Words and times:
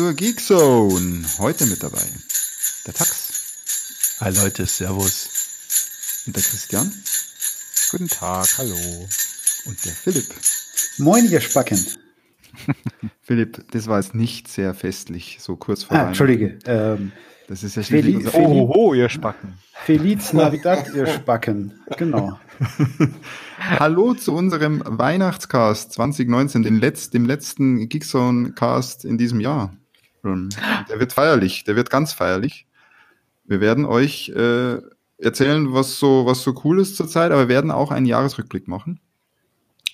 Zur 0.00 0.14
Geek 0.14 0.40
Zone. 0.40 1.26
Heute 1.40 1.66
mit 1.66 1.82
dabei 1.82 2.00
der 2.86 2.94
Tax. 2.94 4.16
Hi 4.20 4.32
Leute, 4.34 4.64
Servus. 4.64 5.28
Und 6.26 6.34
der 6.34 6.42
Christian. 6.42 6.90
Guten 7.90 8.08
Tag, 8.08 8.46
hallo. 8.56 9.06
Und 9.66 9.84
der 9.84 9.92
Philipp. 9.92 10.24
Moin, 10.96 11.30
ihr 11.30 11.42
Spacken. 11.42 11.78
Philipp, 13.20 13.62
das 13.72 13.88
war 13.88 14.00
jetzt 14.00 14.14
nicht 14.14 14.48
sehr 14.48 14.72
festlich, 14.72 15.36
so 15.38 15.56
kurz 15.56 15.82
vor 15.82 15.98
ah, 15.98 16.06
Entschuldige. 16.06 16.58
Ähm, 16.64 17.12
das 17.46 17.62
ist 17.62 17.76
ja 17.76 17.82
schließlich 17.82 18.26
Feliz, 18.26 18.34
oh, 18.34 18.70
oh, 18.72 18.72
oh, 18.74 18.94
ihr 18.94 19.10
Spacken. 19.10 19.58
Feliz 19.84 20.32
Navidad, 20.32 20.94
ihr 20.94 21.08
Spacken. 21.08 21.74
Genau. 21.98 22.40
Hallo 23.58 24.14
zu 24.14 24.32
unserem 24.32 24.82
Weihnachtscast 24.82 25.92
2019, 25.92 26.62
dem, 26.62 26.80
Letz-, 26.80 27.10
dem 27.10 27.26
letzten 27.26 27.86
Geekzone-Cast 27.90 29.04
in 29.04 29.18
diesem 29.18 29.40
Jahr. 29.40 29.76
Der 30.88 31.00
wird 31.00 31.12
feierlich, 31.12 31.64
der 31.64 31.76
wird 31.76 31.90
ganz 31.90 32.12
feierlich. 32.12 32.66
Wir 33.44 33.60
werden 33.60 33.84
euch 33.84 34.28
äh, 34.30 34.78
erzählen, 35.18 35.72
was 35.72 35.98
so, 35.98 36.26
was 36.26 36.42
so 36.42 36.54
cool 36.64 36.80
ist 36.80 36.96
zurzeit, 36.96 37.32
aber 37.32 37.42
wir 37.42 37.48
werden 37.48 37.70
auch 37.70 37.90
einen 37.90 38.06
Jahresrückblick 38.06 38.68
machen 38.68 39.00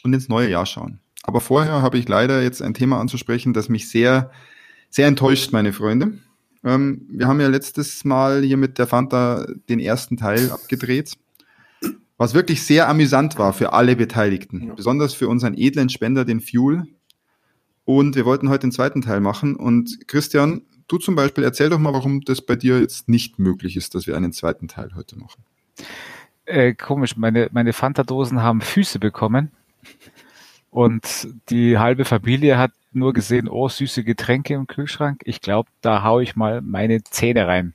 und 0.03 0.13
ins 0.13 0.29
neue 0.29 0.51
Jahr 0.51 0.67
schauen. 0.67 1.01
Aber 1.23 1.41
vorher 1.41 1.83
habe 1.83 1.99
ich 1.99 2.09
leider 2.09 2.43
jetzt 2.43 2.63
ein 2.63 2.75
Thema 2.75 3.01
anzusprechen, 3.01 3.53
das 3.53 3.69
mich 3.69 3.89
sehr, 3.89 4.31
sehr 4.91 5.09
enttäuscht, 5.09 5.53
meine 5.53 5.73
Freunde. 5.73 6.19
Ähm, 6.65 7.07
wir 7.11 7.27
haben 7.27 7.41
ja 7.41 7.49
letztes 7.49 8.05
Mal 8.05 8.43
hier 8.43 8.57
mit 8.57 8.79
der 8.79 8.87
Fanta 8.87 9.47
den 9.69 9.81
ersten 9.81 10.17
Teil 10.17 10.51
abgedreht, 10.51 11.15
was 12.17 12.35
wirklich 12.35 12.63
sehr 12.63 12.89
amüsant 12.89 13.39
war 13.39 13.53
für 13.53 13.73
alle 13.73 13.97
Beteiligten, 13.97 14.69
ja. 14.69 14.75
besonders 14.75 15.15
für 15.15 15.29
unseren 15.29 15.55
edlen 15.57 15.89
Spender, 15.89 16.25
den 16.25 16.41
Fuel. 16.41 16.85
Und 17.87 18.17
wir 18.17 18.27
wollten 18.27 18.51
heute 18.51 18.67
den 18.67 18.73
zweiten 18.73 19.01
Teil 19.01 19.21
machen. 19.21 19.57
Und 19.57 20.09
Christian, 20.09 20.63
du 20.89 20.99
zum 20.99 21.15
Beispiel, 21.15 21.45
erzähl 21.45 21.71
doch 21.71 21.79
mal, 21.79 21.93
warum 21.95 22.21
das 22.21 22.43
bei 22.43 22.57
dir 22.57 22.81
jetzt 22.81 23.09
nicht 23.09 23.39
möglich 23.39 23.77
ist, 23.77 23.95
dass 23.95 24.07
wir 24.09 24.17
einen 24.17 24.33
zweiten 24.33 24.67
Teil 24.67 24.91
heute 24.97 25.17
machen. 25.17 25.45
Äh, 26.47 26.75
komisch, 26.75 27.17
meine, 27.17 27.49
meine 27.53 27.73
Fanta-Dosen 27.73 28.43
haben 28.43 28.61
Füße 28.61 28.99
bekommen. 28.99 29.53
Und 30.71 31.29
die 31.49 31.79
halbe 31.79 32.05
Familie 32.05 32.59
hat 32.59 32.73
nur 32.93 33.13
gesehen, 33.13 33.49
oh, 33.49 33.69
süße 33.69 34.03
Getränke 34.03 34.55
im 34.55 34.67
Kühlschrank. 34.67 35.23
Ich 35.25 35.41
glaube, 35.41 35.71
da 35.81 36.03
hau 36.03 36.19
ich 36.19 36.35
mal 36.35 36.63
meine 36.63 37.05
Zähne 37.05 37.47
rein. 37.47 37.73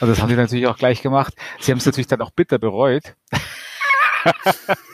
Und 0.00 0.08
das 0.08 0.20
haben 0.20 0.28
sie 0.28 0.36
natürlich 0.36 0.66
auch 0.66 0.78
gleich 0.78 1.00
gemacht. 1.00 1.34
Sie 1.60 1.70
haben 1.70 1.78
es 1.78 1.86
natürlich 1.86 2.08
dann 2.08 2.22
auch 2.22 2.32
bitter 2.32 2.58
bereut. 2.58 3.14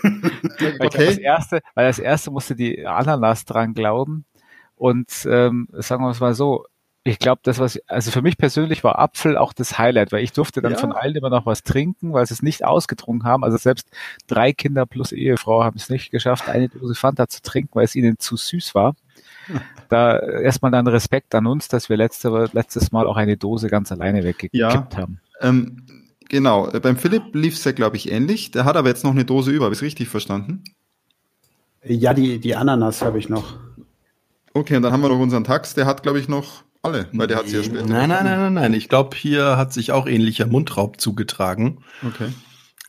Okay. 0.03 0.79
weil, 0.79 1.07
das 1.07 1.19
erste, 1.19 1.61
weil 1.75 1.87
das 1.87 1.99
erste 1.99 2.31
musste 2.31 2.55
die 2.55 2.87
Ananas 2.87 3.45
dran 3.45 3.75
glauben. 3.75 4.25
Und 4.77 5.11
ähm, 5.27 5.69
sagen 5.73 6.03
wir 6.05 6.11
es 6.11 6.21
mal 6.21 6.35
so, 6.35 6.67
ich 7.05 7.19
glaube, 7.19 7.41
das 7.43 7.59
was, 7.59 7.81
also 7.89 8.11
für 8.13 8.23
mich 8.23 8.39
persönlich 8.39 8.85
war 8.85 8.99
Apfel 8.99 9.37
auch 9.37 9.53
das 9.53 9.79
Highlight, 9.79 10.13
weil 10.13 10.23
ich 10.23 10.33
durfte 10.33 10.63
dann 10.63 10.73
ja. 10.73 10.79
von 10.79 10.93
allen 10.93 11.17
immer 11.17 11.31
noch 11.31 11.47
was 11.47 11.65
trinken, 11.65 12.13
weil 12.13 12.27
sie 12.27 12.35
es 12.35 12.43
nicht 12.43 12.65
ausgetrunken 12.65 13.27
haben. 13.29 13.43
Also 13.43 13.57
selbst 13.57 13.89
drei 14.29 14.53
Kinder 14.53 14.87
plus 14.87 15.11
Ehefrau 15.11 15.65
haben 15.65 15.77
es 15.77 15.91
nicht 15.91 16.11
geschafft, 16.11 16.49
eine 16.49 16.69
Dose 16.69 16.95
Fanta 16.95 17.27
zu 17.29 17.43
trinken, 17.43 17.75
weil 17.75 17.85
es 17.85 17.97
ihnen 17.97 18.19
zu 18.19 18.37
süß 18.37 18.75
war. 18.75 18.95
Da 19.89 20.19
erstmal 20.19 20.71
dann 20.71 20.87
Respekt 20.87 21.35
an 21.35 21.47
uns, 21.47 21.69
dass 21.69 21.91
wir 21.91 21.99
letzte, 21.99 22.49
letztes 22.55 22.93
Mal 22.93 23.07
auch 23.07 23.19
eine 23.19 23.37
Dose 23.37 23.69
ganz 23.69 23.93
alleine 23.93 24.25
weggekippt 24.25 24.55
ja, 24.55 24.89
haben. 24.97 25.21
Ähm, 25.43 26.02
genau, 26.33 26.69
beim 26.83 26.97
Philipp 26.97 27.35
lief 27.35 27.55
es 27.55 27.63
ja, 27.63 27.71
glaube 27.71 27.97
ich, 27.97 28.11
ähnlich. 28.11 28.51
Der 28.51 28.65
hat 28.65 28.77
aber 28.77 28.89
jetzt 28.89 29.05
noch 29.05 29.13
eine 29.13 29.25
Dose 29.25 29.53
über, 29.53 29.67
habe 29.67 29.75
ich 29.75 29.79
es 29.79 29.85
richtig 29.85 30.09
verstanden? 30.09 30.65
Ja, 31.85 32.15
die, 32.15 32.41
die 32.41 32.57
Ananas 32.57 33.03
habe 33.03 33.19
ich 33.19 33.29
noch. 33.29 33.59
Okay, 34.55 34.77
und 34.77 34.83
dann 34.83 34.93
haben 34.93 35.03
wir 35.03 35.09
noch 35.09 35.19
unseren 35.19 35.45
Tax, 35.45 35.75
der 35.75 35.87
hat, 35.87 36.03
glaube 36.03 36.19
ich, 36.19 36.29
noch 36.29 36.65
alle, 36.83 37.09
weil 37.13 37.29
der 37.29 37.39
hat 37.39 37.49
sie 37.49 37.57
ja 37.57 37.63
später. 37.63 37.87
Nein, 37.87 38.09
nein, 38.09 38.25
nein, 38.25 38.39
nein, 38.39 38.55
nein. 38.55 38.75
Ich 38.75 38.89
glaube, 38.89 39.17
hier 39.17 39.57
hat 39.57 39.73
sich 39.73 39.93
auch 39.93 40.07
ähnlicher 40.07 40.47
Mundraub 40.47 41.01
zugetragen. 41.01 41.79
Okay. 42.05 42.33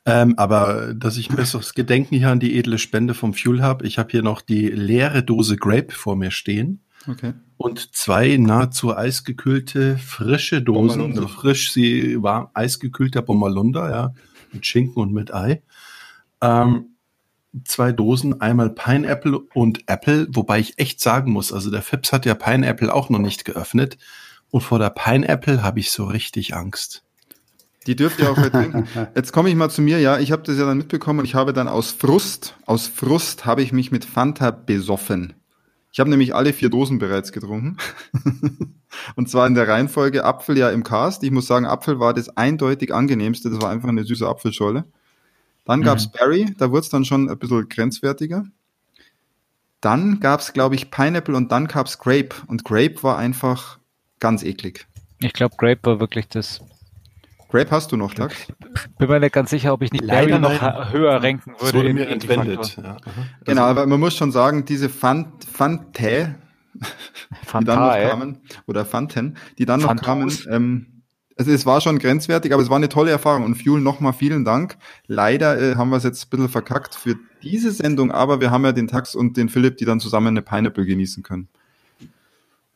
Ähm, 0.06 0.34
aber 0.38 0.94
dass 0.94 1.18
ich 1.18 1.30
ein 1.30 1.36
besseres 1.36 1.74
Gedenken 1.74 2.16
hier 2.16 2.30
an 2.30 2.40
die 2.40 2.58
edle 2.58 2.78
Spende 2.78 3.14
vom 3.14 3.34
Fuel 3.34 3.62
habe, 3.62 3.86
ich 3.88 4.00
habe 4.00 4.10
hier 4.12 4.24
noch 4.24 4.42
die 4.42 4.68
leere 4.68 5.24
Dose 5.24 5.56
Grape 5.56 5.94
vor 5.94 6.16
mir 6.16 6.32
stehen. 6.32 6.82
Okay. 7.08 7.34
Und 7.58 7.96
zwei 7.96 8.38
nahezu 8.38 8.96
eisgekühlte, 8.96 9.98
frische 9.98 10.62
Dosen. 10.62 11.00
Bommalunda. 11.00 11.28
Frisch, 11.28 11.72
sie 11.72 12.22
war 12.22 12.52
eisgekühlter 12.54 13.22
Bommalunda, 13.22 13.90
ja, 13.90 14.14
mit 14.52 14.66
Schinken 14.66 15.02
und 15.02 15.14
mit 15.14 15.34
Ei. 15.34 15.62
Ähm, 16.42 16.96
zwei 17.66 17.92
Dosen, 17.92 18.42
einmal 18.42 18.70
Pineapple 18.70 19.40
und 19.54 19.84
Apple, 19.88 20.28
wobei 20.32 20.60
ich 20.60 20.80
echt 20.80 21.00
sagen 21.00 21.32
muss, 21.32 21.54
also 21.54 21.72
der 21.72 21.82
Fips 21.82 22.12
hat 22.12 22.26
ja 22.26 22.36
Pineapple 22.36 22.94
auch 22.94 23.10
noch 23.10 23.20
nicht 23.20 23.46
geöffnet. 23.46 23.98
Und 24.50 24.62
vor 24.62 24.80
der 24.80 24.92
Pineapple 24.92 25.64
habe 25.64 25.80
ich 25.80 25.92
so 25.92 26.06
richtig 26.06 26.56
Angst. 26.56 27.04
Die 27.88 27.96
dürft 27.96 28.20
ihr 28.20 28.32
auch 28.32 28.38
heute 28.38 28.52
trinken. 28.52 28.88
Jetzt 29.16 29.34
komme 29.34 29.50
ich 29.50 29.56
mal 29.56 29.70
zu 29.70 29.82
mir, 29.82 30.00
ja. 30.00 30.20
Ich 30.20 30.32
habe 30.32 30.44
das 30.44 30.58
ja 30.58 30.66
dann 30.66 30.78
mitbekommen 30.78 31.20
und 31.20 31.26
ich 31.26 31.36
habe 31.36 31.54
dann 31.54 31.68
aus 31.68 31.92
Frust, 31.92 32.56
aus 32.66 32.88
Frust 32.88 33.46
habe 33.46 33.62
ich 33.62 33.74
mich 33.74 33.92
mit 33.92 34.06
Fanta 34.06 34.52
besoffen. 34.52 35.34
Ich 35.94 36.00
habe 36.00 36.10
nämlich 36.10 36.34
alle 36.34 36.54
vier 36.54 36.72
Dosen 36.72 36.98
bereits 36.98 37.32
getrunken. 37.32 37.78
und 39.16 39.30
zwar 39.30 39.46
in 39.46 39.54
der 39.54 39.68
Reihenfolge 39.68 40.26
Apfel 40.26 40.58
ja 40.58 40.72
im 40.72 40.84
Cast. 40.84 41.24
Ich 41.24 41.30
muss 41.30 41.46
sagen, 41.46 41.68
Apfel 41.68 42.00
war 42.00 42.16
das 42.16 42.36
eindeutig 42.36 42.92
angenehmste. 42.92 43.52
Das 43.52 43.62
war 43.62 43.70
einfach 43.70 43.90
eine 43.90 44.04
süße 44.04 44.28
Apfelscholle. 44.28 44.86
Dann 45.66 45.82
mhm. 45.82 45.84
gab's 45.84 46.12
Berry, 46.12 46.56
da 46.58 46.72
wurde 46.72 46.82
es 46.82 46.90
dann 46.90 47.06
schon 47.06 47.30
ein 47.30 47.38
bisschen 47.38 47.70
grenzwertiger. 47.70 48.46
Dann 49.82 50.20
gab's, 50.20 50.52
glaube 50.54 50.74
ich, 50.74 50.90
Pineapple 50.90 51.38
und 51.38 51.52
dann 51.52 51.68
gab's 51.68 52.00
Grape. 52.00 52.36
Und 52.48 52.66
Grape 52.66 53.04
war 53.04 53.18
einfach 53.18 53.78
ganz 54.20 54.42
eklig. 54.42 54.88
Ich 55.20 55.34
glaube, 55.34 55.56
Grape 55.58 55.82
war 55.84 56.00
wirklich 56.00 56.28
das 56.28 56.60
Grape 57.54 57.70
hast 57.70 57.92
du 57.92 57.98
noch, 57.98 58.16
Tax? 58.16 58.48
Bin 58.98 59.08
mir 59.08 59.20
nicht 59.20 59.32
ganz 59.32 59.52
sicher, 59.52 59.74
ob 59.74 59.84
ich 59.84 59.92
nicht 59.92 60.04
Leider 60.04 60.40
noch 60.40 60.60
nein. 60.60 60.92
höher 60.92 61.22
ranken 61.22 61.52
würde. 61.52 61.66
Das 61.66 61.74
wurde 61.76 61.94
mir 61.94 62.08
entwendet. 62.08 62.78
Ja. 62.82 62.98
Genau, 63.46 63.62
aber 63.62 63.86
man 63.86 64.00
muss 64.00 64.16
schon 64.16 64.32
sagen, 64.32 64.66
diese 64.66 64.90
Fant 64.90 65.46
Fante, 65.46 66.34
die 66.74 67.64
dann 67.64 67.80
noch 67.80 68.10
kamen, 68.10 68.40
oder 68.66 68.86
Fanten, 68.86 69.38
die 69.60 69.66
dann 69.66 69.82
noch 69.82 69.96
kamen, 69.98 70.36
ähm, 70.50 71.04
also 71.38 71.52
es 71.52 71.68
war 71.68 71.80
schon 71.80 72.00
grenzwertig, 72.00 72.52
aber 72.54 72.64
es 72.64 72.72
war 72.72 72.78
eine 72.78 72.90
tolle 72.90 73.12
Erfahrung. 73.12 73.44
Und 73.44 73.54
Fuel, 73.54 73.82
nochmal 73.82 74.14
vielen 74.14 74.46
Dank. 74.46 74.78
Leider 75.06 75.62
äh, 75.62 75.76
haben 75.76 75.92
wir 75.92 75.98
es 75.98 76.04
jetzt 76.04 76.26
ein 76.26 76.30
bisschen 76.32 76.50
verkackt 76.50 76.96
für 76.96 77.18
diese 77.44 77.72
Sendung, 77.72 78.12
aber 78.12 78.42
wir 78.42 78.50
haben 78.50 78.66
ja 78.66 78.72
den 78.72 78.88
Tax 78.88 79.14
und 79.14 79.38
den 79.38 79.48
Philipp, 79.48 79.78
die 79.78 79.86
dann 79.86 80.00
zusammen 80.00 80.30
eine 80.30 80.42
Pineapple 80.42 80.88
genießen 80.88 81.22
können. 81.22 81.50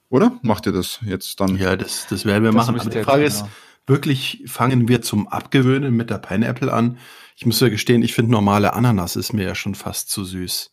Oder? 0.09 0.37
Macht 0.43 0.67
ihr 0.67 0.71
das 0.71 0.99
jetzt 1.03 1.39
dann? 1.39 1.57
Ja, 1.57 1.75
das, 1.75 2.05
das 2.11 2.25
werden 2.25 2.43
wir 2.43 2.51
das 2.51 2.67
machen. 2.67 2.79
Aber 2.79 2.89
die 2.91 3.01
Frage 3.01 3.23
ist, 3.23 3.39
genau 3.39 3.49
wirklich 3.87 4.43
fangen 4.45 4.87
wir 4.87 5.01
zum 5.01 5.27
Abgewöhnen 5.27 5.95
mit 5.95 6.09
der 6.09 6.19
Pineapple 6.19 6.71
an. 6.71 6.99
Ich 7.35 7.45
muss 7.45 7.59
ja 7.59 7.69
gestehen, 7.69 8.03
ich 8.03 8.13
finde 8.13 8.31
normale 8.31 8.73
Ananas 8.73 9.15
ist 9.15 9.33
mir 9.33 9.45
ja 9.45 9.55
schon 9.55 9.75
fast 9.75 10.09
zu 10.09 10.23
süß. 10.23 10.71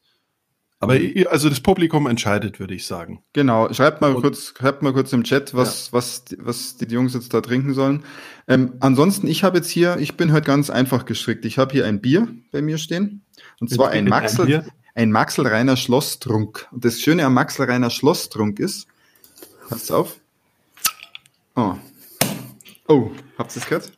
Aber 0.81 0.99
mhm. 0.99 1.25
also 1.31 1.49
das 1.49 1.61
Publikum 1.61 2.07
entscheidet, 2.07 2.61
würde 2.61 2.75
ich 2.75 2.87
sagen. 2.87 3.23
Genau, 3.33 3.73
schreibt 3.73 4.03
mal 4.03 4.15
Und, 4.15 4.23
kurz, 4.23 4.53
schreibt 4.57 4.83
mal 4.83 4.93
kurz 4.93 5.13
im 5.15 5.25
Chat, 5.25 5.55
was, 5.55 5.87
ja. 5.87 5.93
was, 5.95 6.25
was 6.39 6.77
die 6.77 6.85
Jungs 6.93 7.15
jetzt 7.15 7.33
da 7.33 7.41
trinken 7.41 7.73
sollen. 7.73 8.05
Ähm, 8.49 8.75
ansonsten, 8.81 9.27
ich 9.27 9.45
habe 9.45 9.59
jetzt 9.59 9.71
hier, 9.71 9.97
ich 9.99 10.17
bin 10.17 10.33
heute 10.33 10.47
ganz 10.47 10.69
einfach 10.69 11.07
gestrickt. 11.07 11.47
Ich 11.47 11.57
habe 11.57 11.73
hier 11.73 11.87
ein 11.87 12.03
Bier 12.03 12.29
bei 12.53 12.61
mir 12.61 12.77
stehen. 12.77 13.25
Und 13.61 13.71
zwar 13.71 13.91
ein 13.91 14.05
Maxel, 14.05 14.53
ein, 14.53 14.71
ein 14.95 15.13
Maxelreiner 15.13 15.77
Schlosstrunk. 15.77 16.69
Und 16.71 16.85
das 16.85 17.01
Schöne 17.01 17.25
am 17.25 17.33
Maxelreiner 17.33 17.89
Schlosstrunk 17.89 18.59
ist, 18.59 18.87
passt 19.69 19.91
auf. 19.91 20.17
Oh, 21.57 21.77
Oh, 22.89 23.11
habt 23.39 23.55
ihr 23.57 23.63
es 23.63 23.67
gehört? 23.67 23.93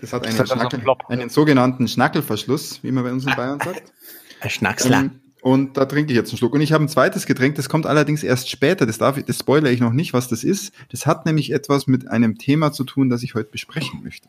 Das 0.00 0.12
hat 0.12 0.26
einen, 0.26 0.36
das 0.36 0.48
Schnackel, 0.48 0.82
einen 1.08 1.28
sogenannten 1.28 1.88
Schnackelverschluss, 1.88 2.82
wie 2.82 2.92
man 2.92 3.04
bei 3.04 3.12
uns 3.12 3.26
in 3.26 3.34
Bayern 3.34 3.60
sagt. 3.60 3.92
Ein 4.40 4.50
Schnacksler. 4.50 5.00
Ähm, 5.00 5.20
und 5.42 5.76
da 5.76 5.84
trinke 5.84 6.12
ich 6.12 6.16
jetzt 6.16 6.30
einen 6.30 6.38
Schluck. 6.38 6.52
Und 6.52 6.60
ich 6.60 6.72
habe 6.72 6.84
ein 6.84 6.88
zweites 6.88 7.26
Getränk, 7.26 7.54
das 7.54 7.68
kommt 7.68 7.86
allerdings 7.86 8.22
erst 8.22 8.50
später. 8.50 8.86
Das, 8.86 8.98
darf, 8.98 9.22
das 9.22 9.38
spoilere 9.38 9.72
ich 9.72 9.80
noch 9.80 9.92
nicht, 9.92 10.12
was 10.12 10.28
das 10.28 10.44
ist. 10.44 10.72
Das 10.90 11.06
hat 11.06 11.26
nämlich 11.26 11.52
etwas 11.52 11.86
mit 11.86 12.08
einem 12.08 12.38
Thema 12.38 12.72
zu 12.72 12.84
tun, 12.84 13.08
das 13.08 13.22
ich 13.22 13.34
heute 13.34 13.50
besprechen 13.50 14.02
möchte. 14.02 14.28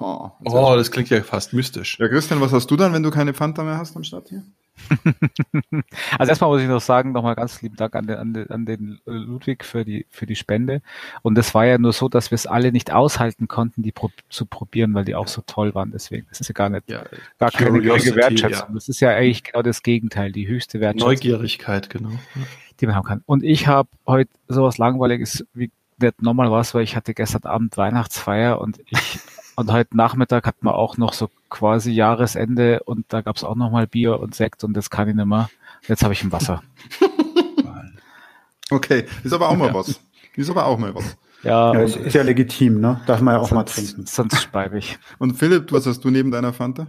Oh, 0.00 0.30
das 0.76 0.90
klingt 0.90 1.10
ja 1.10 1.22
fast 1.22 1.52
mystisch. 1.52 1.98
Ja, 1.98 2.08
Christian, 2.08 2.40
was 2.40 2.52
hast 2.52 2.70
du 2.70 2.76
dann, 2.76 2.92
wenn 2.92 3.02
du 3.02 3.10
keine 3.10 3.34
Fanta 3.34 3.62
mehr 3.62 3.78
hast 3.78 3.96
am 3.96 4.04
Start 4.04 4.28
hier? 4.28 4.42
also 6.18 6.30
erstmal 6.30 6.50
muss 6.50 6.60
ich 6.60 6.68
noch 6.68 6.80
sagen, 6.80 7.12
nochmal 7.12 7.34
ganz 7.34 7.62
lieben 7.62 7.76
Dank 7.76 7.96
an 7.96 8.06
den, 8.06 8.16
an 8.16 8.34
den, 8.34 8.50
an 8.50 8.66
den 8.66 9.00
Ludwig 9.06 9.64
für 9.64 9.84
die, 9.84 10.06
für 10.10 10.26
die 10.26 10.36
Spende. 10.36 10.82
Und 11.22 11.38
es 11.38 11.54
war 11.54 11.64
ja 11.64 11.78
nur 11.78 11.92
so, 11.92 12.08
dass 12.08 12.30
wir 12.30 12.36
es 12.36 12.46
alle 12.46 12.72
nicht 12.72 12.92
aushalten 12.92 13.48
konnten, 13.48 13.82
die 13.82 13.92
pro, 13.92 14.10
zu 14.28 14.44
probieren, 14.44 14.94
weil 14.94 15.04
die 15.04 15.14
auch 15.14 15.28
so 15.28 15.42
toll 15.46 15.74
waren. 15.74 15.92
Deswegen, 15.92 16.26
das 16.28 16.40
ist 16.40 16.48
ja 16.48 16.52
gar 16.52 16.68
nicht, 16.68 16.90
ja, 16.90 17.04
gar 17.38 17.50
keine 17.50 17.82
Wertschätzung. 17.82 18.68
Ja. 18.68 18.74
Das 18.74 18.88
ist 18.88 19.00
ja 19.00 19.10
eigentlich 19.10 19.44
genau 19.44 19.62
das 19.62 19.82
Gegenteil, 19.82 20.32
die 20.32 20.46
höchste 20.46 20.80
Wertschätzung. 20.80 21.08
Neugierigkeit, 21.08 21.88
genau. 21.88 22.10
Die 22.80 22.86
man 22.86 22.94
haben 22.94 23.06
kann. 23.06 23.22
Und 23.24 23.42
ich 23.42 23.66
habe 23.66 23.88
heute 24.06 24.30
sowas 24.48 24.76
Langweiliges 24.76 25.46
wie 25.54 25.70
nicht 25.98 26.22
nochmal 26.22 26.50
was, 26.50 26.74
weil 26.74 26.82
ich 26.82 26.96
hatte 26.96 27.14
gestern 27.14 27.44
Abend 27.44 27.76
Weihnachtsfeier 27.76 28.60
und 28.60 28.80
ich 28.86 29.18
und 29.56 29.72
heute 29.72 29.96
Nachmittag 29.96 30.46
hat 30.46 30.62
man 30.62 30.74
auch 30.74 30.96
noch 30.98 31.12
so 31.12 31.28
quasi 31.50 31.90
Jahresende 31.90 32.82
und 32.84 33.06
da 33.08 33.22
gab 33.22 33.36
es 33.36 33.44
auch 33.44 33.56
noch 33.56 33.70
mal 33.70 33.86
Bier 33.86 34.20
und 34.20 34.34
Sekt 34.34 34.62
und 34.64 34.74
das 34.74 34.90
kann 34.90 35.08
ich 35.08 35.14
nicht 35.14 35.26
mehr. 35.26 35.50
Jetzt 35.88 36.02
habe 36.04 36.12
ich 36.12 36.22
ein 36.22 36.30
Wasser. 36.30 36.62
okay, 38.70 39.06
ist 39.24 39.32
aber 39.32 39.48
auch 39.48 39.56
mal 39.56 39.68
ja. 39.68 39.74
was. 39.74 40.00
Ist 40.34 40.50
aber 40.50 40.66
auch 40.66 40.78
mal 40.78 40.94
was. 40.94 41.16
Ja, 41.42 41.72
ja 41.72 41.80
ist, 41.80 41.96
ist, 41.96 42.14
ja 42.14 42.22
legitim, 42.22 42.80
ne? 42.80 43.00
Darf 43.06 43.20
man 43.20 43.34
ja 43.34 43.40
auch 43.40 43.48
sonst, 43.48 43.54
mal 43.54 43.64
trinken. 43.64 44.06
Sonst 44.06 44.40
speibe 44.40 44.78
ich. 44.78 44.98
Und 45.18 45.34
Philipp, 45.34 45.72
was 45.72 45.86
hast 45.86 46.04
du 46.04 46.10
neben 46.10 46.30
deiner 46.30 46.52
Fanta? 46.52 46.88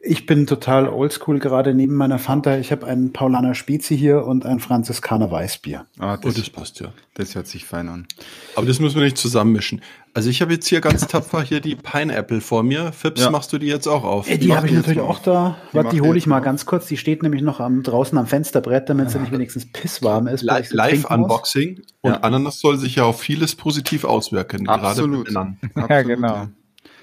Ich 0.00 0.26
bin 0.26 0.46
total 0.46 0.88
oldschool 0.88 1.40
gerade 1.40 1.74
neben 1.74 1.94
meiner 1.94 2.20
Fanta. 2.20 2.56
Ich 2.56 2.70
habe 2.70 2.86
einen 2.86 3.12
Paulaner 3.12 3.56
Spezi 3.56 3.98
hier 3.98 4.24
und 4.24 4.46
ein 4.46 4.60
Franziskaner 4.60 5.28
Weißbier. 5.28 5.86
Ah, 5.98 6.16
das, 6.16 6.36
oh, 6.36 6.38
das 6.38 6.50
passt 6.50 6.78
ja. 6.78 6.92
Das 7.14 7.34
hört 7.34 7.48
sich 7.48 7.64
fein 7.64 7.88
an. 7.88 8.06
Aber 8.54 8.64
das 8.64 8.78
müssen 8.78 8.94
wir 8.94 9.02
nicht 9.02 9.18
zusammenmischen. 9.18 9.82
Also 10.18 10.30
ich 10.30 10.42
habe 10.42 10.52
jetzt 10.52 10.66
hier 10.66 10.80
ganz 10.80 11.06
tapfer 11.06 11.42
hier 11.42 11.60
die 11.60 11.76
Pineapple 11.76 12.40
vor 12.40 12.64
mir. 12.64 12.90
Fips, 12.90 13.20
ja. 13.20 13.30
machst 13.30 13.52
du 13.52 13.58
die 13.58 13.68
jetzt 13.68 13.86
auch 13.86 14.02
auf? 14.02 14.26
Die, 14.26 14.36
die 14.36 14.52
habe 14.52 14.66
ich 14.66 14.72
natürlich 14.72 14.98
auch 14.98 15.20
da. 15.20 15.56
Die, 15.72 15.88
die 15.90 16.00
hole 16.00 16.18
ich 16.18 16.26
mal 16.26 16.40
ganz 16.40 16.66
kurz. 16.66 16.86
Die 16.86 16.96
steht 16.96 17.22
nämlich 17.22 17.40
noch 17.40 17.60
am, 17.60 17.84
draußen 17.84 18.18
am 18.18 18.26
Fensterbrett, 18.26 18.88
damit 18.88 19.12
sie 19.12 19.20
nicht 19.20 19.30
wenigstens 19.30 19.70
pisswarm 19.70 20.26
ist. 20.26 20.42
Live-Unboxing. 20.42 21.82
Und 22.00 22.10
ja. 22.10 22.18
Ananas 22.22 22.58
soll 22.58 22.78
sich 22.78 22.96
ja 22.96 23.04
auf 23.04 23.20
vieles 23.20 23.54
positiv 23.54 24.02
auswirken. 24.02 24.68
Absolut. 24.68 25.26
Gerade 25.26 25.38
Absolut. 25.38 25.88
Ja, 25.88 26.02
genau. 26.02 26.48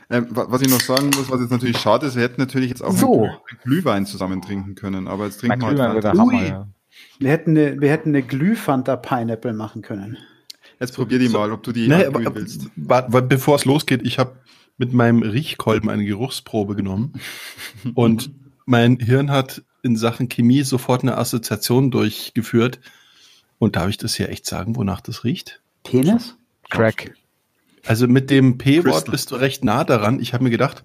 Ähm, 0.09 0.27
was 0.31 0.61
ich 0.61 0.69
noch 0.69 0.81
sagen 0.81 1.09
muss, 1.15 1.31
was 1.31 1.39
jetzt 1.39 1.51
natürlich 1.51 1.77
schade 1.77 2.07
ist, 2.07 2.17
wir 2.17 2.23
hätten 2.23 2.41
natürlich 2.41 2.67
jetzt 2.67 2.83
auch 2.83 2.91
so. 2.91 3.23
einen 3.23 3.37
Glühwein 3.63 4.05
zusammen 4.05 4.41
trinken 4.41 4.75
können, 4.75 5.07
aber 5.07 5.23
jetzt 5.23 5.39
trinken 5.39 5.61
wir 5.61 5.87
halt 5.87 6.03
Hammer, 6.03 6.43
ja. 6.43 6.67
Wir 7.19 7.31
hätten 7.31 7.51
eine, 7.51 7.79
wir 7.79 7.89
hätten 7.89 8.09
eine 8.09 8.23
Glühfanta 8.23 8.97
Pineapple 8.97 9.53
machen 9.53 9.81
können. 9.81 10.17
Jetzt 10.79 10.95
probier 10.95 11.19
die 11.19 11.29
mal, 11.29 11.51
ob 11.51 11.63
du 11.63 11.71
die 11.71 11.87
nee, 11.87 12.05
aber, 12.05 12.35
willst. 12.35 12.69
Bevor 12.75 13.55
es 13.55 13.65
losgeht, 13.65 14.01
ich 14.03 14.19
habe 14.19 14.37
mit 14.77 14.93
meinem 14.93 15.21
Riechkolben 15.21 15.89
eine 15.89 16.05
Geruchsprobe 16.05 16.75
genommen 16.75 17.13
und 17.93 18.31
mein 18.65 18.97
Hirn 18.99 19.31
hat 19.31 19.63
in 19.83 19.95
Sachen 19.95 20.29
Chemie 20.29 20.63
sofort 20.63 21.03
eine 21.03 21.17
Assoziation 21.17 21.91
durchgeführt. 21.91 22.79
Und 23.57 23.75
darf 23.75 23.89
ich 23.89 23.97
das 23.97 24.15
hier 24.15 24.29
echt 24.29 24.45
sagen, 24.45 24.75
wonach 24.75 24.99
das 24.99 25.23
riecht? 25.23 25.61
Penis? 25.83 26.35
Crack. 26.69 27.13
Also 27.85 28.07
mit 28.07 28.29
dem 28.29 28.57
P-Wort 28.57 29.11
bist 29.11 29.31
du 29.31 29.35
recht 29.35 29.63
nah 29.63 29.83
daran. 29.83 30.19
Ich 30.19 30.33
habe 30.33 30.43
mir 30.43 30.49
gedacht, 30.49 30.83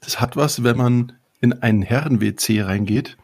das 0.00 0.20
hat 0.20 0.36
was, 0.36 0.64
wenn 0.64 0.76
man 0.76 1.12
in 1.40 1.52
einen 1.62 1.82
Herren-WC 1.82 2.62
reingeht 2.62 3.16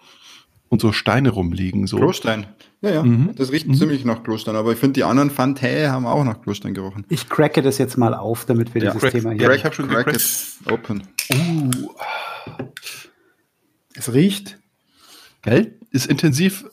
und 0.69 0.81
so 0.81 0.93
Steine 0.93 1.31
rumliegen. 1.31 1.87
So. 1.87 1.97
Klostein. 1.97 2.47
Ja, 2.81 2.91
ja. 2.91 3.03
Mhm. 3.03 3.35
Das 3.35 3.51
riecht 3.51 3.67
mhm. 3.67 3.75
ziemlich 3.75 4.05
nach 4.05 4.23
Klostein, 4.23 4.55
aber 4.55 4.73
ich 4.73 4.79
finde, 4.79 4.95
die 4.95 5.05
anderen 5.05 5.31
Fantäe 5.31 5.91
haben 5.91 6.07
auch 6.07 6.25
nach 6.25 6.41
Klostein 6.41 6.75
gerochen. 6.75 7.05
Ich 7.09 7.29
cracke 7.29 7.63
das 7.63 7.79
jetzt 7.79 7.97
mal 7.97 8.15
auf, 8.15 8.45
damit 8.45 8.75
wir 8.75 8.83
ja, 8.83 8.91
dieses 8.91 9.03
crack, 9.03 9.13
Thema 9.13 9.33
hier. 9.33 9.43
Ja, 9.43 9.53
ich 9.53 9.65
habe 9.65 9.75
schon 9.75 9.89
cracked 9.89 10.21
open. 10.71 11.03
Uh. 11.33 11.71
Es 13.95 14.13
riecht. 14.13 14.59
Gell? 15.43 15.75
Ist 15.91 16.07
intensiv 16.07 16.65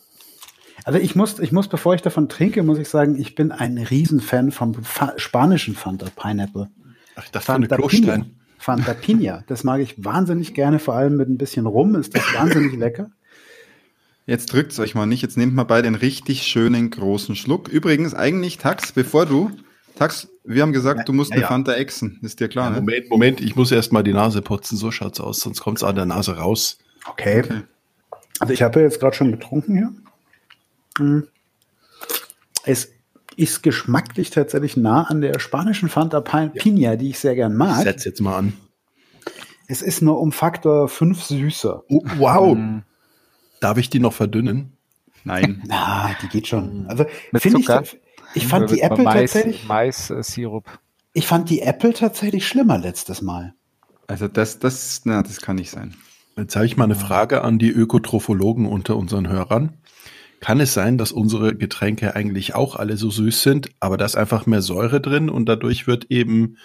also 0.85 0.99
ich 0.99 1.15
muss, 1.15 1.39
ich 1.39 1.51
muss, 1.51 1.67
bevor 1.67 1.95
ich 1.95 2.03
davon 2.03 2.29
trinke, 2.29 2.61
muss 2.61 2.77
ich 2.77 2.87
sagen, 2.87 3.19
ich 3.19 3.33
bin 3.33 3.51
ein 3.51 3.79
Riesenfan 3.79 4.51
vom 4.51 4.75
Fa 4.83 5.13
spanischen 5.17 5.75
Fanta 5.75 6.07
Pineapple. 6.15 6.69
Ach, 7.15 7.27
das 7.29 7.47
war 7.47 7.55
eine 7.55 7.67
Klostein. 7.67 8.35
Fanta 8.59 8.93
Pina. 8.93 9.43
Das 9.47 9.63
mag 9.63 9.81
ich 9.81 10.03
wahnsinnig 10.03 10.53
gerne, 10.53 10.77
vor 10.77 10.93
allem 10.93 11.17
mit 11.17 11.27
ein 11.27 11.39
bisschen 11.39 11.65
Rum 11.65 11.95
ist 11.95 12.15
das 12.15 12.23
wahnsinnig 12.35 12.73
lecker. 12.77 13.09
Jetzt 14.25 14.51
drückt's 14.51 14.79
euch 14.79 14.95
mal 14.95 15.05
nicht. 15.05 15.21
Jetzt 15.21 15.37
nehmt 15.37 15.53
mal 15.53 15.63
beide 15.63 15.87
einen 15.87 15.95
richtig 15.95 16.43
schönen 16.43 16.89
großen 16.89 17.35
Schluck. 17.35 17.67
Übrigens, 17.67 18.15
eigentlich, 18.15 18.57
Tax, 18.57 18.91
bevor 18.91 19.25
du, 19.25 19.51
Tax, 19.95 20.27
wir 20.43 20.63
haben 20.63 20.73
gesagt, 20.73 20.99
ja, 20.99 21.03
du 21.05 21.13
musst 21.13 21.31
ja, 21.31 21.37
eine 21.37 21.47
Fanta 21.47 21.73
exen. 21.73 22.19
Ist 22.23 22.39
dir 22.39 22.47
klar, 22.47 22.69
ja, 22.69 22.75
ne? 22.75 22.81
Moment, 22.81 23.09
Moment, 23.09 23.41
ich 23.41 23.55
muss 23.55 23.71
erst 23.71 23.93
mal 23.93 24.03
die 24.03 24.13
Nase 24.13 24.41
putzen. 24.41 24.77
So 24.77 24.91
schaut's 24.91 25.19
aus, 25.19 25.39
sonst 25.39 25.61
kommt's 25.61 25.83
an 25.83 25.95
der 25.95 26.05
Nase 26.05 26.37
raus. 26.37 26.79
Okay. 27.07 27.43
okay. 27.43 27.61
Also 28.39 28.53
ich 28.53 28.63
habe 28.63 28.81
jetzt 28.81 28.99
gerade 28.99 29.15
schon 29.15 29.31
getrunken 29.31 29.77
hier. 29.77 29.93
Hm. 30.97 31.27
Es 32.63 32.91
ist 33.37 33.63
geschmacklich 33.63 34.31
tatsächlich 34.31 34.75
nah 34.75 35.03
an 35.03 35.21
der 35.21 35.39
spanischen 35.39 35.89
Fanta 35.89 36.21
Pina, 36.21 36.95
die 36.95 37.09
ich 37.09 37.19
sehr 37.19 37.35
gern 37.35 37.55
mag. 37.55 37.83
Setz 37.83 38.05
jetzt 38.05 38.21
mal 38.21 38.37
an. 38.37 38.53
Es 39.67 39.81
ist 39.81 40.01
nur 40.01 40.19
um 40.19 40.31
Faktor 40.31 40.87
5 40.87 41.21
süßer. 41.21 41.83
Oh, 41.89 42.01
wow. 42.17 42.57
Darf 43.65 43.79
ich 43.79 43.89
die 43.89 43.99
noch 43.99 44.13
verdünnen? 44.13 44.73
Nein. 45.23 45.63
Na, 45.67 46.15
die 46.21 46.27
geht 46.27 46.45
schon. 46.45 46.85
Also 46.87 47.07
finde 47.35 47.61
ich, 47.61 47.97
ich 48.35 48.45
fand 48.45 48.69
die 48.69 48.81
Apple 48.81 49.03
Mais, 49.03 49.31
tatsächlich. 49.31 49.67
Mais-Sirup. 49.67 50.69
Ich 51.13 51.25
fand 51.25 51.49
die 51.49 51.61
Apple 51.61 51.91
tatsächlich 51.91 52.47
schlimmer 52.47 52.77
letztes 52.77 53.23
Mal. 53.23 53.55
Also 54.05 54.27
das, 54.27 54.59
das, 54.59 55.01
na, 55.05 55.23
das 55.23 55.41
kann 55.41 55.55
nicht 55.55 55.71
sein. 55.71 55.95
Jetzt 56.37 56.55
habe 56.55 56.67
ich 56.67 56.77
mal 56.77 56.83
eine 56.83 56.93
Frage 56.93 57.43
an 57.43 57.57
die 57.57 57.71
Ökotrophologen 57.71 58.67
unter 58.67 58.97
unseren 58.97 59.27
Hörern. 59.27 59.73
Kann 60.41 60.59
es 60.59 60.75
sein, 60.75 60.99
dass 60.99 61.11
unsere 61.11 61.55
Getränke 61.55 62.15
eigentlich 62.15 62.53
auch 62.53 62.75
alle 62.75 62.97
so 62.97 63.09
süß 63.09 63.41
sind, 63.41 63.71
aber 63.79 63.97
da 63.97 64.05
ist 64.05 64.15
einfach 64.15 64.45
mehr 64.45 64.61
Säure 64.61 65.01
drin 65.01 65.27
und 65.27 65.49
dadurch 65.49 65.87
wird 65.87 66.11
eben 66.11 66.57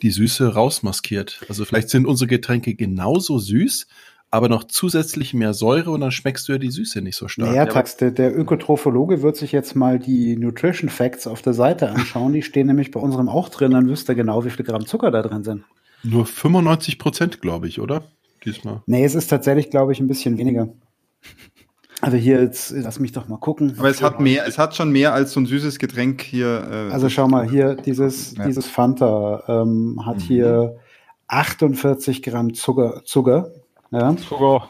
die 0.00 0.12
Süße 0.12 0.54
rausmaskiert? 0.54 1.42
Also 1.50 1.66
vielleicht 1.66 1.90
sind 1.90 2.06
unsere 2.06 2.26
Getränke 2.26 2.74
genauso 2.74 3.38
süß, 3.38 3.86
aber 4.30 4.48
noch 4.48 4.64
zusätzlich 4.64 5.32
mehr 5.32 5.54
Säure 5.54 5.90
und 5.90 6.00
dann 6.00 6.10
schmeckst 6.10 6.48
du 6.48 6.52
ja 6.52 6.58
die 6.58 6.70
Süße 6.70 7.00
nicht 7.00 7.16
so 7.16 7.28
stark. 7.28 7.48
Naja, 7.48 7.66
Tax, 7.66 7.96
der, 7.96 8.10
der 8.10 8.36
Ökotrophologe 8.36 9.22
wird 9.22 9.36
sich 9.36 9.52
jetzt 9.52 9.74
mal 9.74 9.98
die 9.98 10.36
Nutrition 10.36 10.90
Facts 10.90 11.26
auf 11.26 11.40
der 11.40 11.54
Seite 11.54 11.90
anschauen. 11.90 12.32
Die 12.32 12.42
stehen 12.42 12.66
nämlich 12.66 12.90
bei 12.90 13.00
unserem 13.00 13.28
auch 13.28 13.48
drin, 13.48 13.72
dann 13.72 13.88
wüsste 13.88 14.12
er 14.12 14.16
genau, 14.16 14.44
wie 14.44 14.50
viel 14.50 14.64
Gramm 14.64 14.86
Zucker 14.86 15.10
da 15.10 15.22
drin 15.22 15.44
sind. 15.44 15.64
Nur 16.02 16.26
95 16.26 16.98
Prozent, 16.98 17.40
glaube 17.40 17.68
ich, 17.68 17.80
oder? 17.80 18.04
Diesmal. 18.44 18.82
Nee, 18.86 19.04
es 19.04 19.14
ist 19.14 19.28
tatsächlich, 19.28 19.70
glaube 19.70 19.92
ich, 19.92 20.00
ein 20.00 20.06
bisschen 20.06 20.38
weniger. 20.38 20.68
Also 22.00 22.16
hier 22.16 22.40
jetzt, 22.40 22.70
lass 22.70 23.00
mich 23.00 23.10
doch 23.10 23.26
mal 23.26 23.38
gucken. 23.38 23.74
Aber 23.78 23.88
es 23.88 24.02
hat 24.02 24.20
mehr, 24.20 24.46
es 24.46 24.56
hat 24.56 24.76
schon 24.76 24.92
mehr 24.92 25.12
als 25.14 25.32
so 25.32 25.40
ein 25.40 25.46
süßes 25.46 25.80
Getränk 25.80 26.22
hier. 26.22 26.68
Äh, 26.70 26.92
also 26.92 27.08
schau 27.08 27.26
mal, 27.26 27.48
hier 27.48 27.74
dieses, 27.74 28.36
ja. 28.36 28.46
dieses 28.46 28.68
Fanta 28.68 29.42
ähm, 29.48 30.00
hat 30.06 30.18
mhm. 30.18 30.20
hier 30.20 30.76
48 31.26 32.22
Gramm 32.22 32.54
Zucker, 32.54 33.02
Zucker. 33.04 33.52
Ja. 33.90 34.16
Zucker. 34.16 34.68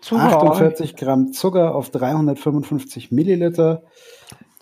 Zucker. 0.00 0.22
48 0.22 0.96
Gramm 0.96 1.32
Zucker 1.32 1.74
auf 1.74 1.90
355 1.90 3.12
Milliliter. 3.12 3.82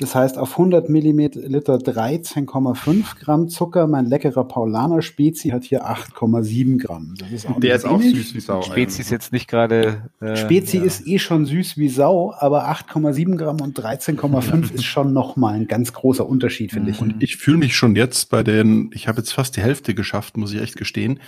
Das 0.00 0.14
heißt, 0.14 0.38
auf 0.38 0.52
100 0.52 0.88
Milliliter 0.88 1.74
13,5 1.74 3.18
Gramm 3.18 3.48
Zucker. 3.48 3.88
Mein 3.88 4.06
leckerer 4.06 4.44
Paulaner 4.44 5.02
Spezi 5.02 5.48
hat 5.48 5.64
hier 5.64 5.90
8,7 5.90 6.78
Gramm. 6.78 7.14
Das 7.18 7.32
ist 7.32 7.48
auch 7.48 7.58
Der 7.58 7.74
ist 7.74 7.84
auch 7.84 8.00
süß 8.00 8.32
wie 8.32 8.40
Sau. 8.40 8.62
Spezi 8.62 9.00
ist 9.00 9.10
jetzt 9.10 9.32
nicht 9.32 9.48
gerade. 9.48 10.08
Äh, 10.20 10.36
Spezi 10.36 10.76
ja. 10.76 10.84
ist 10.84 11.04
eh 11.08 11.18
schon 11.18 11.46
süß 11.46 11.78
wie 11.78 11.88
Sau, 11.88 12.32
aber 12.38 12.70
8,7 12.70 13.36
Gramm 13.36 13.60
und 13.60 13.76
13,5 13.76 14.72
ist 14.72 14.84
schon 14.84 15.12
nochmal 15.12 15.54
ein 15.54 15.66
ganz 15.66 15.92
großer 15.92 16.28
Unterschied, 16.28 16.70
finde 16.70 16.92
ich. 16.92 17.00
Und 17.00 17.20
ich 17.20 17.36
fühle 17.36 17.56
mich 17.56 17.76
schon 17.76 17.96
jetzt 17.96 18.30
bei 18.30 18.44
den, 18.44 18.92
ich 18.94 19.08
habe 19.08 19.18
jetzt 19.18 19.32
fast 19.32 19.56
die 19.56 19.62
Hälfte 19.62 19.94
geschafft, 19.94 20.36
muss 20.36 20.52
ich 20.52 20.62
echt 20.62 20.76
gestehen 20.76 21.18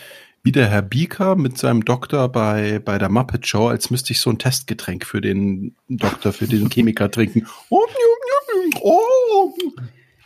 wie 0.42 0.52
der 0.52 0.68
Herr 0.68 0.82
Bieker 0.82 1.36
mit 1.36 1.58
seinem 1.58 1.84
Doktor 1.84 2.28
bei, 2.28 2.78
bei 2.78 2.98
der 2.98 3.10
Muppet 3.10 3.46
Show, 3.46 3.68
als 3.68 3.90
müsste 3.90 4.12
ich 4.12 4.20
so 4.20 4.30
ein 4.30 4.38
Testgetränk 4.38 5.04
für 5.04 5.20
den 5.20 5.74
Doktor, 5.88 6.32
für 6.32 6.46
den 6.46 6.70
Chemiker 6.70 7.10
trinken. 7.10 7.46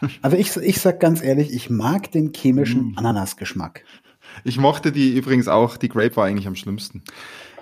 Also 0.21 0.37
ich, 0.37 0.55
ich 0.57 0.81
sag 0.83 1.01
ganz 1.01 1.23
ehrlich, 1.23 1.51
ich 1.55 1.71
mag 1.71 2.13
den 2.13 2.33
chemischen 2.35 2.91
mm. 2.91 2.99
Ananasgeschmack. 2.99 3.85
Ich 4.45 4.59
mochte 4.59 4.93
die 4.93 5.17
übrigens 5.17 5.49
auch, 5.49 5.79
die 5.79 5.89
Grape 5.89 6.17
war 6.17 6.27
eigentlich 6.27 6.47
am 6.47 6.57
schlimmsten. 6.57 7.03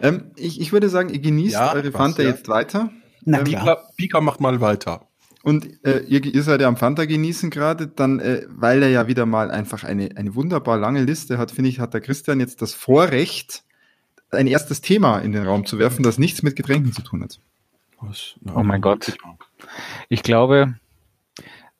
Ähm, 0.00 0.32
ich, 0.34 0.60
ich 0.60 0.72
würde 0.72 0.88
sagen, 0.88 1.10
ihr 1.10 1.20
genießt 1.20 1.54
ja, 1.54 1.72
eure 1.72 1.92
Fanta 1.92 2.22
ja. 2.22 2.30
jetzt 2.30 2.48
weiter. 2.48 2.90
Na 3.24 3.38
ähm, 3.38 3.44
klar. 3.44 3.90
Bieker 3.96 4.20
macht 4.20 4.40
mal 4.40 4.60
weiter. 4.60 5.06
Und 5.42 5.84
äh, 5.84 6.00
ihr, 6.00 6.24
ihr 6.24 6.42
seid 6.42 6.60
ja 6.60 6.68
am 6.68 6.76
Fanta 6.76 7.04
genießen 7.04 7.50
gerade, 7.50 7.88
dann, 7.88 8.20
äh, 8.20 8.46
weil 8.48 8.82
er 8.82 8.90
ja 8.90 9.08
wieder 9.08 9.26
mal 9.26 9.50
einfach 9.50 9.82
eine, 9.82 10.10
eine 10.16 10.34
wunderbar 10.34 10.78
lange 10.78 11.02
Liste 11.02 11.38
hat, 11.38 11.50
finde 11.50 11.70
ich, 11.70 11.80
hat 11.80 11.94
der 11.94 12.00
Christian 12.00 12.38
jetzt 12.38 12.62
das 12.62 12.74
Vorrecht, 12.74 13.64
ein 14.30 14.46
erstes 14.46 14.80
Thema 14.80 15.18
in 15.18 15.32
den 15.32 15.44
Raum 15.44 15.66
zu 15.66 15.78
werfen, 15.78 16.02
das 16.02 16.18
nichts 16.18 16.42
mit 16.42 16.56
Getränken 16.56 16.92
zu 16.92 17.02
tun 17.02 17.22
hat. 17.22 17.38
Was? 18.00 18.34
oh 18.54 18.62
mein 18.62 18.80
Gott. 18.80 19.16
Ich 20.08 20.22
glaube, 20.22 20.74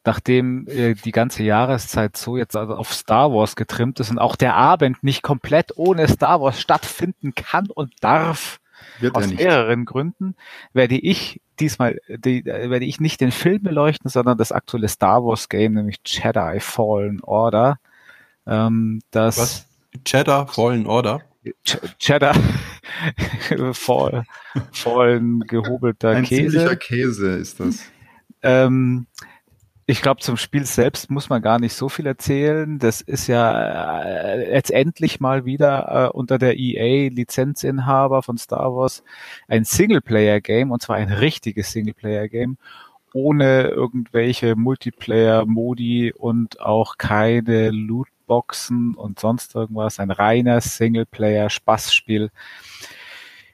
nachdem 0.05 0.67
äh, 0.69 0.95
die 0.95 1.13
ganze 1.13 1.43
Jahreszeit 1.43 2.17
so 2.17 2.37
jetzt 2.37 2.57
also 2.57 2.75
auf 2.75 2.93
Star 2.93 3.33
Wars 3.33 3.57
getrimmt 3.57 4.01
ist 4.01 4.11
und 4.11 4.19
auch 4.19 4.37
der 4.37 4.55
Abend 4.55 5.03
nicht 5.03 5.23
komplett 5.23 5.77
ohne 5.77 6.09
Star 6.09 6.41
Wars 6.41 6.61
stattfinden 6.61 7.35
kann 7.35 7.69
und 7.71 7.93
darf, 8.01 8.61
Wird 8.99 9.15
aus 9.15 9.29
mehreren 9.29 9.85
Gründen, 9.85 10.35
werde 10.73 10.97
ich 10.97 11.41
diesmal, 11.63 11.99
die, 12.09 12.45
werde 12.45 12.85
ich 12.85 13.01
nicht 13.01 13.21
den 13.21 13.33
Film 13.33 13.63
beleuchten, 13.63 14.11
sondern 14.11 14.37
das 14.37 14.53
aktuelle 14.53 14.89
Star 14.89 15.25
Wars 15.25 15.49
Game, 15.49 15.75
nämlich 15.75 15.97
Jedi 16.05 16.61
Fallen 16.61 17.23
Order. 17.23 17.79
Ähm, 18.47 19.01
das 19.11 19.39
Was? 19.39 19.67
Cheddar 20.05 20.49
Fallen 20.49 20.87
Order? 20.87 21.23
Ch 21.65 21.77
Cheddar 21.99 22.35
Fall, 23.73 24.25
Fallen 24.73 25.41
gehobelter 25.41 26.11
Ein 26.11 26.25
Käse. 26.25 26.43
Ein 26.43 26.51
ziemlicher 26.51 26.77
Käse 26.77 27.31
ist 27.37 27.61
das. 27.61 27.85
Ähm, 28.43 29.07
ich 29.93 30.01
glaube, 30.01 30.23
zum 30.23 30.39
Spiel 30.39 30.65
selbst 30.65 31.11
muss 31.11 31.29
man 31.29 31.43
gar 31.43 31.59
nicht 31.59 31.75
so 31.75 31.91
viel 31.91 32.07
erzählen. 32.07 32.79
Das 32.79 33.03
ist 33.03 33.27
ja 33.27 34.01
äh, 34.03 34.55
jetzt 34.55 34.71
endlich 34.71 35.21
mal 35.21 35.45
wieder 35.45 36.07
äh, 36.07 36.17
unter 36.17 36.39
der 36.39 36.59
EA-Lizenzinhaber 36.59 38.23
von 38.23 38.39
Star 38.39 38.75
Wars 38.75 39.05
ein 39.49 39.65
Singleplayer-Game 39.65 40.71
und 40.71 40.81
zwar 40.81 40.97
ein 40.97 41.13
richtiges 41.13 41.73
Singleplayer-Game 41.73 42.57
ohne 43.13 43.69
irgendwelche 43.69 44.57
Multiplayer-Modi 44.57 46.15
und 46.17 46.61
auch 46.61 46.97
keine 46.97 47.69
Lootboxen 47.69 48.95
und 48.95 49.21
sonst 49.21 49.55
irgendwas. 49.55 50.01
Ein 50.01 50.11
reiner 50.11 50.63
Singleplayer-Spaßspiel. 50.63 52.31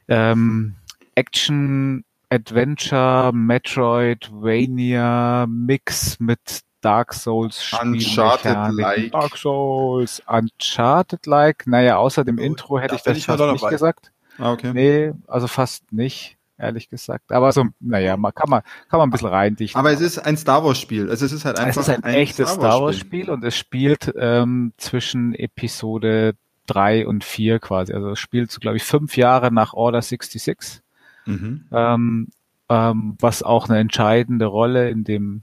Ähm, 0.07 0.77
Action 1.17 2.05
Adventure, 2.31 3.33
Metroidvania, 3.33 5.47
Mix 5.49 6.21
mit 6.21 6.63
Dark 6.81 7.15
Souls 7.15 7.73
Uncharted-like. 7.81 9.13
Dark 9.13 9.37
Souls, 9.37 10.23
Uncharted-like. 10.27 11.67
Naja, 11.67 11.97
außer 11.97 12.25
dem 12.25 12.39
Intro 12.39 12.79
hätte 12.79 12.95
ich 12.95 13.03
das 13.03 13.25
fast 13.25 13.41
nicht 13.41 13.63
dabei. 13.63 13.71
gesagt. 13.71 14.13
Ah, 14.39 14.53
okay. 14.53 14.73
Nee, 14.73 15.13
also 15.27 15.49
fast 15.49 15.93
nicht, 15.93 16.37
ehrlich 16.59 16.89
gesagt. 16.89 17.33
Aber 17.33 17.51
so, 17.51 17.65
naja, 17.81 18.17
man 18.17 18.33
kann 18.33 18.49
man, 18.49 18.63
kann 18.89 18.99
man 18.99 19.09
ein 19.09 19.13
bisschen 19.13 19.29
reindichten. 19.29 19.79
Aber 19.79 19.91
es 19.91 20.01
ist 20.01 20.19
ein 20.19 20.37
Star 20.37 20.65
Wars 20.65 20.79
Spiel. 20.79 21.11
Also 21.11 21.27
es 21.27 21.33
ist 21.33 21.45
halt 21.45 21.59
einfach 21.59 21.81
es 21.81 21.89
ist 21.89 21.95
ein, 21.95 22.05
ein 22.05 22.15
echtes 22.15 22.51
Star 22.51 22.81
Wars 22.81 22.97
Spiel, 22.97 23.23
Spiel 23.23 23.35
und 23.35 23.45
es 23.45 23.57
spielt 23.57 24.13
ähm, 24.17 24.73
zwischen 24.77 25.35
Episode 25.35 26.35
drei 26.67 27.07
und 27.07 27.25
vier 27.25 27.59
quasi. 27.59 27.93
Also 27.93 28.11
es 28.11 28.21
spielt 28.21 28.53
so, 28.53 28.61
glaube 28.61 28.77
ich, 28.77 28.85
fünf 28.85 29.17
Jahre 29.17 29.53
nach 29.53 29.73
Order 29.73 30.03
66. 30.03 30.83
Mhm. 31.29 31.65
Ähm, 31.73 32.29
ähm, 32.69 33.17
was 33.21 33.43
auch 33.43 33.69
eine 33.69 33.79
entscheidende 33.79 34.47
Rolle 34.47 34.91
in 34.91 35.05
dem, 35.05 35.43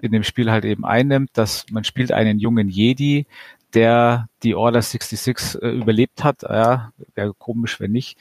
in 0.00 0.12
dem 0.12 0.24
Spiel 0.24 0.50
halt 0.50 0.64
eben 0.64 0.84
einnimmt, 0.84 1.30
dass 1.34 1.66
man 1.70 1.84
spielt 1.84 2.12
einen 2.12 2.38
jungen 2.38 2.68
Jedi, 2.68 3.26
der 3.74 4.28
die 4.42 4.54
Order 4.54 4.82
66 4.82 5.62
äh, 5.62 5.70
überlebt 5.70 6.24
hat. 6.24 6.42
Ja, 6.42 6.92
wäre 7.14 7.34
komisch, 7.34 7.80
wenn 7.80 7.92
nicht. 7.92 8.18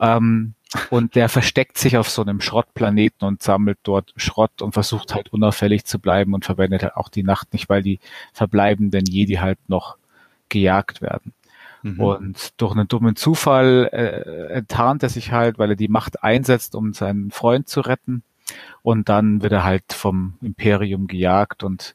Ähm, 0.00 0.54
und 0.90 1.14
der 1.14 1.28
versteckt 1.28 1.78
sich 1.78 1.96
auf 1.96 2.08
so 2.08 2.22
einem 2.22 2.40
Schrottplaneten 2.40 3.26
und 3.26 3.42
sammelt 3.42 3.78
dort 3.82 4.12
Schrott 4.16 4.62
und 4.62 4.72
versucht 4.72 5.14
halt 5.14 5.32
unauffällig 5.32 5.84
zu 5.84 5.98
bleiben 5.98 6.32
und 6.34 6.44
verwendet 6.44 6.82
halt 6.82 6.96
auch 6.96 7.08
die 7.08 7.24
Nacht 7.24 7.52
nicht, 7.52 7.68
weil 7.68 7.82
die 7.82 7.98
verbleibenden 8.32 9.04
Jedi 9.04 9.34
halt 9.34 9.58
noch 9.68 9.96
gejagt 10.48 11.02
werden. 11.02 11.32
Mhm. 11.82 12.00
Und 12.00 12.60
durch 12.60 12.72
einen 12.72 12.88
dummen 12.88 13.16
Zufall 13.16 13.88
äh, 13.92 14.52
enttarnt 14.52 15.02
er 15.02 15.08
sich 15.08 15.32
halt, 15.32 15.58
weil 15.58 15.70
er 15.70 15.76
die 15.76 15.88
Macht 15.88 16.22
einsetzt, 16.22 16.74
um 16.74 16.92
seinen 16.92 17.30
Freund 17.30 17.68
zu 17.68 17.80
retten. 17.80 18.22
Und 18.82 19.08
dann 19.08 19.42
wird 19.42 19.52
er 19.52 19.64
halt 19.64 19.92
vom 19.92 20.34
Imperium 20.42 21.06
gejagt 21.06 21.62
und 21.62 21.94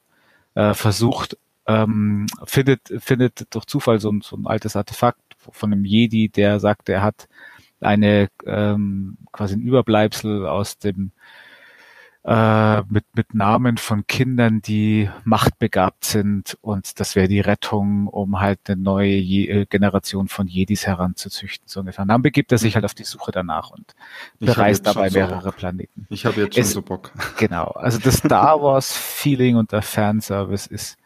äh, 0.55 0.73
versucht, 0.73 1.37
ähm, 1.67 2.27
findet, 2.45 2.93
findet 2.99 3.53
durch 3.53 3.65
Zufall 3.65 3.99
so 3.99 4.11
ein, 4.11 4.21
so 4.21 4.35
ein 4.35 4.47
altes 4.47 4.75
Artefakt 4.75 5.19
von 5.37 5.73
einem 5.73 5.85
Jedi, 5.85 6.29
der 6.29 6.59
sagt, 6.59 6.89
er 6.89 7.01
hat 7.01 7.27
eine 7.81 8.29
ähm, 8.45 9.17
quasi 9.31 9.55
ein 9.55 9.61
Überbleibsel 9.61 10.47
aus 10.47 10.77
dem 10.79 11.11
äh, 12.25 12.81
mit, 12.89 13.05
mit 13.13 13.35
Namen 13.35 13.77
von 13.77 14.07
Kindern, 14.07 14.59
die 14.59 15.09
machtbegabt 15.25 16.05
sind 16.05 16.57
und 16.61 16.99
das 16.99 17.15
wäre 17.15 17.27
die 17.27 17.39
Rettung, 17.39 18.07
um 18.07 18.39
halt 18.39 18.59
eine 18.65 18.81
neue 18.81 19.13
Je 19.13 19.47
äh, 19.47 19.65
Generation 19.67 20.27
von 20.27 20.47
Jedis 20.47 20.87
heranzuzüchten, 20.87 21.67
so 21.67 21.81
ungefähr. 21.81 22.01
Und 22.01 22.07
dann 22.07 22.23
begibt 22.23 22.51
er 22.51 22.57
sich 22.57 22.73
halt 22.73 22.83
auf 22.83 22.95
die 22.95 23.03
Suche 23.03 23.31
danach 23.31 23.69
und 23.69 23.93
bereist 24.39 24.87
dabei 24.87 25.11
mehrere 25.11 25.43
so 25.43 25.51
Planeten. 25.51 26.07
Ich 26.09 26.25
habe 26.25 26.41
jetzt 26.41 26.55
schon 26.55 26.63
es, 26.63 26.71
so 26.71 26.81
Bock. 26.81 27.11
Genau, 27.37 27.65
also 27.65 27.99
das 27.99 28.17
Star 28.17 28.59
Wars 28.59 28.91
Feeling 28.95 29.55
und 29.55 29.71
der 29.71 29.83
Fanservice 29.83 30.65
ist 30.65 30.97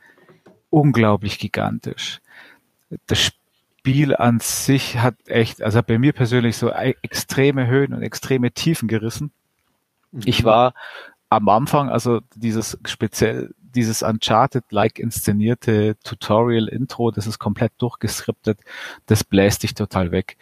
unglaublich 0.69 1.37
gigantisch. 1.37 2.21
Das 3.07 3.19
Spiel 3.19 4.15
an 4.15 4.39
sich 4.39 4.99
hat 4.99 5.15
echt, 5.25 5.61
also 5.61 5.81
bei 5.83 5.99
mir 5.99 6.13
persönlich 6.13 6.55
so 6.55 6.69
e-, 6.69 6.95
extreme 7.01 7.67
Höhen 7.67 7.93
und 7.93 8.03
extreme 8.03 8.51
Tiefen 8.51 8.87
gerissen. 8.87 9.31
Ich 10.11 10.43
mhm. 10.43 10.47
war 10.47 10.73
am 11.29 11.47
Anfang, 11.49 11.89
also 11.89 12.21
dieses 12.35 12.77
speziell, 12.85 13.53
dieses 13.59 14.01
Uncharted-like 14.01 14.99
inszenierte 14.99 15.95
Tutorial-Intro, 16.03 17.11
das 17.11 17.27
ist 17.27 17.39
komplett 17.39 17.73
durchgeskriptet, 17.77 18.59
das 19.05 19.23
bläst 19.23 19.63
dich 19.63 19.75
total 19.75 20.11
weg. 20.11 20.37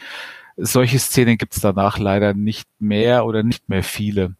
Solche 0.56 0.98
Szenen 0.98 1.38
gibt's 1.38 1.60
danach 1.60 2.00
leider 2.00 2.34
nicht 2.34 2.68
mehr 2.80 3.26
oder 3.26 3.44
nicht 3.44 3.70
mehr 3.70 3.84
viele. 3.84 4.36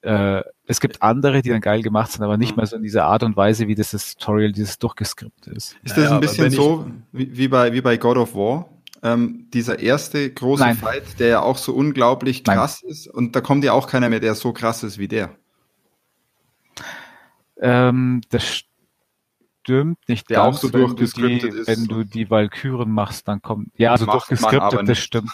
Äh, 0.00 0.42
es 0.66 0.80
gibt 0.80 1.02
andere, 1.02 1.42
die 1.42 1.50
dann 1.50 1.60
geil 1.60 1.82
gemacht 1.82 2.12
sind, 2.12 2.22
aber 2.22 2.36
nicht 2.36 2.52
mhm. 2.52 2.56
mehr 2.56 2.66
so 2.66 2.76
in 2.76 2.82
dieser 2.82 3.04
Art 3.04 3.22
und 3.22 3.36
Weise, 3.36 3.68
wie 3.68 3.74
das, 3.74 3.90
das 3.90 4.16
Tutorial, 4.16 4.52
dieses 4.52 4.78
durchgeskriptet 4.78 5.52
ist. 5.54 5.76
Ist 5.82 5.96
das 5.96 6.04
naja, 6.04 6.14
ein 6.14 6.20
bisschen 6.20 6.50
so 6.50 6.90
wie, 7.12 7.36
wie, 7.36 7.48
bei, 7.48 7.72
wie 7.72 7.80
bei 7.80 7.96
God 7.96 8.16
of 8.16 8.34
War? 8.34 8.68
Ähm, 9.02 9.48
dieser 9.52 9.78
erste 9.78 10.30
große 10.32 10.62
Nein. 10.62 10.76
Fight, 10.76 11.18
der 11.18 11.28
ja 11.28 11.40
auch 11.40 11.58
so 11.58 11.74
unglaublich 11.74 12.44
krass 12.44 12.82
Nein. 12.82 12.92
ist. 12.92 13.06
Und 13.08 13.36
da 13.36 13.40
kommt 13.40 13.64
ja 13.64 13.72
auch 13.72 13.88
keiner 13.88 14.08
mehr, 14.08 14.20
der 14.20 14.34
so 14.34 14.52
krass 14.52 14.82
ist 14.82 14.98
wie 14.98 15.08
der. 15.08 15.30
Ähm, 17.60 18.20
das 18.30 18.64
stimmt 19.68 20.08
nicht 20.08 20.30
der 20.30 20.38
ganz, 20.38 20.56
auch 20.56 20.60
so 20.60 20.68
durchgeskriptet 20.70 21.52
ist. 21.52 21.68
Wenn 21.68 21.84
du 21.86 22.04
die 22.04 22.30
Valkyren 22.30 22.90
machst, 22.90 23.28
dann 23.28 23.42
kommt, 23.42 23.68
ja, 23.76 23.92
also 23.92 24.06
durchgeskriptet, 24.06 24.88
das 24.88 24.98
stimmt. 24.98 25.30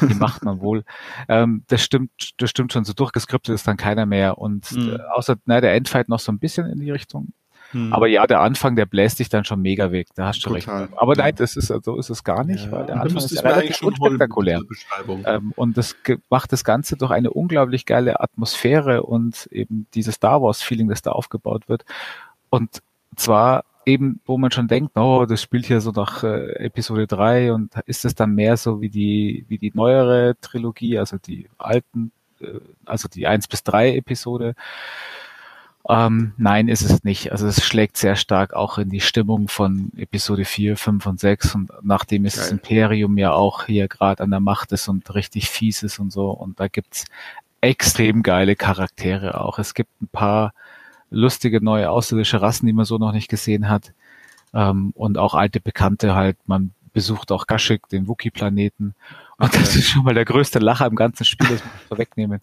Die 0.00 0.14
macht 0.14 0.44
man 0.44 0.60
wohl. 0.60 0.84
Ähm, 1.28 1.64
das 1.68 1.82
stimmt, 1.82 2.10
das 2.38 2.50
stimmt 2.50 2.72
schon, 2.72 2.84
so 2.84 2.94
durchgeskriptet 2.94 3.54
ist 3.54 3.66
dann 3.66 3.76
keiner 3.76 4.06
mehr. 4.06 4.38
Und 4.38 4.66
hm. 4.66 4.94
äh, 4.94 4.98
außer, 5.14 5.36
na, 5.44 5.60
der 5.60 5.74
Endfight 5.74 6.08
noch 6.08 6.20
so 6.20 6.32
ein 6.32 6.38
bisschen 6.38 6.66
in 6.70 6.80
die 6.80 6.90
Richtung. 6.90 7.32
Hm. 7.74 7.92
Aber 7.92 8.06
ja, 8.06 8.26
der 8.26 8.40
Anfang, 8.40 8.76
der 8.76 8.86
bläst 8.86 9.18
dich 9.18 9.28
dann 9.28 9.44
schon 9.44 9.60
mega 9.60 9.90
weg. 9.90 10.06
Da 10.14 10.28
hast 10.28 10.44
du 10.44 10.50
Total. 10.50 10.82
recht. 10.84 10.92
Aber 10.96 11.14
nein, 11.16 11.34
das 11.36 11.56
ist, 11.56 11.66
so 11.66 11.98
ist 11.98 12.08
es 12.08 12.22
gar 12.22 12.44
nicht, 12.44 12.66
ja. 12.66 12.72
weil 12.72 12.86
der 12.86 13.00
Anfang 13.00 13.18
ist 13.18 13.44
relativ 13.44 13.82
unspektakulär. 13.82 14.62
Ähm, 15.24 15.52
und 15.56 15.76
das 15.76 15.96
macht 16.30 16.52
das 16.52 16.64
Ganze 16.64 16.96
durch 16.96 17.10
eine 17.10 17.30
unglaublich 17.30 17.84
geile 17.84 18.20
Atmosphäre 18.20 19.02
und 19.02 19.46
eben 19.50 19.86
dieses 19.94 20.14
Star 20.14 20.40
Wars 20.40 20.62
Feeling, 20.62 20.88
das 20.88 21.02
da 21.02 21.10
aufgebaut 21.10 21.68
wird. 21.68 21.84
Und 22.48 22.80
zwar 23.16 23.64
eben, 23.86 24.20
wo 24.24 24.38
man 24.38 24.52
schon 24.52 24.68
denkt, 24.68 24.96
oh, 24.96 25.26
das 25.26 25.42
spielt 25.42 25.66
hier 25.66 25.80
so 25.80 25.90
nach 25.90 26.22
äh, 26.22 26.64
Episode 26.64 27.06
3 27.06 27.52
und 27.52 27.74
ist 27.86 28.04
es 28.04 28.14
dann 28.14 28.34
mehr 28.34 28.56
so 28.56 28.80
wie 28.80 28.88
die, 28.88 29.44
wie 29.48 29.58
die 29.58 29.72
neuere 29.74 30.36
Trilogie, 30.40 30.98
also 30.98 31.18
die 31.18 31.48
alten, 31.58 32.12
äh, 32.40 32.60
also 32.84 33.08
die 33.08 33.26
1 33.26 33.48
bis 33.48 33.64
3 33.64 33.96
Episode. 33.96 34.54
Ähm, 35.86 36.32
nein, 36.38 36.68
ist 36.68 36.82
es 36.82 37.04
nicht. 37.04 37.32
Also 37.32 37.46
es 37.46 37.62
schlägt 37.62 37.98
sehr 37.98 38.16
stark 38.16 38.54
auch 38.54 38.78
in 38.78 38.88
die 38.88 39.00
Stimmung 39.00 39.48
von 39.48 39.92
Episode 39.96 40.46
4, 40.46 40.78
5 40.78 41.06
und 41.06 41.20
6 41.20 41.54
und 41.54 41.70
nachdem 41.82 42.24
es 42.24 42.36
das 42.36 42.50
Imperium 42.50 43.18
ja 43.18 43.32
auch 43.32 43.66
hier 43.66 43.86
gerade 43.88 44.22
an 44.22 44.30
der 44.30 44.40
Macht 44.40 44.72
ist 44.72 44.88
und 44.88 45.14
richtig 45.14 45.50
fies 45.50 45.82
ist 45.82 45.98
und 45.98 46.10
so 46.10 46.30
und 46.30 46.58
da 46.58 46.68
gibt's 46.68 47.04
extrem 47.60 48.22
geile 48.22 48.56
Charaktere 48.56 49.40
auch. 49.40 49.58
Es 49.58 49.74
gibt 49.74 49.90
ein 50.00 50.08
paar 50.08 50.54
lustige 51.10 51.62
neue 51.62 51.90
außerirdische 51.90 52.40
Rassen, 52.40 52.66
die 52.66 52.72
man 52.72 52.86
so 52.86 52.96
noch 52.96 53.12
nicht 53.12 53.28
gesehen 53.28 53.68
hat 53.68 53.92
ähm, 54.54 54.92
und 54.94 55.18
auch 55.18 55.34
alte 55.34 55.60
Bekannte 55.60 56.14
halt. 56.14 56.38
Man 56.46 56.72
besucht 56.94 57.30
auch 57.30 57.46
Kashyyyk, 57.46 57.90
den 57.90 58.08
Wookie-Planeten 58.08 58.94
und 59.36 59.46
okay. 59.46 59.58
das 59.58 59.76
ist 59.76 59.90
schon 59.90 60.04
mal 60.04 60.14
der 60.14 60.24
größte 60.24 60.60
Lacher 60.60 60.86
im 60.86 60.96
ganzen 60.96 61.26
Spiel, 61.26 61.48
das 61.48 61.62
muss 61.62 61.74
ich 61.74 61.88
vorwegnehmen, 61.88 62.40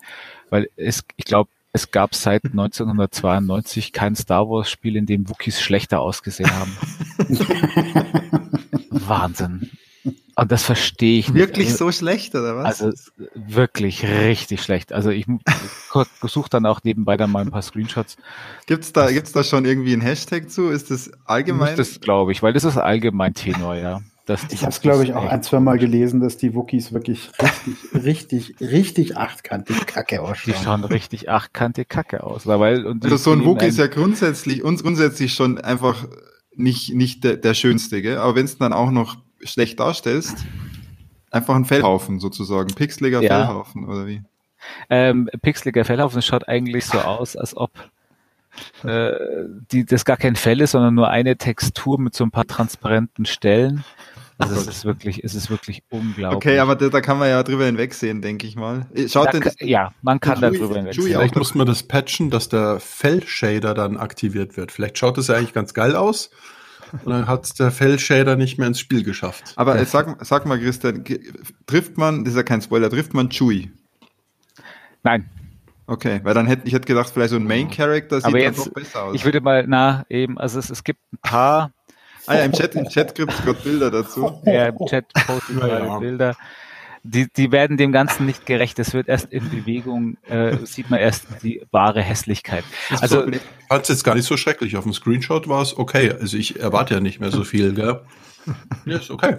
weil 0.52 0.70
es, 0.76 1.04
ich 1.16 1.26
glaube, 1.26 1.50
es 1.74 1.92
gab 1.92 2.16
seit 2.16 2.46
1992 2.52 3.94
kein 3.94 4.16
Star 4.16 4.50
Wars 4.50 4.70
Spiel, 4.70 4.96
in 4.96 5.06
dem 5.06 5.30
Wookies 5.30 5.62
schlechter 5.62 6.00
ausgesehen 6.00 6.52
haben. 6.52 6.78
Wahnsinn. 8.90 9.72
Und 10.36 10.52
das 10.52 10.64
verstehe 10.64 11.20
ich 11.20 11.28
nicht. 11.28 11.38
Wirklich 11.38 11.68
also, 11.68 11.86
so 11.86 11.92
schlecht, 11.92 12.34
oder 12.34 12.58
was? 12.58 12.82
Also 12.82 13.12
wirklich 13.36 14.04
richtig 14.04 14.64
schlecht. 14.64 14.94
Also 14.94 15.10
ich 15.10 15.26
suche 16.24 16.50
dann 16.50 16.66
auch 16.66 16.80
nebenbei 16.84 17.18
dann 17.18 17.32
mal 17.32 17.42
ein 17.42 17.52
paar 17.52 17.62
Screenshots. 17.62 18.16
Gibt's 18.66 18.94
da, 18.94 19.12
gibt's 19.12 19.34
da 19.34 19.44
schon 19.44 19.66
irgendwie 19.66 19.94
ein 19.94 20.02
Hashtag 20.02 20.50
zu? 20.50 20.70
Ist 20.70 20.90
das 20.90 21.12
allgemein? 21.26 21.76
Das 21.76 22.00
glaube 22.00 22.32
ich, 22.32 22.42
weil 22.42 22.54
das 22.54 22.64
ist 22.64 22.78
allgemein 22.78 23.34
Tenor, 23.34 23.76
ja. 23.76 24.02
Ich 24.28 24.62
habe 24.62 24.72
es, 24.72 24.82
glaube 24.82 25.04
ich, 25.04 25.14
auch 25.14 25.26
ein, 25.26 25.44
zwei 25.44 25.60
Mal 25.60 25.78
gelesen, 25.78 26.20
dass 26.20 26.38
die 26.38 26.54
Wookies 26.54 26.94
wirklich 26.94 27.32
richtig, 27.42 27.76
richtig, 27.94 28.56
richtig 28.62 29.18
achtkantig 29.18 29.86
Kacke 29.86 30.22
ausschauen. 30.22 30.56
Die 30.58 30.64
schauen 30.64 30.84
richtig 30.84 31.30
achtkantig 31.30 31.90
Kacke 31.90 32.24
aus. 32.24 32.46
Weil, 32.46 32.86
und 32.86 33.04
also 33.04 33.18
so 33.18 33.32
ein 33.32 33.46
Wookie 33.46 33.66
ist 33.66 33.78
ja 33.78 33.88
grundsätzlich, 33.88 34.64
uns 34.64 34.84
grundsätzlich 34.84 35.34
schon 35.34 35.58
einfach 35.58 36.08
nicht, 36.56 36.94
nicht 36.94 37.24
der, 37.24 37.38
der 37.38 37.54
schönste, 37.54 38.02
gell? 38.02 38.18
aber 38.18 38.36
wenn 38.36 38.46
es 38.46 38.58
dann 38.58 38.74
auch 38.74 38.92
noch 38.92 39.18
schlecht 39.44 39.80
darstellst, 39.80 40.46
einfach 41.32 41.56
ein 41.56 41.66
Fellhaufen 41.66 42.20
sozusagen, 42.20 42.74
pixeliger 42.74 43.22
ja. 43.22 43.46
Fellhaufen 43.46 43.86
oder 43.86 44.06
wie? 44.06 44.22
Ähm, 44.90 45.30
pixeliger 45.42 45.86
Fellhaufen 45.86 46.22
schaut 46.22 46.48
eigentlich 46.48 46.86
so 46.86 47.00
aus, 47.00 47.36
als 47.36 47.58
ob 47.58 47.72
äh, 48.84 49.12
die, 49.72 49.86
das 49.86 50.06
gar 50.06 50.18
kein 50.18 50.36
Fell 50.36 50.62
ist, 50.62 50.72
sondern 50.72 50.94
nur 50.94 51.10
eine 51.10 51.38
Textur 51.38 52.00
mit 52.00 52.14
so 52.14 52.24
ein 52.24 52.32
paar 52.32 52.46
transparenten 52.46 53.26
Stellen. 53.26 53.84
Also 54.42 54.56
es 54.56 54.68
ist 54.68 54.86
wirklich, 54.86 55.24
es 55.24 55.36
ist 55.36 55.50
wirklich 55.50 55.84
unglaublich. 55.90 56.36
Okay, 56.36 56.60
aber 56.60 56.76
da, 56.76 56.90
da 56.90 57.02
kann 57.02 57.20
man 57.20 57.30
ja 57.30 57.44
drüber 57.44 57.66
hinwegsehen, 57.66 58.22
denke 58.22 58.48
ich 58.48 58.56
mal. 58.56 58.88
Schaut 59.08 59.34
da, 59.34 59.40
denn 59.40 59.52
ja, 59.60 59.94
man 60.02 60.20
kann 60.20 60.42
da 60.42 60.50
drüber 60.50 60.76
hinwegsehen. 60.76 61.08
Vielleicht 61.08 61.36
muss 61.36 61.56
man 61.56 61.68
das 61.68 61.84
patchen, 61.84 62.30
dass 62.30 62.50
der 62.50 62.80
Fell-Shader 62.80 63.74
dann 63.74 63.98
aktiviert 63.98 64.58
wird. 64.58 64.72
Vielleicht 64.72 64.98
schaut 64.98 65.18
es 65.18 65.28
ja 65.28 65.36
eigentlich 65.36 65.54
ganz 65.54 65.74
geil 65.74 65.96
aus. 65.96 66.32
Und 66.92 67.12
dann 67.12 67.28
hat 67.28 67.58
der 67.60 67.72
Fell-Shader 67.72 68.36
nicht 68.36 68.58
mehr 68.58 68.68
ins 68.68 68.80
Spiel 68.80 69.04
geschafft. 69.04 69.54
Aber 69.56 69.78
ja. 69.78 69.86
sag, 69.86 70.26
sag 70.26 70.46
mal, 70.46 70.60
Christian, 70.60 71.04
trifft 71.66 71.98
man, 71.98 72.24
das 72.24 72.34
ist 72.34 72.38
ja 72.38 72.44
kein 72.44 72.62
Spoiler, 72.62 72.90
trifft 72.90 73.14
man 73.14 73.30
Chewie? 73.30 73.72
Nein. 75.04 75.30
Okay, 75.88 76.22
weil 76.24 76.34
dann 76.34 76.48
hätte 76.48 76.68
ich 76.68 76.74
hätte 76.74 76.86
gedacht, 76.86 77.10
vielleicht 77.10 77.32
so 77.32 77.36
ein 77.36 77.46
Main 77.46 77.70
Character 77.70 78.18
sieht 78.18 78.26
Aber 78.26 78.40
jetzt, 78.40 78.60
doch 78.60 78.72
besser 78.72 79.04
aus. 79.04 79.16
Ich 79.16 79.26
würde 79.26 79.42
mal, 79.42 79.66
na, 79.68 80.06
eben, 80.10 80.38
also 80.38 80.60
es, 80.60 80.70
es 80.70 80.84
gibt 80.84 81.02
ein 81.12 81.18
paar. 81.22 81.72
Ah 82.28 82.36
ja, 82.36 82.46
im 82.46 82.52
Chat, 82.52 82.76
im 82.76 82.88
Chat 82.88 83.16
gibt 83.16 83.32
es 83.34 83.44
gerade 83.44 83.60
Bilder 83.62 83.92
dazu. 83.92 84.42
Ja, 84.46 84.68
im 84.68 84.78
Chat 84.88 85.06
posten 85.14 85.56
gerade 85.56 85.86
ja. 85.86 85.98
Bilder. 86.00 86.36
Die, 87.04 87.28
die 87.34 87.52
werden 87.52 87.78
dem 87.78 87.92
Ganzen 87.92 88.28
nicht 88.28 88.46
gerecht. 88.46 88.78
Es 88.78 88.94
wird 88.94 89.08
erst 89.08 89.34
in 89.34 89.50
Bewegung, 89.50 90.18
äh, 90.28 90.58
sieht 90.66 90.92
man 90.92 91.00
erst 91.00 91.26
die 91.42 91.66
wahre 91.72 92.02
Hässlichkeit. 92.02 92.64
Also, 93.00 93.28
ich 93.28 93.42
fand 93.68 93.84
es 93.84 93.90
jetzt 93.90 94.04
gar 94.04 94.14
nicht 94.14 94.28
so 94.28 94.38
schrecklich. 94.38 94.78
Auf 94.78 94.84
dem 94.84 94.94
Screenshot 94.94 95.48
war 95.48 95.64
es 95.64 95.76
okay. 95.76 96.12
Also 96.12 96.38
ich 96.38 96.60
erwarte 96.60 96.94
ja 96.94 97.00
nicht 97.00 97.20
mehr 97.20 97.32
so 97.32 97.44
viel, 97.44 97.74
gell? 97.74 98.02
Ja, 98.86 98.98
ist 98.98 99.10
okay. 99.10 99.38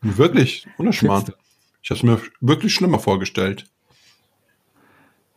Wirklich, 0.00 0.66
ohne 0.78 0.92
Schmarrn. 0.92 1.32
Ich 1.82 1.90
habe 1.90 1.98
es 1.98 2.02
mir 2.02 2.20
wirklich 2.40 2.74
schlimmer 2.74 2.98
vorgestellt. 2.98 3.66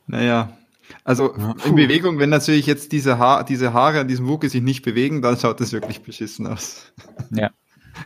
Naja, 0.07 0.57
also 1.03 1.35
ja. 1.37 1.55
in 1.65 1.75
Bewegung, 1.75 2.19
wenn 2.19 2.29
natürlich 2.29 2.65
jetzt 2.65 2.91
diese, 2.91 3.19
ha 3.19 3.43
diese 3.43 3.73
Haare 3.73 3.99
an 3.99 4.07
diesem 4.07 4.27
Wuke 4.27 4.49
sich 4.49 4.61
nicht 4.61 4.83
bewegen, 4.83 5.21
dann 5.21 5.37
schaut 5.37 5.59
das 5.59 5.71
wirklich 5.71 6.01
beschissen 6.01 6.47
aus. 6.47 6.93
Ja. 7.31 7.51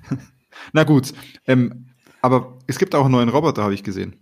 Na 0.74 0.84
gut, 0.84 1.14
ähm, 1.48 1.88
aber 2.22 2.58
es 2.68 2.78
gibt 2.78 2.96
auch 2.96 3.06
einen 3.06 3.14
neuen 3.14 3.30
Roboter, 3.30 3.64
habe 3.64 3.74
ich 3.74 3.84
gesehen. 3.84 4.16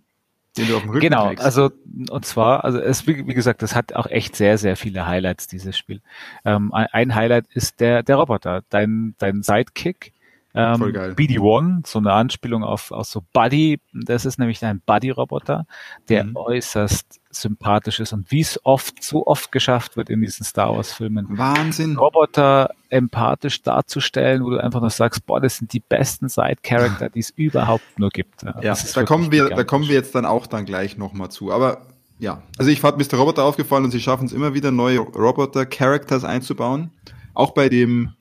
Den 0.58 0.68
du 0.68 0.78
auf 0.78 0.82
dem 0.82 0.89
Rücken 0.89 1.01
genau, 1.01 1.28
trägst. 1.28 1.46
also 1.46 1.70
und 2.10 2.25
zwar, 2.25 2.63
also 2.63 2.80
es 2.80 3.06
wie, 3.06 3.28
wie 3.28 3.34
gesagt, 3.34 3.62
das 3.62 3.75
hat 3.75 3.94
auch 3.94 4.08
echt 4.08 4.36
sehr, 4.36 4.58
sehr 4.58 4.75
viele 4.75 5.06
Highlights, 5.06 5.48
dieses 5.48 5.78
Spiel. 5.78 6.01
Ähm, 6.44 6.74
ein 6.74 7.13
Highlight 7.13 7.46
ist 7.54 7.80
der, 7.80 8.01
der 8.01 8.16
Roboter, 8.16 8.63
dein, 8.70 9.16
dein 9.20 9.44
Sidekick, 9.44 10.13
ähm, 10.56 10.77
Voll 10.77 10.91
geil. 10.91 11.12
BD-1, 11.12 11.88
so 11.88 12.00
eine 12.00 12.12
Anspielung 12.12 12.63
auf, 12.63 12.91
auf 12.91 13.06
so 13.06 13.24
Buddy. 13.34 13.79
Das 13.94 14.25
ist 14.25 14.39
nämlich 14.39 14.63
ein 14.65 14.82
Buddy-Roboter, 14.84 15.68
der 16.08 16.24
mhm. 16.24 16.36
äußerst 16.36 17.20
sympathisch 17.29 18.00
ist 18.00 18.13
und 18.13 18.32
wie 18.32 18.41
es 18.41 18.60
oft, 18.65 19.03
so 19.03 19.27
oft 19.27 19.51
geschafft 19.51 19.96
wird 19.96 20.10
in 20.10 20.22
diesen 20.22 20.44
Star 20.44 20.75
Wars-Filmen. 20.75 21.38
Wahnsinn. 21.38 21.98
Roboter 21.98 22.72
empathisch 22.89 23.62
darzustellen, 23.62 24.44
wo 24.44 24.50
du 24.50 24.58
einfach 24.58 24.82
nur 24.82 24.89
sagst, 24.89 25.27
boah, 25.27 25.39
das 25.39 25.58
sind 25.58 25.72
die 25.74 25.79
besten 25.79 26.29
Side-Character, 26.29 27.10
die 27.13 27.20
es 27.20 27.29
überhaupt 27.29 28.00
nur 28.00 28.10
gibt. 28.10 28.41
Ja, 28.41 28.60
ja 28.62 28.77
da 28.96 29.03
kommen 29.03 29.32
wir, 29.32 29.50
da 29.50 29.63
kommen 29.63 29.88
wir 29.88 29.94
jetzt 29.94 30.15
dann 30.15 30.25
auch 30.25 30.48
dann 30.48 30.65
gleich 30.65 30.98
nochmal 30.98 31.29
zu. 31.29 31.51
Aber 31.51 31.86
ja, 32.18 32.41
also 32.58 32.72
ich 32.72 32.82
fand 32.82 32.98
Mr. 32.98 33.20
Roboter 33.20 33.44
aufgefallen 33.44 33.86
und 33.86 33.91
sie 33.91 34.01
schaffen 34.01 34.25
es 34.25 34.34
immer 34.34 34.56
wieder, 34.56 34.72
neue 34.72 35.00
Roboter-Characters 35.00 36.24
einzubauen. 36.24 36.89
Auch 37.36 37.51
bei 37.51 37.70
dem, 37.70 38.13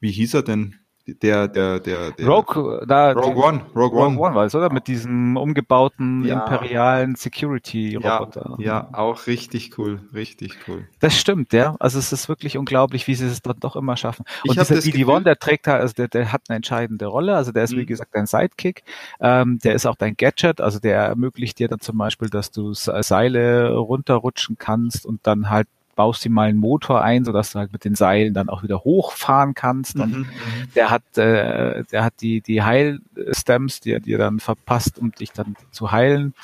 wie 0.00 0.10
hieß 0.10 0.32
er 0.32 0.42
denn? 0.42 0.76
Der, 1.06 1.46
der, 1.46 1.78
der, 1.78 2.10
der 2.10 2.26
Rogue, 2.26 2.84
da, 2.86 3.12
Rogue 3.12 3.44
One, 3.44 3.60
Rogue, 3.74 3.98
Rogue 3.98 4.06
One. 4.06 4.18
One 4.18 4.34
war 4.34 4.44
es, 4.46 4.54
oder? 4.54 4.72
Mit 4.72 4.88
diesem 4.88 5.36
umgebauten 5.36 6.24
ja. 6.24 6.40
imperialen 6.40 7.14
Security-Roboter. 7.14 8.56
Ja, 8.58 8.64
ja, 8.64 8.88
auch 8.92 9.26
richtig 9.28 9.78
cool, 9.78 10.00
richtig 10.12 10.56
cool. 10.66 10.88
Das 10.98 11.16
stimmt, 11.16 11.52
ja. 11.52 11.76
Also 11.78 11.98
es 11.98 12.12
ist 12.12 12.28
wirklich 12.28 12.58
unglaublich, 12.58 13.06
wie 13.06 13.14
sie 13.14 13.26
es 13.26 13.40
dann 13.40 13.60
doch 13.60 13.76
immer 13.76 13.96
schaffen. 13.96 14.24
Und 14.46 14.58
dieser 14.58 14.74
BD-1, 14.74 15.22
der 15.22 15.38
trägt 15.38 15.68
halt, 15.68 15.80
also 15.80 15.94
der, 15.94 16.08
der 16.08 16.32
hat 16.32 16.42
eine 16.48 16.56
entscheidende 16.56 17.06
Rolle. 17.06 17.36
Also 17.36 17.52
der 17.52 17.64
ist, 17.64 17.72
mhm. 17.72 17.78
wie 17.78 17.86
gesagt, 17.86 18.10
dein 18.12 18.26
Sidekick. 18.26 18.82
Ähm, 19.20 19.58
der 19.62 19.74
ist 19.74 19.86
auch 19.86 19.96
dein 19.96 20.16
Gadget. 20.16 20.60
Also 20.60 20.80
der 20.80 20.98
ermöglicht 20.98 21.58
dir 21.60 21.68
dann 21.68 21.80
zum 21.80 21.98
Beispiel, 21.98 22.30
dass 22.30 22.50
du 22.50 22.72
Seile 22.74 23.74
runterrutschen 23.74 24.56
kannst 24.58 25.06
und 25.06 25.24
dann 25.26 25.50
halt 25.50 25.68
baust 25.96 26.24
ihm 26.24 26.32
mal 26.32 26.48
einen 26.48 26.58
Motor 26.58 27.02
ein, 27.02 27.24
sodass 27.24 27.52
du 27.52 27.58
halt 27.58 27.72
mit 27.72 27.84
den 27.84 27.96
Seilen 27.96 28.34
dann 28.34 28.48
auch 28.48 28.62
wieder 28.62 28.84
hochfahren 28.84 29.54
kannst. 29.54 29.96
Und 29.96 30.12
mhm, 30.12 30.18
mhm. 30.20 30.72
der 30.76 30.90
hat, 30.90 31.18
äh, 31.18 31.82
der 31.90 32.04
hat 32.04 32.14
die, 32.20 32.40
die 32.40 32.62
Heilstems, 32.62 33.80
die 33.80 33.92
er 33.92 34.00
dir 34.00 34.18
dann 34.18 34.38
verpasst, 34.38 34.98
um 34.98 35.10
dich 35.10 35.32
dann 35.32 35.56
zu 35.72 35.90
heilen. 35.90 36.34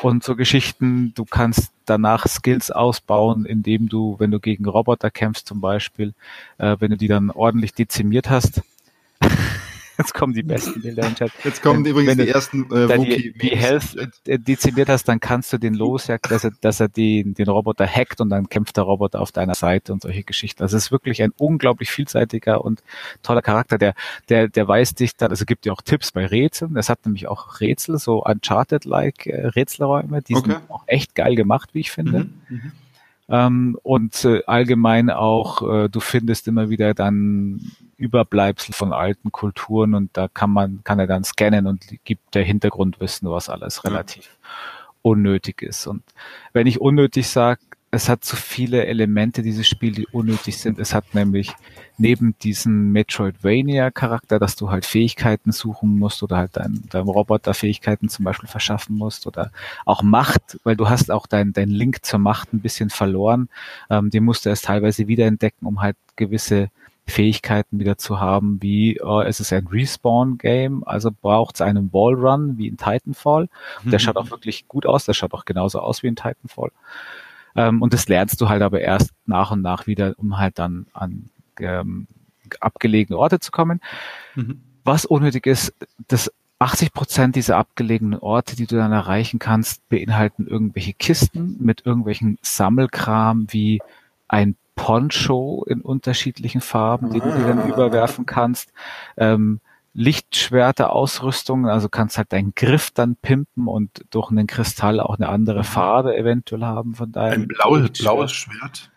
Und 0.00 0.22
so 0.24 0.36
Geschichten, 0.36 1.12
du 1.14 1.24
kannst 1.24 1.72
danach 1.84 2.26
Skills 2.26 2.70
ausbauen, 2.70 3.44
indem 3.44 3.88
du, 3.88 4.16
wenn 4.18 4.30
du 4.30 4.40
gegen 4.40 4.66
Roboter 4.66 5.10
kämpfst 5.10 5.46
zum 5.46 5.60
Beispiel, 5.60 6.14
äh, 6.58 6.76
wenn 6.78 6.90
du 6.90 6.96
die 6.96 7.08
dann 7.08 7.30
ordentlich 7.30 7.74
dezimiert 7.74 8.30
hast, 8.30 8.62
Jetzt 9.98 10.14
kommen 10.14 10.32
die 10.32 10.42
besten 10.42 10.80
Bilder 10.80 11.06
im 11.06 11.14
Chat. 11.14 11.32
Jetzt 11.44 11.62
kommen 11.62 11.84
wenn, 11.84 11.90
übrigens 11.90 12.10
wenn 12.10 12.24
die 12.24 12.30
ersten 12.30 12.70
äh, 12.72 12.98
die, 12.98 13.32
die 13.32 13.56
Health 13.56 13.96
äh, 14.26 14.38
dezimiert 14.38 14.88
hast, 14.88 15.04
dann 15.04 15.20
kannst 15.20 15.52
du 15.52 15.58
den 15.58 15.74
losjagen, 15.74 16.28
dass 16.30 16.44
er, 16.44 16.52
dass 16.60 16.80
er 16.80 16.88
den, 16.88 17.34
den 17.34 17.48
Roboter 17.48 17.86
hackt 17.86 18.20
und 18.20 18.30
dann 18.30 18.48
kämpft 18.48 18.76
der 18.76 18.84
Roboter 18.84 19.20
auf 19.20 19.32
deiner 19.32 19.54
Seite 19.54 19.92
und 19.92 20.02
solche 20.02 20.24
Geschichten. 20.24 20.62
Also 20.62 20.76
es 20.76 20.86
ist 20.86 20.92
wirklich 20.92 21.22
ein 21.22 21.32
unglaublich 21.38 21.90
vielseitiger 21.90 22.64
und 22.64 22.82
toller 23.22 23.42
Charakter, 23.42 23.78
der, 23.78 23.94
der, 24.28 24.48
der 24.48 24.66
weiß 24.66 24.94
dich 24.94 25.16
dann, 25.16 25.30
also 25.30 25.44
gibt 25.44 25.64
dir 25.64 25.72
auch 25.72 25.82
Tipps 25.82 26.12
bei 26.12 26.26
Rätseln. 26.26 26.76
Es 26.76 26.88
hat 26.88 27.04
nämlich 27.04 27.28
auch 27.28 27.60
Rätsel, 27.60 27.98
so 27.98 28.24
Uncharted-like 28.24 29.26
äh, 29.26 29.46
Rätselräume, 29.48 30.22
die 30.22 30.34
okay. 30.34 30.52
sind 30.52 30.70
auch 30.70 30.84
echt 30.86 31.14
geil 31.14 31.36
gemacht, 31.36 31.70
wie 31.72 31.80
ich 31.80 31.90
finde. 31.90 32.24
Mhm, 32.24 32.40
mhm. 32.48 32.72
Ähm, 33.32 33.78
und 33.82 34.26
äh, 34.26 34.42
allgemein 34.46 35.08
auch, 35.08 35.62
äh, 35.62 35.88
du 35.88 36.00
findest 36.00 36.48
immer 36.48 36.68
wieder 36.68 36.92
dann 36.92 37.72
Überbleibsel 37.96 38.74
von 38.74 38.92
alten 38.92 39.32
Kulturen 39.32 39.94
und 39.94 40.14
da 40.14 40.28
kann 40.28 40.50
man, 40.50 40.84
kann 40.84 40.98
er 40.98 41.06
dann 41.06 41.24
scannen 41.24 41.66
und 41.66 41.86
gibt 42.04 42.34
der 42.34 42.44
Hintergrundwissen, 42.44 43.30
was 43.30 43.48
alles 43.48 43.84
relativ 43.84 44.26
ja. 44.26 44.50
unnötig 45.00 45.62
ist. 45.62 45.86
Und 45.86 46.02
wenn 46.52 46.66
ich 46.66 46.82
unnötig 46.82 47.26
sage, 47.26 47.60
es 47.94 48.08
hat 48.08 48.24
zu 48.24 48.36
viele 48.36 48.86
Elemente, 48.86 49.42
dieses 49.42 49.68
Spiel, 49.68 49.92
die 49.92 50.06
unnötig 50.06 50.56
sind. 50.56 50.78
Es 50.78 50.94
hat 50.94 51.14
nämlich 51.14 51.52
neben 51.98 52.34
diesem 52.38 52.90
Metroidvania-Charakter, 52.90 54.38
dass 54.38 54.56
du 54.56 54.70
halt 54.70 54.86
Fähigkeiten 54.86 55.52
suchen 55.52 55.98
musst 55.98 56.22
oder 56.22 56.38
halt 56.38 56.56
deinem, 56.56 56.88
deinem 56.88 57.10
Roboter 57.10 57.52
Fähigkeiten 57.52 58.08
zum 58.08 58.24
Beispiel 58.24 58.48
verschaffen 58.48 58.96
musst 58.96 59.26
oder 59.26 59.52
auch 59.84 60.02
Macht, 60.02 60.58
weil 60.64 60.74
du 60.74 60.88
hast 60.88 61.10
auch 61.10 61.26
dein, 61.26 61.52
dein 61.52 61.68
Link 61.68 62.02
zur 62.02 62.18
Macht 62.18 62.54
ein 62.54 62.60
bisschen 62.60 62.88
verloren. 62.88 63.50
Ähm, 63.90 64.08
den 64.08 64.24
musst 64.24 64.46
du 64.46 64.48
erst 64.48 64.64
teilweise 64.64 65.06
wiederentdecken, 65.06 65.68
um 65.68 65.82
halt 65.82 65.96
gewisse 66.16 66.70
Fähigkeiten 67.06 67.78
wieder 67.78 67.98
zu 67.98 68.20
haben, 68.20 68.56
wie 68.62 68.96
äh, 68.96 69.26
es 69.26 69.38
ist 69.38 69.52
ein 69.52 69.66
Respawn-Game, 69.66 70.82
also 70.86 71.10
braucht 71.10 71.56
es 71.56 71.60
einen 71.60 71.92
Wallrun 71.92 72.56
wie 72.56 72.68
in 72.68 72.78
Titanfall. 72.78 73.50
Der 73.84 73.92
mhm. 73.92 73.98
schaut 73.98 74.16
auch 74.16 74.30
wirklich 74.30 74.66
gut 74.66 74.86
aus, 74.86 75.04
der 75.04 75.12
schaut 75.12 75.34
auch 75.34 75.44
genauso 75.44 75.80
aus 75.80 76.02
wie 76.02 76.06
in 76.06 76.16
Titanfall. 76.16 76.70
Ähm, 77.56 77.82
und 77.82 77.92
das 77.92 78.08
lernst 78.08 78.40
du 78.40 78.48
halt 78.48 78.62
aber 78.62 78.80
erst 78.80 79.10
nach 79.26 79.50
und 79.50 79.62
nach 79.62 79.86
wieder, 79.86 80.14
um 80.16 80.38
halt 80.38 80.58
dann 80.58 80.86
an 80.92 81.30
ähm, 81.58 82.06
abgelegene 82.60 83.18
Orte 83.18 83.40
zu 83.40 83.50
kommen. 83.50 83.80
Mhm. 84.34 84.62
Was 84.84 85.04
unnötig 85.04 85.46
ist, 85.46 85.74
dass 86.08 86.32
80 86.58 86.92
Prozent 86.92 87.36
dieser 87.36 87.56
abgelegenen 87.56 88.18
Orte, 88.18 88.56
die 88.56 88.66
du 88.66 88.76
dann 88.76 88.92
erreichen 88.92 89.38
kannst, 89.38 89.88
beinhalten 89.88 90.46
irgendwelche 90.46 90.92
Kisten 90.92 91.56
mit 91.60 91.84
irgendwelchen 91.84 92.38
Sammelkram 92.42 93.46
wie 93.50 93.80
ein 94.28 94.56
Poncho 94.76 95.64
in 95.68 95.80
unterschiedlichen 95.80 96.60
Farben, 96.60 97.10
die 97.10 97.20
du 97.20 97.30
dir 97.30 97.46
dann 97.46 97.58
ah. 97.60 97.66
überwerfen 97.66 98.26
kannst. 98.26 98.72
Ähm, 99.16 99.60
Lichtschwerter 99.94 100.92
Ausrüstung, 100.92 101.66
also 101.66 101.88
kannst 101.88 102.16
halt 102.16 102.32
deinen 102.32 102.54
Griff 102.54 102.90
dann 102.90 103.16
pimpen 103.16 103.66
und 103.66 104.04
durch 104.10 104.30
einen 104.30 104.46
Kristall 104.46 105.00
auch 105.00 105.16
eine 105.16 105.28
andere 105.28 105.60
mhm. 105.60 105.64
Farbe 105.64 106.16
eventuell 106.16 106.64
haben 106.64 106.94
von 106.94 107.12
deinem. 107.12 107.42
Ein 107.42 107.48
blaues, 107.48 107.90
blaues 107.92 108.32
Schwert. 108.32 108.90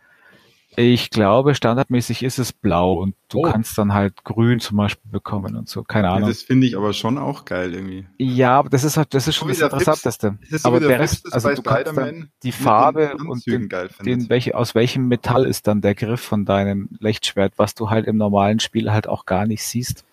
Ich 0.77 1.09
glaube, 1.09 1.55
standardmäßig 1.55 2.23
ist 2.23 2.37
es 2.37 2.51
blau 2.51 2.93
und 2.93 3.15
du 3.29 3.39
oh. 3.39 3.41
kannst 3.43 3.77
dann 3.77 3.93
halt 3.93 4.25
grün 4.25 4.59
zum 4.59 4.77
Beispiel 4.77 5.09
bekommen 5.09 5.55
und 5.55 5.69
so. 5.69 5.83
Keine 5.83 6.09
Ahnung. 6.09 6.23
Ja, 6.23 6.27
das 6.27 6.41
finde 6.41 6.67
ich 6.67 6.75
aber 6.75 6.91
schon 6.91 7.17
auch 7.17 7.45
geil 7.45 7.73
irgendwie. 7.73 8.05
Ja, 8.17 8.59
aber 8.59 8.69
das 8.69 8.83
ist 8.83 8.97
halt, 8.97 9.13
das 9.13 9.27
ist 9.27 9.35
schon 9.35 9.47
das 9.47 9.61
Interessanteste. 9.61 10.37
Aber 10.63 10.81
der 10.81 10.99
Rest, 10.99 11.33
also 11.33 11.53
du 11.53 11.61
kannst 11.61 11.97
dann 11.97 12.29
die 12.43 12.51
Farbe 12.51 13.15
und 13.15 13.45
den, 13.45 13.69
den, 14.03 14.29
welche, 14.29 14.55
aus 14.55 14.75
welchem 14.75 15.07
Metall 15.07 15.45
ist 15.45 15.67
dann 15.67 15.79
der 15.79 15.95
Griff 15.95 16.21
von 16.21 16.43
deinem 16.43 16.89
Lichtschwert, 16.99 17.53
was 17.55 17.73
du 17.73 17.89
halt 17.89 18.05
im 18.05 18.17
normalen 18.17 18.59
Spiel 18.59 18.91
halt 18.91 19.07
auch 19.07 19.25
gar 19.25 19.45
nicht 19.45 19.63
siehst. 19.63 20.03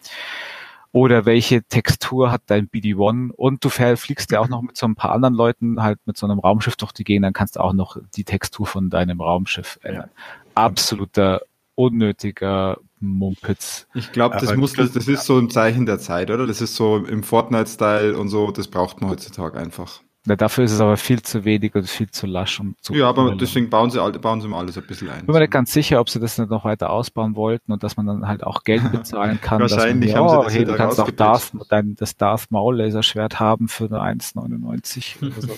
Oder 0.92 1.24
welche 1.24 1.62
Textur 1.62 2.30
hat 2.30 2.42
dein 2.46 2.68
BD-1 2.68 3.30
und 3.32 3.64
du 3.64 3.70
fliegst 3.70 4.30
ja 4.30 4.40
auch 4.40 4.48
noch 4.48 4.62
mit 4.62 4.76
so 4.76 4.86
ein 4.86 4.94
paar 4.94 5.12
anderen 5.12 5.34
Leuten 5.34 5.82
halt 5.82 5.98
mit 6.04 6.16
so 6.16 6.26
einem 6.26 6.38
Raumschiff 6.38 6.76
durch 6.76 6.92
die 6.92 7.04
Gegend, 7.04 7.24
dann 7.24 7.32
kannst 7.32 7.56
du 7.56 7.60
auch 7.60 7.72
noch 7.72 7.96
die 8.14 8.24
Textur 8.24 8.66
von 8.66 8.90
deinem 8.90 9.20
Raumschiff 9.20 9.78
ändern. 9.82 10.10
Ja. 10.14 10.22
Absoluter 10.54 11.40
unnötiger 11.74 12.78
Mumpitz. 13.00 13.86
Ich 13.94 14.12
glaube, 14.12 14.36
das 14.38 14.54
muss, 14.54 14.74
das, 14.74 14.92
das 14.92 15.08
ist 15.08 15.24
so 15.24 15.38
ein 15.38 15.50
Zeichen 15.50 15.86
der 15.86 15.98
Zeit, 15.98 16.30
oder? 16.30 16.46
Das 16.46 16.60
ist 16.60 16.76
so 16.76 16.98
im 16.98 17.22
Fortnite-Style 17.22 18.16
und 18.16 18.28
so, 18.28 18.50
das 18.50 18.68
braucht 18.68 19.00
man 19.00 19.10
heutzutage 19.10 19.58
einfach. 19.58 20.02
Na, 20.24 20.36
dafür 20.36 20.62
ist 20.62 20.72
es 20.72 20.80
aber 20.80 20.96
viel 20.96 21.20
zu 21.20 21.44
wenig 21.44 21.74
und 21.74 21.88
viel 21.88 22.08
zu 22.08 22.26
lasch. 22.26 22.60
Um 22.60 22.76
zu 22.80 22.94
ja, 22.94 23.08
aber 23.08 23.34
deswegen 23.34 23.68
bauen 23.70 23.90
sie, 23.90 23.98
bauen 24.20 24.40
sie 24.40 24.46
mal 24.46 24.60
alles 24.60 24.78
ein 24.78 24.86
bisschen 24.86 25.08
ein. 25.08 25.20
Ich 25.20 25.26
bin 25.26 25.34
mir 25.34 25.40
nicht 25.40 25.50
ganz 25.50 25.72
sicher, 25.72 26.00
ob 26.00 26.10
sie 26.10 26.20
das 26.20 26.38
nicht 26.38 26.48
noch 26.48 26.64
weiter 26.64 26.90
ausbauen 26.90 27.34
wollten 27.34 27.72
und 27.72 27.82
dass 27.82 27.96
man 27.96 28.06
dann 28.06 28.28
halt 28.28 28.44
auch 28.44 28.62
Geld 28.62 28.82
bezahlen 28.92 29.40
kann. 29.40 29.60
Wahrscheinlich 29.60 30.12
man, 30.12 30.20
haben 30.20 30.26
oh, 30.26 30.40
sie 30.42 30.44
das 30.44 30.54
hey, 30.54 30.64
du 30.64 30.76
kannst 30.76 31.00
auch 31.00 31.10
Darth, 31.10 31.52
dein, 31.68 31.96
das 31.96 32.16
Darth 32.16 32.50
Maul 32.50 32.76
Laserschwert 32.76 33.40
haben 33.40 33.66
für 33.66 33.88
nur 33.88 34.00
1,99 34.00 35.16
so. 35.40 35.48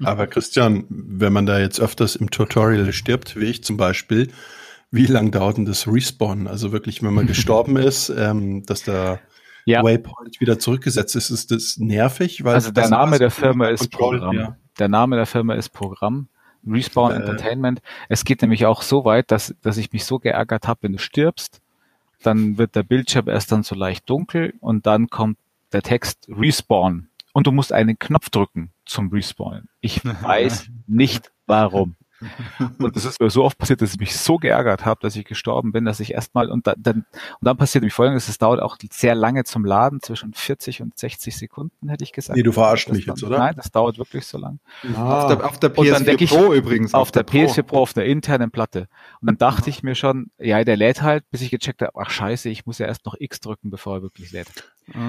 aber 0.04 0.26
Christian, 0.26 0.84
wenn 0.88 1.34
man 1.34 1.44
da 1.44 1.58
jetzt 1.58 1.78
öfters 1.78 2.16
im 2.16 2.30
Tutorial 2.30 2.94
stirbt, 2.94 3.38
wie 3.38 3.46
ich 3.46 3.64
zum 3.64 3.76
Beispiel, 3.76 4.28
wie 4.90 5.06
lang 5.06 5.30
dauert 5.30 5.58
denn 5.58 5.66
das 5.66 5.86
Respawn? 5.86 6.46
Also 6.46 6.72
wirklich, 6.72 7.02
wenn 7.02 7.12
man 7.12 7.26
gestorben 7.28 7.76
ist, 7.76 8.08
ähm, 8.08 8.64
dass 8.64 8.82
da 8.82 9.18
ja. 9.64 9.82
Waypoint 9.82 10.40
wieder 10.40 10.58
zurückgesetzt 10.58 11.16
ist, 11.16 11.30
ist 11.30 11.50
das 11.50 11.76
nervig? 11.78 12.44
Weil 12.44 12.54
also 12.54 12.70
der 12.70 12.88
Name 12.88 13.18
der 13.18 13.30
Firma 13.30 13.68
ist 13.68 13.90
Programm. 13.90 14.36
Ja. 14.36 14.56
Der 14.78 14.88
Name 14.88 15.16
der 15.16 15.26
Firma 15.26 15.54
ist 15.54 15.70
Programm. 15.70 16.28
Respawn 16.66 17.12
äh. 17.12 17.16
Entertainment. 17.16 17.80
Es 18.08 18.24
geht 18.24 18.42
nämlich 18.42 18.66
auch 18.66 18.82
so 18.82 19.04
weit, 19.04 19.30
dass, 19.30 19.54
dass 19.62 19.76
ich 19.76 19.92
mich 19.92 20.04
so 20.04 20.18
geärgert 20.18 20.68
habe, 20.68 20.82
wenn 20.82 20.92
du 20.92 20.98
stirbst, 20.98 21.60
dann 22.22 22.58
wird 22.58 22.76
der 22.76 22.82
Bildschirm 22.82 23.28
erst 23.28 23.50
dann 23.52 23.62
so 23.62 23.74
leicht 23.74 24.08
dunkel 24.08 24.54
und 24.60 24.86
dann 24.86 25.08
kommt 25.08 25.38
der 25.72 25.82
Text 25.82 26.28
Respawn 26.28 27.08
und 27.32 27.46
du 27.46 27.52
musst 27.52 27.72
einen 27.72 27.98
Knopf 27.98 28.30
drücken 28.30 28.70
zum 28.84 29.08
Respawn. 29.10 29.68
Ich 29.80 30.04
weiß 30.22 30.68
nicht 30.86 31.32
warum. 31.46 31.96
Und 32.78 32.96
das 32.96 33.04
ist 33.04 33.20
mir 33.20 33.30
so 33.30 33.44
oft 33.44 33.58
passiert, 33.58 33.82
dass 33.82 33.92
ich 33.92 34.00
mich 34.00 34.16
so 34.16 34.36
geärgert 34.36 34.84
habe, 34.84 35.00
dass 35.02 35.16
ich 35.16 35.24
gestorben 35.24 35.72
bin, 35.72 35.84
dass 35.84 36.00
ich 36.00 36.12
erstmal 36.12 36.50
und 36.50 36.66
dann, 36.66 36.74
dann 36.78 36.96
und 36.96 37.04
dann 37.42 37.56
passiert 37.56 37.82
nämlich 37.82 37.94
folgendes, 37.94 38.28
es 38.28 38.38
dauert 38.38 38.60
auch 38.60 38.76
sehr 38.90 39.14
lange 39.14 39.44
zum 39.44 39.64
Laden, 39.64 40.00
zwischen 40.00 40.34
40 40.34 40.82
und 40.82 40.98
60 40.98 41.36
Sekunden, 41.36 41.88
hätte 41.88 42.04
ich 42.04 42.12
gesagt. 42.12 42.36
Nee, 42.36 42.42
du 42.42 42.52
verarscht 42.52 42.90
mich 42.90 43.06
jetzt, 43.06 43.22
oder? 43.22 43.38
Nein, 43.38 43.54
das 43.56 43.70
dauert 43.70 43.98
wirklich 43.98 44.26
so 44.26 44.38
lang. 44.38 44.58
Ah. 44.94 45.24
Auf 45.24 45.28
der, 45.28 45.46
auf 45.46 45.58
der 45.58 45.74
PS4 45.74 46.28
Pro 46.28 46.52
übrigens. 46.52 46.94
Auf, 46.94 47.02
auf 47.02 47.12
der, 47.12 47.24
der 47.24 47.48
PS4 47.48 47.62
Pro. 47.62 47.62
Pro, 47.62 47.78
auf 47.78 47.92
der 47.92 48.06
internen 48.06 48.50
Platte. 48.50 48.88
Und 49.20 49.26
dann 49.26 49.38
dachte 49.38 49.66
ah. 49.66 49.68
ich 49.68 49.82
mir 49.82 49.94
schon, 49.94 50.30
ja, 50.38 50.62
der 50.64 50.76
lädt 50.76 51.02
halt, 51.02 51.24
bis 51.30 51.40
ich 51.42 51.50
gecheckt 51.50 51.82
habe, 51.82 51.92
ach 51.94 52.10
scheiße, 52.10 52.48
ich 52.48 52.66
muss 52.66 52.78
ja 52.78 52.86
erst 52.86 53.06
noch 53.06 53.14
X 53.18 53.40
drücken, 53.40 53.70
bevor 53.70 53.96
er 53.96 54.02
wirklich 54.02 54.32
lädt. 54.32 54.48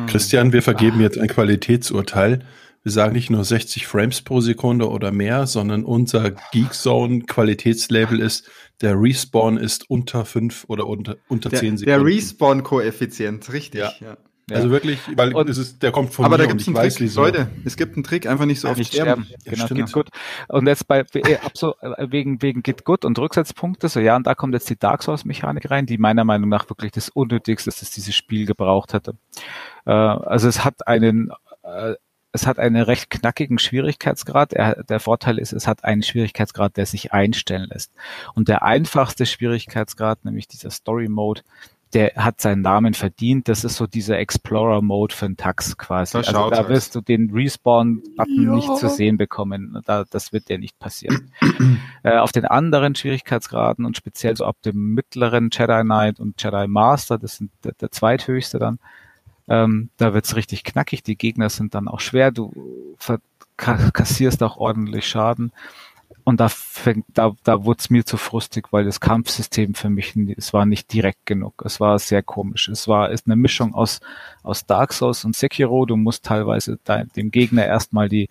Christian, 0.07 0.53
wir 0.53 0.61
vergeben 0.61 0.99
ah. 0.99 1.03
jetzt 1.03 1.17
ein 1.17 1.27
Qualitätsurteil 1.27 2.45
wir 2.83 2.91
sagen 2.91 3.13
nicht 3.13 3.29
nur 3.29 3.43
60 3.43 3.85
Frames 3.87 4.21
pro 4.21 4.41
Sekunde 4.41 4.89
oder 4.89 5.11
mehr, 5.11 5.45
sondern 5.47 5.83
unser 5.83 6.31
Geekzone 6.51 7.21
Qualitätslabel 7.21 8.19
ist, 8.19 8.49
der 8.81 8.99
Respawn 8.99 9.57
ist 9.57 9.89
unter 9.89 10.25
5 10.25 10.65
oder 10.67 10.87
unter, 10.87 11.17
unter 11.27 11.49
der, 11.49 11.59
10 11.59 11.77
Sekunden. 11.77 12.05
Der 12.05 12.05
Respawn-Koeffizient, 12.05 13.53
richtig. 13.53 13.81
Ja. 13.81 13.93
ja. 13.99 14.17
Also 14.49 14.69
wirklich, 14.69 14.99
weil 15.15 15.33
und, 15.33 15.49
es 15.49 15.57
ist, 15.57 15.81
der 15.81 15.91
kommt 15.91 16.13
von 16.13 16.25
aber 16.25 16.37
mir 16.37 16.43
da 16.43 16.49
gibt's 16.49 16.67
einen 16.67 16.75
Trick, 16.75 16.99
weiß, 16.99 17.15
Leute, 17.15 17.49
es 17.63 17.77
gibt 17.77 17.95
einen 17.95 18.03
Trick, 18.03 18.25
einfach 18.25 18.45
nicht 18.45 18.59
so 18.59 18.67
ja, 18.67 18.73
oft 18.73 18.85
sterben. 18.85 19.23
sterben. 19.23 19.43
Genau, 19.45 19.65
stimmt. 19.65 19.79
geht 19.79 19.93
gut. 19.93 20.09
Und 20.49 20.67
jetzt 20.67 20.87
bei 20.87 21.05
äh, 21.13 21.33
äh, 21.33 22.11
wegen 22.11 22.41
wegen 22.41 22.61
geht 22.61 22.83
gut 22.83 23.05
und 23.05 23.17
Rücksetzpunkte, 23.17 23.87
so 23.87 23.99
ja, 23.99 24.15
und 24.15 24.27
da 24.27 24.35
kommt 24.35 24.53
jetzt 24.53 24.69
die 24.69 24.77
Dark 24.77 25.03
Souls 25.03 25.25
Mechanik 25.25 25.69
rein, 25.71 25.85
die 25.85 25.97
meiner 25.97 26.25
Meinung 26.25 26.49
nach 26.49 26.69
wirklich 26.69 26.91
das 26.91 27.09
unnötigste 27.09 27.69
ist, 27.69 27.81
das 27.81 27.91
dieses 27.91 28.15
Spiel 28.15 28.45
gebraucht 28.45 28.93
hätte. 28.93 29.15
Äh, 29.85 29.91
also 29.91 30.47
es 30.47 30.65
hat 30.65 30.87
einen 30.87 31.31
äh, 31.63 31.93
es 32.33 32.47
hat 32.47 32.59
einen 32.59 32.81
recht 32.81 33.09
knackigen 33.09 33.59
Schwierigkeitsgrad. 33.59 34.53
Er, 34.53 34.83
der 34.83 34.99
Vorteil 34.99 35.37
ist, 35.37 35.53
es 35.53 35.67
hat 35.67 35.83
einen 35.83 36.03
Schwierigkeitsgrad, 36.03 36.77
der 36.77 36.85
sich 36.85 37.13
einstellen 37.13 37.69
lässt. 37.69 37.91
Und 38.33 38.47
der 38.47 38.63
einfachste 38.63 39.25
Schwierigkeitsgrad, 39.25 40.23
nämlich 40.23 40.47
dieser 40.47 40.71
Story 40.71 41.09
Mode, 41.09 41.41
der 41.93 42.13
hat 42.15 42.39
seinen 42.39 42.61
Namen 42.61 42.93
verdient. 42.93 43.49
Das 43.49 43.65
ist 43.65 43.75
so 43.75 43.85
dieser 43.85 44.17
Explorer 44.17 44.81
Mode 44.81 45.13
für 45.13 45.25
den 45.25 45.35
Tax 45.35 45.77
quasi. 45.77 46.17
Das 46.17 46.29
also 46.29 46.49
da 46.49 46.69
wirst 46.69 46.95
du 46.95 47.01
den 47.01 47.31
Respawn-Button 47.31 48.43
ja. 48.43 48.55
nicht 48.55 48.77
zu 48.77 48.87
sehen 48.87 49.17
bekommen. 49.17 49.81
Da, 49.85 50.05
das 50.09 50.31
wird 50.31 50.47
dir 50.47 50.57
nicht 50.57 50.79
passieren. 50.79 51.31
äh, 52.03 52.17
auf 52.17 52.31
den 52.31 52.45
anderen 52.45 52.95
Schwierigkeitsgraden 52.95 53.85
und 53.85 53.97
speziell 53.97 54.37
so 54.37 54.45
ab 54.45 54.55
dem 54.63 54.93
mittleren 54.93 55.49
Jedi 55.51 55.81
Knight 55.81 56.19
und 56.21 56.41
Jedi 56.41 56.67
Master, 56.67 57.17
das 57.17 57.35
sind 57.35 57.51
der, 57.65 57.73
der 57.73 57.91
zweithöchste 57.91 58.57
dann, 58.57 58.79
ähm, 59.51 59.89
da 59.97 60.13
wird's 60.13 60.37
richtig 60.37 60.63
knackig. 60.63 61.03
Die 61.03 61.17
Gegner 61.17 61.49
sind 61.49 61.75
dann 61.75 61.89
auch 61.89 61.99
schwer. 61.99 62.31
Du 62.31 62.95
kassierst 63.57 64.41
auch 64.43 64.55
ordentlich 64.55 65.05
Schaden. 65.07 65.51
Und 66.23 66.39
da 66.39 66.47
fängt, 66.47 67.05
da, 67.09 67.33
da 67.43 67.65
wurde 67.65 67.79
es 67.79 67.89
mir 67.89 68.05
zu 68.05 68.15
frustig, 68.15 68.71
weil 68.71 68.85
das 68.85 69.01
Kampfsystem 69.01 69.73
für 69.73 69.89
mich, 69.89 70.15
es 70.37 70.53
war 70.53 70.65
nicht 70.65 70.93
direkt 70.93 71.25
genug. 71.25 71.63
Es 71.65 71.81
war 71.81 71.99
sehr 71.99 72.23
komisch. 72.23 72.69
Es 72.69 72.87
war, 72.87 73.09
ist 73.09 73.25
eine 73.25 73.35
Mischung 73.35 73.73
aus, 73.73 73.99
aus 74.41 74.65
Dark 74.65 74.93
Souls 74.93 75.25
und 75.25 75.35
Sekiro. 75.35 75.85
Du 75.85 75.97
musst 75.97 76.23
teilweise 76.23 76.79
dem 77.15 77.31
Gegner 77.31 77.65
erstmal 77.65 78.07
die, 78.07 78.29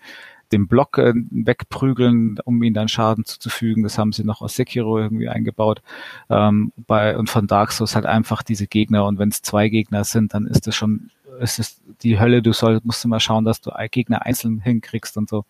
den 0.53 0.67
Block 0.67 0.99
äh, 0.99 1.13
wegprügeln, 1.15 2.39
um 2.45 2.63
ihn 2.63 2.75
dann 2.75 2.89
Schaden 2.89 3.25
zuzufügen. 3.25 3.83
Das 3.83 3.99
haben 3.99 4.13
sie 4.13 4.25
noch 4.25 4.43
aus 4.43 4.57
Sekiro 4.57 4.99
irgendwie 4.99 5.29
eingebaut. 5.29 5.83
Ähm, 6.29 6.73
bei, 6.87 7.17
und 7.17 7.31
von 7.31 7.47
Dark 7.47 7.73
Souls 7.73 7.95
halt 7.95 8.07
einfach 8.07 8.43
diese 8.43 8.67
Gegner. 8.67 9.07
Und 9.07 9.19
wenn 9.19 9.29
es 9.29 9.43
zwei 9.43 9.69
Gegner 9.69 10.05
sind, 10.05 10.35
dann 10.35 10.47
ist 10.47 10.67
es 10.67 10.75
schon, 10.75 11.11
es 11.41 11.59
ist 11.59 11.83
die 12.03 12.19
Hölle. 12.19 12.43
Du 12.43 12.53
soll, 12.53 12.81
musst 12.83 13.05
immer 13.05 13.21
schauen, 13.21 13.45
dass 13.45 13.61
du 13.61 13.71
Gegner 13.91 14.27
einzeln 14.27 14.61
hinkriegst 14.61 15.17
und 15.17 15.29
so. 15.29 15.45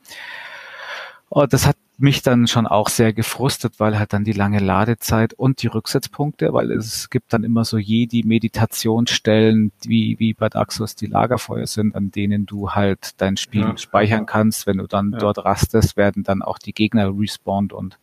Und 1.29 1.53
das 1.53 1.67
hat 1.67 1.77
mich 2.01 2.23
dann 2.23 2.47
schon 2.47 2.67
auch 2.67 2.89
sehr 2.89 3.13
gefrustet, 3.13 3.75
weil 3.79 3.99
halt 3.99 4.13
dann 4.13 4.25
die 4.25 4.33
lange 4.33 4.59
Ladezeit 4.59 5.35
und 5.35 5.63
die 5.63 5.67
Rücksetzpunkte, 5.67 6.53
weil 6.53 6.71
es 6.73 7.11
gibt 7.11 7.33
dann 7.33 7.45
immer 7.45 7.65
so 7.65 7.79
je 7.79 8.07
die 8.07 8.23
Meditationsstellen, 8.23 9.73
wie, 9.83 10.19
wie 10.19 10.35
bei 10.35 10.49
Souls 10.71 10.97
die 10.97 11.07
Lagerfeuer 11.07 11.67
sind, 11.67 11.95
an 11.95 12.11
denen 12.11 12.47
du 12.47 12.71
halt 12.71 13.21
dein 13.21 13.37
Spiel 13.37 13.63
ja. 13.63 13.77
speichern 13.77 14.27
kannst. 14.27 14.67
Wenn 14.67 14.79
du 14.79 14.87
dann 14.87 15.13
ja. 15.13 15.19
dort 15.19 15.45
rastest, 15.45 15.97
werden 15.97 16.23
dann 16.23 16.43
auch 16.43 16.59
die 16.59 16.73
Gegner 16.73 17.13
respawned 17.17 17.73
und 17.73 17.99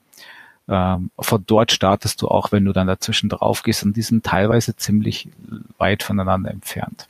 ähm, 0.70 1.12
von 1.20 1.44
dort 1.48 1.72
startest 1.72 2.22
du 2.22 2.28
auch, 2.28 2.52
wenn 2.52 2.66
du 2.66 2.74
dann 2.74 2.88
dazwischen 2.88 3.30
drauf 3.30 3.64
gehst 3.64 3.84
und 3.84 3.96
die 3.96 4.02
sind 4.02 4.26
teilweise 4.26 4.76
ziemlich 4.76 5.30
weit 5.78 6.04
voneinander 6.04 6.52
entfernt. 6.52 7.08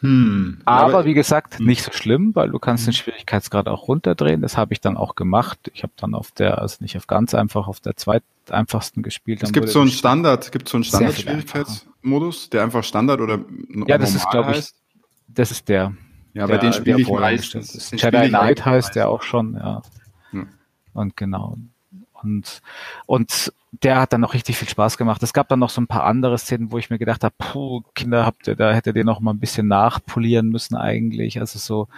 Hm, 0.00 0.62
aber, 0.64 0.94
aber, 0.94 1.04
wie 1.04 1.12
gesagt, 1.12 1.58
hm. 1.58 1.66
nicht 1.66 1.82
so 1.82 1.92
schlimm, 1.92 2.34
weil 2.34 2.50
du 2.50 2.58
kannst 2.58 2.86
den 2.86 2.92
hm. 2.92 2.98
Schwierigkeitsgrad 2.98 3.68
auch 3.68 3.86
runterdrehen. 3.86 4.40
Das 4.40 4.56
habe 4.56 4.72
ich 4.72 4.80
dann 4.80 4.96
auch 4.96 5.14
gemacht. 5.14 5.70
Ich 5.74 5.82
habe 5.82 5.92
dann 5.96 6.14
auf 6.14 6.30
der, 6.32 6.58
also 6.58 6.78
nicht 6.80 6.96
auf 6.96 7.06
ganz 7.06 7.34
einfach, 7.34 7.68
auf 7.68 7.80
der 7.80 7.96
zweiteinfachsten 7.96 9.02
gespielt. 9.02 9.42
Es 9.42 9.52
gibt 9.52 9.68
so 9.68 9.80
einen 9.80 9.90
Standard, 9.90 10.52
gibt 10.52 10.68
so 10.68 10.78
einen 10.78 10.84
Standard-Schwierigkeitsmodus, 10.84 12.48
der 12.48 12.62
einfach 12.62 12.82
Standard 12.82 13.20
oder 13.20 13.40
Ja, 13.86 13.98
das 13.98 14.14
ist, 14.14 14.28
glaube 14.30 14.52
ich, 14.52 14.70
das 15.28 15.50
ist 15.50 15.68
der. 15.68 15.92
Ja, 16.32 16.46
bei 16.46 16.58
den 16.58 16.72
spiele 16.72 17.00
ich 17.00 17.08
meistens. 17.08 17.90
Jedi 17.90 18.28
Knight 18.28 18.64
heißt 18.64 18.94
der 18.94 19.08
auch 19.08 19.22
schon, 19.22 19.54
ja. 19.54 19.82
Hm. 20.30 20.48
Und 20.94 21.16
genau. 21.16 21.58
Und, 22.22 22.62
und 23.06 23.52
der 23.72 24.00
hat 24.00 24.12
dann 24.12 24.20
noch 24.20 24.34
richtig 24.34 24.56
viel 24.56 24.68
Spaß 24.68 24.96
gemacht. 24.96 25.22
Es 25.22 25.32
gab 25.32 25.48
dann 25.48 25.60
noch 25.60 25.70
so 25.70 25.80
ein 25.80 25.86
paar 25.86 26.04
andere 26.04 26.38
Szenen, 26.38 26.72
wo 26.72 26.78
ich 26.78 26.90
mir 26.90 26.98
gedacht 26.98 27.22
habe, 27.22 27.34
puh, 27.38 27.82
Kinder 27.94 28.26
habt 28.26 28.48
ihr, 28.48 28.56
da 28.56 28.72
hättet 28.72 28.96
ihr 28.96 29.04
noch 29.04 29.20
mal 29.20 29.32
ein 29.32 29.38
bisschen 29.38 29.68
nachpolieren 29.68 30.48
müssen 30.48 30.76
eigentlich. 30.76 31.38
Also 31.38 31.58
so 31.58 31.88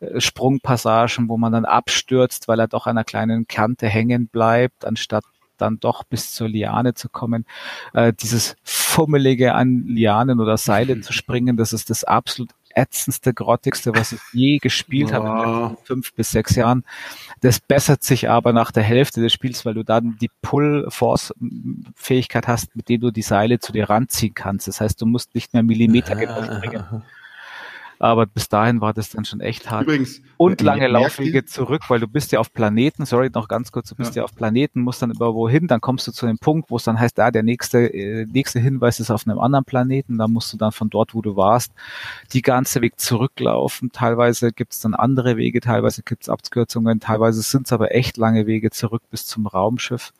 äh, 0.00 0.20
Sprungpassagen, 0.20 1.28
wo 1.28 1.36
man 1.36 1.52
dann 1.52 1.64
abstürzt, 1.64 2.48
weil 2.48 2.60
er 2.60 2.68
doch 2.68 2.86
an 2.86 2.96
einer 2.96 3.04
kleinen 3.04 3.46
Kante 3.46 3.86
hängen 3.88 4.26
bleibt, 4.28 4.84
anstatt 4.84 5.24
dann 5.58 5.80
doch 5.80 6.04
bis 6.04 6.32
zur 6.32 6.48
Liane 6.48 6.94
zu 6.94 7.08
kommen. 7.08 7.46
Äh, 7.92 8.12
dieses 8.12 8.56
Fummelige 8.62 9.54
an 9.54 9.84
Lianen 9.86 10.40
oder 10.40 10.56
Seile 10.56 11.00
zu 11.02 11.12
springen, 11.12 11.56
das 11.56 11.72
ist 11.72 11.90
das 11.90 12.04
absolut 12.04 12.50
ätzendste, 12.76 13.34
grottigste, 13.34 13.94
was 13.94 14.12
ich 14.12 14.20
je 14.32 14.58
gespielt 14.58 15.10
wow. 15.10 15.24
habe 15.24 15.70
in 15.70 15.76
fünf 15.84 16.12
bis 16.14 16.30
sechs 16.30 16.54
Jahren. 16.54 16.84
Das 17.40 17.58
bessert 17.58 18.04
sich 18.04 18.28
aber 18.28 18.52
nach 18.52 18.70
der 18.70 18.82
Hälfte 18.82 19.20
des 19.20 19.32
Spiels, 19.32 19.64
weil 19.64 19.74
du 19.74 19.82
dann 19.82 20.16
die 20.20 20.30
Pull-Force-Fähigkeit 20.42 22.46
hast, 22.46 22.76
mit 22.76 22.88
dem 22.88 23.00
du 23.00 23.10
die 23.10 23.22
Seile 23.22 23.58
zu 23.58 23.72
dir 23.72 23.88
ranziehen 23.88 24.34
kannst. 24.34 24.68
Das 24.68 24.80
heißt, 24.80 25.00
du 25.00 25.06
musst 25.06 25.34
nicht 25.34 25.54
mehr 25.54 25.62
Millimeter 25.62 26.14
genau 26.14 26.42
springen. 26.42 27.02
Aber 27.98 28.26
bis 28.26 28.48
dahin 28.48 28.80
war 28.80 28.92
das 28.92 29.10
dann 29.10 29.24
schon 29.24 29.40
echt 29.40 29.70
hart. 29.70 29.84
Übrigens, 29.84 30.20
und 30.36 30.60
lange 30.60 30.86
Laufwege 30.86 31.44
zurück, 31.44 31.82
weil 31.88 32.00
du 32.00 32.08
bist 32.08 32.32
ja 32.32 32.40
auf 32.40 32.52
Planeten, 32.52 33.06
sorry, 33.06 33.30
noch 33.32 33.48
ganz 33.48 33.72
kurz, 33.72 33.88
du 33.88 33.94
bist 33.94 34.14
ja, 34.14 34.20
ja 34.20 34.24
auf 34.24 34.34
Planeten, 34.34 34.82
musst 34.82 35.00
dann 35.00 35.10
über 35.10 35.34
wohin, 35.34 35.66
dann 35.66 35.80
kommst 35.80 36.06
du 36.06 36.12
zu 36.12 36.26
dem 36.26 36.38
Punkt, 36.38 36.70
wo 36.70 36.76
es 36.76 36.84
dann 36.84 37.00
heißt, 37.00 37.18
ah, 37.20 37.30
der 37.30 37.42
nächste, 37.42 37.92
äh, 37.92 38.26
nächste 38.26 38.60
Hinweis 38.60 39.00
ist 39.00 39.10
auf 39.10 39.26
einem 39.26 39.38
anderen 39.38 39.64
Planeten, 39.64 40.18
da 40.18 40.28
musst 40.28 40.52
du 40.52 40.56
dann 40.56 40.72
von 40.72 40.90
dort, 40.90 41.14
wo 41.14 41.22
du 41.22 41.36
warst, 41.36 41.72
die 42.32 42.42
ganze 42.42 42.82
Weg 42.82 43.00
zurücklaufen. 43.00 43.92
Teilweise 43.92 44.52
gibt 44.52 44.72
es 44.72 44.80
dann 44.80 44.94
andere 44.94 45.36
Wege, 45.36 45.60
teilweise 45.60 46.02
gibt 46.02 46.24
es 46.24 46.28
Abkürzungen, 46.28 47.00
teilweise 47.00 47.40
sind 47.42 47.66
es 47.66 47.72
aber 47.72 47.94
echt 47.94 48.16
lange 48.16 48.46
Wege 48.46 48.70
zurück 48.70 49.02
bis 49.10 49.26
zum 49.26 49.46
Raumschiff. 49.46 50.12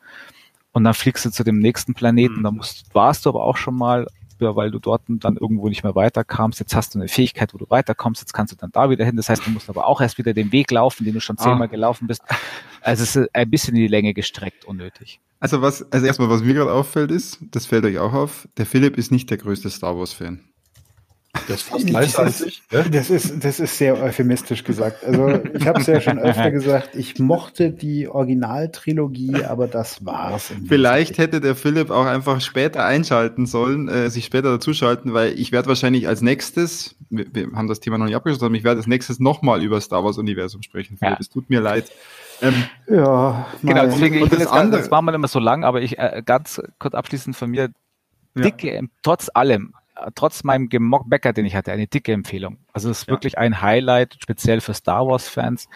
Und 0.71 0.83
dann 0.83 0.93
fliegst 0.93 1.25
du 1.25 1.31
zu 1.31 1.43
dem 1.43 1.59
nächsten 1.59 1.93
Planeten, 1.93 2.43
da 2.43 2.51
musst, 2.51 2.93
warst 2.93 3.25
du 3.25 3.29
aber 3.29 3.43
auch 3.43 3.57
schon 3.57 3.75
mal 3.75 4.07
hast, 4.45 4.55
weil 4.55 4.71
du 4.71 4.79
dort 4.79 5.03
dann 5.07 5.37
irgendwo 5.37 5.69
nicht 5.69 5.83
mehr 5.83 5.95
weiterkamst. 5.95 6.59
Jetzt 6.59 6.75
hast 6.75 6.93
du 6.93 6.99
eine 6.99 7.07
Fähigkeit, 7.07 7.53
wo 7.53 7.57
du 7.57 7.65
weiterkommst, 7.69 8.21
jetzt 8.21 8.33
kannst 8.33 8.53
du 8.53 8.57
dann 8.57 8.71
da 8.71 8.89
wieder 8.89 9.05
hin. 9.05 9.15
Das 9.15 9.29
heißt, 9.29 9.45
du 9.45 9.51
musst 9.51 9.69
aber 9.69 9.87
auch 9.87 10.01
erst 10.01 10.17
wieder 10.17 10.33
den 10.33 10.51
Weg 10.51 10.71
laufen, 10.71 11.05
den 11.05 11.13
du 11.13 11.19
schon 11.19 11.37
zehnmal 11.37 11.63
ah. 11.63 11.71
gelaufen 11.71 12.07
bist. 12.07 12.21
Also 12.81 13.03
es 13.03 13.15
ist 13.15 13.35
ein 13.35 13.49
bisschen 13.49 13.75
in 13.75 13.81
die 13.81 13.87
Länge 13.87 14.13
gestreckt, 14.13 14.65
unnötig. 14.65 15.19
Also 15.39 15.61
was, 15.61 15.91
also 15.91 16.05
erstmal, 16.05 16.29
was 16.29 16.41
mir 16.41 16.53
gerade 16.53 16.71
auffällt 16.71 17.11
ist, 17.11 17.39
das 17.51 17.65
fällt 17.65 17.85
euch 17.85 17.99
auch 17.99 18.13
auf, 18.13 18.47
der 18.57 18.65
Philipp 18.65 18.97
ist 18.97 19.11
nicht 19.11 19.29
der 19.29 19.37
größte 19.37 19.69
Star 19.69 19.97
Wars-Fan. 19.97 20.41
Das 21.47 21.57
ist 21.57 21.63
fast 21.63 21.85
nicer 21.85 22.19
als 22.23 22.41
ich. 22.41 22.61
Ne? 22.71 22.85
Das 22.91 23.09
ist, 23.09 23.43
das 23.43 23.59
ist 23.59 23.77
sehr 23.77 24.01
euphemistisch 24.01 24.63
gesagt. 24.63 25.03
Also 25.03 25.41
ich 25.53 25.67
habe 25.67 25.79
es 25.79 25.87
ja 25.87 26.01
schon 26.01 26.19
öfter 26.19 26.51
gesagt, 26.51 26.95
ich 26.95 27.19
mochte 27.19 27.71
die 27.71 28.07
Originaltrilogie, 28.07 29.43
aber 29.43 29.67
das 29.67 30.05
war's. 30.05 30.51
Vielleicht 30.67 31.17
hätte 31.17 31.41
der 31.41 31.55
Philipp 31.55 31.89
auch 31.89 32.05
einfach 32.05 32.41
später 32.41 32.85
einschalten 32.85 33.45
sollen, 33.45 33.87
äh, 33.87 34.09
sich 34.09 34.25
später 34.25 34.51
dazuschalten, 34.51 35.13
weil 35.13 35.37
ich 35.39 35.51
werde 35.51 35.67
wahrscheinlich 35.67 36.07
als 36.07 36.21
nächstes, 36.21 36.95
wir, 37.09 37.25
wir, 37.33 37.47
haben 37.55 37.67
das 37.67 37.79
Thema 37.79 37.97
noch 37.97 38.05
nicht 38.05 38.15
abgeschlossen, 38.15 38.45
aber 38.45 38.55
ich 38.55 38.63
werde 38.63 38.79
als 38.79 38.87
nächstes 38.87 39.19
nochmal 39.19 39.63
über 39.63 39.79
Star 39.81 40.03
Wars 40.03 40.17
Universum 40.17 40.61
sprechen. 40.61 40.97
Philipp, 40.97 41.13
ja. 41.13 41.17
es 41.19 41.29
tut 41.29 41.49
mir 41.49 41.61
leid. 41.61 41.91
Ähm, 42.41 42.65
ja, 42.87 43.47
genau, 43.63 43.85
deswegen, 43.85 44.21
und, 44.21 44.31
ich 44.31 44.39
das, 44.39 44.47
andere, 44.47 44.81
das 44.81 44.91
war 44.91 45.01
mal 45.01 45.15
immer 45.15 45.27
so 45.27 45.39
lang, 45.39 45.63
aber 45.63 45.81
ich 45.81 45.97
äh, 45.97 46.21
ganz 46.23 46.61
kurz 46.77 46.93
abschließend 46.93 47.35
von 47.35 47.49
mir, 47.49 47.69
dicke, 48.35 48.75
ja. 48.75 48.81
trotz 49.01 49.29
allem, 49.33 49.73
trotz 50.15 50.43
meinem 50.43 50.69
Bäcker, 51.05 51.33
den 51.33 51.45
ich 51.45 51.55
hatte, 51.55 51.71
eine 51.71 51.87
dicke 51.87 52.11
Empfehlung. 52.11 52.57
Also 52.73 52.89
es 52.89 52.99
ist 52.99 53.07
ja. 53.07 53.13
wirklich 53.13 53.37
ein 53.37 53.61
Highlight, 53.61 54.17
speziell 54.19 54.61
für 54.61 54.73
Star 54.73 55.07
Wars-Fans. 55.07 55.67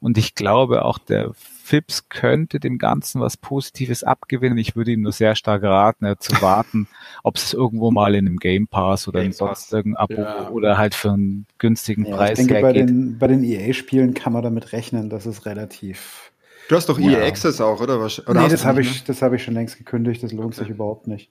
Und 0.00 0.18
ich 0.18 0.34
glaube, 0.34 0.84
auch 0.84 0.98
der 0.98 1.32
Fips 1.34 2.08
könnte 2.08 2.60
dem 2.60 2.78
Ganzen 2.78 3.20
was 3.20 3.36
Positives 3.36 4.04
abgewinnen. 4.04 4.56
Ich 4.58 4.76
würde 4.76 4.92
ihm 4.92 5.02
nur 5.02 5.12
sehr 5.12 5.34
stark 5.34 5.62
raten, 5.62 6.04
äh, 6.04 6.16
zu 6.18 6.40
warten, 6.40 6.88
ob 7.22 7.36
es 7.36 7.52
irgendwo 7.52 7.90
mal 7.90 8.14
in 8.14 8.26
einem 8.26 8.38
Game 8.38 8.68
Pass 8.68 9.08
oder 9.08 9.20
Game 9.20 9.28
in 9.28 9.32
sonst 9.32 9.72
irgendein 9.72 10.02
Abo 10.02 10.14
ja. 10.14 10.48
oder 10.50 10.78
halt 10.78 10.94
für 10.94 11.12
einen 11.12 11.46
günstigen 11.58 12.06
ja, 12.06 12.16
Preis 12.16 12.38
ich 12.38 12.46
denke, 12.46 12.62
bei 12.62 12.72
den, 12.72 13.18
bei 13.18 13.26
den 13.26 13.42
EA-Spielen 13.42 14.14
kann 14.14 14.32
man 14.32 14.42
damit 14.42 14.72
rechnen, 14.72 15.10
dass 15.10 15.26
es 15.26 15.44
relativ 15.46 16.32
Du 16.68 16.74
hast 16.74 16.88
doch 16.88 16.98
EA 16.98 17.24
Access 17.24 17.60
auch, 17.60 17.80
oder? 17.80 18.00
oder 18.00 18.10
nee, 18.42 18.48
das 18.48 18.64
habe 18.64 18.80
ich, 18.80 19.04
das 19.04 19.22
hab 19.22 19.32
ich 19.32 19.44
schon 19.44 19.54
längst 19.54 19.78
gekündigt. 19.78 20.22
Das 20.22 20.32
lohnt 20.32 20.54
okay. 20.54 20.64
sich 20.64 20.68
überhaupt 20.68 21.06
nicht. 21.06 21.30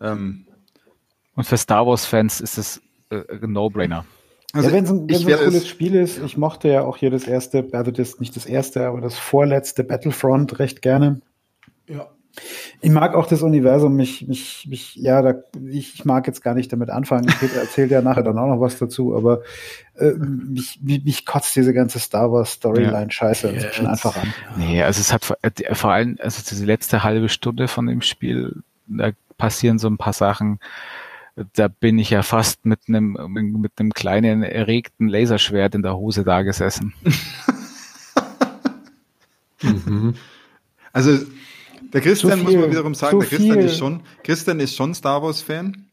Ähm, 0.00 0.46
und 1.40 1.44
für 1.44 1.56
Star 1.56 1.86
Wars-Fans 1.86 2.42
ist 2.42 2.58
es 2.58 2.82
äh, 3.08 3.22
ein 3.42 3.52
No-Brainer. 3.52 4.04
Also 4.52 4.68
ja, 4.68 4.74
wenn 4.74 4.84
es 4.84 4.90
ein, 4.90 5.08
ein 5.08 5.38
cooles 5.38 5.66
Spiel 5.66 5.94
ist, 5.94 6.22
ich 6.22 6.36
mochte 6.36 6.68
ja 6.68 6.82
auch 6.82 6.98
hier 6.98 7.10
das 7.10 7.26
erste, 7.26 7.66
also 7.72 7.90
das 7.90 8.20
nicht 8.20 8.36
das 8.36 8.44
erste, 8.44 8.86
aber 8.86 9.00
das 9.00 9.16
vorletzte 9.16 9.82
Battlefront 9.82 10.58
recht 10.58 10.82
gerne. 10.82 11.22
Ja. 11.88 12.08
Ich 12.82 12.90
mag 12.90 13.14
auch 13.14 13.26
das 13.26 13.40
Universum, 13.40 13.96
mich, 13.96 14.28
mich, 14.28 14.66
mich, 14.68 14.96
ja, 14.96 15.22
da, 15.22 15.34
ich, 15.66 16.04
mag 16.04 16.26
jetzt 16.26 16.42
gar 16.42 16.54
nicht 16.54 16.70
damit 16.70 16.90
anfangen. 16.90 17.24
Peter 17.40 17.58
erzählt 17.58 17.90
ja 17.90 18.02
nachher 18.02 18.22
dann 18.22 18.38
auch 18.38 18.48
noch 18.48 18.60
was 18.60 18.78
dazu, 18.78 19.16
aber 19.16 19.40
äh, 19.96 20.12
mich, 20.12 20.78
mich, 20.82 21.04
mich 21.04 21.24
kotzt 21.24 21.56
diese 21.56 21.72
ganze 21.72 21.98
Star 21.98 22.30
Wars 22.30 22.52
Storyline 22.52 23.10
scheiße 23.10 23.50
yes. 23.50 23.74
schon 23.74 23.86
einfach 23.86 24.14
an. 24.14 24.34
Nee, 24.58 24.82
also 24.82 25.00
es 25.00 25.10
hat 25.10 25.24
vor, 25.24 25.38
äh, 25.40 25.74
vor 25.74 25.90
allem, 25.90 26.18
also 26.20 26.42
diese 26.48 26.66
letzte 26.66 27.02
halbe 27.02 27.30
Stunde 27.30 27.66
von 27.66 27.86
dem 27.86 28.02
Spiel, 28.02 28.62
da 28.86 29.12
passieren 29.38 29.78
so 29.78 29.88
ein 29.88 29.96
paar 29.96 30.12
Sachen, 30.12 30.60
da 31.54 31.68
bin 31.68 31.98
ich 31.98 32.10
ja 32.10 32.22
fast 32.22 32.66
mit 32.66 32.80
einem 32.88 33.16
mit 33.30 33.72
einem 33.78 33.92
kleinen 33.92 34.42
erregten 34.42 35.08
Laserschwert 35.08 35.74
in 35.74 35.82
der 35.82 35.96
Hose 35.96 36.24
da 36.24 36.42
gesessen. 36.42 36.92
mhm. 39.62 40.14
Also 40.92 41.18
der 41.92 42.00
Christian 42.00 42.42
muss 42.42 42.54
man 42.54 42.70
wiederum 42.70 42.94
sagen, 42.94 43.18
der 43.20 43.28
Christian 43.28 43.58
viel. 43.58 43.66
ist 43.66 43.78
schon 43.78 44.02
Christian 44.22 44.60
ist 44.60 44.76
schon 44.76 44.94
Star 44.94 45.22
Wars 45.22 45.42
Fan. 45.42 45.86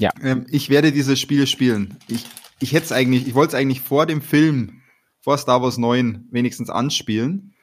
Ja. 0.00 0.10
Ähm, 0.22 0.46
ich 0.50 0.70
werde 0.70 0.92
dieses 0.92 1.20
Spiel 1.20 1.46
spielen. 1.46 1.98
Ich 2.08 2.26
ich 2.60 2.72
hätte 2.72 2.84
es 2.84 2.92
eigentlich, 2.92 3.26
ich 3.26 3.34
wollte 3.34 3.56
es 3.56 3.60
eigentlich 3.60 3.80
vor 3.80 4.06
dem 4.06 4.22
Film, 4.22 4.82
vor 5.20 5.38
Star 5.38 5.62
Wars 5.62 5.78
9 5.78 6.28
wenigstens 6.30 6.70
anspielen. 6.70 7.54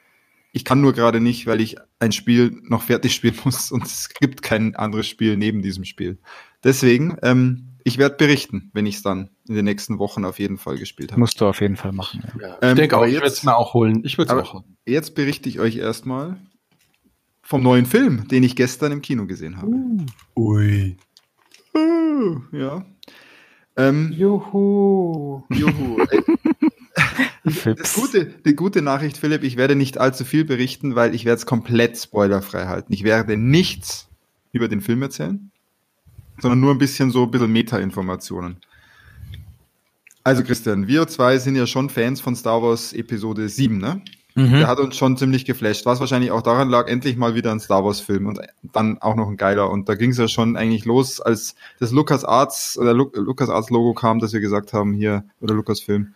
Ich 0.52 0.64
kann 0.64 0.80
nur 0.80 0.92
gerade 0.92 1.20
nicht, 1.20 1.46
weil 1.46 1.60
ich 1.60 1.76
ein 1.98 2.12
Spiel 2.12 2.60
noch 2.62 2.82
fertig 2.82 3.14
spielen 3.14 3.38
muss 3.44 3.72
und 3.72 3.84
es 3.84 4.10
gibt 4.10 4.42
kein 4.42 4.76
anderes 4.76 5.08
Spiel 5.08 5.36
neben 5.36 5.62
diesem 5.62 5.84
Spiel. 5.84 6.18
Deswegen, 6.64 7.16
ähm, 7.22 7.72
ich 7.84 7.98
werde 7.98 8.16
berichten, 8.16 8.70
wenn 8.72 8.86
ich 8.86 8.96
es 8.96 9.02
dann 9.02 9.30
in 9.48 9.54
den 9.54 9.64
nächsten 9.64 9.98
Wochen 9.98 10.24
auf 10.24 10.38
jeden 10.38 10.58
Fall 10.58 10.78
gespielt 10.78 11.12
habe. 11.12 11.20
Musst 11.20 11.40
du 11.40 11.46
auf 11.46 11.60
jeden 11.60 11.76
Fall 11.76 11.92
machen. 11.92 12.22
Ja. 12.40 12.48
Ja, 12.48 12.56
ich 12.60 12.68
ähm, 12.68 12.76
denke 12.76 12.96
auch, 12.96 13.04
jetzt, 13.04 13.14
ich 13.14 13.20
werde 13.20 13.32
es 13.32 13.42
mir 13.42 13.56
auch 13.56 13.74
holen. 13.74 14.02
Ich 14.04 14.18
würde 14.18 14.36
auch 14.36 14.54
holen. 14.54 14.76
Jetzt 14.86 15.14
berichte 15.14 15.48
ich 15.48 15.58
euch 15.58 15.76
erstmal 15.76 16.36
vom 17.42 17.62
neuen 17.62 17.86
Film, 17.86 18.28
den 18.28 18.44
ich 18.44 18.54
gestern 18.54 18.92
im 18.92 19.02
Kino 19.02 19.26
gesehen 19.26 19.56
habe. 19.56 19.66
Uh. 19.66 20.06
Ui. 20.36 20.96
Uh, 21.76 22.40
ja. 22.52 22.84
Ähm, 23.76 24.12
Juhu. 24.12 25.42
Juhu. 25.50 26.06
das 27.74 27.94
gute, 27.94 28.26
die 28.26 28.54
gute 28.54 28.82
Nachricht, 28.82 29.16
Philipp, 29.16 29.42
ich 29.42 29.56
werde 29.56 29.74
nicht 29.74 29.98
allzu 29.98 30.24
viel 30.24 30.44
berichten, 30.44 30.94
weil 30.94 31.14
ich 31.14 31.24
werde 31.24 31.38
es 31.38 31.46
komplett 31.46 31.98
spoilerfrei 31.98 32.66
halten. 32.66 32.92
Ich 32.92 33.02
werde 33.02 33.36
nichts 33.36 34.08
über 34.52 34.68
den 34.68 34.82
Film 34.82 35.02
erzählen 35.02 35.51
sondern 36.40 36.60
nur 36.60 36.72
ein 36.72 36.78
bisschen 36.78 37.10
so 37.10 37.24
ein 37.24 37.30
bisschen 37.30 37.52
Meta-Informationen. 37.52 38.56
Also 40.24 40.44
Christian, 40.44 40.86
wir 40.86 41.08
zwei 41.08 41.38
sind 41.38 41.56
ja 41.56 41.66
schon 41.66 41.90
Fans 41.90 42.20
von 42.20 42.36
Star 42.36 42.62
Wars 42.62 42.92
Episode 42.92 43.48
7, 43.48 43.78
ne? 43.78 44.02
Mhm. 44.34 44.52
Der 44.52 44.66
hat 44.66 44.78
uns 44.78 44.96
schon 44.96 45.16
ziemlich 45.16 45.44
geflasht, 45.44 45.84
was 45.84 46.00
wahrscheinlich 46.00 46.30
auch 46.30 46.42
daran 46.42 46.70
lag, 46.70 46.88
endlich 46.88 47.16
mal 47.16 47.34
wieder 47.34 47.52
ein 47.52 47.60
Star 47.60 47.84
Wars 47.84 48.00
Film 48.00 48.26
und 48.26 48.40
dann 48.62 48.98
auch 48.98 49.14
noch 49.14 49.28
ein 49.28 49.36
geiler. 49.36 49.68
Und 49.68 49.88
da 49.88 49.94
ging 49.94 50.10
es 50.10 50.18
ja 50.18 50.28
schon 50.28 50.56
eigentlich 50.56 50.84
los, 50.84 51.20
als 51.20 51.54
das 51.80 51.90
Lucas 51.90 52.24
Arts 52.24 52.78
oder 52.78 52.94
Lu 52.94 53.10
Lucas 53.14 53.50
Arts 53.50 53.68
Logo 53.70 53.92
kam, 53.92 54.20
dass 54.20 54.32
wir 54.32 54.40
gesagt 54.40 54.72
haben, 54.72 54.94
hier, 54.94 55.24
oder 55.40 55.54
Lucas 55.54 55.80
Film, 55.80 56.14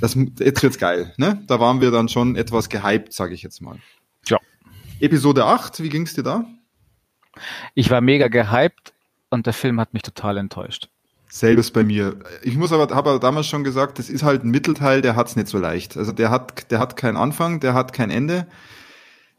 das, 0.00 0.16
jetzt 0.38 0.62
wird's 0.62 0.78
geil, 0.78 1.12
ne? 1.16 1.42
Da 1.46 1.58
waren 1.58 1.80
wir 1.80 1.90
dann 1.90 2.08
schon 2.08 2.36
etwas 2.36 2.68
gehypt, 2.68 3.12
sage 3.12 3.34
ich 3.34 3.42
jetzt 3.42 3.60
mal. 3.60 3.78
Ja. 4.26 4.38
Episode 5.00 5.44
8, 5.44 5.82
wie 5.82 5.88
ging's 5.88 6.14
dir 6.14 6.22
da? 6.22 6.44
Ich 7.74 7.90
war 7.90 8.00
mega 8.00 8.28
gehypt 8.28 8.92
und 9.30 9.46
der 9.46 9.52
Film 9.52 9.80
hat 9.80 9.94
mich 9.94 10.02
total 10.02 10.36
enttäuscht. 10.36 10.88
Selbes 11.28 11.70
bei 11.70 11.84
mir. 11.84 12.16
Ich 12.42 12.56
muss 12.56 12.72
aber, 12.72 12.94
habe 12.94 13.10
aber 13.10 13.20
damals 13.20 13.46
schon 13.46 13.62
gesagt, 13.62 14.00
das 14.00 14.10
ist 14.10 14.24
halt 14.24 14.44
ein 14.44 14.50
Mittelteil, 14.50 15.00
der 15.00 15.14
hat's 15.14 15.36
nicht 15.36 15.46
so 15.46 15.58
leicht. 15.58 15.96
Also 15.96 16.10
der 16.10 16.30
hat, 16.30 16.70
der 16.72 16.80
hat 16.80 16.96
keinen 16.96 17.16
Anfang, 17.16 17.60
der 17.60 17.72
hat 17.72 17.92
kein 17.92 18.10
Ende. 18.10 18.48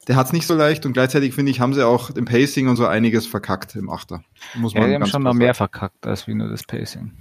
Der 0.08 0.15
hat's 0.15 0.32
nicht 0.32 0.47
so 0.47 0.56
leicht 0.56 0.86
und 0.86 0.93
gleichzeitig 0.93 1.36
finde 1.36 1.51
ich, 1.51 1.60
haben 1.60 1.73
sie 1.73 1.86
auch 1.86 2.10
im 2.12 2.25
Pacing 2.25 2.69
und 2.69 2.77
so 2.77 2.88
einiges 2.88 3.27
verkackt 3.27 3.75
im 3.75 3.89
Achter. 3.89 4.23
Muss 4.56 4.73
man 4.73 4.84
ja, 4.84 4.89
die 4.89 4.95
haben 4.95 5.06
schon 5.06 5.23
noch 5.23 5.34
mehr 5.34 5.54
verkackt 5.54 6.08
als 6.08 6.27
wie 6.27 6.34
nur 6.34 6.47
das 6.47 6.63
Pacing. 6.63 7.12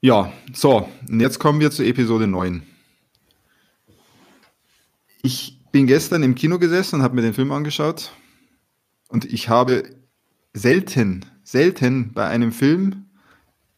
Ja, 0.00 0.30
so, 0.52 0.88
und 1.08 1.20
jetzt 1.20 1.38
kommen 1.38 1.60
wir 1.60 1.70
zu 1.70 1.82
Episode 1.82 2.26
9. 2.26 2.62
Ich 5.22 5.60
bin 5.72 5.86
gestern 5.86 6.22
im 6.22 6.34
Kino 6.34 6.58
gesessen 6.58 6.96
und 6.96 7.02
habe 7.02 7.14
mir 7.14 7.22
den 7.22 7.32
Film 7.32 7.50
angeschaut 7.52 8.12
und 9.08 9.24
ich 9.24 9.48
habe 9.48 9.84
selten 10.52 11.24
selten 11.44 12.12
bei 12.12 12.26
einem 12.26 12.50
Film, 12.50 13.04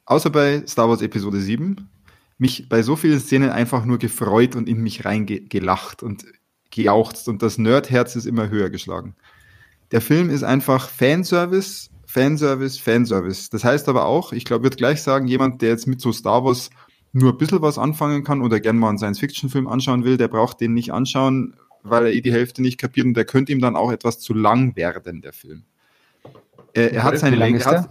außer 0.06 0.30
bei 0.30 0.62
Star 0.66 0.88
Wars 0.88 1.02
Episode 1.02 1.40
7, 1.40 1.88
mich 2.38 2.68
bei 2.68 2.82
so 2.82 2.96
vielen 2.96 3.20
Szenen 3.20 3.50
einfach 3.50 3.84
nur 3.84 3.98
gefreut 3.98 4.56
und 4.56 4.68
in 4.68 4.82
mich 4.82 5.04
reingelacht 5.04 6.02
und 6.02 6.24
gejauchzt 6.70 7.28
und 7.28 7.42
das 7.42 7.58
Nerdherz 7.58 8.16
ist 8.16 8.26
immer 8.26 8.48
höher 8.48 8.70
geschlagen. 8.70 9.16
Der 9.92 10.00
Film 10.00 10.30
ist 10.30 10.42
einfach 10.42 10.88
Fanservice, 10.88 11.90
Fanservice, 12.06 12.78
Fanservice. 12.78 13.50
Das 13.50 13.64
heißt 13.64 13.88
aber 13.88 14.06
auch, 14.06 14.32
ich 14.32 14.44
glaube, 14.44 14.64
wird 14.64 14.76
gleich 14.76 15.02
sagen, 15.02 15.26
jemand, 15.26 15.62
der 15.62 15.70
jetzt 15.70 15.86
mit 15.86 16.00
so 16.00 16.12
Star 16.12 16.44
Wars 16.44 16.70
nur 17.12 17.32
ein 17.32 17.38
bisschen 17.38 17.62
was 17.62 17.78
anfangen 17.78 18.24
kann 18.24 18.42
oder 18.42 18.60
gerne 18.60 18.78
mal 18.78 18.90
einen 18.90 18.98
Science-Fiction-Film 18.98 19.68
anschauen 19.68 20.04
will, 20.04 20.16
der 20.16 20.28
braucht 20.28 20.60
den 20.60 20.74
nicht 20.74 20.92
anschauen, 20.92 21.54
weil 21.82 22.06
er 22.06 22.12
eh 22.12 22.20
die 22.20 22.32
Hälfte 22.32 22.62
nicht 22.62 22.78
kapiert 22.78 23.06
und 23.06 23.14
der 23.14 23.24
könnte 23.24 23.52
ihm 23.52 23.60
dann 23.60 23.76
auch 23.76 23.90
etwas 23.90 24.18
zu 24.18 24.34
lang 24.34 24.76
werden, 24.76 25.22
der 25.22 25.32
Film. 25.32 25.64
Er, 26.76 26.92
er 26.92 27.04
hat 27.04 27.18
seine 27.18 27.36
Länge. 27.36 27.58
Er, 27.58 27.88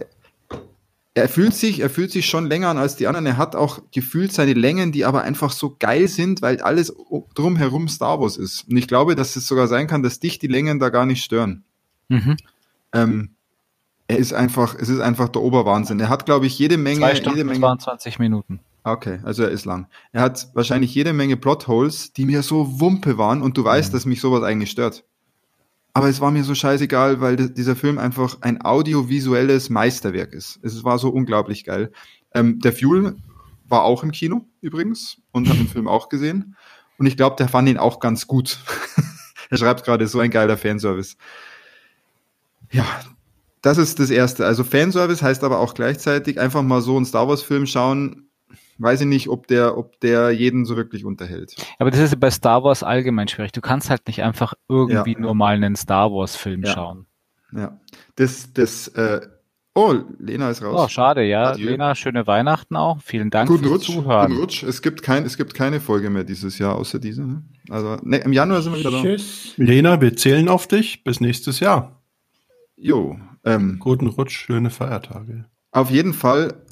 er 1.14 1.28
fühlt 1.28 1.54
sich, 1.54 1.80
er 1.80 1.90
fühlt 1.90 2.12
sich 2.12 2.26
schon 2.26 2.46
länger 2.46 2.68
an 2.68 2.78
als 2.78 2.94
die 2.96 3.06
anderen. 3.06 3.26
Er 3.26 3.36
hat 3.36 3.56
auch 3.56 3.80
gefühlt 3.90 4.32
seine 4.32 4.52
Längen, 4.52 4.92
die 4.92 5.04
aber 5.04 5.22
einfach 5.22 5.50
so 5.50 5.74
geil 5.78 6.08
sind, 6.08 6.40
weil 6.40 6.60
alles 6.60 6.94
drumherum 7.34 7.88
Star 7.88 8.20
Wars 8.20 8.36
ist. 8.36 8.68
Und 8.68 8.76
ich 8.76 8.86
glaube, 8.86 9.16
dass 9.16 9.34
es 9.34 9.48
sogar 9.48 9.66
sein 9.66 9.86
kann, 9.86 10.02
dass 10.02 10.20
dich 10.20 10.38
die 10.38 10.46
Längen 10.46 10.78
da 10.78 10.90
gar 10.90 11.06
nicht 11.06 11.24
stören. 11.24 11.64
Mhm. 12.08 12.36
Ähm, 12.92 13.30
er 14.08 14.18
ist 14.18 14.32
einfach, 14.32 14.76
es 14.78 14.88
ist 14.88 15.00
einfach 15.00 15.28
der 15.30 15.42
Oberwahnsinn. 15.42 15.98
Er 15.98 16.10
hat, 16.10 16.26
glaube 16.26 16.46
ich, 16.46 16.56
jede 16.58 16.76
Menge. 16.76 17.00
Zwei 17.00 17.16
Stunden, 17.16 17.38
jede 17.38 17.48
Menge, 17.48 17.60
22 17.60 18.18
Minuten. 18.20 18.60
Okay, 18.84 19.18
also 19.24 19.42
er 19.42 19.50
ist 19.50 19.64
lang. 19.64 19.88
Er 20.12 20.20
hat 20.20 20.50
wahrscheinlich 20.54 20.94
jede 20.94 21.12
Menge 21.12 21.36
Plotholes, 21.36 22.12
die 22.12 22.24
mir 22.24 22.42
so 22.42 22.78
Wumpe 22.78 23.18
waren 23.18 23.42
und 23.42 23.56
du 23.56 23.64
weißt, 23.64 23.90
mhm. 23.90 23.96
dass 23.96 24.06
mich 24.06 24.20
sowas 24.20 24.44
eigentlich 24.44 24.70
stört. 24.70 25.02
Aber 25.96 26.10
es 26.10 26.20
war 26.20 26.30
mir 26.30 26.44
so 26.44 26.54
scheißegal, 26.54 27.22
weil 27.22 27.36
dieser 27.36 27.74
Film 27.74 27.96
einfach 27.96 28.36
ein 28.42 28.60
audiovisuelles 28.60 29.70
Meisterwerk 29.70 30.34
ist. 30.34 30.58
Es 30.62 30.84
war 30.84 30.98
so 30.98 31.08
unglaublich 31.08 31.64
geil. 31.64 31.90
Ähm, 32.34 32.58
der 32.60 32.74
Fuel 32.74 33.16
war 33.66 33.84
auch 33.84 34.02
im 34.02 34.10
Kino 34.10 34.44
übrigens 34.60 35.16
und 35.32 35.48
hat 35.48 35.56
den 35.56 35.68
Film 35.68 35.88
auch 35.88 36.10
gesehen. 36.10 36.54
Und 36.98 37.06
ich 37.06 37.16
glaube, 37.16 37.36
der 37.36 37.48
fand 37.48 37.70
ihn 37.70 37.78
auch 37.78 37.98
ganz 37.98 38.26
gut. 38.26 38.58
er 39.48 39.56
schreibt 39.56 39.84
gerade 39.84 40.06
so 40.06 40.20
ein 40.20 40.30
geiler 40.30 40.58
Fanservice. 40.58 41.16
Ja, 42.70 42.84
das 43.62 43.78
ist 43.78 43.98
das 43.98 44.10
Erste. 44.10 44.44
Also 44.44 44.64
Fanservice 44.64 45.22
heißt 45.22 45.44
aber 45.44 45.60
auch 45.60 45.72
gleichzeitig 45.72 46.38
einfach 46.38 46.62
mal 46.62 46.82
so 46.82 46.96
einen 46.96 47.06
Star 47.06 47.26
Wars-Film 47.26 47.64
schauen. 47.64 48.25
Weiß 48.78 49.00
ich 49.00 49.06
nicht, 49.06 49.28
ob 49.28 49.46
der, 49.46 49.78
ob 49.78 49.98
der 50.00 50.30
jeden 50.30 50.64
so 50.66 50.76
wirklich 50.76 51.04
unterhält. 51.04 51.56
Aber 51.78 51.90
das 51.90 52.00
ist 52.00 52.20
bei 52.20 52.30
Star 52.30 52.62
Wars 52.62 52.82
allgemein 52.82 53.28
schwierig. 53.28 53.52
Du 53.52 53.60
kannst 53.60 53.88
halt 53.88 54.06
nicht 54.06 54.22
einfach 54.22 54.54
irgendwie 54.68 55.12
ja. 55.12 55.18
nur 55.18 55.34
mal 55.34 55.54
einen 55.54 55.76
Star 55.76 56.10
Wars-Film 56.10 56.62
ja. 56.62 56.72
schauen. 56.72 57.06
Ja. 57.52 57.80
Das, 58.16 58.52
das, 58.52 58.88
äh, 58.88 59.20
oh, 59.74 59.94
Lena 60.18 60.50
ist 60.50 60.62
raus. 60.62 60.82
Oh, 60.84 60.88
schade, 60.88 61.24
ja. 61.24 61.52
Adieu. 61.52 61.70
Lena, 61.70 61.94
schöne 61.94 62.26
Weihnachten 62.26 62.76
auch. 62.76 63.00
Vielen 63.00 63.30
Dank 63.30 63.48
guten 63.48 63.64
fürs 63.64 63.74
Rutsch, 63.74 63.86
Zuhören. 63.86 64.28
Guten 64.28 64.40
Rutsch. 64.40 64.62
Es 64.62 64.82
gibt 64.82 65.02
kein, 65.02 65.24
es 65.24 65.36
gibt 65.36 65.54
keine 65.54 65.80
Folge 65.80 66.10
mehr 66.10 66.24
dieses 66.24 66.58
Jahr, 66.58 66.76
außer 66.76 66.98
diese. 66.98 67.22
Ne? 67.22 67.42
Also, 67.70 67.96
ne, 68.02 68.18
im 68.18 68.32
Januar 68.32 68.60
sind 68.60 68.74
wir 68.74 68.80
wieder 68.80 69.02
Tschüss. 69.02 69.54
da. 69.56 69.64
Lena, 69.64 70.00
wir 70.00 70.16
zählen 70.16 70.48
auf 70.48 70.66
dich. 70.66 71.02
Bis 71.02 71.20
nächstes 71.20 71.60
Jahr. 71.60 72.02
Jo, 72.76 73.18
ähm, 73.46 73.78
Guten 73.78 74.08
Rutsch, 74.08 74.36
schöne 74.36 74.70
Feiertage. 74.70 75.46
Auf 75.70 75.90
jeden 75.90 76.12
Fall, 76.12 76.62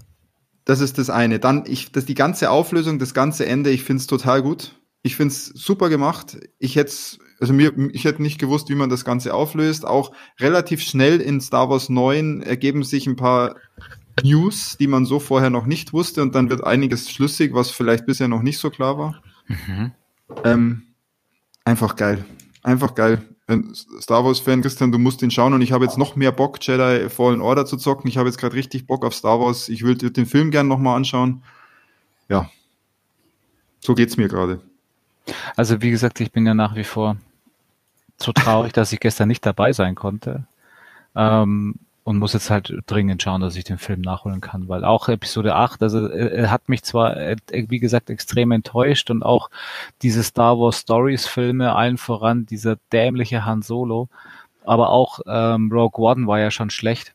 das 0.65 0.81
ist 0.81 0.99
das 0.99 1.11
eine. 1.11 1.39
Dann, 1.39 1.65
ich, 1.67 1.93
das 1.93 2.07
die 2.07 2.15
ganze 2.15 2.51
Auflösung, 2.51 2.99
das 2.99 3.15
ganze 3.15 3.47
Ende, 3.47 3.71
ich 3.71 3.85
finde 3.85 4.01
es 4.01 4.07
total 4.07 4.43
gut. 4.43 4.81
Ich 5.03 5.17
finde 5.17 5.33
es 5.35 5.47
super 5.47 5.91
gemacht. 5.91 6.39
Ich 6.59 6.77
hätte 6.77 6.91
also 7.41 7.53
mir, 7.53 7.73
ich 7.93 8.05
hätte 8.05 8.23
nicht 8.23 8.39
gewusst, 8.39 8.71
wie 8.71 8.75
man 8.75 8.89
das 8.89 9.05
Ganze 9.05 9.35
auflöst. 9.35 9.87
Auch 9.87 10.13
relativ 10.41 10.83
schnell 10.83 11.21
in 11.21 11.43
Star 11.43 11.69
Wars 11.69 11.89
9 11.91 12.41
ergeben 12.41 12.85
sich 12.85 13.07
ein 13.07 13.17
paar 13.17 13.57
News, 14.23 14.77
die 14.79 14.87
man 14.87 15.05
so 15.05 15.19
vorher 15.19 15.51
noch 15.51 15.67
nicht 15.67 15.93
wusste, 15.93 16.23
und 16.23 16.35
dann 16.35 16.49
wird 16.49 16.65
einiges 16.65 17.11
schlüssig, 17.11 17.53
was 17.53 17.71
vielleicht 17.71 18.07
bisher 18.07 18.29
noch 18.29 18.43
nicht 18.43 18.59
so 18.59 18.71
klar 18.71 18.97
war. 18.97 19.23
Mhm. 19.49 19.93
Ähm, 20.45 20.83
einfach 21.65 21.97
geil. 21.97 22.25
Einfach 22.63 22.95
geil. 22.95 23.23
Star 24.01 24.25
Wars-Fan, 24.25 24.63
Christian, 24.63 24.91
du 24.91 24.99
musst 24.99 25.21
ihn 25.23 25.31
schauen 25.31 25.53
und 25.53 25.61
ich 25.61 25.73
habe 25.73 25.85
jetzt 25.85 25.99
noch 25.99 26.17
mehr 26.17 26.33
Bock, 26.33 26.59
Jedi 26.61 27.11
Fallen 27.11 27.43
Order 27.43 27.67
zu 27.67 27.77
zocken. 27.77 28.09
Ich 28.09 28.17
habe 28.17 28.29
jetzt 28.29 28.39
gerade 28.39 28.55
richtig 28.55 28.87
Bock 28.87 29.05
auf 29.05 29.15
Star 29.15 29.39
Wars. 29.39 29.69
Ich 29.69 29.83
würde 29.83 30.11
den 30.11 30.27
Film 30.27 30.51
gern 30.51 30.67
nochmal 30.67 30.97
anschauen. 30.97 31.43
Ja, 32.29 32.51
so 33.81 33.95
geht's 33.95 34.17
mir 34.17 34.29
gerade. 34.29 34.61
Also 35.57 35.83
wie 35.83 35.91
gesagt, 35.91 36.21
ich 36.21 36.33
bin 36.33 36.47
ja 36.47 36.55
nach 36.55 36.75
wie 36.75 36.85
vor 36.85 37.17
so 38.17 38.33
traurig, 38.33 38.73
dass 38.73 38.93
ich 38.93 39.01
gestern 39.01 39.29
nicht 39.29 39.45
dabei 39.45 39.73
sein 39.73 39.95
konnte. 39.95 40.47
Ähm, 41.15 41.75
und 42.05 42.19
muss 42.19 42.35
jetzt 42.35 42.51
halt 42.51 42.73
dringend 42.87 43.23
schauen, 43.23 43.41
dass 43.41 43.57
ich 43.57 43.65
den 43.65 43.79
Film 43.79 44.03
nachholen 44.03 44.43
kann, 44.43 44.69
weil 44.69 44.85
auch 44.85 45.09
Episode 45.09 45.55
8, 45.57 45.83
also 45.83 46.07
er 46.09 46.51
hat 46.51 46.69
mich 46.69 46.83
zwar, 46.83 47.17
wie 47.51 47.79
gesagt, 47.79 48.11
extrem 48.11 48.53
enttäuscht 48.53 49.11
und 49.11 49.23
auch 49.23 49.49
diese 50.03 50.23
Star 50.23 50.59
Wars 50.59 50.81
Stories 50.81 51.27
Filme, 51.27 51.75
allen 51.75 51.97
voran 51.97 52.45
dieser 52.45 52.77
dämliche 52.93 53.47
Han 53.47 53.63
Solo, 53.63 54.09
aber 54.65 54.91
auch 54.91 55.21
ähm, 55.27 55.73
Rogue 55.73 56.05
One 56.05 56.27
war 56.27 56.39
ja 56.39 56.51
schon 56.51 56.69
schlecht, 56.69 57.15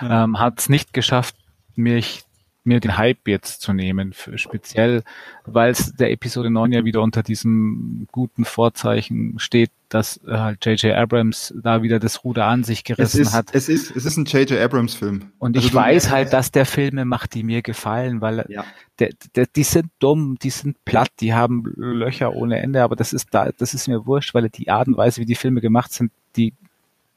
ja. 0.00 0.24
ähm, 0.24 0.38
hat 0.38 0.58
es 0.58 0.70
nicht 0.70 0.94
geschafft, 0.94 1.36
mich 1.74 2.24
mir 2.64 2.80
den 2.80 2.96
Hype 2.96 3.26
jetzt 3.26 3.60
zu 3.60 3.72
nehmen, 3.72 4.12
für, 4.12 4.38
speziell, 4.38 5.02
weil 5.44 5.70
es 5.70 5.92
der 5.94 6.10
Episode 6.10 6.50
9 6.50 6.72
ja 6.72 6.84
wieder 6.84 7.02
unter 7.02 7.22
diesem 7.22 8.06
guten 8.12 8.44
Vorzeichen 8.44 9.38
steht, 9.38 9.70
dass 9.88 10.20
äh, 10.26 10.32
halt 10.32 10.64
J.J. 10.64 10.96
Abrams 10.96 11.52
da 11.62 11.82
wieder 11.82 11.98
das 11.98 12.24
Ruder 12.24 12.46
an 12.46 12.64
sich 12.64 12.84
gerissen 12.84 13.22
es 13.22 13.28
ist, 13.28 13.34
hat. 13.34 13.48
Es 13.52 13.68
ist, 13.68 13.94
es 13.94 14.04
ist 14.04 14.16
ein 14.16 14.24
J.J. 14.24 14.58
Abrams 14.58 14.94
Film. 14.94 15.32
Und 15.38 15.56
also 15.56 15.66
ich 15.66 15.74
weiß 15.74 16.10
halt, 16.10 16.32
dass 16.32 16.50
der 16.50 16.66
Filme 16.66 17.04
macht, 17.04 17.34
die 17.34 17.42
mir 17.42 17.62
gefallen, 17.62 18.20
weil 18.20 18.44
ja. 18.48 18.64
der, 18.98 19.10
der, 19.34 19.46
die 19.46 19.64
sind 19.64 19.86
dumm, 19.98 20.38
die 20.40 20.50
sind 20.50 20.82
platt, 20.84 21.10
die 21.20 21.34
haben 21.34 21.64
Löcher 21.76 22.34
ohne 22.34 22.60
Ende, 22.60 22.82
aber 22.82 22.96
das 22.96 23.12
ist 23.12 23.28
da, 23.32 23.50
das 23.52 23.74
ist 23.74 23.88
mir 23.88 24.06
wurscht, 24.06 24.34
weil 24.34 24.48
die 24.48 24.70
Art 24.70 24.88
und 24.88 24.96
Weise, 24.96 25.20
wie 25.20 25.26
die 25.26 25.34
Filme 25.34 25.60
gemacht 25.60 25.92
sind, 25.92 26.12
die 26.36 26.54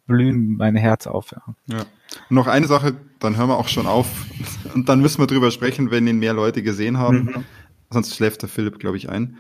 blühen 0.08 0.58
mein 0.58 0.76
Herz 0.76 1.08
auf. 1.08 1.32
Ja. 1.32 1.78
ja. 1.78 1.86
Noch 2.30 2.48
eine 2.48 2.68
Sache, 2.68 2.96
dann 3.20 3.38
hören 3.38 3.50
wir 3.50 3.58
auch 3.58 3.68
schon 3.68 3.88
auf. 3.88 4.08
Und 4.74 4.90
dann 4.90 5.02
müssen 5.02 5.20
wir 5.20 5.28
drüber 5.28 5.52
sprechen, 5.52 5.92
wenn 5.92 6.08
ihn 6.08 6.20
mehr 6.20 6.34
Leute 6.34 6.64
gesehen 6.64 6.98
haben. 6.98 7.24
Mhm. 7.24 7.44
Sonst 7.90 8.16
schläft 8.16 8.42
der 8.42 8.50
Philipp, 8.50 8.80
glaube 8.80 8.98
ich, 8.98 9.10
ein. 9.10 9.38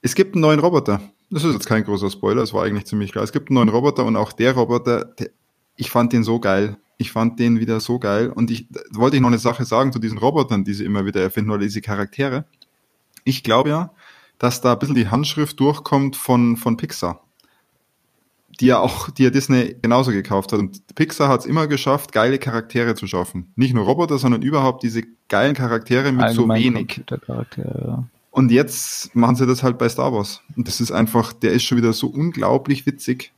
Es 0.00 0.14
gibt 0.14 0.34
einen 0.34 0.42
neuen 0.42 0.60
Roboter. 0.60 1.00
Das 1.30 1.44
ist 1.44 1.54
jetzt 1.54 1.66
kein 1.66 1.84
großer 1.84 2.10
Spoiler, 2.10 2.42
es 2.42 2.52
war 2.52 2.64
eigentlich 2.64 2.86
ziemlich 2.86 3.12
klar. 3.12 3.24
Es 3.24 3.32
gibt 3.32 3.48
einen 3.48 3.54
neuen 3.54 3.68
Roboter 3.68 4.04
und 4.04 4.16
auch 4.16 4.32
der 4.32 4.52
Roboter, 4.52 5.04
der, 5.04 5.30
ich 5.76 5.90
fand 5.90 6.12
den 6.12 6.24
so 6.24 6.40
geil. 6.40 6.76
Ich 6.98 7.10
fand 7.10 7.40
den 7.40 7.58
wieder 7.58 7.80
so 7.80 7.98
geil. 7.98 8.30
Und 8.30 8.50
ich 8.50 8.68
wollte 8.90 9.16
ich 9.16 9.22
noch 9.22 9.28
eine 9.28 9.38
Sache 9.38 9.64
sagen 9.64 9.92
zu 9.92 9.98
diesen 9.98 10.18
Robotern, 10.18 10.64
die 10.64 10.74
sie 10.74 10.84
immer 10.84 11.06
wieder 11.06 11.20
erfinden, 11.20 11.50
oder 11.50 11.62
diese 11.62 11.80
Charaktere. 11.80 12.44
Ich 13.24 13.42
glaube 13.42 13.70
ja, 13.70 13.92
dass 14.38 14.60
da 14.60 14.72
ein 14.72 14.78
bisschen 14.78 14.94
die 14.94 15.08
Handschrift 15.08 15.58
durchkommt 15.58 16.16
von, 16.16 16.56
von 16.56 16.76
Pixar 16.76 17.24
die 18.62 18.68
ja 18.68 18.78
auch, 18.78 19.10
die 19.10 19.24
ja 19.24 19.30
Disney 19.30 19.76
genauso 19.82 20.12
gekauft 20.12 20.52
hat. 20.52 20.60
Und 20.60 20.94
Pixar 20.94 21.28
hat 21.28 21.40
es 21.40 21.46
immer 21.46 21.66
geschafft, 21.66 22.12
geile 22.12 22.38
Charaktere 22.38 22.94
zu 22.94 23.08
schaffen. 23.08 23.52
Nicht 23.56 23.74
nur 23.74 23.84
Roboter, 23.84 24.18
sondern 24.18 24.40
überhaupt 24.42 24.84
diese 24.84 25.02
geilen 25.28 25.54
Charaktere 25.54 26.12
mit 26.12 26.22
Allgemein 26.22 26.62
so 26.62 26.68
wenig. 26.68 27.02
Ja. 27.56 28.04
Und 28.30 28.52
jetzt 28.52 29.14
machen 29.16 29.34
sie 29.34 29.46
das 29.46 29.62
halt 29.62 29.78
bei 29.78 29.88
Star 29.88 30.12
Wars. 30.12 30.40
Und 30.56 30.68
das 30.68 30.80
ist 30.80 30.92
einfach, 30.92 31.32
der 31.32 31.52
ist 31.52 31.64
schon 31.64 31.76
wieder 31.76 31.92
so 31.92 32.06
unglaublich 32.06 32.86
witzig. 32.86 33.32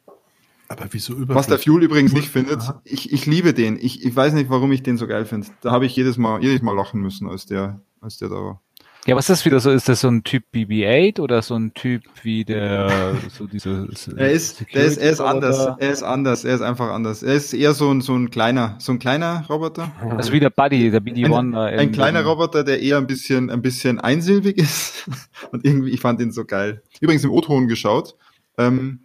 Aber 0.69 0.87
wieso 0.91 1.15
über 1.15 1.35
Was 1.35 1.47
der 1.47 1.59
Fuel 1.59 1.83
übrigens 1.83 2.13
nicht 2.13 2.29
findet, 2.29 2.63
ich, 2.85 3.13
ich 3.13 3.27
liebe 3.27 3.55
den. 3.55 3.79
Ich, 3.79 4.05
ich 4.05 4.15
weiß 4.15 4.35
nicht, 4.35 4.51
warum 4.51 4.73
ich 4.73 4.83
den 4.83 4.99
so 4.99 5.07
geil 5.07 5.25
finde. 5.25 5.49
Da 5.63 5.71
habe 5.71 5.87
ich 5.87 5.97
jedes 5.97 6.19
Mal, 6.19 6.43
jedes 6.43 6.63
Mal 6.63 6.77
lachen 6.77 7.01
müssen, 7.01 7.29
als 7.29 7.47
der, 7.47 7.81
als 8.01 8.19
der 8.19 8.29
da 8.29 8.37
war. 8.37 8.61
Ja, 9.07 9.17
was 9.17 9.25
ist 9.25 9.41
das 9.41 9.45
wieder 9.45 9.61
so? 9.61 9.71
Ist 9.71 9.89
das 9.89 10.01
so 10.01 10.09
ein 10.09 10.25
Typ 10.25 10.45
BB-8 10.55 11.21
oder 11.21 11.43
so 11.43 11.55
ein 11.57 11.75
Typ 11.75 12.03
wie 12.23 12.45
der, 12.45 13.15
so 13.29 13.47
diese, 13.47 13.87
er 14.17 14.31
ist, 14.31 14.65
der 14.73 14.85
ist, 14.85 14.97
er 14.97 15.11
ist 15.11 15.21
anders. 15.21 15.59
Er 15.79 15.91
ist 15.91 16.03
anders. 16.03 16.45
Er 16.45 16.55
ist 16.55 16.63
einfach 16.63 16.91
anders. 16.91 17.23
Er 17.23 17.35
ist 17.35 17.53
eher 17.53 17.75
so 17.75 17.91
ein, 17.91 18.01
so 18.01 18.15
ein 18.15 18.31
kleiner, 18.31 18.77
so 18.79 18.93
ein 18.93 18.99
kleiner 18.99 19.45
Roboter. 19.51 19.93
Also 20.17 20.33
wie 20.33 20.41
der 20.41 20.49
Buddy, 20.49 20.91
der 20.91 21.03
BD-1. 21.03 21.35
Ein, 21.37 21.55
ein 21.55 21.93
kleiner 21.93 22.25
Roboter, 22.25 22.65
der 22.65 22.81
eher 22.81 22.97
ein 22.97 23.07
bisschen, 23.07 23.51
ein 23.51 23.61
bisschen 23.61 24.01
einsilbig 24.01 24.57
ist. 24.57 25.07
Und 25.53 25.67
irgendwie, 25.67 25.91
ich 25.91 26.01
fand 26.01 26.21
ihn 26.23 26.33
so 26.33 26.47
geil. 26.47 26.83
Übrigens 27.01 27.25
im 27.25 27.31
O-Ton 27.31 27.69
geschaut. 27.69 28.15
Ähm, 28.57 29.01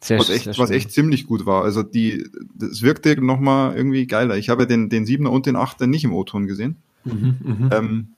sehr, 0.00 0.18
was, 0.18 0.28
echt, 0.28 0.58
was 0.58 0.70
echt 0.70 0.92
ziemlich 0.92 1.26
gut 1.26 1.46
war. 1.46 1.64
Also 1.64 1.82
die, 1.82 2.28
das 2.54 2.82
wirkte 2.82 3.18
nochmal 3.20 3.74
irgendwie 3.74 4.06
geiler. 4.06 4.36
Ich 4.36 4.50
habe 4.50 4.66
den, 4.66 4.90
den 4.90 5.06
Siebener 5.06 5.32
und 5.32 5.46
den 5.46 5.56
Achter 5.56 5.86
nicht 5.86 6.04
im 6.04 6.12
O-Ton 6.12 6.46
gesehen. 6.46 6.76
Mhm, 7.04 7.36
mh. 7.42 7.76
ähm, 7.76 8.08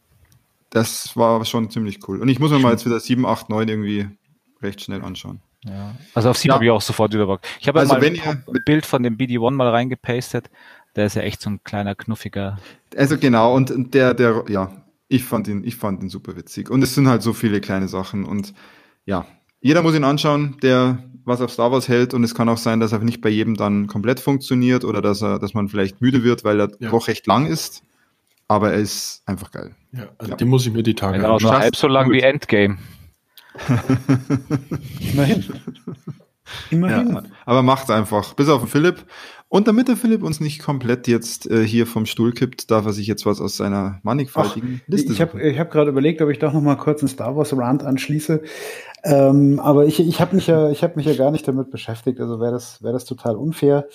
das 0.70 1.16
war 1.16 1.44
schon 1.44 1.70
ziemlich 1.70 2.08
cool. 2.08 2.20
Und 2.20 2.28
ich 2.28 2.38
muss 2.38 2.50
mir 2.50 2.58
mal 2.58 2.72
jetzt 2.72 2.86
wieder 2.86 2.98
7, 2.98 3.26
8, 3.26 3.50
9 3.50 3.68
irgendwie 3.68 4.08
recht 4.62 4.80
schnell 4.80 5.02
anschauen. 5.02 5.40
Ja. 5.64 5.94
Also 6.14 6.30
auf 6.30 6.38
7 6.38 6.48
ja. 6.48 6.54
habe 6.54 6.64
ich 6.64 6.70
auch 6.70 6.80
sofort 6.80 7.12
wieder 7.12 7.26
Bock. 7.26 7.40
Ich 7.60 7.68
habe 7.68 7.80
also 7.80 7.94
mal 7.94 8.02
ein 8.02 8.14
ihr, 8.14 8.44
Bild 8.64 8.86
von 8.86 9.02
dem 9.02 9.16
BD1 9.16 9.50
mal 9.50 9.68
reingepastet. 9.68 10.48
Der 10.96 11.06
ist 11.06 11.16
ja 11.16 11.22
echt 11.22 11.40
so 11.40 11.50
ein 11.50 11.62
kleiner, 11.64 11.94
knuffiger. 11.94 12.58
Also 12.96 13.18
genau, 13.18 13.54
und 13.54 13.94
der, 13.94 14.14
der, 14.14 14.44
ja, 14.48 14.84
ich 15.08 15.24
fand 15.24 15.48
ihn, 15.48 15.64
ich 15.64 15.76
fand 15.76 16.02
ihn 16.02 16.08
super 16.08 16.36
witzig. 16.36 16.70
Und 16.70 16.82
es 16.82 16.94
sind 16.94 17.08
halt 17.08 17.22
so 17.22 17.32
viele 17.32 17.60
kleine 17.60 17.88
Sachen. 17.88 18.24
Und 18.24 18.54
ja, 19.04 19.26
jeder 19.60 19.82
muss 19.82 19.94
ihn 19.94 20.04
anschauen, 20.04 20.56
der 20.62 21.04
was 21.24 21.40
auf 21.40 21.52
Star 21.52 21.70
Wars 21.70 21.88
hält. 21.88 22.14
Und 22.14 22.24
es 22.24 22.34
kann 22.34 22.48
auch 22.48 22.58
sein, 22.58 22.80
dass 22.80 22.92
er 22.92 23.00
nicht 23.00 23.20
bei 23.20 23.28
jedem 23.28 23.56
dann 23.56 23.86
komplett 23.86 24.20
funktioniert 24.20 24.84
oder 24.84 25.02
dass 25.02 25.20
er, 25.20 25.38
dass 25.38 25.52
man 25.52 25.68
vielleicht 25.68 26.00
müde 26.00 26.22
wird, 26.22 26.44
weil 26.44 26.60
er 26.60 26.70
ja. 26.78 26.90
doch 26.90 27.08
recht 27.08 27.26
lang 27.26 27.46
ist 27.46 27.82
aber 28.50 28.72
er 28.72 28.80
ist 28.80 29.22
einfach 29.26 29.52
geil. 29.52 29.76
Ja, 29.92 30.08
also 30.18 30.32
ja. 30.32 30.36
den 30.36 30.48
muss 30.48 30.66
ich 30.66 30.72
mir 30.72 30.82
die 30.82 30.96
Tage 30.96 31.18
genau, 31.18 31.34
anschauen. 31.34 31.52
Nur 31.52 31.60
halb 31.60 31.76
so 31.76 31.86
lang 31.86 32.10
wie 32.10 32.20
Endgame. 32.20 32.78
Immerhin. 35.12 35.44
Immerhin. 36.70 37.12
Ja, 37.14 37.22
aber 37.46 37.62
macht's 37.62 37.90
einfach. 37.90 38.34
Bis 38.34 38.48
auf 38.48 38.62
den 38.62 38.68
Philipp. 38.68 39.06
Und 39.48 39.68
damit 39.68 39.86
der 39.86 39.96
Philipp 39.96 40.24
uns 40.24 40.40
nicht 40.40 40.60
komplett 40.60 41.06
jetzt 41.06 41.48
äh, 41.48 41.64
hier 41.64 41.86
vom 41.86 42.06
Stuhl 42.06 42.32
kippt, 42.32 42.72
darf 42.72 42.86
er 42.86 42.92
sich 42.92 43.06
jetzt 43.06 43.24
was 43.24 43.40
aus 43.40 43.56
seiner 43.56 44.00
mannigfaltigen 44.02 44.80
Ach, 44.82 44.88
Liste 44.88 45.12
Ich 45.12 45.20
habe 45.20 45.56
hab 45.56 45.70
gerade 45.70 45.90
überlegt, 45.90 46.20
ob 46.20 46.28
ich 46.30 46.40
doch 46.40 46.52
noch 46.52 46.60
mal 46.60 46.76
kurz 46.76 47.02
einen 47.02 47.08
Star 47.08 47.36
Wars 47.36 47.56
Rant 47.56 47.84
anschließe. 47.84 48.42
Ähm, 49.04 49.60
aber 49.60 49.86
ich, 49.86 50.00
ich 50.00 50.20
habe 50.20 50.34
mich, 50.34 50.48
ja, 50.48 50.72
hab 50.72 50.96
mich 50.96 51.06
ja 51.06 51.14
gar 51.14 51.30
nicht 51.30 51.46
damit 51.46 51.70
beschäftigt, 51.70 52.18
also 52.20 52.40
wäre 52.40 52.52
das, 52.52 52.82
wär 52.82 52.92
das 52.92 53.04
total 53.04 53.36
unfair. 53.36 53.86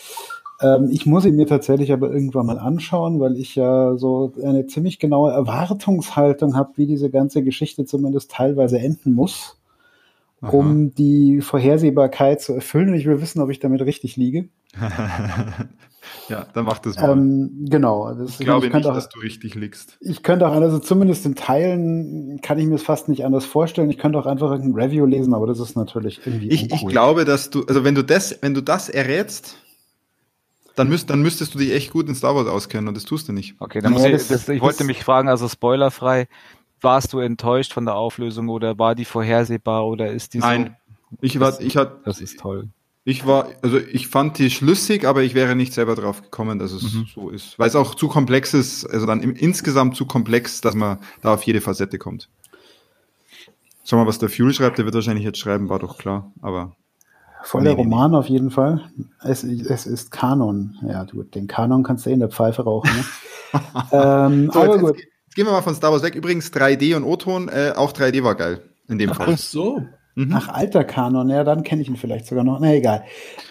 Ähm, 0.62 0.90
ich 0.92 1.06
muss 1.06 1.26
ihn 1.26 1.36
mir 1.36 1.48
tatsächlich 1.48 1.92
aber 1.92 2.12
irgendwann 2.12 2.46
mal 2.46 2.60
anschauen, 2.60 3.20
weil 3.20 3.38
ich 3.38 3.56
ja 3.56 3.98
so 3.98 4.32
eine 4.44 4.68
ziemlich 4.68 5.00
genaue 5.00 5.32
Erwartungshaltung 5.32 6.56
habe, 6.56 6.72
wie 6.76 6.88
diese 6.88 7.10
ganze 7.10 7.44
Geschichte 7.44 7.86
zumindest 7.86 8.32
teilweise 8.32 8.80
enden 8.80 9.14
muss, 9.14 9.58
Aha. 10.42 10.52
um 10.52 10.94
die 10.96 11.42
Vorhersehbarkeit 11.42 12.42
zu 12.42 12.54
erfüllen. 12.54 12.90
Und 12.90 12.96
ich 12.96 13.06
will 13.06 13.22
wissen, 13.22 13.42
ob 13.42 13.50
ich 13.50 13.60
damit 13.60 13.82
richtig 13.82 14.16
liege. 14.16 14.48
ja, 16.30 16.46
dann 16.54 16.66
mach 16.66 16.80
das 16.80 16.98
mal. 16.98 17.12
Ähm, 17.12 17.66
genau. 17.70 18.14
Das, 18.14 18.40
ich 18.40 18.46
glaube 18.46 18.68
ich 18.68 18.74
nicht, 18.74 18.86
auch, 18.86 18.94
dass 18.94 19.10
du 19.10 19.20
richtig 19.20 19.56
liegst. 19.56 19.98
Ich 20.00 20.24
könnte 20.24 20.48
auch, 20.48 20.54
also 20.54 20.80
zumindest 20.80 21.26
in 21.26 21.36
Teilen 21.36 22.40
kann 22.42 22.60
ich 22.60 22.66
mir 22.66 22.76
es 22.76 22.84
fast 22.84 23.10
nicht 23.10 23.26
anders 23.26 23.46
vorstellen. 23.46 23.90
Ich 23.90 23.98
könnte 23.98 24.20
auch 24.20 24.26
einfach 24.26 24.52
ein 24.52 24.74
Review 24.74 25.06
lesen, 25.06 25.34
aber 25.34 25.48
das 25.48 25.60
ist 25.60 25.76
natürlich 25.76 26.22
irgendwie. 26.26 26.50
Ich, 26.50 26.72
ich 26.72 26.88
glaube, 26.88 27.26
dass 27.26 27.50
du, 27.50 27.66
also 27.66 27.84
wenn 27.84 27.96
du 27.96 28.04
das, 28.04 28.40
wenn 28.42 28.54
du 28.54 28.62
das 28.62 28.88
errätst, 28.88 29.58
dann, 30.76 30.90
müsst, 30.90 31.10
dann 31.10 31.22
müsstest 31.22 31.54
du 31.54 31.60
dich 31.60 31.72
echt 31.72 31.92
gut 31.92 32.08
in 32.08 32.16
Star 32.16 32.36
Wars 32.36 32.48
auskennen 32.48 32.88
und 32.88 32.96
das 32.96 33.06
tust 33.06 33.28
du 33.28 33.34
nicht. 33.34 33.56
Okay, 33.60 33.82
dann 33.82 33.94
muss 33.94 34.04
ja, 34.04 34.10
ich, 34.10 34.28
das, 34.28 34.50
ich 34.50 34.62
wollte 34.62 34.84
mich 34.84 35.04
fragen, 35.04 35.30
also 35.30 35.48
spoilerfrei, 35.48 36.28
warst 36.82 37.14
du 37.14 37.20
enttäuscht 37.20 37.74
von 37.74 37.86
der 37.86 37.96
Auflösung 37.96 38.50
oder 38.50 38.78
war 38.78 38.96
die 38.96 39.06
vorhersehbar 39.06 39.86
oder 39.86 40.12
ist 40.12 40.34
die 40.34 40.40
Nein, 40.40 40.76
so, 41.10 41.18
ich 41.22 41.40
war, 41.40 41.60
ich 41.62 41.78
hatte. 41.78 42.00
Das 42.06 42.22
ist 42.22 42.40
toll. 42.40 42.70
Ich 43.08 43.28
war, 43.28 43.50
also 43.62 43.78
ich 43.78 44.08
fand 44.08 44.40
die 44.40 44.50
schlüssig, 44.50 45.06
aber 45.06 45.22
ich 45.22 45.36
wäre 45.36 45.56
nicht 45.56 45.74
selber 45.74 45.94
drauf 45.94 46.24
gekommen, 46.24 46.58
dass 46.58 46.72
es 46.72 46.94
mhm. 46.94 47.06
so 47.14 47.30
ist. 47.30 47.60
Weil 47.60 47.68
es 47.68 47.76
auch 47.76 47.94
zu 47.94 48.08
komplex 48.08 48.56
ist, 48.56 48.84
also 48.86 49.06
dann 49.06 49.22
im, 49.22 49.36
insgesamt 49.36 49.96
zu 49.96 50.08
komplex, 50.08 50.60
dass 50.60 50.74
man 50.74 50.98
da 51.22 51.36
auf 51.36 51.44
jede 51.44 51.62
Facette 51.62 52.00
kommt. 52.00 52.30
Schau 53.84 53.98
mal, 53.98 54.08
was 54.08 54.18
der 54.18 54.30
Fuel 54.30 54.54
schreibt, 54.54 54.80
der 54.80 54.86
wird 54.86 54.96
wahrscheinlich 54.96 55.24
jetzt 55.24 55.38
schreiben, 55.38 55.70
war 55.70 55.78
doch 55.78 56.00
klar, 56.00 56.32
aber. 56.42 56.76
Voll 57.46 57.64
der 57.64 57.74
Roman 57.74 58.12
nee. 58.12 58.18
auf 58.18 58.28
jeden 58.28 58.50
Fall. 58.50 58.82
Es, 59.22 59.44
es 59.44 59.86
ist 59.86 60.10
Kanon. 60.10 60.78
Ja, 60.82 61.06
du, 61.06 61.22
den 61.22 61.48
Kanon 61.48 61.84
kannst 61.84 62.06
du 62.06 62.10
eh 62.10 62.14
in 62.14 62.20
der 62.20 62.30
Pfeife 62.30 62.64
rauchen. 62.64 62.90
Ne? 62.90 63.62
ähm, 63.92 64.50
so, 64.52 64.60
aber 64.60 64.74
jetzt, 64.74 64.82
gut. 64.82 64.98
Jetzt, 64.98 65.06
jetzt, 65.06 65.36
gehen 65.36 65.46
wir 65.46 65.52
mal 65.52 65.62
von 65.62 65.76
Star 65.76 65.92
Wars 65.92 66.02
weg. 66.02 66.16
Übrigens 66.16 66.52
3D 66.52 66.96
und 66.96 67.04
O-Ton, 67.04 67.50
äh, 67.50 67.74
auch 67.76 67.94
3D 67.94 68.24
war 68.24 68.34
geil. 68.34 68.62
In 68.88 68.98
dem 68.98 69.14
Fall. 69.14 69.28
Ach 69.34 69.38
so. 69.38 69.82
Mhm. 70.16 70.34
Ach, 70.34 70.48
alter 70.48 70.86
Kanon, 70.86 71.30
ja, 71.30 71.44
dann 71.44 71.64
kenne 71.64 71.82
ich 71.84 71.88
ihn 71.88 71.98
vielleicht 71.98 72.26
sogar 72.26 72.44
noch. 72.44 72.60
Na 72.60 72.74
egal. 72.74 73.04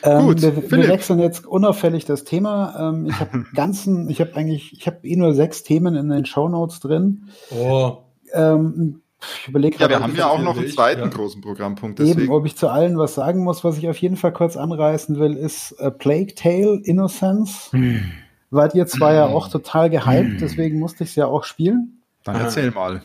Ähm, 0.02 0.26
Gut, 0.26 0.42
wir, 0.42 0.56
wir, 0.56 0.88
wechseln 0.88 1.20
jetzt 1.20 1.46
unauffällig 1.46 2.04
das 2.04 2.24
Thema. 2.24 2.90
Ähm, 2.90 3.06
ich 3.06 3.20
habe 3.20 3.44
ganzen, 3.54 4.08
ich 4.10 4.20
habe 4.20 4.34
eigentlich, 4.34 4.72
ich 4.72 4.86
habe 4.88 5.06
eh 5.06 5.14
nur 5.14 5.34
sechs 5.34 5.62
Themen 5.62 5.94
in 5.94 6.08
den 6.08 6.26
Show 6.26 6.48
Notes 6.48 6.80
drin. 6.80 7.28
Oh. 7.50 7.98
Ähm, 8.32 9.02
ich 9.40 9.48
überlege 9.48 9.76
Ja, 9.78 9.88
wir 9.88 10.00
haben 10.00 10.14
ja 10.16 10.28
auch 10.28 10.40
noch 10.40 10.56
einen 10.56 10.68
zweiten 10.68 11.02
ja. 11.02 11.08
großen 11.08 11.40
Programmpunkt. 11.40 11.98
Deswegen. 11.98 12.22
Eben, 12.22 12.32
ob 12.32 12.46
ich 12.46 12.56
zu 12.56 12.68
allen 12.68 12.98
was 12.98 13.14
sagen 13.14 13.44
muss, 13.44 13.64
was 13.64 13.78
ich 13.78 13.88
auf 13.88 13.96
jeden 13.98 14.16
Fall 14.16 14.32
kurz 14.32 14.56
anreißen 14.56 15.18
will, 15.18 15.36
ist 15.36 15.74
uh, 15.80 15.90
Plague 15.90 16.34
Tale 16.34 16.80
Innocence. 16.84 17.70
Hm. 17.72 18.12
Wart 18.50 18.74
ihr 18.74 18.86
zwar 18.86 19.10
hm. 19.10 19.16
ja 19.16 19.26
auch 19.26 19.48
total 19.48 19.90
gehypt, 19.90 20.32
hm. 20.32 20.38
deswegen 20.40 20.78
musste 20.78 21.04
ich 21.04 21.10
es 21.10 21.16
ja 21.16 21.26
auch 21.26 21.44
spielen. 21.44 22.02
Dann 22.24 22.36
erzähl 22.36 22.70
mal. 22.70 23.02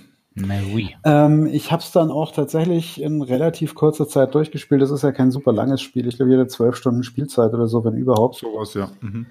Ähm, 1.03 1.47
ich 1.47 1.71
habe 1.71 1.81
es 1.81 1.91
dann 1.91 2.11
auch 2.11 2.31
tatsächlich 2.31 3.01
in 3.01 3.21
relativ 3.21 3.75
kurzer 3.75 4.07
Zeit 4.07 4.33
durchgespielt. 4.35 4.81
Das 4.81 4.91
ist 4.91 5.03
ja 5.03 5.11
kein 5.11 5.31
super 5.31 5.51
langes 5.51 5.81
Spiel. 5.81 6.07
Ich 6.07 6.17
glaube, 6.17 6.31
jede 6.31 6.47
zwölf 6.47 6.75
Stunden 6.75 7.03
Spielzeit 7.03 7.53
oder 7.53 7.67
so, 7.67 7.83
wenn 7.83 7.95
überhaupt. 7.95 8.35
Sowas, 8.35 8.73
ja. 8.73 8.89
Mhm. 9.01 9.25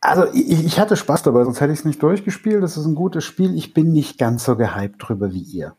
Also 0.00 0.24
ich, 0.32 0.64
ich, 0.64 0.80
hatte 0.80 0.96
Spaß 0.96 1.22
dabei, 1.22 1.44
sonst 1.44 1.60
hätte 1.60 1.72
ich 1.72 1.80
es 1.80 1.84
nicht 1.84 2.02
durchgespielt. 2.02 2.62
Das 2.62 2.76
ist 2.76 2.86
ein 2.86 2.94
gutes 2.94 3.24
Spiel. 3.24 3.54
Ich 3.54 3.74
bin 3.74 3.92
nicht 3.92 4.18
ganz 4.18 4.44
so 4.44 4.56
gehypt 4.56 4.96
drüber 4.98 5.32
wie 5.32 5.42
ihr. 5.42 5.74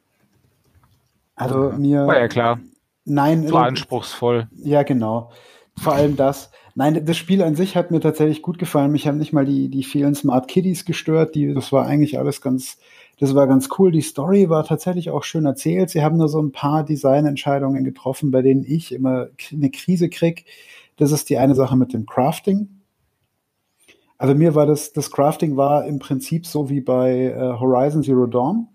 Also 1.35 1.71
mir. 1.75 2.05
War 2.05 2.19
ja 2.19 2.27
klar. 2.27 2.59
Nein. 3.03 3.47
So 3.47 3.57
anspruchsvoll. 3.57 4.47
Ja, 4.57 4.83
genau. 4.83 5.31
Vor 5.77 5.93
allem 5.93 6.15
das. 6.15 6.51
Nein, 6.75 7.03
das 7.05 7.17
Spiel 7.17 7.41
an 7.41 7.55
sich 7.55 7.75
hat 7.75 7.91
mir 7.91 7.99
tatsächlich 7.99 8.41
gut 8.41 8.59
gefallen. 8.59 8.91
Mich 8.91 9.07
haben 9.07 9.17
nicht 9.17 9.33
mal 9.33 9.45
die, 9.45 9.69
die 9.69 9.83
vielen 9.83 10.15
Smart 10.15 10.47
Kiddies 10.47 10.85
gestört. 10.85 11.35
Die, 11.35 11.53
das 11.53 11.71
war 11.71 11.85
eigentlich 11.85 12.19
alles 12.19 12.41
ganz, 12.41 12.77
das 13.19 13.33
war 13.33 13.47
ganz 13.47 13.69
cool. 13.77 13.91
Die 13.91 14.01
Story 14.01 14.49
war 14.49 14.63
tatsächlich 14.63 15.09
auch 15.09 15.23
schön 15.23 15.45
erzählt. 15.45 15.89
Sie 15.89 16.03
haben 16.03 16.17
nur 16.17 16.29
so 16.29 16.41
ein 16.41 16.51
paar 16.51 16.85
Designentscheidungen 16.85 17.83
getroffen, 17.83 18.31
bei 18.31 18.41
denen 18.41 18.63
ich 18.63 18.93
immer 18.93 19.27
eine 19.51 19.71
Krise 19.71 20.09
krieg. 20.09 20.45
Das 20.97 21.11
ist 21.11 21.29
die 21.29 21.39
eine 21.39 21.55
Sache 21.55 21.75
mit 21.75 21.91
dem 21.91 22.05
Crafting. 22.05 22.69
Also 24.21 24.35
mir 24.35 24.53
war 24.53 24.67
das, 24.67 24.93
das 24.93 25.09
Crafting 25.09 25.57
war 25.57 25.83
im 25.87 25.97
Prinzip 25.97 26.45
so 26.45 26.69
wie 26.69 26.79
bei 26.79 27.33
äh, 27.35 27.59
Horizon 27.59 28.03
Zero 28.03 28.27
Dawn. 28.27 28.67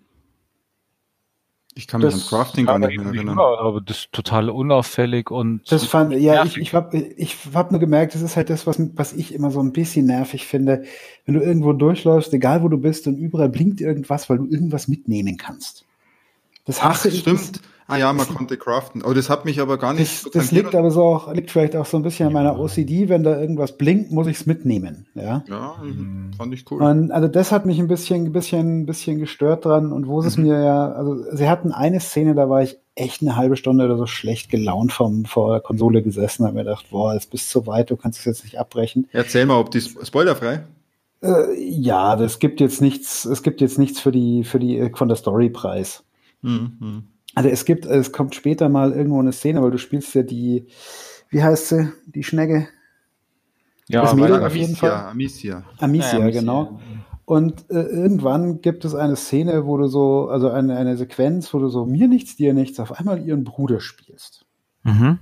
Ich 1.76 1.86
kann 1.86 2.00
mich 2.00 2.12
das, 2.12 2.24
an 2.24 2.28
Crafting 2.28 2.66
gar 2.66 2.80
nicht 2.80 2.98
mehr 2.98 3.06
erinnern. 3.06 3.38
Aber 3.38 3.80
das 3.80 3.98
ist 3.98 4.12
total 4.12 4.50
unauffällig 4.50 5.30
und. 5.30 5.60
Das 5.70 5.84
fand, 5.84 6.12
ja, 6.14 6.44
ich, 6.44 6.56
ich 6.56 6.74
habe 6.74 6.98
ich 6.98 7.36
hab 7.54 7.70
nur 7.70 7.78
gemerkt, 7.78 8.16
das 8.16 8.22
ist 8.22 8.34
halt 8.34 8.50
das, 8.50 8.66
was, 8.66 8.80
was 8.96 9.12
ich 9.12 9.32
immer 9.32 9.52
so 9.52 9.60
ein 9.60 9.72
bisschen 9.72 10.06
nervig 10.06 10.46
finde. 10.46 10.82
Wenn 11.26 11.34
du 11.36 11.40
irgendwo 11.40 11.72
durchläufst, 11.72 12.34
egal 12.34 12.64
wo 12.64 12.68
du 12.68 12.78
bist 12.78 13.06
und 13.06 13.16
überall 13.16 13.48
blinkt 13.48 13.80
irgendwas, 13.80 14.28
weil 14.28 14.38
du 14.38 14.46
irgendwas 14.46 14.88
mitnehmen 14.88 15.36
kannst. 15.36 15.84
Das 16.64 16.80
Ach, 16.82 16.96
stimmt. 16.96 17.60
Ah 17.88 17.96
ja, 17.98 18.12
man 18.12 18.26
konnte 18.26 18.56
craften. 18.56 19.02
Oh, 19.04 19.12
das 19.12 19.30
hat 19.30 19.44
mich 19.44 19.60
aber 19.60 19.78
gar 19.78 19.92
nicht. 19.92 20.12
Das, 20.12 20.22
so 20.22 20.30
das 20.30 20.50
liegt 20.50 20.74
aber 20.74 20.90
so 20.90 21.04
auch, 21.04 21.32
liegt 21.32 21.52
vielleicht 21.52 21.76
auch 21.76 21.86
so 21.86 21.96
ein 21.96 22.02
bisschen 22.02 22.26
an 22.26 22.32
meiner 22.32 22.58
OCD. 22.58 23.08
Wenn 23.08 23.22
da 23.22 23.40
irgendwas 23.40 23.78
blinkt, 23.78 24.10
muss 24.10 24.26
ich 24.26 24.38
es 24.38 24.46
mitnehmen. 24.46 25.06
Ja, 25.14 25.44
ja 25.48 25.76
mhm. 25.80 26.32
fand 26.36 26.52
ich 26.52 26.68
cool. 26.70 26.82
Und 26.82 27.12
also 27.12 27.28
das 27.28 27.52
hat 27.52 27.64
mich 27.64 27.78
ein 27.78 27.86
bisschen, 27.86 28.24
ein 28.24 28.32
bisschen, 28.32 28.82
ein 28.82 28.86
bisschen 28.86 29.18
gestört 29.18 29.64
dran. 29.64 29.92
Und 29.92 30.08
wo 30.08 30.20
mhm. 30.20 30.26
es 30.26 30.36
mir 30.36 30.60
ja, 30.60 30.92
also 30.92 31.16
sie 31.32 31.48
hatten 31.48 31.70
eine 31.70 32.00
Szene, 32.00 32.34
da 32.34 32.50
war 32.50 32.62
ich 32.62 32.76
echt 32.96 33.22
eine 33.22 33.36
halbe 33.36 33.56
Stunde 33.56 33.84
oder 33.84 33.96
so 33.96 34.06
schlecht 34.06 34.50
gelaunt 34.50 34.92
vom, 34.92 35.24
vor 35.24 35.52
der 35.52 35.60
Konsole 35.60 36.02
gesessen, 36.02 36.44
habe 36.44 36.56
mir 36.56 36.64
gedacht, 36.64 36.86
boah, 36.90 37.14
es 37.14 37.26
bist 37.26 37.50
zu 37.50 37.66
weit, 37.68 37.90
du 37.90 37.96
kannst 37.96 38.18
es 38.18 38.24
jetzt 38.24 38.44
nicht 38.44 38.58
abbrechen. 38.58 39.06
Erzähl 39.12 39.46
mal, 39.46 39.60
ob 39.60 39.70
die 39.70 39.80
spoilerfrei? 39.80 40.64
Äh, 41.22 41.54
ja, 41.56 42.16
das 42.16 42.40
gibt 42.40 42.60
jetzt 42.60 42.80
nichts, 42.80 43.26
es 43.26 43.42
gibt 43.42 43.60
jetzt 43.60 43.78
nichts 43.78 44.00
für 44.00 44.10
die, 44.10 44.42
für 44.42 44.58
die, 44.58 44.90
von 44.94 45.08
der 45.08 45.16
Storypreis. 45.16 46.02
Mhm. 46.42 46.76
mhm. 46.80 47.02
Also 47.36 47.50
es 47.50 47.66
gibt, 47.66 47.84
es 47.84 48.12
kommt 48.12 48.34
später 48.34 48.70
mal 48.70 48.92
irgendwo 48.92 49.20
eine 49.20 49.30
Szene, 49.32 49.62
weil 49.62 49.70
du 49.70 49.76
spielst 49.78 50.14
ja 50.14 50.22
die, 50.22 50.66
wie 51.28 51.42
heißt 51.42 51.68
sie, 51.68 51.92
die 52.06 52.24
Schnecke? 52.24 52.66
Ja, 53.88 54.02
das 54.02 54.14
Mädel 54.14 54.42
auf 54.42 54.56
jeden 54.56 54.74
Fall. 54.74 54.90
Amicia. 54.90 55.62
Amicia, 55.78 56.18
ja, 56.18 56.30
genau. 56.30 56.80
Und 57.26 57.70
äh, 57.70 57.82
irgendwann 57.82 58.62
gibt 58.62 58.86
es 58.86 58.94
eine 58.94 59.16
Szene, 59.16 59.66
wo 59.66 59.76
du 59.76 59.86
so, 59.86 60.28
also 60.28 60.48
eine, 60.48 60.78
eine 60.78 60.96
Sequenz, 60.96 61.52
wo 61.52 61.58
du 61.58 61.68
so 61.68 61.84
mir 61.84 62.08
nichts, 62.08 62.36
dir 62.36 62.54
nichts, 62.54 62.80
auf 62.80 62.98
einmal 62.98 63.22
ihren 63.22 63.44
Bruder 63.44 63.80
spielst. 63.80 64.46
Mhm. 64.84 65.18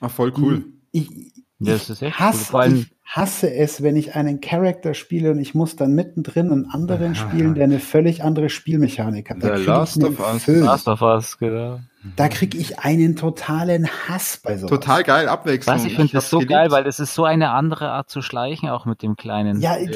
Ach, 0.00 0.10
voll 0.10 0.32
cool. 0.38 0.64
Ich, 0.90 1.10
ich, 1.10 1.44
das 1.58 1.90
ist 1.90 2.00
echt 2.00 2.18
hasse, 2.18 2.54
cool. 2.54 2.72
Ich 2.72 2.90
hasse 3.08 3.52
es, 3.52 3.82
wenn 3.82 3.96
ich 3.96 4.14
einen 4.14 4.42
Charakter 4.42 4.92
spiele 4.92 5.30
und 5.30 5.40
ich 5.40 5.54
muss 5.54 5.76
dann 5.76 5.94
mittendrin 5.94 6.52
einen 6.52 6.70
anderen 6.70 7.14
spielen, 7.14 7.54
der 7.54 7.64
eine 7.64 7.80
völlig 7.80 8.22
andere 8.22 8.50
Spielmechanik 8.50 9.30
hat. 9.30 9.42
Da 9.42 9.48
Der 9.48 9.58
Last 9.60 10.04
of 10.04 10.20
Us. 10.20 10.46
Last 10.46 10.88
of 10.88 11.00
Us, 11.00 11.38
genau. 11.38 11.80
Da 12.16 12.28
kriege 12.28 12.56
ich 12.58 12.78
einen 12.78 13.16
totalen 13.16 13.88
Hass 13.88 14.40
bei 14.42 14.56
sowas. 14.56 14.70
Total 14.70 15.02
geil, 15.02 15.28
Abwechslung. 15.28 15.74
Was, 15.74 15.84
ich 15.84 15.96
finde 15.96 16.12
das 16.12 16.28
so 16.28 16.38
geliebt. 16.38 16.52
geil, 16.52 16.70
weil 16.70 16.84
das 16.84 17.00
ist 17.00 17.14
so 17.14 17.24
eine 17.24 17.50
andere 17.50 17.90
Art 17.90 18.10
zu 18.10 18.20
schleichen, 18.20 18.68
auch 18.68 18.84
mit 18.84 19.02
dem 19.02 19.16
kleinen. 19.16 19.60
Ja, 19.60 19.76
ich, 19.78 19.90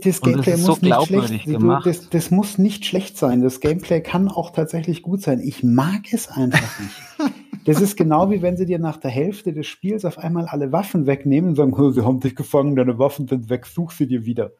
das 0.00 0.20
Gameplay 0.22 0.52
das 0.52 0.60
muss 0.62 0.80
so 0.80 0.86
nicht 0.86 1.06
schlecht 1.06 1.46
sein. 1.46 1.80
Das, 1.84 2.08
das, 2.08 2.30
muss 2.30 2.58
nicht 2.58 2.86
schlecht 2.86 3.18
sein. 3.18 3.42
Das 3.42 3.60
Gameplay 3.60 4.00
kann 4.00 4.28
auch 4.28 4.50
tatsächlich 4.50 5.02
gut 5.02 5.22
sein. 5.22 5.40
Ich 5.40 5.62
mag 5.62 6.12
es 6.12 6.28
einfach 6.28 6.80
nicht. 6.80 7.34
Das 7.64 7.80
ist 7.80 7.96
genau 7.96 8.30
wie 8.30 8.42
wenn 8.42 8.56
sie 8.56 8.66
dir 8.66 8.78
nach 8.78 8.98
der 8.98 9.10
Hälfte 9.10 9.52
des 9.52 9.66
Spiels 9.66 10.04
auf 10.04 10.18
einmal 10.18 10.46
alle 10.46 10.72
Waffen 10.72 11.06
wegnehmen 11.06 11.50
und 11.50 11.56
sagen, 11.56 11.92
sie 11.92 12.04
haben 12.04 12.20
dich 12.20 12.36
gefangen, 12.36 12.76
deine 12.76 12.98
Waffen 12.98 13.26
sind 13.26 13.48
weg, 13.48 13.66
such 13.66 13.92
sie 13.92 14.06
dir 14.06 14.24
wieder. 14.24 14.52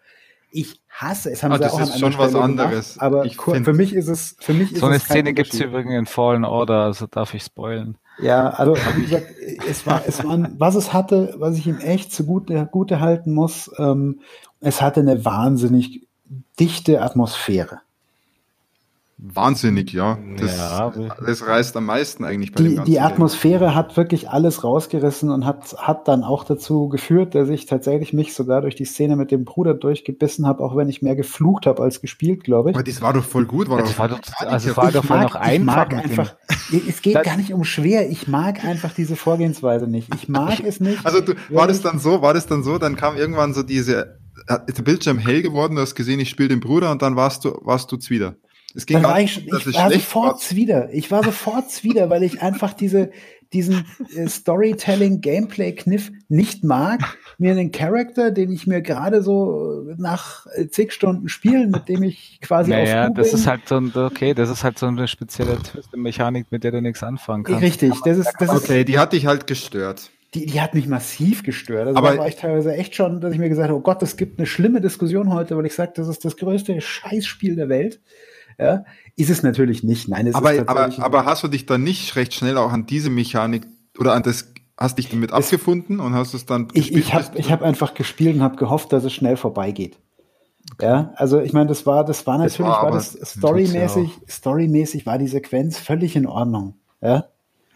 Ich 0.50 0.80
hasse 0.88 1.32
es. 1.32 1.42
Haben 1.42 1.52
ah, 1.52 1.56
sie 1.56 1.62
das 1.64 1.72
auch 1.72 1.80
ist 1.80 1.98
schon 1.98 2.16
was 2.16 2.34
anderes. 2.34 2.94
Gemacht, 2.94 3.02
aber 3.02 3.24
ich 3.24 3.36
für 3.36 3.72
mich 3.72 3.92
ist 3.92 4.08
es, 4.08 4.36
für 4.40 4.54
mich 4.54 4.72
ist 4.72 4.80
so 4.80 4.86
eine 4.86 5.00
Szene 5.00 5.34
gibt 5.34 5.52
es 5.52 5.60
übrigens 5.60 5.92
in 5.92 6.06
Fallen 6.06 6.44
Order, 6.44 6.84
also 6.84 7.06
darf 7.06 7.34
ich 7.34 7.42
spoilen. 7.42 7.98
Ja, 8.22 8.50
also 8.50 8.76
wie 8.94 9.02
gesagt, 9.02 9.26
es 9.68 9.84
war, 9.86 10.02
es 10.06 10.22
war, 10.22 10.48
was 10.56 10.76
es 10.76 10.92
hatte, 10.92 11.34
was 11.38 11.58
ich 11.58 11.66
ihm 11.66 11.78
echt 11.78 12.12
zugute 12.12 12.68
gute 12.70 13.00
halten 13.00 13.34
muss, 13.34 13.70
ähm, 13.78 14.20
es 14.60 14.80
hatte 14.80 15.00
eine 15.00 15.24
wahnsinnig 15.24 16.06
dichte 16.60 17.02
Atmosphäre. 17.02 17.80
Wahnsinnig, 19.16 19.92
ja. 19.92 20.18
Das, 20.38 20.56
ja, 20.56 20.92
das 21.24 21.46
reißt 21.46 21.76
am 21.76 21.86
meisten 21.86 22.24
eigentlich 22.24 22.52
bei 22.52 22.62
die, 22.62 22.68
dem 22.70 22.76
ganzen 22.76 22.90
Die 22.90 23.00
Atmosphäre 23.00 23.66
Ding. 23.66 23.74
hat 23.76 23.96
wirklich 23.96 24.28
alles 24.28 24.64
rausgerissen 24.64 25.30
und 25.30 25.46
hat, 25.46 25.76
hat 25.78 26.08
dann 26.08 26.24
auch 26.24 26.42
dazu 26.42 26.88
geführt, 26.88 27.36
dass 27.36 27.48
ich 27.48 27.66
tatsächlich 27.66 28.12
mich 28.12 28.34
sogar 28.34 28.60
durch 28.62 28.74
die 28.74 28.84
Szene 28.84 29.14
mit 29.14 29.30
dem 29.30 29.44
Bruder 29.44 29.74
durchgebissen 29.74 30.46
habe, 30.46 30.64
auch 30.64 30.76
wenn 30.76 30.88
ich 30.88 31.00
mehr 31.00 31.14
geflucht 31.14 31.66
habe 31.66 31.80
als 31.82 32.00
gespielt, 32.00 32.42
glaube 32.42 32.70
ich. 32.70 32.76
Aber 32.76 32.82
das 32.82 33.02
war 33.02 33.12
doch 33.12 33.24
voll 33.24 33.46
gut. 33.46 33.68
War 33.68 33.78
das 33.78 33.96
war 33.98 34.08
doch, 34.08 34.18
also 34.38 34.76
war 34.76 34.90
doch 34.90 35.08
mag, 35.08 35.22
noch 35.22 35.34
einfach. 35.36 35.90
einfach 35.90 36.34
es 36.88 37.00
geht 37.00 37.22
gar 37.22 37.36
nicht 37.36 37.52
um 37.52 37.62
schwer. 37.62 38.10
Ich 38.10 38.26
mag 38.26 38.64
einfach 38.64 38.92
diese 38.92 39.14
Vorgehensweise 39.14 39.86
nicht. 39.86 40.12
Ich 40.16 40.28
mag 40.28 40.58
es 40.64 40.80
nicht. 40.80 41.06
Also 41.06 41.20
du, 41.20 41.34
war 41.50 41.68
das 41.68 41.82
dann 41.82 42.00
so, 42.00 42.20
war 42.20 42.34
das 42.34 42.46
dann 42.46 42.64
so, 42.64 42.78
dann 42.78 42.96
kam 42.96 43.16
irgendwann 43.16 43.54
so 43.54 43.62
diese, 43.62 44.18
ist 44.66 44.78
der 44.78 44.82
Bildschirm 44.82 45.18
hell 45.18 45.42
geworden, 45.42 45.76
du 45.76 45.82
hast 45.82 45.94
gesehen, 45.94 46.18
ich 46.18 46.30
spiele 46.30 46.48
den 46.48 46.60
Bruder 46.60 46.90
und 46.90 47.00
dann 47.00 47.14
warst 47.14 47.44
du, 47.44 47.60
warst 47.62 47.92
du 47.92 47.96
wieder. 48.08 48.34
Es 48.74 48.86
ging 48.86 49.00
dann 49.00 49.10
war 49.10 49.20
ich, 49.20 49.46
ich 49.46 49.74
war 49.74 49.90
sofort 49.90 50.54
wieder. 50.56 50.92
Ich 50.92 51.10
war 51.10 51.22
sofort 51.22 51.84
wieder, 51.84 52.10
weil 52.10 52.24
ich 52.24 52.42
einfach 52.42 52.72
diese, 52.72 53.10
diesen 53.52 53.86
äh, 54.16 54.26
Storytelling-Gameplay-Kniff 54.26 56.10
nicht 56.28 56.64
mag, 56.64 57.16
mir 57.38 57.52
einen 57.52 57.70
Charakter, 57.70 58.32
den 58.32 58.50
ich 58.50 58.66
mir 58.66 58.82
gerade 58.82 59.22
so 59.22 59.84
nach 59.96 60.46
äh, 60.56 60.66
zig 60.66 60.92
Stunden 60.92 61.28
spielen, 61.28 61.70
mit 61.70 61.88
dem 61.88 62.02
ich 62.02 62.40
quasi 62.42 62.72
naja, 62.72 63.10
das 63.10 63.32
ist 63.32 63.46
halt 63.46 63.68
so 63.68 63.76
ein, 63.76 63.92
okay, 63.94 64.34
das 64.34 64.50
ist 64.50 64.64
halt 64.64 64.78
so 64.78 64.86
eine 64.86 65.06
spezielle 65.06 65.56
Twist-Mechanik, 65.56 66.46
mit 66.50 66.64
der 66.64 66.72
du 66.72 66.82
nichts 66.82 67.04
anfangen 67.04 67.44
kannst. 67.44 67.62
Richtig, 67.62 67.92
das 68.04 68.18
ist, 68.18 68.32
das 68.40 68.50
okay, 68.50 68.80
ist, 68.80 68.88
die 68.88 68.98
hat 68.98 69.12
dich 69.12 69.26
halt 69.26 69.46
gestört. 69.46 70.10
Die, 70.34 70.46
die 70.46 70.60
hat 70.60 70.74
mich 70.74 70.88
massiv 70.88 71.44
gestört. 71.44 71.86
Also 71.86 71.96
aber 71.96 72.10
da 72.10 72.18
war 72.18 72.28
ich 72.28 72.34
teilweise 72.34 72.74
echt 72.74 72.96
schon, 72.96 73.20
dass 73.20 73.32
ich 73.32 73.38
mir 73.38 73.48
gesagt 73.48 73.68
habe, 73.68 73.78
oh 73.78 73.82
Gott, 73.82 74.02
es 74.02 74.16
gibt 74.16 74.40
eine 74.40 74.46
schlimme 74.46 74.80
Diskussion 74.80 75.32
heute, 75.32 75.56
weil 75.56 75.64
ich 75.64 75.76
sage, 75.76 75.92
das 75.94 76.08
ist 76.08 76.24
das 76.24 76.36
größte 76.36 76.80
Scheißspiel 76.80 77.54
der 77.54 77.68
Welt. 77.68 78.00
Ja, 78.58 78.84
ist 79.16 79.30
es 79.30 79.42
natürlich 79.42 79.82
nicht. 79.82 80.08
Nein, 80.08 80.26
es 80.26 80.34
aber, 80.34 80.54
ist 80.54 80.68
aber, 80.68 80.90
aber 80.98 81.24
hast 81.24 81.42
du 81.42 81.48
dich 81.48 81.66
dann 81.66 81.82
nicht 81.82 82.16
recht 82.16 82.34
schnell 82.34 82.56
auch 82.56 82.72
an 82.72 82.86
diese 82.86 83.10
Mechanik 83.10 83.66
oder 83.98 84.14
an 84.14 84.22
das 84.22 84.52
hast 84.76 84.98
dich 84.98 85.08
damit 85.08 85.32
abgefunden 85.32 86.00
und 86.00 86.14
hast 86.14 86.34
es 86.34 86.46
dann 86.46 86.68
Ich, 86.72 86.94
ich 86.94 87.14
habe 87.14 87.38
ich 87.38 87.52
hab 87.52 87.62
einfach 87.62 87.94
gespielt 87.94 88.36
und 88.36 88.42
habe 88.42 88.56
gehofft, 88.56 88.92
dass 88.92 89.04
es 89.04 89.12
schnell 89.12 89.36
vorbeigeht. 89.36 89.98
Okay. 90.72 90.86
Ja, 90.86 91.12
also 91.16 91.40
ich 91.40 91.52
meine, 91.52 91.66
das 91.66 91.84
war, 91.86 92.04
das 92.04 92.26
war 92.26 92.38
natürlich, 92.38 92.56
das 92.56 92.66
war, 92.66 92.84
war 92.84 92.90
das 92.90 93.12
storymäßig, 93.12 94.10
storymäßig 94.28 95.06
war 95.06 95.18
die 95.18 95.28
Sequenz 95.28 95.78
völlig 95.78 96.16
in 96.16 96.26
Ordnung. 96.26 96.74
Ja. 97.00 97.26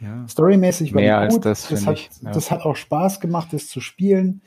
Ja. 0.01 0.27
Storymäßig 0.29 0.95
war 0.95 1.03
Mehr 1.03 1.29
gut. 1.29 1.45
Als 1.47 1.69
das, 1.69 1.69
das, 1.69 1.87
hat, 1.87 1.95
ich, 1.95 2.11
ja. 2.23 2.31
das 2.31 2.51
hat 2.51 2.63
auch 2.63 2.77
Spaß 2.77 3.21
gemacht, 3.21 3.49
das 3.53 3.67
zu 3.67 3.81
spielen. 3.81 4.43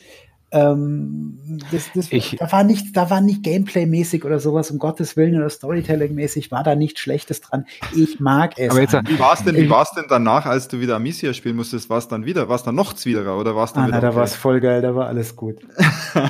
Ähm, 0.53 1.61
das, 1.71 1.91
das, 1.95 2.11
ich, 2.11 2.35
da 2.37 2.51
war 2.51 2.63
nicht, 2.65 2.97
da 2.97 3.09
war 3.09 3.21
nicht 3.21 3.41
Gameplay-mäßig 3.43 4.25
oder 4.25 4.39
sowas, 4.39 4.69
um 4.69 4.79
Gottes 4.79 5.15
Willen 5.15 5.37
oder 5.37 5.49
Storytelling-mäßig 5.49 6.51
war 6.51 6.63
da 6.63 6.75
nichts 6.75 6.99
Schlechtes 6.99 7.39
dran. 7.39 7.65
Ich 7.95 8.19
mag 8.19 8.53
es. 8.57 8.71
Aber 8.71 8.81
jetzt, 8.81 8.93
wie 8.93 9.17
war 9.17 9.33
es 9.33 9.43
denn, 9.43 9.55
wie 9.55 9.69
war's 9.69 9.91
denn 9.93 10.05
danach, 10.09 10.45
als 10.45 10.67
du 10.67 10.81
wieder 10.81 10.97
Amicia 10.97 11.33
spielen 11.33 11.55
musstest? 11.55 11.89
War 11.89 11.99
es 11.99 12.09
dann 12.09 12.25
wieder, 12.25 12.49
war 12.49 12.55
es 12.55 12.63
dann 12.63 12.75
noch 12.75 12.93
zwiderer 12.93 13.37
oder 13.37 13.55
war 13.55 13.63
es 13.63 13.73
dann 13.73 13.85
ah, 13.85 13.87
wieder? 13.87 14.01
Na, 14.01 14.09
da 14.09 14.15
war 14.15 14.23
es 14.23 14.35
voll 14.35 14.59
geil, 14.59 14.81
da 14.81 14.93
war 14.93 15.07
alles 15.07 15.37
gut. 15.37 15.55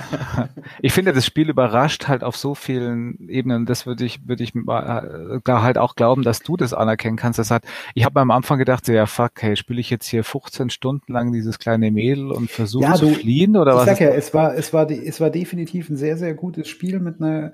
ich 0.81 0.93
finde, 0.93 1.13
das 1.13 1.25
Spiel 1.25 1.49
überrascht 1.49 2.07
halt 2.07 2.23
auf 2.23 2.37
so 2.37 2.53
vielen 2.53 3.27
Ebenen. 3.27 3.65
Das 3.65 3.87
würde 3.87 4.05
ich, 4.05 4.27
würde 4.27 4.43
ich 4.43 4.53
äh, 4.55 5.39
da 5.43 5.61
halt 5.63 5.79
auch 5.79 5.95
glauben, 5.95 6.21
dass 6.21 6.41
du 6.41 6.57
das 6.57 6.75
anerkennen 6.75 7.17
kannst. 7.17 7.39
Das 7.39 7.49
hat, 7.49 7.63
ich 7.95 8.05
habe 8.05 8.19
am 8.19 8.29
Anfang 8.29 8.59
gedacht, 8.59 8.85
so, 8.85 8.93
ja 8.93 9.07
fuck, 9.07 9.31
hey, 9.39 9.55
spiele 9.55 9.79
ich 9.79 9.89
jetzt 9.89 10.07
hier 10.07 10.23
15 10.23 10.69
Stunden 10.69 11.11
lang 11.11 11.31
dieses 11.31 11.57
kleine 11.57 11.89
Mädel 11.89 12.31
und 12.31 12.51
versuche 12.51 12.83
ja, 12.83 12.93
zu 12.93 13.09
fliehen 13.09 13.57
oder 13.57 13.75
was? 13.75 13.99
Es 14.15 14.33
war, 14.33 14.55
es 14.55 14.73
war, 14.73 14.89
es 14.89 15.19
war 15.19 15.29
definitiv 15.29 15.89
ein 15.89 15.97
sehr, 15.97 16.17
sehr 16.17 16.33
gutes 16.33 16.67
Spiel 16.67 16.99
mit 16.99 17.21
einer, 17.21 17.53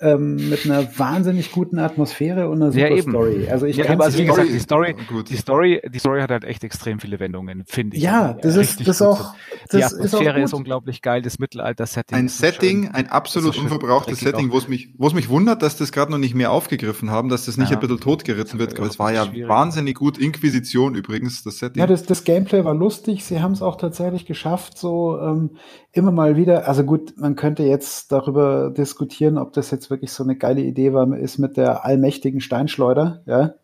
ähm, 0.00 0.48
mit 0.48 0.64
einer 0.64 0.98
wahnsinnig 0.98 1.52
guten 1.52 1.78
Atmosphäre 1.78 2.48
und 2.48 2.62
einer 2.62 2.72
super 2.72 2.88
ja, 2.88 2.96
eben. 2.96 3.10
Story. 3.10 3.48
Also 3.50 3.66
ich 3.66 3.76
ja, 3.76 3.84
kann 3.84 4.00
also 4.00 4.18
wie 4.18 4.24
gesagt, 4.24 4.48
die 4.48 4.58
Story, 4.58 4.96
die 5.28 5.36
Story, 5.36 5.82
die 5.86 5.98
Story 5.98 6.20
hat 6.22 6.30
halt 6.30 6.44
echt 6.44 6.64
extrem 6.64 7.00
viele 7.00 7.20
Wendungen, 7.20 7.64
finde 7.66 7.96
ich. 7.96 8.02
Ja, 8.02 8.32
das 8.32 8.56
ist, 8.56 8.86
das 8.86 9.02
auch, 9.02 9.34
das 9.68 9.78
die 9.78 9.84
Atmosphäre 9.84 10.38
ist, 10.38 10.46
ist, 10.46 10.54
unglaublich 10.54 11.02
geil, 11.02 11.20
das 11.20 11.38
Mittelalter-Setting. 11.38 12.16
Ein 12.16 12.28
Setting, 12.28 12.84
schön, 12.84 12.94
ein 12.94 13.08
absolut 13.08 13.58
unverbrauchtes 13.58 14.20
Setting, 14.20 14.50
wo 14.50 14.58
es 14.58 14.68
mich, 14.68 14.94
wo 14.96 15.06
es 15.06 15.14
mich 15.14 15.28
wundert, 15.28 15.62
dass 15.62 15.76
das 15.76 15.92
gerade 15.92 16.10
noch 16.10 16.18
nicht 16.18 16.34
mehr 16.34 16.50
aufgegriffen 16.50 17.10
haben, 17.10 17.28
dass 17.28 17.44
das 17.44 17.58
nicht 17.58 17.70
ja. 17.70 17.76
ein 17.76 17.80
bisschen 17.80 18.00
totgeritten 18.00 18.58
wird. 18.58 18.78
Aber 18.78 18.86
es 18.86 18.98
war 18.98 19.12
ja 19.12 19.26
schwierig. 19.26 19.48
wahnsinnig 19.48 19.96
gut. 19.96 20.16
Inquisition 20.18 20.94
übrigens, 20.94 21.42
das 21.42 21.58
Setting. 21.58 21.80
Ja, 21.80 21.86
das, 21.86 22.04
das 22.04 22.24
Gameplay 22.24 22.64
war 22.64 22.74
lustig. 22.74 23.24
Sie 23.24 23.40
haben 23.40 23.52
es 23.52 23.60
auch 23.60 23.76
tatsächlich 23.76 24.24
geschafft, 24.24 24.78
so 24.78 25.18
ähm, 25.20 25.50
immer 25.92 26.12
mal 26.12 26.36
wieder. 26.36 26.68
Also 26.68 26.84
gut, 26.84 27.14
man 27.16 27.36
könnte 27.36 27.64
jetzt 27.64 28.12
darüber 28.12 28.70
diskutieren, 28.70 29.38
ob 29.38 29.52
das 29.52 29.70
jetzt 29.70 29.89
wirklich 29.90 30.12
so 30.12 30.24
eine 30.24 30.36
geile 30.36 30.60
Idee 30.60 30.92
war, 30.92 31.12
ist 31.16 31.38
mit 31.38 31.56
der 31.56 31.84
allmächtigen 31.84 32.40
Steinschleuder, 32.40 33.22
ja. 33.26 33.54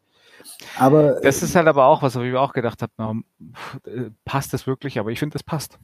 Aber 0.79 1.21
das 1.21 1.43
ist 1.43 1.57
halt 1.57 1.67
aber 1.67 1.87
auch 1.87 2.03
was, 2.03 2.17
wo 2.17 2.21
ich 2.21 2.31
mir 2.31 2.41
auch 2.41 2.53
gedacht 2.53 2.83
habe, 2.83 3.23
passt 4.25 4.53
das 4.53 4.67
wirklich? 4.67 4.99
Aber 4.99 5.11
ich 5.11 5.19
finde, 5.19 5.33
das 5.33 5.43
passt. 5.43 5.79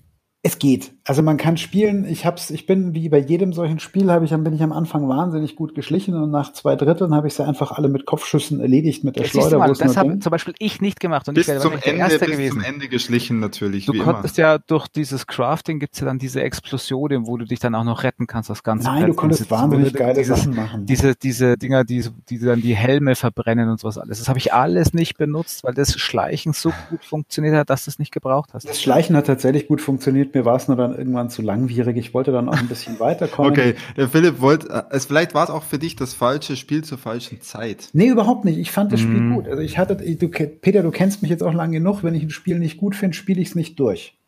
Es 0.44 0.58
geht. 0.58 0.92
Also 1.04 1.22
man 1.22 1.36
kann 1.36 1.56
spielen. 1.56 2.04
Ich 2.04 2.26
hab's, 2.26 2.50
ich 2.50 2.66
bin 2.66 2.94
wie 2.94 3.08
bei 3.08 3.18
jedem 3.18 3.52
solchen 3.52 3.78
Spiel 3.78 4.10
habe 4.10 4.24
ich, 4.24 4.32
bin 4.32 4.52
ich 4.52 4.62
am 4.62 4.72
Anfang 4.72 5.08
wahnsinnig 5.08 5.54
gut 5.54 5.76
geschlichen 5.76 6.14
und 6.14 6.32
nach 6.32 6.52
zwei 6.52 6.74
Dritteln 6.74 7.14
habe 7.14 7.28
ich 7.28 7.34
sie 7.34 7.46
einfach 7.46 7.70
alle 7.70 7.88
mit 7.88 8.06
Kopfschüssen 8.06 8.58
erledigt 8.58 9.04
mit 9.04 9.14
der 9.14 9.22
das 9.22 9.30
Schleuder. 9.30 9.58
Mal, 9.58 9.72
das 9.72 9.96
habe 9.96 10.18
zum 10.18 10.30
Beispiel 10.30 10.54
ich 10.58 10.80
nicht 10.80 10.98
gemacht 10.98 11.28
und 11.28 11.34
bis 11.34 11.46
ich 11.46 11.54
wäre 11.54 11.60
zum 11.60 11.74
Ende, 11.74 11.90
Erste 11.90 12.18
bis 12.18 12.30
gewesen. 12.30 12.60
zum 12.60 12.64
Ende 12.64 12.88
geschlichen 12.88 13.38
natürlich. 13.38 13.86
Du 13.86 13.92
konntest 13.94 14.36
immer. 14.36 14.48
ja 14.48 14.58
durch 14.58 14.88
dieses 14.88 15.28
Crafting 15.28 15.78
gibt's 15.78 16.00
ja 16.00 16.06
dann 16.06 16.18
diese 16.18 16.42
Explosionen, 16.42 17.28
wo 17.28 17.36
du 17.36 17.44
dich 17.44 17.60
dann 17.60 17.76
auch 17.76 17.84
noch 17.84 18.02
retten 18.02 18.26
kannst. 18.26 18.50
Das 18.50 18.64
ganze 18.64 18.88
Nein, 18.88 19.06
du 19.06 19.14
konntest 19.14 19.48
wahnsinnig 19.48 19.94
geile 19.94 20.14
dieses, 20.14 20.40
Sachen 20.40 20.56
machen. 20.56 20.86
Diese 20.86 21.14
diese 21.14 21.56
Dinger, 21.56 21.84
die, 21.84 22.04
die 22.28 22.40
dann 22.40 22.60
die 22.60 22.74
Helme 22.74 23.14
verbrennen 23.14 23.68
und 23.68 23.78
sowas 23.78 23.96
alles. 23.96 24.18
Das 24.18 24.28
habe 24.28 24.40
ich 24.40 24.52
alles 24.52 24.92
nicht 24.92 25.18
benutzt, 25.18 25.62
weil 25.62 25.74
das 25.74 25.96
Schleichen 26.00 26.52
so 26.52 26.72
gut 26.90 27.04
funktioniert 27.04 27.54
hat, 27.54 27.70
dass 27.70 27.84
du 27.84 27.92
es 27.92 28.00
nicht 28.00 28.10
gebraucht 28.10 28.54
hast. 28.54 28.68
Das 28.68 28.82
Schleichen 28.82 29.16
hat 29.16 29.28
tatsächlich 29.28 29.68
gut 29.68 29.80
funktioniert. 29.80 30.31
Mir 30.34 30.44
war 30.44 30.56
es 30.56 30.68
nur 30.68 30.76
dann 30.76 30.96
irgendwann 30.96 31.30
zu 31.30 31.42
langwierig. 31.42 31.96
Ich 31.96 32.14
wollte 32.14 32.32
dann 32.32 32.48
auch 32.48 32.56
ein 32.56 32.68
bisschen 32.68 32.98
weiterkommen. 33.00 33.52
Okay, 33.52 33.74
der 33.96 34.08
Philipp 34.08 34.40
wollte, 34.40 34.86
es, 34.90 35.06
vielleicht 35.06 35.34
war 35.34 35.44
es 35.44 35.50
auch 35.50 35.62
für 35.62 35.78
dich 35.78 35.96
das 35.96 36.14
falsche 36.14 36.56
Spiel 36.56 36.84
zur 36.84 36.98
falschen 36.98 37.40
Zeit. 37.40 37.88
Nee, 37.92 38.08
überhaupt 38.08 38.44
nicht. 38.44 38.58
Ich 38.58 38.70
fand 38.70 38.92
das 38.92 39.00
Spiel 39.00 39.20
mm. 39.20 39.34
gut. 39.34 39.48
Also 39.48 39.62
ich 39.62 39.78
hatte, 39.78 39.96
du, 39.96 40.28
Peter, 40.28 40.82
du 40.82 40.90
kennst 40.90 41.22
mich 41.22 41.30
jetzt 41.30 41.42
auch 41.42 41.54
lange 41.54 41.78
genug. 41.78 42.02
Wenn 42.02 42.14
ich 42.14 42.22
ein 42.22 42.30
Spiel 42.30 42.58
nicht 42.58 42.78
gut 42.78 42.94
finde, 42.94 43.16
spiele 43.16 43.40
ich 43.40 43.48
es 43.48 43.54
nicht 43.54 43.78
durch. 43.78 44.18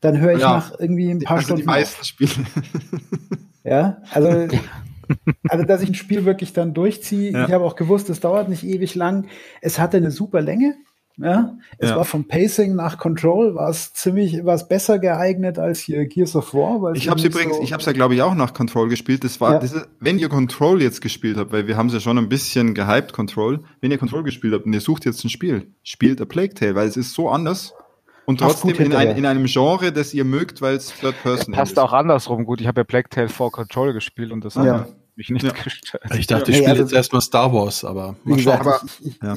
Dann 0.00 0.20
höre 0.20 0.34
ich 0.34 0.40
ja. 0.40 0.56
nach 0.56 0.78
irgendwie 0.78 1.10
ein 1.10 1.20
paar 1.20 1.36
also 1.36 1.46
Stunden. 1.46 1.62
Die 1.62 1.66
meisten 1.66 2.00
auf. 2.00 2.06
Spiele. 2.06 2.30
Ja, 3.64 3.98
also 4.10 4.48
also 5.48 5.64
dass 5.64 5.82
ich 5.82 5.90
ein 5.90 5.94
Spiel 5.94 6.24
wirklich 6.24 6.52
dann 6.52 6.74
durchziehe. 6.74 7.32
Ja. 7.32 7.46
Ich 7.46 7.52
habe 7.52 7.64
auch 7.64 7.76
gewusst, 7.76 8.10
es 8.10 8.20
dauert 8.20 8.48
nicht 8.48 8.64
ewig 8.64 8.94
lang. 8.94 9.26
Es 9.60 9.78
hatte 9.78 9.96
eine 9.96 10.10
super 10.10 10.40
Länge. 10.40 10.74
Ja, 11.18 11.58
es 11.78 11.90
ja. 11.90 11.96
war 11.96 12.04
vom 12.04 12.26
Pacing 12.26 12.74
nach 12.74 12.98
Control 12.98 13.54
war 13.54 13.68
es 13.68 13.92
ziemlich, 13.92 14.44
war 14.44 14.54
es 14.54 14.66
besser 14.66 14.98
geeignet 14.98 15.58
als 15.58 15.80
hier 15.80 16.06
Gears 16.06 16.34
of 16.34 16.54
War. 16.54 16.94
ich 16.94 17.08
habe 17.08 17.20
es 17.20 17.26
übrigens, 17.26 17.56
so 17.56 17.62
ich 17.62 17.72
habe 17.72 17.80
es 17.80 17.86
ja 17.86 17.92
glaube 17.92 18.14
ich 18.14 18.22
auch 18.22 18.34
nach 18.34 18.54
Control 18.54 18.88
gespielt. 18.88 19.22
Das 19.22 19.40
war, 19.40 19.52
ja. 19.52 19.58
das 19.58 19.72
ist, 19.72 19.88
wenn 20.00 20.18
ihr 20.18 20.30
Control 20.30 20.80
jetzt 20.80 21.02
gespielt 21.02 21.36
habt, 21.36 21.52
weil 21.52 21.66
wir 21.66 21.76
haben 21.76 21.88
es 21.88 21.92
ja 21.92 22.00
schon 22.00 22.16
ein 22.16 22.28
bisschen 22.28 22.74
gehypt 22.74 23.12
Control. 23.12 23.60
Wenn 23.80 23.90
ihr 23.90 23.98
Control 23.98 24.22
gespielt 24.22 24.54
habt 24.54 24.64
und 24.64 24.72
ihr 24.72 24.80
sucht 24.80 25.04
jetzt 25.04 25.22
ein 25.24 25.28
Spiel, 25.28 25.66
spielt 25.82 26.20
A 26.20 26.24
Plague 26.24 26.54
Tale, 26.54 26.74
weil 26.74 26.88
es 26.88 26.96
ist 26.96 27.12
so 27.12 27.28
anders 27.28 27.74
und 28.24 28.40
trotzdem 28.40 28.74
in, 28.76 28.94
ein, 28.94 29.16
in, 29.16 29.26
einem 29.26 29.44
Genre, 29.44 29.92
das 29.92 30.14
ihr 30.14 30.24
mögt, 30.24 30.62
weil 30.62 30.76
es 30.76 30.94
Third 30.98 31.20
Person 31.22 31.54
Passt 31.54 31.72
ist. 31.72 31.76
Passt 31.76 31.78
auch 31.78 31.92
andersrum 31.92 32.44
gut. 32.44 32.60
Ich 32.60 32.66
habe 32.66 32.80
ja 32.80 32.84
Plague 32.84 33.08
Tale 33.10 33.28
vor 33.28 33.50
Control 33.50 33.92
gespielt 33.92 34.32
und 34.32 34.44
das 34.44 34.54
ja. 34.54 34.62
hat 34.62 35.01
mich 35.16 35.30
nicht 35.30 35.44
ja. 35.44 35.52
gestört. 35.52 36.02
Ich 36.16 36.26
dachte, 36.26 36.50
ich 36.50 36.56
spiele 36.56 36.70
hey, 36.72 36.80
also, 36.80 36.82
jetzt 36.82 36.92
erstmal 36.92 37.20
Star 37.20 37.52
Wars, 37.52 37.84
aber 37.84 38.16
wie 38.24 38.36
gesagt, 38.36 38.60
aber, 38.60 38.80
ich, 39.04 39.20
ja. 39.22 39.36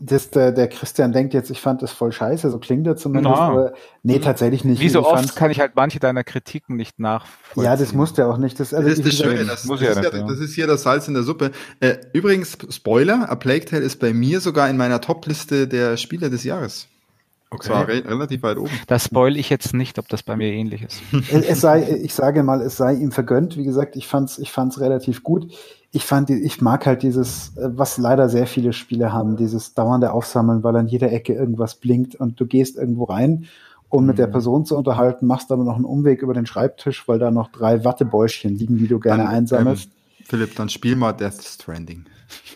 das, 0.00 0.30
der, 0.30 0.52
der 0.52 0.68
Christian 0.68 1.12
denkt 1.12 1.34
jetzt, 1.34 1.50
ich 1.50 1.60
fand 1.60 1.82
das 1.82 1.92
voll 1.92 2.12
scheiße, 2.12 2.50
so 2.50 2.58
klingt 2.58 2.86
er 2.86 2.96
zumindest, 2.96 3.36
Na. 3.36 3.48
aber 3.48 3.72
nee, 4.02 4.18
tatsächlich 4.18 4.64
nicht. 4.64 4.80
Wie 4.80 4.88
so 4.88 5.00
ich 5.00 5.06
oft 5.06 5.36
kann 5.36 5.50
ich 5.50 5.60
halt 5.60 5.72
manche 5.74 6.00
deiner 6.00 6.24
Kritiken 6.24 6.76
nicht 6.76 6.98
nachvollziehen. 6.98 7.64
Ja, 7.64 7.76
das 7.76 7.92
musst 7.92 8.18
du 8.18 8.26
auch 8.26 8.38
nicht. 8.38 8.58
Das, 8.58 8.72
also 8.72 8.88
das 8.88 8.98
ist 8.98 9.06
das 9.06 9.14
Schöne, 9.14 9.44
das, 9.44 9.64
das, 9.64 9.80
ist 9.80 10.02
ja, 10.02 10.10
das 10.10 10.38
ist 10.38 10.54
hier 10.54 10.66
das 10.66 10.82
Salz 10.82 11.08
in 11.08 11.14
der 11.14 11.22
Suppe. 11.22 11.50
Äh, 11.80 11.96
übrigens, 12.12 12.56
Spoiler, 12.70 13.30
A 13.30 13.36
Plague 13.36 13.64
Tale 13.64 13.82
ist 13.82 14.00
bei 14.00 14.12
mir 14.12 14.40
sogar 14.40 14.70
in 14.70 14.76
meiner 14.76 15.00
Top-Liste 15.00 15.68
der 15.68 15.96
Spiele 15.96 16.30
des 16.30 16.44
Jahres. 16.44 16.88
Okay. 17.52 17.66
Zwar 17.66 17.88
re 17.88 18.04
relativ 18.06 18.44
weit 18.44 18.58
oben. 18.58 18.70
Das 18.86 19.06
spoil 19.06 19.36
ich 19.36 19.50
jetzt 19.50 19.74
nicht, 19.74 19.98
ob 19.98 20.08
das 20.08 20.22
bei 20.22 20.36
mir 20.36 20.52
ähnlich 20.52 20.82
ist. 20.82 21.02
es 21.32 21.60
sei, 21.60 21.98
ich 22.02 22.14
sage 22.14 22.44
mal, 22.44 22.60
es 22.60 22.76
sei 22.76 22.94
ihm 22.94 23.10
vergönnt. 23.10 23.56
Wie 23.56 23.64
gesagt, 23.64 23.96
ich 23.96 24.06
fand's, 24.06 24.38
ich 24.38 24.52
fand's 24.52 24.78
relativ 24.78 25.24
gut. 25.24 25.52
Ich 25.90 26.04
fand, 26.04 26.30
ich 26.30 26.60
mag 26.60 26.86
halt 26.86 27.02
dieses, 27.02 27.52
was 27.56 27.98
leider 27.98 28.28
sehr 28.28 28.46
viele 28.46 28.72
Spiele 28.72 29.12
haben, 29.12 29.36
dieses 29.36 29.74
dauernde 29.74 30.12
Aufsammeln, 30.12 30.62
weil 30.62 30.76
an 30.76 30.86
jeder 30.86 31.10
Ecke 31.10 31.34
irgendwas 31.34 31.74
blinkt 31.74 32.14
und 32.14 32.38
du 32.38 32.46
gehst 32.46 32.76
irgendwo 32.76 33.04
rein, 33.04 33.46
um 33.88 34.02
mhm. 34.02 34.06
mit 34.10 34.18
der 34.18 34.28
mhm. 34.28 34.32
Person 34.32 34.64
zu 34.64 34.76
unterhalten, 34.76 35.26
machst 35.26 35.50
aber 35.50 35.64
noch 35.64 35.74
einen 35.74 35.84
Umweg 35.84 36.22
über 36.22 36.34
den 36.34 36.46
Schreibtisch, 36.46 37.08
weil 37.08 37.18
da 37.18 37.32
noch 37.32 37.50
drei 37.50 37.84
Wattebäuschen 37.84 38.54
liegen, 38.54 38.78
die 38.78 38.86
du 38.86 39.00
gerne 39.00 39.24
dann, 39.24 39.32
einsammelst. 39.32 39.86
Ähm, 39.86 40.24
Philipp, 40.24 40.54
dann 40.54 40.68
spiel 40.68 40.94
mal 40.94 41.12
Death 41.12 41.42
Stranding. 41.42 42.04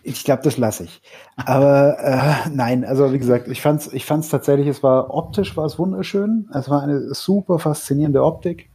Ich 0.02 0.24
glaube, 0.24 0.42
das 0.42 0.58
lasse 0.58 0.84
ich. 0.84 1.02
Aber 1.36 1.98
äh, 1.98 2.50
nein, 2.50 2.84
also 2.84 3.12
wie 3.12 3.18
gesagt, 3.18 3.48
ich 3.48 3.62
fand's, 3.62 3.92
ich 3.92 4.04
fand's 4.04 4.28
tatsächlich, 4.28 4.68
es 4.68 4.82
war 4.82 5.12
optisch 5.14 5.56
war 5.56 5.64
es 5.64 5.78
wunderschön. 5.78 6.48
Es 6.52 6.68
war 6.68 6.82
eine 6.82 7.14
super 7.14 7.58
faszinierende 7.58 8.22
Optik. 8.22 8.70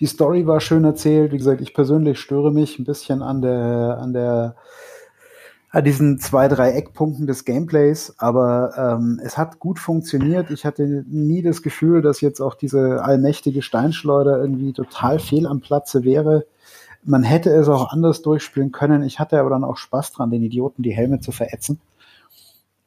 Die 0.00 0.06
Story 0.06 0.46
war 0.46 0.60
schön 0.60 0.84
erzählt. 0.84 1.32
Wie 1.32 1.38
gesagt, 1.38 1.60
ich 1.60 1.74
persönlich 1.74 2.20
störe 2.20 2.52
mich 2.52 2.78
ein 2.78 2.84
bisschen 2.84 3.22
an 3.22 3.40
der, 3.40 3.98
an 4.00 4.12
der, 4.12 4.56
an 5.70 5.84
diesen 5.84 6.18
zwei, 6.18 6.48
drei 6.48 6.72
Eckpunkten 6.72 7.26
des 7.26 7.44
Gameplays, 7.44 8.14
aber 8.18 8.72
ähm, 8.76 9.20
es 9.24 9.36
hat 9.36 9.58
gut 9.58 9.78
funktioniert. 9.78 10.50
Ich 10.50 10.64
hatte 10.64 11.04
nie 11.08 11.42
das 11.42 11.62
Gefühl, 11.62 12.02
dass 12.02 12.20
jetzt 12.20 12.40
auch 12.40 12.54
diese 12.54 13.02
allmächtige 13.02 13.62
Steinschleuder 13.62 14.38
irgendwie 14.38 14.72
total 14.72 15.18
fehl 15.18 15.46
am 15.46 15.60
Platze 15.60 16.04
wäre 16.04 16.46
man 17.06 17.22
hätte 17.22 17.50
es 17.50 17.68
auch 17.68 17.92
anders 17.92 18.22
durchspielen 18.22 18.72
können. 18.72 19.02
Ich 19.02 19.18
hatte 19.18 19.38
aber 19.38 19.50
dann 19.50 19.64
auch 19.64 19.76
Spaß 19.76 20.12
dran, 20.12 20.30
den 20.30 20.42
Idioten 20.42 20.82
die 20.82 20.92
Helme 20.92 21.20
zu 21.20 21.32
verätzen. 21.32 21.80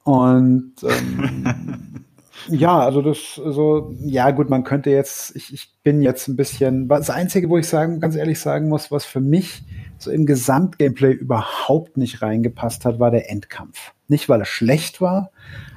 Und 0.03 0.74
ähm, 0.84 2.05
ja, 2.49 2.80
also 2.80 3.01
das 3.01 3.36
so, 3.36 3.95
ja 3.99 4.32
gut, 4.32 4.49
man 4.49 4.63
könnte 4.63 4.89
jetzt, 4.89 5.36
ich, 5.36 5.53
ich 5.53 5.74
bin 5.84 6.01
jetzt 6.01 6.28
ein 6.28 6.36
bisschen, 6.36 6.88
das 6.88 7.09
Einzige, 7.09 7.49
wo 7.49 7.57
ich 7.57 7.67
sagen, 7.67 7.99
ganz 7.99 8.15
ehrlich 8.15 8.39
sagen 8.39 8.70
muss, 8.70 8.91
was 8.91 9.05
für 9.05 9.22
mich 9.22 9.63
so 9.97 10.11
im 10.11 10.26
Gesamtgameplay 10.26 11.11
überhaupt 11.11 11.97
nicht 11.97 12.22
reingepasst 12.22 12.86
hat, 12.86 12.99
war 12.99 13.11
der 13.11 13.30
Endkampf. 13.30 13.93
Nicht, 14.07 14.30
weil 14.30 14.41
er 14.41 14.45
schlecht 14.45 15.01
war, 15.01 15.32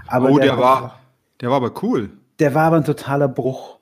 aber 0.06 0.30
oh, 0.30 0.38
der, 0.38 0.54
der 0.54 0.58
war, 0.58 0.98
der 1.40 1.50
war 1.50 1.56
aber 1.56 1.72
cool. 1.82 2.10
Der 2.38 2.54
war 2.54 2.64
aber 2.64 2.76
ein 2.76 2.84
totaler 2.84 3.28
Bruch 3.28 3.78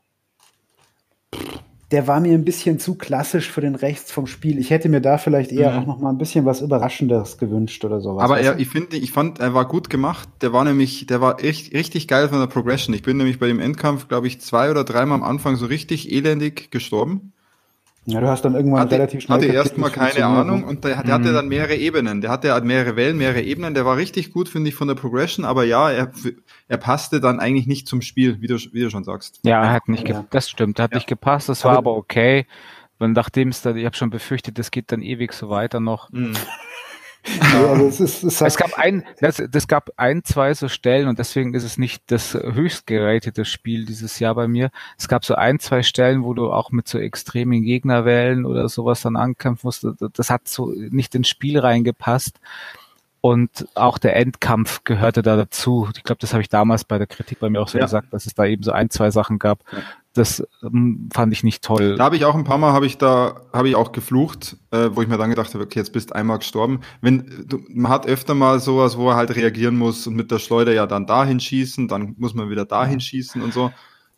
der 1.91 2.07
war 2.07 2.21
mir 2.21 2.35
ein 2.35 2.45
bisschen 2.45 2.79
zu 2.79 2.95
klassisch 2.95 3.51
für 3.51 3.61
den 3.61 3.75
Rechts 3.75 4.13
vom 4.13 4.27
Spiel. 4.27 4.59
Ich 4.59 4.71
hätte 4.71 4.89
mir 4.89 5.01
da 5.01 5.19
vielleicht 5.19 5.51
eher 5.51 5.73
mhm. 5.73 5.79
auch 5.79 5.87
noch 5.87 5.99
mal 5.99 6.11
ein 6.11 6.19
bisschen 6.19 6.45
was 6.45 6.61
Überraschendes 6.61 7.37
gewünscht 7.39 7.85
oder 7.85 8.01
sowas. 8.01 8.23
Aber 8.23 8.39
er, 8.39 8.59
ich 8.61 8.69
finde, 8.69 8.97
ich 8.97 9.11
fand, 9.11 9.41
er 9.41 9.55
war 9.55 9.67
gut 9.67 9.91
gemacht. 9.91 10.29
Der 10.41 10.53
war 10.53 10.65
nämlich, 10.65 11.07
der 11.07 11.21
war 11.21 11.43
echt 11.43 11.73
richtig 11.75 12.07
geil 12.07 12.29
von 12.29 12.39
der 12.39 12.47
Progression. 12.47 12.95
Ich 12.95 13.03
bin 13.03 13.17
nämlich 13.17 13.41
bei 13.41 13.49
dem 13.49 13.59
Endkampf, 13.59 14.07
glaube 14.07 14.29
ich, 14.29 14.41
zwei 14.41 14.71
oder 14.71 14.85
dreimal 14.85 15.19
am 15.19 15.25
Anfang 15.25 15.57
so 15.57 15.67
richtig 15.67 16.13
elendig 16.13 16.71
gestorben. 16.71 17.33
Ja, 18.07 18.21
du 18.21 18.29
hast 18.29 18.45
dann 18.45 18.55
irgendwann 18.55 18.81
hatte, 18.81 18.95
relativ 18.95 19.23
schnell. 19.23 19.39
Hatte 19.39 19.47
erstmal 19.47 19.91
keine 19.91 20.25
Ahnung 20.25 20.65
und 20.65 20.85
der, 20.85 21.03
der 21.03 21.05
mhm. 21.05 21.23
hatte 21.23 21.33
dann 21.35 21.49
mehrere 21.49 21.77
Ebenen. 21.77 22.23
Der 22.23 22.31
hatte 22.31 22.59
mehrere 22.63 22.97
Wellen, 22.97 23.19
mehrere 23.19 23.43
Ebenen. 23.43 23.75
Der 23.75 23.85
war 23.85 23.97
richtig 23.97 24.33
gut, 24.33 24.49
finde 24.49 24.71
ich, 24.71 24.75
von 24.75 24.89
der 24.89 24.95
Progression. 24.95 25.45
Aber 25.45 25.65
ja, 25.65 25.91
er, 25.91 26.11
er 26.69 26.77
passte 26.79 27.21
dann 27.21 27.41
eigentlich 27.41 27.67
nicht 27.67 27.87
zum 27.87 28.01
Spiel, 28.01 28.41
wie 28.41 28.47
du, 28.47 28.57
wie 28.57 28.81
du 28.81 28.91
schon 28.91 29.05
sagst. 29.05 29.41
Ja, 29.45 29.63
er 29.63 29.73
hat 29.73 29.89
nicht, 29.89 30.09
ja. 30.09 30.25
das 30.31 30.49
stimmt, 30.49 30.79
er 30.79 30.85
hat 30.85 30.93
ja. 30.93 30.97
nicht 30.97 31.09
gepasst. 31.09 31.49
Das 31.51 31.65
war 31.65 31.77
aber 31.77 31.95
okay. 31.95 32.47
Und 32.99 33.13
nachdem 33.13 33.49
es 33.49 33.63
da, 33.63 33.75
ich 33.75 33.85
habe 33.85 33.97
schon 33.97 34.11
befürchtet, 34.11 34.59
das 34.59 34.71
geht 34.71 34.93
dann 34.93 35.03
ewig 35.03 35.33
so 35.33 35.51
weiter 35.51 35.81
noch. 35.81 36.11
Mhm. 36.11 36.35
Also 37.55 37.87
es, 37.87 38.01
ist, 38.01 38.23
es, 38.23 38.41
es, 38.41 38.57
gab 38.57 38.79
ein, 38.79 39.05
das, 39.21 39.43
das 39.51 39.69
gab 39.69 39.91
ein, 39.97 40.25
zwei 40.25 40.55
so 40.55 40.69
Stellen 40.69 41.09
und 41.09 41.19
deswegen 41.19 41.55
ist 41.55 41.65
es 41.65 41.79
nicht 41.79 42.03
das 42.07 42.35
höchst 42.35 42.87
geratete 42.87 43.45
Spiel 43.45 43.85
dieses 43.85 44.19
Jahr 44.19 44.35
bei 44.35 44.49
mir. 44.49 44.71
Es 44.99 45.09
gab 45.09 45.25
so 45.25 45.35
ein, 45.35 45.59
zwei 45.59 45.83
Stellen, 45.83 46.25
wo 46.25 46.35
du 46.35 46.51
auch 46.53 46.71
mit 46.71 46.89
so 46.89 46.99
extremen 46.99 47.63
Gegnerwellen 47.63 48.47
oder 48.47 48.69
sowas 48.69 49.03
dann 49.03 49.17
ankämpfen 49.17 49.67
musst. 49.67 49.87
Das 50.15 50.31
hat 50.31 50.49
so 50.49 50.73
nicht 50.73 51.15
ins 51.15 51.29
Spiel 51.29 51.59
reingepasst. 51.59 52.41
Und 53.23 53.69
auch 53.75 53.99
der 53.99 54.17
Endkampf 54.17 54.83
gehörte 54.85 55.21
da 55.21 55.37
dazu. 55.37 55.91
Ich 55.95 56.05
glaube, 56.05 56.21
das 56.21 56.33
habe 56.33 56.41
ich 56.41 56.49
damals 56.49 56.85
bei 56.85 56.97
der 56.97 57.07
Kritik 57.07 57.39
bei 57.39 57.51
mir 57.51 57.61
auch 57.61 57.69
so 57.69 57.77
ja. 57.77 57.85
gesagt, 57.85 58.13
dass 58.15 58.25
es 58.25 58.35
da 58.35 58.47
eben 58.47 58.63
so 58.63 58.73
ein, 58.73 58.89
zwei 58.89 59.11
Sachen 59.11 59.39
gab. 59.39 59.63
Ja. 60.11 60.23
Das 60.23 60.43
ähm, 60.63 61.09
fand 61.13 61.33
ich 61.33 61.45
nicht 61.45 61.63
toll. 61.63 61.97
Da 61.97 62.05
habe 62.05 62.17
ich 62.17 62.25
auch 62.25 62.35
ein 62.35 62.45
paar 62.45 62.59
Mal 62.59 62.73
habe 62.73 62.87
ich 62.87 62.99
da 62.99 63.43
habe 63.53 63.69
ich 63.69 63.77
auch 63.77 63.93
geflucht, 63.93 64.57
äh, 64.73 64.91
wo 64.93 65.03
ich 65.03 65.09
mir 65.09 65.19
dann 65.19 65.31
gedacht 65.31 65.55
habe, 65.55 65.65
okay, 65.65 65.79
jetzt 65.79 65.93
bist 65.93 66.15
einmal 66.15 66.39
gestorben. 66.39 66.81
Wenn 67.01 67.45
du, 67.47 67.61
man 67.69 67.91
hat 67.91 68.07
öfter 68.07 68.35
mal 68.35 68.61
sowas, 68.61 68.99
wo 68.99 69.11
er 69.11 69.17
halt 69.17 69.35
reagieren 69.37 69.79
muss 69.79 70.07
und 70.07 70.15
mit 70.15 70.31
der 70.31 70.39
Schleuder 70.39 70.73
ja 70.73 70.87
dann 70.87 71.07
dahin 71.07 71.39
schießen, 71.41 71.89
dann 71.89 72.15
muss 72.19 72.35
man 72.35 72.51
wieder 72.51 72.65
dahin 72.65 73.01
schießen 73.01 73.41
und 73.41 73.53
so 73.53 73.71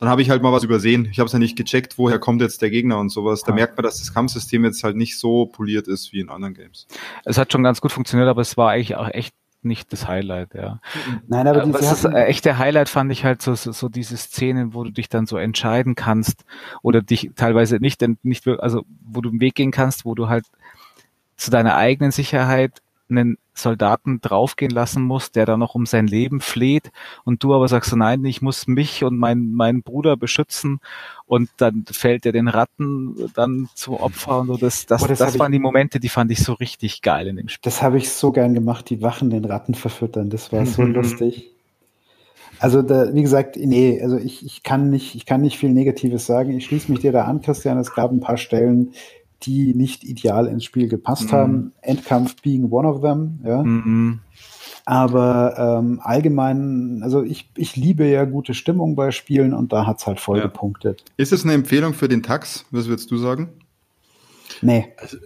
dann 0.02 0.08
habe 0.08 0.20
ich 0.20 0.30
halt 0.30 0.42
mal 0.42 0.52
was 0.52 0.64
übersehen. 0.64 1.06
Ich 1.12 1.20
habe 1.20 1.28
es 1.28 1.32
ja 1.32 1.38
nicht 1.38 1.56
gecheckt, 1.56 1.96
woher 1.96 2.18
kommt 2.18 2.42
jetzt 2.42 2.60
der 2.60 2.70
Gegner 2.70 2.98
und 2.98 3.10
sowas. 3.10 3.44
Da 3.44 3.52
merkt 3.52 3.76
man, 3.76 3.84
dass 3.84 4.00
das 4.00 4.12
Kampfsystem 4.12 4.64
jetzt 4.64 4.82
halt 4.82 4.96
nicht 4.96 5.16
so 5.16 5.46
poliert 5.46 5.86
ist 5.86 6.12
wie 6.12 6.18
in 6.18 6.28
anderen 6.28 6.54
Games. 6.54 6.88
Es 7.24 7.38
hat 7.38 7.52
schon 7.52 7.62
ganz 7.62 7.80
gut 7.80 7.92
funktioniert, 7.92 8.28
aber 8.28 8.40
es 8.40 8.56
war 8.56 8.70
eigentlich 8.70 8.96
auch 8.96 9.06
echt 9.08 9.32
nicht 9.64 9.92
das 9.92 10.08
Highlight, 10.08 10.54
ja. 10.54 10.80
Nein, 11.28 11.46
aber 11.46 11.64
das 11.66 11.92
ist 11.92 12.04
äh, 12.04 12.24
echte 12.24 12.58
Highlight 12.58 12.88
fand 12.88 13.10
ich 13.12 13.24
halt 13.24 13.42
so, 13.42 13.54
so, 13.54 13.72
so 13.72 13.88
diese 13.88 14.16
Szenen, 14.16 14.74
wo 14.74 14.84
du 14.84 14.90
dich 14.90 15.08
dann 15.08 15.26
so 15.26 15.36
entscheiden 15.36 15.94
kannst 15.94 16.44
oder 16.82 17.00
dich 17.02 17.30
teilweise 17.36 17.76
nicht, 17.76 18.04
nicht, 18.22 18.46
also 18.46 18.84
wo 19.04 19.20
du 19.20 19.30
einen 19.30 19.40
Weg 19.40 19.54
gehen 19.54 19.70
kannst, 19.70 20.04
wo 20.04 20.14
du 20.14 20.28
halt 20.28 20.44
zu 21.36 21.50
deiner 21.50 21.76
eigenen 21.76 22.10
Sicherheit 22.10 22.81
einen 23.12 23.38
Soldaten 23.54 24.20
draufgehen 24.20 24.70
lassen 24.70 25.02
muss, 25.02 25.30
der 25.30 25.46
da 25.46 25.56
noch 25.56 25.74
um 25.74 25.86
sein 25.86 26.06
Leben 26.06 26.40
fleht 26.40 26.90
und 27.24 27.42
du 27.42 27.54
aber 27.54 27.68
sagst 27.68 27.90
so, 27.90 27.96
nein, 27.96 28.24
ich 28.24 28.42
muss 28.42 28.66
mich 28.66 29.04
und 29.04 29.18
meinen 29.18 29.52
meinen 29.52 29.82
Bruder 29.82 30.16
beschützen 30.16 30.80
und 31.26 31.50
dann 31.58 31.84
fällt 31.90 32.26
er 32.26 32.32
den 32.32 32.48
Ratten 32.48 33.30
dann 33.34 33.68
zum 33.74 33.94
Opfer 33.94 34.40
und 34.40 34.46
so. 34.48 34.56
Das, 34.56 34.86
das, 34.86 35.02
oh, 35.02 35.06
das, 35.06 35.18
das 35.18 35.38
waren 35.38 35.52
die 35.52 35.58
Momente, 35.58 36.00
die 36.00 36.08
fand 36.08 36.30
ich 36.30 36.42
so 36.42 36.54
richtig 36.54 37.02
geil 37.02 37.26
in 37.26 37.36
dem 37.36 37.48
Spiel. 37.48 37.60
Das 37.62 37.82
habe 37.82 37.98
ich 37.98 38.10
so 38.10 38.32
gern 38.32 38.54
gemacht, 38.54 38.88
die 38.90 39.02
Wachen 39.02 39.30
den 39.30 39.44
Ratten 39.44 39.74
verfüttern. 39.74 40.30
Das 40.30 40.52
war 40.52 40.64
so 40.66 40.82
lustig. 40.82 41.52
Also 42.58 42.80
da, 42.80 43.12
wie 43.12 43.22
gesagt, 43.22 43.56
nee, 43.56 44.00
also 44.00 44.16
ich, 44.16 44.46
ich 44.46 44.62
kann 44.62 44.88
nicht, 44.88 45.16
ich 45.16 45.26
kann 45.26 45.40
nicht 45.40 45.58
viel 45.58 45.70
Negatives 45.70 46.26
sagen. 46.26 46.56
Ich 46.56 46.66
schließe 46.66 46.92
mich 46.92 47.00
dir 47.00 47.10
da 47.10 47.24
an, 47.24 47.40
Christian. 47.42 47.76
Es 47.76 47.92
gab 47.92 48.12
ein 48.12 48.20
paar 48.20 48.36
Stellen, 48.36 48.92
die 49.46 49.74
nicht 49.74 50.04
ideal 50.04 50.46
ins 50.46 50.64
Spiel 50.64 50.88
gepasst 50.88 51.32
mhm. 51.32 51.32
haben. 51.32 51.72
Endkampf 51.82 52.40
being 52.42 52.70
one 52.70 52.88
of 52.88 53.00
them, 53.00 53.40
ja. 53.44 53.62
Mhm. 53.62 54.20
Aber 54.84 55.78
ähm, 55.78 56.00
allgemein, 56.02 57.00
also 57.04 57.22
ich, 57.22 57.48
ich 57.56 57.76
liebe 57.76 58.04
ja 58.06 58.24
gute 58.24 58.52
Stimmung 58.52 58.96
bei 58.96 59.12
Spielen 59.12 59.54
und 59.54 59.72
da 59.72 59.86
hat's 59.86 60.06
halt 60.06 60.18
voll 60.18 60.38
ja. 60.38 60.44
gepunktet. 60.44 61.04
Ist 61.16 61.32
es 61.32 61.44
eine 61.44 61.52
Empfehlung 61.52 61.94
für 61.94 62.08
den 62.08 62.22
Tax? 62.22 62.64
Was 62.72 62.88
würdest 62.88 63.10
du 63.10 63.16
sagen? 63.16 63.50
Nee. 64.60 64.92
Also, 64.96 65.18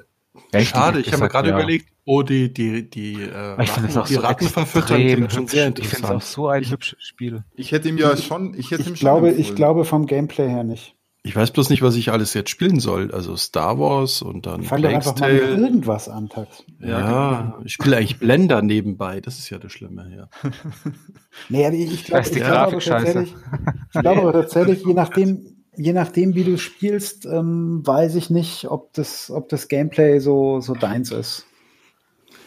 schade, 0.61 1.01
ich 1.01 1.12
habe 1.12 1.23
mir 1.23 1.29
gerade 1.29 1.49
ja. 1.49 1.55
überlegt, 1.55 1.89
oh, 2.05 2.23
die, 2.23 2.53
die, 2.53 2.89
die, 2.89 3.14
äh, 3.14 3.62
ich 3.62 3.71
Ratten, 3.71 3.87
die 3.87 4.14
so 4.14 4.21
Ratten 4.21 4.49
verfüttern, 4.49 5.31
schon 5.31 5.47
sehr 5.49 5.67
interessant. 5.67 5.79
Ich 5.79 5.89
finde 5.89 6.07
es 6.07 6.11
auch 6.11 6.23
so 6.23 6.49
ein 6.49 6.64
hübsches 6.64 7.03
Spiel. 7.03 7.45
Ich 7.55 7.73
hätte 7.73 7.89
ihm 7.89 7.97
ja 7.97 8.17
schon, 8.17 8.55
ich 8.59 8.71
hätte 8.71 8.83
ich 8.83 8.89
ihm 8.89 8.95
glaube, 8.95 9.31
schon 9.31 9.41
Ich 9.41 9.55
glaube 9.55 9.85
vom 9.87 10.07
Gameplay 10.07 10.49
her 10.49 10.64
nicht. 10.64 10.95
Ich 11.27 11.35
weiß 11.35 11.51
bloß 11.51 11.70
nicht, 11.70 11.83
was 11.83 11.97
ich 11.97 12.12
alles 12.12 12.35
jetzt 12.35 12.51
spielen 12.51 12.79
soll. 12.79 13.11
Also 13.11 13.37
Star 13.37 13.81
Wars 13.81 14.22
und 14.22 14.47
dann 14.47 14.62
Fang 14.62 14.81
doch 14.81 14.91
einfach 14.91 15.18
mal 15.18 15.33
irgendwas 15.33 16.09
an, 16.09 16.29
Tax. 16.29 16.62
Ja, 16.79 16.89
ja 16.89 17.41
genau. 17.41 17.64
ich 17.64 17.72
spiele 17.72 17.97
eigentlich 17.97 18.20
Blender 18.20 18.62
nebenbei. 18.62 19.20
Das 19.20 19.41
ist 19.41 19.51
ja 19.51 19.59
das 19.59 19.72
Schlimme, 19.72 20.09
ja. 20.16 20.29
nee, 21.49 21.68
ich, 21.85 21.95
ich 21.95 22.05
glaube 22.05 22.31
glaub 22.31 22.49
aber 22.49 22.79
tatsächlich, 22.79 23.35
ich 23.93 24.01
glaube 24.01 24.20
aber 24.20 24.33
tatsächlich, 24.35 24.85
je 24.87 24.95
nachdem, 24.95 25.57
je 25.77 25.93
nachdem, 25.93 26.37
wie 26.37 26.45
du 26.45 26.59
spielst, 26.59 27.27
ähm, 27.27 27.85
weiß 27.85 28.14
ich 28.14 28.31
nicht, 28.31 28.70
ob 28.70 28.93
das, 28.93 29.29
ob 29.29 29.49
das 29.49 29.66
Gameplay 29.66 30.20
so, 30.20 30.61
so 30.61 30.74
deins 30.74 31.11
ist. 31.11 31.45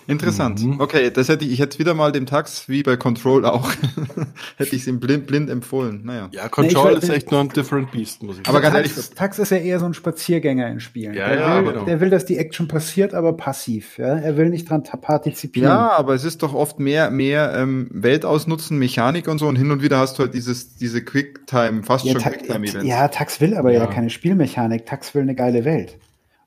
Interessant. 0.10 0.64
Mhm. 0.64 0.80
Okay, 0.80 1.12
das 1.12 1.30
hätte 1.30 1.46
ich, 1.46 1.52
ich 1.52 1.60
hätte 1.60 1.78
wieder 1.78 1.94
mal 1.94 2.12
dem 2.12 2.26
Tax, 2.26 2.68
wie 2.68 2.82
bei 2.82 2.98
Control 2.98 3.46
auch, 3.46 3.72
hätte 4.58 4.76
ich 4.76 4.82
es 4.82 4.88
ihm 4.88 5.00
blind, 5.00 5.28
blind 5.28 5.50
empfohlen. 5.50 6.02
Naja. 6.04 6.30
Ja, 6.32 6.50
Control 6.50 6.94
nee, 6.94 6.98
ist 6.98 7.10
echt 7.10 7.32
nur 7.32 7.42
ein 7.42 7.50
different 7.50 7.92
beast, 7.92 8.24
muss 8.24 8.40
ich 8.40 8.46
sagen. 8.46 8.50
Aber 8.50 8.62
ganz 8.62 8.76
Tax, 8.76 8.90
ehrlich, 8.90 9.10
Tax 9.12 9.40
ist 9.40 9.52
ja 9.52 9.58
eher 9.58 9.80
so 9.80 9.86
ein 9.86 9.94
Spaziergänger 9.94 10.68
in 10.68 10.80
Spielen. 10.80 11.14
Ja, 11.14 11.30
der, 11.30 11.40
ja, 11.40 11.64
will, 11.64 11.74
genau. 11.74 11.86
der 11.86 12.02
will, 12.02 12.10
dass 12.10 12.26
die 12.26 12.38
Action 12.38 12.68
passiert, 12.68 13.14
aber 13.14 13.34
passiv. 13.34 13.98
Ja? 13.98 14.18
Er 14.18 14.36
will 14.36 14.50
nicht 14.50 14.70
dran 14.70 14.84
partizipieren. 14.84 15.70
Ja, 15.70 15.92
aber 15.92 16.16
es 16.16 16.24
ist 16.24 16.42
doch 16.42 16.54
oft 16.54 16.80
mehr, 16.80 17.12
mehr 17.12 17.54
ähm, 17.56 17.88
Welt 17.92 18.26
ausnutzen, 18.26 18.80
Mechanik 18.80 19.28
und 19.28 19.38
so 19.38 19.48
und 19.48 19.58
hin 19.58 19.72
und 19.72 19.84
wieder 19.84 20.00
hast 20.00 20.18
du 20.18 20.24
halt 20.24 20.34
dieses, 20.34 20.76
diese 20.76 21.04
Quicktime, 21.04 21.84
fast 21.84 22.06
ja, 22.06 22.14
schon 22.14 22.22
Quicktime-Events. 22.22 22.88
Ja, 22.88 23.08
Tax 23.10 23.40
will 23.42 23.56
aber 23.56 23.72
ja. 23.72 23.82
ja 23.82 23.88
keine 23.88 24.10
Spielmechanik. 24.10 24.86
Tax 24.86 25.14
will 25.14 25.22
eine 25.22 25.36
geile 25.36 25.66
Welt. 25.66 25.98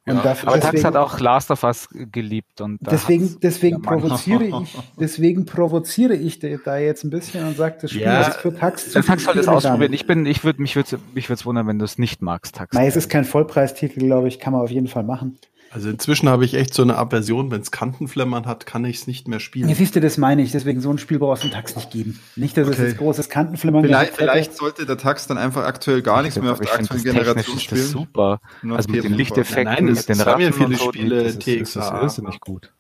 Und 0.05 0.17
ja. 0.17 0.23
dafür, 0.23 0.49
aber 0.49 0.59
deswegen, 0.59 0.83
Tax 0.83 0.85
hat 0.85 0.97
auch 0.97 1.21
Last 1.21 1.51
of 1.53 1.63
Us 1.63 1.89
geliebt 1.93 2.61
und 2.61 2.81
deswegen, 2.81 3.37
deswegen 3.41 3.83
provoziere 3.83 4.45
ich, 4.47 4.77
deswegen 4.99 5.47
provoziere 5.47 6.15
ich 6.15 6.41
da 6.41 6.77
jetzt 6.77 7.05
ein 7.05 7.11
bisschen 7.11 7.47
und 7.47 7.57
sage, 7.57 7.77
das 7.81 7.93
Spiel 7.93 8.03
ja. 8.03 8.23
ist 8.23 8.39
für 8.39 8.53
Tax 8.53 8.91
zu 8.91 9.01
Tax 9.01 9.23
soll 9.23 9.35
das 9.37 9.47
ausprobieren. 9.47 9.93
Ich 9.93 10.05
bin, 10.05 10.27
ich 10.27 10.43
würde 10.43 10.61
mich 10.61 10.75
würde 10.75 10.99
mich 11.15 11.29
würde 11.29 11.39
es 11.39 11.47
wundern, 11.47 11.69
wenn 11.69 11.79
du 11.79 11.85
es 11.85 11.99
nicht 11.99 12.21
magst, 12.21 12.57
Tax. 12.57 12.75
Nein, 12.75 12.89
es 12.89 12.97
ist 12.97 13.11
kein 13.11 13.25
Vollpreistitel, 13.25 14.01
glaube 14.01 14.27
ich, 14.27 14.41
kann 14.41 14.53
man 14.53 14.63
auf 14.63 14.73
jeden 14.73 14.89
Fall 14.89 15.05
machen. 15.05 15.39
Also 15.75 15.89
inzwischen 15.89 16.29
habe 16.29 16.45
ich 16.45 16.53
echt 16.53 16.75
so 16.75 16.83
eine 16.83 16.99
Aversion, 16.99 17.51
wenn 17.51 17.63
es 17.63 17.71
Kantenflimmern 17.71 18.45
hat, 18.45 18.67
kann 18.67 18.85
ich 18.85 18.99
es 18.99 19.07
nicht 19.07 19.27
mehr 19.27 19.41
spielen. 19.41 19.71
Ja, 19.71 19.75
siehst 19.75 19.97
du, 19.97 20.01
das 20.01 20.19
meine 20.19 20.43
ich. 20.43 20.53
Deswegen 20.53 20.83
so 20.83 20.91
ein 20.91 20.99
Spiel 20.99 21.19
brauchst 21.19 21.45
du 21.45 21.47
im 21.47 21.55
Tax 21.55 21.75
nicht 21.75 21.91
geben. 21.91 22.21
Nicht, 22.37 22.59
dass 22.59 22.69
okay. 22.69 22.77
es 22.77 22.89
jetzt 22.91 22.99
großes 22.99 23.31
Kantenflimmern 23.31 23.83
Vielleicht, 23.83 24.15
vielleicht 24.15 24.55
sollte 24.55 24.85
der 24.85 24.99
Tax 24.99 25.29
dann 25.29 25.39
einfach 25.39 25.65
aktuell 25.65 26.03
gar 26.03 26.21
nichts 26.21 26.39
mehr 26.39 26.53
auf 26.53 26.61
der 26.61 26.75
aktuellen 26.75 27.03
Generation 27.03 27.59
spielen. 27.59 27.81
Das 27.81 27.91
super. 27.91 28.41
also 28.69 28.91
mit 28.91 29.03
den 29.03 29.15
Lichteffekten, 29.15 29.65
Nein, 29.65 29.85
mit 29.87 30.07
den 30.07 30.21
Ratten 30.21 30.43
ja 30.43 30.53
viele 30.53 30.77
Spiele, 30.77 31.25
das 31.25 31.37
ist, 31.37 31.77
das 31.77 31.87
ist 31.87 31.93
irrsinnig 31.93 32.41
gut. 32.41 32.71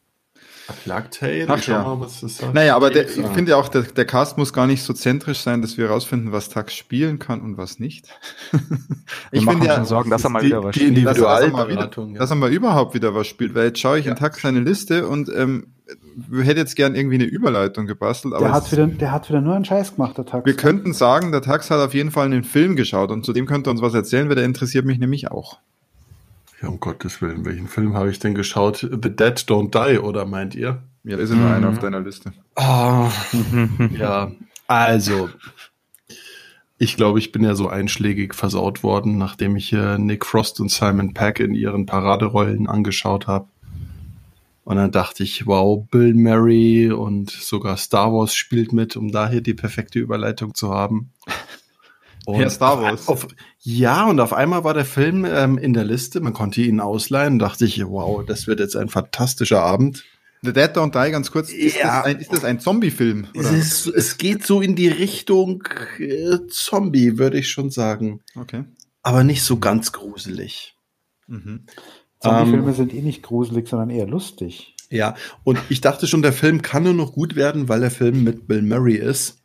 Plugtail? 0.84 1.46
Ach 1.48 1.62
ja. 1.66 1.82
Mal, 1.82 2.00
was 2.00 2.20
das 2.20 2.40
naja, 2.52 2.76
aber 2.76 2.90
der, 2.90 3.08
ich 3.08 3.26
finde 3.28 3.50
ja 3.50 3.56
auch, 3.56 3.68
der, 3.68 3.82
der 3.82 4.04
Cast 4.04 4.38
muss 4.38 4.52
gar 4.52 4.66
nicht 4.66 4.82
so 4.82 4.92
zentrisch 4.92 5.40
sein, 5.40 5.62
dass 5.62 5.76
wir 5.76 5.86
herausfinden, 5.86 6.32
was 6.32 6.48
Tax 6.48 6.74
spielen 6.74 7.18
kann 7.18 7.40
und 7.40 7.56
was 7.56 7.78
nicht. 7.78 8.08
ich 9.32 9.44
finde 9.44 9.66
ja, 9.66 9.84
Sorgen, 9.84 10.10
dass 10.10 10.24
er 10.24 10.30
mal 10.30 10.42
wieder 10.42 10.62
was 10.62 10.76
spielt. 10.76 11.04
Dass, 11.04 11.18
dass, 11.18 11.40
er 11.42 11.50
mal 11.50 11.68
wieder, 11.68 11.90
ja. 11.94 12.18
dass 12.18 12.30
er 12.30 12.36
mal 12.36 12.52
überhaupt 12.52 12.94
wieder 12.94 13.14
was 13.14 13.26
spielt, 13.26 13.54
weil 13.54 13.66
jetzt 13.66 13.80
schaue 13.80 13.98
ich 13.98 14.06
ja. 14.06 14.12
in 14.12 14.18
Tax 14.18 14.42
seine 14.42 14.60
Liste 14.60 15.08
und 15.08 15.30
ähm, 15.34 15.66
hätte 16.32 16.60
jetzt 16.60 16.76
gern 16.76 16.94
irgendwie 16.94 17.16
eine 17.16 17.24
Überleitung 17.24 17.86
gebastelt. 17.86 18.34
Aber 18.34 18.44
der, 18.44 18.54
hat 18.54 18.70
wieder, 18.70 18.86
der 18.86 19.12
hat 19.12 19.28
wieder 19.28 19.40
nur 19.40 19.54
einen 19.54 19.64
Scheiß 19.64 19.96
gemacht, 19.96 20.16
der 20.18 20.26
Tax. 20.26 20.46
Wir 20.46 20.56
könnten 20.56 20.92
sagen, 20.92 21.32
der 21.32 21.42
Tax 21.42 21.70
hat 21.70 21.80
auf 21.80 21.94
jeden 21.94 22.10
Fall 22.10 22.26
einen 22.26 22.44
Film 22.44 22.76
geschaut 22.76 23.10
und 23.10 23.24
zu 23.24 23.32
dem 23.32 23.46
könnte 23.46 23.70
er 23.70 23.72
uns 23.72 23.82
was 23.82 23.94
erzählen, 23.94 24.28
weil 24.28 24.36
der 24.36 24.44
interessiert 24.44 24.84
mich 24.84 24.98
nämlich 24.98 25.30
auch. 25.30 25.58
Ja, 26.62 26.68
um 26.68 26.78
Gottes 26.78 27.20
Willen, 27.20 27.44
welchen 27.44 27.66
Film 27.66 27.94
habe 27.94 28.10
ich 28.10 28.20
denn 28.20 28.34
geschaut? 28.34 28.78
The 28.78 28.88
Dead 28.88 29.36
Don't 29.36 29.70
Die, 29.72 29.98
oder 29.98 30.24
meint 30.24 30.54
ihr? 30.54 30.82
Ja, 31.02 31.16
da 31.16 31.22
ist 31.22 31.30
ja 31.30 31.36
nur 31.36 31.50
einer 31.50 31.68
auf 31.68 31.80
deiner 31.80 32.00
Liste. 32.00 32.32
Oh, 32.54 33.10
ja, 33.98 34.30
also, 34.68 35.28
ich 36.78 36.96
glaube, 36.96 37.18
ich 37.18 37.32
bin 37.32 37.42
ja 37.42 37.56
so 37.56 37.68
einschlägig 37.68 38.34
versaut 38.34 38.84
worden, 38.84 39.18
nachdem 39.18 39.56
ich 39.56 39.72
äh, 39.72 39.98
Nick 39.98 40.24
Frost 40.24 40.60
und 40.60 40.70
Simon 40.70 41.14
Peck 41.14 41.40
in 41.40 41.54
ihren 41.54 41.86
Paraderollen 41.86 42.68
angeschaut 42.68 43.26
habe. 43.26 43.48
Und 44.64 44.76
dann 44.76 44.92
dachte 44.92 45.24
ich, 45.24 45.48
wow, 45.48 45.84
Bill 45.90 46.14
Murray 46.14 46.92
und 46.92 47.30
sogar 47.30 47.76
Star 47.76 48.12
Wars 48.12 48.36
spielt 48.36 48.72
mit, 48.72 48.96
um 48.96 49.10
da 49.10 49.28
hier 49.28 49.40
die 49.40 49.54
perfekte 49.54 49.98
Überleitung 49.98 50.54
zu 50.54 50.72
haben. 50.72 51.10
Und 52.24 52.40
ja, 52.40 52.50
Star 52.50 52.80
Wars. 52.80 53.08
Auf, 53.08 53.26
ja, 53.60 54.06
und 54.06 54.20
auf 54.20 54.32
einmal 54.32 54.64
war 54.64 54.74
der 54.74 54.84
Film 54.84 55.24
ähm, 55.24 55.58
in 55.58 55.72
der 55.72 55.84
Liste. 55.84 56.20
Man 56.20 56.32
konnte 56.32 56.60
ihn 56.60 56.80
ausleihen. 56.80 57.38
Dachte 57.38 57.64
ich, 57.64 57.84
wow, 57.84 58.24
das 58.24 58.46
wird 58.46 58.60
jetzt 58.60 58.76
ein 58.76 58.88
fantastischer 58.88 59.62
Abend. 59.62 60.04
The 60.42 60.52
Dead 60.52 60.70
Don't 60.76 60.90
Die, 60.90 61.10
ganz 61.10 61.30
kurz. 61.30 61.52
Ist 61.52 61.78
ja. 61.78 61.98
das 61.98 62.04
ein, 62.06 62.18
ist 62.18 62.32
das 62.32 62.44
ein 62.44 62.58
Zombie-Film? 62.58 63.28
Es, 63.34 63.86
es 63.86 64.18
geht 64.18 64.44
so 64.44 64.60
in 64.60 64.74
die 64.74 64.88
Richtung 64.88 65.62
äh, 65.98 66.38
Zombie, 66.48 67.18
würde 67.18 67.38
ich 67.38 67.48
schon 67.48 67.70
sagen. 67.70 68.20
Okay. 68.34 68.64
Aber 69.02 69.22
nicht 69.24 69.42
so 69.42 69.58
ganz 69.58 69.92
gruselig. 69.92 70.76
Mhm. 71.28 71.66
Zombie-Filme 72.20 72.68
ähm, 72.68 72.74
sind 72.74 72.94
eh 72.94 73.02
nicht 73.02 73.22
gruselig, 73.22 73.68
sondern 73.68 73.90
eher 73.90 74.06
lustig. 74.06 74.74
Ja, 74.90 75.14
und 75.42 75.58
ich 75.70 75.80
dachte 75.80 76.06
schon, 76.06 76.22
der 76.22 76.32
Film 76.32 76.60
kann 76.60 76.82
nur 76.82 76.92
noch 76.92 77.12
gut 77.12 77.34
werden, 77.34 77.68
weil 77.68 77.80
der 77.80 77.90
Film 77.90 78.24
mit 78.24 78.46
Bill 78.46 78.62
Murray 78.62 78.96
ist. 78.96 79.41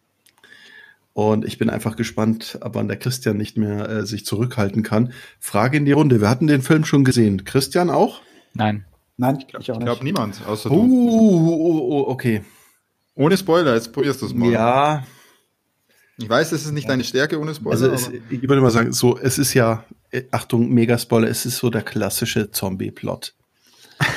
Und 1.18 1.46
ich 1.46 1.58
bin 1.58 1.72
einfach 1.72 1.96
gespannt, 1.96 2.60
ab 2.62 2.76
wann 2.76 2.88
der 2.88 2.96
Christian 2.96 3.38
nicht 3.38 3.58
mehr 3.58 3.90
äh, 3.90 4.06
sich 4.06 4.24
zurückhalten 4.24 4.84
kann. 4.84 5.14
Frage 5.40 5.78
in 5.78 5.86
die 5.86 5.92
Runde. 5.92 6.22
Wir 6.22 6.30
hatten 6.30 6.46
den 6.46 6.62
Film 6.62 6.86
schon 6.86 7.04
gesehen. 7.04 7.44
Christian 7.44 7.90
auch? 7.90 8.22
Nein. 8.54 8.86
Nein, 9.18 9.40
ich 9.40 9.48
glaube 9.48 9.84
glaub 9.84 10.04
niemand, 10.04 10.46
außer 10.46 10.70
uh, 10.70 10.76
du. 10.76 10.80
Uh, 10.80 12.02
uh, 12.02 12.08
okay. 12.10 12.44
Ohne 13.16 13.36
Spoiler, 13.36 13.74
jetzt 13.74 13.94
probierst 13.94 14.22
du 14.22 14.28
es 14.28 14.36
mal. 14.36 14.52
Ja. 14.52 15.08
Ich 16.20 16.30
weiß, 16.30 16.52
es 16.52 16.66
ist 16.66 16.72
nicht 16.74 16.88
deine 16.88 17.04
Stärke 17.04 17.40
ohne 17.40 17.56
Spoiler. 17.56 17.72
Also 17.72 17.92
es, 17.92 18.12
ich 18.30 18.48
würde 18.48 18.62
mal 18.62 18.70
sagen, 18.70 18.94
so, 18.94 19.18
es 19.18 19.40
ist 19.40 19.56
ja, 19.56 19.86
äh, 20.12 20.22
Achtung, 20.30 20.70
Mega-Spoiler, 20.72 21.28
es 21.28 21.48
ist 21.48 21.58
so 21.58 21.72
der 21.72 21.82
klassische 21.82 22.52
Zombie-Plot. 22.52 23.34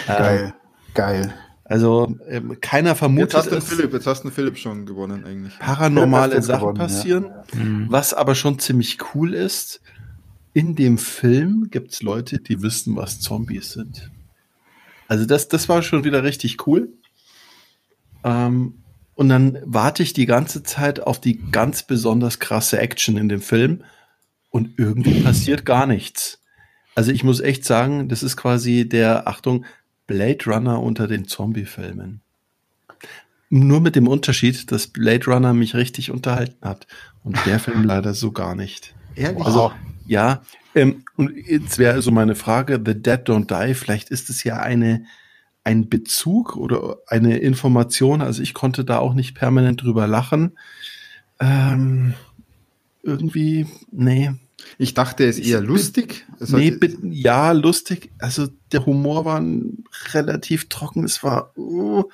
Geil, 0.06 0.52
ähm, 0.52 0.92
geil. 0.92 1.34
Also 1.70 2.16
ähm, 2.26 2.60
keiner 2.60 2.96
vermutet 2.96 3.32
jetzt 3.32 3.46
hast 3.46 3.52
es. 3.52 3.68
Philipp, 3.68 3.92
jetzt 3.92 4.06
hast 4.08 4.24
du 4.24 4.30
Philipp 4.30 4.58
schon 4.58 4.86
gewonnen 4.86 5.24
eigentlich. 5.24 5.56
Paranormale 5.60 6.42
Sachen 6.42 6.60
gewonnen, 6.62 6.78
passieren. 6.78 7.24
Ja. 7.26 7.60
Mhm. 7.60 7.86
Was 7.88 8.12
aber 8.12 8.34
schon 8.34 8.58
ziemlich 8.58 8.98
cool 9.14 9.34
ist, 9.34 9.80
in 10.52 10.74
dem 10.74 10.98
Film 10.98 11.68
gibt 11.70 11.92
es 11.92 12.02
Leute, 12.02 12.40
die 12.40 12.60
wissen, 12.60 12.96
was 12.96 13.20
Zombies 13.20 13.70
sind. 13.70 14.10
Also 15.06 15.26
das, 15.26 15.46
das 15.46 15.68
war 15.68 15.82
schon 15.82 16.02
wieder 16.02 16.24
richtig 16.24 16.66
cool. 16.66 16.88
Ähm, 18.24 18.82
und 19.14 19.28
dann 19.28 19.58
warte 19.64 20.02
ich 20.02 20.12
die 20.12 20.26
ganze 20.26 20.64
Zeit 20.64 20.98
auf 20.98 21.20
die 21.20 21.38
ganz 21.52 21.84
besonders 21.84 22.40
krasse 22.40 22.80
Action 22.80 23.16
in 23.16 23.28
dem 23.28 23.42
Film 23.42 23.84
und 24.50 24.76
irgendwie 24.76 25.20
passiert 25.22 25.64
gar 25.64 25.86
nichts. 25.86 26.42
Also 26.96 27.12
ich 27.12 27.22
muss 27.22 27.38
echt 27.38 27.64
sagen, 27.64 28.08
das 28.08 28.24
ist 28.24 28.36
quasi 28.36 28.88
der, 28.88 29.28
Achtung, 29.28 29.64
Blade 30.10 30.44
Runner 30.46 30.82
unter 30.82 31.06
den 31.06 31.28
Zombie-Filmen. 31.28 32.20
Nur 33.48 33.80
mit 33.80 33.94
dem 33.94 34.08
Unterschied, 34.08 34.72
dass 34.72 34.88
Blade 34.88 35.26
Runner 35.26 35.54
mich 35.54 35.76
richtig 35.76 36.10
unterhalten 36.10 36.66
hat 36.66 36.88
und 37.22 37.38
der 37.46 37.60
Film 37.60 37.84
leider 37.84 38.12
so 38.12 38.32
gar 38.32 38.56
nicht. 38.56 38.92
Ehrlich? 39.14 39.44
Also, 39.44 39.70
ja, 40.06 40.42
ähm, 40.74 41.04
und 41.16 41.36
jetzt 41.36 41.78
wäre 41.78 42.02
so 42.02 42.10
meine 42.10 42.34
Frage, 42.34 42.82
The 42.84 43.00
Dead 43.00 43.20
Don't 43.20 43.46
Die, 43.46 43.74
vielleicht 43.74 44.10
ist 44.10 44.30
es 44.30 44.42
ja 44.42 44.58
eine, 44.58 45.04
ein 45.62 45.88
Bezug 45.88 46.56
oder 46.56 46.96
eine 47.06 47.38
Information, 47.38 48.20
also 48.20 48.42
ich 48.42 48.52
konnte 48.52 48.84
da 48.84 48.98
auch 48.98 49.14
nicht 49.14 49.36
permanent 49.36 49.82
drüber 49.82 50.08
lachen. 50.08 50.58
Ähm, 51.38 52.14
irgendwie, 53.04 53.68
nee. 53.92 54.32
Ich 54.76 54.94
dachte, 54.94 55.22
er 55.22 55.30
ist 55.30 55.38
eher 55.38 55.60
lustig. 55.60 56.26
Also 56.40 56.56
nee, 56.56 56.74
ja, 57.02 57.52
lustig. 57.52 58.10
Also 58.18 58.48
der 58.72 58.86
Humor 58.86 59.24
war 59.24 59.44
relativ 60.14 60.68
trocken. 60.68 61.04
Es 61.04 61.22
war 61.22 61.56
uh, 61.58 62.04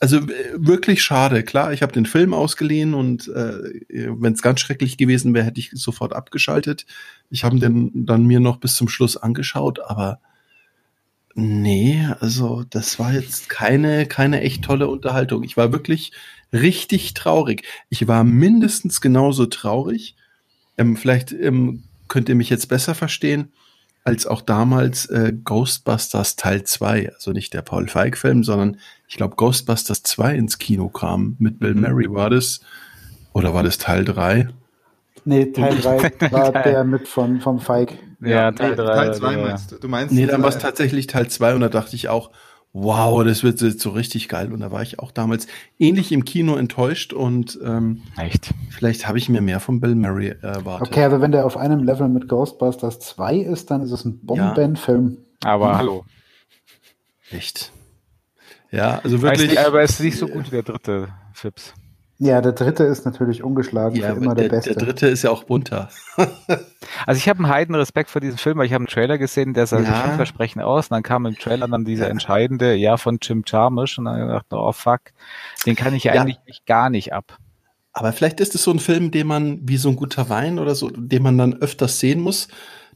also 0.00 0.20
wirklich 0.54 1.02
schade. 1.02 1.42
Klar, 1.42 1.72
ich 1.72 1.82
habe 1.82 1.92
den 1.92 2.06
Film 2.06 2.32
ausgeliehen 2.32 2.94
und 2.94 3.28
äh, 3.28 3.58
wenn 3.88 4.32
es 4.32 4.42
ganz 4.42 4.60
schrecklich 4.60 4.96
gewesen 4.96 5.34
wäre, 5.34 5.44
hätte 5.44 5.60
ich 5.60 5.70
sofort 5.74 6.12
abgeschaltet. 6.12 6.86
Ich 7.30 7.44
habe 7.44 7.58
den 7.58 8.06
dann 8.06 8.24
mir 8.24 8.40
noch 8.40 8.58
bis 8.58 8.76
zum 8.76 8.88
Schluss 8.88 9.16
angeschaut, 9.16 9.80
aber 9.80 10.20
nee, 11.34 12.06
also 12.20 12.64
das 12.70 12.98
war 12.98 13.12
jetzt 13.12 13.48
keine 13.48 14.06
keine 14.06 14.40
echt 14.40 14.64
tolle 14.64 14.88
Unterhaltung. 14.88 15.42
Ich 15.42 15.56
war 15.56 15.72
wirklich 15.72 16.12
richtig 16.52 17.14
traurig. 17.14 17.64
Ich 17.90 18.06
war 18.06 18.24
mindestens 18.24 19.00
genauso 19.00 19.46
traurig. 19.46 20.14
Ähm, 20.76 20.96
vielleicht 20.96 21.32
ähm, 21.32 21.87
könnt 22.08 22.28
ihr 22.28 22.34
mich 22.34 22.50
jetzt 22.50 22.68
besser 22.68 22.94
verstehen 22.94 23.52
als 24.04 24.26
auch 24.26 24.40
damals 24.40 25.06
äh, 25.06 25.34
Ghostbusters 25.44 26.36
Teil 26.36 26.62
2, 26.62 27.12
also 27.14 27.32
nicht 27.32 27.52
der 27.52 27.62
Paul 27.62 27.88
Feig 27.88 28.16
Film, 28.16 28.42
sondern 28.42 28.78
ich 29.06 29.16
glaube 29.16 29.36
Ghostbusters 29.36 30.02
2 30.02 30.34
ins 30.34 30.58
Kino 30.58 30.88
kam 30.88 31.36
mit 31.38 31.58
Bill 31.58 31.74
mhm. 31.74 31.82
Murray 31.82 32.10
war 32.10 32.30
das 32.30 32.60
oder 33.34 33.52
war 33.52 33.62
das 33.62 33.76
Teil 33.76 34.04
3? 34.04 34.48
Nee, 35.24 35.52
Teil 35.52 35.76
3 35.76 36.12
war 36.32 36.52
der 36.52 36.84
mit 36.84 37.06
von 37.06 37.40
vom 37.40 37.60
Feig. 37.60 37.98
Ja, 38.20 38.50
Teil 38.50 38.74
3. 38.76 38.94
Teil 38.94 39.14
2 39.14 39.36
meinst 39.36 39.72
du? 39.72 39.76
Du 39.76 39.88
meinst 39.88 40.14
Nee, 40.14 40.26
dann 40.26 40.42
war 40.42 40.48
es 40.48 40.58
tatsächlich 40.58 41.06
Teil 41.06 41.28
2 41.28 41.54
und 41.54 41.60
da 41.60 41.68
dachte 41.68 41.94
ich 41.94 42.08
auch, 42.08 42.30
wow, 42.82 43.24
das 43.24 43.42
wird 43.42 43.60
jetzt 43.60 43.80
so 43.80 43.90
richtig 43.90 44.28
geil. 44.28 44.52
Und 44.52 44.60
da 44.60 44.70
war 44.70 44.82
ich 44.82 44.98
auch 44.98 45.10
damals 45.10 45.46
ähnlich 45.78 46.12
im 46.12 46.24
Kino 46.24 46.56
enttäuscht 46.56 47.12
und 47.12 47.58
ähm, 47.64 48.02
Echt? 48.16 48.54
vielleicht 48.70 49.08
habe 49.08 49.18
ich 49.18 49.28
mir 49.28 49.40
mehr 49.40 49.60
von 49.60 49.80
Bill 49.80 49.94
Murray 49.94 50.34
erwartet. 50.40 50.88
Okay, 50.88 51.04
aber 51.04 51.20
wenn 51.20 51.32
der 51.32 51.46
auf 51.46 51.56
einem 51.56 51.82
Level 51.82 52.08
mit 52.08 52.28
Ghostbusters 52.28 53.00
2 53.00 53.36
ist, 53.36 53.70
dann 53.70 53.82
ist 53.82 53.92
es 53.92 54.04
ein 54.04 54.20
Bombenfilm. 54.24 55.18
Ja. 55.42 55.50
Aber 55.50 55.70
hm. 55.70 55.78
hallo. 55.78 56.04
Echt? 57.30 57.72
Ja, 58.70 59.00
also 59.02 59.22
wirklich. 59.22 59.50
Nicht, 59.50 59.58
aber 59.58 59.82
es 59.82 59.92
ist 59.92 60.00
nicht 60.00 60.18
so 60.18 60.28
gut 60.28 60.46
wie 60.46 60.50
der 60.50 60.62
dritte 60.62 61.08
Fips. 61.32 61.74
Ja, 62.20 62.40
der 62.40 62.50
dritte 62.50 62.82
ist 62.82 63.04
natürlich 63.04 63.44
ungeschlagen 63.44 63.96
ja, 63.96 64.12
für 64.12 64.16
immer 64.20 64.34
der, 64.34 64.48
der, 64.48 64.56
Beste. 64.56 64.74
Der 64.74 64.86
dritte 64.86 65.06
ist 65.06 65.22
ja 65.22 65.30
auch 65.30 65.44
bunter. 65.44 65.88
also 67.06 67.16
ich 67.16 67.28
habe 67.28 67.38
einen 67.38 67.48
heiden 67.48 67.76
Respekt 67.76 68.10
vor 68.10 68.20
diesem 68.20 68.38
Film, 68.38 68.58
weil 68.58 68.66
ich 68.66 68.72
habe 68.72 68.82
einen 68.82 68.88
Trailer 68.88 69.18
gesehen, 69.18 69.54
der 69.54 69.68
sah 69.68 69.78
ja. 69.80 70.02
vielversprechend 70.08 70.64
aus. 70.64 70.86
Und 70.86 70.96
dann 70.96 71.04
kam 71.04 71.26
im 71.26 71.36
Trailer 71.36 71.68
dann 71.68 71.84
dieser 71.84 72.10
entscheidende, 72.10 72.74
ja, 72.74 72.96
von 72.96 73.18
Jim 73.22 73.44
Jarmusch. 73.46 73.98
Und 73.98 74.06
dann 74.06 74.14
habe 74.14 74.24
ich 74.24 74.28
gedacht, 74.28 74.46
oh 74.50 74.72
fuck, 74.72 75.00
den 75.64 75.76
kann 75.76 75.94
ich 75.94 76.04
ja. 76.04 76.14
eigentlich 76.14 76.64
gar 76.66 76.90
nicht 76.90 77.12
ab. 77.12 77.38
Aber 77.92 78.12
vielleicht 78.12 78.40
ist 78.40 78.56
es 78.56 78.64
so 78.64 78.72
ein 78.72 78.80
Film, 78.80 79.12
den 79.12 79.28
man, 79.28 79.60
wie 79.62 79.76
so 79.76 79.88
ein 79.88 79.96
guter 79.96 80.28
Wein 80.28 80.58
oder 80.58 80.74
so, 80.74 80.90
den 80.90 81.22
man 81.22 81.38
dann 81.38 81.54
öfters 81.54 82.00
sehen 82.00 82.20
muss, 82.20 82.48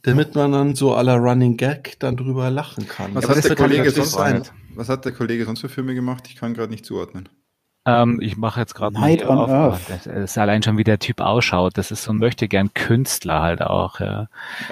damit 0.02 0.34
man 0.34 0.50
dann 0.50 0.74
so 0.74 0.94
aller 0.94 1.16
Running 1.16 1.56
Gag 1.56 1.96
dann 2.00 2.16
drüber 2.16 2.50
lachen 2.50 2.88
kann. 2.88 3.14
Was, 3.14 3.28
hat 3.28 3.44
der, 3.44 3.54
Kollege 3.54 3.88
sonst, 3.92 4.16
was 4.74 4.88
hat 4.88 5.04
der 5.04 5.12
Kollege 5.12 5.44
sonst 5.44 5.60
für 5.60 5.68
Filme 5.68 5.94
gemacht? 5.94 6.24
Ich 6.28 6.34
kann 6.34 6.54
gerade 6.54 6.72
nicht 6.72 6.84
zuordnen. 6.84 7.28
Ähm, 7.84 8.20
ich 8.22 8.36
mache 8.36 8.60
jetzt 8.60 8.74
gerade 8.74 8.94
Night 8.94 9.28
on 9.28 9.38
auf. 9.38 9.50
Earth. 9.50 9.80
Das 9.88 10.06
ist 10.06 10.38
allein 10.38 10.62
schon, 10.62 10.78
wie 10.78 10.84
der 10.84 11.00
Typ 11.00 11.20
ausschaut. 11.20 11.76
Das 11.76 11.90
ist 11.90 12.04
so 12.04 12.12
ein 12.12 12.18
möchte 12.18 12.46
gern 12.46 12.72
Künstler 12.74 13.42
halt 13.42 13.60
auch. 13.60 13.98
Ja. 13.98 14.28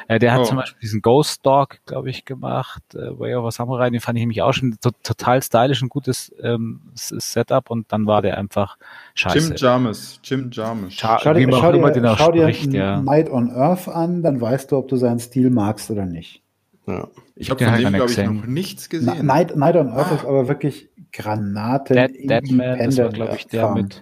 Äh, 0.06 0.20
der 0.20 0.32
hat 0.32 0.42
oh. 0.42 0.44
zum 0.44 0.58
Beispiel 0.58 0.80
diesen 0.80 1.02
Ghost 1.02 1.44
Dog, 1.44 1.78
glaube 1.86 2.08
ich, 2.08 2.24
gemacht. 2.24 2.82
Äh, 2.94 3.18
Way 3.18 3.34
of 3.34 3.46
a 3.46 3.50
Samurai, 3.50 3.90
den 3.90 4.00
fand 4.00 4.16
ich 4.16 4.22
nämlich 4.22 4.42
auch 4.42 4.52
schon 4.52 4.76
to 4.80 4.90
total 5.02 5.42
stylisch, 5.42 5.82
ein 5.82 5.88
gutes 5.88 6.32
ähm, 6.40 6.80
Setup. 6.94 7.68
Und 7.70 7.90
dann 7.92 8.06
war 8.06 8.22
der 8.22 8.38
einfach 8.38 8.76
scheiße. 9.14 9.38
Jim 9.38 9.56
Jarmus. 9.56 10.20
Jim 10.22 10.50
Jarmus. 10.52 10.94
Schau, 10.94 11.18
schau, 11.20 11.34
dir, 11.34 11.48
schau, 11.50 11.72
dir, 11.72 12.16
schau 12.16 12.30
dir 12.30 12.50
ja. 12.50 13.00
Night 13.00 13.28
on 13.28 13.50
Earth 13.50 13.88
an, 13.88 14.22
dann 14.22 14.40
weißt 14.40 14.70
du, 14.70 14.76
ob 14.76 14.86
du 14.86 14.96
seinen 14.96 15.18
Stil 15.18 15.50
magst 15.50 15.90
oder 15.90 16.06
nicht. 16.06 16.42
Ja. 16.86 17.08
Ich 17.34 17.50
habe 17.50 17.64
von 17.64 17.74
dem, 17.74 17.92
glaube 17.92 18.10
ich, 18.10 18.18
noch 18.18 18.46
nichts 18.46 18.88
gesehen. 18.88 19.24
Night, 19.26 19.56
Night 19.56 19.74
on 19.74 19.88
Earth 19.88 20.08
ah. 20.10 20.14
ist 20.14 20.24
aber 20.24 20.46
wirklich 20.48 20.89
Granaten. 21.12 21.96
Dead, 21.96 22.30
Deadman, 22.30 22.78
das 22.78 22.98
war, 22.98 23.08
glaube 23.10 23.36
ich, 23.36 23.46
der 23.46 23.74
mit. 23.74 24.00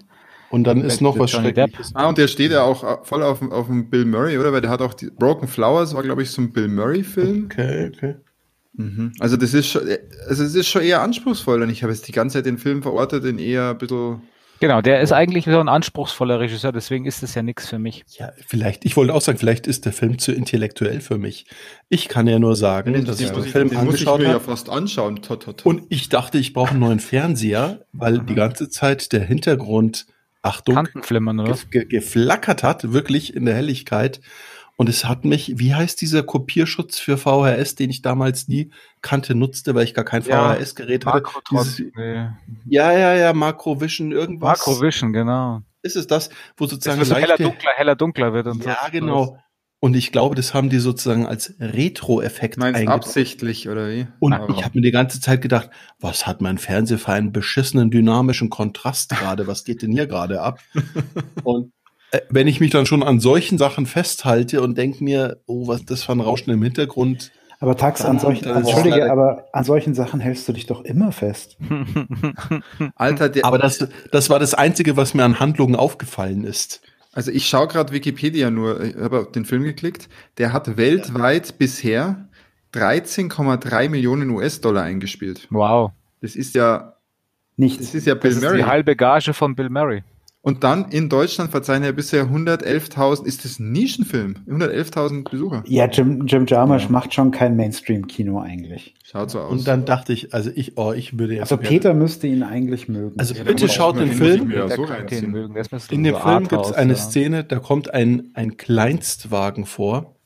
Und 0.51 0.65
dann 0.65 0.83
ist 0.83 1.03
noch 1.03 1.19
was 1.19 1.31
Schreckliches. 1.31 1.95
Ah, 1.95 2.09
und 2.09 2.17
der 2.17 2.27
steht 2.27 2.53
ja 2.53 2.63
auch 2.63 3.05
voll 3.05 3.23
auf, 3.23 3.43
auf 3.43 3.67
dem 3.67 3.91
Bill 3.91 4.07
Murray, 4.07 4.39
oder? 4.39 4.53
Weil 4.53 4.63
der 4.63 4.71
hat 4.71 4.81
auch 4.81 4.95
die 4.95 5.11
Broken 5.11 5.47
Flowers, 5.47 5.95
war, 5.95 6.03
glaube 6.03 6.23
ich, 6.23 6.31
so 6.31 6.41
ein 6.41 6.53
Bill 6.53 6.69
Murray-Film. 6.69 7.47
Okay, 7.47 7.93
okay. 7.95 8.15
Mhm. 8.75 9.13
Also 9.19 9.37
das 9.37 9.55
ist 9.55 9.67
schon, 9.67 9.83
also 10.29 10.45
es 10.45 10.55
ist 10.55 10.69
schon 10.69 10.83
eher 10.83 11.03
anspruchsvoll 11.03 11.63
und 11.63 11.69
ich 11.69 11.83
habe 11.83 11.93
jetzt 11.93 12.07
die 12.09 12.13
ganze 12.13 12.39
Zeit 12.39 12.47
den 12.47 12.59
Film 12.59 12.83
verortet 12.83 13.25
in 13.25 13.39
eher 13.39 13.71
ein 13.71 13.79
bisschen 13.79 14.23
Genau, 14.61 14.81
der 14.81 15.01
ist 15.01 15.13
eigentlich 15.13 15.45
so 15.45 15.61
ein 15.61 15.69
anspruchsvoller 15.69 16.41
Regisseur, 16.41 16.73
deswegen 16.73 17.05
ist 17.05 17.23
es 17.23 17.35
ja 17.35 17.43
nichts 17.43 17.69
für 17.69 17.79
mich. 17.79 18.05
Ja, 18.19 18.33
vielleicht, 18.47 18.85
ich 18.85 18.97
wollte 18.97 19.15
auch 19.15 19.21
sagen, 19.21 19.39
vielleicht 19.39 19.67
ist 19.67 19.85
der 19.85 19.93
Film 19.93 20.19
zu 20.19 20.33
intellektuell 20.33 21.01
für 21.01 21.19
mich. 21.19 21.47
Ich 21.89 22.09
kann 22.09 22.27
ja 22.27 22.39
nur 22.39 22.57
sagen, 22.57 22.93
den, 22.93 23.05
dass 23.05 23.21
ich 23.21 23.31
den 23.31 23.45
Film 23.45 23.69
den 23.69 23.79
angeschaut 23.79 24.19
muss 24.19 24.21
ich 24.23 24.27
mir 24.27 24.33
ja 24.35 24.41
fast 24.41 24.69
anschauen. 24.69 25.23
Tot, 25.23 25.45
tot, 25.45 25.59
tot. 25.59 25.67
Und 25.67 25.85
ich 25.91 26.09
dachte, 26.09 26.39
ich 26.39 26.53
brauche 26.53 26.71
einen 26.71 26.81
neuen 26.81 27.01
Fernseher, 27.01 27.85
weil 27.93 28.19
Aha. 28.19 28.25
die 28.25 28.35
ganze 28.35 28.69
Zeit 28.69 29.13
der 29.13 29.23
Hintergrund, 29.23 30.07
Achtung, 30.43 30.75
Kantenflimmern, 30.75 31.41
oder? 31.41 31.57
Ge 31.71 31.85
geflackert 31.85 32.63
hat, 32.63 32.93
wirklich 32.93 33.35
in 33.35 33.45
der 33.45 33.55
Helligkeit. 33.55 34.21
Und 34.81 34.89
es 34.89 35.05
hat 35.05 35.25
mich, 35.25 35.59
wie 35.59 35.75
heißt 35.75 36.01
dieser 36.01 36.23
Kopierschutz 36.23 37.01
für 37.01 37.19
VHS, 37.19 37.75
den 37.75 37.91
ich 37.91 38.01
damals 38.01 38.47
nie 38.47 38.71
kannte, 39.03 39.35
nutzte, 39.35 39.75
weil 39.75 39.83
ich 39.83 39.93
gar 39.93 40.05
kein 40.05 40.23
ja, 40.23 40.55
VHS-Gerät 40.55 41.05
hatte? 41.05 41.25
Dieses, 41.51 41.83
nee. 41.97 42.29
Ja, 42.67 42.93
ja, 42.93 43.13
ja, 43.15 43.33
Macrovision, 43.33 44.13
irgendwas. 44.13 44.65
Macrovision, 44.65 45.13
genau. 45.13 45.63
Ist 45.83 45.97
es 45.97 46.07
das, 46.07 46.31
wo 46.57 46.67
sozusagen 46.67 47.01
das 47.01 47.09
so 47.09 47.17
heller, 47.17 47.37
dunkler, 47.37 47.73
heller, 47.75 47.97
dunkler 47.97 48.33
wird 48.33 48.47
und 48.47 48.65
Ja, 48.65 48.79
so. 48.85 48.91
genau. 48.93 49.39
Und 49.81 49.97
ich 49.97 50.13
glaube, 50.13 50.37
das 50.37 50.55
haben 50.55 50.71
die 50.71 50.79
sozusagen 50.79 51.27
als 51.27 51.55
Retro-Effekt 51.59 52.63
eingebaut. 52.63 52.95
absichtlich 52.95 53.69
oder 53.69 53.91
wie? 53.91 54.07
Und 54.21 54.33
Aber. 54.33 54.53
ich 54.55 54.65
habe 54.65 54.79
mir 54.79 54.83
die 54.83 54.93
ganze 54.93 55.21
Zeit 55.21 55.43
gedacht, 55.43 55.71
was 55.99 56.25
hat 56.25 56.41
mein 56.41 56.59
Fernseher 56.59 56.99
für 56.99 57.13
einen 57.13 57.33
beschissenen 57.33 57.91
dynamischen 57.91 58.49
Kontrast 58.49 59.11
gerade? 59.11 59.49
Was 59.49 59.65
geht 59.65 59.83
denn 59.83 59.91
hier 59.91 60.07
gerade 60.07 60.41
ab? 60.41 60.61
und 61.43 61.73
wenn 62.31 62.47
ich 62.47 62.61
mich 62.61 62.71
dann 62.71 62.87
schon 62.87 63.03
an 63.03 63.21
solchen 63.21 63.59
Sachen 63.59 63.87
festhalte 63.87 64.63
und 64.63 64.79
denke 64.79 65.05
mir, 65.05 65.41
oh, 65.47 65.69
was 65.69 65.81
ist 65.81 65.91
das 65.91 66.03
für 66.05 66.13
ein 66.13 66.21
Rauschen 66.21 66.51
im 66.51 66.63
Hintergrund? 66.63 67.33
Aber 67.61 67.77
Tax, 67.77 68.05
an 68.05 68.21
solchen, 68.21 68.49
Entschuldige, 68.49 69.11
aber 69.11 69.49
an 69.53 69.65
solchen 69.65 69.93
Sachen 69.93 70.21
hältst 70.21 70.49
du 70.49 70.53
dich 70.53 70.67
doch 70.67 70.85
immer 70.85 71.11
fest. 71.11 71.57
Alter, 72.95 73.29
der, 73.29 73.45
aber 73.45 73.59
das, 73.59 73.89
das 74.13 74.31
war 74.31 74.39
das 74.39 74.55
Einzige, 74.55 74.97
was 74.97 75.13
mir 75.13 75.25
an 75.25 75.41
Handlungen 75.41 75.75
aufgefallen 75.75 76.45
ist. 76.45 76.83
Also 77.13 77.33
ich 77.33 77.49
schaue 77.49 77.67
gerade 77.67 77.93
Wikipedia 77.93 78.51
nur, 78.51 78.81
ich 78.81 78.95
habe 78.95 79.21
auf 79.21 79.33
den 79.33 79.45
Film 79.45 79.65
geklickt, 79.65 80.09
der 80.39 80.53
hat 80.53 80.77
weltweit 80.77 81.49
ja. 81.49 81.55
bisher 81.59 82.29
13,3 82.75 83.89
Millionen 83.89 84.31
US-Dollar 84.31 84.85
eingespielt. 84.85 85.49
Wow. 85.51 85.91
Das 86.21 86.37
ist 86.37 86.55
ja 86.55 86.95
nichts. 87.57 87.87
Das 87.87 87.95
ist 87.95 88.07
ja 88.07 88.15
Bill 88.15 88.35
das 88.35 88.41
Murray. 88.41 88.61
Ist 88.61 88.65
die 88.65 88.71
halbe 88.71 88.95
Gage 88.95 89.35
von 89.35 89.57
Bill 89.57 89.69
Murray. 89.69 90.05
Und 90.49 90.65
dann 90.65 90.87
in 90.89 91.11
Deutschland 91.11 91.51
verzeichnen 91.51 91.85
er 91.85 91.93
bisher 91.93 92.25
111.000, 92.25 93.27
ist 93.27 93.45
das 93.45 93.59
ein 93.59 93.71
Nischenfilm? 93.71 94.37
111.000 94.49 95.31
Besucher. 95.31 95.63
Ja, 95.67 95.85
Jim, 95.85 96.25
Jim 96.27 96.47
Jarmusch 96.47 96.85
ja. 96.85 96.89
macht 96.89 97.13
schon 97.13 97.33
kein 97.33 97.55
Mainstream-Kino 97.55 98.41
eigentlich. 98.41 98.95
Schaut 99.05 99.31
so 99.31 99.41
aus. 99.41 99.53
Und 99.53 99.69
dann 99.69 99.85
dachte 99.85 100.15
ich, 100.15 100.33
also 100.33 100.51
ich, 100.55 100.79
oh, 100.79 100.95
ich 100.95 101.19
würde 101.19 101.35
jetzt. 101.35 101.53
Also 101.53 101.59
Peter 101.59 101.93
müsste 101.93 102.29
ihn 102.29 102.43
eigentlich 102.43 102.89
mögen. 102.89 103.21
Also 103.21 103.35
ja, 103.35 103.45
bitte 103.45 103.69
schaut 103.69 104.01
den 104.01 104.11
Film. 104.11 104.51
So 104.75 104.87
den 104.87 105.31
mögen. 105.33 105.55
In 105.91 106.05
dem 106.05 106.15
so 106.15 106.21
Film 106.21 106.49
gibt 106.49 106.65
es 106.65 106.73
eine 106.73 106.95
ja. 106.95 106.99
Szene, 106.99 107.45
da 107.45 107.59
kommt 107.59 107.93
ein, 107.93 108.31
ein 108.33 108.57
Kleinstwagen 108.57 109.67
vor 109.67 110.18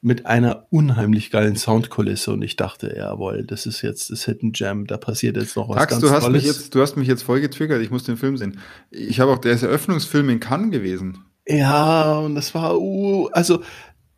mit 0.00 0.26
einer 0.26 0.66
unheimlich 0.70 1.30
geilen 1.30 1.56
Soundkulisse 1.56 2.32
und 2.32 2.42
ich 2.42 2.54
dachte, 2.56 2.94
jawohl, 2.96 3.44
das 3.44 3.66
ist 3.66 3.82
jetzt 3.82 4.10
das 4.10 4.24
Hidden 4.24 4.52
Jam, 4.54 4.86
da 4.86 4.96
passiert 4.96 5.36
jetzt 5.36 5.56
noch 5.56 5.68
was 5.68 5.76
Tax, 5.76 5.90
ganz 5.92 6.02
du 6.02 6.10
hast 6.10 6.24
Tolles. 6.24 6.42
Mich 6.42 6.52
jetzt, 6.52 6.74
du 6.74 6.80
hast 6.80 6.96
mich 6.96 7.08
jetzt 7.08 7.22
voll 7.22 7.40
getriggert, 7.40 7.82
ich 7.82 7.90
muss 7.90 8.04
den 8.04 8.16
Film 8.16 8.36
sehen. 8.36 8.60
Ich 8.90 9.18
habe 9.18 9.32
auch, 9.32 9.38
der 9.38 9.52
ist 9.52 9.62
Eröffnungsfilm 9.62 10.28
in 10.28 10.40
Cannes 10.40 10.70
gewesen. 10.70 11.24
Ja, 11.48 12.18
und 12.18 12.36
das 12.36 12.54
war, 12.54 12.78
uh, 12.78 13.26
also 13.28 13.62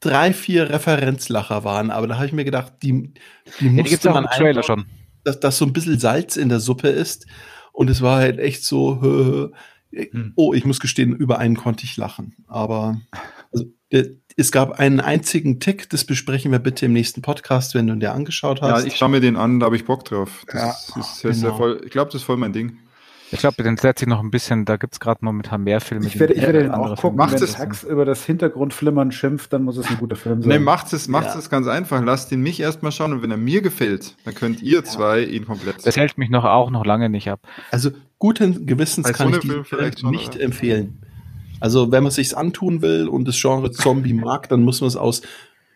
drei, 0.01 0.35
vier 0.35 0.69
Referenzlacher 0.69 1.65
waren, 1.65 1.91
aber 1.91 2.07
da 2.07 2.17
habe 2.17 2.27
ich 2.27 2.33
mir 2.33 2.45
gedacht, 2.45 2.75
die, 2.83 3.15
die 3.61 3.67
ja, 3.67 3.71
musste 3.71 4.09
die 4.09 4.09
man 4.09 4.27
Trailer 4.27 4.63
schon. 4.63 4.85
Dass, 5.25 5.41
dass 5.41 5.59
so 5.59 5.65
ein 5.65 5.73
bisschen 5.73 5.99
Salz 5.99 6.37
in 6.37 6.49
der 6.49 6.61
Suppe 6.61 6.89
ist 6.89 7.27
und 7.73 7.89
es 7.89 8.03
war 8.03 8.19
halt 8.19 8.39
echt 8.39 8.65
so, 8.65 9.51
hm. 9.93 10.33
oh, 10.37 10.53
ich 10.53 10.65
muss 10.67 10.81
gestehen, 10.81 11.15
über 11.15 11.39
einen 11.39 11.57
konnte 11.57 11.85
ich 11.85 11.97
lachen, 11.97 12.35
aber 12.49 13.01
also, 13.53 13.65
der, 13.93 14.07
es 14.37 14.53
gab 14.53 14.79
einen 14.79 15.01
einzigen 15.01 15.61
Tick, 15.61 15.89
das 15.91 16.05
besprechen 16.05 16.53
wir 16.53 16.59
bitte 16.59 16.87
im 16.87 16.93
nächsten 16.93 17.23
Podcast, 17.23 17.75
wenn 17.75 17.87
du 17.87 17.95
ihn 17.95 18.01
dir 18.01 18.13
angeschaut 18.13 18.63
hast. 18.63 18.83
Ja, 18.83 18.87
ich 18.87 18.97
schaue 18.97 19.11
mir 19.11 19.21
den 19.21 19.37
an, 19.37 19.61
da 19.61 19.67
habe 19.67 19.77
ich 19.77 19.85
Bock 19.85 20.05
drauf. 20.05 20.45
Das 20.47 20.55
ja, 20.55 20.71
ist, 20.71 20.97
ist, 20.97 21.25
ist 21.25 21.41
genau. 21.43 21.57
voll, 21.57 21.81
ich 21.85 21.91
glaube, 21.91 22.11
das 22.11 22.23
ist 22.23 22.27
voll 22.27 22.37
mein 22.37 22.53
Ding. 22.53 22.79
Ich 23.33 23.39
glaube, 23.39 23.63
den 23.63 23.77
setze 23.77 24.05
ich 24.05 24.09
noch 24.09 24.21
ein 24.21 24.31
bisschen, 24.31 24.65
da 24.65 24.77
gibt 24.77 24.95
es 24.95 25.01
gerade 25.01 25.25
momentan 25.25 25.63
mehr 25.63 25.81
Filme. 25.81 26.07
Ich 26.07 26.19
werde, 26.19 26.35
ich 26.35 26.43
werde 26.43 26.63
den 26.65 26.73
auch 26.73 26.97
gucken, 26.97 27.17
macht 27.17 27.35
wenn 27.35 27.43
es 27.43 27.53
Tax 27.53 27.85
über 27.85 28.05
das 28.05 28.25
Hintergrundflimmern 28.25 29.13
schimpft, 29.13 29.53
dann 29.53 29.63
muss 29.63 29.77
es 29.77 29.89
ein 29.89 29.99
guter 29.99 30.17
Film 30.17 30.43
sein. 30.43 30.49
Nee, 30.49 30.59
macht 30.59 30.93
es, 30.93 31.07
macht 31.07 31.27
ja. 31.27 31.39
es 31.39 31.49
ganz 31.49 31.69
einfach. 31.69 32.03
Lasst 32.03 32.33
ihn 32.33 32.41
mich 32.41 32.59
erstmal 32.59 32.91
schauen 32.91 33.13
und 33.13 33.23
wenn 33.23 33.31
er 33.31 33.37
mir 33.37 33.63
gefällt, 33.63 34.17
dann 34.25 34.35
könnt 34.35 34.63
ihr 34.63 34.79
ja. 34.79 34.85
zwei 34.85 35.23
ihn 35.23 35.47
komplett. 35.47 35.87
Das 35.87 35.97
hält 35.97 36.19
mich 36.19 36.29
noch 36.29 36.45
auch 36.45 36.71
noch 36.71 36.85
lange 36.85 37.09
nicht 37.09 37.31
ab. 37.31 37.47
Also 37.71 37.91
guten 38.19 38.67
Gewissens 38.67 39.07
Als 39.07 39.17
kann 39.17 39.31
ich 39.33 39.39
diesen 39.39 39.65
Film 39.65 39.93
schon, 39.97 40.11
nicht 40.11 40.35
oder? 40.35 40.45
empfehlen. 40.45 41.01
Also 41.61 41.93
wenn 41.93 42.03
man 42.03 42.13
sich's 42.13 42.35
antun 42.35 42.83
will 42.83 43.09
und 43.09 43.29
das 43.29 43.41
Genre 43.41 43.71
Zombie 43.71 44.15
mag, 44.15 44.49
dann 44.49 44.63
muss 44.63 44.81
man 44.81 44.89
es 44.89 44.97
aus 44.97 45.23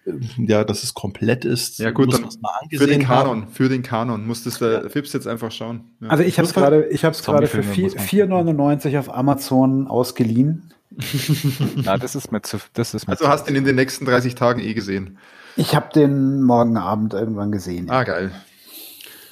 äh, 0.06 0.12
ja, 0.38 0.64
dass 0.64 0.82
es 0.82 0.94
komplett 0.94 1.44
ist. 1.44 1.78
Ja 1.78 1.90
gut, 1.90 2.12
dann 2.12 2.28
für 2.70 2.86
den 2.86 3.04
Kanon, 3.04 3.42
haben. 3.42 3.52
für 3.52 3.68
den 3.68 3.82
Kanon 3.82 4.26
muss 4.26 4.44
das 4.44 4.58
der 4.58 4.88
Fips 4.90 5.12
jetzt 5.12 5.26
einfach 5.26 5.52
schauen. 5.52 5.84
Ja. 6.00 6.08
Also 6.08 6.24
ich 6.24 6.38
habe 6.38 6.48
es 6.48 6.54
gerade, 6.54 6.86
ich 6.88 7.04
habe 7.04 7.14
es 7.14 7.22
gerade 7.22 7.46
für 7.46 7.60
4,99 7.60 8.98
auf 8.98 9.14
Amazon 9.14 9.86
ausgeliehen. 9.86 10.72
Na, 11.76 11.96
das 11.96 12.14
ist 12.14 12.30
mir 12.30 12.42
zu, 12.42 12.58
das 12.72 12.94
ist 12.94 13.06
mir 13.06 13.12
Also 13.12 13.28
hast 13.28 13.46
du 13.46 13.50
ihn 13.50 13.56
in 13.56 13.64
den 13.64 13.76
nächsten 13.76 14.04
30 14.04 14.34
Tagen 14.34 14.60
eh 14.60 14.74
gesehen? 14.74 15.18
Ich 15.56 15.74
habe 15.74 15.92
den 15.92 16.42
morgen 16.42 16.76
Abend 16.76 17.14
irgendwann 17.14 17.52
gesehen. 17.52 17.90
Ah 17.90 18.04
geil. 18.04 18.32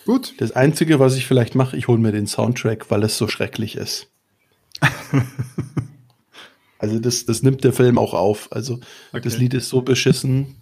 Gut. 0.07 0.35
Das 0.39 0.53
einzige, 0.53 0.99
was 0.99 1.17
ich 1.17 1.27
vielleicht 1.27 1.55
mache, 1.55 1.77
ich 1.77 1.89
hole 1.89 1.99
mir 1.99 2.13
den 2.13 2.27
Soundtrack, 2.27 2.91
weil 2.91 3.05
es 3.05 3.17
so 3.19 3.29
schrecklich 3.29 3.77
ist. 3.77 4.09
Also 6.83 6.99
das, 6.99 7.25
das 7.27 7.45
nimmt 7.45 7.63
der 7.63 7.73
Film 7.73 7.97
auch 7.97 8.13
auf. 8.13 8.49
Also 8.51 8.81
okay. 9.13 9.21
das 9.23 9.39
Lied 9.39 9.55
ist 9.55 9.69
so 9.69 9.83
beschissen. 9.83 10.57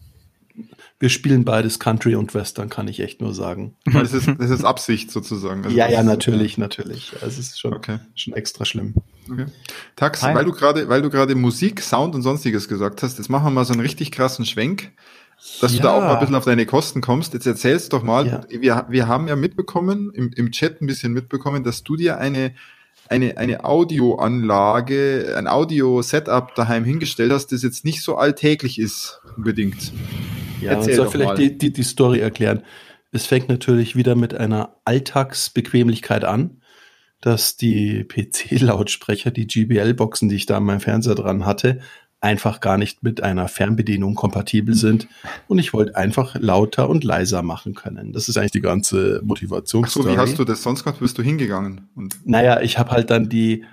Wir 0.99 1.09
spielen 1.09 1.47
beides 1.47 1.79
Country 1.79 2.14
und 2.14 2.35
Western, 2.35 2.68
kann 2.68 2.89
ich 2.89 3.01
echt 3.01 3.23
nur 3.23 3.33
sagen. 3.33 3.75
Das 3.91 4.12
ist, 4.12 4.29
das 4.39 4.51
ist 4.51 4.62
Absicht 4.62 5.11
sozusagen. 5.11 5.64
Also 5.64 5.75
ja, 5.75 5.89
ja, 5.89 6.03
natürlich, 6.03 6.59
natürlich. 6.59 7.14
Also 7.23 7.41
es 7.41 7.49
ist 7.49 7.59
schon, 7.59 7.73
okay. 7.73 8.01
schon 8.14 8.35
extra 8.35 8.66
schlimm. 8.66 8.97
Okay. 9.33 9.47
Tax, 9.97 10.23
Hi. 10.23 10.35
weil 10.35 10.45
du 10.45 10.53
gerade, 10.53 10.91
weil 10.91 11.01
du 11.01 11.09
gerade 11.09 11.35
Musik, 11.35 11.81
Sound 11.81 12.14
und 12.14 12.21
sonstiges 12.21 12.68
gesagt 12.68 13.03
hast, 13.03 13.16
jetzt 13.16 13.31
machen 13.31 13.47
wir 13.47 13.51
mal 13.51 13.64
so 13.64 13.73
einen 13.73 13.81
richtig 13.81 14.12
krassen 14.12 14.45
Schwenk, 14.45 14.93
dass 15.62 15.73
ja. 15.73 15.79
du 15.79 15.83
da 15.85 15.93
auch 15.95 16.03
mal 16.03 16.14
ein 16.14 16.21
bisschen 16.21 16.35
auf 16.35 16.45
deine 16.45 16.66
Kosten 16.66 17.01
kommst. 17.01 17.33
Jetzt 17.33 17.47
erzählst 17.47 17.95
doch 17.95 18.03
mal, 18.03 18.27
ja. 18.27 18.43
wir, 18.51 18.87
wir 18.91 19.09
haben 19.09 19.27
ja 19.27 19.37
mitbekommen, 19.37 20.12
im, 20.12 20.33
im 20.35 20.53
Chat 20.53 20.83
ein 20.83 20.87
bisschen 20.87 21.14
mitbekommen, 21.14 21.64
dass 21.64 21.83
du 21.83 21.97
dir 21.97 22.18
eine 22.18 22.53
eine, 23.11 23.36
eine 23.36 23.64
Audioanlage, 23.64 25.34
ein 25.36 25.48
Audio-Setup 25.48 26.54
daheim 26.54 26.84
hingestellt 26.84 27.32
hast, 27.32 27.48
das 27.48 27.62
jetzt 27.62 27.84
nicht 27.84 28.02
so 28.02 28.16
alltäglich 28.16 28.78
ist, 28.78 29.20
unbedingt. 29.36 29.92
Ja, 30.61 30.72
Erzähl 30.72 30.94
soll 30.94 31.08
vielleicht 31.08 31.38
die, 31.38 31.58
die, 31.58 31.72
die 31.72 31.82
Story 31.82 32.20
erklären. 32.20 32.62
Es 33.11 33.26
fängt 33.26 33.48
natürlich 33.48 33.96
wieder 33.96 34.14
mit 34.14 34.32
einer 34.34 34.76
Alltagsbequemlichkeit 34.84 36.24
an, 36.24 36.61
dass 37.20 37.56
die 37.56 38.04
PC-Lautsprecher, 38.04 39.32
die 39.32 39.48
GBL-Boxen, 39.48 40.28
die 40.28 40.36
ich 40.36 40.46
da 40.46 40.58
an 40.58 40.64
meinem 40.64 40.80
Fernseher 40.80 41.16
dran 41.16 41.44
hatte, 41.44 41.80
einfach 42.21 42.61
gar 42.61 42.77
nicht 42.77 43.03
mit 43.03 43.23
einer 43.23 43.49
Fernbedienung 43.49 44.14
kompatibel 44.14 44.75
sind. 44.75 45.09
Und 45.49 45.59
ich 45.59 45.73
wollte 45.73 45.97
einfach 45.97 46.37
lauter 46.39 46.89
und 46.89 47.03
leiser 47.03 47.43
machen 47.43 47.75
können. 47.75 48.12
Das 48.12 48.29
ist 48.29 48.37
eigentlich 48.37 48.53
die 48.53 48.61
ganze 48.61 49.21
Motivation. 49.25 49.85
Ach 49.87 49.91
so, 49.91 50.07
wie 50.07 50.18
hast 50.18 50.39
du 50.39 50.45
das 50.45 50.62
sonst 50.62 50.85
gemacht? 50.85 51.01
Bist 51.01 51.16
du 51.16 51.23
hingegangen? 51.23 51.89
Und 51.95 52.27
naja, 52.27 52.61
ich 52.61 52.79
habe 52.79 52.91
halt 52.91 53.11
dann 53.11 53.29
die, 53.31 53.64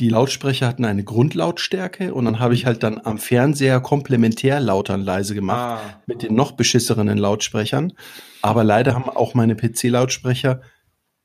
die 0.00 0.08
Lautsprecher 0.08 0.66
hatten 0.66 0.84
eine 0.84 1.04
Grundlautstärke 1.04 2.14
und 2.14 2.24
dann 2.24 2.40
habe 2.40 2.54
ich 2.54 2.66
halt 2.66 2.82
dann 2.82 3.00
am 3.04 3.18
Fernseher 3.18 3.78
komplementär 3.78 4.58
lauter 4.58 4.94
und 4.94 5.02
leise 5.02 5.34
gemacht 5.34 5.80
ah. 5.80 6.00
mit 6.06 6.22
den 6.22 6.34
noch 6.34 6.52
beschisseren 6.52 7.16
Lautsprechern. 7.16 7.92
Aber 8.42 8.64
leider 8.64 8.94
haben 8.94 9.08
auch 9.08 9.34
meine 9.34 9.54
PC-Lautsprecher 9.54 10.60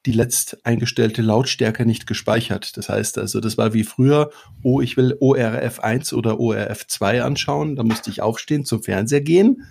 die 0.10 0.16
letzt 0.16 0.66
eingestellte 0.66 1.22
Lautstärke 1.22 1.86
nicht 1.86 2.08
gespeichert. 2.08 2.78
Das 2.78 2.90
heißt 2.90 3.20
also, 3.20 3.40
das 3.40 3.60
war 3.60 3.76
wie 3.76 3.84
früher, 3.84 4.32
oh, 4.64 4.82
ich 4.82 4.98
will 4.98 5.16
ORF 5.20 5.82
1 5.82 6.14
oder 6.14 6.40
ORF 6.40 6.88
2 6.88 7.22
anschauen, 7.22 7.76
da 7.76 7.84
musste 7.84 8.10
ich 8.10 8.24
aufstehen, 8.24 8.66
zum 8.66 8.82
Fernseher 8.82 9.22
gehen, 9.22 9.68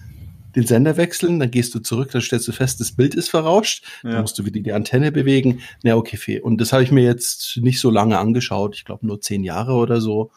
den 0.54 0.64
Sender 0.64 0.96
wechseln, 0.96 1.40
dann 1.40 1.50
gehst 1.50 1.74
du 1.74 1.80
zurück, 1.80 2.12
dann 2.12 2.22
stellst 2.22 2.46
du 2.46 2.52
fest, 2.52 2.78
das 2.78 2.92
Bild 2.92 3.16
ist 3.16 3.30
verrauscht, 3.30 3.84
ja. 4.04 4.12
dann 4.12 4.20
musst 4.20 4.38
du 4.38 4.44
wieder 4.44 4.60
die 4.60 4.72
Antenne 4.72 5.10
bewegen. 5.10 5.58
Na, 5.82 5.96
okay, 5.96 6.40
und 6.40 6.60
das 6.60 6.72
habe 6.72 6.84
ich 6.84 6.92
mir 6.92 7.02
jetzt 7.02 7.56
nicht 7.60 7.80
so 7.80 7.90
lange 7.90 8.16
angeschaut, 8.16 8.76
ich 8.76 8.84
glaube 8.84 9.04
nur 9.04 9.20
zehn 9.20 9.42
Jahre 9.42 9.72
oder 9.72 10.00
so. 10.00 10.30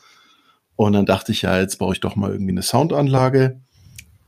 Und 0.76 0.94
dann 0.94 1.06
dachte 1.06 1.32
ich 1.32 1.44
ja, 1.44 1.60
jetzt 1.60 1.78
brauche 1.78 1.94
ich 1.94 2.00
doch 2.00 2.16
mal 2.16 2.32
irgendwie 2.32 2.54
eine 2.54 2.64
Soundanlage. 2.64 3.62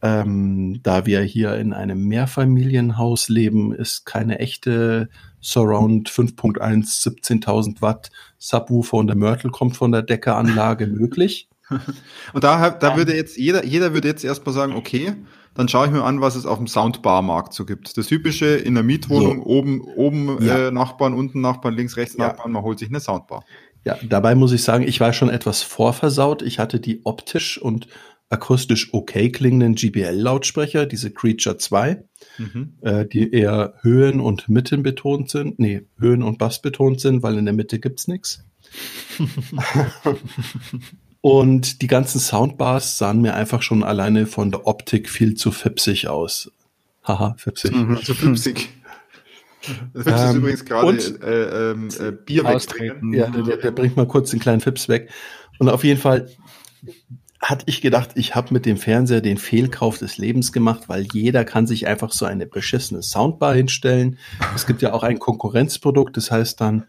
Ähm, 0.03 0.81
da 0.83 1.07
wir 1.07 1.21
hier 1.21 1.55
in 1.55 1.73
einem 1.73 2.07
Mehrfamilienhaus 2.07 3.27
leben, 3.27 3.73
ist 3.73 4.05
keine 4.05 4.37
echte 4.37 5.09
Surround 5.43 6.09
5.1 6.09 7.03
17.000 7.03 7.81
Watt 7.81 8.09
Subwoofer 8.39 8.97
und 8.97 9.07
der 9.07 9.17
Mörtel 9.17 9.51
kommt 9.51 9.77
von 9.77 9.91
der 9.91 10.01
Deckeranlage 10.01 10.87
möglich. 10.87 11.47
Und 12.33 12.43
da, 12.43 12.69
da 12.69 12.97
würde 12.97 13.15
jetzt 13.15 13.37
jeder, 13.37 13.65
jeder 13.65 13.93
würde 13.93 14.07
jetzt 14.07 14.23
erstmal 14.23 14.53
sagen, 14.53 14.75
okay, 14.75 15.15
dann 15.55 15.67
schaue 15.69 15.87
ich 15.87 15.91
mir 15.91 16.03
an, 16.03 16.21
was 16.21 16.35
es 16.35 16.45
auf 16.45 16.57
dem 16.57 16.67
Soundbar-Markt 16.67 17.53
so 17.53 17.65
gibt. 17.65 17.97
Das 17.97 18.07
typische 18.07 18.47
in 18.47 18.73
der 18.73 18.83
Mietwohnung, 18.83 19.37
so. 19.37 19.45
oben, 19.45 19.81
oben 19.81 20.43
ja. 20.43 20.67
äh, 20.67 20.71
Nachbarn, 20.71 21.13
unten 21.13 21.41
Nachbarn, 21.41 21.73
links, 21.73 21.95
rechts 21.95 22.15
ja. 22.17 22.27
Nachbarn, 22.27 22.51
man 22.51 22.63
holt 22.63 22.79
sich 22.79 22.89
eine 22.89 22.99
Soundbar. 22.99 23.43
Ja, 23.85 23.97
dabei 24.03 24.35
muss 24.35 24.51
ich 24.51 24.63
sagen, 24.63 24.87
ich 24.87 24.99
war 24.99 25.13
schon 25.13 25.29
etwas 25.29 25.61
vorversaut. 25.61 26.41
Ich 26.41 26.59
hatte 26.59 26.79
die 26.79 27.01
optisch 27.05 27.61
und 27.61 27.87
akustisch 28.33 28.93
okay 28.93 29.31
klingenden 29.31 29.75
GBL-Lautsprecher, 29.75 30.85
diese 30.85 31.11
Creature 31.11 31.57
2, 31.57 32.03
mhm. 32.39 32.73
äh, 32.81 33.05
die 33.05 33.31
eher 33.31 33.75
Höhen 33.81 34.19
und 34.19 34.49
Mitten 34.49 34.83
betont 34.83 35.29
sind. 35.29 35.59
Nee, 35.59 35.83
Höhen 35.99 36.23
und 36.23 36.39
Bass 36.39 36.61
betont 36.61 36.99
sind, 36.99 37.23
weil 37.23 37.37
in 37.37 37.45
der 37.45 37.53
Mitte 37.53 37.79
gibt's 37.79 38.07
nichts. 38.07 38.43
und 41.21 41.81
die 41.83 41.87
ganzen 41.87 42.19
Soundbars 42.19 42.97
sahen 42.97 43.21
mir 43.21 43.35
einfach 43.35 43.61
schon 43.61 43.83
alleine 43.83 44.25
von 44.25 44.49
der 44.49 44.65
Optik 44.65 45.09
viel 45.09 45.35
zu 45.35 45.51
fipsig 45.51 46.07
aus. 46.07 46.51
Haha, 47.03 47.35
fipsig. 47.37 47.71
Mhm, 47.71 48.01
zu 48.03 48.15
fipsig. 48.15 48.69
Das 49.93 50.07
ähm, 50.07 50.13
ist 50.13 50.35
übrigens 50.35 50.65
gerade 50.65 50.97
äh, 50.97 51.71
ähm, 51.71 51.89
äh, 51.99 52.11
Bier. 52.11 52.43
Ja, 53.11 53.29
der, 53.29 53.57
der 53.57 53.71
bringt 53.71 53.95
mal 53.95 54.07
kurz 54.07 54.31
den 54.31 54.39
kleinen 54.39 54.59
Fips 54.59 54.89
weg. 54.89 55.09
Und 55.59 55.69
auf 55.69 55.83
jeden 55.83 56.01
Fall 56.01 56.29
hatte 57.43 57.65
ich 57.67 57.81
gedacht, 57.81 58.11
ich 58.15 58.35
habe 58.35 58.53
mit 58.53 58.65
dem 58.65 58.77
Fernseher 58.77 59.21
den 59.21 59.37
Fehlkauf 59.37 59.97
des 59.97 60.17
Lebens 60.17 60.51
gemacht, 60.53 60.83
weil 60.87 61.05
jeder 61.11 61.43
kann 61.43 61.67
sich 61.67 61.87
einfach 61.87 62.11
so 62.11 62.25
eine 62.25 62.45
beschissene 62.45 63.03
Soundbar 63.03 63.53
hinstellen. 63.53 64.17
Es 64.55 64.65
gibt 64.65 64.81
ja 64.81 64.93
auch 64.93 65.03
ein 65.03 65.19
Konkurrenzprodukt, 65.19 66.15
das 66.15 66.31
heißt 66.31 66.61
dann 66.61 66.85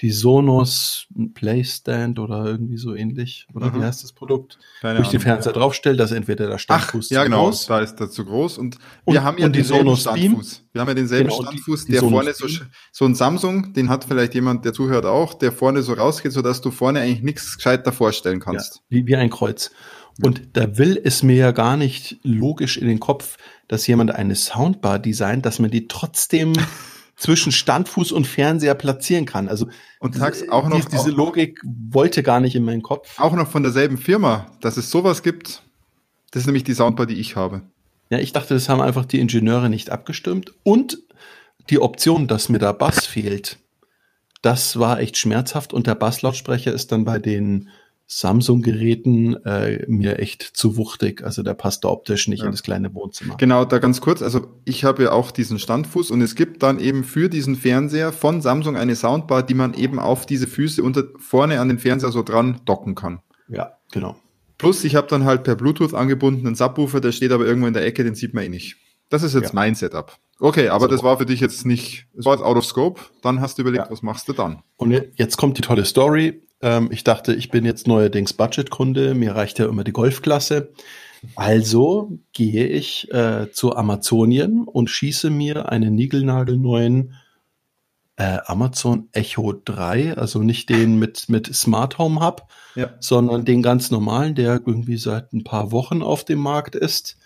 die 0.00 0.10
Sonos 0.10 1.08
Playstand 1.34 2.20
oder 2.20 2.44
irgendwie 2.44 2.76
so 2.76 2.94
ähnlich. 2.94 3.46
Oder 3.52 3.66
mhm. 3.66 3.80
wie 3.80 3.84
heißt 3.84 4.04
das 4.04 4.12
Produkt? 4.12 4.58
Keine 4.80 5.00
wo 5.00 5.02
ich 5.02 5.08
den 5.08 5.20
Fernseher 5.20 5.52
draufstelle, 5.52 5.96
dass 5.96 6.12
entweder 6.12 6.46
der 6.46 6.58
Standfuß 6.58 7.08
Ach, 7.08 7.14
ja, 7.14 7.24
genau, 7.24 7.46
groß. 7.46 7.66
da 7.66 7.80
ist 7.80 7.96
der 7.96 8.08
zu 8.08 8.24
groß. 8.24 8.58
Und 8.58 8.76
wir 9.06 9.18
und, 9.18 9.22
haben 9.24 9.38
ja 9.38 9.48
die 9.48 9.62
Sonos 9.62 10.02
Standfuß. 10.02 10.64
Wir 10.72 10.80
haben 10.80 10.88
ja 10.88 10.94
denselben 10.94 11.30
genau, 11.30 11.42
Standfuß, 11.42 11.80
die, 11.80 11.86
die 11.86 11.92
der 11.92 12.00
Sonos 12.02 12.14
vorne 12.14 12.34
so, 12.34 12.64
so 12.92 13.04
ein 13.06 13.14
Samsung, 13.16 13.72
den 13.72 13.88
hat 13.88 14.04
vielleicht 14.04 14.34
jemand, 14.34 14.64
der 14.64 14.72
zuhört 14.72 15.04
auch, 15.04 15.34
der 15.34 15.50
vorne 15.50 15.82
so 15.82 15.94
rausgeht, 15.94 16.32
so 16.32 16.42
dass 16.42 16.60
du 16.60 16.70
vorne 16.70 17.00
eigentlich 17.00 17.22
nichts 17.22 17.56
gescheiter 17.56 17.90
vorstellen 17.90 18.38
kannst. 18.38 18.76
Ja, 18.76 18.82
wie, 18.90 19.06
wie 19.06 19.16
ein 19.16 19.30
Kreuz. 19.30 19.72
Und 20.22 20.42
da 20.54 20.78
will 20.78 21.00
es 21.02 21.22
mir 21.22 21.36
ja 21.36 21.50
gar 21.52 21.76
nicht 21.76 22.18
logisch 22.22 22.76
in 22.76 22.88
den 22.88 23.00
Kopf, 23.00 23.36
dass 23.68 23.86
jemand 23.86 24.10
eine 24.10 24.34
Soundbar 24.34 24.98
designt, 24.98 25.46
dass 25.46 25.58
man 25.58 25.70
die 25.70 25.86
trotzdem 25.86 26.54
zwischen 27.16 27.52
Standfuß 27.52 28.12
und 28.12 28.26
Fernseher 28.26 28.74
platzieren 28.74 29.26
kann. 29.26 29.48
Also 29.48 29.68
und 30.00 30.14
sagst 30.14 30.50
auch 30.50 30.68
noch 30.68 30.84
diese 30.84 31.10
Logik 31.10 31.60
wollte 31.64 32.22
gar 32.22 32.40
nicht 32.40 32.56
in 32.56 32.64
meinen 32.64 32.82
Kopf. 32.82 33.18
Auch 33.18 33.34
noch 33.34 33.48
von 33.48 33.62
derselben 33.62 33.98
Firma, 33.98 34.46
dass 34.60 34.76
es 34.76 34.90
sowas 34.90 35.22
gibt. 35.22 35.62
Das 36.30 36.42
ist 36.42 36.46
nämlich 36.46 36.64
die 36.64 36.74
Soundbar, 36.74 37.06
die 37.06 37.14
ich 37.14 37.36
habe. 37.36 37.62
Ja, 38.10 38.18
ich 38.18 38.32
dachte, 38.32 38.54
das 38.54 38.68
haben 38.68 38.80
einfach 38.80 39.04
die 39.04 39.20
Ingenieure 39.20 39.68
nicht 39.68 39.90
abgestimmt 39.90 40.54
und 40.62 40.98
die 41.70 41.80
Option, 41.80 42.26
dass 42.26 42.48
mir 42.48 42.58
da 42.58 42.72
Bass 42.72 43.06
fehlt. 43.06 43.58
Das 44.40 44.78
war 44.78 45.00
echt 45.00 45.16
schmerzhaft 45.16 45.72
und 45.72 45.86
der 45.86 45.94
Basslautsprecher 45.94 46.72
ist 46.72 46.92
dann 46.92 47.04
bei 47.04 47.18
den 47.18 47.68
Samsung-Geräten 48.10 49.36
äh, 49.44 49.84
mir 49.86 50.18
echt 50.18 50.42
zu 50.42 50.78
wuchtig. 50.78 51.22
Also 51.22 51.42
der 51.42 51.52
passt 51.52 51.84
da 51.84 51.88
optisch 51.88 52.26
nicht 52.26 52.40
ja. 52.40 52.46
in 52.46 52.52
das 52.52 52.62
kleine 52.62 52.94
Wohnzimmer. 52.94 53.36
Genau, 53.36 53.66
da 53.66 53.78
ganz 53.78 54.00
kurz. 54.00 54.22
Also 54.22 54.48
ich 54.64 54.84
habe 54.84 55.04
ja 55.04 55.12
auch 55.12 55.30
diesen 55.30 55.58
Standfuß 55.58 56.10
und 56.10 56.22
es 56.22 56.34
gibt 56.34 56.62
dann 56.62 56.80
eben 56.80 57.04
für 57.04 57.28
diesen 57.28 57.54
Fernseher 57.54 58.12
von 58.12 58.40
Samsung 58.40 58.78
eine 58.78 58.96
Soundbar, 58.96 59.42
die 59.42 59.52
man 59.52 59.74
eben 59.74 59.98
auf 59.98 60.24
diese 60.24 60.46
Füße 60.46 60.82
unter, 60.82 61.04
vorne 61.18 61.60
an 61.60 61.68
den 61.68 61.78
Fernseher 61.78 62.10
so 62.10 62.22
dran 62.22 62.62
docken 62.64 62.94
kann. 62.94 63.20
Ja, 63.46 63.72
genau. 63.92 64.16
Plus 64.56 64.84
ich 64.84 64.96
habe 64.96 65.06
dann 65.06 65.24
halt 65.24 65.44
per 65.44 65.54
Bluetooth 65.54 65.92
angebundenen 65.92 66.54
Subwoofer, 66.54 67.00
der 67.00 67.12
steht 67.12 67.30
aber 67.30 67.44
irgendwo 67.44 67.68
in 67.68 67.74
der 67.74 67.84
Ecke, 67.84 68.04
den 68.04 68.14
sieht 68.14 68.32
man 68.32 68.44
eh 68.44 68.48
nicht. 68.48 68.76
Das 69.10 69.22
ist 69.22 69.34
jetzt 69.34 69.48
ja. 69.48 69.54
mein 69.54 69.74
Setup. 69.74 70.16
Okay, 70.40 70.68
aber 70.68 70.86
so. 70.86 70.92
das 70.92 71.02
war 71.02 71.18
für 71.18 71.26
dich 71.26 71.40
jetzt 71.40 71.66
nicht, 71.66 72.06
es 72.16 72.24
war 72.24 72.34
jetzt 72.34 72.44
out 72.44 72.56
of 72.56 72.64
scope. 72.64 73.00
Dann 73.22 73.40
hast 73.40 73.58
du 73.58 73.62
überlegt, 73.62 73.84
ja. 73.84 73.90
was 73.90 74.02
machst 74.02 74.28
du 74.28 74.32
dann? 74.32 74.62
Und 74.76 74.92
jetzt 75.16 75.36
kommt 75.36 75.58
die 75.58 75.62
tolle 75.62 75.84
Story. 75.84 76.42
Ähm, 76.60 76.88
ich 76.92 77.04
dachte, 77.04 77.34
ich 77.34 77.50
bin 77.50 77.64
jetzt 77.64 77.86
neuerdings 77.86 78.32
Budgetkunde. 78.32 79.14
Mir 79.14 79.34
reicht 79.34 79.58
ja 79.58 79.66
immer 79.66 79.84
die 79.84 79.92
Golfklasse. 79.92 80.72
Also 81.34 82.18
gehe 82.32 82.66
ich 82.66 83.12
äh, 83.12 83.50
zu 83.50 83.74
Amazonien 83.74 84.64
und 84.64 84.88
schieße 84.88 85.30
mir 85.30 85.70
einen 85.70 85.94
niegelnagelneuen 85.94 87.14
äh, 88.16 88.38
Amazon 88.46 89.08
Echo 89.12 89.52
3, 89.52 90.16
also 90.16 90.42
nicht 90.42 90.68
den 90.68 90.98
mit, 90.98 91.28
mit 91.28 91.54
Smart 91.54 91.98
Home 91.98 92.20
Hub, 92.20 92.48
ja. 92.74 92.90
sondern 93.00 93.44
den 93.44 93.62
ganz 93.62 93.90
normalen, 93.90 94.34
der 94.34 94.60
irgendwie 94.66 94.96
seit 94.96 95.32
ein 95.32 95.44
paar 95.44 95.72
Wochen 95.72 96.02
auf 96.02 96.24
dem 96.24 96.40
Markt 96.40 96.74
ist. 96.74 97.16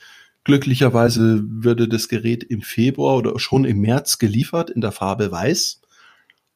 Glücklicherweise 0.45 1.43
würde 1.47 1.89
das 1.89 2.09
Gerät 2.09 2.45
im 2.45 2.63
Februar 2.63 3.17
oder 3.17 3.39
schon 3.39 3.65
im 3.65 3.81
März 3.81 4.19
geliefert 4.19 4.71
in 4.71 4.81
der 4.81 4.93
Farbe 4.93 5.31
Weiß, 5.31 5.82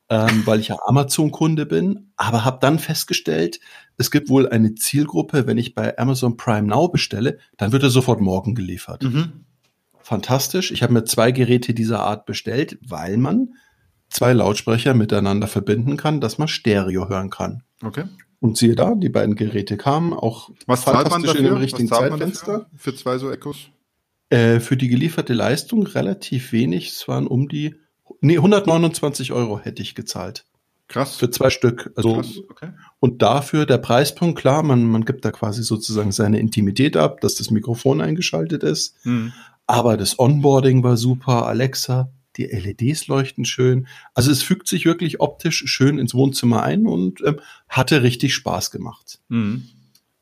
ähm, 0.08 0.42
weil 0.46 0.60
ich 0.60 0.68
ja 0.68 0.76
Amazon-Kunde 0.86 1.66
bin, 1.66 2.12
aber 2.16 2.44
habe 2.44 2.58
dann 2.60 2.78
festgestellt, 2.78 3.60
es 3.96 4.10
gibt 4.10 4.28
wohl 4.28 4.48
eine 4.48 4.74
Zielgruppe, 4.74 5.46
wenn 5.46 5.58
ich 5.58 5.74
bei 5.74 5.98
Amazon 5.98 6.36
Prime 6.36 6.68
Now 6.68 6.88
bestelle, 6.88 7.38
dann 7.56 7.72
wird 7.72 7.82
er 7.82 7.90
sofort 7.90 8.20
morgen 8.20 8.54
geliefert. 8.54 9.02
Mhm. 9.02 9.44
Fantastisch. 10.00 10.70
Ich 10.70 10.82
habe 10.82 10.92
mir 10.92 11.04
zwei 11.04 11.32
Geräte 11.32 11.74
dieser 11.74 12.00
Art 12.00 12.26
bestellt, 12.26 12.78
weil 12.86 13.16
man 13.16 13.54
zwei 14.08 14.32
Lautsprecher 14.32 14.94
miteinander 14.94 15.48
verbinden 15.48 15.96
kann, 15.96 16.20
dass 16.20 16.38
man 16.38 16.46
Stereo 16.46 17.08
hören 17.08 17.30
kann. 17.30 17.64
Okay. 17.82 18.04
Und 18.38 18.56
siehe 18.56 18.76
da, 18.76 18.94
die 18.94 19.08
beiden 19.08 19.34
Geräte 19.34 19.76
kamen 19.76 20.12
auch 20.12 20.50
Was 20.66 20.84
fantastisch 20.84 21.34
in 21.34 21.44
dem 21.44 21.56
richtigen 21.56 21.88
Zeitfenster. 21.88 22.70
Für 22.76 22.94
zwei 22.94 23.18
so 23.18 23.30
Echos? 23.30 23.70
Äh, 24.28 24.60
für 24.60 24.76
die 24.76 24.88
gelieferte 24.88 25.32
Leistung 25.32 25.86
relativ 25.86 26.52
wenig. 26.52 26.90
Es 26.90 27.08
waren 27.08 27.26
um 27.26 27.48
die, 27.48 27.76
nee, 28.20 28.36
129 28.36 29.32
Euro 29.32 29.60
hätte 29.60 29.82
ich 29.82 29.94
gezahlt. 29.94 30.44
Krass. 30.88 31.16
Für 31.16 31.30
zwei 31.30 31.50
Stück. 31.50 31.92
Also, 31.96 32.14
Krass, 32.14 32.38
okay. 32.48 32.68
Und 33.00 33.22
dafür 33.22 33.66
der 33.66 33.78
Preispunkt, 33.78 34.38
klar, 34.38 34.62
man, 34.62 34.84
man 34.84 35.04
gibt 35.04 35.24
da 35.24 35.32
quasi 35.32 35.62
sozusagen 35.62 36.12
seine 36.12 36.38
Intimität 36.38 36.96
ab, 36.96 37.20
dass 37.20 37.34
das 37.34 37.50
Mikrofon 37.50 38.00
eingeschaltet 38.00 38.62
ist. 38.62 38.94
Mhm. 39.04 39.32
Aber 39.66 39.96
das 39.96 40.18
Onboarding 40.18 40.84
war 40.84 40.96
super, 40.96 41.46
Alexa, 41.46 42.10
die 42.36 42.44
LEDs 42.44 43.08
leuchten 43.08 43.44
schön. 43.44 43.88
Also 44.14 44.30
es 44.30 44.42
fügt 44.42 44.68
sich 44.68 44.84
wirklich 44.84 45.20
optisch 45.20 45.64
schön 45.66 45.98
ins 45.98 46.14
Wohnzimmer 46.14 46.62
ein 46.62 46.86
und 46.86 47.20
ähm, 47.24 47.40
hatte 47.68 48.02
richtig 48.02 48.34
Spaß 48.34 48.70
gemacht. 48.70 49.18
Mhm. 49.28 49.68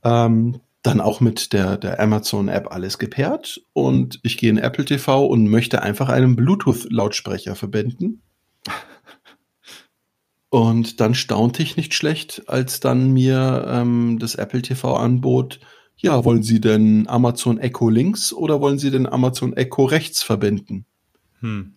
Ähm, 0.03 0.61
dann 0.85 1.01
auch 1.01 1.21
mit 1.21 1.53
der, 1.55 1.79
der 1.79 1.99
Amazon-App 1.99 2.71
alles 2.71 2.99
gepaart 2.99 3.61
und 3.73 4.21
ich 4.23 4.37
gehe 4.37 4.51
in 4.51 4.59
Apple 4.59 4.85
TV 4.85 5.27
und 5.27 5.49
möchte 5.49 5.83
einfach 5.83 6.11
einen 6.11 6.37
Bluetooth-Lautsprecher 6.37 7.57
verbinden. 7.57 8.23
Und 10.51 11.01
dann 11.01 11.17
staunte 11.17 11.65
ich 11.65 11.77
nicht 11.77 11.95
schlecht, 11.95 12.45
als 12.47 12.79
dann 12.79 13.11
mir 13.11 13.65
ähm, 13.67 14.21
das 14.21 14.37
Apple 14.37 14.63
TV 14.63 14.95
anbot, 14.95 15.59
ja, 15.97 16.25
wollen 16.25 16.45
Sie 16.45 16.61
denn 16.61 17.09
Amazon 17.09 17.59
Echo 17.59 17.89
links 17.89 18.33
oder 18.33 18.61
wollen 18.61 18.79
Sie 18.79 18.93
denn 18.93 19.09
Amazon 19.09 19.53
Echo 19.55 19.85
rechts 19.85 20.23
verbinden? 20.23 20.87
Hm. 21.41 21.75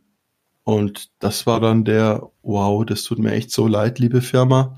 Und 0.63 1.09
das 1.17 1.47
war 1.47 1.59
dann 1.59 1.85
der, 1.85 2.29
wow, 2.43 2.85
das 2.85 3.01
tut 3.01 3.17
mir 3.17 3.31
echt 3.31 3.49
so 3.49 3.65
leid, 3.67 3.97
liebe 3.97 4.21
Firma. 4.21 4.77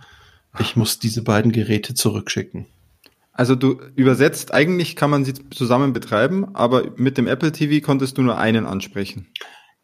Ich 0.59 0.77
muss 0.77 0.99
diese 0.99 1.21
beiden 1.21 1.51
Geräte 1.51 1.93
zurückschicken. 1.93 2.67
Also 3.39 3.55
du 3.55 3.79
übersetzt, 3.95 4.53
eigentlich 4.53 4.97
kann 4.97 5.09
man 5.09 5.23
sie 5.23 5.33
zusammen 5.51 5.93
betreiben, 5.93 6.53
aber 6.55 6.91
mit 6.97 7.17
dem 7.17 7.25
Apple 7.25 7.53
TV 7.53 7.81
konntest 7.81 8.17
du 8.17 8.21
nur 8.21 8.37
einen 8.37 8.65
ansprechen. 8.65 9.27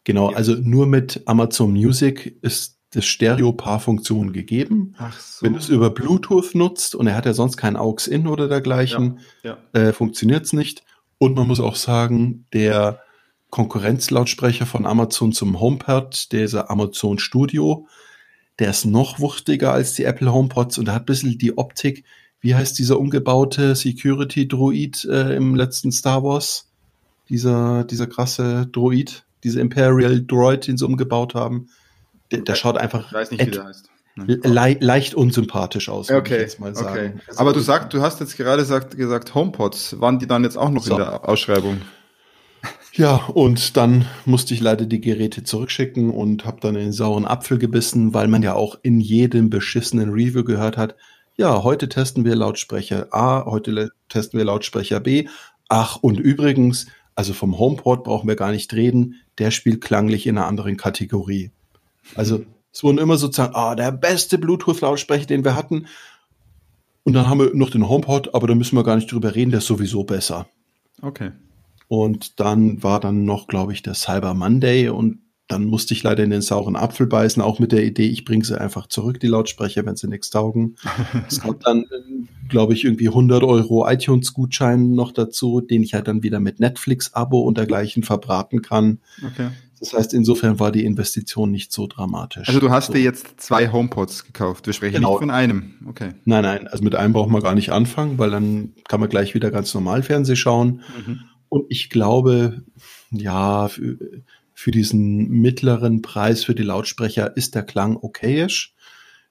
Genau, 0.04 0.28
also 0.28 0.52
nur 0.52 0.86
mit 0.86 1.22
Amazon 1.24 1.72
Music 1.72 2.36
ist 2.42 2.78
das 2.90 3.06
Stereo-Paar-Funktion 3.06 4.34
gegeben. 4.34 4.94
Ach 4.98 5.18
so. 5.18 5.46
Wenn 5.46 5.54
du 5.54 5.58
es 5.58 5.70
über 5.70 5.88
Bluetooth 5.88 6.54
nutzt 6.54 6.94
und 6.94 7.06
er 7.06 7.16
hat 7.16 7.24
ja 7.24 7.32
sonst 7.32 7.56
kein 7.56 7.76
AUX-In 7.76 8.26
oder 8.26 8.46
dergleichen, 8.46 9.20
ja, 9.42 9.56
ja. 9.74 9.80
äh, 9.80 9.92
funktioniert 9.94 10.44
es 10.44 10.52
nicht. 10.52 10.84
Und 11.16 11.34
man 11.34 11.46
muss 11.46 11.58
auch 11.58 11.76
sagen, 11.76 12.44
der 12.52 13.00
Konkurrenzlautsprecher 13.48 14.66
von 14.66 14.84
Amazon 14.84 15.32
zum 15.32 15.58
HomePod, 15.58 16.30
dieser 16.30 16.70
Amazon 16.70 17.18
Studio, 17.18 17.88
der 18.58 18.68
ist 18.68 18.84
noch 18.84 19.18
wuchtiger 19.18 19.72
als 19.72 19.94
die 19.94 20.04
Apple 20.04 20.30
HomePods 20.30 20.76
und 20.76 20.92
hat 20.92 21.04
ein 21.04 21.06
bisschen 21.06 21.38
die 21.38 21.56
Optik 21.56 22.04
wie 22.46 22.54
heißt 22.54 22.78
dieser 22.78 23.00
umgebaute 23.00 23.74
Security-Droid 23.74 25.04
äh, 25.06 25.34
im 25.34 25.56
letzten 25.56 25.90
Star 25.90 26.22
Wars? 26.22 26.70
Dieser, 27.28 27.82
dieser 27.82 28.06
krasse 28.06 28.68
Droid, 28.70 29.24
dieser 29.42 29.60
Imperial 29.60 30.22
Droid, 30.22 30.68
den 30.68 30.76
sie 30.76 30.86
umgebaut 30.86 31.34
haben. 31.34 31.70
Der, 32.30 32.42
der 32.42 32.54
schaut 32.54 32.78
einfach. 32.78 33.08
Ich 33.08 33.12
weiß 33.12 33.30
nicht, 33.32 33.46
wie 33.46 33.50
der 33.50 33.64
heißt. 33.64 33.90
Le 34.14 34.78
leicht 34.80 35.14
unsympathisch 35.14 35.88
aus, 35.88 36.08
okay, 36.08 36.36
ich 36.36 36.40
jetzt 36.42 36.60
mal 36.60 36.74
sagen. 36.74 36.88
Okay. 36.88 37.20
Also 37.26 37.40
Aber 37.40 37.52
du 37.52 37.58
sagst, 37.58 37.92
du 37.92 38.00
hast 38.00 38.20
jetzt 38.20 38.36
gerade 38.36 38.64
sagt, 38.64 38.96
gesagt, 38.96 39.34
HomePods, 39.34 40.00
waren 40.00 40.20
die 40.20 40.28
dann 40.28 40.44
jetzt 40.44 40.56
auch 40.56 40.70
noch 40.70 40.84
so. 40.84 40.92
in 40.92 40.98
der 40.98 41.28
Ausschreibung? 41.28 41.82
Ja, 42.92 43.16
und 43.26 43.76
dann 43.76 44.06
musste 44.24 44.54
ich 44.54 44.60
leider 44.60 44.86
die 44.86 45.00
Geräte 45.00 45.42
zurückschicken 45.42 46.10
und 46.10 46.46
habe 46.46 46.60
dann 46.60 46.76
in 46.76 46.84
den 46.84 46.92
sauren 46.92 47.26
Apfel 47.26 47.58
gebissen, 47.58 48.14
weil 48.14 48.28
man 48.28 48.42
ja 48.42 48.54
auch 48.54 48.78
in 48.82 49.00
jedem 49.00 49.50
beschissenen 49.50 50.10
Review 50.10 50.44
gehört 50.44 50.76
hat, 50.76 50.94
ja, 51.36 51.62
heute 51.62 51.88
testen 51.88 52.24
wir 52.24 52.34
Lautsprecher 52.34 53.08
A, 53.10 53.44
heute 53.44 53.90
testen 54.08 54.38
wir 54.38 54.44
Lautsprecher 54.44 55.00
B. 55.00 55.28
Ach, 55.68 55.96
und 55.96 56.18
übrigens, 56.18 56.86
also 57.14 57.32
vom 57.32 57.58
HomePod 57.58 58.04
brauchen 58.04 58.28
wir 58.28 58.36
gar 58.36 58.52
nicht 58.52 58.72
reden, 58.72 59.16
der 59.38 59.50
spielt 59.50 59.82
klanglich 59.82 60.26
in 60.26 60.38
einer 60.38 60.46
anderen 60.46 60.76
Kategorie. 60.76 61.50
Also 62.14 62.44
es 62.72 62.82
wurden 62.82 62.98
immer 62.98 63.16
sozusagen, 63.16 63.54
ah, 63.54 63.74
der 63.74 63.92
beste 63.92 64.38
Bluetooth-Lautsprecher, 64.38 65.26
den 65.26 65.44
wir 65.44 65.54
hatten. 65.54 65.86
Und 67.04 67.12
dann 67.12 67.28
haben 67.28 67.38
wir 67.38 67.54
noch 67.54 67.70
den 67.70 67.88
HomePod, 67.88 68.34
aber 68.34 68.46
da 68.46 68.54
müssen 68.54 68.76
wir 68.76 68.84
gar 68.84 68.96
nicht 68.96 69.10
drüber 69.10 69.34
reden, 69.34 69.50
der 69.50 69.58
ist 69.58 69.66
sowieso 69.66 70.04
besser. 70.04 70.46
Okay. 71.02 71.32
Und 71.88 72.40
dann 72.40 72.82
war 72.82 73.00
dann 73.00 73.24
noch, 73.24 73.46
glaube 73.46 73.72
ich, 73.72 73.82
der 73.82 73.94
Cyber 73.94 74.34
Monday 74.34 74.88
und 74.88 75.18
dann 75.48 75.64
musste 75.64 75.94
ich 75.94 76.02
leider 76.02 76.24
in 76.24 76.30
den 76.30 76.42
sauren 76.42 76.76
Apfel 76.76 77.06
beißen, 77.06 77.40
auch 77.40 77.58
mit 77.58 77.72
der 77.72 77.84
Idee, 77.84 78.08
ich 78.08 78.24
bringe 78.24 78.44
sie 78.44 78.60
einfach 78.60 78.88
zurück, 78.88 79.20
die 79.20 79.28
Lautsprecher, 79.28 79.86
wenn 79.86 79.96
sie 79.96 80.08
nichts 80.08 80.30
taugen. 80.30 80.76
Es 81.28 81.40
kommt 81.40 81.66
dann, 81.66 81.86
glaube 82.48 82.72
ich, 82.72 82.84
irgendwie 82.84 83.08
100 83.08 83.42
Euro 83.42 83.88
iTunes-Gutschein 83.88 84.92
noch 84.92 85.12
dazu, 85.12 85.60
den 85.60 85.82
ich 85.82 85.94
halt 85.94 86.08
dann 86.08 86.22
wieder 86.22 86.40
mit 86.40 86.60
Netflix-Abo 86.60 87.40
und 87.40 87.58
dergleichen 87.58 88.02
verbraten 88.02 88.62
kann. 88.62 88.98
Okay. 89.24 89.48
Das 89.78 89.92
heißt, 89.92 90.14
insofern 90.14 90.58
war 90.58 90.72
die 90.72 90.84
Investition 90.84 91.50
nicht 91.50 91.70
so 91.70 91.86
dramatisch. 91.86 92.48
Also 92.48 92.60
du 92.60 92.70
hast 92.70 92.86
so. 92.86 92.92
dir 92.94 93.02
jetzt 93.02 93.40
zwei 93.40 93.70
HomePods 93.70 94.24
gekauft. 94.24 94.66
Wir 94.66 94.72
sprechen 94.72 94.96
genau. 94.96 95.10
nicht 95.10 95.18
von 95.18 95.30
einem. 95.30 95.74
Okay. 95.86 96.14
Nein, 96.24 96.42
nein. 96.42 96.66
Also 96.66 96.82
mit 96.82 96.94
einem 96.94 97.12
braucht 97.12 97.30
man 97.30 97.42
gar 97.42 97.54
nicht 97.54 97.70
anfangen, 97.70 98.18
weil 98.18 98.30
dann 98.30 98.72
kann 98.88 99.00
man 99.00 99.08
gleich 99.08 99.34
wieder 99.34 99.50
ganz 99.50 99.74
normal 99.74 100.02
Fernsehen 100.02 100.36
schauen. 100.36 100.80
Mhm. 101.06 101.20
Und 101.48 101.66
ich 101.68 101.90
glaube, 101.90 102.62
ja, 103.10 103.70
für, 104.56 104.70
diesen 104.70 105.28
mittleren 105.28 106.00
Preis 106.00 106.42
für 106.42 106.54
die 106.54 106.62
Lautsprecher 106.62 107.36
ist 107.36 107.54
der 107.54 107.62
Klang 107.62 107.94
okayisch. 107.94 108.74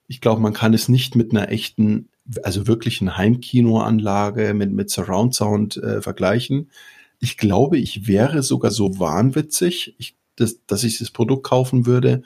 Ich 0.06 0.20
glaube, 0.20 0.40
man 0.40 0.52
kann 0.52 0.72
es 0.72 0.88
nicht 0.88 1.16
mit 1.16 1.32
einer 1.32 1.50
echten, 1.50 2.08
also 2.44 2.68
wirklichen 2.68 3.16
Heimkinoanlage 3.16 4.54
mit, 4.54 4.72
mit 4.72 4.88
Surround 4.88 5.34
Sound 5.34 5.78
äh, 5.78 6.00
vergleichen. 6.00 6.70
Ich 7.18 7.36
glaube, 7.36 7.76
ich 7.76 8.06
wäre 8.06 8.44
sogar 8.44 8.70
so 8.70 9.00
wahnwitzig, 9.00 9.96
ich, 9.98 10.14
dass, 10.36 10.64
dass 10.64 10.84
ich 10.84 11.00
das 11.00 11.10
Produkt 11.10 11.44
kaufen 11.44 11.86
würde, 11.86 12.22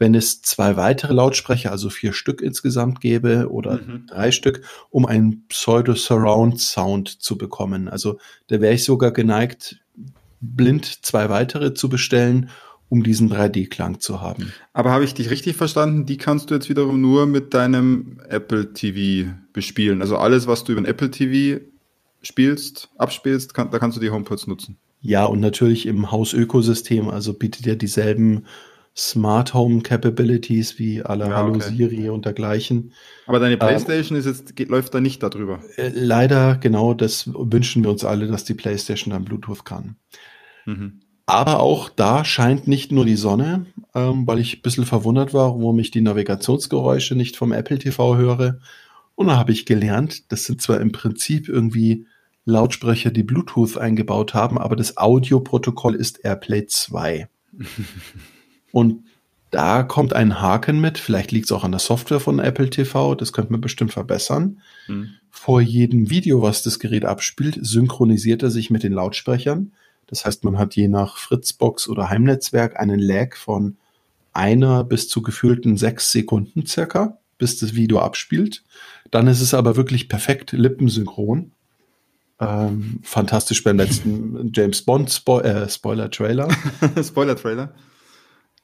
wenn 0.00 0.16
es 0.16 0.42
zwei 0.42 0.76
weitere 0.76 1.12
Lautsprecher, 1.12 1.70
also 1.70 1.88
vier 1.88 2.12
Stück 2.12 2.40
insgesamt 2.40 3.00
gäbe 3.00 3.48
oder 3.48 3.76
mhm. 3.76 4.06
drei 4.08 4.32
Stück, 4.32 4.62
um 4.90 5.06
einen 5.06 5.46
Pseudo-Surround-Sound 5.46 7.22
zu 7.22 7.38
bekommen. 7.38 7.88
Also 7.88 8.18
da 8.48 8.60
wäre 8.60 8.74
ich 8.74 8.82
sogar 8.82 9.12
geneigt, 9.12 9.78
blind 10.40 11.04
zwei 11.04 11.28
weitere 11.28 11.74
zu 11.74 11.88
bestellen, 11.88 12.50
um 12.88 13.02
diesen 13.04 13.32
3D-Klang 13.32 14.00
zu 14.00 14.20
haben. 14.20 14.52
Aber 14.72 14.90
habe 14.90 15.04
ich 15.04 15.14
dich 15.14 15.30
richtig 15.30 15.56
verstanden? 15.56 16.06
Die 16.06 16.16
kannst 16.16 16.50
du 16.50 16.54
jetzt 16.54 16.68
wiederum 16.68 17.00
nur 17.00 17.26
mit 17.26 17.54
deinem 17.54 18.20
Apple 18.28 18.72
TV 18.72 19.30
bespielen. 19.52 20.02
Also 20.02 20.16
alles, 20.16 20.46
was 20.46 20.64
du 20.64 20.72
über 20.72 20.80
ein 20.80 20.86
Apple 20.86 21.10
TV 21.10 21.64
spielst, 22.22 22.90
abspielst, 22.98 23.54
kann, 23.54 23.70
da 23.70 23.78
kannst 23.78 23.96
du 23.96 24.00
die 24.00 24.10
HomePods 24.10 24.46
nutzen. 24.46 24.76
Ja, 25.00 25.24
und 25.24 25.40
natürlich 25.40 25.86
im 25.86 26.10
Haus-Ökosystem, 26.10 27.08
also 27.08 27.32
bietet 27.32 27.64
ja 27.64 27.74
dieselben 27.74 28.44
Smart 28.96 29.54
Home 29.54 29.82
Capabilities 29.82 30.78
wie 30.78 31.02
alle 31.02 31.28
ja, 31.28 31.36
Hallo 31.36 31.54
okay. 31.54 31.74
Siri 31.74 32.10
und 32.10 32.24
dergleichen. 32.24 32.92
Aber 33.26 33.38
deine 33.38 33.54
ähm, 33.54 33.60
PlayStation 33.60 34.16
ähm, 34.16 34.20
ist 34.20 34.26
jetzt, 34.26 34.56
geht, 34.56 34.68
läuft 34.68 34.92
da 34.92 35.00
nicht 35.00 35.22
darüber. 35.22 35.60
Äh, 35.76 35.92
leider, 35.94 36.56
genau, 36.56 36.92
das 36.92 37.30
wünschen 37.32 37.84
wir 37.84 37.90
uns 37.90 38.04
alle, 38.04 38.26
dass 38.26 38.44
die 38.44 38.54
PlayStation 38.54 39.12
dann 39.12 39.24
Bluetooth 39.24 39.64
kann. 39.64 39.96
Mhm. 40.66 41.00
Aber 41.26 41.60
auch 41.60 41.88
da 41.88 42.24
scheint 42.24 42.66
nicht 42.66 42.90
nur 42.90 43.04
die 43.04 43.16
Sonne, 43.16 43.66
ähm, 43.94 44.26
weil 44.26 44.40
ich 44.40 44.58
ein 44.58 44.62
bisschen 44.62 44.84
verwundert 44.84 45.32
war, 45.32 45.50
warum 45.50 45.78
ich 45.78 45.92
die 45.92 46.00
Navigationsgeräusche 46.00 47.14
nicht 47.14 47.36
vom 47.36 47.52
Apple 47.52 47.78
TV 47.78 48.16
höre. 48.16 48.58
Und 49.14 49.28
da 49.28 49.36
habe 49.36 49.52
ich 49.52 49.66
gelernt, 49.66 50.32
das 50.32 50.44
sind 50.44 50.60
zwar 50.60 50.80
im 50.80 50.92
Prinzip 50.92 51.48
irgendwie 51.48 52.06
Lautsprecher, 52.46 53.10
die 53.10 53.22
Bluetooth 53.22 53.78
eingebaut 53.78 54.34
haben, 54.34 54.58
aber 54.58 54.76
das 54.76 54.96
Audioprotokoll 54.96 55.94
ist 55.94 56.24
AirPlay 56.24 56.66
2. 56.66 57.28
Und 58.72 59.04
da 59.50 59.82
kommt 59.82 60.12
ein 60.12 60.40
Haken 60.40 60.80
mit, 60.80 60.98
vielleicht 60.98 61.32
liegt 61.32 61.46
es 61.46 61.52
auch 61.52 61.64
an 61.64 61.72
der 61.72 61.80
Software 61.80 62.20
von 62.20 62.38
Apple 62.38 62.70
TV, 62.70 63.14
das 63.14 63.32
könnte 63.32 63.52
man 63.52 63.60
bestimmt 63.60 63.92
verbessern. 63.92 64.60
Mhm. 64.86 65.10
Vor 65.28 65.60
jedem 65.60 66.10
Video, 66.10 66.42
was 66.42 66.62
das 66.62 66.78
Gerät 66.78 67.04
abspielt, 67.04 67.58
synchronisiert 67.60 68.42
er 68.42 68.50
sich 68.50 68.70
mit 68.70 68.82
den 68.82 68.92
Lautsprechern. 68.92 69.72
Das 70.10 70.24
heißt, 70.24 70.44
man 70.44 70.58
hat 70.58 70.74
je 70.74 70.88
nach 70.88 71.16
Fritzbox 71.16 71.88
oder 71.88 72.10
Heimnetzwerk 72.10 72.78
einen 72.78 72.98
Lag 72.98 73.36
von 73.36 73.76
einer 74.32 74.82
bis 74.84 75.08
zu 75.08 75.22
gefühlten 75.22 75.76
sechs 75.76 76.10
Sekunden 76.10 76.66
circa, 76.66 77.18
bis 77.38 77.58
das 77.58 77.74
Video 77.74 78.00
abspielt. 78.00 78.64
Dann 79.12 79.28
ist 79.28 79.40
es 79.40 79.54
aber 79.54 79.76
wirklich 79.76 80.08
perfekt 80.08 80.52
lippensynchron. 80.52 81.52
Ähm, 82.40 83.00
fantastisch 83.02 83.62
beim 83.62 83.76
letzten 83.76 84.50
James 84.54 84.82
Bond 84.82 85.10
Spo 85.10 85.40
äh, 85.40 85.68
Spoiler 85.68 86.10
Trailer. 86.10 86.48
Spoiler 87.02 87.36
Trailer. 87.36 87.72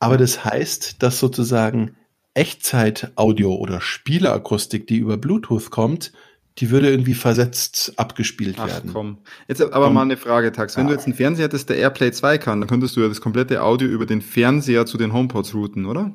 Aber 0.01 0.17
das 0.17 0.45
heißt, 0.45 1.03
dass 1.03 1.21
sozusagen 1.21 1.97
Echtzeit-Audio 2.35 3.55
oder 3.55 3.81
Spieleakustik, 3.81 4.87
die 4.89 4.99
über 4.99 5.17
Bluetooth 5.17 5.71
kommt, 5.71 6.13
die 6.59 6.71
würde 6.71 6.91
irgendwie 6.91 7.15
versetzt 7.15 7.93
abgespielt 7.97 8.57
Ach, 8.59 8.67
werden. 8.67 8.91
Komm. 8.93 9.19
Jetzt 9.47 9.61
aber 9.61 9.89
Und, 9.89 9.95
mal 9.95 10.03
eine 10.03 10.17
Frage, 10.17 10.53
Tax. 10.53 10.77
Wenn 10.77 10.85
ja. 10.85 10.89
du 10.89 10.95
jetzt 10.95 11.07
einen 11.07 11.15
Fernseher 11.15 11.45
hättest, 11.45 11.69
der 11.69 11.77
AirPlay 11.77 12.13
2 12.13 12.39
kann, 12.39 12.61
dann 12.61 12.69
könntest 12.69 12.97
du 12.97 13.03
ja 13.03 13.09
das 13.09 13.21
komplette 13.21 13.63
Audio 13.63 13.89
über 13.89 14.07
den 14.07 14.23
Fernseher 14.23 14.87
zu 14.87 14.97
den 14.97 15.13
HomePods 15.13 15.55
routen, 15.55 15.85
oder? 15.87 16.15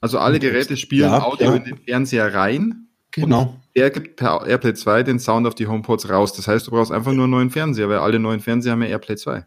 Also 0.00 0.18
alle 0.18 0.38
Geräte 0.38 0.76
spielen 0.76 1.10
ja, 1.10 1.22
Audio 1.22 1.50
ja. 1.50 1.56
in 1.56 1.64
den 1.64 1.78
Fernseher 1.78 2.34
rein. 2.34 2.84
Genau. 3.10 3.58
der 3.74 3.90
gibt 3.90 4.16
per 4.16 4.46
AirPlay 4.46 4.74
2 4.74 5.02
den 5.02 5.18
Sound 5.18 5.46
auf 5.46 5.54
die 5.54 5.66
HomePods 5.66 6.10
raus. 6.10 6.34
Das 6.34 6.46
heißt, 6.46 6.66
du 6.66 6.70
brauchst 6.72 6.92
einfach 6.92 7.12
nur 7.12 7.24
einen 7.24 7.32
neuen 7.32 7.50
Fernseher, 7.50 7.88
weil 7.88 7.98
alle 7.98 8.18
neuen 8.18 8.40
Fernseher 8.40 8.72
haben 8.72 8.82
ja 8.82 8.88
AirPlay 8.88 9.16
2. 9.16 9.44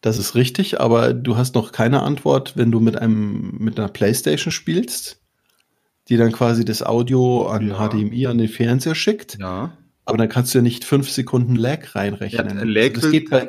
Das 0.00 0.18
ist 0.18 0.34
richtig, 0.34 0.80
aber 0.80 1.14
du 1.14 1.36
hast 1.36 1.54
noch 1.54 1.72
keine 1.72 2.02
Antwort, 2.02 2.56
wenn 2.56 2.70
du 2.70 2.78
mit 2.78 2.96
einem 2.96 3.56
mit 3.58 3.78
einer 3.78 3.88
PlayStation 3.88 4.52
spielst, 4.52 5.18
die 6.08 6.16
dann 6.16 6.32
quasi 6.32 6.64
das 6.64 6.82
Audio 6.82 7.46
an 7.46 7.68
ja. 7.68 7.88
HDMI 7.88 8.26
an 8.26 8.38
den 8.38 8.48
Fernseher 8.48 8.94
schickt. 8.94 9.38
Ja. 9.38 9.76
Aber 10.04 10.18
dann 10.18 10.28
kannst 10.28 10.52
du 10.52 10.58
ja 10.58 10.62
nicht 10.62 10.84
fünf 10.84 11.10
Sekunden 11.10 11.56
Lag 11.56 11.94
reinrechnen. 11.94 12.58
Ja, 12.58 12.64
Lag 12.64 12.92
das 12.92 13.10
geht 13.10 13.30
bei, 13.30 13.48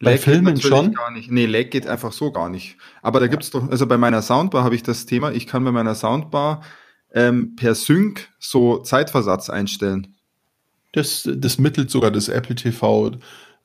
bei 0.00 0.18
Filmen 0.18 0.60
schon. 0.60 0.92
Gar 0.92 1.12
nicht. 1.12 1.30
Nee, 1.30 1.46
Lag 1.46 1.70
geht 1.70 1.86
einfach 1.86 2.12
so 2.12 2.30
gar 2.30 2.50
nicht. 2.50 2.76
Aber 3.00 3.20
da 3.20 3.26
gibt's 3.26 3.50
doch, 3.50 3.70
also 3.70 3.86
bei 3.86 3.96
meiner 3.96 4.20
Soundbar 4.20 4.64
habe 4.64 4.74
ich 4.74 4.82
das 4.82 5.06
Thema, 5.06 5.32
ich 5.32 5.46
kann 5.46 5.64
bei 5.64 5.72
meiner 5.72 5.94
Soundbar 5.94 6.62
ähm, 7.14 7.56
per 7.56 7.74
Sync 7.74 8.28
so 8.38 8.78
Zeitversatz 8.78 9.48
einstellen. 9.48 10.16
Das, 10.92 11.28
das 11.32 11.58
mittelt 11.58 11.90
sogar 11.90 12.10
das 12.10 12.28
Apple 12.28 12.54
TV 12.54 13.12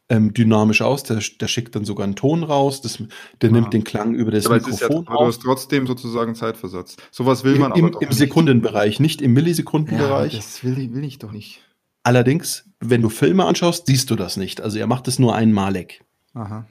ähm, 0.09 0.33
dynamisch 0.33 0.81
aus. 0.81 1.03
Der, 1.03 1.19
der 1.39 1.47
schickt 1.47 1.75
dann 1.75 1.85
sogar 1.85 2.03
einen 2.03 2.15
Ton 2.15 2.43
raus. 2.43 2.81
Das, 2.81 2.97
der 3.41 3.49
ja. 3.49 3.55
nimmt 3.55 3.73
den 3.73 3.83
Klang 3.83 4.13
über 4.13 4.31
das 4.31 4.45
ja, 4.45 4.51
Mikrofon 4.51 5.05
ja, 5.07 5.15
Du 5.15 5.25
hast 5.25 5.41
trotzdem 5.41 5.87
sozusagen 5.87 6.35
Zeitversatz. 6.35 6.97
Sowas 7.11 7.43
will 7.43 7.57
man 7.57 7.73
Im, 7.73 7.85
aber 7.85 8.01
Im 8.01 8.11
Sekundenbereich, 8.11 8.99
nicht 8.99 9.21
im 9.21 9.33
Millisekundenbereich. 9.33 10.33
Ja, 10.33 10.39
das 10.39 10.63
will 10.63 10.77
ich, 10.79 10.93
will 10.93 11.03
ich 11.03 11.19
doch 11.19 11.31
nicht. 11.31 11.61
Allerdings, 12.03 12.65
wenn 12.79 13.01
du 13.01 13.09
Filme 13.09 13.45
anschaust, 13.45 13.85
siehst 13.85 14.09
du 14.09 14.15
das 14.15 14.37
nicht. 14.37 14.61
Also 14.61 14.79
er 14.79 14.87
macht 14.87 15.07
es 15.07 15.19
nur 15.19 15.35
einmalig. 15.35 16.01
Aha. 16.33 16.65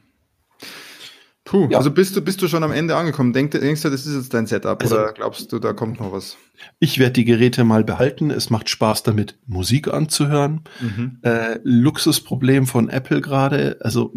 Puh, 1.49 1.67
ja. 1.71 1.79
also 1.79 1.91
bist 1.91 2.15
du, 2.15 2.21
bist 2.21 2.43
du 2.43 2.49
schon 2.49 2.63
am 2.63 2.73
Ende 2.73 2.95
angekommen? 2.95 3.33
Denk, 3.33 3.53
denkst 3.53 3.81
du, 3.81 3.89
das 3.89 4.05
ist 4.05 4.15
jetzt 4.15 4.35
dein 4.35 4.47
Setup 4.47 4.83
also, 4.83 4.97
oder 4.97 5.15
glaubst 5.15 5.51
du, 5.51 5.59
da 5.59 5.73
kommt 5.73 5.99
noch 5.99 6.13
was? 6.13 6.37
Ich 6.79 6.99
werde 6.99 7.15
die 7.15 7.25
Geräte 7.25 7.65
mal 7.65 7.85
behalten. 7.85 8.31
Es 8.31 8.51
macht 8.51 8.69
Spaß 8.69 9.03
damit, 9.03 9.39
Musik 9.47 9.89
anzuhören. 9.89 10.61
Mhm. 10.79 11.21
Äh, 11.23 11.59
Luxusproblem 11.63 12.67
von 12.67 12.91
Apple 12.91 13.23
gerade. 13.23 13.79
Also 13.81 14.13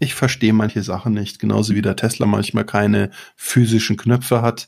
ich 0.00 0.16
verstehe 0.16 0.52
manche 0.52 0.82
Sachen 0.82 1.12
nicht. 1.12 1.38
Genauso 1.38 1.76
wie 1.76 1.82
der 1.82 1.94
Tesla 1.94 2.26
manchmal 2.26 2.64
keine 2.64 3.10
physischen 3.36 3.96
Knöpfe 3.96 4.42
hat. 4.42 4.66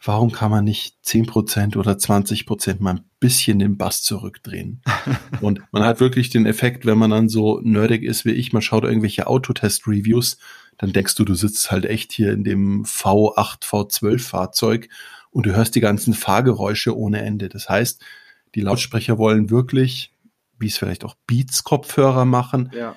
Warum 0.00 0.30
kann 0.30 0.52
man 0.52 0.64
nicht 0.64 0.98
10% 1.04 1.76
oder 1.76 1.94
20% 1.94 2.76
mal 2.78 2.94
ein 2.94 3.04
bisschen 3.18 3.58
den 3.58 3.76
Bass 3.76 4.02
zurückdrehen? 4.02 4.82
Und 5.40 5.62
man 5.72 5.82
hat 5.82 5.98
wirklich 5.98 6.30
den 6.30 6.46
Effekt, 6.46 6.86
wenn 6.86 6.98
man 6.98 7.10
dann 7.10 7.28
so 7.28 7.60
nerdig 7.64 8.04
ist 8.04 8.24
wie 8.24 8.30
ich, 8.30 8.52
man 8.52 8.62
schaut 8.62 8.84
irgendwelche 8.84 9.26
Autotest-Reviews 9.26 10.38
dann 10.78 10.92
denkst 10.92 11.16
du, 11.16 11.24
du 11.24 11.34
sitzt 11.34 11.70
halt 11.70 11.84
echt 11.84 12.12
hier 12.12 12.32
in 12.32 12.44
dem 12.44 12.84
V8, 12.84 13.62
V12 13.62 14.18
Fahrzeug 14.20 14.88
und 15.30 15.46
du 15.46 15.54
hörst 15.54 15.74
die 15.74 15.80
ganzen 15.80 16.14
Fahrgeräusche 16.14 16.96
ohne 16.96 17.20
Ende. 17.20 17.48
Das 17.48 17.68
heißt, 17.68 18.02
die 18.54 18.60
Lautsprecher 18.60 19.18
wollen 19.18 19.50
wirklich, 19.50 20.14
wie 20.58 20.68
es 20.68 20.78
vielleicht 20.78 21.04
auch 21.04 21.14
Beats-Kopfhörer 21.26 22.24
machen, 22.24 22.70
ja. 22.74 22.96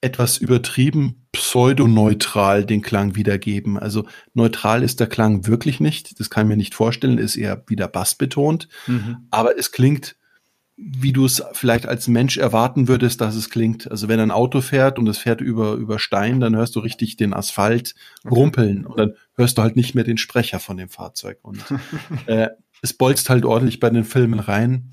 etwas 0.00 0.38
übertrieben 0.38 1.26
pseudoneutral 1.32 2.64
den 2.64 2.82
Klang 2.82 3.16
wiedergeben. 3.16 3.78
Also 3.78 4.06
neutral 4.34 4.82
ist 4.82 5.00
der 5.00 5.06
Klang 5.06 5.46
wirklich 5.46 5.80
nicht. 5.80 6.20
Das 6.20 6.28
kann 6.28 6.46
ich 6.46 6.50
mir 6.50 6.56
nicht 6.56 6.74
vorstellen, 6.74 7.18
ist 7.18 7.36
eher 7.36 7.64
wieder 7.66 7.88
bassbetont. 7.88 8.68
Mhm. 8.86 9.26
Aber 9.30 9.58
es 9.58 9.72
klingt 9.72 10.16
wie 10.84 11.12
du 11.12 11.24
es 11.24 11.42
vielleicht 11.52 11.86
als 11.86 12.08
Mensch 12.08 12.38
erwarten 12.38 12.88
würdest, 12.88 13.20
dass 13.20 13.36
es 13.36 13.50
klingt. 13.50 13.90
Also 13.90 14.08
wenn 14.08 14.18
ein 14.18 14.30
Auto 14.30 14.60
fährt 14.60 14.98
und 14.98 15.08
es 15.08 15.18
fährt 15.18 15.40
über, 15.40 15.74
über 15.74 15.98
Stein, 15.98 16.40
dann 16.40 16.56
hörst 16.56 16.74
du 16.74 16.80
richtig 16.80 17.16
den 17.16 17.34
Asphalt 17.34 17.94
rumpeln 18.28 18.84
und 18.86 18.98
dann 18.98 19.14
hörst 19.36 19.58
du 19.58 19.62
halt 19.62 19.76
nicht 19.76 19.94
mehr 19.94 20.04
den 20.04 20.18
Sprecher 20.18 20.58
von 20.58 20.76
dem 20.76 20.88
Fahrzeug. 20.88 21.38
Und 21.42 21.62
äh, 22.26 22.48
es 22.80 22.92
bolzt 22.92 23.30
halt 23.30 23.44
ordentlich 23.44 23.80
bei 23.80 23.90
den 23.90 24.04
Filmen 24.04 24.40
rein. 24.40 24.90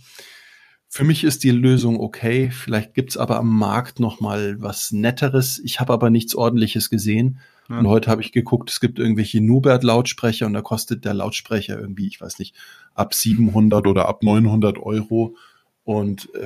Für 0.87 1.03
mich 1.03 1.23
ist 1.23 1.43
die 1.43 1.51
Lösung 1.51 1.99
okay. 1.99 2.51
Vielleicht 2.51 2.93
gibt's 2.93 3.17
aber 3.17 3.37
am 3.37 3.49
Markt 3.49 3.99
noch 3.99 4.19
mal 4.19 4.61
was 4.61 4.91
Netteres. 4.91 5.59
Ich 5.63 5.79
habe 5.79 5.93
aber 5.93 6.09
nichts 6.09 6.35
Ordentliches 6.35 6.89
gesehen. 6.89 7.39
Ja. 7.69 7.79
Und 7.79 7.87
heute 7.87 8.09
habe 8.09 8.21
ich 8.21 8.31
geguckt, 8.31 8.71
es 8.71 8.79
gibt 8.79 8.99
irgendwelche 8.99 9.41
Nubert-Lautsprecher 9.41 10.45
und 10.45 10.53
da 10.53 10.61
kostet 10.61 11.05
der 11.05 11.13
Lautsprecher 11.13 11.79
irgendwie, 11.79 12.07
ich 12.07 12.19
weiß 12.19 12.39
nicht, 12.39 12.55
ab 12.95 13.13
700 13.13 13.85
oder 13.85 14.07
ab 14.07 14.23
900 14.23 14.79
Euro. 14.79 15.35
Und 15.89 16.29
äh, 16.35 16.45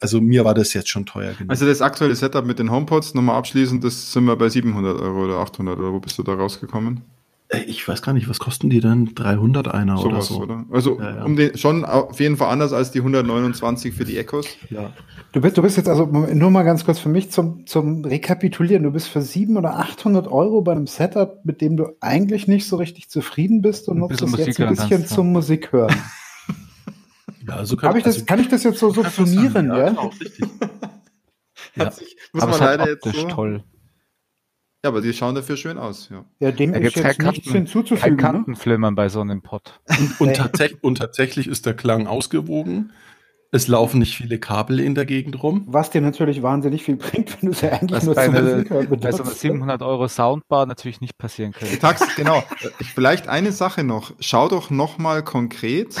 also 0.00 0.20
mir 0.20 0.44
war 0.44 0.52
das 0.52 0.74
jetzt 0.74 0.90
schon 0.90 1.06
teuer 1.06 1.32
genug. 1.32 1.48
Also 1.48 1.64
das 1.64 1.80
aktuelle 1.80 2.14
Setup 2.14 2.44
mit 2.44 2.58
den 2.58 2.70
HomePods, 2.70 3.14
nochmal 3.14 3.38
abschließend, 3.38 3.82
das 3.82 4.12
sind 4.12 4.26
wir 4.26 4.36
bei 4.36 4.50
700 4.50 5.00
Euro 5.00 5.24
oder 5.24 5.38
800 5.38 5.78
Euro. 5.78 5.98
Bist 5.98 6.18
du 6.18 6.22
da 6.22 6.34
rausgekommen? 6.34 7.00
Äh, 7.48 7.62
ich 7.62 7.88
weiß 7.88 8.02
gar 8.02 8.12
nicht, 8.12 8.28
was 8.28 8.38
kosten 8.38 8.68
die 8.68 8.80
denn? 8.80 9.14
300 9.14 9.68
einer 9.68 9.96
so 9.96 10.08
oder 10.08 10.18
was, 10.18 10.26
so? 10.26 10.42
Oder? 10.42 10.66
Also 10.70 11.00
ja, 11.00 11.16
ja. 11.16 11.24
Um 11.24 11.36
den, 11.36 11.56
schon 11.56 11.86
auf 11.86 12.20
jeden 12.20 12.36
Fall 12.36 12.50
anders 12.50 12.74
als 12.74 12.90
die 12.90 12.98
129 12.98 13.94
für 13.94 14.04
die 14.04 14.18
Echos. 14.18 14.46
Ja. 14.68 14.92
Du 15.32 15.40
bist, 15.40 15.56
du 15.56 15.62
bist 15.62 15.78
jetzt 15.78 15.88
also 15.88 16.04
nur 16.04 16.50
mal 16.50 16.62
ganz 16.62 16.84
kurz 16.84 16.98
für 16.98 17.08
mich 17.08 17.30
zum, 17.30 17.66
zum 17.66 18.04
Rekapitulieren. 18.04 18.82
Du 18.82 18.90
bist 18.90 19.08
für 19.08 19.22
700 19.22 19.72
oder 19.72 19.80
800 19.80 20.28
Euro 20.28 20.60
bei 20.60 20.72
einem 20.72 20.86
Setup, 20.86 21.42
mit 21.44 21.62
dem 21.62 21.78
du 21.78 21.96
eigentlich 22.00 22.46
nicht 22.46 22.68
so 22.68 22.76
richtig 22.76 23.08
zufrieden 23.08 23.62
bist 23.62 23.88
und 23.88 24.00
nutzt 24.00 24.20
es 24.20 24.36
jetzt 24.36 24.60
ein 24.60 24.68
bisschen 24.68 24.98
kannst, 24.98 25.14
zum 25.14 25.32
Musik 25.32 25.72
hören. 25.72 25.96
Ja, 27.52 27.58
also 27.58 27.76
kann, 27.76 27.96
ich 27.96 28.02
das, 28.02 28.14
also, 28.14 28.26
kann 28.26 28.40
ich 28.40 28.48
das 28.48 28.62
jetzt 28.64 28.78
so 28.78 28.90
subsumieren, 28.90 29.68
ja? 29.68 29.78
ja? 29.78 29.88
Genau, 29.90 30.06
richtig. 30.06 30.40
ja. 31.76 31.90
Sich, 31.90 32.16
muss 32.32 32.42
aber 32.42 32.52
man 32.52 32.60
leider 32.60 32.88
jetzt 32.88 33.04
so. 33.04 33.28
toll. 33.28 33.62
Ja, 34.84 34.88
aber 34.88 35.00
die 35.00 35.12
schauen 35.12 35.34
dafür 35.34 35.56
schön 35.56 35.78
aus, 35.78 36.08
ja. 36.10 36.24
Ja, 36.40 36.50
dem 36.50 36.72
da 36.72 36.78
ist 36.78 36.96
jetzt 36.96 37.18
Kanten, 37.18 37.26
nichts 37.26 37.52
hinzuzufügen. 37.52 38.16
Kein? 38.16 38.34
Kantenflimmern 38.34 38.94
ne? 38.94 38.96
bei 38.96 39.08
so 39.08 39.20
einem 39.20 39.42
Pod. 39.42 39.80
Und, 40.18 40.20
und, 40.20 40.34
tatsächlich, 40.34 40.82
und 40.82 40.98
tatsächlich 40.98 41.46
ist 41.46 41.66
der 41.66 41.74
Klang 41.74 42.06
ausgewogen. 42.06 42.92
Es 43.54 43.68
laufen 43.68 43.98
nicht 43.98 44.16
viele 44.16 44.38
Kabel 44.38 44.80
in 44.80 44.94
der 44.94 45.04
Gegend 45.04 45.42
rum. 45.42 45.64
Was 45.66 45.90
dir 45.90 46.00
natürlich 46.00 46.40
wahnsinnig 46.40 46.84
viel 46.84 46.96
bringt, 46.96 47.36
wenn 47.42 47.50
du 47.50 47.52
es 47.54 47.60
ja 47.60 47.68
eigentlich 47.68 47.98
Was 47.98 48.04
nur 48.04 48.14
bei, 48.14 48.22
eine, 48.22 48.64
bei 48.64 49.12
so 49.12 49.24
einer 49.24 49.32
700 49.32 49.82
Euro 49.82 50.08
Soundbar 50.08 50.64
natürlich 50.64 51.02
nicht 51.02 51.18
passieren 51.18 51.52
könnte. 51.52 51.78
Tax, 51.78 52.16
genau. 52.16 52.42
Vielleicht 52.94 53.28
eine 53.28 53.52
Sache 53.52 53.84
noch. 53.84 54.14
Schau 54.20 54.48
doch 54.48 54.70
noch 54.70 54.96
mal 54.96 55.22
konkret 55.22 56.00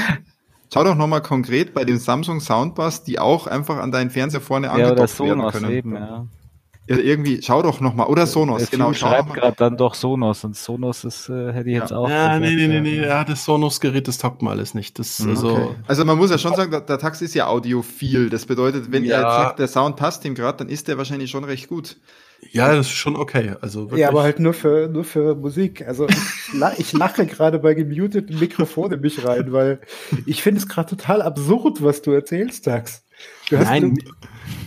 Schau 0.72 0.84
doch 0.84 0.94
nochmal 0.94 1.20
konkret 1.20 1.74
bei 1.74 1.84
den 1.84 1.98
Samsung 1.98 2.40
Soundbars, 2.40 3.04
die 3.04 3.18
auch 3.18 3.46
einfach 3.46 3.76
an 3.76 3.92
deinen 3.92 4.08
Fernseher 4.08 4.40
vorne 4.40 4.68
ja, 4.68 4.72
angedocht 4.72 5.20
werden 5.20 5.46
können. 5.50 5.70
Eben, 5.70 5.94
ja. 5.94 6.26
Ja, 6.88 6.96
irgendwie, 6.96 7.40
schau 7.42 7.62
doch 7.62 7.80
nochmal. 7.80 8.08
Oder 8.08 8.26
Sonos, 8.26 8.70
genau. 8.70 8.90
Ich 8.90 8.98
schreibe 8.98 9.34
gerade 9.34 9.54
dann 9.56 9.76
doch 9.76 9.94
Sonos 9.94 10.42
und 10.44 10.56
Sonos 10.56 11.04
ist, 11.04 11.28
äh, 11.28 11.52
hätte 11.52 11.68
ich 11.68 11.76
jetzt 11.76 11.90
ja. 11.90 11.96
auch. 11.96 12.08
Ja, 12.08 12.38
nee, 12.40 12.56
nee, 12.56 12.66
nee, 12.66 12.80
nee, 12.80 13.00
ja, 13.00 13.22
das 13.22 13.44
Sonos-Gerät, 13.44 14.08
das 14.08 14.18
taugt 14.18 14.42
mal 14.42 14.50
alles 14.50 14.74
nicht. 14.74 14.98
Das, 14.98 15.20
mhm, 15.20 15.30
also, 15.30 15.50
okay. 15.50 15.74
also 15.86 16.04
man 16.04 16.18
muss 16.18 16.30
ja 16.30 16.38
schon 16.38 16.56
sagen, 16.56 16.70
der, 16.72 16.80
der 16.80 16.98
Tax 16.98 17.22
ist 17.22 17.34
ja 17.34 17.46
audiophil. 17.46 18.30
Das 18.30 18.46
bedeutet, 18.46 18.90
wenn 18.90 19.04
ja. 19.04 19.16
er 19.16 19.22
jetzt 19.22 19.36
sagt, 19.36 19.58
der 19.60 19.68
Sound 19.68 19.96
passt 19.96 20.24
ihm 20.24 20.34
gerade, 20.34 20.58
dann 20.58 20.68
ist 20.68 20.88
der 20.88 20.98
wahrscheinlich 20.98 21.30
schon 21.30 21.44
recht 21.44 21.68
gut. 21.68 21.98
Ja, 22.50 22.74
das 22.74 22.86
ist 22.86 22.92
schon 22.92 23.16
okay. 23.16 23.54
Also 23.60 23.82
wirklich. 23.82 24.00
Ja, 24.00 24.08
aber 24.08 24.22
halt 24.22 24.38
nur 24.38 24.52
für, 24.52 24.88
nur 24.88 25.04
für 25.04 25.34
Musik. 25.34 25.86
Also 25.86 26.08
ich, 26.08 26.52
lach, 26.52 26.78
ich 26.78 26.92
lache 26.92 27.24
gerade 27.26 27.58
bei 27.58 27.74
gemuteten 27.74 28.38
Mikrofonen 28.38 29.00
mich 29.00 29.24
rein, 29.24 29.52
weil 29.52 29.80
ich 30.26 30.42
finde 30.42 30.60
es 30.60 30.68
gerade 30.68 30.90
total 30.90 31.22
absurd, 31.22 31.82
was 31.82 32.02
du 32.02 32.12
erzählst, 32.12 32.64
Tax. 32.64 33.04
Nein, 33.50 33.98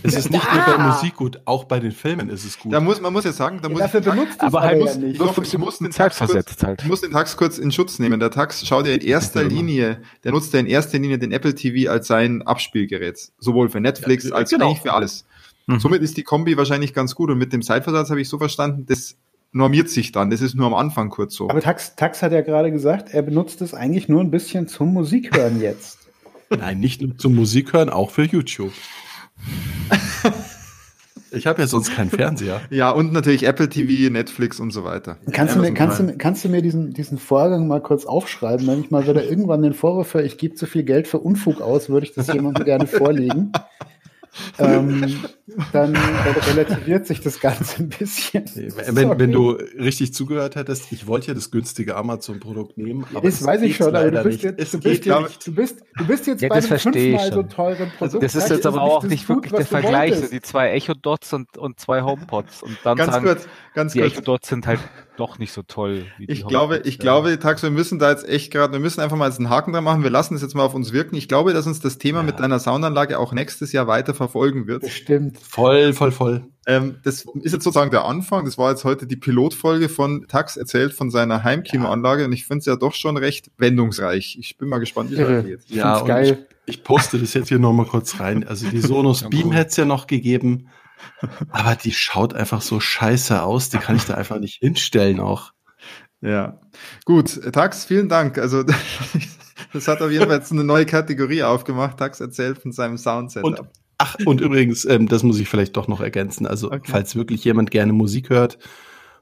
es 0.02 0.14
ist 0.14 0.30
nicht 0.30 0.54
nur 0.54 0.64
bei 0.64 0.78
Musik 0.78 1.16
gut, 1.16 1.40
auch 1.44 1.64
bei 1.64 1.80
den 1.80 1.92
Filmen 1.92 2.30
ist 2.30 2.44
es 2.44 2.58
gut. 2.58 2.72
Da 2.72 2.80
muss, 2.80 3.00
man 3.00 3.12
muss 3.12 3.24
ja 3.24 3.32
sagen, 3.32 3.58
da 3.60 3.68
muss 3.68 3.80
dafür 3.80 4.00
benutzt 4.00 4.40
aber 4.40 4.60
halt 4.60 4.80
muss, 4.80 4.94
ja 4.94 5.00
nicht. 5.00 5.20
Doch, 5.20 5.34
du 5.34 5.58
musst 5.58 5.80
den 5.80 5.90
Tax 5.90 6.16
versetzt 6.16 6.62
halt. 6.62 6.82
Du 6.82 6.86
musst 6.86 7.02
den 7.02 7.10
Tax 7.10 7.36
kurz 7.36 7.58
in 7.58 7.72
Schutz 7.72 7.98
nehmen. 7.98 8.20
Der 8.20 8.30
Tax 8.30 8.64
schaut 8.66 8.86
ja 8.86 8.94
in 8.94 9.00
erster 9.00 9.42
Linie, 9.44 10.00
der 10.24 10.32
nutzt 10.32 10.52
ja 10.54 10.60
in 10.60 10.66
erster 10.66 10.98
Linie 10.98 11.18
den 11.18 11.32
Apple 11.32 11.54
TV 11.54 11.90
als 11.90 12.06
sein 12.06 12.42
Abspielgerät. 12.42 13.32
Sowohl 13.38 13.68
für 13.68 13.80
Netflix 13.80 14.24
ja, 14.24 14.34
als 14.34 14.50
genau. 14.50 14.66
eigentlich 14.66 14.82
für 14.82 14.92
alles. 14.92 15.24
Mhm. 15.66 15.80
Somit 15.80 16.02
ist 16.02 16.16
die 16.16 16.22
Kombi 16.22 16.56
wahrscheinlich 16.56 16.94
ganz 16.94 17.14
gut. 17.14 17.30
Und 17.30 17.38
mit 17.38 17.52
dem 17.52 17.62
Zeitversatz 17.62 18.10
habe 18.10 18.20
ich 18.20 18.28
so 18.28 18.38
verstanden, 18.38 18.86
das 18.86 19.16
normiert 19.52 19.88
sich 19.88 20.12
dann. 20.12 20.30
Das 20.30 20.40
ist 20.40 20.54
nur 20.54 20.66
am 20.66 20.74
Anfang 20.74 21.10
kurz 21.10 21.34
so. 21.34 21.48
Aber 21.48 21.60
Tax, 21.60 21.96
Tax 21.96 22.22
hat 22.22 22.32
ja 22.32 22.42
gerade 22.42 22.70
gesagt, 22.70 23.12
er 23.12 23.22
benutzt 23.22 23.62
es 23.62 23.74
eigentlich 23.74 24.08
nur 24.08 24.20
ein 24.20 24.30
bisschen 24.30 24.68
zum 24.68 24.92
Musikhören 24.92 25.60
jetzt. 25.60 25.98
Nein, 26.50 26.80
nicht 26.80 27.02
nur 27.02 27.16
zum 27.18 27.34
Musikhören, 27.34 27.90
auch 27.90 28.10
für 28.10 28.24
YouTube. 28.24 28.72
Ich 31.32 31.46
habe 31.46 31.60
ja 31.60 31.66
sonst 31.66 31.94
keinen 31.94 32.08
Fernseher. 32.08 32.62
Ja, 32.70 32.90
und 32.90 33.12
natürlich 33.12 33.42
Apple 33.42 33.68
TV, 33.68 34.10
Netflix 34.10 34.60
und 34.60 34.70
so 34.70 34.84
weiter. 34.84 35.18
Kannst, 35.32 35.56
du 35.56 35.60
mir, 35.60 35.74
kannst, 35.74 35.98
du, 35.98 36.16
kannst 36.16 36.44
du 36.44 36.48
mir 36.48 36.62
diesen, 36.62 36.94
diesen 36.94 37.18
Vorgang 37.18 37.66
mal 37.66 37.82
kurz 37.82 38.06
aufschreiben? 38.06 38.66
Wenn 38.66 38.80
ich 38.80 38.90
mal 38.90 39.06
wieder 39.06 39.24
irgendwann 39.24 39.60
den 39.60 39.74
Vorwurf 39.74 40.14
höre, 40.14 40.24
ich 40.24 40.38
gebe 40.38 40.54
zu 40.54 40.66
viel 40.66 40.84
Geld 40.84 41.08
für 41.08 41.18
Unfug 41.18 41.60
aus, 41.60 41.88
würde 41.88 42.06
ich 42.06 42.14
das 42.14 42.28
jemandem 42.28 42.64
gerne 42.64 42.86
vorlegen 42.86 43.52
ähm, 44.58 45.24
dann, 45.72 45.96
relativiert 45.96 47.06
sich 47.06 47.20
das 47.20 47.40
Ganze 47.40 47.82
ein 47.82 47.88
bisschen. 47.88 48.44
Wenn, 48.54 49.18
wenn, 49.18 49.32
du 49.32 49.50
richtig 49.78 50.12
zugehört 50.12 50.56
hättest, 50.56 50.92
ich 50.92 51.06
wollte 51.06 51.28
ja 51.28 51.34
das 51.34 51.50
günstige 51.50 51.96
Amazon-Produkt 51.96 52.78
nehmen. 52.78 53.04
Aber 53.14 53.28
das 53.28 53.44
weiß 53.44 53.62
ich 53.62 53.76
schon, 53.76 53.94
aber 53.94 54.10
du 54.10 54.22
bist, 54.22 54.42
jetzt, 54.42 54.74
du, 54.74 54.80
bist 54.80 55.04
jetzt, 55.04 55.46
du, 55.46 55.54
bist, 55.54 55.82
du 55.96 56.06
bist 56.06 56.26
jetzt 56.26 56.42
ja, 56.42 56.48
bei 56.48 56.56
einem 56.56 56.78
fünfmal 56.78 57.32
so 57.32 57.42
teuren 57.44 57.90
Produkt. 57.96 58.22
Das 58.22 58.34
ist 58.34 58.50
jetzt 58.50 58.66
aber 58.66 58.82
auch 58.82 59.04
nicht 59.04 59.28
wirklich 59.28 59.52
der 59.52 59.66
Vergleich, 59.66 60.30
die 60.30 60.40
zwei 60.40 60.70
Echo-Dots 60.70 61.32
und, 61.32 61.56
und 61.58 61.80
zwei 61.80 62.02
HomePods. 62.02 62.62
Und 62.62 62.78
dann 62.84 62.96
ganz 62.96 63.12
sagen, 63.12 63.26
kurz, 63.26 63.48
ganz 63.74 63.92
die 63.92 64.00
Echo-Dots 64.00 64.48
sind 64.48 64.66
halt 64.66 64.80
doch 65.16 65.38
nicht 65.38 65.52
so 65.52 65.62
toll. 65.62 66.06
ich 66.18 66.46
glaube, 66.46 66.82
ich 66.84 66.98
glaube, 66.98 67.38
Tax, 67.38 67.62
wir 67.62 67.70
müssen 67.70 67.98
da 67.98 68.10
jetzt 68.10 68.28
echt 68.28 68.52
gerade, 68.52 68.72
wir 68.72 68.80
müssen 68.80 69.00
einfach 69.00 69.16
mal 69.16 69.28
jetzt 69.28 69.38
einen 69.38 69.50
Haken 69.50 69.72
dran 69.72 69.84
machen. 69.84 70.02
Wir 70.02 70.10
lassen 70.10 70.34
es 70.34 70.42
jetzt 70.42 70.54
mal 70.54 70.64
auf 70.64 70.74
uns 70.74 70.92
wirken. 70.92 71.16
Ich 71.16 71.28
glaube, 71.28 71.52
dass 71.52 71.66
uns 71.66 71.80
das 71.80 71.98
Thema 71.98 72.20
ja. 72.20 72.24
mit 72.24 72.40
deiner 72.40 72.58
Soundanlage 72.58 73.18
auch 73.18 73.32
nächstes 73.32 73.72
Jahr 73.72 73.86
weiter 73.86 74.14
verfolgen 74.14 74.66
wird. 74.66 74.82
Bestimmt. 74.82 75.38
Voll, 75.38 75.92
voll, 75.92 76.12
voll. 76.12 76.44
Ähm, 76.66 76.96
das 77.04 77.24
ist 77.42 77.52
jetzt 77.52 77.64
sozusagen 77.64 77.90
der 77.90 78.04
Anfang. 78.04 78.44
Das 78.44 78.58
war 78.58 78.70
jetzt 78.70 78.84
heute 78.84 79.06
die 79.06 79.16
Pilotfolge 79.16 79.88
von 79.88 80.26
Tax 80.28 80.56
erzählt 80.56 80.92
von 80.92 81.10
seiner 81.10 81.44
Heimkinoanlage 81.44 82.24
und 82.24 82.32
ich 82.32 82.44
finde 82.44 82.60
es 82.60 82.66
ja 82.66 82.76
doch 82.76 82.94
schon 82.94 83.16
recht 83.16 83.50
wendungsreich. 83.56 84.36
Ich 84.40 84.58
bin 84.58 84.68
mal 84.68 84.78
gespannt, 84.78 85.10
wie 85.10 85.14
es 85.14 85.20
weitergeht. 85.20 85.60
Ja, 85.68 86.00
geil. 86.02 86.44
Ich, 86.66 86.78
ich, 86.78 86.84
poste 86.84 87.18
das 87.18 87.34
jetzt 87.34 87.48
hier 87.48 87.60
nochmal 87.60 87.86
kurz 87.86 88.18
rein. 88.18 88.46
Also 88.46 88.68
die 88.68 88.80
Sonos 88.80 89.28
Beam 89.30 89.52
hätte 89.52 89.70
es 89.70 89.76
ja 89.76 89.84
noch 89.84 90.08
gegeben. 90.08 90.68
Aber 91.50 91.76
die 91.76 91.92
schaut 91.92 92.34
einfach 92.34 92.62
so 92.62 92.80
scheiße 92.80 93.42
aus, 93.42 93.70
die 93.70 93.78
kann 93.78 93.96
ich 93.96 94.04
da 94.04 94.14
einfach 94.14 94.38
nicht 94.38 94.60
hinstellen 94.60 95.20
auch. 95.20 95.52
Ja. 96.20 96.60
Gut, 97.04 97.40
Tax, 97.52 97.84
vielen 97.84 98.08
Dank. 98.08 98.38
Also 98.38 98.64
das 99.72 99.88
hat 99.88 100.02
auf 100.02 100.10
jeden 100.10 100.26
Fall 100.26 100.38
jetzt 100.38 100.52
eine 100.52 100.64
neue 100.64 100.86
Kategorie 100.86 101.42
aufgemacht. 101.42 101.98
Tax 101.98 102.20
erzählt 102.20 102.58
von 102.58 102.72
seinem 102.72 102.98
Soundsetup. 102.98 103.60
Und, 103.60 103.68
ach, 103.98 104.16
und 104.24 104.40
übrigens, 104.40 104.84
ähm, 104.84 105.08
das 105.08 105.22
muss 105.22 105.38
ich 105.38 105.48
vielleicht 105.48 105.76
doch 105.76 105.88
noch 105.88 106.00
ergänzen. 106.00 106.46
Also, 106.46 106.72
okay. 106.72 106.90
falls 106.90 107.16
wirklich 107.16 107.44
jemand 107.44 107.70
gerne 107.70 107.92
Musik 107.92 108.30
hört, 108.30 108.58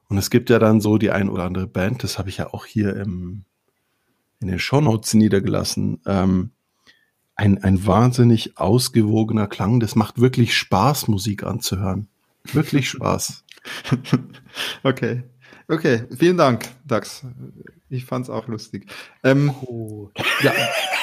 und 0.09 0.19
es 0.19 0.31
gibt 0.31 0.51
ja 0.51 0.59
dann 0.59 0.81
so 0.81 0.99
die 0.99 1.11
ein 1.11 1.29
oder 1.29 1.45
andere 1.45 1.67
Band, 1.67 2.03
das 2.03 2.19
habe 2.19 2.29
ich 2.29 2.37
ja 2.37 2.53
auch 2.53 2.67
hier 2.67 2.95
im, 2.97 3.45
in 4.41 4.49
den 4.49 4.59
Shownotes 4.59 5.15
niedergelassen. 5.15 6.01
Ähm, 6.07 6.51
ein, 7.37 7.63
ein 7.63 7.87
wahnsinnig 7.87 8.59
ausgewogener 8.59 9.47
Klang. 9.47 9.81
Das 9.81 9.97
macht 9.97 10.21
wirklich 10.21 10.57
Spaß, 10.57 11.09
Musik 11.09 11.45
anzuhören. 11.45 12.09
Wirklich 12.53 12.89
Spaß. 12.91 13.45
okay. 14.83 15.25
Okay, 15.69 16.03
vielen 16.17 16.37
Dank, 16.37 16.67
Dax. 16.87 17.25
Ich 17.89 18.05
fand's 18.05 18.29
auch 18.29 18.49
lustig. 18.49 18.87
Ähm, 19.23 19.51
oh. 19.67 20.11
ja, 20.43 20.53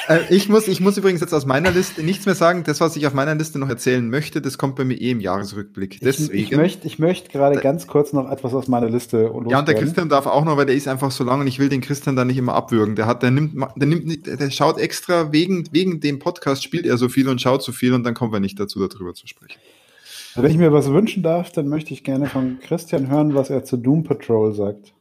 äh, 0.08 0.20
ich, 0.30 0.50
muss, 0.50 0.68
ich 0.68 0.82
muss 0.82 0.98
übrigens 0.98 1.22
jetzt 1.22 1.34
aus 1.34 1.46
meiner 1.46 1.72
Liste 1.72 2.04
nichts 2.04 2.26
mehr 2.26 2.36
sagen. 2.36 2.64
Das, 2.64 2.82
was 2.82 2.96
ich 2.96 3.08
auf 3.08 3.14
meiner 3.14 3.34
Liste 3.34 3.60
noch 3.60 3.70
erzählen 3.70 4.08
möchte, 4.08 4.42
das 4.42 4.58
kommt 4.58 4.76
bei 4.76 4.84
mir 4.84 5.00
eh 5.00 5.12
im 5.12 5.20
Jahresrückblick. 5.20 6.00
Deswegen, 6.02 6.34
ich, 6.38 6.52
ich 6.52 6.58
möchte 6.58 6.88
ich 6.88 7.00
möchte 7.00 7.30
gerade 7.30 7.60
ganz 7.60 7.88
kurz 7.88 8.14
noch 8.14 8.30
etwas 8.30 8.54
aus 8.54 8.68
meiner 8.68 8.90
Liste 8.90 9.32
Ja, 9.48 9.60
und 9.60 9.68
der 9.68 9.76
Christian 9.76 10.10
darf 10.10 10.28
auch 10.28 10.44
noch, 10.44 10.58
weil 10.58 10.66
der 10.66 10.76
ist 10.76 10.88
einfach 10.88 11.12
so 11.12 11.24
lang 11.24 11.42
und 11.42 11.48
ich 11.48 11.60
will 11.60 11.70
den 11.70 11.82
Christian 11.82 12.16
da 12.16 12.26
nicht 12.26 12.38
immer 12.38 12.54
abwürgen. 12.54 12.96
Der 12.96 13.06
hat, 13.06 13.24
der 13.24 13.32
nimmt, 13.32 13.56
der 13.76 13.88
nimmt, 13.88 14.28
der 14.28 14.52
schaut 14.52 14.78
extra 14.78 15.32
wegen, 15.32 15.68
wegen 15.72 16.02
dem 16.02 16.20
Podcast 16.20 16.64
spielt 16.64 16.86
er 16.86 16.98
so 16.98 17.10
viel 17.10 17.30
und 17.30 17.42
schaut 17.42 17.64
so 17.64 17.72
viel 17.72 17.94
und 17.94 18.04
dann 18.04 18.14
kommen 18.14 18.34
wir 18.34 18.40
nicht 18.40 18.60
dazu, 18.60 18.86
darüber 18.88 19.14
zu 19.14 19.28
sprechen. 19.28 19.60
Wenn 20.36 20.52
ich 20.52 20.58
mir 20.58 20.72
was 20.74 20.90
wünschen 20.90 21.24
darf, 21.24 21.52
dann 21.52 21.68
möchte 21.68 21.94
ich 21.94 22.03
gerne 22.03 22.28
von 22.28 22.60
Christian 22.60 23.10
hören, 23.10 23.36
was 23.36 23.49
er 23.49 23.64
zu 23.64 23.78
Doom 23.78 24.03
Patrol 24.03 24.53
sagt. 24.53 24.94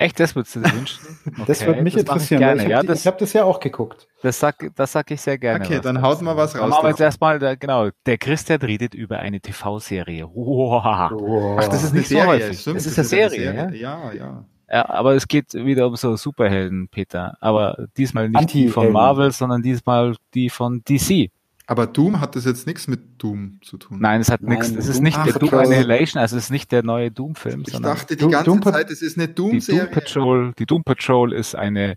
Echt, 0.00 0.18
das 0.18 0.34
würdest 0.34 0.56
du 0.56 0.60
dir 0.60 0.72
wünschen? 0.72 0.98
Okay, 1.26 1.42
das 1.46 1.66
würde 1.66 1.82
mich 1.82 1.92
das 1.92 2.04
interessieren. 2.04 2.42
Ich, 2.58 2.64
ich 2.64 2.74
habe 2.74 2.86
ja, 2.86 2.94
hab 2.94 3.18
das 3.18 3.32
ja 3.34 3.44
auch 3.44 3.60
geguckt. 3.60 4.08
Das 4.22 4.40
sag, 4.40 4.74
das 4.74 4.92
sag 4.92 5.10
ich 5.10 5.20
sehr 5.20 5.36
gerne. 5.36 5.62
Okay, 5.62 5.78
dann 5.82 6.00
haut 6.00 6.22
mal 6.22 6.36
was 6.38 6.58
raus. 6.58 6.72
Aber 6.72 6.88
jetzt 6.88 7.00
erstmal, 7.00 7.38
der, 7.38 7.58
genau, 7.58 7.90
der 8.06 8.16
Christian 8.16 8.60
redet 8.62 8.94
über 8.94 9.18
eine 9.18 9.40
TV-Serie. 9.40 10.26
Wow. 10.32 11.58
Ach, 11.60 11.68
das 11.68 11.92
ist 11.92 12.08
Serie. 12.08 12.54
So 12.54 12.72
das 12.72 12.86
ist 12.86 12.98
eine 12.98 13.06
Serie, 13.06 13.40
Serie, 13.40 13.54
ja? 13.54 13.70
Ja, 13.72 14.12
ja. 14.12 14.44
Ja, 14.72 14.88
aber 14.88 15.16
es 15.16 15.28
geht 15.28 15.52
wieder 15.52 15.88
um 15.88 15.96
so 15.96 16.16
Superhelden, 16.16 16.88
Peter. 16.88 17.36
Aber 17.40 17.86
diesmal 17.96 18.30
nicht 18.30 18.54
die 18.54 18.68
von 18.68 18.92
Marvel, 18.92 19.32
sondern 19.32 19.62
diesmal 19.62 20.14
die 20.32 20.48
von 20.48 20.82
DC. 20.88 21.30
Aber 21.70 21.86
Doom 21.86 22.20
hat 22.20 22.34
das 22.34 22.46
jetzt 22.46 22.66
nichts 22.66 22.88
mit 22.88 23.22
Doom 23.22 23.60
zu 23.62 23.78
tun. 23.78 23.98
Nein, 24.00 24.20
es 24.20 24.28
hat 24.28 24.42
nichts. 24.42 24.70
Es 24.70 24.88
ist 24.88 25.00
nicht 25.00 25.16
Ach, 25.16 25.24
der 25.24 25.34
Doom 25.34 25.54
Annihilation, 25.54 26.20
also 26.20 26.36
es 26.36 26.46
ist 26.46 26.50
nicht 26.50 26.72
der 26.72 26.82
neue 26.82 27.12
Doom-Film. 27.12 27.62
Ich 27.64 27.78
dachte 27.78 28.16
die 28.16 28.26
ganze 28.26 28.46
Doom 28.46 28.60
Zeit, 28.60 28.90
es 28.90 29.02
ist 29.02 29.16
eine 29.16 29.28
Doom-Serie. 29.28 29.82
Die 29.82 29.86
Doom 29.86 29.94
Patrol, 29.94 30.52
die 30.58 30.66
Doom 30.66 30.82
Patrol 30.82 31.32
ist 31.32 31.54
eine 31.54 31.96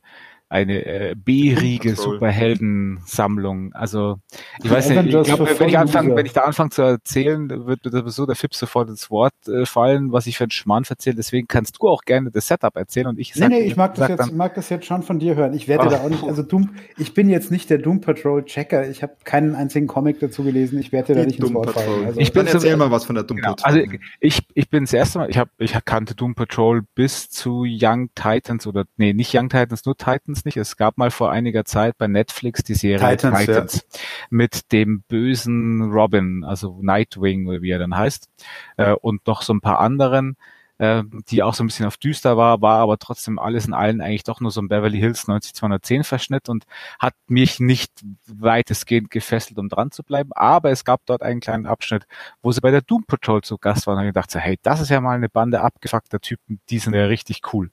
eine 0.53 0.85
äh, 0.85 1.15
B-Riege 1.15 1.95
Superheldensammlung. 1.95 3.73
Also 3.73 4.19
ich 4.63 4.69
weiß 4.69 4.89
nicht, 4.89 5.05
ich 5.05 5.23
glaube, 5.23 5.49
wenn 5.57 5.67
ich 5.67 5.79
anfange, 5.79 6.15
wenn 6.15 6.27
ich 6.27 6.33
da 6.33 6.41
anfange 6.41 6.69
zu 6.69 6.83
erzählen, 6.83 7.49
wird 7.65 7.83
mir 7.83 7.91
sowieso 7.91 8.27
der 8.27 8.35
Fips 8.35 8.59
sofort 8.59 8.87
ins 8.87 9.09
Wort 9.09 9.33
äh, 9.47 9.65
fallen, 9.65 10.11
was 10.11 10.27
ich 10.27 10.37
für 10.37 10.43
einen 10.43 10.51
Schmarrn 10.51 10.83
erzähle. 10.87 11.15
Deswegen 11.15 11.47
kannst 11.47 11.77
du 11.81 11.87
auch 11.89 12.03
gerne 12.03 12.29
das 12.29 12.47
Setup 12.47 12.75
erzählen 12.75 13.07
und 13.07 13.17
ich 13.17 13.33
sag, 13.33 13.49
Nee, 13.49 13.61
nee, 13.61 13.65
ich 13.65 13.75
mag 13.75 13.95
das 13.95 14.09
jetzt, 14.09 14.19
dann, 14.19 14.37
mag 14.37 14.53
das 14.53 14.69
jetzt 14.69 14.85
schon 14.85 15.01
von 15.01 15.17
dir 15.17 15.35
hören. 15.35 15.55
Ich 15.55 15.67
werde 15.67 15.89
da 15.89 16.01
auch 16.01 16.09
nicht, 16.09 16.23
also 16.23 16.43
Doom, 16.43 16.69
ich 16.97 17.15
bin 17.15 17.29
jetzt 17.29 17.49
nicht 17.49 17.71
der 17.71 17.79
Doom 17.79 18.01
Patrol 18.01 18.45
Checker. 18.45 18.87
Ich 18.87 19.01
habe 19.01 19.15
keinen 19.23 19.55
einzigen 19.55 19.87
Comic 19.87 20.19
dazu 20.19 20.43
gelesen. 20.43 20.77
Ich 20.77 20.91
werde 20.91 21.13
dir 21.13 21.21
da 21.21 21.25
nicht 21.25 21.39
ins 21.39 21.51
Wort 21.51 21.71
fallen. 21.71 22.05
Also, 22.05 22.19
ich 22.19 22.31
bin 22.31 22.45
erzähl 22.45 22.71
so, 22.71 22.77
mal 22.77 22.91
was 22.91 23.05
von 23.05 23.15
der 23.15 23.23
Doom 23.23 23.37
genau, 23.37 23.55
Patrol. 23.55 23.81
Also 23.81 23.97
ich, 24.19 24.39
ich 24.53 24.69
bin 24.69 24.83
das 24.83 24.93
erste 24.93 25.17
Mal, 25.17 25.31
ich 25.31 25.37
habe, 25.39 25.49
ich 25.57 25.73
kannte 25.83 26.13
Doom 26.13 26.35
Patrol 26.35 26.83
bis 26.93 27.31
zu 27.31 27.65
Young 27.67 28.09
Titans 28.13 28.67
oder 28.67 28.85
nee, 28.97 29.13
nicht 29.13 29.33
Young 29.35 29.49
Titans, 29.49 29.83
nur 29.85 29.97
Titans 29.97 30.42
nicht. 30.45 30.57
Es 30.57 30.77
gab 30.77 30.97
mal 30.97 31.11
vor 31.11 31.31
einiger 31.31 31.65
Zeit 31.65 31.97
bei 31.97 32.07
Netflix 32.07 32.63
die 32.63 32.73
Serie 32.73 32.99
Titans, 32.99 33.39
Titans 33.39 33.75
ja. 33.75 33.99
mit 34.29 34.71
dem 34.71 35.03
bösen 35.07 35.91
Robin, 35.91 36.43
also 36.43 36.79
Nightwing, 36.81 37.61
wie 37.61 37.71
er 37.71 37.79
dann 37.79 37.95
heißt, 37.95 38.29
äh, 38.77 38.93
und 38.93 39.25
noch 39.27 39.41
so 39.41 39.53
ein 39.53 39.61
paar 39.61 39.79
anderen 39.79 40.35
äh, 40.83 41.03
die 41.29 41.43
auch 41.43 41.53
so 41.53 41.63
ein 41.63 41.67
bisschen 41.67 41.85
auf 41.85 41.97
düster 41.97 42.35
war, 42.35 42.61
war 42.61 42.79
aber 42.79 42.97
trotzdem 42.97 43.39
alles 43.39 43.65
in 43.67 43.73
allen 43.73 44.01
eigentlich 44.01 44.23
doch 44.23 44.39
nur 44.39 44.51
so 44.51 44.61
ein 44.61 44.67
Beverly 44.67 44.97
Hills 44.97 45.27
90210 45.27 46.03
Verschnitt 46.03 46.49
und 46.49 46.65
hat 46.99 47.13
mich 47.27 47.59
nicht 47.59 47.91
weitestgehend 48.27 49.11
gefesselt, 49.11 49.59
um 49.59 49.69
dran 49.69 49.91
zu 49.91 50.03
bleiben. 50.03 50.31
Aber 50.33 50.71
es 50.71 50.83
gab 50.83 51.05
dort 51.05 51.21
einen 51.21 51.39
kleinen 51.39 51.67
Abschnitt, 51.67 52.05
wo 52.41 52.51
sie 52.51 52.61
bei 52.61 52.71
der 52.71 52.81
Doom 52.81 53.05
Patrol 53.05 53.41
zu 53.41 53.57
Gast 53.57 53.87
waren 53.87 53.99
und 53.99 54.07
ich 54.07 54.13
dachte, 54.13 54.39
hey, 54.39 54.57
das 54.63 54.81
ist 54.81 54.89
ja 54.89 54.99
mal 54.99 55.15
eine 55.15 55.29
Bande 55.29 55.61
abgefuckter 55.61 56.19
Typen, 56.19 56.59
die 56.69 56.79
sind 56.79 56.93
ja 56.93 57.05
richtig 57.05 57.41
cool. 57.53 57.69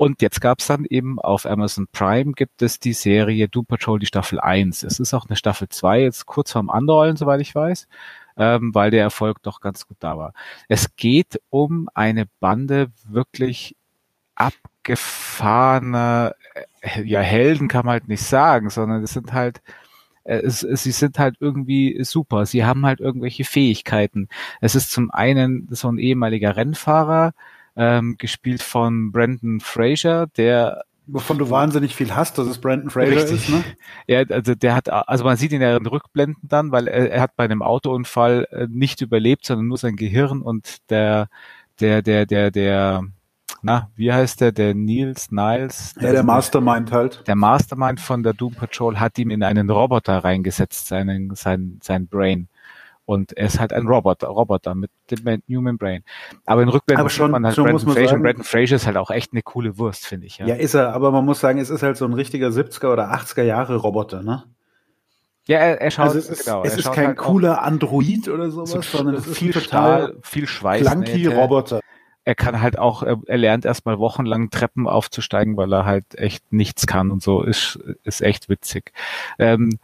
Und 0.00 0.22
jetzt 0.22 0.40
gab 0.40 0.60
es 0.60 0.66
dann 0.66 0.86
eben 0.86 1.18
auf 1.20 1.44
Amazon 1.44 1.86
Prime 1.92 2.32
gibt 2.32 2.62
es 2.62 2.80
die 2.80 2.94
Serie 2.94 3.48
Doom 3.48 3.66
Patrol, 3.66 3.98
die 3.98 4.06
Staffel 4.06 4.40
1. 4.40 4.82
Es 4.82 4.98
ist 4.98 5.12
auch 5.12 5.26
eine 5.28 5.36
Staffel 5.36 5.68
2, 5.68 6.00
jetzt 6.00 6.24
kurz 6.24 6.52
vorm 6.52 6.70
Anrollen, 6.70 7.18
soweit 7.18 7.42
ich 7.42 7.54
weiß, 7.54 7.86
ähm, 8.38 8.74
weil 8.74 8.90
der 8.90 9.02
Erfolg 9.02 9.42
doch 9.42 9.60
ganz 9.60 9.86
gut 9.86 9.98
da 10.00 10.16
war. 10.16 10.32
Es 10.68 10.96
geht 10.96 11.38
um 11.50 11.90
eine 11.92 12.24
Bande 12.40 12.90
wirklich 13.10 13.76
abgefahrener, 14.36 16.34
äh, 16.80 17.02
ja, 17.02 17.20
Helden 17.20 17.68
kann 17.68 17.84
man 17.84 17.92
halt 17.92 18.08
nicht 18.08 18.22
sagen, 18.22 18.70
sondern 18.70 19.02
es 19.02 19.12
sind 19.12 19.34
halt 19.34 19.60
äh, 20.24 20.36
es, 20.36 20.62
es, 20.62 20.82
sie 20.82 20.92
sind 20.92 21.18
halt 21.18 21.36
irgendwie 21.40 22.02
super. 22.04 22.46
Sie 22.46 22.64
haben 22.64 22.86
halt 22.86 23.00
irgendwelche 23.00 23.44
Fähigkeiten. 23.44 24.28
Es 24.62 24.74
ist 24.74 24.92
zum 24.92 25.10
einen 25.10 25.68
so 25.70 25.92
ein 25.92 25.98
ehemaliger 25.98 26.56
Rennfahrer, 26.56 27.34
ähm, 27.80 28.16
gespielt 28.18 28.62
von 28.62 29.10
Brandon 29.10 29.58
Fraser, 29.58 30.26
der 30.36 30.84
wovon 31.06 31.38
du 31.38 31.50
wahnsinnig 31.50 31.96
viel 31.96 32.14
hast, 32.14 32.36
dass 32.36 32.46
es 32.46 32.60
Brandon 32.60 32.90
Fraser 32.90 33.16
Richtig. 33.16 33.32
ist, 33.32 33.48
ne? 33.48 33.64
Ja, 34.06 34.22
also 34.28 34.54
der 34.54 34.74
hat, 34.74 34.90
also 34.90 35.24
man 35.24 35.36
sieht 35.36 35.50
ihn 35.50 35.62
ja 35.62 35.76
in 35.76 35.86
Rückblenden 35.86 36.48
dann, 36.48 36.72
weil 36.72 36.86
er, 36.86 37.10
er 37.10 37.20
hat 37.22 37.34
bei 37.36 37.44
einem 37.44 37.62
Autounfall 37.62 38.46
äh, 38.50 38.66
nicht 38.68 39.00
überlebt, 39.00 39.46
sondern 39.46 39.66
nur 39.66 39.78
sein 39.78 39.96
Gehirn 39.96 40.42
und 40.42 40.78
der, 40.90 41.28
der, 41.80 42.02
der, 42.02 42.26
der, 42.26 42.50
der, 42.50 43.02
na, 43.62 43.90
wie 43.96 44.12
heißt 44.12 44.42
der, 44.42 44.52
der 44.52 44.74
Niels, 44.74 45.32
Niles? 45.32 45.94
Ja, 45.98 46.12
der 46.12 46.22
Mastermind 46.22 46.92
halt. 46.92 47.26
Der 47.26 47.34
Mastermind 47.34 47.98
von 47.98 48.22
der 48.22 48.34
Doom 48.34 48.54
Patrol 48.54 49.00
hat 49.00 49.18
ihm 49.18 49.30
in 49.30 49.42
einen 49.42 49.70
Roboter 49.70 50.18
reingesetzt, 50.18 50.86
seinen, 50.88 51.34
sein, 51.34 51.80
sein 51.82 52.06
Brain. 52.06 52.48
Und 53.10 53.36
er 53.36 53.46
ist 53.46 53.58
halt 53.58 53.72
ein 53.72 53.88
Roboter, 53.88 54.28
Roboter 54.28 54.76
mit 54.76 54.92
dem 55.10 55.42
Human 55.48 55.78
Brain. 55.78 56.04
Aber 56.46 56.62
in 56.62 56.68
Rückblenden 56.68 57.00
aber 57.00 57.10
schon, 57.10 57.32
man 57.32 57.44
halt 57.44 57.56
schon 57.56 57.64
Brandon 57.64 57.84
muss 57.84 57.96
man 57.96 57.96
Fraser. 57.96 58.18
Brandon 58.18 58.44
Fraser 58.44 58.76
ist 58.76 58.86
halt 58.86 58.96
auch 58.96 59.10
echt 59.10 59.32
eine 59.32 59.42
coole 59.42 59.78
Wurst, 59.78 60.06
finde 60.06 60.28
ich. 60.28 60.38
Ja. 60.38 60.46
ja, 60.46 60.54
ist 60.54 60.74
er. 60.74 60.94
Aber 60.94 61.10
man 61.10 61.24
muss 61.24 61.40
sagen, 61.40 61.58
es 61.58 61.70
ist 61.70 61.82
halt 61.82 61.96
so 61.96 62.04
ein 62.04 62.12
richtiger 62.12 62.50
70er 62.50 62.92
oder 62.92 63.12
80er 63.12 63.42
Jahre 63.42 63.74
Roboter, 63.74 64.22
ne? 64.22 64.44
Ja, 65.46 65.58
er, 65.58 65.80
er 65.80 65.90
schaut, 65.90 66.04
also 66.04 66.20
es 66.20 66.28
ist, 66.28 66.44
genau, 66.44 66.62
es 66.62 66.76
ist 66.76 66.92
kein 66.92 67.08
halt 67.08 67.16
cooler 67.16 67.62
Android 67.62 68.28
oder 68.28 68.48
sowas, 68.52 68.70
so, 68.70 68.80
sondern 68.80 69.16
es 69.16 69.26
ist 69.26 69.38
viel 69.38 69.58
Stahl, 69.58 70.14
viel 70.22 70.46
Schweiß. 70.46 70.86
Clunky 70.86 71.26
Roboter. 71.26 71.80
Er 72.24 72.36
kann 72.36 72.60
halt 72.60 72.78
auch, 72.78 73.02
er 73.02 73.38
lernt 73.38 73.64
erstmal 73.64 73.98
wochenlang 73.98 74.50
Treppen 74.50 74.86
aufzusteigen, 74.86 75.56
weil 75.56 75.72
er 75.72 75.84
halt 75.84 76.16
echt 76.16 76.52
nichts 76.52 76.86
kann 76.86 77.10
und 77.10 77.24
so 77.24 77.42
ist, 77.42 77.80
ist 78.04 78.20
echt 78.20 78.48
witzig. 78.48 78.92
Ähm, 79.40 79.80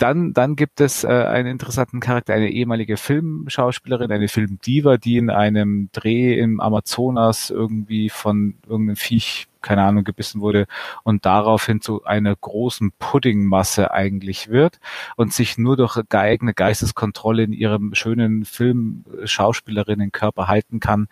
dann, 0.00 0.32
dann 0.32 0.56
gibt 0.56 0.80
es 0.80 1.04
äh, 1.04 1.08
einen 1.08 1.48
interessanten 1.48 2.00
Charakter, 2.00 2.32
eine 2.32 2.50
ehemalige 2.50 2.96
Filmschauspielerin, 2.96 4.10
eine 4.10 4.28
Filmdiva, 4.28 4.96
die 4.96 5.18
in 5.18 5.28
einem 5.28 5.90
Dreh 5.92 6.38
im 6.38 6.58
Amazonas 6.58 7.50
irgendwie 7.50 8.08
von 8.08 8.54
irgendeinem 8.66 8.96
Viech, 8.96 9.46
keine 9.60 9.82
Ahnung, 9.82 10.04
gebissen 10.04 10.40
wurde 10.40 10.66
und 11.02 11.26
daraufhin 11.26 11.82
zu 11.82 12.02
einer 12.04 12.34
großen 12.34 12.92
Puddingmasse 12.98 13.90
eigentlich 13.90 14.48
wird 14.48 14.80
und 15.16 15.34
sich 15.34 15.58
nur 15.58 15.76
durch 15.76 16.00
eigene 16.14 16.54
Geisteskontrolle 16.54 17.42
in 17.42 17.52
ihrem 17.52 17.94
schönen 17.94 18.46
Film-Schauspielerinnenkörper 18.46 20.48
halten 20.48 20.80
kann 20.80 21.08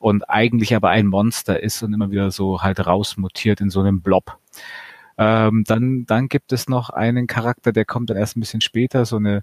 und 0.00 0.28
eigentlich 0.28 0.74
aber 0.74 0.90
ein 0.90 1.06
Monster 1.06 1.62
ist 1.62 1.80
und 1.84 1.94
immer 1.94 2.10
wieder 2.10 2.32
so 2.32 2.60
halt 2.60 2.84
rausmutiert 2.84 3.60
in 3.60 3.70
so 3.70 3.80
einem 3.80 4.00
Blob. 4.00 4.41
Ähm, 5.22 5.64
dann, 5.66 6.04
dann 6.06 6.28
gibt 6.28 6.52
es 6.52 6.68
noch 6.68 6.90
einen 6.90 7.26
Charakter, 7.28 7.72
der 7.72 7.84
kommt 7.84 8.10
dann 8.10 8.16
erst 8.16 8.36
ein 8.36 8.40
bisschen 8.40 8.60
später, 8.60 9.04
so 9.04 9.16
eine 9.16 9.42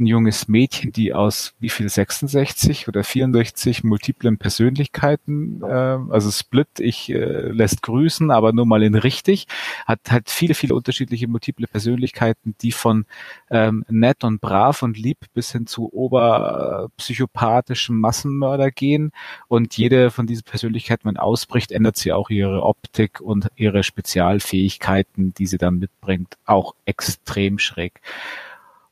ein 0.00 0.06
junges 0.06 0.48
Mädchen, 0.48 0.92
die 0.92 1.14
aus 1.14 1.54
wie 1.60 1.68
viel 1.68 1.88
66 1.88 2.88
oder 2.88 3.04
64 3.04 3.84
multiplen 3.84 4.38
Persönlichkeiten, 4.38 5.62
äh, 5.62 5.66
also 5.66 6.30
Split, 6.30 6.80
ich 6.80 7.10
äh, 7.10 7.48
lässt 7.48 7.82
grüßen, 7.82 8.30
aber 8.30 8.52
nur 8.52 8.66
mal 8.66 8.82
in 8.82 8.94
richtig, 8.94 9.46
hat 9.86 10.00
halt 10.10 10.30
viele, 10.30 10.54
viele 10.54 10.74
unterschiedliche 10.74 11.28
multiple 11.28 11.66
Persönlichkeiten, 11.66 12.54
die 12.62 12.72
von 12.72 13.04
ähm, 13.50 13.84
nett 13.88 14.24
und 14.24 14.40
brav 14.40 14.82
und 14.82 14.96
lieb 14.96 15.18
bis 15.34 15.52
hin 15.52 15.66
zu 15.66 15.92
oberpsychopathischen 15.92 18.00
Massenmörder 18.00 18.70
gehen 18.70 19.12
und 19.48 19.76
jede 19.76 20.10
von 20.10 20.26
diesen 20.26 20.44
Persönlichkeiten, 20.44 21.08
wenn 21.08 21.18
ausbricht, 21.18 21.70
ändert 21.70 21.96
sie 21.96 22.12
auch 22.12 22.30
ihre 22.30 22.62
Optik 22.62 23.20
und 23.20 23.50
ihre 23.56 23.82
Spezialfähigkeiten, 23.82 25.34
die 25.34 25.46
sie 25.46 25.58
dann 25.58 25.78
mitbringt, 25.78 26.38
auch 26.46 26.74
extrem 26.86 27.58
schräg. 27.58 28.00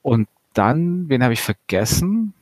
Und 0.03 0.29
dann, 0.59 1.09
wen 1.09 1.23
habe 1.23 1.33
ich 1.33 1.41
vergessen? 1.41 2.35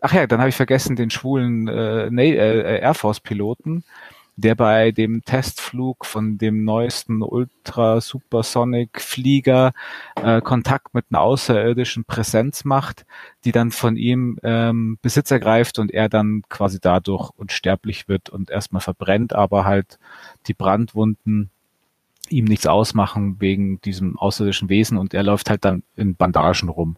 Ach 0.00 0.12
ja, 0.12 0.26
dann 0.26 0.40
habe 0.40 0.48
ich 0.48 0.56
vergessen 0.56 0.96
den 0.96 1.10
schwulen 1.10 1.68
äh, 1.68 2.06
äh, 2.08 2.80
Air 2.80 2.94
Force 2.94 3.20
Piloten, 3.20 3.84
der 4.36 4.54
bei 4.54 4.92
dem 4.92 5.24
Testflug 5.24 6.04
von 6.04 6.38
dem 6.38 6.64
neuesten 6.64 7.22
Ultra 7.22 8.00
Supersonic 8.00 9.00
Flieger 9.00 9.72
äh, 10.16 10.40
Kontakt 10.40 10.94
mit 10.94 11.06
einer 11.10 11.20
außerirdischen 11.20 12.04
Präsenz 12.04 12.64
macht, 12.64 13.06
die 13.44 13.52
dann 13.52 13.70
von 13.70 13.96
ihm 13.96 14.38
ähm, 14.42 14.98
Besitz 15.02 15.30
ergreift 15.30 15.78
und 15.78 15.92
er 15.92 16.08
dann 16.08 16.42
quasi 16.48 16.78
dadurch 16.80 17.30
unsterblich 17.36 18.08
wird 18.08 18.30
und 18.30 18.50
erstmal 18.50 18.82
verbrennt, 18.82 19.32
aber 19.32 19.64
halt 19.64 19.98
die 20.46 20.54
Brandwunden 20.54 21.50
ihm 22.30 22.44
nichts 22.44 22.66
ausmachen 22.66 23.36
wegen 23.40 23.80
diesem 23.82 24.18
außerirdischen 24.18 24.68
Wesen 24.68 24.98
und 24.98 25.14
er 25.14 25.22
läuft 25.22 25.50
halt 25.50 25.64
dann 25.64 25.82
in 25.96 26.14
Bandagen 26.14 26.68
rum. 26.68 26.96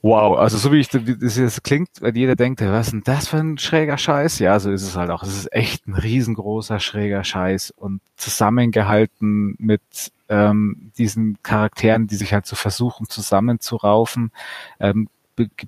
Wow, 0.00 0.38
also 0.38 0.58
so 0.58 0.70
wie 0.70 0.78
ich 0.78 0.88
das 0.88 1.36
jetzt 1.36 1.64
klingt, 1.64 1.88
weil 2.00 2.16
jeder 2.16 2.36
denkt, 2.36 2.60
was 2.60 2.86
ist 2.86 2.92
denn 2.92 3.02
das 3.02 3.28
für 3.28 3.38
ein 3.38 3.58
schräger 3.58 3.98
Scheiß? 3.98 4.38
Ja, 4.38 4.60
so 4.60 4.70
ist 4.70 4.82
es 4.82 4.96
halt 4.96 5.10
auch. 5.10 5.24
Es 5.24 5.36
ist 5.36 5.52
echt 5.52 5.88
ein 5.88 5.94
riesengroßer 5.94 6.78
schräger 6.78 7.24
Scheiß 7.24 7.72
und 7.72 8.00
zusammengehalten 8.16 9.56
mit 9.58 9.82
ähm, 10.28 10.92
diesen 10.98 11.38
Charakteren, 11.42 12.06
die 12.06 12.14
sich 12.14 12.32
halt 12.32 12.46
so 12.46 12.54
versuchen 12.54 13.08
zusammenzuraufen, 13.08 14.30
ähm, 14.78 15.08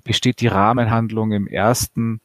besteht 0.03 0.39
die 0.39 0.47
Rahmenhandlung 0.47 1.33
im 1.33 1.47
ersten 1.47 2.21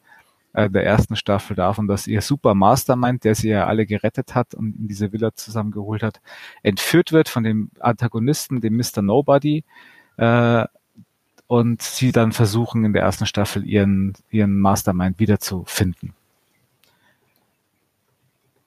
der 0.57 0.85
ersten 0.85 1.17
Staffel 1.17 1.55
davon, 1.55 1.87
dass 1.87 2.07
ihr 2.07 2.23
Super 2.23 2.55
Mastermind, 2.55 3.25
der 3.25 3.35
sie 3.35 3.51
ja 3.51 3.67
alle 3.67 3.87
gerettet 3.87 4.35
hat 4.35 4.55
und 4.55 4.77
in 4.79 4.89
diese 4.89 5.13
Villa 5.13 5.35
zusammengeholt 5.35 6.03
hat, 6.03 6.21
entführt 6.63 7.13
wird 7.13 7.29
von 7.29 7.45
dem 7.45 7.71
Antagonisten, 7.81 8.61
dem 8.61 8.77
Mr. 8.77 9.03
Nobody, 9.03 9.65
äh, 10.17 10.65
und 11.47 11.83
sie 11.83 12.11
dann 12.11 12.33
versuchen 12.33 12.85
in 12.85 12.93
der 12.93 13.03
ersten 13.03 13.27
Staffel 13.27 13.65
ihren, 13.65 14.15
ihren 14.31 14.59
Mastermind 14.59 15.19
wiederzufinden. 15.21 16.15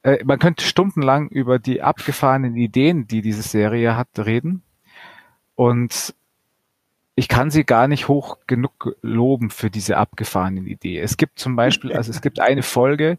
Äh, 0.04 0.24
man 0.24 0.40
könnte 0.40 0.64
stundenlang 0.64 1.30
über 1.30 1.60
die 1.60 1.82
abgefahrenen 1.82 2.56
Ideen, 2.56 3.08
die 3.08 3.22
diese 3.22 3.42
Serie 3.42 3.98
hat, 3.98 4.08
reden. 4.18 4.64
Und 5.56 6.16
ich 7.20 7.28
kann 7.28 7.52
sie 7.52 7.66
gar 7.66 7.90
nicht 7.90 8.08
hoch 8.08 8.38
genug 8.48 8.96
loben 9.02 9.50
für 9.50 9.70
diese 9.70 9.98
abgefahrenen 9.98 10.66
Ideen. 10.66 11.04
Es 11.04 11.18
gibt 11.18 11.38
zum 11.38 11.58
Beispiel, 11.58 11.92
also 11.92 12.12
es 12.12 12.22
gibt 12.22 12.40
eine 12.40 12.64
Folge, 12.64 13.18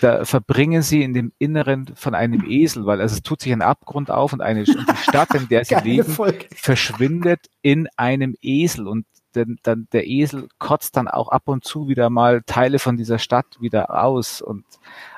da 0.00 0.24
verbringen 0.24 0.80
sie 0.80 1.02
in 1.02 1.12
dem 1.12 1.32
Inneren 1.38 1.92
von 1.94 2.14
einem 2.14 2.42
Esel, 2.48 2.86
weil 2.86 3.02
also 3.02 3.14
es 3.14 3.22
tut 3.22 3.42
sich 3.42 3.52
ein 3.52 3.60
Abgrund 3.60 4.10
auf 4.10 4.32
und 4.32 4.40
eine 4.40 4.60
und 4.60 4.68
die 4.68 4.96
Stadt, 5.02 5.34
in 5.34 5.46
der 5.48 5.62
sie 5.66 5.74
leben, 5.74 6.10
Folge. 6.10 6.46
verschwindet 6.54 7.50
in 7.60 7.86
einem 7.98 8.34
Esel 8.40 8.88
und 8.88 9.04
denn, 9.34 9.58
dann 9.62 9.88
der 9.92 10.06
Esel 10.06 10.48
kotzt 10.58 10.96
dann 10.96 11.06
auch 11.06 11.28
ab 11.28 11.48
und 11.48 11.64
zu 11.64 11.86
wieder 11.86 12.08
mal 12.08 12.42
Teile 12.46 12.78
von 12.78 12.96
dieser 12.96 13.18
Stadt 13.18 13.60
wieder 13.60 14.02
aus 14.02 14.40
und 14.40 14.64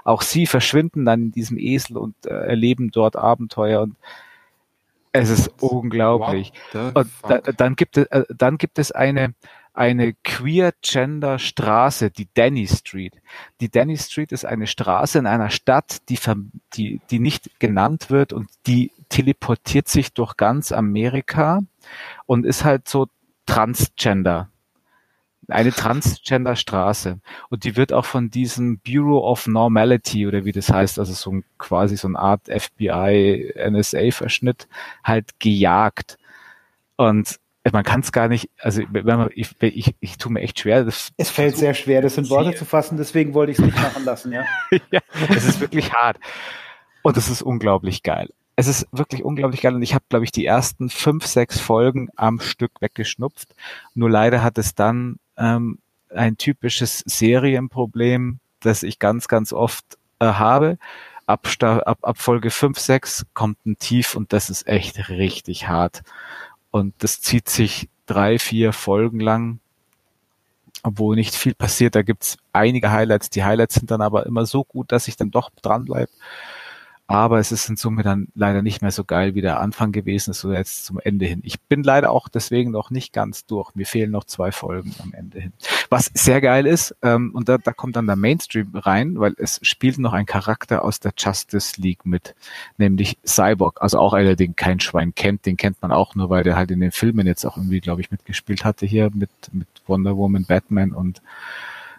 auch 0.03 0.23
sie 0.23 0.47
verschwinden 0.47 1.05
dann 1.05 1.23
in 1.23 1.31
diesem 1.31 1.59
Esel 1.59 1.97
und 1.97 2.27
äh, 2.27 2.31
erleben 2.31 2.91
dort 2.91 3.15
Abenteuer 3.15 3.83
und 3.83 3.95
es 5.13 5.31
ist 5.31 5.51
unglaublich. 5.61 6.53
Und 6.95 7.11
da, 7.29 7.39
dann 7.39 7.77
gibt 7.77 7.97
es, 7.97 8.07
äh, 8.07 8.25
dann 8.29 8.59
gibt 8.59 8.79
es 8.79 8.93
eine, 8.93 9.35
eine 9.73 10.15
Queer-Gender 10.25 11.39
Straße, 11.39 12.11
die 12.11 12.29
Danny 12.35 12.67
Street. 12.67 13.15
Die 13.61 13.71
Danny 13.71 13.97
Street 13.97 14.33
ist 14.33 14.45
eine 14.45 14.67
Straße 14.67 15.19
in 15.19 15.27
einer 15.27 15.51
Stadt, 15.51 16.09
die, 16.09 16.19
die, 16.75 17.01
die 17.11 17.19
nicht 17.19 17.59
genannt 17.61 18.11
wird 18.11 18.33
und 18.33 18.49
die 18.67 18.93
teleportiert 19.09 19.89
sich 19.89 20.13
durch 20.13 20.37
ganz 20.37 20.73
Amerika 20.73 21.61
und 22.27 22.47
ist 22.47 22.65
halt 22.65 22.89
so 22.89 23.07
transgender 23.47 24.49
eine 25.53 25.73
Transgender-Straße. 25.73 27.21
Und 27.49 27.65
die 27.65 27.77
wird 27.77 27.93
auch 27.93 28.05
von 28.05 28.31
diesem 28.31 28.79
Bureau 28.79 29.29
of 29.29 29.47
Normality 29.47 30.27
oder 30.27 30.45
wie 30.45 30.53
das 30.53 30.71
heißt, 30.71 30.99
also 30.99 31.13
so 31.13 31.33
ein, 31.33 31.45
quasi 31.59 31.97
so 31.97 32.09
eine 32.09 32.19
Art 32.19 32.43
FBI, 32.49 33.55
NSA-Verschnitt, 33.71 34.69
halt 35.05 35.39
gejagt. 35.39 36.19
Und 36.97 37.39
man 37.73 37.85
kann 37.85 38.01
es 38.01 38.13
gar 38.13 38.29
nicht, 38.29 38.51
also 38.59 38.83
man, 38.91 39.31
ich, 39.35 39.55
ich, 39.61 39.95
ich 40.01 40.19
tue 40.19 40.33
mir 40.33 40.41
echt 40.41 40.61
schwer. 40.61 40.85
Das 40.85 41.11
es 41.17 41.31
fällt 41.31 41.57
sehr 41.57 41.75
schwer, 41.75 42.01
das 42.03 42.17
in 42.17 42.29
Worte 42.31 42.55
zu 42.55 42.65
fassen, 42.65 42.97
deswegen 42.97 43.35
wollte 43.35 43.53
ich 43.53 43.59
es 43.59 43.65
nicht 43.65 43.77
machen 43.77 44.05
lassen, 44.05 44.33
ja. 44.33 44.45
ja, 44.91 45.01
es 45.29 45.45
ist 45.45 45.61
wirklich 45.61 45.93
hart. 45.93 46.19
Und 47.03 47.17
es 47.17 47.29
ist 47.29 47.43
unglaublich 47.43 48.03
geil. 48.03 48.31
Es 48.57 48.67
ist 48.67 48.87
wirklich 48.93 49.25
unglaublich 49.25 49.63
geil 49.63 49.75
und 49.75 49.83
ich 49.83 49.95
habe, 49.95 50.05
glaube 50.09 50.25
ich, 50.25 50.33
die 50.33 50.45
ersten 50.45 50.91
fünf, 50.91 51.27
sechs 51.27 51.59
Folgen 51.59 52.09
am 52.17 52.41
Stück 52.41 52.73
weggeschnupft. 52.81 53.55
Nur 53.95 54.11
leider 54.11 54.43
hat 54.43 54.59
es 54.59 54.75
dann 54.75 55.17
ähm, 55.41 55.79
ein 56.15 56.37
typisches 56.37 57.03
Serienproblem, 57.07 58.39
das 58.61 58.83
ich 58.83 58.99
ganz, 58.99 59.27
ganz 59.27 59.53
oft 59.53 59.99
äh, 60.21 60.27
habe. 60.27 60.79
Ab, 61.27 61.49
ab, 61.63 61.99
ab 62.03 62.19
Folge 62.19 62.51
5, 62.51 62.79
6 62.79 63.27
kommt 63.35 63.65
ein 63.65 63.79
Tief 63.79 64.15
und 64.15 64.33
das 64.33 64.51
ist 64.51 64.67
echt 64.67 65.09
richtig 65.09 65.69
hart. 65.69 66.03
Und 66.71 66.95
das 66.99 67.21
zieht 67.21 67.49
sich 67.49 67.89
drei, 68.07 68.39
vier 68.39 68.73
Folgen 68.73 69.21
lang, 69.21 69.61
obwohl 70.83 71.17
nicht 71.17 71.35
viel 71.35 71.55
passiert. 71.55 71.95
Da 71.95 72.03
gibt's 72.03 72.37
einige 72.53 72.91
Highlights. 72.91 73.31
Die 73.31 73.45
Highlights 73.45 73.77
sind 73.77 73.91
dann 73.91 74.03
aber 74.03 74.27
immer 74.27 74.47
so 74.47 74.65
gut, 74.65 74.93
dass 74.93 75.09
ich 75.09 75.17
dann 75.17 75.31
doch 75.31 75.51
dranbleibe. 75.63 76.11
Aber 77.11 77.41
es 77.41 77.51
ist 77.51 77.69
in 77.69 77.77
Summe 77.77 78.05
dann 78.05 78.29
leider 78.37 78.63
nicht 78.63 78.83
mehr 78.83 78.93
so 78.93 79.03
geil, 79.03 79.35
wie 79.35 79.41
der 79.41 79.59
Anfang 79.59 79.91
gewesen 79.91 80.31
ist 80.31 80.45
oder 80.45 80.59
jetzt 80.59 80.85
zum 80.85 81.01
Ende 81.01 81.27
hin. 81.27 81.41
Ich 81.43 81.61
bin 81.61 81.83
leider 81.83 82.13
auch 82.13 82.29
deswegen 82.29 82.71
noch 82.71 82.91
nicht 82.91 83.13
ganz 83.13 83.45
durch. 83.47 83.75
Mir 83.75 83.85
fehlen 83.85 84.13
noch 84.13 84.23
zwei 84.23 84.53
Folgen 84.53 84.95
am 85.03 85.13
Ende 85.13 85.41
hin. 85.41 85.53
Was 85.89 86.09
sehr 86.15 86.41
geil 86.41 86.69
ist, 86.69 86.95
ähm, 87.03 87.33
und 87.35 87.49
da, 87.49 87.59
da 87.59 87.73
kommt 87.73 87.97
dann 87.97 88.07
der 88.07 88.15
Mainstream 88.15 88.71
rein, 88.77 89.19
weil 89.19 89.35
es 89.39 89.59
spielt 89.63 89.99
noch 89.99 90.13
ein 90.13 90.25
Charakter 90.25 90.85
aus 90.85 91.01
der 91.01 91.13
Justice 91.19 91.81
League 91.81 92.07
mit, 92.07 92.37
nämlich 92.79 93.19
Cyborg. 93.27 93.83
Also 93.83 93.99
auch 93.99 94.13
einer, 94.13 94.37
den 94.37 94.55
kein 94.55 94.79
Schwein 94.79 95.13
kennt, 95.13 95.47
den 95.47 95.57
kennt 95.57 95.83
man 95.83 95.91
auch 95.91 96.15
nur, 96.15 96.31
weil 96.31 96.45
der 96.45 96.55
halt 96.55 96.71
in 96.71 96.79
den 96.79 96.93
Filmen 96.93 97.27
jetzt 97.27 97.45
auch 97.45 97.57
irgendwie, 97.57 97.81
glaube 97.81 98.03
ich, 98.03 98.13
mitgespielt 98.13 98.65
hatte 98.65 98.87
hier 98.87 99.11
mit, 99.13 99.31
mit 99.51 99.67
Wonder 99.89 100.17
Woman, 100.17 100.45
Batman 100.45 100.93
und 100.93 101.21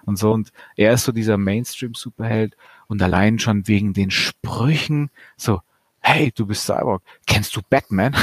und 0.05 0.17
so. 0.17 0.31
Und 0.31 0.51
er 0.75 0.93
ist 0.93 1.03
so 1.03 1.11
dieser 1.11 1.37
Mainstream-Superheld 1.37 2.55
und 2.91 3.01
allein 3.01 3.39
schon 3.39 3.69
wegen 3.69 3.93
den 3.93 4.11
Sprüchen 4.11 5.11
so, 5.37 5.61
hey, 6.01 6.29
du 6.35 6.45
bist 6.45 6.65
Cyborg, 6.65 7.01
kennst 7.25 7.55
du 7.55 7.61
Batman? 7.69 8.13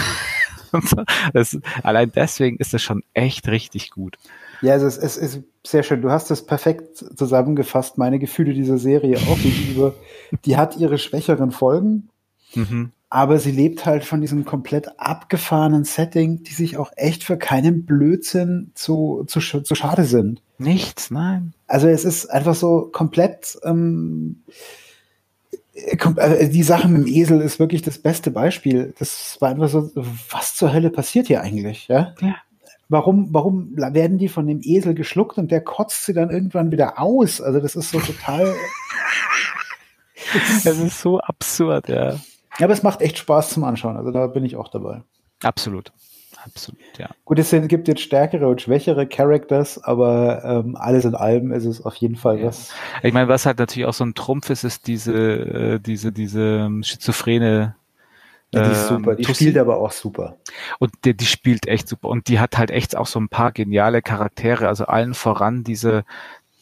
das, 1.32 1.57
allein 1.82 2.12
deswegen 2.15 2.59
ist 2.59 2.74
das 2.74 2.82
schon 2.82 3.03
echt 3.15 3.49
richtig 3.49 3.90
gut. 3.90 4.19
Ja, 4.61 4.74
also 4.74 4.86
es, 4.86 4.99
es 4.99 5.16
ist 5.16 5.40
sehr 5.66 5.82
schön. 5.82 6.03
Du 6.03 6.11
hast 6.11 6.31
es 6.31 6.45
perfekt 6.45 6.99
zusammengefasst, 6.99 7.97
meine 7.97 8.19
Gefühle 8.19 8.53
dieser 8.53 8.77
Serie 8.77 9.16
auch 9.16 9.39
gegenüber. 9.39 9.95
Die 10.45 10.59
hat 10.59 10.77
ihre 10.77 10.99
schwächeren 10.99 11.51
Folgen, 11.51 12.11
mhm. 12.55 12.93
Aber 13.10 13.39
sie 13.39 13.52
lebt 13.52 13.86
halt 13.86 14.05
von 14.05 14.20
diesem 14.20 14.44
komplett 14.44 15.01
abgefahrenen 15.01 15.85
Setting, 15.85 16.43
die 16.43 16.52
sich 16.52 16.76
auch 16.76 16.90
echt 16.97 17.24
für 17.24 17.39
keinen 17.39 17.86
Blödsinn 17.86 18.70
zu, 18.74 19.24
zu, 19.26 19.40
zu 19.40 19.74
schade 19.74 20.05
sind. 20.05 20.43
Nichts, 20.59 21.10
nein. 21.10 21.55
Also 21.66 21.89
es 21.89 22.05
ist 22.05 22.26
einfach 22.26 22.55
so 22.55 22.90
komplett. 22.93 23.59
Ähm, 23.64 24.43
äh, 25.72 26.48
die 26.48 26.62
Sache 26.62 26.89
mit 26.89 27.06
dem 27.06 27.14
Esel 27.14 27.40
ist 27.40 27.59
wirklich 27.59 27.82
das 27.82 27.98
beste 27.98 28.30
Beispiel. 28.30 28.93
Das 28.98 29.36
war 29.40 29.51
einfach 29.51 29.68
so, 29.68 29.90
was 30.30 30.55
zur 30.55 30.72
Hölle 30.72 30.90
passiert 30.90 31.28
hier 31.28 31.40
eigentlich? 31.40 31.89
Ja? 31.89 32.14
ja. 32.20 32.36
Warum, 32.90 33.28
warum 33.32 33.76
werden 33.76 34.18
die 34.18 34.28
von 34.28 34.47
dem 34.47 34.60
Esel 34.62 34.94
geschluckt 34.94 35.39
und 35.39 35.51
der 35.51 35.60
kotzt 35.62 36.06
sie 36.06 36.14
dann 36.14 36.30
irgendwann 36.30 36.72
wieder 36.72 36.98
aus? 36.98 37.40
Also 37.40 37.60
das 37.60 37.76
ist 37.76 37.90
so 37.90 38.01
total. 38.01 38.55
das 40.64 40.78
ist 40.78 41.01
so 41.01 41.20
absurd, 41.20 41.89
ja. 41.89 42.18
Ja, 42.59 42.66
aber 42.66 42.72
es 42.72 42.82
macht 42.82 43.01
echt 43.02 43.18
Spaß 43.18 43.51
zum 43.51 43.64
Anschauen. 43.64 43.97
Also 43.97 44.10
da 44.10 44.26
bin 44.26 44.44
ich 44.44 44.56
auch 44.56 44.68
dabei. 44.68 45.02
Absolut. 45.43 45.93
Absolut, 46.44 46.78
ja. 46.98 47.10
Gut, 47.24 47.39
es 47.40 47.51
gibt 47.51 47.89
jetzt 47.89 48.01
stärkere 48.01 48.48
und 48.48 48.62
schwächere 48.62 49.06
Characters, 49.06 49.82
aber 49.82 50.44
ähm, 50.44 50.76
alles 50.76 51.05
in 51.05 51.16
allem 51.16 51.51
ist 51.51 51.64
es 51.64 51.85
auf 51.85 51.97
jeden 51.97 52.14
Fall 52.14 52.39
ja. 52.39 52.47
was. 52.47 52.72
Ich 53.02 53.12
meine, 53.12 53.28
was 53.28 53.44
halt 53.44 53.59
natürlich 53.59 53.86
auch 53.86 53.93
so 53.93 54.05
ein 54.05 54.14
Trumpf 54.14 54.48
ist, 54.48 54.62
ist 54.62 54.86
diese, 54.86 55.12
äh, 55.12 55.80
diese, 55.80 56.12
diese 56.12 56.40
ähm, 56.40 56.85
schizophrene 56.85 57.74
ja, 58.52 58.64
die 58.64 58.72
ist 58.72 58.90
ähm, 58.90 58.98
super. 58.98 59.14
Die 59.14 59.22
Tussi. 59.24 59.44
spielt 59.44 59.59
aber 59.59 59.76
auch 59.76 59.93
super. 59.93 60.36
Und 60.78 60.93
die, 61.05 61.14
die 61.14 61.26
spielt 61.26 61.66
echt 61.68 61.89
super. 61.89 62.09
Und 62.09 62.28
die 62.28 62.40
hat 62.40 62.56
halt 62.56 62.70
echt 62.70 62.97
auch 62.97 63.06
so 63.06 63.20
ein 63.20 63.28
paar 63.28 63.52
geniale 63.52 64.01
Charaktere. 64.01 64.68
Also 64.68 64.86
allen 64.86 65.14
voran 65.14 65.64
diese, 65.64 66.05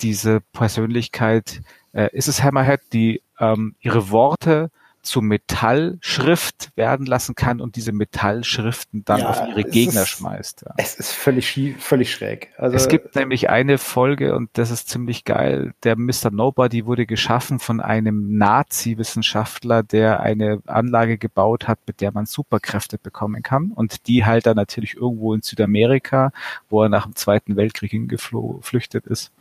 diese 0.00 0.40
Persönlichkeit. 0.52 1.62
Äh, 1.92 2.08
ist 2.12 2.28
es 2.28 2.42
Hammerhead, 2.42 2.80
die 2.92 3.22
ähm, 3.38 3.76
ihre 3.80 4.10
Worte 4.10 4.70
zu 5.06 5.22
Metallschrift 5.22 6.70
werden 6.76 7.06
lassen 7.06 7.34
kann 7.34 7.60
und 7.60 7.76
diese 7.76 7.92
Metallschriften 7.92 9.04
dann 9.04 9.20
ja, 9.20 9.30
auf 9.30 9.48
ihre 9.48 9.64
Gegner 9.64 10.02
ist, 10.02 10.08
schmeißt. 10.08 10.64
Ja. 10.66 10.74
Es 10.76 10.94
ist 10.96 11.12
völlig, 11.12 11.76
völlig 11.78 12.12
schräg. 12.12 12.50
Also, 12.58 12.76
es 12.76 12.88
gibt 12.88 13.14
nämlich 13.14 13.48
eine 13.48 13.78
Folge 13.78 14.34
und 14.34 14.50
das 14.54 14.70
ist 14.70 14.88
ziemlich 14.88 15.24
geil. 15.24 15.72
Der 15.84 15.96
Mr. 15.96 16.30
Nobody 16.30 16.84
wurde 16.84 17.06
geschaffen 17.06 17.58
von 17.58 17.80
einem 17.80 18.36
Nazi-Wissenschaftler, 18.36 19.82
der 19.82 20.20
eine 20.20 20.60
Anlage 20.66 21.18
gebaut 21.18 21.68
hat, 21.68 21.78
mit 21.86 22.00
der 22.00 22.12
man 22.12 22.26
Superkräfte 22.26 22.98
bekommen 22.98 23.42
kann 23.42 23.70
und 23.72 24.08
die 24.08 24.24
halt 24.24 24.46
dann 24.46 24.56
natürlich 24.56 24.96
irgendwo 24.96 25.32
in 25.34 25.42
Südamerika, 25.42 26.32
wo 26.68 26.82
er 26.82 26.88
nach 26.88 27.04
dem 27.04 27.14
Zweiten 27.14 27.56
Weltkrieg 27.56 27.92
hingeflüchtet 27.92 29.06
ist. 29.06 29.32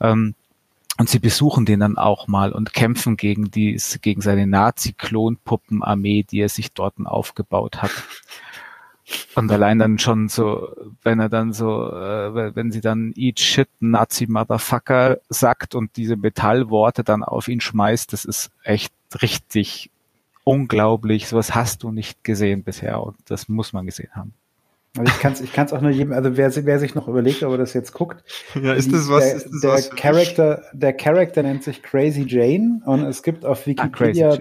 Ähm, 0.00 0.34
und 0.98 1.08
sie 1.08 1.20
besuchen 1.20 1.64
den 1.64 1.80
dann 1.80 1.96
auch 1.96 2.26
mal 2.26 2.52
und 2.52 2.74
kämpfen 2.74 3.16
gegen 3.16 3.50
die, 3.50 3.80
gegen 4.02 4.20
seine 4.20 4.46
Nazi-Klonpuppenarmee, 4.46 6.24
die 6.24 6.40
er 6.40 6.48
sich 6.48 6.72
dort 6.72 6.94
aufgebaut 7.04 7.80
hat. 7.80 7.92
Und 9.34 9.50
allein 9.50 9.78
dann 9.78 9.98
schon 9.98 10.28
so, 10.28 10.68
wenn 11.02 11.20
er 11.20 11.28
dann 11.28 11.52
so, 11.52 11.88
äh, 11.90 12.54
wenn 12.54 12.72
sie 12.72 12.80
dann 12.80 13.12
Eat 13.16 13.40
Shit 13.40 13.68
Nazi 13.80 14.26
Motherfucker 14.26 15.18
sagt 15.30 15.74
und 15.74 15.96
diese 15.96 16.16
Metallworte 16.16 17.04
dann 17.04 17.22
auf 17.22 17.48
ihn 17.48 17.60
schmeißt, 17.60 18.12
das 18.12 18.24
ist 18.24 18.50
echt 18.64 18.92
richtig 19.22 19.90
unglaublich. 20.44 21.28
Sowas 21.28 21.54
hast 21.54 21.84
du 21.84 21.90
nicht 21.90 22.22
gesehen 22.24 22.64
bisher 22.64 23.02
und 23.02 23.16
das 23.26 23.48
muss 23.48 23.72
man 23.72 23.86
gesehen 23.86 24.10
haben. 24.14 24.34
Also 24.96 25.12
ich 25.12 25.20
kann 25.20 25.32
es 25.32 25.40
ich 25.40 25.52
kann's 25.52 25.72
auch 25.72 25.80
nur 25.80 25.90
jedem, 25.90 26.12
also 26.12 26.36
wer, 26.36 26.54
wer 26.64 26.78
sich 26.78 26.94
noch 26.94 27.08
überlegt, 27.08 27.42
ob 27.42 27.52
er 27.52 27.58
das 27.58 27.74
jetzt 27.74 27.92
guckt. 27.92 28.24
Ja, 28.62 28.72
ist 28.72 28.92
das 28.92 29.08
was? 29.08 29.24
Der, 29.24 29.36
ist 29.36 29.46
das 29.46 29.60
der 29.60 29.70
was 29.70 29.90
Charakter, 29.90 30.62
der 30.72 30.92
Charakter 30.92 31.42
nennt 31.42 31.62
sich 31.62 31.82
Crazy 31.82 32.24
Jane 32.26 32.80
und 32.84 33.04
es 33.04 33.22
gibt 33.22 33.44
auf 33.44 33.62
ah, 33.62 33.66
Wikipedia, 33.66 34.34
ah, 34.34 34.38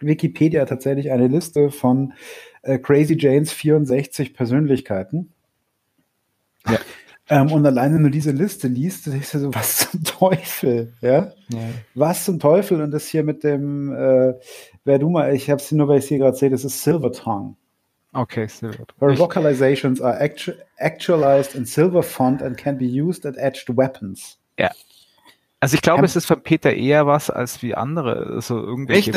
Wikipedia 0.00 0.64
tatsächlich 0.64 1.10
eine 1.10 1.26
Liste 1.26 1.70
von 1.70 2.14
äh, 2.62 2.78
Crazy 2.78 3.16
Janes 3.18 3.52
64 3.52 4.34
Persönlichkeiten. 4.34 5.32
Ja. 6.68 6.78
Ähm, 7.28 7.52
und 7.52 7.64
alleine 7.64 7.98
nur 7.98 8.10
diese 8.10 8.32
Liste 8.32 8.68
liest, 8.68 9.06
denkst 9.06 9.32
du 9.32 9.38
so, 9.38 9.54
was 9.54 9.90
zum 9.90 10.04
Teufel, 10.04 10.92
ja? 11.00 11.32
ja? 11.48 11.58
Was 11.94 12.24
zum 12.24 12.38
Teufel? 12.38 12.82
Und 12.82 12.90
das 12.90 13.06
hier 13.06 13.22
mit 13.22 13.44
dem, 13.44 13.92
äh, 13.92 14.34
wer 14.84 14.98
du 14.98 15.08
mal, 15.08 15.34
ich 15.34 15.48
habe 15.48 15.60
es 15.60 15.70
nur, 15.72 15.88
weil 15.88 15.98
ich 15.98 16.04
es 16.04 16.08
hier 16.08 16.18
gerade 16.18 16.36
sehe, 16.36 16.50
das 16.50 16.64
ist 16.64 16.82
Silver 16.82 17.12
Tongue. 17.12 17.56
Okay, 18.12 18.46
sehr 18.46 18.72
gut. 18.72 18.92
Where 18.98 19.16
vocalizations 19.16 20.00
are 20.00 20.20
actu 20.20 20.52
actualized 20.76 21.54
in 21.54 21.64
silver 21.64 22.02
font 22.02 22.42
and 22.42 22.56
can 22.56 22.76
be 22.76 22.84
used 22.84 23.24
at 23.24 23.36
etched 23.36 23.74
weapons. 23.76 24.38
Ja. 24.58 24.70
Also 25.60 25.76
ich 25.76 25.82
glaube, 25.82 26.00
ähm, 26.00 26.04
es 26.04 26.16
ist 26.16 26.26
von 26.26 26.42
Peter 26.42 26.74
eher 26.74 27.06
was 27.06 27.30
als 27.30 27.62
wie 27.62 27.74
andere, 27.74 28.42
so 28.42 28.58
irgendwelche 28.58 29.12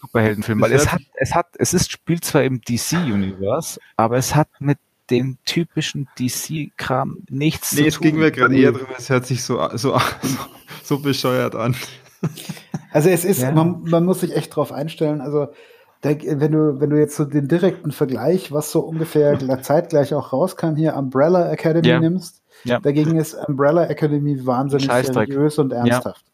Superheldenfilme, 0.00 0.62
weil 0.62 0.72
es 0.72 0.92
hat, 0.92 1.02
es 1.14 1.34
hat, 1.34 1.48
es 1.58 1.74
ist, 1.74 1.90
spielt 1.90 2.24
zwar 2.24 2.44
im 2.44 2.60
DC-Universe, 2.60 3.80
aber 3.96 4.16
es 4.16 4.36
hat 4.36 4.48
mit 4.60 4.78
dem 5.10 5.38
typischen 5.44 6.08
DC-Kram 6.16 7.24
nichts 7.28 7.72
nee, 7.72 7.78
zu 7.78 7.82
tun. 7.82 7.82
Nee, 7.82 7.88
es 7.88 8.00
ging 8.00 8.18
mir 8.20 8.30
gerade 8.30 8.56
eher 8.56 8.70
drum, 8.70 8.86
es 8.96 9.10
hört 9.10 9.26
sich 9.26 9.42
so, 9.42 9.68
so, 9.76 9.98
so, 9.98 10.00
so 10.84 10.98
bescheuert 11.00 11.56
an. 11.56 11.74
Also 12.92 13.08
es 13.08 13.24
ist, 13.24 13.42
ja. 13.42 13.50
man, 13.50 13.82
man 13.82 14.04
muss 14.04 14.20
sich 14.20 14.36
echt 14.36 14.54
drauf 14.54 14.72
einstellen, 14.72 15.20
also 15.20 15.48
wenn 16.02 16.52
du, 16.52 16.80
wenn 16.80 16.90
du 16.90 16.98
jetzt 16.98 17.16
so 17.16 17.24
den 17.24 17.48
direkten 17.48 17.92
Vergleich, 17.92 18.52
was 18.52 18.72
so 18.72 18.80
ungefähr 18.80 19.38
zeitgleich 19.62 20.14
auch 20.14 20.32
rauskam, 20.32 20.74
hier 20.74 20.96
Umbrella 20.96 21.50
Academy 21.50 21.88
ja. 21.88 22.00
nimmst, 22.00 22.42
ja. 22.64 22.80
dagegen 22.80 23.16
ist 23.16 23.34
Umbrella 23.34 23.86
Academy 23.86 24.46
wahnsinnig 24.46 24.90
seriös 24.90 25.58
und 25.58 25.72
ernsthaft. 25.72 26.24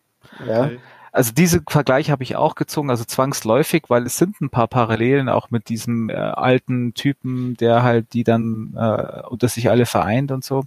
Ja. 0.47 0.65
Okay. 0.67 0.79
Also 1.11 1.33
diese 1.33 1.63
Vergleich 1.67 2.11
habe 2.11 2.23
ich 2.23 2.37
auch 2.37 2.55
gezogen, 2.55 2.91
also 2.91 3.05
zwangsläufig, 3.05 3.85
weil 3.89 4.05
es 4.05 4.19
sind 4.19 4.39
ein 4.43 4.51
paar 4.51 4.69
Parallelen 4.69 5.31
auch 5.31 5.51
mit 5.51 5.71
diesem 5.71 6.11
äh, 6.11 6.15
alten 6.15 6.93
Typen, 6.93 7.57
der 7.57 7.83
halt 7.83 8.13
die 8.13 8.23
dann 8.23 8.75
äh, 8.77 9.23
unter 9.27 9.49
sich 9.49 9.71
alle 9.71 9.87
vereint 9.87 10.31
und 10.31 10.45
so. 10.45 10.65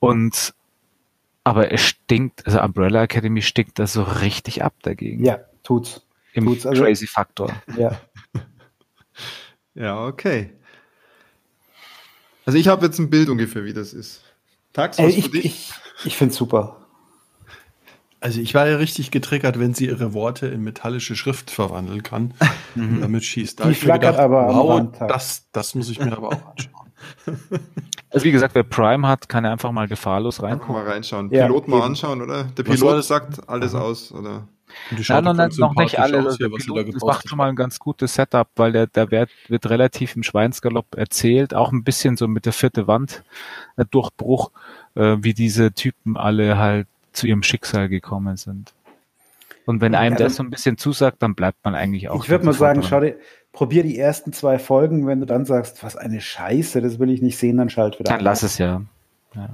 Und 0.00 0.54
aber 1.44 1.70
es 1.70 1.82
stinkt, 1.82 2.46
also 2.46 2.62
Umbrella 2.62 3.02
Academy 3.02 3.42
stinkt 3.42 3.78
da 3.78 3.86
so 3.86 4.02
richtig 4.02 4.64
ab 4.64 4.72
dagegen. 4.82 5.22
Ja, 5.22 5.40
tut's 5.62 6.05
im 6.36 6.48
also, 6.48 6.70
Crazy-Faktor. 6.70 7.52
Ja. 7.76 8.00
ja, 9.74 10.04
okay. 10.04 10.52
Also 12.44 12.58
ich 12.58 12.68
habe 12.68 12.86
jetzt 12.86 12.98
ein 12.98 13.10
Bild 13.10 13.28
ungefähr, 13.28 13.64
wie 13.64 13.72
das 13.72 13.92
ist. 13.92 14.22
Tags, 14.72 14.98
Ey, 14.98 15.08
ich 15.08 15.34
ich, 15.34 15.72
ich 16.04 16.16
finde 16.16 16.32
es 16.32 16.38
super. 16.38 16.86
Also 18.20 18.40
ich 18.40 18.54
war 18.54 18.68
ja 18.68 18.76
richtig 18.76 19.10
getriggert, 19.10 19.58
wenn 19.58 19.74
sie 19.74 19.86
ihre 19.86 20.12
Worte 20.12 20.46
in 20.46 20.62
metallische 20.62 21.16
Schrift 21.16 21.50
verwandeln 21.50 22.02
kann 22.02 22.34
und 22.74 23.00
damit 23.00 23.24
schießt. 23.24 23.60
Da 23.60 23.68
Die 23.68 23.74
flackert 23.74 24.12
gedacht, 24.12 24.18
aber 24.18 24.48
wow, 24.48 25.08
das, 25.08 25.48
das 25.52 25.74
muss 25.74 25.88
ich 25.90 25.98
mir 26.00 26.16
aber 26.16 26.28
auch 26.28 26.46
anschauen. 26.50 26.90
Also 28.08 28.24
wie 28.24 28.32
gesagt, 28.32 28.54
wer 28.54 28.62
Prime 28.62 29.06
hat, 29.06 29.28
kann 29.28 29.44
er 29.44 29.52
einfach 29.52 29.72
mal 29.72 29.88
gefahrlos 29.88 30.42
reingucken. 30.42 30.74
Mal 30.74 30.88
reinschauen. 30.88 31.28
Ja, 31.30 31.46
Pilot 31.46 31.68
mal 31.68 31.82
anschauen, 31.82 32.22
oder? 32.22 32.44
Der 32.44 32.62
Pilot 32.62 33.04
sagt 33.04 33.46
alles 33.46 33.74
aus, 33.74 34.10
oder? 34.10 34.48
Ja, 34.96 35.20
noch, 35.20 35.34
nicht, 35.34 35.58
noch 35.58 35.74
nicht 35.74 35.98
alle. 35.98 36.26
Aus, 36.26 36.36
hier, 36.36 36.50
Pilot, 36.50 36.94
das 36.94 37.02
macht 37.02 37.28
schon 37.28 37.38
mal 37.38 37.48
ein 37.48 37.56
ganz 37.56 37.78
gutes 37.78 38.14
Setup, 38.14 38.48
weil 38.56 38.72
der, 38.72 38.86
der 38.86 39.10
Wert 39.10 39.30
wird 39.48 39.68
relativ 39.68 40.16
im 40.16 40.22
Schweinsgalopp 40.22 40.96
erzählt, 40.96 41.54
auch 41.54 41.72
ein 41.72 41.84
bisschen 41.84 42.16
so 42.16 42.28
mit 42.28 42.46
der 42.46 42.52
vierte 42.52 42.86
Wand 42.86 43.22
äh, 43.76 43.84
Durchbruch, 43.90 44.50
äh, 44.94 45.16
wie 45.20 45.34
diese 45.34 45.72
Typen 45.72 46.16
alle 46.16 46.58
halt 46.58 46.86
zu 47.12 47.26
ihrem 47.26 47.42
Schicksal 47.42 47.88
gekommen 47.88 48.36
sind. 48.36 48.72
Und 49.66 49.80
wenn 49.80 49.94
einem 49.96 50.16
ja, 50.16 50.24
das 50.24 50.36
so 50.36 50.44
ein 50.44 50.50
bisschen 50.50 50.78
zusagt, 50.78 51.22
dann 51.22 51.34
bleibt 51.34 51.64
man 51.64 51.74
eigentlich 51.74 52.08
auch. 52.08 52.22
Ich 52.22 52.30
würde 52.30 52.44
mal 52.44 52.52
sagen, 52.52 52.80
dran. 52.80 52.88
schau 52.88 53.00
dir, 53.00 53.16
probier 53.52 53.82
die 53.82 53.98
ersten 53.98 54.32
zwei 54.32 54.58
Folgen, 54.58 55.06
wenn 55.06 55.18
du 55.18 55.26
dann 55.26 55.44
sagst, 55.44 55.82
was 55.82 55.96
eine 55.96 56.20
Scheiße, 56.20 56.80
das 56.80 56.98
will 57.00 57.10
ich 57.10 57.20
nicht 57.20 57.36
sehen, 57.36 57.56
dann 57.56 57.68
schalt 57.68 57.98
wieder. 57.98 58.12
Dann 58.12 58.20
lass 58.20 58.44
es 58.44 58.58
ja. 58.58 58.82
ja. 59.34 59.48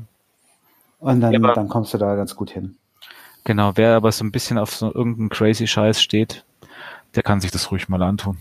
Und 0.98 1.20
dann, 1.20 1.32
ja, 1.32 1.54
dann 1.54 1.68
kommst 1.68 1.94
du 1.94 1.98
da 1.98 2.14
ganz 2.14 2.36
gut 2.36 2.50
hin. 2.50 2.76
Genau, 3.44 3.72
wer 3.74 3.96
aber 3.96 4.12
so 4.12 4.24
ein 4.24 4.32
bisschen 4.32 4.58
auf 4.58 4.74
so 4.74 4.92
irgendeinen 4.94 5.28
crazy 5.28 5.66
Scheiß 5.66 6.00
steht, 6.00 6.44
Der 7.14 7.22
kann 7.22 7.40
sich 7.40 7.50
das 7.50 7.70
ruhig 7.70 7.88
mal 7.88 8.02
antun. 8.02 8.38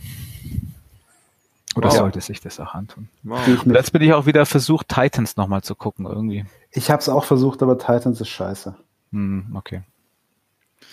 Oder 1.76 1.90
wow. 1.90 1.98
sollte 1.98 2.22
sich 2.22 2.41
das 2.41 2.60
auch 2.60 2.73
antun. 2.73 3.10
Wow. 3.23 3.40
Jetzt 3.65 3.91
bin 3.91 4.02
ich 4.02 4.14
auch 4.14 4.26
wieder 4.26 4.45
versucht, 4.45 4.90
Titans 4.90 5.38
nochmal 5.38 5.61
zu 5.61 5.76
gucken 5.76 6.06
irgendwie. 6.06 6.45
Ich 6.72 6.90
habe 6.90 7.02
es 7.02 7.10
auch 7.10 7.26
versucht, 7.26 7.61
aber 7.64 7.78
Titans 7.78 8.22
ist 8.22 8.30
scheiße. 8.30 8.76
Hm, 9.11 9.53
okay. 9.56 9.84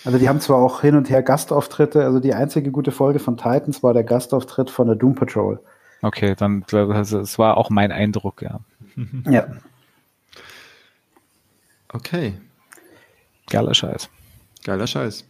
Also 0.05 0.17
die 0.17 0.29
haben 0.29 0.39
zwar 0.39 0.57
auch 0.57 0.81
hin 0.81 0.95
und 0.95 1.09
her 1.09 1.23
Gastauftritte, 1.23 2.03
also 2.03 2.19
die 2.19 2.33
einzige 2.33 2.71
gute 2.71 2.91
Folge 2.91 3.19
von 3.19 3.37
Titans 3.37 3.83
war 3.83 3.93
der 3.93 4.03
Gastauftritt 4.03 4.69
von 4.69 4.87
der 4.87 4.95
Doom 4.95 5.15
Patrol. 5.15 5.59
Okay, 6.01 6.35
dann 6.35 6.63
also, 6.71 7.19
es 7.19 7.37
war 7.37 7.57
auch 7.57 7.69
mein 7.69 7.91
Eindruck, 7.91 8.41
ja. 8.41 8.61
ja. 9.25 9.47
Okay. 11.91 12.39
Geiler 13.49 13.73
Scheiß. 13.73 14.09
Geiler 14.63 14.87
Scheiß. 14.87 15.25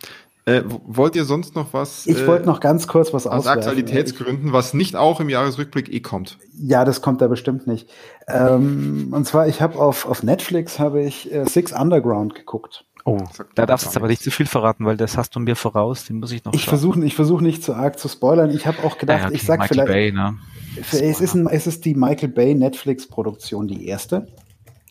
Äh, 0.45 0.63
wollt 0.65 1.15
ihr 1.15 1.25
sonst 1.25 1.55
noch 1.55 1.73
was? 1.73 2.07
Ich 2.07 2.21
äh, 2.21 2.27
wollte 2.27 2.45
noch 2.45 2.59
ganz 2.59 2.87
kurz 2.87 3.13
was 3.13 3.27
aus 3.27 3.45
Aktualitätsgründen, 3.45 4.51
was 4.51 4.73
nicht 4.73 4.95
auch 4.95 5.19
im 5.19 5.29
Jahresrückblick 5.29 5.93
eh 5.93 5.99
kommt. 5.99 6.39
Ja, 6.57 6.85
das 6.85 7.01
kommt 7.01 7.21
da 7.21 7.27
bestimmt 7.27 7.67
nicht. 7.67 7.87
Ähm, 8.27 9.09
und 9.11 9.27
zwar, 9.27 9.47
ich 9.47 9.61
habe 9.61 9.77
auf, 9.77 10.07
auf 10.07 10.23
Netflix 10.23 10.79
habe 10.79 11.03
ich 11.03 11.31
äh, 11.31 11.45
Six 11.45 11.71
Underground 11.71 12.33
geguckt. 12.33 12.85
Oh, 13.05 13.17
da 13.55 13.65
darfst 13.65 13.85
du 13.85 13.89
jetzt 13.89 13.97
aber 13.97 14.07
nicht 14.07 14.23
zu 14.23 14.31
viel 14.31 14.45
verraten, 14.45 14.85
weil 14.85 14.97
das 14.97 15.17
hast 15.17 15.35
du 15.35 15.39
mir 15.39 15.55
voraus, 15.55 16.05
den 16.05 16.19
muss 16.19 16.31
ich 16.31 16.43
noch 16.43 16.53
Ich 16.53 16.65
versuche 16.65 17.03
ich 17.05 17.15
versuch 17.15 17.41
nicht 17.41 17.63
zu 17.63 17.73
arg 17.73 17.99
zu 17.99 18.07
spoilern. 18.07 18.49
Ich 18.49 18.65
habe 18.65 18.83
auch 18.83 18.97
gedacht, 18.97 19.19
ja, 19.19 19.25
okay, 19.27 19.35
ich 19.35 19.43
sag 19.43 19.59
Michael 19.59 19.85
vielleicht. 19.85 19.91
Bay, 19.91 20.11
ne? 20.11 20.37
es, 20.77 21.21
ist 21.21 21.33
ein, 21.33 21.47
es 21.47 21.67
ist 21.67 21.85
die 21.85 21.95
Michael 21.95 22.29
Bay 22.29 22.55
Netflix-Produktion, 22.55 23.67
die 23.67 23.87
erste. 23.87 24.27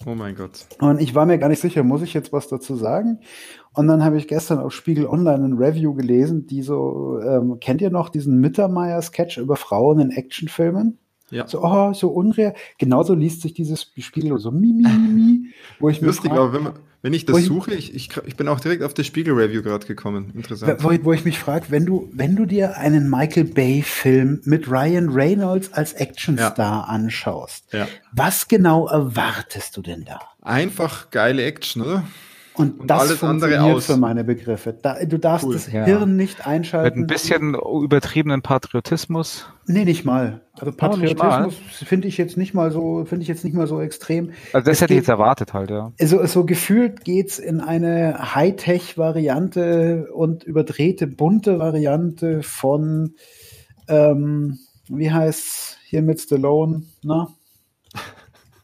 Oh 0.09 0.15
mein 0.15 0.37
Gott. 0.37 0.67
Und 0.81 1.03
ich 1.03 1.15
war 1.15 1.27
mir 1.27 1.37
gar 1.37 1.51
nicht 1.51 1.61
sicher, 1.61 1.83
muss 1.83 2.01
ich 2.01 2.15
jetzt 2.15 2.33
was 2.33 2.49
dazu 2.49 2.77
sagen? 2.77 3.19
Und 3.75 3.89
dann 3.89 4.03
habe 4.03 4.17
ich 4.17 4.27
gestern 4.27 4.59
auf 4.59 4.73
Spiegel 4.73 5.07
Online 5.07 5.45
ein 5.45 5.53
Review 5.59 5.93
gelesen, 5.93 6.47
die 6.47 6.63
so, 6.63 7.21
ähm, 7.21 7.61
kennt 7.61 7.83
ihr 7.83 7.91
noch 7.91 8.09
diesen 8.09 8.41
Mittermeier-Sketch 8.41 9.37
über 9.37 9.57
Frauen 9.57 10.01
in 10.01 10.11
Actionfilmen? 10.11 10.97
Ja. 11.31 11.47
So, 11.47 11.63
oh, 11.63 11.93
so 11.93 12.09
unreal. 12.09 12.55
Genauso 12.79 13.13
liest 13.13 13.43
sich 13.43 13.53
dieses 13.53 13.93
Spiegel 13.99 14.39
so 14.39 14.51
mi, 14.51 14.73
mi, 14.73 14.89
mi, 14.89 15.09
mi 15.09 15.47
wo 15.79 15.91
ich 15.91 16.01
Lustig, 16.01 16.31
aber 16.31 16.55
wenn, 16.55 16.63
man, 16.63 16.73
wenn 17.01 17.13
ich 17.13 17.27
das 17.27 17.37
wo 17.37 17.41
suche, 17.41 17.75
ich, 17.75 17.95
ich, 17.95 18.11
ich 18.27 18.37
bin 18.37 18.49
auch 18.49 18.59
direkt 18.59 18.83
auf 18.83 18.93
das 18.93 19.07
Spiegel-Review 19.07 19.63
gerade 19.63 19.87
gekommen. 19.87 20.33
Interessant. 20.35 20.83
Wo, 20.83 20.91
wo 21.05 21.13
ich 21.13 21.25
mich 21.25 21.39
frage, 21.39 21.67
wenn 21.69 21.87
du, 21.87 22.11
wenn 22.13 22.35
du 22.35 22.45
dir 22.45 22.77
einen 22.77 23.09
Michael 23.09 23.45
Bay-Film 23.45 24.41
mit 24.45 24.69
Ryan 24.69 25.11
Reynolds 25.11 25.73
als 25.73 25.95
Actionstar 25.95 26.57
ja. 26.57 26.81
anschaust, 26.83 27.73
ja. 27.73 27.87
was 28.13 28.49
genau 28.49 28.89
erwartest 28.89 29.77
du 29.77 29.83
denn 29.83 30.05
da? 30.05 30.21
Einfach 30.43 31.11
geile 31.11 31.45
Action, 31.45 31.83
oder? 31.83 32.05
Und, 32.59 32.81
und 32.81 32.91
das 32.91 33.01
alles 33.01 33.19
funktioniert 33.19 33.61
andere 33.61 33.77
aus. 33.77 33.87
für 33.87 33.97
meine 33.97 34.25
Begriffe. 34.25 34.75
Da, 34.81 35.05
du 35.05 35.19
darfst 35.19 35.47
cool. 35.47 35.55
das 35.55 35.71
ja. 35.73 35.85
Hirn 35.85 36.17
nicht 36.17 36.47
einschalten. 36.47 37.01
Mit 37.01 37.05
ein 37.05 37.07
bisschen 37.07 37.55
übertriebenen 37.55 38.43
Patriotismus. 38.43 39.47
Nee, 39.67 39.85
nicht 39.85 40.05
mal. 40.05 40.41
Also 40.55 40.73
Patriotismus 40.73 41.55
finde 41.85 42.09
ich 42.09 42.19
jetzt 42.19 42.37
nicht 42.37 42.55
mal 42.55 42.71
so, 42.71 43.05
finde 43.05 43.23
ich 43.23 43.29
jetzt 43.29 43.45
nicht 43.45 43.55
mal 43.55 43.67
so 43.67 43.81
extrem. 43.81 44.33
Also 44.53 44.67
das 44.67 44.77
es 44.77 44.81
hätte 44.81 44.89
geht, 44.89 45.03
ich 45.03 45.03
jetzt 45.03 45.09
erwartet 45.09 45.55
halt, 45.55 45.71
ja. 45.71 45.93
Also 46.01 46.25
so 46.27 46.45
gefühlt 46.45 47.05
geht's 47.05 47.39
in 47.39 47.61
eine 47.61 48.35
Hightech-Variante 48.35 50.09
und 50.13 50.43
überdrehte, 50.43 51.07
bunte 51.07 51.59
Variante 51.59 52.43
von 52.43 53.15
ähm, 53.89 54.59
wie 54.89 55.13
heißt's 55.13 55.77
hier 55.85 56.03
mit 56.03 56.21
Stallone, 56.21 56.83
ne? 57.03 57.29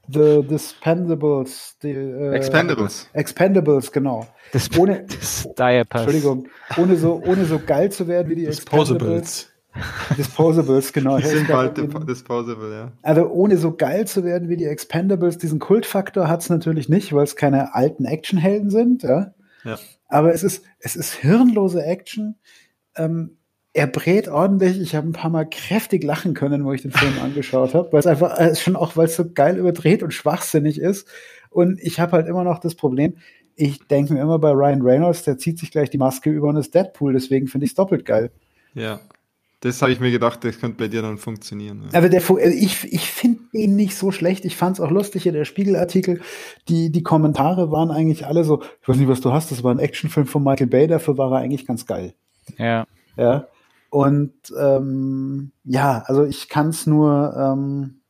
The 0.09 0.43
Dispendables. 0.43 1.77
Die, 1.83 1.91
äh, 1.91 2.33
Expendables. 2.33 3.09
Expendables, 3.13 3.93
genau. 3.93 4.27
Dis 4.53 4.69
ohne. 4.79 5.07
Entschuldigung, 5.57 6.49
ohne 6.77 6.97
so, 6.97 7.23
ohne 7.25 7.45
so 7.45 7.59
geil 7.59 7.91
zu 7.91 8.07
werden 8.07 8.29
wie 8.29 8.37
die 8.37 8.47
Disposables. 8.47 9.51
Disposables, 10.17 10.93
genau. 10.93 11.19
Die 11.19 11.27
sind 11.27 11.49
bald 11.49 11.77
disposable, 12.09 12.73
ja. 12.73 12.93
Also 13.03 13.29
ohne 13.29 13.57
so 13.57 13.75
geil 13.75 14.07
zu 14.07 14.25
werden 14.25 14.49
wie 14.49 14.57
die 14.57 14.67
Expendables, 14.67 15.39
diesen 15.39 15.59
Kultfaktor 15.59 16.29
hat 16.29 16.43
es 16.43 16.51
natürlich 16.51 16.89
nicht, 16.89 17.13
weil 17.13 17.25
es 17.25 17.35
keine 17.35 17.75
alten 17.75 18.05
Actionhelden 18.05 18.71
sind, 18.71 19.03
ja. 19.03 19.35
ja. 19.65 19.79
Aber 20.09 20.33
es 20.33 20.45
ist, 20.45 20.65
es 20.79 20.95
ist 20.95 21.13
hirnlose 21.15 21.83
Action. 21.83 22.37
Ähm, 22.97 23.39
er 23.75 23.89
brät 23.89 24.29
ordentlich. 24.29 24.81
Ich 24.81 24.95
habe 24.95 25.09
ein 25.09 25.13
paar 25.13 25.31
Mal 25.31 25.45
kräftig 25.45 26.03
lachen 26.05 26.33
können, 26.33 26.65
wo 26.65 26.73
ich 26.73 26.83
den 26.83 26.93
Film 26.93 27.13
angeschaut 27.23 27.75
habe, 27.75 27.93
weil 27.93 28.01
es 28.01 28.07
einfach 28.07 28.39
äh, 28.39 28.55
schon 28.55 28.77
auch, 28.77 28.97
weil 28.97 29.07
es 29.07 29.17
so 29.17 29.25
geil 29.29 29.59
überdreht 29.59 30.03
und 30.03 30.15
schwachsinnig 30.15 30.81
ist. 30.81 31.09
Und 31.51 31.81
ich 31.83 32.01
habe 32.01 32.13
halt 32.13 32.29
immer 32.29 32.45
noch 32.45 32.61
das 32.61 32.77
Problem, 32.77 33.17
ich 33.57 33.87
denke 33.87 34.15
mir 34.15 34.21
immer 34.21 34.39
bei 34.39 34.51
Ryan 34.51 34.83
Reynolds, 34.83 35.25
der 35.25 35.39
zieht 35.39 35.59
sich 35.59 35.71
gleich 35.71 35.91
die 35.91 35.99
Maske 35.99 36.31
über 36.31 36.49
und 36.49 36.57
ist 36.57 36.75
Deadpool, 36.75 37.13
deswegen 37.13 37.47
finde 37.47 37.67
ich 37.67 37.73
es 37.73 37.75
doppelt 37.75 38.05
geil. 38.05 38.31
Ja. 38.75 39.01
Das 39.61 39.81
habe 39.81 39.93
ich 39.93 39.99
mir 39.99 40.11
gedacht, 40.11 40.45
das 40.45 40.61
könnte 40.61 40.77
bei 40.77 40.89
dir 40.89 41.01
dann 41.01 41.17
funktionieren. 41.17 41.85
Ja. 41.91 41.99
Aber 41.99 42.11
der, 42.11 42.21
also 42.21 42.39
ich, 42.39 42.93
ich 42.93 43.11
finde 43.11 43.41
ihn 43.53 43.77
nicht 43.77 43.97
so 43.97 44.11
schlecht. 44.11 44.45
Ich 44.45 44.57
fand 44.57 44.77
es 44.77 44.81
auch 44.81 44.91
lustig 44.91 45.23
hier, 45.23 45.33
der 45.33 45.47
Spiegelartikel. 45.47 46.21
Die, 46.69 46.93
die 46.93 47.03
Kommentare 47.03 47.71
waren 47.71 47.91
eigentlich 47.91 48.27
alle 48.27 48.45
so, 48.45 48.63
ich 48.83 48.89
weiß 48.89 48.99
nicht, 48.99 49.09
was 49.09 49.23
du 49.23 49.33
hast, 49.33 49.51
das 49.51 49.65
war 49.65 49.75
ein 49.75 49.79
Actionfilm 49.79 50.27
von 50.27 50.45
Michael 50.45 50.67
Bay, 50.67 50.87
dafür 50.87 51.17
war 51.17 51.33
er 51.33 51.39
eigentlich 51.39 51.67
ganz 51.67 51.87
geil. 51.87 52.13
Ja. 52.59 52.87
Ja. 53.17 53.49
Und 53.95 54.33
ähm, 54.59 55.53
ja, 55.63 56.03
also 56.07 56.25
ich 56.25 56.49
kann 56.49 56.71
es 56.71 56.85
nur, 56.85 57.33
ähm, 57.39 58.01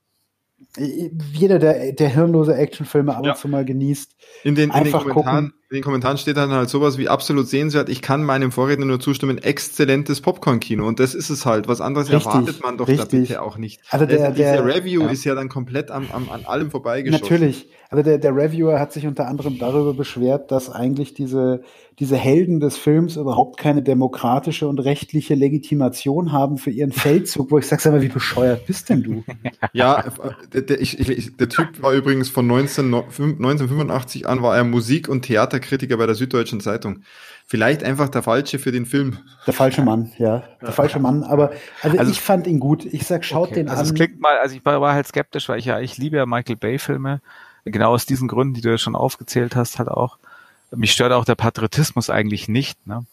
jeder, 0.79 1.59
der, 1.59 1.93
der 1.93 2.09
hirnlose 2.09 2.55
Actionfilme 2.55 3.15
ab 3.15 3.23
und 3.23 3.37
zu 3.37 3.49
mal 3.49 3.67
genießt, 3.67 4.17
in 4.45 4.55
den, 4.55 4.71
einfach 4.71 5.03
in 5.03 5.09
den 5.09 5.13
Kommentaren, 5.13 5.45
gucken. 5.51 5.64
In 5.75 5.79
den 5.79 5.85
Kommentaren 5.85 6.19
steht 6.19 6.37
dann 6.37 6.53
halt 6.53 6.71
sowas 6.71 6.99
wie 6.99 7.09
absolut 7.09 7.49
sehenswert. 7.49 7.89
Ich 7.89 8.01
kann 8.01 8.23
meinem 8.23 8.53
Vorredner 8.53 8.87
nur 8.87 9.01
zustimmen. 9.01 9.39
Exzellentes 9.39 10.21
Popcorn-Kino. 10.21 10.87
Und 10.87 11.01
das 11.01 11.17
ist 11.17 11.31
es 11.31 11.45
halt. 11.47 11.67
Was 11.67 11.81
anderes 11.81 12.13
richtig, 12.13 12.27
erwartet 12.27 12.63
man 12.63 12.79
doch 12.79 12.87
richtig. 12.87 13.09
da 13.09 13.17
bitte 13.17 13.43
auch 13.43 13.59
nicht. 13.59 13.81
Also 13.91 14.07
der, 14.07 14.27
also 14.27 14.37
der, 14.37 14.65
Review 14.65 15.03
ja. 15.03 15.09
ist 15.09 15.25
ja 15.25 15.35
dann 15.35 15.49
komplett 15.49 15.91
am, 15.91 16.07
am, 16.13 16.31
an 16.31 16.45
allem 16.45 16.71
vorbeigeschossen. 16.71 17.25
Natürlich. 17.25 17.67
Also 17.95 18.03
der, 18.03 18.19
der 18.19 18.35
Reviewer 18.35 18.81
hat 18.81 18.93
sich 18.93 19.07
unter 19.07 19.29
anderem 19.29 19.59
darüber 19.59 19.95
beschwert, 19.95 20.51
dass 20.51 20.69
eigentlich 20.69 21.15
diese, 21.15 21.63
diese 22.01 22.17
Helden 22.17 22.59
des 22.59 22.77
Films 22.77 23.15
überhaupt 23.15 23.57
keine 23.57 23.83
demokratische 23.83 24.67
und 24.67 24.81
rechtliche 24.81 25.35
Legitimation 25.35 26.33
haben 26.33 26.59
für 26.59 26.71
ihren 26.71 26.91
Feldzug, 26.91 27.53
wo 27.53 27.59
ich 27.59 27.69
sage, 27.69 27.83
sag 27.83 27.93
mal, 27.93 28.03
wie 28.03 28.09
bescheuert 28.09 28.67
bist 28.67 28.89
denn 28.89 29.03
du? 29.05 29.25
Ja, 29.73 30.05
der, 30.53 30.63
der, 30.63 30.81
ich, 30.81 30.99
ich, 30.99 31.37
der 31.37 31.49
Typ 31.49 31.83
war 31.83 31.93
übrigens 31.93 32.29
von 32.29 32.47
19, 32.47 32.87
1985 32.87 34.27
an, 34.27 34.43
war 34.43 34.57
er 34.57 34.65
Musik- 34.65 35.09
und 35.09 35.23
Theaterkritiker 35.65 35.97
bei 35.97 36.07
der 36.07 36.15
Süddeutschen 36.15 36.61
Zeitung. 36.61 37.01
Vielleicht 37.47 37.83
einfach 37.83 38.09
der 38.09 38.23
Falsche 38.23 38.59
für 38.59 38.73
den 38.73 38.87
Film. 38.87 39.19
Der 39.47 39.55
falsche 39.55 39.83
Mann, 39.83 40.13
ja. 40.19 40.45
Der 40.61 40.69
ja. 40.69 40.73
falsche 40.73 40.99
Mann. 40.99 41.23
Aber 41.23 41.51
also, 41.83 41.99
also, 41.99 42.11
ich 42.11 42.21
fand 42.21 42.47
ihn 42.47 42.61
gut. 42.61 42.85
Ich 42.85 43.07
sag, 43.07 43.25
schaut 43.25 43.49
okay. 43.49 43.57
den 43.57 43.69
also 43.69 43.81
an. 43.81 43.87
Es 43.87 43.95
klingt 43.95 44.21
mal, 44.21 44.39
also 44.39 44.57
ich 44.57 44.65
war, 44.65 44.81
war 44.81 44.95
halt 44.95 45.07
skeptisch, 45.07 45.49
weil 45.49 45.59
ich 45.59 45.67
ja, 45.67 45.81
ich 45.81 45.99
liebe 45.99 46.17
ja 46.17 46.27
Michael 46.27 46.57
Bay-Filme. 46.57 47.21
Genau 47.65 47.93
aus 47.93 48.07
diesen 48.07 48.29
Gründen, 48.29 48.55
die 48.55 48.61
du 48.61 48.71
ja 48.71 48.79
schon 48.79 48.95
aufgezählt 48.95 49.57
hast, 49.57 49.79
halt 49.79 49.89
auch. 49.89 50.19
Mich 50.75 50.93
stört 50.93 51.13
auch 51.13 51.25
der 51.25 51.35
Patriotismus 51.35 52.11
eigentlich 52.11 52.49
nicht, 52.49 52.87
ne? 52.87 53.05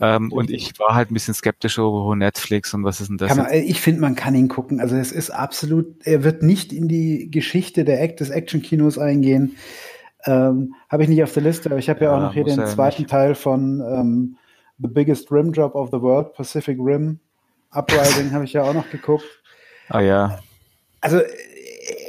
Ähm, 0.00 0.30
und 0.30 0.50
ich 0.50 0.78
war 0.78 0.94
halt 0.94 1.10
ein 1.10 1.14
bisschen 1.14 1.34
skeptisch 1.34 1.78
über 1.78 2.14
Netflix 2.14 2.72
und 2.72 2.84
was 2.84 3.00
ist 3.00 3.08
denn 3.08 3.16
das? 3.16 3.34
Man, 3.34 3.52
ich 3.52 3.80
finde, 3.80 4.00
man 4.00 4.14
kann 4.14 4.34
ihn 4.36 4.46
gucken. 4.46 4.80
Also 4.80 4.94
es 4.94 5.10
ist 5.10 5.30
absolut, 5.30 5.86
er 6.04 6.22
wird 6.22 6.44
nicht 6.44 6.72
in 6.72 6.86
die 6.86 7.28
Geschichte 7.32 7.84
der 7.84 8.00
Act 8.00 8.20
des 8.20 8.30
Action-Kinos 8.30 8.96
eingehen. 8.96 9.56
Ähm, 10.24 10.74
habe 10.88 11.04
ich 11.04 11.08
nicht 11.08 11.22
auf 11.22 11.32
der 11.32 11.42
Liste, 11.42 11.70
aber 11.70 11.78
ich 11.78 11.88
habe 11.88 12.04
ja, 12.04 12.10
ja, 12.10 12.16
auch 12.16 12.20
noch 12.20 12.34
hier 12.34 12.44
den 12.44 12.66
zweiten 12.66 13.02
nicht. 13.02 13.10
Teil 13.10 13.34
von 13.34 13.80
ähm, 13.80 14.36
The 14.78 14.88
Biggest 14.88 15.30
Rim 15.30 15.52
Job 15.52 15.74
of 15.74 15.90
the 15.90 16.00
World, 16.00 16.34
Pacific 16.34 16.78
Rim 16.80 17.20
Uprising, 17.70 18.32
habe 18.32 18.44
ich 18.44 18.52
ja 18.52 18.62
auch 18.62 18.74
noch 18.74 18.90
geguckt. 18.90 19.24
Ah 19.88 20.00
ja. 20.00 20.38
Also 21.00 21.20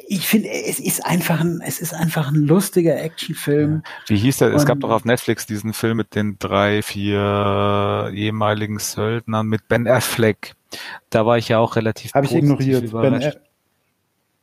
ich 0.08 0.28
finde, 0.28 0.50
es 0.50 0.80
ist 0.80 1.06
einfach 1.06 1.40
ein, 1.40 1.62
es 1.64 1.80
ist 1.80 1.94
einfach 1.94 2.30
ein 2.30 2.36
lustiger 2.36 3.00
Actionfilm. 3.00 3.84
Wie 4.08 4.18
hieß 4.18 4.38
der? 4.38 4.54
Es 4.54 4.66
gab 4.66 4.80
doch 4.80 4.90
auf 4.90 5.06
Netflix 5.06 5.46
diesen 5.46 5.74
Film 5.74 5.98
mit 5.98 6.16
den 6.16 6.38
drei, 6.40 6.82
vier 6.82 8.10
ehemaligen 8.12 8.80
Söldnern 8.80 9.46
mit 9.46 9.68
Ben 9.68 9.88
Affleck. 9.88 10.56
Da 11.12 11.28
war 11.28 11.38
ich 11.38 11.50
ja 11.50 11.60
auch 11.60 11.76
relativ 11.76 12.14
Habe 12.16 12.26
ich 12.26 12.34
ignoriert. 12.34 12.92
Ben, 12.92 13.22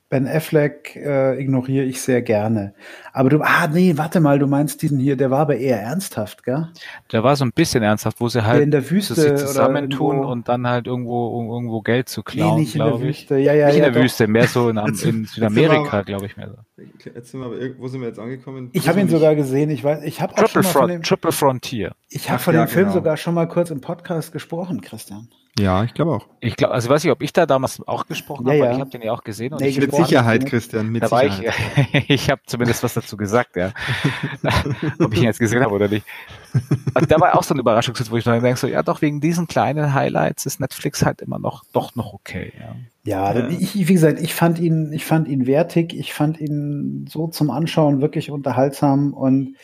Ben 0.08 0.28
Affleck 0.28 0.94
äh, 0.94 1.40
ignoriere 1.40 1.84
ich 1.84 2.00
sehr 2.00 2.22
gerne. 2.22 2.74
Aber 3.12 3.28
du, 3.28 3.40
ah 3.40 3.66
nee, 3.66 3.94
warte 3.96 4.20
mal, 4.20 4.38
du 4.38 4.46
meinst 4.46 4.80
diesen 4.82 5.00
hier, 5.00 5.16
der 5.16 5.32
war 5.32 5.40
aber 5.40 5.56
eher 5.56 5.80
ernsthaft, 5.80 6.44
gell? 6.44 6.68
Der 7.10 7.24
war 7.24 7.34
so 7.34 7.44
ein 7.44 7.50
bisschen 7.50 7.82
ernsthaft, 7.82 8.20
wo 8.20 8.28
sie 8.28 8.44
halt 8.44 8.62
in 8.62 8.70
der 8.70 8.88
Wüste 8.88 9.14
sich 9.14 9.34
zusammentun 9.34 10.24
und 10.24 10.48
dann 10.48 10.68
halt 10.68 10.86
irgendwo 10.86 11.26
um 11.26 11.48
irgendwo 11.50 11.80
Geld 11.80 12.08
zu 12.08 12.22
klauen, 12.22 12.54
nee, 12.54 12.60
nicht 12.60 12.76
in 12.76 12.84
der 12.84 13.00
Wüste. 13.00 13.36
Ja, 13.38 13.52
ja, 13.52 13.66
nicht 13.66 13.78
ja, 13.78 13.86
in 13.86 13.92
der 13.92 14.00
doch. 14.00 14.04
Wüste, 14.04 14.28
mehr 14.28 14.46
so 14.46 14.68
in, 14.68 14.76
in 14.76 15.24
Südamerika, 15.24 16.02
glaube 16.02 16.26
ich 16.26 16.36
mehr 16.36 16.50
so. 16.50 16.82
Jetzt 17.12 17.32
sind 17.32 17.40
wir 17.40 17.46
aber, 17.46 17.56
wo 17.78 17.88
sind 17.88 18.00
wir 18.00 18.06
jetzt 18.06 18.20
angekommen? 18.20 18.70
Ich 18.74 18.88
habe 18.88 19.00
ihn 19.00 19.08
sogar 19.08 19.34
gesehen. 19.34 19.70
Ich 19.70 19.82
weiß, 19.82 20.04
ich 20.04 20.20
habe 20.20 20.34
Triple, 20.34 20.62
Front, 20.62 21.04
Triple 21.04 21.32
Frontier. 21.32 21.96
Ich 22.10 22.30
habe 22.30 22.38
von 22.38 22.54
ja, 22.54 22.64
dem 22.64 22.68
Film 22.68 22.84
genau. 22.84 22.94
sogar 22.94 23.16
schon 23.16 23.34
mal 23.34 23.48
kurz 23.48 23.70
im 23.70 23.80
Podcast 23.80 24.32
gesprochen, 24.32 24.82
Christian. 24.82 25.28
Ja, 25.58 25.84
ich 25.84 25.94
glaube 25.94 26.12
auch. 26.12 26.26
Ich 26.40 26.54
glaube, 26.56 26.74
also 26.74 26.90
weiß 26.90 27.04
ich, 27.04 27.10
ob 27.10 27.22
ich 27.22 27.32
da 27.32 27.46
damals 27.46 27.80
auch 27.86 28.06
gesprochen 28.06 28.46
Ja, 28.46 28.52
habe, 28.52 28.58
ja. 28.58 28.64
weil 28.66 28.74
ich 28.74 28.80
habe 28.80 28.90
den 28.90 29.02
ja 29.02 29.12
auch 29.12 29.24
gesehen. 29.24 29.54
Und 29.54 29.60
Nee, 29.60 29.68
ich, 29.68 29.80
Mit 29.80 29.94
Sicherheit, 29.94 30.42
ne? 30.42 30.48
Christian, 30.50 30.88
mit 30.90 31.02
da 31.02 31.10
war 31.10 31.24
ich, 31.24 31.32
Sicherheit. 31.32 32.04
ich 32.08 32.30
habe 32.30 32.42
zumindest 32.46 32.82
was 32.82 32.92
dazu 32.92 33.16
gesagt, 33.16 33.56
ja. 33.56 33.72
ob 34.98 35.12
ich 35.14 35.20
ihn 35.20 35.24
jetzt 35.24 35.38
gesehen 35.38 35.62
habe 35.62 35.74
oder 35.74 35.88
nicht. 35.88 36.06
Und 36.94 37.10
da 37.10 37.18
war 37.20 37.36
auch 37.36 37.42
so 37.42 37.54
ein 37.54 37.60
Überraschungshit, 37.60 38.10
wo 38.10 38.18
ich 38.18 38.24
dann 38.24 38.42
denke, 38.42 38.58
so, 38.58 38.66
ja 38.66 38.82
doch, 38.82 39.00
wegen 39.00 39.20
diesen 39.20 39.46
kleinen 39.46 39.94
Highlights 39.94 40.44
ist 40.44 40.60
Netflix 40.60 41.04
halt 41.04 41.22
immer 41.22 41.38
noch, 41.38 41.64
doch 41.72 41.94
noch 41.94 42.12
okay, 42.12 42.52
ja. 42.58 42.76
Ja, 43.04 43.48
ich, 43.48 43.74
wie 43.76 43.84
gesagt, 43.94 44.20
ich 44.20 44.34
fand 44.34 44.58
ihn, 44.58 44.92
ich 44.92 45.04
fand 45.04 45.28
ihn 45.28 45.46
wertig, 45.46 45.94
ich 45.94 46.12
fand 46.12 46.40
ihn 46.40 47.06
so 47.08 47.28
zum 47.28 47.50
Anschauen 47.50 48.00
wirklich 48.00 48.32
unterhaltsam 48.32 49.14
und 49.14 49.54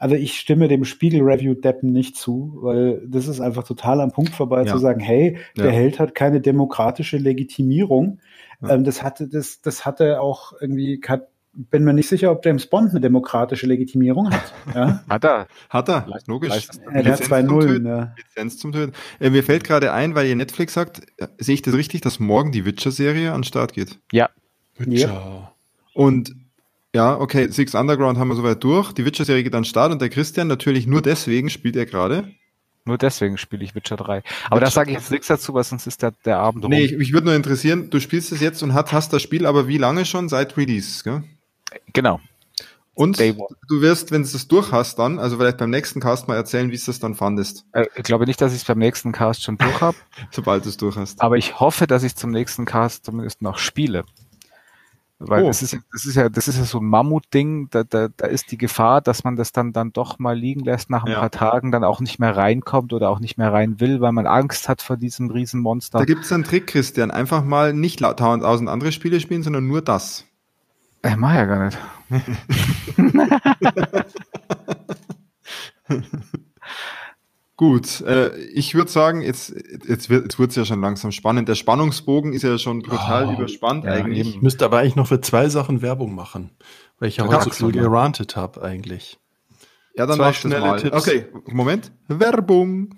also 0.00 0.16
ich 0.16 0.40
stimme 0.40 0.66
dem 0.66 0.84
Spiegel-Review-Deppen 0.84 1.92
nicht 1.92 2.16
zu, 2.16 2.58
weil 2.62 3.06
das 3.06 3.28
ist 3.28 3.40
einfach 3.40 3.64
total 3.64 4.00
am 4.00 4.10
Punkt 4.10 4.30
vorbei 4.34 4.64
Ja. 4.64 4.72
zu 4.72 4.78
sagen, 4.78 4.98
hey, 4.98 5.36
der 5.56 5.66
Ja. 5.66 5.70
Held 5.70 5.98
hat 6.00 6.14
keine 6.14 6.40
demokratische 6.40 7.18
Legitimierung. 7.18 8.18
Ja. 8.62 8.70
Ähm, 8.70 8.84
das 8.84 9.02
hatte, 9.02 9.28
das, 9.28 9.60
das 9.60 9.84
hatte 9.84 10.20
auch 10.22 10.54
irgendwie, 10.58 11.00
hat, 11.06 11.28
bin 11.52 11.84
mir 11.84 11.92
nicht 11.92 12.08
sicher, 12.08 12.30
ob 12.32 12.44
James 12.46 12.66
Bond 12.66 12.90
eine 12.92 13.00
demokratische 13.00 13.66
Legitimierung 13.66 14.30
hat. 14.30 14.54
Ja? 14.74 15.04
Hat 15.08 15.24
er. 15.24 15.46
Hat 15.68 15.88
er, 15.90 16.06
logisch. 16.26 16.68
Er 16.92 17.04
hat 17.04 17.22
zwei 17.24 17.42
Nullen. 17.42 17.84
Ja. 17.84 18.14
Lizenz 18.16 18.56
zum 18.56 18.72
Töten. 18.72 18.92
Äh, 19.18 19.28
mir 19.30 19.42
fällt 19.44 19.64
gerade 19.64 19.92
ein, 19.92 20.14
weil 20.14 20.26
ihr 20.26 20.36
Netflix 20.36 20.72
sagt, 20.74 21.02
äh, 21.18 21.26
sehe 21.38 21.54
ich 21.56 21.62
das 21.62 21.74
richtig, 21.74 22.00
dass 22.00 22.18
morgen 22.20 22.52
die 22.52 22.64
Witcher-Serie 22.64 23.32
an 23.32 23.40
den 23.40 23.44
Start 23.44 23.74
geht? 23.74 23.98
Ja. 24.12 24.30
Witcher. 24.78 25.52
Und 25.92 26.34
ja, 26.94 27.18
okay, 27.18 27.48
Six 27.50 27.74
Underground 27.74 28.18
haben 28.18 28.28
wir 28.28 28.34
soweit 28.36 28.62
durch. 28.64 28.92
Die 28.92 29.04
Witcher-Serie 29.04 29.44
geht 29.44 29.54
an 29.54 29.62
den 29.62 29.66
Start 29.68 29.92
und 29.92 30.00
der 30.00 30.08
Christian 30.08 30.48
natürlich 30.48 30.86
nur 30.86 31.02
deswegen 31.02 31.50
spielt 31.50 31.76
er 31.76 31.86
gerade. 31.86 32.32
Nur 32.84 32.98
deswegen 32.98 33.36
spiele 33.38 33.62
ich 33.62 33.74
Witcher 33.74 33.96
3. 33.96 34.22
Aber 34.48 34.60
da 34.60 34.70
sage 34.70 34.90
ich 34.90 34.96
jetzt 34.96 35.10
nichts 35.10 35.26
dazu, 35.26 35.52
weil 35.54 35.64
sonst 35.64 35.86
ist 35.86 36.02
der, 36.02 36.12
der 36.24 36.38
Abend 36.38 36.64
rum. 36.64 36.70
Nee, 36.70 36.84
ich, 36.84 36.96
mich 36.96 37.12
würde 37.12 37.26
nur 37.26 37.34
interessieren, 37.36 37.90
du 37.90 38.00
spielst 38.00 38.32
es 38.32 38.40
jetzt 38.40 38.62
und 38.62 38.72
hast, 38.74 39.12
das 39.12 39.22
Spiel 39.22 39.46
aber 39.46 39.68
wie 39.68 39.78
lange 39.78 40.04
schon? 40.04 40.28
Seit 40.28 40.56
Release, 40.56 41.04
gell? 41.04 41.22
Genau. 41.92 42.20
Und 42.94 43.18
du 43.18 43.80
wirst, 43.80 44.10
wenn 44.10 44.22
du 44.22 44.28
es 44.28 44.48
durch 44.48 44.72
hast 44.72 44.98
dann, 44.98 45.18
also 45.18 45.38
vielleicht 45.38 45.58
beim 45.58 45.70
nächsten 45.70 46.00
Cast 46.00 46.26
mal 46.28 46.34
erzählen, 46.34 46.70
wie 46.70 46.74
es 46.74 46.84
das 46.86 46.98
dann 46.98 47.14
fandest, 47.14 47.64
Äh, 47.72 47.86
Ich 47.96 48.02
glaube 48.02 48.26
nicht, 48.26 48.40
dass 48.40 48.52
ich 48.52 48.58
es 48.58 48.64
beim 48.64 48.78
nächsten 48.78 49.12
Cast 49.12 49.42
schon 49.42 49.56
durch 49.56 49.80
habe, 49.80 49.96
sobald 50.30 50.64
du 50.64 50.68
es 50.68 50.76
durch 50.76 50.96
hast. 50.96 51.20
aber 51.20 51.36
ich 51.38 51.60
hoffe, 51.60 51.86
dass 51.86 52.02
ich 52.02 52.16
zum 52.16 52.30
nächsten 52.30 52.64
Cast 52.64 53.04
zumindest 53.06 53.40
noch 53.42 53.58
spiele. 53.58 54.04
Weil 55.22 55.42
Oh. 55.44 55.48
das, 55.48 55.60
ist, 55.60 55.72
ja- 55.74 55.80
das 55.92 56.06
ist 56.06 56.14
ja, 56.14 56.30
das 56.30 56.48
ist 56.48 56.56
ja 56.56 56.64
so 56.64 56.78
ein 56.78 56.86
Mammutding, 56.86 57.68
da, 57.70 57.84
da, 57.84 58.08
da 58.08 58.26
ist 58.26 58.50
die 58.50 58.56
Gefahr, 58.56 59.02
dass 59.02 59.22
man 59.22 59.36
das 59.36 59.52
dann, 59.52 59.74
dann 59.74 59.92
doch 59.92 60.18
mal 60.18 60.34
liegen 60.36 60.60
lässt 60.60 60.88
nach 60.88 61.04
ein 61.04 61.12
Ja. 61.12 61.20
paar 61.20 61.30
Tagen, 61.30 61.70
dann 61.72 61.84
auch 61.84 62.00
nicht 62.00 62.18
mehr 62.18 62.34
reinkommt 62.36 62.94
oder 62.94 63.10
auch 63.10 63.20
nicht 63.20 63.36
mehr 63.36 63.52
rein 63.52 63.80
will, 63.80 64.00
weil 64.00 64.12
man 64.12 64.26
Angst 64.26 64.68
hat 64.70 64.80
vor 64.80 64.96
diesem 64.96 65.30
Riesenmonster. 65.30 65.98
Da 65.98 66.06
gibt 66.06 66.24
es 66.24 66.32
einen 66.32 66.44
Trick, 66.44 66.66
Christian. 66.66 67.10
Einfach 67.10 67.44
mal 67.44 67.74
nicht 67.74 68.00
tausend 68.00 68.68
andere 68.70 68.92
Spiele 68.92 69.20
spielen, 69.20 69.42
sondern 69.42 69.66
nur 69.66 69.82
das. 69.82 70.24
Ich 71.04 71.16
mach 71.16 71.34
ja 71.34 71.44
gar 71.44 71.66
nicht. 71.66 71.78
Gut, 77.60 78.00
äh, 78.06 78.34
ich 78.54 78.74
würde 78.74 78.90
sagen, 78.90 79.20
jetzt, 79.20 79.54
jetzt 79.86 80.08
wird 80.08 80.22
jetzt 80.22 80.38
wird's 80.38 80.56
ja 80.56 80.64
schon 80.64 80.80
langsam 80.80 81.12
spannend. 81.12 81.46
Der 81.46 81.54
Spannungsbogen 81.54 82.32
ist 82.32 82.40
ja 82.40 82.56
schon 82.56 82.80
brutal 82.80 83.26
Oh, 83.26 83.32
überspannt 83.32 83.84
ja, 83.84 83.92
eigentlich. 83.92 84.36
Ich 84.36 84.40
müsste 84.40 84.64
aber 84.64 84.78
eigentlich 84.78 84.96
noch 84.96 85.08
für 85.08 85.20
zwei 85.20 85.50
Sachen 85.50 85.82
Werbung 85.82 86.14
machen, 86.14 86.52
weil 86.98 87.10
ich 87.10 87.18
ja 87.18 87.26
heute 87.26 87.44
so 87.44 87.50
viel 87.50 87.72
gerantet 87.72 88.34
habe 88.34 88.62
eigentlich. 88.62 89.18
Ja, 89.94 90.06
dann 90.06 90.16
Zwei 90.16 90.32
schnelle 90.32 90.60
mal. 90.62 90.80
Tipps. 90.80 90.96
Okay, 90.96 91.26
Moment. 91.50 91.92
Werbung. 92.08 92.94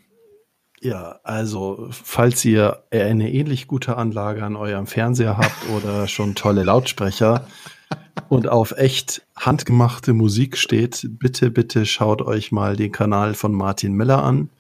Ja, 0.80 1.18
also 1.24 1.89
falls 1.90 2.44
ihr 2.44 2.84
eine 2.93 3.32
ähnlich 3.32 3.66
gute 3.66 3.97
Anlage 3.97 4.44
an 4.44 4.55
eurem 4.55 4.86
Fernseher 4.86 5.39
habt 5.39 5.70
oder 5.76 6.06
schon 6.06 6.36
tolle 6.36 6.62
Lautsprecher 6.62 7.48
und 8.28 8.48
auf 8.48 8.72
echt 8.72 9.26
handgemachte 9.36 10.12
Musik 10.12 10.56
steht, 10.56 11.06
bitte, 11.18 11.51
bitte 11.51 11.86
schaut 11.86 12.22
euch 12.22 12.52
mal 12.52 12.76
den 12.76 12.93
Kanal 12.93 13.34
von 13.34 13.52
Martin 13.52 13.94
Miller 13.94 14.22
an. 14.22 14.51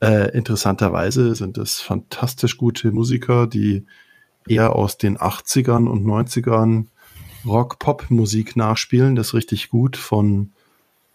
Äh, 0.00 0.36
interessanterweise 0.36 1.34
sind 1.34 1.56
es 1.58 1.80
fantastisch 1.80 2.56
gute 2.56 2.92
Musiker, 2.92 3.46
die 3.46 3.84
eher 4.46 4.74
aus 4.76 4.98
den 4.98 5.18
80ern 5.18 5.86
und 5.86 6.04
90ern 6.04 6.86
Rock-Pop-Musik 7.46 8.56
nachspielen. 8.56 9.16
Das 9.16 9.28
ist 9.28 9.34
richtig 9.34 9.70
gut 9.70 9.96
von, 9.96 10.52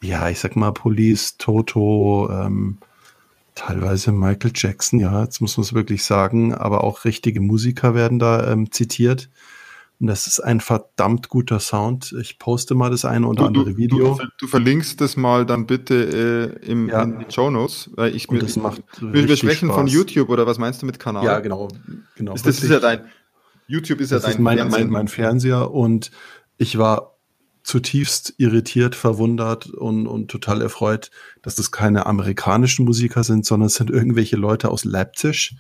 ja, 0.02 0.30
ich 0.30 0.40
sag 0.40 0.56
mal, 0.56 0.72
Police, 0.72 1.38
Toto, 1.38 2.30
ähm, 2.32 2.78
teilweise 3.56 4.12
Michael 4.12 4.54
Jackson, 4.56 5.00
ja, 5.00 5.24
jetzt 5.24 5.42
muss 5.42 5.58
man 5.58 5.64
es 5.64 5.74
wirklich 5.74 6.04
sagen, 6.04 6.54
aber 6.54 6.84
auch 6.84 7.04
richtige 7.06 7.42
Musiker 7.42 7.94
werden 7.94 8.20
da 8.20 8.52
ähm, 8.52 8.72
zitiert. 8.72 9.30
Und 10.00 10.08
das 10.08 10.28
ist 10.28 10.40
ein 10.40 10.62
verdammt 10.62 11.28
guter 11.28 11.60
Sound. 11.60 12.16
Ich 12.22 12.40
poste 12.40 12.74
mal 12.74 12.90
das 12.90 13.04
eine 13.04 13.28
oder 13.28 13.48
andere 13.48 13.76
Video. 13.76 14.16
Du, 14.18 14.28
du 14.38 14.48
verlinkst 14.48 15.02
das 15.02 15.18
mal 15.18 15.46
dann 15.46 15.66
bitte 15.66 16.56
äh, 16.64 16.66
im, 16.72 16.88
Ja. 16.88 17.04
in 17.04 17.20
den 17.20 17.32
Show 17.32 17.50
Notes. 17.52 17.90
Weil 17.96 18.16
ich, 18.16 18.30
macht 18.32 18.82
wir, 19.02 19.28
wir 19.28 19.36
sprechen 19.36 19.70
von 19.70 19.88
Spaß. 19.88 19.94
YouTube 19.94 20.30
oder 20.30 20.48
was 20.48 20.58
meinst 20.58 20.82
du 20.82 20.86
mit 20.86 21.00
Kanal? 21.00 21.26
Ja, 21.26 21.40
genau. 21.40 21.68
genau. 22.16 22.32
Das, 22.32 22.44
das 22.44 22.64
ist 22.64 22.70
ja 22.70 22.80
dein 22.80 23.02
YouTube 23.68 24.00
ist 24.00 24.12
ja 24.12 24.18
das 24.18 24.24
dein 24.24 24.32
ist 24.34 24.40
mein, 24.40 24.58
Fernsehen. 24.58 24.84
mein, 24.86 24.92
mein 24.92 25.08
Fernseher 25.10 25.72
und 25.72 26.12
ich 26.58 26.78
war 26.78 27.18
zutiefst 27.64 28.34
irritiert, 28.38 28.96
verwundert 28.96 29.68
und, 29.68 30.08
und 30.08 30.32
total 30.32 30.62
erfreut, 30.62 31.12
dass 31.42 31.56
das 31.56 31.72
keine 31.72 32.06
amerikanischen 32.06 32.86
Musiker 32.86 33.24
sind, 33.24 33.46
sondern 33.46 33.68
es 33.68 33.76
sind 33.76 33.90
irgendwelche 33.92 34.38
Leute 34.38 34.70
aus 34.72 34.86
Leipzig 34.86 35.58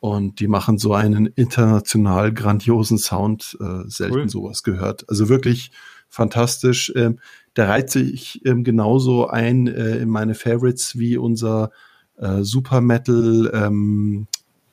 und 0.00 0.40
die 0.40 0.48
machen 0.48 0.78
so 0.78 0.92
einen 0.92 1.26
international 1.26 2.32
grandiosen 2.32 2.98
Sound, 2.98 3.56
äh, 3.60 3.88
selten 3.88 4.14
Cool. 4.14 4.28
sowas 4.28 4.62
gehört. 4.62 5.08
Also 5.08 5.28
wirklich 5.28 5.70
fantastisch. 6.08 6.92
Ähm, 6.94 7.18
der 7.56 7.68
reiht 7.68 7.90
sich 7.90 8.44
ähm, 8.44 8.64
genauso 8.64 9.28
ein 9.28 9.66
äh, 9.66 9.96
in 9.96 10.08
meine 10.08 10.34
Favorites 10.34 10.98
wie 10.98 11.16
unser 11.16 11.70
äh, 12.18 12.42
Super 12.42 12.80
Metal, 12.80 13.50
ähm, 13.52 14.26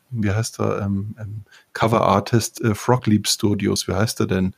wie 0.09 0.31
heißt 0.31 0.59
er, 0.59 0.81
ähm, 0.81 1.15
ähm, 1.19 1.43
Cover 1.73 2.01
Artist 2.01 2.61
äh, 2.61 2.75
Frog 2.75 3.07
Leap 3.07 3.27
Studios, 3.27 3.87
wie 3.87 3.93
heißt 3.93 4.19
er 4.19 4.27
denn? 4.27 4.55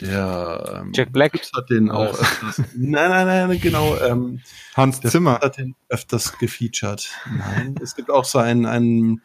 Der 0.00 0.80
ähm, 0.82 0.92
Jack 0.94 1.12
Black. 1.12 1.38
Hat 1.54 1.70
den 1.70 1.90
auch 1.90 2.18
öfters, 2.18 2.58
nein, 2.74 3.10
nein, 3.10 3.48
nein, 3.48 3.60
genau. 3.60 3.96
Ähm, 3.98 4.40
Hans 4.74 5.00
Zimmer. 5.00 5.38
hat 5.40 5.58
den 5.58 5.76
öfters 5.88 6.38
gefeatured. 6.38 7.10
Nein, 7.36 7.74
es 7.80 7.94
gibt 7.94 8.10
auch 8.10 8.24
so 8.24 8.38
einen, 8.38 8.66
einen 8.66 9.20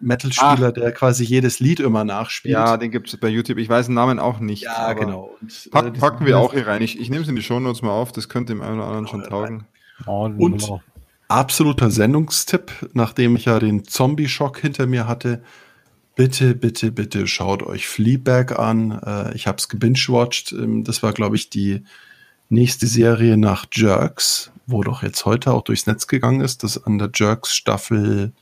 Metal-Spieler, 0.00 0.72
der 0.72 0.92
quasi 0.92 1.24
jedes 1.24 1.60
Lied 1.60 1.80
immer 1.80 2.04
nachspielt. 2.04 2.52
Ja, 2.52 2.76
den 2.76 2.90
gibt 2.90 3.08
es 3.08 3.16
bei 3.16 3.28
YouTube. 3.28 3.58
Ich 3.58 3.68
weiß 3.68 3.86
den 3.86 3.94
Namen 3.94 4.18
auch 4.18 4.40
nicht. 4.40 4.62
ja 4.64 4.76
aber 4.76 4.94
genau. 5.00 5.30
Und, 5.40 5.66
äh, 5.66 5.70
Pack, 5.70 5.98
packen 5.98 6.26
wir 6.26 6.38
auch 6.38 6.52
hier 6.52 6.66
rein. 6.66 6.82
Ich, 6.82 6.98
ich 6.98 7.10
nehme 7.10 7.22
es 7.22 7.28
in 7.28 7.36
die 7.36 7.42
Shownotes 7.42 7.82
mal 7.82 7.90
auf. 7.90 8.12
Das 8.12 8.28
könnte 8.28 8.52
dem 8.52 8.62
einen 8.62 8.78
oder 8.78 8.86
anderen 8.86 9.06
schon 9.08 9.22
taugen. 9.24 9.64
Und 10.06 10.68
absoluter 11.28 11.90
Sendungstipp, 11.90 12.72
nachdem 12.94 13.36
ich 13.36 13.44
ja 13.46 13.58
den 13.58 13.84
Zombie-Schock 13.84 14.58
hinter 14.58 14.86
mir 14.86 15.06
hatte. 15.06 15.42
Bitte, 16.16 16.54
bitte, 16.54 16.90
bitte 16.90 17.26
schaut 17.28 17.62
euch 17.62 17.86
Fleabag 17.86 18.58
an. 18.58 19.00
Äh, 19.04 19.36
ich 19.36 19.46
habe 19.46 19.58
es 19.58 19.68
gebingewatcht. 19.68 20.52
Ähm, 20.52 20.82
Das 20.82 21.02
war, 21.02 21.12
glaube 21.12 21.36
ich, 21.36 21.50
die 21.50 21.82
nächste 22.48 22.86
Serie 22.86 23.36
nach 23.36 23.66
Jerks, 23.70 24.50
wo 24.66 24.82
doch 24.82 25.02
jetzt 25.02 25.24
heute 25.26 25.52
auch 25.52 25.62
durchs 25.62 25.86
Netz 25.86 26.06
gegangen 26.06 26.40
ist, 26.40 26.64
dass 26.64 26.82
an 26.82 26.98
der 26.98 27.10
Jerks 27.14 27.54
Staffel 27.54 28.32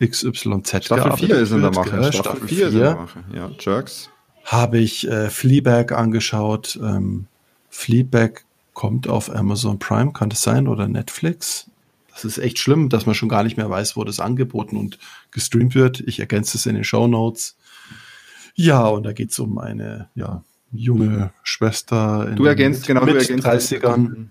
XYZ 0.00 0.84
Staffel 0.84 0.96
gearbeitet 0.96 1.26
4 1.26 1.36
ist 1.38 1.50
in 1.52 1.62
der 1.62 1.70
Mache. 1.70 1.90
gell? 1.90 2.12
Staffel 2.12 2.48
4 2.48 2.66
ist 2.68 2.74
in 2.74 2.80
der 2.80 2.94
Mache. 2.94 3.24
Ja, 3.34 3.50
Jerks. 3.58 4.10
habe 4.44 4.78
ich 4.78 5.08
äh, 5.08 5.30
Fleabag 5.30 5.92
angeschaut. 5.92 6.78
Ähm, 6.82 7.26
Fleabag 7.70 8.44
kommt 8.72 9.08
auf 9.08 9.34
Amazon 9.34 9.78
Prime, 9.78 10.12
kann 10.12 10.30
das 10.30 10.42
sein, 10.42 10.68
oder 10.68 10.88
Netflix? 10.88 11.70
Das 12.12 12.24
ist 12.24 12.38
echt 12.38 12.58
schlimm, 12.58 12.88
dass 12.88 13.06
man 13.06 13.14
schon 13.14 13.28
gar 13.28 13.42
nicht 13.42 13.56
mehr 13.56 13.68
weiß, 13.68 13.96
wo 13.96 14.04
das 14.04 14.20
angeboten 14.20 14.76
und 14.76 14.98
gestreamt 15.32 15.74
wird. 15.74 16.00
Ich 16.00 16.20
ergänze 16.20 16.56
es 16.56 16.66
in 16.66 16.74
den 16.74 16.84
Show 16.84 17.08
Notes. 17.08 17.56
Ja, 18.54 18.86
und 18.86 19.02
da 19.04 19.12
geht 19.12 19.32
es 19.32 19.38
um 19.40 19.58
eine 19.58 20.08
ja, 20.14 20.44
junge 20.70 21.32
Schwester 21.42 22.28
in 22.28 22.36
Du 22.36 22.44
ergänzt, 22.44 22.86
genau, 22.86 23.04
du 23.04 23.14
ergänzt. 23.14 23.46
30ern, 23.46 24.26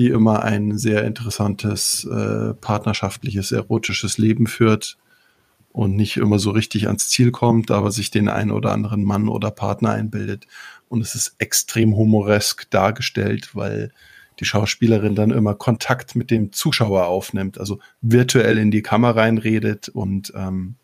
die 0.00 0.08
immer 0.08 0.42
ein 0.44 0.78
sehr 0.78 1.04
interessantes 1.04 2.04
äh, 2.04 2.54
partnerschaftliches, 2.54 3.52
erotisches 3.52 4.16
Leben 4.16 4.46
führt 4.46 4.96
und 5.72 5.94
nicht 5.94 6.16
immer 6.16 6.38
so 6.38 6.52
richtig 6.52 6.86
ans 6.86 7.10
Ziel 7.10 7.30
kommt, 7.32 7.70
aber 7.70 7.90
sich 7.90 8.10
den 8.10 8.30
einen 8.30 8.50
oder 8.50 8.72
anderen 8.72 9.04
Mann 9.04 9.28
oder 9.28 9.50
Partner 9.50 9.90
einbildet. 9.90 10.46
Und 10.88 11.02
es 11.02 11.14
ist 11.14 11.34
extrem 11.36 11.94
humoresk 11.94 12.70
dargestellt, 12.70 13.54
weil 13.54 13.92
die 14.38 14.46
Schauspielerin 14.46 15.14
dann 15.14 15.32
immer 15.32 15.54
Kontakt 15.54 16.16
mit 16.16 16.30
dem 16.30 16.50
Zuschauer 16.50 17.04
aufnimmt, 17.04 17.60
also 17.60 17.78
virtuell 18.00 18.56
in 18.56 18.70
die 18.70 18.80
Kamera 18.80 19.20
reinredet 19.20 19.90
und 19.90 20.32
ähm, 20.34 20.76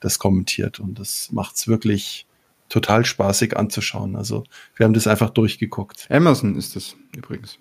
das 0.00 0.18
kommentiert. 0.18 0.80
Und 0.80 0.98
das 0.98 1.30
macht's 1.30 1.68
wirklich 1.68 2.26
total 2.68 3.04
spaßig 3.04 3.56
anzuschauen. 3.56 4.16
Also 4.16 4.42
wir 4.74 4.86
haben 4.86 4.94
das 4.94 5.06
einfach 5.06 5.30
durchgeguckt. 5.30 6.08
Amazon 6.10 6.56
ist 6.56 6.74
das 6.74 6.96
übrigens. 7.14 7.60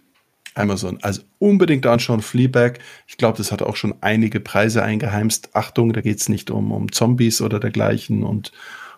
Amazon. 0.55 0.97
Also 1.01 1.21
unbedingt 1.37 1.85
anschauen, 1.85 2.21
Fleabag. 2.21 2.79
Ich 3.07 3.17
glaube, 3.17 3.37
das 3.37 3.51
hat 3.51 3.61
auch 3.61 3.75
schon 3.75 3.95
einige 4.01 4.39
Preise 4.39 4.83
eingeheimst. 4.83 5.55
Achtung, 5.55 5.93
da 5.93 6.01
geht 6.01 6.19
es 6.19 6.29
nicht 6.29 6.49
um, 6.49 6.71
um 6.71 6.91
Zombies 6.91 7.41
oder 7.41 7.59
dergleichen 7.59 8.23
und 8.23 8.51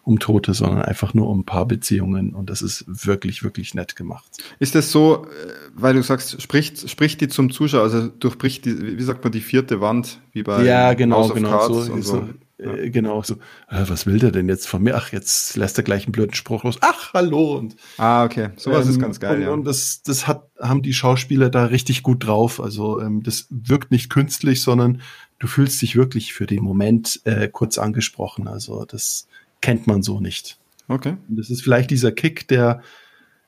um 0.03 0.19
Tote, 0.19 0.53
sondern 0.53 0.83
einfach 0.83 1.13
nur 1.13 1.27
um 1.27 1.43
Paarbeziehungen. 1.43 2.33
Und 2.33 2.49
das 2.49 2.61
ist 2.61 2.85
wirklich, 2.87 3.43
wirklich 3.43 3.73
nett 3.73 3.97
gemacht. 3.97 4.25
Ist 4.57 4.73
das 4.73 4.89
so, 4.89 5.25
äh, 5.25 5.27
weil 5.73 5.95
du 5.95 6.01
sagst, 6.01 6.41
spricht, 6.41 6.89
spricht 6.89 7.19
die 7.19 7.27
zum 7.27 7.51
Zuschauer, 7.51 7.83
also 7.83 8.07
durchbricht 8.07 8.63
die, 8.63 8.97
wie 8.97 9.03
sagt 9.03 9.23
man, 9.25 9.33
die 9.33 9.41
vierte 9.41 9.81
Wand, 9.81 10.19
wie 10.31 10.43
bei 10.43 10.63
Ja, 10.63 10.93
genau, 10.93 11.27
genau. 11.27 11.67
So, 11.67 11.81
so. 11.81 12.01
so. 12.01 12.29
Äh, 12.57 12.89
genau, 12.89 13.21
so, 13.21 13.35
äh, 13.69 13.83
was 13.87 14.05
will 14.05 14.19
der 14.19 14.31
denn 14.31 14.49
jetzt 14.49 14.67
von 14.67 14.81
mir? 14.81 14.95
Ach, 14.95 15.11
jetzt 15.11 15.55
lässt 15.55 15.77
er 15.77 15.83
gleich 15.83 16.05
einen 16.05 16.11
blöden 16.11 16.33
Spruch 16.33 16.63
los. 16.63 16.77
Ach, 16.81 17.13
hallo. 17.13 17.55
Und, 17.57 17.75
ah, 17.97 18.23
okay. 18.25 18.49
Sowas 18.55 18.85
ähm, 18.85 18.91
ist 18.91 18.99
ganz 18.99 19.19
geil. 19.19 19.35
Und, 19.37 19.41
ja. 19.41 19.49
und 19.51 19.63
das, 19.65 20.01
das 20.01 20.27
hat, 20.27 20.49
haben 20.59 20.81
die 20.81 20.93
Schauspieler 20.93 21.49
da 21.49 21.65
richtig 21.65 22.01
gut 22.01 22.25
drauf. 22.25 22.59
Also 22.59 22.99
ähm, 22.99 23.21
das 23.21 23.47
wirkt 23.49 23.91
nicht 23.91 24.09
künstlich, 24.09 24.61
sondern 24.61 25.01
du 25.39 25.47
fühlst 25.47 25.81
dich 25.81 25.95
wirklich 25.95 26.33
für 26.33 26.47
den 26.47 26.63
Moment 26.63 27.21
äh, 27.25 27.47
kurz 27.47 27.77
angesprochen. 27.77 28.47
Also 28.47 28.85
das 28.85 29.27
kennt 29.61 29.85
man 29.85 30.01
so 30.01 30.19
nicht. 30.19 30.57
Okay. 30.87 31.17
Und 31.29 31.37
das 31.37 31.49
ist 31.49 31.61
vielleicht 31.61 31.91
dieser 31.91 32.11
Kick, 32.11 32.47
der 32.47 32.81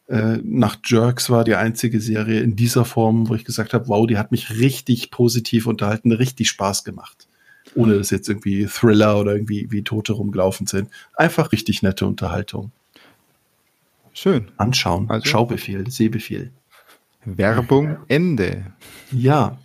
äh, 0.07 0.37
nach 0.43 0.77
Jerks 0.85 1.29
war 1.29 1.43
die 1.43 1.55
einzige 1.55 1.99
Serie 1.99 2.41
in 2.41 2.55
dieser 2.55 2.85
Form, 2.85 3.29
wo 3.29 3.35
ich 3.35 3.45
gesagt 3.45 3.73
habe, 3.73 3.87
wow, 3.87 4.05
die 4.05 4.17
hat 4.17 4.31
mich 4.31 4.51
richtig 4.51 5.09
positiv 5.09 5.65
unterhalten, 5.65 6.11
richtig 6.11 6.49
Spaß 6.49 6.83
gemacht. 6.83 7.27
Ohne 7.75 7.97
dass 7.97 8.09
jetzt 8.09 8.29
irgendwie 8.29 8.65
Thriller 8.65 9.19
oder 9.19 9.33
irgendwie 9.33 9.67
wie 9.69 9.83
Tote 9.83 10.13
rumgelaufen 10.13 10.67
sind. 10.67 10.89
Einfach 11.15 11.51
richtig 11.51 11.81
nette 11.81 12.05
Unterhaltung. 12.05 12.71
Schön. 14.13 14.51
Anschauen. 14.57 15.09
Also, 15.09 15.27
Schaubefehl, 15.27 15.89
Sehbefehl. 15.89 16.51
Werbung 17.25 17.97
Ende. 18.07 18.65
Ja. 19.11 19.57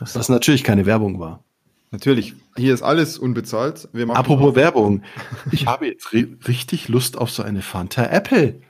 Was 0.00 0.28
natürlich 0.28 0.64
keine 0.64 0.86
Werbung 0.86 1.18
war. 1.18 1.42
Natürlich, 1.90 2.34
hier 2.56 2.72
ist 2.72 2.82
alles 2.82 3.18
unbezahlt. 3.18 3.88
Apropos 4.08 4.54
Werbung. 4.54 5.02
Ich 5.50 5.66
habe 5.66 5.86
jetzt 5.86 6.12
richtig 6.12 6.88
Lust 6.88 7.18
auf 7.18 7.30
so 7.30 7.42
eine 7.42 7.60
Fanta 7.60 8.06
Apple. 8.06 8.60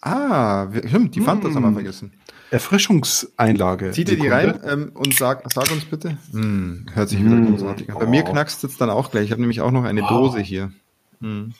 Ah, 0.00 0.68
stimmt, 0.86 1.14
die 1.14 1.20
Fanta 1.20 1.48
mm. 1.48 1.54
haben 1.54 1.62
wir 1.64 1.72
vergessen. 1.72 2.12
Erfrischungseinlage. 2.50 3.90
Zieh 3.90 4.04
dir 4.04 4.18
die 4.18 4.28
rein 4.28 4.60
ähm, 4.64 4.92
und 4.94 5.14
sag, 5.14 5.50
sag 5.52 5.70
uns 5.70 5.84
bitte. 5.84 6.16
Mm, 6.32 6.86
hört 6.92 7.08
sich 7.08 7.20
wieder 7.22 7.34
mm. 7.34 7.50
großartig 7.50 7.90
an. 7.90 7.98
Bei 7.98 8.06
mir 8.06 8.22
knackst 8.22 8.64
es 8.64 8.76
dann 8.76 8.90
auch 8.90 9.10
gleich. 9.10 9.26
Ich 9.26 9.30
habe 9.32 9.40
nämlich 9.40 9.60
auch 9.60 9.70
noch 9.70 9.84
eine 9.84 10.02
wow. 10.02 10.08
Dose 10.08 10.40
hier. 10.40 10.72
Mm. 11.20 11.50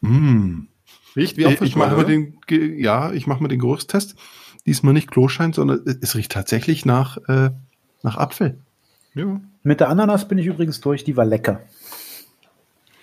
Mm. 0.00 0.68
Riecht 1.16 1.36
wie 1.36 1.44
Ich 1.44 1.76
mache 1.76 1.96
mal 1.96 2.04
den, 2.04 2.38
ja, 2.48 3.12
ich 3.12 3.26
mache 3.26 3.42
mal 3.42 3.48
den 3.48 3.60
Geruchstest. 3.60 4.16
Diesmal 4.66 4.94
nicht 4.94 5.10
Kloschein, 5.10 5.52
sondern 5.52 5.82
es 6.00 6.14
riecht 6.14 6.32
tatsächlich 6.32 6.84
nach, 6.84 7.18
äh, 7.28 7.50
nach 8.02 8.16
Apfel. 8.16 8.58
Ja. 9.14 9.40
Mit 9.62 9.80
der 9.80 9.88
Ananas 9.88 10.26
bin 10.26 10.38
ich 10.38 10.46
übrigens 10.46 10.80
durch, 10.80 11.04
die 11.04 11.16
war 11.16 11.24
lecker. 11.24 11.60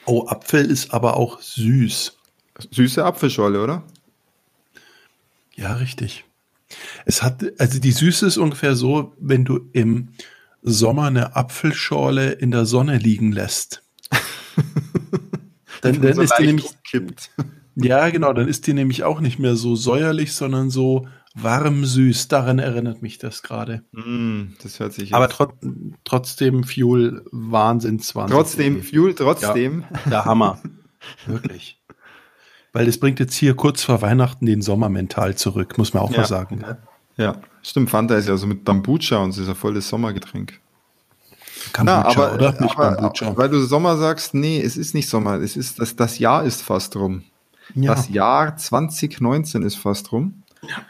Oh, 0.06 0.26
Apfel 0.28 0.66
ist 0.66 0.94
aber 0.94 1.16
auch 1.16 1.40
süß. 1.40 2.18
Süße 2.72 3.06
Apfelschorle, 3.06 3.64
oder? 3.64 3.84
Ja, 5.56 5.74
richtig. 5.74 6.26
Es 7.06 7.24
hat, 7.24 7.44
also 7.60 7.80
die 7.80 7.92
Süße 7.92 8.26
ist 8.26 8.38
ungefähr 8.38 8.76
so, 8.76 9.14
wenn 9.20 9.46
du 9.46 9.70
im 9.74 10.10
Sommer 10.62 11.06
eine 11.06 11.36
Apfelschorle 11.36 12.32
in 12.32 12.52
der 12.52 12.66
Sonne 12.66 12.98
liegen 12.98 13.32
lässt. 13.32 13.84
dann, 15.82 16.02
dann 16.02 16.14
so 16.14 16.22
ist 16.22 16.34
die 16.40 16.46
nämlich. 16.46 16.70
Kippt. 16.90 17.32
Ja, 17.76 18.10
genau, 18.10 18.34
dann 18.34 18.50
ist 18.50 18.68
die 18.68 18.74
nämlich 18.74 19.06
auch 19.06 19.22
nicht 19.22 19.40
mehr 19.40 19.56
so 19.56 19.76
säuerlich, 19.78 20.34
sondern 20.34 20.70
so 20.70 21.08
warm 21.36 21.86
süß. 21.86 22.28
Daran 22.28 22.60
erinnert 22.60 23.02
mich 23.02 23.18
das 23.18 23.44
gerade. 23.44 23.84
Mm, 23.94 24.54
das 24.62 24.80
hört 24.80 24.94
sich. 24.94 25.14
Aber 25.14 25.30
tro 25.30 25.54
trotzdem 26.04 26.66
Fuel 26.66 27.24
Wahnsinn 27.32 28.00
20. 28.00 28.36
Trotzdem 28.36 28.84
Fuel, 28.84 29.16
trotzdem. 29.16 29.86
Ja, 29.90 30.10
der 30.10 30.26
Hammer. 30.26 30.62
Wirklich. 31.26 31.81
Weil 32.74 32.86
das 32.86 32.98
bringt 32.98 33.20
jetzt 33.20 33.36
hier 33.36 33.56
kurz 33.56 33.84
vor 33.84 34.02
Weihnachten 34.02 34.46
den 34.46 34.62
Sommer 34.62 34.90
mental 34.90 35.36
zurück, 35.36 35.78
muss 35.78 35.94
man 35.94 36.04
auch 36.04 36.12
ja. 36.12 36.20
mal 36.20 36.28
sagen. 36.28 36.64
Ja, 37.18 37.36
stimmt. 37.62 37.90
Fanta 37.90 38.16
ist 38.16 38.28
ja 38.28 38.38
so 38.38 38.48
mit 38.48 38.64
Bambucha 38.64 39.18
und 39.18 39.32
es 39.32 39.38
ist 39.38 39.48
ja 39.48 39.54
voll 39.54 39.74
das 39.74 39.90
Sommergetränk. 39.90 40.60
Kombucha, 41.74 41.84
Na, 41.84 42.06
aber, 42.06 42.34
oder? 42.34 42.62
Nicht 42.62 42.78
aber, 42.78 42.96
Bambucha. 42.96 43.36
Weil 43.36 43.50
du 43.50 43.60
Sommer 43.60 43.98
sagst, 43.98 44.34
nee, 44.34 44.62
es 44.62 44.78
ist 44.78 44.94
nicht 44.94 45.10
Sommer. 45.10 45.36
Es 45.36 45.58
ist 45.58 45.80
das, 45.80 45.96
das 45.96 46.18
Jahr 46.20 46.44
ist 46.44 46.62
fast 46.62 46.96
rum. 46.96 47.24
Ja. 47.76 47.94
Das 47.94 48.10
Jahr 48.10 48.56
2019 48.58 49.64
ist 49.64 49.76
fast 49.76 50.12
rum. 50.12 50.44
Ja. 50.62 50.86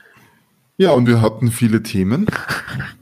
Ja, 0.77 0.91
und 0.91 1.05
wir 1.05 1.21
hatten 1.21 1.51
viele 1.51 1.83
Themen. 1.83 2.25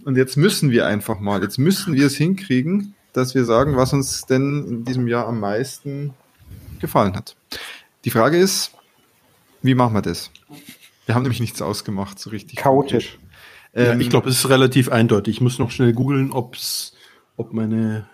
Und 0.03 0.17
jetzt 0.17 0.35
müssen 0.35 0.69
wir 0.69 0.85
einfach 0.85 1.21
mal, 1.21 1.41
jetzt 1.41 1.57
müssen 1.57 1.93
wir 1.93 2.07
es 2.07 2.15
hinkriegen, 2.15 2.93
dass 3.13 3.35
wir 3.35 3.45
sagen, 3.45 3.77
was 3.77 3.93
uns 3.93 4.25
denn 4.25 4.65
in 4.67 4.83
diesem 4.83 5.07
Jahr 5.07 5.27
am 5.27 5.39
meisten 5.39 6.13
gefallen 6.79 7.15
hat. 7.15 7.37
Die 8.05 8.11
Frage 8.11 8.37
ist, 8.37 8.71
wie 9.61 9.75
machen 9.75 9.93
wir 9.93 10.01
das? 10.01 10.31
Wir 11.05 11.15
haben 11.15 11.23
nämlich 11.23 11.41
nichts 11.41 11.61
ausgemacht, 11.61 12.19
so 12.19 12.29
richtig. 12.29 12.57
Chaotisch. 12.59 13.19
Ähm, 13.73 13.85
ja, 13.85 13.97
ich 13.99 14.09
glaube, 14.09 14.29
es 14.29 14.37
ist 14.39 14.49
relativ 14.49 14.89
eindeutig. 14.89 15.35
Ich 15.35 15.41
muss 15.41 15.59
noch 15.59 15.71
schnell 15.71 15.93
googeln, 15.93 16.31
ob's, 16.31 16.93
ob 17.35 17.53
meine. 17.53 18.07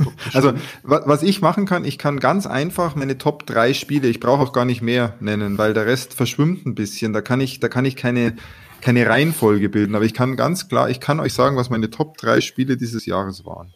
Ob 0.00 0.12
also, 0.34 0.52
was 0.82 1.22
ich 1.22 1.40
machen 1.40 1.66
kann, 1.66 1.84
ich 1.84 1.98
kann 1.98 2.20
ganz 2.20 2.46
einfach 2.46 2.94
meine 2.94 3.18
Top 3.18 3.46
3 3.46 3.74
Spiele, 3.74 4.08
ich 4.08 4.20
brauche 4.20 4.42
auch 4.42 4.52
gar 4.52 4.64
nicht 4.64 4.82
mehr 4.82 5.14
nennen, 5.20 5.58
weil 5.58 5.74
der 5.74 5.86
Rest 5.86 6.14
verschwimmt 6.14 6.64
ein 6.66 6.74
bisschen. 6.74 7.12
Da 7.12 7.20
kann 7.20 7.40
ich, 7.40 7.60
da 7.60 7.68
kann 7.68 7.84
ich 7.84 7.96
keine, 7.96 8.34
keine 8.80 9.06
Reihenfolge 9.06 9.68
bilden, 9.68 9.94
aber 9.94 10.04
ich 10.04 10.14
kann 10.14 10.36
ganz 10.36 10.68
klar, 10.68 10.88
ich 10.88 11.00
kann 11.00 11.20
euch 11.20 11.34
sagen, 11.34 11.56
was 11.56 11.70
meine 11.70 11.90
Top 11.90 12.16
3 12.16 12.40
Spiele 12.40 12.76
dieses 12.76 13.04
Jahres 13.04 13.44
waren. 13.44 13.74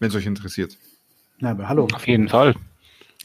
Wenn 0.00 0.08
es 0.08 0.14
euch 0.14 0.26
interessiert. 0.26 0.76
Na, 1.40 1.50
aber 1.50 1.68
hallo. 1.68 1.88
Auf 1.92 2.06
jeden 2.06 2.28
Fall. 2.28 2.54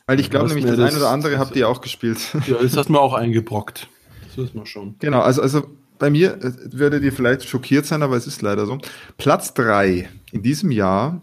Weil 0.10 0.20
ich 0.20 0.32
glaube 0.32 0.48
nämlich, 0.48 0.66
das, 0.66 0.78
das 0.78 0.92
ein 0.92 0.98
oder 0.98 1.12
andere 1.12 1.38
habt 1.38 1.56
ihr 1.56 1.70
auch 1.70 1.82
gespielt. 1.82 2.18
Ja, 2.48 2.58
das 2.60 2.76
hast 2.76 2.90
du 2.90 2.94
mir 2.94 3.00
auch 3.00 3.14
eingebrockt. 3.14 3.88
Das 4.36 4.46
ist 4.46 4.56
mal 4.56 4.66
schon. 4.66 4.96
Genau, 4.98 5.20
also, 5.22 5.40
also 5.40 5.68
bei 6.00 6.10
mir 6.10 6.34
äh, 6.44 6.52
werdet 6.72 7.04
ihr 7.04 7.14
vielleicht 7.14 7.48
schockiert 7.48 7.86
sein, 7.86 8.02
aber 8.02 8.18
es 8.18 8.26
ist 8.26 8.42
leider 8.42 8.66
so. 8.66 8.80
Platz 9.20 9.54
3 9.54 10.10
in 10.32 10.42
diesem 10.42 10.72
Jahr 10.72 11.22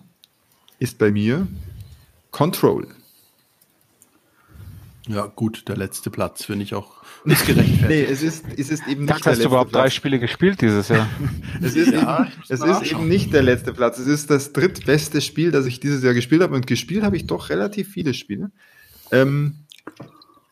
ist 0.79 0.99
bei 0.99 1.11
mir 1.11 1.49
Control. 2.31 2.87
Ja, 5.09 5.27
gut, 5.27 5.69
der 5.69 5.77
letzte 5.77 6.11
Platz 6.11 6.45
finde 6.45 6.65
ich 6.65 6.75
auch 6.75 7.03
nicht 7.25 7.47
gerechtfertigt. 7.47 7.83
nee, 7.89 8.03
es 8.03 8.23
ist, 8.23 8.45
es 8.57 8.71
ist 8.71 8.87
eben 8.89 9.03
nicht 9.03 9.15
Dachte, 9.15 9.31
hast 9.31 9.43
du 9.43 9.47
überhaupt 9.47 9.71
Platz. 9.71 9.83
drei 9.83 9.91
Spiele 9.91 10.19
gespielt 10.19 10.61
dieses 10.61 10.89
Jahr? 10.89 11.09
es 11.63 11.77
ist, 11.77 11.93
ja, 11.93 12.25
eben, 12.25 12.33
es 12.49 12.61
ist 12.61 12.93
eben 12.93 13.09
nicht 13.09 13.33
der 13.33 13.43
letzte 13.43 13.73
Platz. 13.73 13.99
Es 13.99 14.09
ist 14.09 14.31
das 14.31 14.53
drittbeste 14.53 15.21
Spiel, 15.21 15.53
das 15.53 15.67
ich 15.67 15.79
dieses 15.79 16.03
Jahr 16.03 16.15
gespielt 16.15 16.43
habe. 16.43 16.55
Und 16.55 16.67
gespielt 16.67 17.05
habe 17.05 17.17
ich 17.17 17.27
doch 17.27 17.51
relativ 17.51 17.89
viele 17.89 18.15
Spiele. 18.15 18.51
Ähm, 19.13 19.55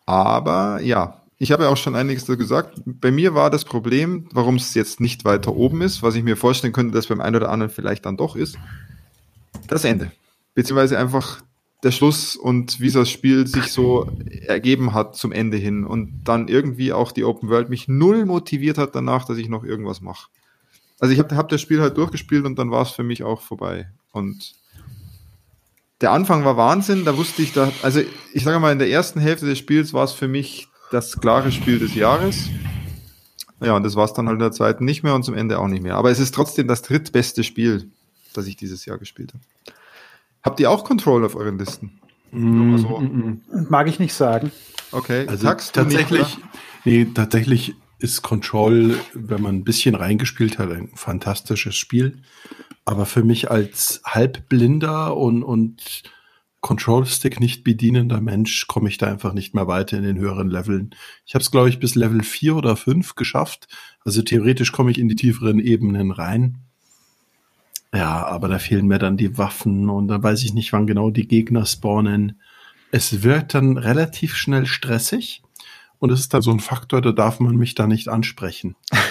aber 0.06 0.80
ja, 0.82 1.22
ich 1.38 1.50
habe 1.50 1.64
ja 1.64 1.68
auch 1.68 1.76
schon 1.76 1.96
einiges 1.96 2.24
dazu 2.24 2.38
gesagt. 2.38 2.80
Bei 2.84 3.10
mir 3.10 3.34
war 3.34 3.50
das 3.50 3.64
Problem, 3.64 4.28
warum 4.32 4.54
es 4.54 4.74
jetzt 4.74 5.00
nicht 5.00 5.24
weiter 5.24 5.54
oben 5.54 5.82
ist, 5.82 6.02
was 6.02 6.14
ich 6.14 6.22
mir 6.22 6.36
vorstellen 6.36 6.72
könnte, 6.72 6.94
dass 6.94 7.08
beim 7.08 7.20
einen 7.20 7.36
oder 7.36 7.50
anderen 7.50 7.72
vielleicht 7.72 8.06
dann 8.06 8.16
doch 8.16 8.36
ist, 8.36 8.56
das 9.66 9.84
Ende. 9.84 10.12
Beziehungsweise 10.54 10.98
einfach 10.98 11.42
der 11.84 11.90
Schluss 11.90 12.34
und 12.34 12.80
wie 12.80 12.90
das 12.90 13.10
Spiel 13.10 13.46
sich 13.46 13.66
so 13.66 14.10
ergeben 14.46 14.94
hat 14.94 15.16
zum 15.16 15.32
Ende 15.32 15.58
hin 15.58 15.84
und 15.84 16.22
dann 16.24 16.48
irgendwie 16.48 16.92
auch 16.92 17.12
die 17.12 17.24
Open 17.24 17.50
World 17.50 17.68
mich 17.68 17.88
null 17.88 18.24
motiviert 18.24 18.78
hat 18.78 18.94
danach, 18.94 19.26
dass 19.26 19.36
ich 19.36 19.48
noch 19.48 19.64
irgendwas 19.64 20.00
mache. 20.00 20.28
Also 20.98 21.12
ich 21.12 21.18
habe 21.18 21.36
hab 21.36 21.50
das 21.50 21.60
Spiel 21.60 21.82
halt 21.82 21.98
durchgespielt 21.98 22.46
und 22.46 22.58
dann 22.58 22.70
war 22.70 22.82
es 22.82 22.90
für 22.90 23.02
mich 23.02 23.22
auch 23.22 23.42
vorbei. 23.42 23.90
Und 24.12 24.54
der 26.00 26.12
Anfang 26.12 26.44
war 26.44 26.56
Wahnsinn, 26.56 27.04
da 27.04 27.16
wusste 27.16 27.42
ich, 27.42 27.52
da, 27.52 27.70
also 27.82 28.00
ich 28.32 28.44
sage 28.44 28.58
mal, 28.58 28.72
in 28.72 28.78
der 28.78 28.88
ersten 28.88 29.20
Hälfte 29.20 29.46
des 29.46 29.58
Spiels 29.58 29.92
war 29.92 30.04
es 30.04 30.12
für 30.12 30.28
mich 30.28 30.68
das 30.90 31.20
klare 31.20 31.52
Spiel 31.52 31.78
des 31.78 31.94
Jahres. 31.94 32.48
Ja, 33.60 33.76
und 33.76 33.82
das 33.82 33.94
war 33.94 34.04
es 34.04 34.14
dann 34.14 34.26
halt 34.26 34.36
in 34.36 34.40
der 34.40 34.52
zweiten 34.52 34.84
nicht 34.84 35.02
mehr 35.02 35.14
und 35.14 35.22
zum 35.22 35.34
Ende 35.34 35.58
auch 35.58 35.68
nicht 35.68 35.82
mehr. 35.82 35.96
Aber 35.96 36.10
es 36.10 36.18
ist 36.18 36.34
trotzdem 36.34 36.66
das 36.66 36.82
drittbeste 36.82 37.44
Spiel, 37.44 37.90
das 38.32 38.46
ich 38.46 38.56
dieses 38.56 38.84
Jahr 38.86 38.98
gespielt 38.98 39.34
habe. 39.34 39.44
Habt 40.44 40.60
ihr 40.60 40.70
auch 40.70 40.84
Control 40.84 41.24
auf 41.24 41.34
euren 41.34 41.58
Listen? 41.58 41.98
Mm, 42.30 42.76
so. 42.76 42.98
mm, 43.00 43.40
mm. 43.50 43.66
Mag 43.70 43.88
ich 43.88 43.98
nicht 43.98 44.12
sagen. 44.12 44.52
Okay, 44.92 45.26
also 45.26 45.48
tatsächlich, 45.72 46.38
nee, 46.84 47.06
tatsächlich 47.06 47.74
ist 47.98 48.22
Control, 48.22 48.96
wenn 49.14 49.40
man 49.40 49.56
ein 49.56 49.64
bisschen 49.64 49.94
reingespielt 49.94 50.58
hat, 50.58 50.70
ein 50.70 50.90
fantastisches 50.94 51.74
Spiel. 51.74 52.18
Aber 52.84 53.06
für 53.06 53.24
mich 53.24 53.50
als 53.50 54.02
halbblinder 54.04 55.16
und, 55.16 55.42
und 55.42 56.02
Control-Stick 56.60 57.40
nicht 57.40 57.64
bedienender 57.64 58.20
Mensch 58.20 58.66
komme 58.66 58.90
ich 58.90 58.98
da 58.98 59.06
einfach 59.06 59.32
nicht 59.32 59.54
mehr 59.54 59.66
weiter 59.66 59.96
in 59.96 60.04
den 60.04 60.18
höheren 60.18 60.50
Leveln. 60.50 60.94
Ich 61.24 61.34
habe 61.34 61.42
es, 61.42 61.50
glaube 61.50 61.70
ich, 61.70 61.80
bis 61.80 61.94
Level 61.94 62.22
4 62.22 62.56
oder 62.56 62.76
5 62.76 63.14
geschafft. 63.14 63.68
Also 64.04 64.20
theoretisch 64.22 64.72
komme 64.72 64.90
ich 64.90 64.98
in 64.98 65.08
die 65.08 65.14
tieferen 65.14 65.58
Ebenen 65.58 66.10
rein. 66.10 66.58
Ja, 67.94 68.26
aber 68.26 68.48
da 68.48 68.58
fehlen 68.58 68.88
mir 68.88 68.98
dann 68.98 69.16
die 69.16 69.38
Waffen 69.38 69.88
und 69.88 70.08
dann 70.08 70.22
weiß 70.22 70.42
ich 70.42 70.52
nicht, 70.52 70.72
wann 70.72 70.86
genau 70.86 71.10
die 71.10 71.28
Gegner 71.28 71.64
spawnen. 71.64 72.40
Es 72.90 73.22
wird 73.22 73.54
dann 73.54 73.78
relativ 73.78 74.34
schnell 74.34 74.66
stressig 74.66 75.42
und 76.00 76.10
es 76.10 76.20
ist 76.20 76.34
dann 76.34 76.42
so 76.42 76.50
ein 76.50 76.58
Faktor, 76.58 77.00
da 77.00 77.12
darf 77.12 77.38
man 77.38 77.56
mich 77.56 77.74
da 77.74 77.86
nicht 77.86 78.08
ansprechen. 78.08 78.76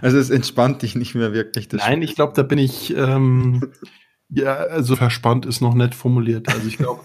Also 0.00 0.16
es 0.16 0.30
entspannt 0.30 0.82
dich 0.82 0.94
nicht 0.94 1.16
mehr 1.16 1.32
wirklich. 1.32 1.72
Nein, 1.72 2.02
ich 2.02 2.14
glaube, 2.14 2.32
da 2.36 2.44
bin 2.44 2.58
ich, 2.58 2.96
ähm, 2.96 3.72
ja, 4.28 4.54
also 4.54 4.94
verspannt 4.94 5.44
ist 5.44 5.60
noch 5.60 5.74
nett 5.74 5.92
formuliert. 5.92 6.48
Also 6.48 6.68
ich 6.68 6.78
glaube, 6.78 7.00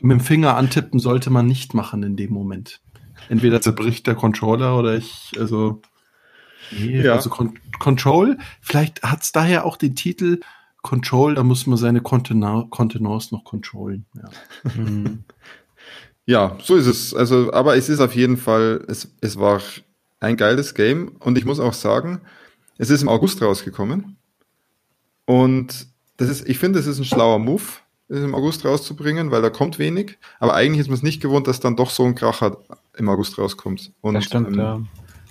mit 0.00 0.18
dem 0.18 0.20
Finger 0.20 0.56
antippen 0.56 0.98
sollte 0.98 1.30
man 1.30 1.46
nicht 1.46 1.72
machen 1.72 2.02
in 2.02 2.16
dem 2.16 2.32
Moment. 2.32 2.80
Entweder 3.28 3.60
zerbricht 3.60 4.08
der 4.08 4.16
Controller 4.16 4.76
oder 4.76 4.96
ich, 4.96 5.34
also, 5.38 5.82
nee, 6.72 7.02
ja. 7.02 7.14
also 7.14 7.30
Con 7.30 7.56
Control, 7.78 8.38
vielleicht 8.60 9.04
hat 9.04 9.22
es 9.22 9.30
daher 9.30 9.64
auch 9.64 9.76
den 9.76 9.94
Titel 9.94 10.40
Control, 10.82 11.36
da 11.36 11.44
muss 11.44 11.66
man 11.66 11.78
seine 11.78 12.00
Kontenance 12.00 13.34
noch 13.34 13.44
controllen. 13.44 14.04
Ja. 14.14 14.72
Mhm. 14.74 15.24
ja, 16.26 16.58
so 16.60 16.76
ist 16.76 16.86
es. 16.86 17.14
Also, 17.14 17.52
aber 17.52 17.76
es 17.76 17.88
ist 17.88 18.00
auf 18.00 18.14
jeden 18.14 18.36
Fall, 18.36 18.84
es, 18.88 19.08
es 19.20 19.38
war 19.38 19.60
ein 20.20 20.36
geiles 20.36 20.74
Game 20.74 21.12
und 21.20 21.38
ich 21.38 21.44
muss 21.44 21.60
auch 21.60 21.72
sagen, 21.72 22.20
es 22.78 22.90
ist 22.90 23.02
im 23.02 23.08
August 23.08 23.40
rausgekommen 23.42 24.16
und 25.24 25.86
das 26.16 26.28
ist, 26.28 26.48
ich 26.48 26.58
finde, 26.58 26.78
es 26.78 26.86
ist 26.86 26.98
ein 26.98 27.04
schlauer 27.04 27.38
Move, 27.38 27.62
es 28.08 28.20
im 28.20 28.34
August 28.34 28.64
rauszubringen, 28.64 29.30
weil 29.30 29.42
da 29.42 29.50
kommt 29.50 29.78
wenig, 29.78 30.18
aber 30.38 30.54
eigentlich 30.54 30.80
ist 30.80 30.88
man 30.88 30.96
es 30.96 31.02
nicht 31.02 31.22
gewohnt, 31.22 31.46
dass 31.46 31.60
dann 31.60 31.76
doch 31.76 31.90
so 31.90 32.04
ein 32.04 32.14
Kracher 32.14 32.58
im 32.96 33.08
August 33.08 33.38
rauskommt. 33.38 33.92
Und, 34.00 34.14
das 34.14 34.24
stimmt, 34.24 34.48
ähm, 34.48 34.58
ja. 34.58 34.82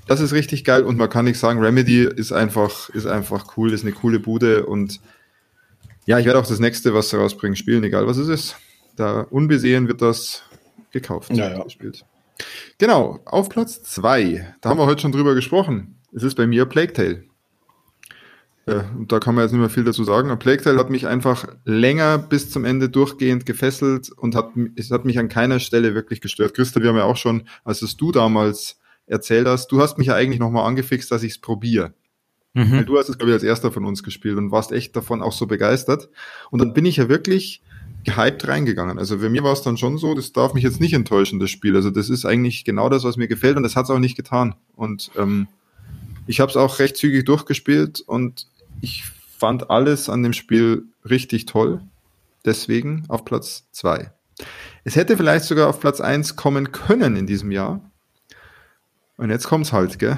Das 0.08 0.20
ist 0.20 0.34
richtig 0.34 0.64
geil 0.64 0.84
und 0.84 0.98
man 0.98 1.10
kann 1.10 1.26
nicht 1.26 1.40
sagen, 1.40 1.60
Remedy 1.60 2.04
ist 2.04 2.32
einfach, 2.32 2.90
ist 2.90 3.06
einfach 3.06 3.58
cool, 3.58 3.72
ist 3.72 3.84
eine 3.84 3.94
coole 3.94 4.20
Bude 4.20 4.66
und 4.66 5.00
ja, 6.06 6.20
ich 6.20 6.26
werde 6.26 6.40
auch 6.40 6.48
das 6.48 6.60
nächste, 6.60 6.94
was 6.94 7.10
sie 7.10 7.18
rausbringen, 7.18 7.56
spielen, 7.56 7.84
egal 7.84 8.08
was 8.08 8.18
es 8.18 8.28
ist. 8.28 8.56
Da 8.96 9.22
unbesehen 9.22 9.88
wird 9.88 10.02
das 10.02 10.44
gekauft. 10.92 11.32
Ja, 11.34 11.52
ja. 11.52 11.64
Gespielt. 11.64 12.06
Genau, 12.78 13.20
auf 13.26 13.50
Platz 13.50 13.84
2, 13.84 14.56
da 14.62 14.70
haben 14.70 14.80
wir 14.80 14.86
heute 14.86 15.02
schon 15.02 15.12
drüber 15.12 15.36
gesprochen. 15.36 16.00
Es 16.14 16.24
ist 16.24 16.36
bei 16.36 16.48
mir 16.48 16.66
Plague 16.66 16.94
Tale. 16.94 17.24
Äh, 18.66 18.84
und 18.98 19.12
da 19.12 19.20
kann 19.20 19.36
man 19.36 19.44
jetzt 19.44 19.52
nicht 19.52 19.60
mehr 19.60 19.70
viel 19.70 19.84
dazu 19.84 20.04
sagen. 20.04 20.38
Plague 20.40 20.64
Tale 20.64 20.80
hat 20.80 20.90
mich 20.90 21.08
einfach 21.08 21.48
länger 21.66 22.18
bis 22.18 22.50
zum 22.50 22.66
Ende 22.66 22.90
durchgehend 22.90 23.46
gefesselt 23.46 24.12
und 24.12 24.36
hat, 24.36 24.52
es 24.76 24.92
hat 24.92 25.06
mich 25.06 25.20
an 25.20 25.30
keiner 25.30 25.60
Stelle 25.60 25.94
wirklich 25.94 26.22
gestört. 26.22 26.54
Christa, 26.54 26.82
wir 26.82 26.90
haben 26.90 26.98
ja 26.98 27.06
auch 27.06 27.18
schon, 27.18 27.48
als 27.64 27.82
es 27.82 27.98
du 27.98 28.12
damals 28.12 28.80
erzählt 29.08 29.48
hast, 29.48 29.72
du 29.72 29.82
hast 29.82 29.98
mich 29.98 30.08
ja 30.08 30.16
eigentlich 30.16 30.40
nochmal 30.40 30.68
angefixt, 30.68 31.12
dass 31.12 31.24
ich 31.24 31.34
es 31.34 31.42
probiere. 31.42 31.94
Mhm. 32.54 32.86
Du 32.86 32.98
hast 32.98 33.10
es, 33.10 33.18
glaube 33.18 33.32
ich, 33.32 33.34
als 33.36 33.44
erster 33.44 33.72
von 33.72 33.86
uns 33.86 34.04
gespielt 34.04 34.38
und 34.38 34.52
warst 34.52 34.72
echt 34.72 34.96
davon 34.96 35.22
auch 35.22 35.32
so 35.32 35.48
begeistert. 35.48 36.10
Und 36.50 36.60
dann 36.60 36.74
bin 36.74 36.86
ich 36.86 36.98
ja 36.98 37.08
wirklich 37.08 37.62
gehypt 38.04 38.48
reingegangen. 38.48 38.98
Also 39.00 39.20
für 39.20 39.30
mir 39.30 39.44
war 39.44 39.54
es 39.54 39.62
dann 39.62 39.78
schon 39.78 39.98
so, 39.98 40.16
das 40.16 40.34
darf 40.34 40.54
mich 40.54 40.64
jetzt 40.64 40.82
nicht 40.82 40.94
enttäuschen, 40.94 41.40
das 41.40 41.50
Spiel. 41.50 41.76
Also 41.76 41.92
das 41.92 42.10
ist 42.10 42.26
eigentlich 42.26 42.66
genau 42.66 42.90
das, 42.90 43.04
was 43.04 43.18
mir 43.18 43.28
gefällt 43.28 43.58
und 43.58 43.64
das 43.64 43.76
hat 43.76 43.86
es 43.86 43.92
auch 43.92 44.00
nicht 44.00 44.18
getan. 44.18 44.56
Und 44.76 45.12
ähm, 45.18 45.48
ich 46.28 46.40
habe 46.40 46.50
es 46.50 46.58
auch 46.58 46.80
recht 46.80 46.98
zügig 46.98 47.26
durchgespielt 47.26 48.02
und 48.02 48.48
ich 48.82 49.04
fand 49.38 49.70
alles 49.70 50.10
an 50.10 50.24
dem 50.24 50.34
Spiel 50.34 50.84
richtig 51.08 51.46
toll. 51.46 51.82
Deswegen 52.44 53.06
auf 53.08 53.24
Platz 53.24 53.66
zwei. 53.72 54.12
Es 54.84 54.96
hätte 54.96 55.16
vielleicht 55.16 55.46
sogar 55.46 55.70
auf 55.70 55.80
Platz 55.80 56.02
eins 56.02 56.36
kommen 56.36 56.72
können 56.72 57.16
in 57.16 57.28
diesem 57.28 57.52
Jahr. 57.52 57.82
Und 59.18 59.30
jetzt 59.30 59.46
kommt's 59.46 59.72
halt, 59.72 60.00
gell? 60.00 60.18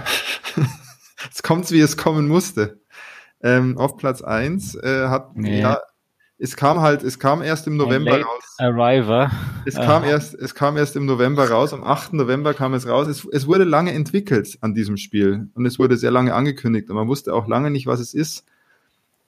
jetzt 1.25 1.43
kommt's, 1.43 1.71
wie 1.71 1.79
es 1.79 1.97
kommen 1.97 2.27
musste. 2.27 2.81
Ähm, 3.41 3.77
auf 3.77 3.97
Platz 3.97 4.21
eins 4.21 4.75
äh, 4.75 5.07
hat 5.07 5.35
nee. 5.35 5.61
ja, 5.61 5.79
es 6.43 6.55
kam 6.55 6.81
halt, 6.81 7.03
es 7.03 7.19
kam 7.19 7.41
erst 7.41 7.67
im 7.67 7.77
November 7.77 8.21
raus. 8.21 8.55
Arriver. 8.57 9.31
Es 9.65 9.75
kam 9.75 10.03
erst, 10.03 10.33
es 10.33 10.53
kam 10.53 10.75
erst 10.75 10.95
im 10.95 11.05
November 11.05 11.49
raus. 11.49 11.73
Am 11.73 11.83
8. 11.83 12.13
November 12.13 12.53
kam 12.53 12.73
es 12.73 12.87
raus. 12.87 13.07
Es, 13.07 13.25
es 13.31 13.47
wurde 13.47 13.63
lange 13.63 13.93
entwickelt 13.93 14.57
an 14.59 14.73
diesem 14.73 14.97
Spiel 14.97 15.47
und 15.53 15.65
es 15.65 15.79
wurde 15.79 15.95
sehr 15.95 16.11
lange 16.11 16.33
angekündigt 16.33 16.89
und 16.89 16.95
man 16.97 17.07
wusste 17.07 17.33
auch 17.33 17.47
lange 17.47 17.71
nicht, 17.71 17.87
was 17.87 17.99
es 18.01 18.13
ist. 18.13 18.43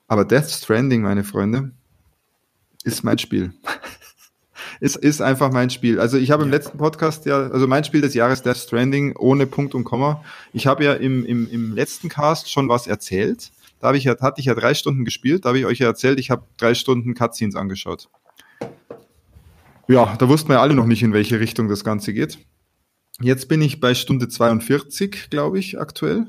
Aber 0.08 0.26
Death 0.26 0.50
Stranding, 0.50 1.02
meine 1.02 1.24
Freunde, 1.24 1.70
ist 2.84 3.02
mein 3.02 3.18
Spiel. 3.18 3.54
ist, 4.80 4.96
ist 4.96 5.20
einfach 5.20 5.52
mein 5.52 5.70
Spiel. 5.70 6.00
Also 6.00 6.18
ich 6.18 6.30
habe 6.30 6.42
im 6.42 6.50
letzten 6.50 6.78
Podcast 6.78 7.26
ja, 7.26 7.48
also 7.48 7.66
mein 7.66 7.84
Spiel 7.84 8.00
des 8.00 8.14
Jahres 8.14 8.42
Death 8.42 8.58
Stranding 8.58 9.16
ohne 9.16 9.46
Punkt 9.46 9.74
und 9.74 9.84
Komma. 9.84 10.24
Ich 10.52 10.66
habe 10.66 10.84
ja 10.84 10.94
im, 10.94 11.24
im, 11.24 11.50
im 11.50 11.74
letzten 11.74 12.08
Cast 12.08 12.50
schon 12.50 12.68
was 12.68 12.86
erzählt. 12.86 13.50
Da 13.80 13.88
habe 13.88 13.98
ich 13.98 14.04
ja, 14.04 14.18
hatte 14.20 14.40
ich 14.40 14.46
ja 14.46 14.54
drei 14.54 14.74
Stunden 14.74 15.04
gespielt. 15.04 15.44
Da 15.44 15.50
habe 15.50 15.58
ich 15.58 15.66
euch 15.66 15.78
ja 15.78 15.86
erzählt, 15.86 16.18
ich 16.18 16.30
habe 16.30 16.44
drei 16.56 16.74
Stunden 16.74 17.14
Cutscenes 17.14 17.56
angeschaut. 17.56 18.08
Ja, 19.88 20.16
da 20.16 20.28
wussten 20.28 20.48
wir 20.48 20.60
alle 20.60 20.74
noch 20.74 20.86
nicht, 20.86 21.02
in 21.02 21.12
welche 21.12 21.38
Richtung 21.38 21.68
das 21.68 21.84
Ganze 21.84 22.12
geht. 22.12 22.38
Jetzt 23.20 23.48
bin 23.48 23.62
ich 23.62 23.80
bei 23.80 23.94
Stunde 23.94 24.28
42, 24.28 25.30
glaube 25.30 25.58
ich, 25.58 25.78
aktuell. 25.78 26.26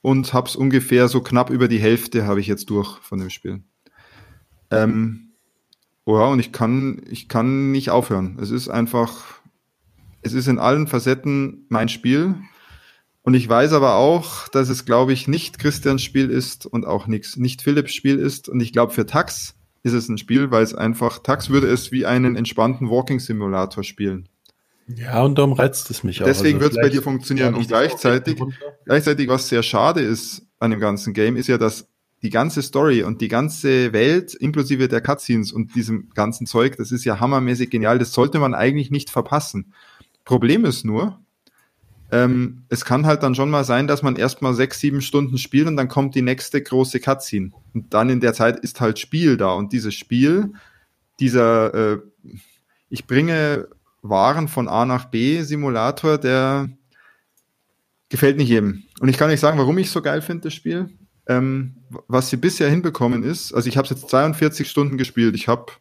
Und 0.00 0.32
habe 0.32 0.48
es 0.48 0.56
ungefähr 0.56 1.08
so 1.08 1.22
knapp 1.22 1.50
über 1.50 1.66
die 1.66 1.78
Hälfte 1.78 2.26
habe 2.26 2.38
ich 2.38 2.46
jetzt 2.46 2.68
durch 2.70 2.98
von 2.98 3.18
dem 3.18 3.30
Spiel. 3.30 3.62
Ähm, 4.70 5.33
oh 6.04 6.18
ja, 6.18 6.26
und 6.26 6.38
ich 6.38 6.52
kann, 6.52 7.02
ich 7.08 7.28
kann 7.28 7.72
nicht 7.72 7.90
aufhören. 7.90 8.38
Es 8.40 8.50
ist 8.50 8.68
einfach, 8.68 9.40
es 10.22 10.32
ist 10.32 10.48
in 10.48 10.58
allen 10.58 10.86
Facetten 10.86 11.66
mein 11.68 11.88
Spiel. 11.88 12.34
Und 13.22 13.34
ich 13.34 13.48
weiß 13.48 13.72
aber 13.72 13.94
auch, 13.94 14.48
dass 14.48 14.68
es, 14.68 14.84
glaube 14.84 15.14
ich, 15.14 15.28
nicht 15.28 15.58
Christians 15.58 16.02
Spiel 16.02 16.28
ist 16.28 16.66
und 16.66 16.86
auch 16.86 17.06
nix, 17.06 17.36
nicht 17.36 17.62
Philipps 17.62 17.94
Spiel 17.94 18.18
ist. 18.18 18.50
Und 18.50 18.60
ich 18.60 18.72
glaube, 18.72 18.92
für 18.92 19.06
Tax 19.06 19.54
ist 19.82 19.94
es 19.94 20.08
ein 20.08 20.18
Spiel, 20.18 20.50
weil 20.50 20.62
es 20.62 20.74
einfach, 20.74 21.20
Tax 21.20 21.48
würde 21.48 21.68
es 21.68 21.90
wie 21.90 22.04
einen 22.04 22.36
entspannten 22.36 22.90
Walking 22.90 23.20
Simulator 23.20 23.82
spielen. 23.82 24.28
Ja, 24.86 25.22
und 25.22 25.38
darum 25.38 25.54
reizt 25.54 25.90
es 25.90 26.04
mich 26.04 26.20
auch. 26.20 26.26
Deswegen 26.26 26.58
also 26.58 26.64
wird 26.64 26.72
es 26.72 26.82
bei 26.82 26.90
dir 26.90 27.02
funktionieren. 27.02 27.54
Und 27.54 27.66
gleichzeitig, 27.66 28.38
gleichzeitig, 28.84 29.28
was 29.28 29.48
sehr 29.48 29.62
schade 29.62 30.00
ist 30.00 30.42
an 30.58 30.70
dem 30.70 30.80
ganzen 30.80 31.14
Game, 31.14 31.36
ist 31.36 31.48
ja, 31.48 31.56
dass 31.56 31.88
die 32.24 32.30
ganze 32.30 32.62
Story 32.62 33.02
und 33.02 33.20
die 33.20 33.28
ganze 33.28 33.92
Welt, 33.92 34.32
inklusive 34.32 34.88
der 34.88 35.02
Cutscenes 35.02 35.52
und 35.52 35.74
diesem 35.74 36.08
ganzen 36.14 36.46
Zeug, 36.46 36.76
das 36.78 36.90
ist 36.90 37.04
ja 37.04 37.20
hammermäßig 37.20 37.68
genial. 37.68 37.98
Das 37.98 38.14
sollte 38.14 38.38
man 38.38 38.54
eigentlich 38.54 38.90
nicht 38.90 39.10
verpassen. 39.10 39.74
Problem 40.24 40.64
ist 40.64 40.86
nur, 40.86 41.20
ähm, 42.10 42.64
es 42.70 42.86
kann 42.86 43.04
halt 43.04 43.22
dann 43.22 43.34
schon 43.34 43.50
mal 43.50 43.64
sein, 43.64 43.86
dass 43.86 44.02
man 44.02 44.16
erstmal 44.16 44.54
sechs, 44.54 44.80
sieben 44.80 45.02
Stunden 45.02 45.36
spielt 45.36 45.66
und 45.66 45.76
dann 45.76 45.88
kommt 45.88 46.14
die 46.14 46.22
nächste 46.22 46.62
große 46.62 46.98
Cutscene. 46.98 47.50
Und 47.74 47.92
dann 47.92 48.08
in 48.08 48.20
der 48.20 48.32
Zeit 48.32 48.58
ist 48.58 48.80
halt 48.80 48.98
Spiel 48.98 49.36
da. 49.36 49.52
Und 49.52 49.74
dieses 49.74 49.94
Spiel, 49.94 50.54
dieser, 51.20 51.74
äh, 51.74 51.98
ich 52.88 53.06
bringe 53.06 53.68
Waren 54.00 54.48
von 54.48 54.66
A 54.66 54.86
nach 54.86 55.04
B 55.06 55.42
Simulator, 55.42 56.16
der 56.16 56.70
gefällt 58.08 58.38
nicht 58.38 58.48
jedem. 58.48 58.84
Und 59.00 59.10
ich 59.10 59.18
kann 59.18 59.28
nicht 59.28 59.40
sagen, 59.40 59.58
warum 59.58 59.76
ich 59.76 59.90
so 59.90 60.00
geil 60.00 60.22
finde, 60.22 60.44
das 60.44 60.54
Spiel. 60.54 60.88
Ähm, 61.26 61.76
was 62.08 62.28
sie 62.30 62.36
bisher 62.36 62.68
hinbekommen 62.68 63.22
ist, 63.22 63.52
also 63.52 63.68
ich 63.68 63.76
habe 63.76 63.88
jetzt 63.88 64.08
42 64.08 64.68
Stunden 64.68 64.98
gespielt. 64.98 65.34
Ich 65.34 65.48
habe, 65.48 65.72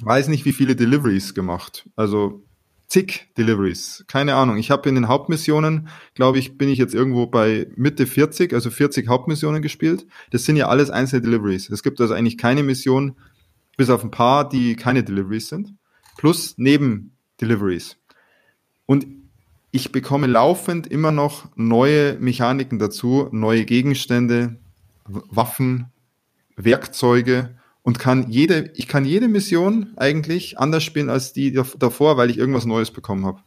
weiß 0.00 0.28
nicht, 0.28 0.44
wie 0.44 0.52
viele 0.52 0.76
Deliveries 0.76 1.34
gemacht. 1.34 1.88
Also 1.96 2.44
zig 2.86 3.28
Deliveries. 3.36 4.04
Keine 4.08 4.34
Ahnung. 4.34 4.56
Ich 4.56 4.70
habe 4.70 4.88
in 4.88 4.94
den 4.94 5.08
Hauptmissionen, 5.08 5.88
glaube 6.14 6.38
ich, 6.38 6.58
bin 6.58 6.68
ich 6.68 6.78
jetzt 6.78 6.94
irgendwo 6.94 7.26
bei 7.26 7.68
Mitte 7.76 8.06
40, 8.06 8.52
also 8.52 8.70
40 8.70 9.08
Hauptmissionen 9.08 9.62
gespielt. 9.62 10.06
Das 10.30 10.44
sind 10.44 10.56
ja 10.56 10.68
alles 10.68 10.90
einzelne 10.90 11.22
Deliveries. 11.22 11.70
Es 11.70 11.82
gibt 11.82 12.00
also 12.00 12.14
eigentlich 12.14 12.38
keine 12.38 12.62
Mission, 12.62 13.16
bis 13.76 13.90
auf 13.90 14.02
ein 14.02 14.10
paar, 14.10 14.48
die 14.48 14.74
keine 14.74 15.04
Deliveries 15.04 15.48
sind. 15.48 15.74
Plus 16.16 16.54
neben 16.56 17.16
Deliveries. 17.40 17.96
Und 18.86 19.06
ich 19.70 19.92
bekomme 19.92 20.26
laufend 20.26 20.86
immer 20.86 21.12
noch 21.12 21.48
neue 21.56 22.14
Mechaniken 22.18 22.78
dazu, 22.78 23.28
neue 23.32 23.64
Gegenstände, 23.64 24.56
Waffen, 25.04 25.86
Werkzeuge 26.56 27.56
und 27.82 27.98
kann 27.98 28.30
jede, 28.30 28.70
ich 28.74 28.88
kann 28.88 29.04
jede 29.04 29.28
Mission 29.28 29.94
eigentlich 29.96 30.58
anders 30.58 30.84
spielen 30.84 31.10
als 31.10 31.32
die 31.32 31.52
davor, 31.52 32.16
weil 32.16 32.30
ich 32.30 32.38
irgendwas 32.38 32.66
Neues 32.66 32.90
bekommen 32.90 33.26
habe. 33.26 33.40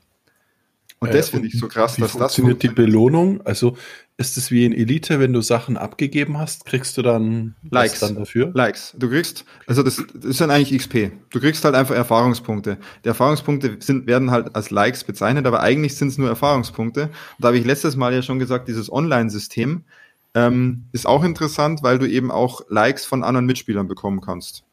Und 1.02 1.10
äh, 1.10 1.14
das 1.14 1.30
finde 1.30 1.48
ich 1.48 1.58
so 1.58 1.68
krass, 1.68 1.98
wie 1.98 2.02
dass 2.02 2.12
das 2.14 2.20
funktioniert 2.20 2.62
die 2.62 2.68
Belohnung. 2.76 3.42
Also 3.42 3.76
ist 4.18 4.38
es 4.38 4.52
wie 4.52 4.66
in 4.66 4.72
Elite, 4.72 5.20
wenn 5.20 5.34
du 5.34 5.42
Sachen 5.42 5.76
abgegeben 5.76 6.38
hast, 6.38 6.66
kriegst 6.66 6.96
du 6.96 7.02
dann 7.02 7.56
Likes 7.70 8.00
dann 8.00 8.16
dafür? 8.16 8.52
Likes. 8.54 8.94
Du 8.96 9.10
kriegst, 9.10 9.44
also 9.66 9.82
das, 9.82 9.96
das 10.14 10.26
ist 10.26 10.42
dann 10.42 10.52
eigentlich 10.52 10.78
XP. 10.78 11.12
Du 11.32 11.40
kriegst 11.40 11.66
halt 11.66 11.74
einfach 11.74 11.96
Erfahrungspunkte. 11.96 12.78
Die 13.04 13.08
Erfahrungspunkte 13.08 13.78
sind, 13.80 14.06
werden 14.06 14.30
halt 14.30 14.56
als 14.56 14.70
Likes 14.70 15.04
bezeichnet, 15.04 15.48
aber 15.48 15.62
eigentlich 15.62 15.96
sind 15.96 16.10
es 16.10 16.20
nur 16.20 16.30
Erfahrungspunkte. 16.30 17.06
Und 17.06 17.12
da 17.40 17.48
habe 17.48 17.58
ich 17.58 17.66
letztes 17.66 17.96
Mal 17.96 18.14
ja 18.14 18.22
schon 18.22 18.38
gesagt, 18.38 18.68
dieses 18.68 18.92
Online-System, 18.92 19.84
ähm, 20.36 20.86
ist 20.92 21.08
auch 21.08 21.24
interessant, 21.24 21.82
weil 21.82 21.98
du 21.98 22.08
eben 22.08 22.30
auch 22.30 22.62
Likes 22.70 23.06
von 23.06 23.24
anderen 23.24 23.48
Mitspielern 23.48 23.88
bekommen 23.88 24.22
kannst. 24.22 24.64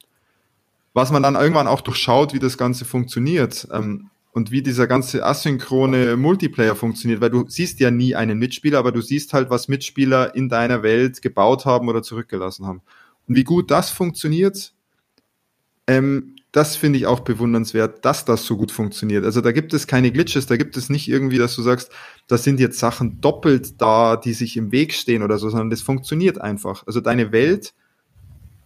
Was 0.93 1.11
man 1.11 1.23
dann 1.23 1.37
irgendwann 1.37 1.69
auch 1.69 1.81
durchschaut, 1.81 2.35
wie 2.35 2.39
das 2.39 2.59
Ganze 2.59 2.85
funktioniert 2.85 3.67
ähm, 3.73 4.11
und 4.39 4.53
wie 4.53 4.63
dieser 4.63 4.87
ganze 4.87 5.27
asynchrone 5.27 6.17
Multiplayer 6.17 6.77
funktioniert, 6.77 7.21
weil 7.21 7.31
du 7.31 7.45
siehst 7.49 7.81
ja 7.81 7.91
nie 7.91 8.15
einen 8.15 8.39
Mitspieler, 8.39 8.79
aber 8.79 8.93
du 8.93 9.03
siehst 9.03 9.33
halt, 9.35 9.51
was 9.51 9.67
Mitspieler 9.67 10.35
in 10.35 10.49
deiner 10.49 10.85
Welt 10.85 11.21
gebaut 11.23 11.67
haben 11.67 11.89
oder 11.89 12.03
zurückgelassen 12.03 12.65
haben. 12.65 12.81
Und 13.27 13.35
wie 13.35 13.45
gut 13.45 13.71
das 13.71 13.91
funktioniert, 13.91 14.73
Ähm, 15.89 16.37
das 16.53 16.77
finde 16.77 16.99
ich 16.99 17.07
auch 17.07 17.21
bewundernswert, 17.21 18.05
dass 18.05 18.25
das 18.25 18.45
so 18.45 18.57
gut 18.57 18.73
funktioniert. 18.73 19.25
Also 19.25 19.41
da 19.41 19.53
gibt 19.53 19.75
es 19.75 19.87
keine 19.87 20.11
Glitches, 20.13 20.47
da 20.47 20.57
gibt 20.57 20.77
es 20.77 20.89
nicht 20.89 21.09
irgendwie, 21.09 21.39
dass 21.39 21.55
du 21.57 21.63
sagst, 21.63 21.91
da 22.27 22.39
sind 22.39 22.61
jetzt 22.61 22.79
Sachen 22.79 23.21
doppelt 23.21 23.81
da, 23.81 24.17
die 24.17 24.35
sich 24.35 24.57
im 24.57 24.71
Weg 24.73 24.93
stehen 24.93 25.23
oder 25.23 25.39
so, 25.39 25.51
sondern 25.51 25.71
das 25.71 25.83
funktioniert 25.83 26.41
einfach. 26.41 26.87
Also 26.87 27.01
deine 27.01 27.33
Welt 27.33 27.75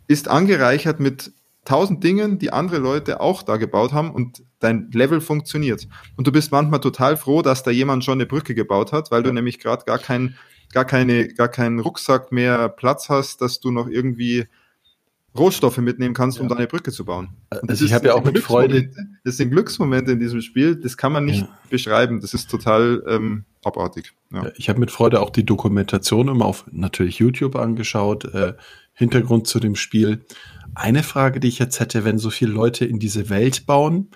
ist 0.09 0.29
angereichert 0.29 1.01
mit 1.01 1.33
tausend 1.65 2.03
Dingen, 2.03 2.39
die 2.39 2.53
andere 2.53 2.79
Leute 2.79 3.21
auch 3.21 3.43
da 3.43 3.57
gebaut 3.57 3.93
haben 3.93 4.11
und 4.11 4.43
dein 4.59 4.91
Level 4.93 5.21
funktioniert. 5.21 5.87
Und 6.17 6.27
du 6.27 6.33
bist 6.33 6.53
manchmal 6.53 6.81
total 6.81 7.17
froh, 7.17 7.43
dass 7.43 7.63
da 7.63 7.71
jemand 7.71 8.05
schon 8.05 8.15
eine 8.15 8.27
Brücke 8.27 8.55
gebaut 8.55 8.93
hat, 8.93 9.11
weil 9.11 9.23
du 9.23 9.33
nämlich 9.33 9.59
gerade 9.59 9.85
gar 9.85 9.99
kein, 9.99 10.37
gar 10.73 10.85
keine, 10.85 11.29
gar 11.29 11.49
keinen 11.49 11.81
Rucksack 11.81 12.33
mehr 12.33 12.69
Platz 12.69 13.09
hast, 13.09 13.41
dass 13.41 13.61
du 13.61 13.71
noch 13.71 13.89
irgendwie 13.89 14.47
Rohstoffe 15.37 15.79
mitnehmen 15.79 16.15
kannst, 16.15 16.39
um 16.41 16.49
ja. 16.49 16.55
deine 16.55 16.67
Brücke 16.67 16.93
zu 16.93 17.05
bauen. 17.05 17.31
Und 17.63 17.71
also 17.71 17.85
ich 17.85 17.95
habe 17.95 18.09
ja 18.09 18.15
auch 18.15 18.25
mit 18.25 18.39
Freude. 18.39 18.91
Das 19.25 19.39
sind 19.39 19.51
Glücksmomente 19.51 20.13
in 20.13 20.21
diesem 20.21 20.43
Spiel, 20.43 20.77
das 20.77 20.97
kann 20.97 21.13
man 21.13 21.25
nicht 21.25 21.43
ja. 21.43 21.59
beschreiben. 21.71 22.21
Das 22.21 22.35
ist 22.35 22.51
total 22.51 23.03
ähm, 23.09 23.45
abartig. 23.65 24.13
Ja. 24.31 24.51
Ich 24.57 24.69
habe 24.69 24.81
mit 24.81 24.91
Freude 24.91 25.21
auch 25.21 25.31
die 25.31 25.47
Dokumentation 25.47 26.29
immer 26.29 26.45
auf 26.45 26.67
natürlich 26.71 27.19
YouTube 27.19 27.57
angeschaut, 27.57 28.27
äh, 28.27 28.55
Hintergrund 28.93 29.47
zu 29.47 29.61
dem 29.61 29.77
Spiel. 29.77 30.25
Eine 30.75 31.03
Frage, 31.03 31.41
die 31.41 31.49
ich 31.49 31.59
jetzt 31.59 31.81
hätte, 31.81 32.05
wenn 32.05 32.19
so 32.19 32.31
viele 32.31 32.53
Leute 32.53 32.85
in 32.85 32.99
diese 32.99 33.29
Welt 33.29 33.67
bauen, 33.67 34.11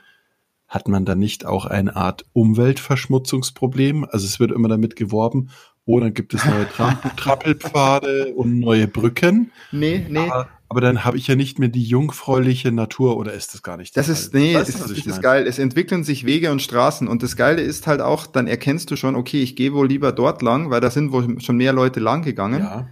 hat 0.69 0.89
man 0.89 1.05
da 1.05 1.15
nicht 1.15 1.47
auch 1.47 1.67
eine 1.67 1.97
Art 1.97 2.25
Umweltverschmutzungsproblem? 2.33 4.05
Also 4.11 4.27
es 4.27 4.41
wird 4.41 4.53
immer 4.53 4.69
damit 4.69 4.97
geworben, 4.97 5.51
oh, 5.85 6.01
dann 6.01 6.15
gibt 6.15 6.35
es 6.35 6.45
neue 6.45 6.69
Tra 6.77 6.95
Trappelpfade 7.17 8.35
und 8.35 8.59
neue 8.59 8.89
Brücken. 8.89 9.53
Nee, 9.71 10.05
nee. 10.09 10.19
Aber 10.19 10.49
aber 10.69 10.81
dann 10.81 11.05
habe 11.05 11.17
ich 11.17 11.29
ja 11.29 11.37
nicht 11.37 11.59
mehr 11.59 11.69
die 11.69 11.85
jungfräuliche 11.85 12.73
Natur 12.73 13.17
oder 13.17 13.33
ist 13.33 13.55
das 13.55 13.63
gar 13.63 13.77
nicht? 13.77 13.97
Das 13.97 14.09
ist, 14.09 14.35
nee, 14.35 14.55
weißt, 14.57 14.69
ist, 14.69 14.91
ist, 14.91 15.07
ist 15.07 15.23
geil. 15.23 15.47
Es 15.47 15.61
entwickeln 15.61 16.03
sich 16.03 16.27
Wege 16.27 16.51
und 16.51 16.61
Straßen 16.61 17.07
und 17.07 17.23
das 17.23 17.37
Geile 17.37 17.63
ist 17.63 17.87
halt 17.87 18.01
auch, 18.01 18.27
dann 18.27 18.49
erkennst 18.49 18.91
du 18.91 18.97
schon, 18.97 19.15
okay, 19.15 19.43
ich 19.43 19.55
gehe 19.55 19.73
wohl 19.75 19.87
lieber 19.87 20.11
dort 20.11 20.43
lang, 20.43 20.71
weil 20.71 20.81
da 20.81 20.91
sind 20.91 21.13
wohl 21.13 21.41
schon 21.41 21.57
mehr 21.57 21.73
Leute 21.73 22.01
lang 22.01 22.23
gegangen. 22.23 22.61
Ja. 22.61 22.89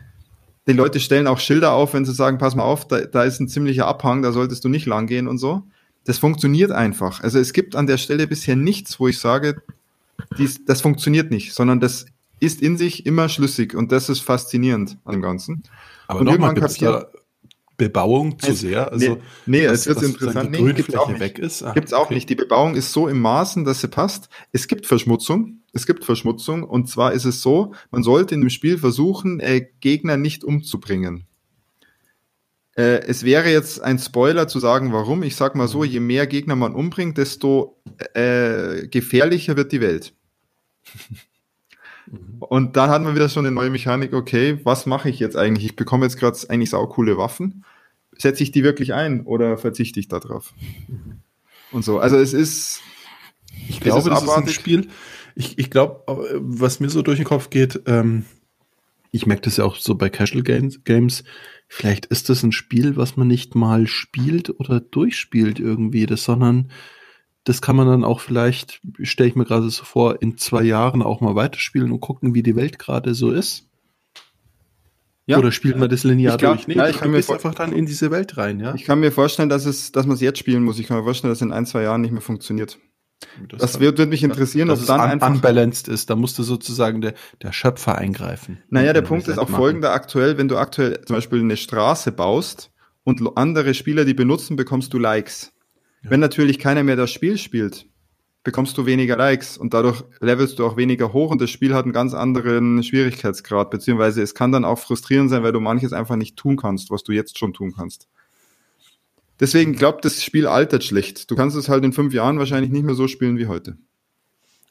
Die 0.67 0.73
Leute 0.73 1.01
stellen 1.01 1.27
auch 1.27 1.39
Schilder 1.39 1.73
auf, 1.73 1.95
wenn 1.95 2.05
sie 2.05 2.15
sagen, 2.15 2.39
pass 2.39 2.55
mal 2.55 2.63
auf, 2.63 2.89
da, 2.89 3.01
da 3.03 3.25
ist 3.25 3.41
ein 3.41 3.49
ziemlicher 3.49 3.87
Abhang, 3.87 4.23
da 4.23 4.33
solltest 4.33 4.65
du 4.65 4.69
nicht 4.69 4.87
lang 4.87 5.07
gehen 5.07 5.29
und 5.29 5.39
so. 5.39 5.63
Das 6.05 6.19
funktioniert 6.19 6.71
einfach. 6.71 7.23
Also 7.23 7.39
es 7.39 7.53
gibt 7.53 7.77
an 7.77 7.87
der 7.87 7.99
Stelle 7.99 8.27
bisher 8.27 8.57
nichts, 8.57 8.99
wo 8.99 9.09
ich 9.09 9.19
sage, 9.19 9.63
dies, 10.39 10.65
das 10.65 10.81
funktioniert 10.81 11.31
nicht, 11.31 11.53
sondern 11.55 11.81
das 11.81 12.07
ist 12.41 12.63
in 12.63 12.77
sich 12.77 13.07
immer 13.07 13.29
schlüssig 13.29 13.75
und 13.75 13.93
das 13.93 14.09
ist 14.09 14.21
faszinierend 14.21 14.99
an 15.05 15.13
dem 15.13 15.23
Ganzen. 15.23 15.63
Aber 16.09 16.25
nochmal, 16.25 16.55
gibt's 16.55 16.79
da 16.79 17.07
Bebauung 17.77 18.39
zu 18.39 18.53
es, 18.53 18.61
sehr? 18.61 18.93
Also, 18.93 19.15
nee, 19.47 19.61
nee 19.61 19.65
es 19.65 19.87
wird 19.87 20.03
interessant. 20.03 20.55
Die 20.55 20.63
nee, 20.63 20.73
gibt's 20.73 20.95
auch 20.95 21.19
weg 21.19 21.39
ist. 21.39 21.63
Ah, 21.63 21.73
gibt's 21.73 21.93
auch 21.93 22.07
okay. 22.07 22.15
nicht. 22.15 22.31
Die 22.31 22.35
Bebauung 22.35 22.75
ist 22.77 22.93
so 22.93 23.09
im 23.09 23.21
Maßen, 23.21 23.65
dass 23.65 23.81
sie 23.81 23.89
passt. 23.89 24.29
Es 24.53 24.69
gibt 24.69 24.87
Verschmutzung. 24.87 25.61
Es 25.73 25.87
gibt 25.87 26.05
Verschmutzung. 26.05 26.63
Und 26.63 26.89
zwar 26.89 27.13
ist 27.13 27.25
es 27.25 27.43
so, 27.43 27.75
man 27.91 28.03
sollte 28.03 28.35
in 28.35 28.43
dem 28.43 28.51
Spiel 28.51 28.79
versuchen, 28.79 29.41
äh, 29.41 29.67
Gegner 29.81 30.17
nicht 30.17 30.45
umzubringen. 30.45 31.27
Äh, 32.77 33.07
es 33.07 33.25
wäre 33.25 33.51
jetzt 33.51 33.83
ein 33.83 33.99
Spoiler 33.99 34.49
zu 34.49 34.59
sagen, 34.61 34.93
warum. 34.93 35.23
Ich 35.23 35.37
sag 35.37 35.55
mal 35.55 35.69
so, 35.69 35.85
je 35.85 36.01
mehr 36.01 36.27
Gegner 36.27 36.57
man 36.57 36.75
umbringt, 36.75 37.19
desto 37.19 37.81
äh, 38.15 38.87
gefährlicher 38.89 39.57
wird 39.57 39.73
die 39.73 39.81
Welt. 39.81 40.15
Und 42.49 42.77
dann 42.77 42.91
hat 42.91 43.03
man 43.03 43.15
wieder 43.15 43.29
schon 43.29 43.47
eine 43.47 43.55
neue 43.55 43.71
Mechanik, 43.71 44.13
okay, 44.13 44.59
was 44.65 44.87
mache 44.87 45.09
ich 45.09 45.19
jetzt 45.19 45.37
eigentlich? 45.37 45.65
Ich 45.65 45.77
bekomme 45.77 46.05
jetzt 46.05 46.19
gerade 46.19 46.39
eigentlich 46.49 46.71
saukoole 46.71 47.17
Waffen. 47.17 47.65
Setze 48.17 48.43
ich 48.43 48.53
die 48.53 48.63
wirklich 48.63 48.95
ein 48.95 49.23
oder 49.23 49.59
verzichte 49.59 49.99
ich 49.99 50.09
darauf? 50.09 50.55
Und 51.73 51.85
so. 51.85 51.99
Also 51.99 52.17
es 52.17 52.33
ist. 52.33 52.81
Ich 53.69 53.81
glaube, 53.81 54.09
das 54.11 54.23
ist 54.23 54.29
ein 54.29 54.49
Spiel. 54.49 54.89
Ich, 55.35 55.59
ich 55.59 55.71
glaube, 55.71 56.03
was 56.41 56.81
mir 56.81 56.91
so 56.91 57.03
durch 57.03 57.19
den 57.19 57.27
Kopf 57.27 57.51
geht, 57.51 57.83
ähm, 57.87 58.25
ich 59.11 59.27
merke 59.27 59.43
das 59.43 59.59
ja 59.59 59.65
auch 59.65 59.77
so 59.77 59.95
bei 59.95 60.09
Casual 60.11 60.43
Games, 60.43 60.83
Games, 60.85 61.25
vielleicht 61.69 62.07
ist 62.07 62.29
das 62.29 62.43
ein 62.43 62.53
Spiel, 62.53 62.97
was 62.97 63.17
man 63.17 63.29
nicht 63.29 63.55
mal 63.55 63.87
spielt 63.87 64.51
oder 64.59 64.81
durchspielt 64.81 65.61
irgendwie, 65.61 66.07
das, 66.07 66.25
sondern 66.25 66.71
das 67.45 67.61
kann 67.61 67.77
man 67.77 67.87
dann 67.87 68.05
auch 68.05 68.21
vielleicht, 68.21 68.81
stelle 69.03 69.29
ich 69.29 69.37
mir 69.37 69.45
gerade 69.45 69.69
so 69.69 69.85
vor, 69.85 70.21
in 70.23 70.39
zwei 70.39 70.63
Jahren 70.63 71.03
auch 71.03 71.21
mal 71.21 71.35
weiterspielen 71.35 71.93
und 71.93 72.01
gucken, 72.01 72.35
wie 72.35 72.43
die 72.43 72.57
Welt 72.57 72.79
gerade 72.79 73.15
so 73.15 73.31
ist. 73.31 73.69
Ja. 75.27 75.39
Oder 75.39 75.53
spielt 75.53 75.79
man 75.79 75.89
das 75.89 76.05
linear 76.05 76.37
glaub, 76.37 76.57
durch? 76.57 76.69
Nee, 76.69 76.75
ja, 76.75 76.89
ich 76.89 76.99
kann 76.99 77.11
mir 77.11 77.17
einfach 77.17 77.55
dann 77.55 77.73
in 77.73 77.87
diese 77.87 78.11
Welt 78.11 78.37
rein, 78.37 78.61
ja. 78.61 78.75
Ich 78.75 78.85
kann 78.85 79.01
mir 79.01 79.11
vorstellen, 79.11 79.49
dass 79.49 79.65
es, 79.65 79.93
dass 79.93 80.07
man 80.07 80.17
es 80.17 80.21
jetzt 80.21 80.39
spielen 80.39 80.63
muss. 80.65 80.79
Ich 80.79 80.87
kann 80.87 80.99
mir 80.99 81.05
vorstellen, 81.05 81.31
dass 81.31 81.39
es 81.39 81.43
in 81.43 81.53
ein, 81.53 81.65
zwei 81.65 81.83
Jahren 81.83 82.03
nicht 82.03 82.13
mehr 82.13 82.21
funktioniert. 82.21 82.79
Das, 83.49 83.61
das 83.61 83.81
wird, 83.81 83.97
wird 83.97 84.11
mich 84.11 84.23
interessieren, 84.23 84.69
dass 84.69 84.83
ob 84.83 84.87
dann 84.87 85.01
un 85.01 85.07
einfach 85.07 85.31
unbalanced 85.31 85.89
ist. 85.89 86.11
Da 86.11 86.17
musste 86.17 86.43
sozusagen 86.43 87.01
der, 87.01 87.15
der 87.43 87.53
Schöpfer 87.53 87.97
eingreifen. 87.97 88.59
Naja, 88.69 88.93
der 88.93 89.01
Punkt 89.01 89.29
ist 89.29 89.39
auch 89.39 89.49
machen. 89.49 89.61
folgender 89.61 89.93
aktuell, 89.93 90.37
wenn 90.37 90.49
du 90.49 90.59
aktuell 90.59 91.01
zum 91.07 91.17
Beispiel 91.17 91.41
eine 91.41 91.57
Straße 91.57 92.13
baust 92.13 92.71
und 93.03 93.23
andere 93.37 93.73
Spieler 93.73 94.05
die 94.05 94.15
benutzen, 94.15 94.57
bekommst 94.57 94.93
du 94.93 94.99
Likes. 94.99 95.54
Wenn 96.05 96.21
natürlich 96.21 96.59
keiner 96.59 96.83
mehr 96.83 96.97
das 96.97 97.11
Spiel 97.11 97.39
spielt, 97.39 97.87
bekommst 98.43 98.77
du 98.77 98.85
weniger 98.85 99.17
Likes 99.17 99.57
und 99.57 99.73
dadurch 99.73 100.05
levelst 100.21 100.59
du 100.59 100.67
auch 100.67 100.77
weniger 100.77 101.15
hoch 101.15 101.31
und 101.31 101.41
das 101.41 101.51
Spiel 101.51 101.75
hat 101.75 101.85
einen 101.85 101.95
ganz 101.95 102.13
anderen 102.13 102.83
Schwierigkeitsgrad, 102.83 103.71
beziehungsweise 103.71 104.23
es 104.23 104.35
kann 104.35 104.53
dann 104.53 104.67
auch 104.67 104.79
frustrierend 104.79 105.31
sein, 105.31 105.43
weil 105.43 105.53
du 105.53 105.61
manches 105.61 105.95
einfach 105.95 106.17
nicht 106.17 106.37
tun 106.37 106.57
kannst, 106.57 106.91
was 106.91 107.03
du 107.05 107.13
jetzt 107.13 107.39
schon 107.39 107.55
tun 107.55 107.73
kannst. 107.75 108.07
Deswegen 109.41 109.73
glaubt 109.73 110.05
das 110.05 110.23
Spiel 110.23 110.47
altert 110.47 110.85
schlecht. 110.85 111.31
Du 111.31 111.37
kannst 111.37 111.57
es 111.57 111.69
halt 111.69 111.85
in 111.85 111.93
fünf 111.93 112.15
Jahren 112.15 112.39
wahrscheinlich 112.39 112.71
nicht 112.71 112.85
mehr 112.85 112.95
so 112.95 113.09
spielen 113.09 113.39
wie 113.39 113.47
heute. 113.47 113.79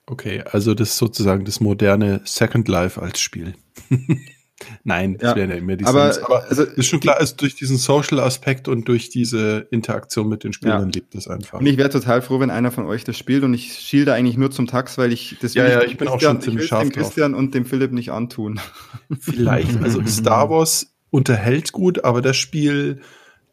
Okay, 0.06 0.42
also 0.42 0.74
das 0.74 0.92
ist 0.92 0.98
sozusagen 0.98 1.44
das 1.44 1.60
moderne 1.60 2.22
Second 2.26 2.68
Life 2.68 3.02
als 3.02 3.20
Spiel. 3.20 3.56
Nein, 4.84 5.18
das 5.18 5.32
ja. 5.32 5.36
wären 5.36 5.50
ja 5.50 5.56
immer 5.56 5.76
die 5.76 5.86
aber, 5.86 6.14
Sims. 6.14 6.26
Aber 6.26 6.44
also, 6.50 6.64
ist 6.64 6.88
schon 6.88 7.00
klar, 7.00 7.20
ist 7.22 7.42
durch 7.42 7.56
diesen 7.56 7.78
Social-Aspekt 7.78 8.68
und 8.68 8.88
durch 8.88 9.10
diese 9.10 9.68
Interaktion 9.72 10.28
mit 10.30 10.44
den 10.44 10.54
Spielern 10.54 10.90
ja. 10.90 10.96
lebt 10.96 11.16
es 11.16 11.28
einfach. 11.28 11.60
Und 11.60 11.66
ich 11.66 11.78
wäre 11.78 11.90
total 11.90 12.22
froh, 12.22 12.40
wenn 12.40 12.50
einer 12.50 12.72
von 12.72 12.86
euch 12.86 13.04
das 13.04 13.18
spielt 13.18 13.44
und 13.44 13.54
ich 13.54 13.74
schielde 13.74 14.14
eigentlich 14.14 14.38
nur 14.38 14.52
zum 14.52 14.68
Tax, 14.68 14.98
weil 14.98 15.12
ich 15.12 15.38
das 15.42 15.54
ja, 15.54 15.68
ja, 15.68 15.84
ich 15.84 15.98
bin 15.98 16.08
auch 16.08 16.20
schon 16.20 16.42
ziemlich 16.42 16.68
scharf 16.68 16.84
dem 16.84 16.92
Christian 16.92 17.34
und 17.34 17.54
dem 17.54 17.66
Philipp 17.66 17.92
nicht 17.92 18.12
antun. 18.12 18.60
Vielleicht. 19.20 19.82
Also 19.82 20.04
Star 20.06 20.50
Wars 20.50 20.94
unterhält 21.10 21.72
gut, 21.72 22.04
aber 22.04 22.22
das 22.22 22.38
Spiel 22.38 23.00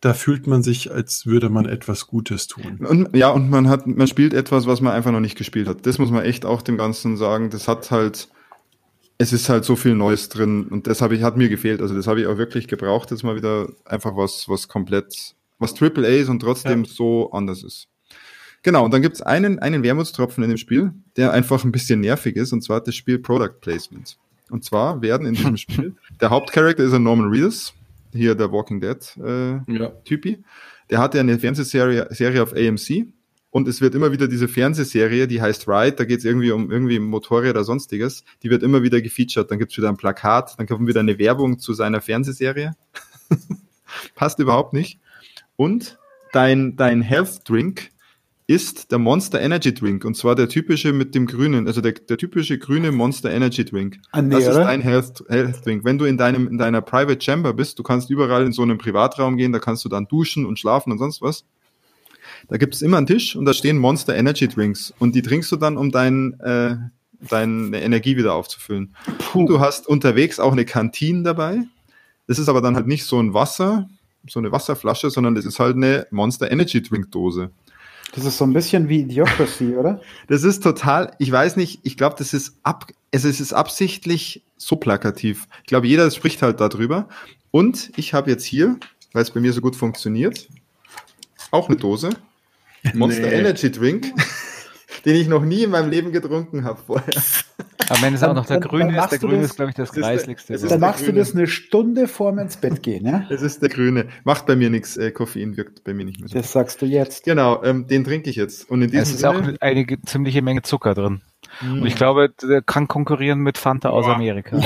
da 0.01 0.15
fühlt 0.15 0.47
man 0.47 0.62
sich, 0.62 0.91
als 0.91 1.27
würde 1.27 1.51
man 1.51 1.66
etwas 1.66 2.07
Gutes 2.07 2.47
tun. 2.47 2.78
Und, 2.87 3.15
ja, 3.15 3.28
und 3.28 3.51
man 3.51 3.69
hat, 3.69 3.87
man 3.87 4.07
spielt 4.07 4.32
etwas, 4.32 4.66
was 4.66 4.81
man 4.81 4.95
einfach 4.95 5.12
noch 5.12 5.20
nicht 5.20 5.37
gespielt 5.37 5.69
hat. 5.69 5.85
Das 5.85 5.99
muss 5.99 6.11
man 6.11 6.24
echt 6.24 6.47
auch 6.47 6.62
dem 6.62 6.78
Ganzen 6.78 7.19
sagen. 7.19 7.51
Das 7.51 7.69
hat 7.69 7.91
halt, 7.91 8.28
es 9.21 9.35
ist 9.35 9.51
halt 9.51 9.67
so 9.67 9.77
viel 9.77 9.95
Neues 9.95 10.31
drin 10.31 10.69
und 10.69 10.87
das 10.87 11.03
habe 11.03 11.15
ich, 11.15 11.23
hat 11.23 11.37
mir 11.37 11.51
gefehlt. 11.51 11.83
Also 11.83 11.95
das 11.95 12.07
habe 12.07 12.23
ich 12.23 12.27
auch 12.27 12.39
wirklich 12.39 12.69
gebraucht, 12.69 13.11
jetzt 13.11 13.23
mal 13.23 13.37
wieder 13.37 13.69
einfach 13.85 14.17
was, 14.17 14.49
was 14.49 14.67
komplett, 14.67 15.35
was 15.59 15.75
Triple 15.75 16.07
A 16.07 16.11
ist 16.11 16.31
und 16.31 16.41
trotzdem 16.41 16.85
ja. 16.85 16.91
so 16.91 17.31
anders 17.31 17.63
ist. 17.63 17.87
Genau, 18.63 18.83
und 18.83 18.95
dann 18.95 19.03
gibt 19.03 19.17
es 19.17 19.23
einen, 19.23 19.59
einen 19.59 19.83
Wermutstropfen 19.83 20.43
in 20.43 20.49
dem 20.49 20.57
Spiel, 20.57 20.93
der 21.19 21.33
einfach 21.33 21.65
ein 21.65 21.73
bisschen 21.73 22.01
nervig 22.01 22.35
ist, 22.37 22.55
und 22.55 22.63
zwar 22.63 22.81
das 22.81 22.95
Spiel 22.95 23.19
Product 23.19 23.61
Placement. 23.61 24.17
Und 24.49 24.65
zwar 24.65 25.03
werden 25.03 25.27
in 25.27 25.35
diesem 25.35 25.59
Spiel, 25.59 25.97
der 26.23 26.31
Hauptcharakter 26.31 26.83
ist 26.83 26.95
ein 26.95 27.03
Norman 27.03 27.29
Reedus, 27.29 27.75
hier 28.15 28.35
der 28.35 28.51
Walking 28.51 28.81
Dead 28.81 28.97
äh, 29.23 29.59
ja. 29.71 29.91
Typi. 30.07 30.43
Der 30.89 30.99
hatte 30.99 31.21
eine 31.21 31.39
Fernsehserie 31.39 32.07
Serie 32.09 32.43
auf 32.43 32.55
AMC 32.55 33.07
und 33.51 33.67
es 33.67 33.81
wird 33.81 33.95
immer 33.95 34.13
wieder 34.13 34.29
diese 34.29 34.49
Fernsehserie, 34.49 35.27
die 35.27 35.43
heißt 35.43 35.67
Ride, 35.67 35.97
da 35.97 36.05
geht 36.05 36.21
es 36.21 36.25
irgendwie 36.25 36.53
um 36.53 36.71
irgendwie 36.71 36.99
Motorräder 37.01 37.51
oder 37.51 37.65
sonstiges, 37.65 38.25
die 38.43 38.51
wird 38.51 38.63
immer 38.63 38.83
wieder 38.83 39.01
gefeatured. 39.01 39.51
Dann 39.51 39.59
gibt's 39.59 39.77
wieder 39.77 39.89
ein 39.89 39.97
Plakat, 39.97 40.55
dann 40.57 40.67
kommt 40.67 40.87
wieder 40.87 41.01
eine 41.01 41.19
Werbung 41.19 41.59
zu 41.59 41.75
seiner 41.75 42.01
Fernsehserie. 42.01 42.75
Passt 44.15 44.39
überhaupt 44.39 44.73
nicht. 44.73 45.01
Und 45.57 45.99
dein, 46.33 46.77
dein 46.77 47.03
Health 47.03 47.49
Drink 47.49 47.91
ist 48.47 48.91
der 48.91 48.99
Monster 48.99 49.41
Energy 49.41 49.73
Drink 49.73 50.05
und 50.05 50.17
zwar 50.17 50.35
der 50.35 50.49
typische 50.49 50.93
mit 50.93 51.15
dem 51.15 51.27
grünen, 51.27 51.67
also 51.67 51.81
der, 51.81 51.93
der 51.93 52.19
typische 52.19 52.59
grüne 52.59 52.91
Monster 52.93 53.31
Energy 53.31 53.65
Drink. 53.65 53.99
Ah, 54.13 54.23
nee, 54.23 54.35
das 54.35 54.47
ist 54.47 54.57
dein 54.57 54.81
Health, 54.81 55.25
Health 55.29 55.65
Drink. 55.65 55.85
Wenn 55.85 55.99
du 55.99 56.05
in 56.05 56.17
deinem 56.17 56.49
in 56.49 56.59
deiner 56.59 56.83
Private 56.83 57.21
Chamber 57.21 57.53
bist, 57.53 57.79
du 57.79 57.83
kannst 57.83 58.11
überall 58.11 58.45
in 58.45 58.53
so 58.53 58.63
einem 58.63 58.79
Privatraum 58.79 59.37
gehen, 59.37 59.53
da 59.53 59.59
kannst 59.59 59.85
du 59.85 59.89
dann 59.89 60.07
duschen 60.07 60.47
und 60.47 60.59
schlafen 60.59 60.93
und 60.93 60.99
sonst 60.99 61.21
was. 61.23 61.45
Da 62.49 62.57
gibt 62.57 62.75
es 62.75 62.83
immer 62.83 62.97
einen 62.97 63.07
Tisch 63.07 63.37
und 63.37 63.45
da 63.45 63.53
stehen 63.53 63.79
Monster 63.79 64.15
Energy 64.17 64.49
Drinks 64.49 64.93
und 64.99 65.15
die 65.15 65.23
trinkst 65.23 65.51
du 65.53 65.57
dann, 65.57 65.77
um 65.77 65.91
dein, 65.91 66.39
äh, 66.41 66.77
deine 67.29 67.81
Energie 67.81 68.17
wieder 68.17 68.35
aufzufüllen. 68.35 68.95
Puh. 69.19 69.47
Du 69.47 69.61
hast 69.61 69.87
unterwegs 69.87 70.41
auch 70.41 70.53
eine 70.53 70.65
Kantine 70.65 71.23
dabei. 71.23 71.62
Das 72.27 72.39
ist 72.39 72.49
aber 72.49 72.61
dann 72.61 72.77
halt 72.77 72.87
nicht 72.87 73.05
so 73.05 73.21
ein 73.21 73.35
Wasser, 73.35 73.89
so 74.29 74.39
eine 74.39 74.53
Wasserflasche, 74.53 75.11
sondern 75.11 75.35
das 75.35 75.45
ist 75.45 75.59
halt 75.59 75.77
eine 75.77 76.07
Monster 76.11 76.51
Energy 76.51 76.83
Drink 76.83 77.11
Dose. 77.11 77.51
Das 78.12 78.25
ist 78.25 78.39
so 78.39 78.45
ein 78.45 78.53
bisschen 78.53 78.89
wie 78.89 79.01
Idiocracy, 79.01 79.77
oder? 79.79 80.01
Das 80.29 80.45
ist 80.45 80.62
total, 80.62 81.15
ich 81.19 81.31
weiß 81.31 81.57
nicht, 81.57 81.81
ich 81.83 81.97
glaube, 81.97 82.17
das 82.19 82.35
ist 82.35 82.57
ab, 82.62 82.87
es 83.11 83.25
ist 83.25 83.53
absichtlich 83.53 84.43
so 84.57 84.77
plakativ. 84.77 85.49
Ich 85.62 85.69
glaube, 85.69 85.87
jeder 85.87 86.11
spricht 86.11 86.43
halt 86.43 86.61
darüber. 86.61 87.09
Und 87.51 87.91
ich 87.97 88.15
habe 88.15 88.31
jetzt 88.31 88.45
hier, 88.45 88.79
weil 89.12 89.23
es 89.23 89.31
bei 89.31 89.41
mir 89.41 89.53
so 89.53 89.61
gut 89.61 89.77
funktioniert, 89.77 90.49
Auch 91.51 91.69
eine 91.69 91.77
Dose. 91.77 92.11
Monster 92.94 93.23
nee. 93.23 93.35
Energy 93.35 93.70
Drink, 93.70 94.07
den 95.05 95.16
ich 95.16 95.28
noch 95.28 95.44
nie 95.44 95.65
in 95.65 95.70
meinem 95.70 95.90
Leben 95.90 96.12
getrunken 96.12 96.65
habe 96.65 96.81
vorher. 96.85 97.23
Aber 97.89 98.02
wenn 98.02 98.15
es 98.15 98.23
auch 98.23 98.35
noch 98.35 98.47
der 98.47 98.61
Grüne 98.61 98.97
ist, 98.97 99.11
der 99.11 99.19
Grüne 99.19 99.43
ist, 99.43 99.57
glaube 99.57 99.70
ich, 99.70 99.74
das 99.74 99.90
Kreisligste. 99.93 100.57
Dann 100.57 100.81
machst 100.81 101.07
du 101.07 101.12
das 101.12 101.35
eine 101.35 101.48
Stunde 101.48 102.07
vorm 102.07 102.39
ins 102.39 102.57
Bett 102.57 102.85
gehen, 102.85 103.05
ja? 103.05 103.27
Es 103.31 103.43
ist 103.43 103.62
der 103.62 103.69
Grüne. 103.69 104.07
Macht 104.23 104.47
bei 104.47 104.55
mir 104.55 104.70
nichts. 104.70 104.97
Äh, 104.97 105.11
Koffein 105.11 105.57
wirkt 105.57 105.82
bei 105.82 105.93
mir 105.93 106.05
nicht 106.05 106.20
mehr 106.20 106.28
so. 106.28 106.39
Das 106.39 106.52
sagst 106.52 106.81
du 106.82 106.86
jetzt. 106.86 107.24
Genau, 107.24 107.65
ähm, 107.65 107.89
den 107.89 108.05
trinke 108.05 108.31
ich 108.31 108.36
jetzt. 108.36 108.70
Und 108.70 108.82
in 108.82 108.90
diesem 108.90 109.02
es 109.02 109.11
ist 109.11 109.20
Sinne, 109.20 109.31
auch 109.31 109.61
eine 109.61 109.86
ziemliche 110.07 110.40
Menge 110.40 110.62
Zucker 110.62 110.94
drin. 110.94 111.23
Und 111.62 111.85
ich 111.85 111.97
glaube, 111.97 112.32
der 112.43 112.62
kann 112.62 112.86
konkurrieren 112.86 113.40
mit 113.40 113.59
Fanta 113.59 113.90
aus 113.90 114.07
Amerika. 114.07 114.61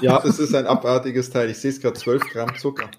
Ja, 0.00 0.22
es 0.24 0.38
ist 0.38 0.54
ein 0.54 0.66
abartiges 0.66 1.30
Teil. 1.30 1.50
Ich 1.50 1.58
sehe 1.58 1.70
es 1.70 1.80
gerade, 1.80 1.94
12 1.94 2.30
Gramm 2.30 2.56
Zucker. 2.56 2.90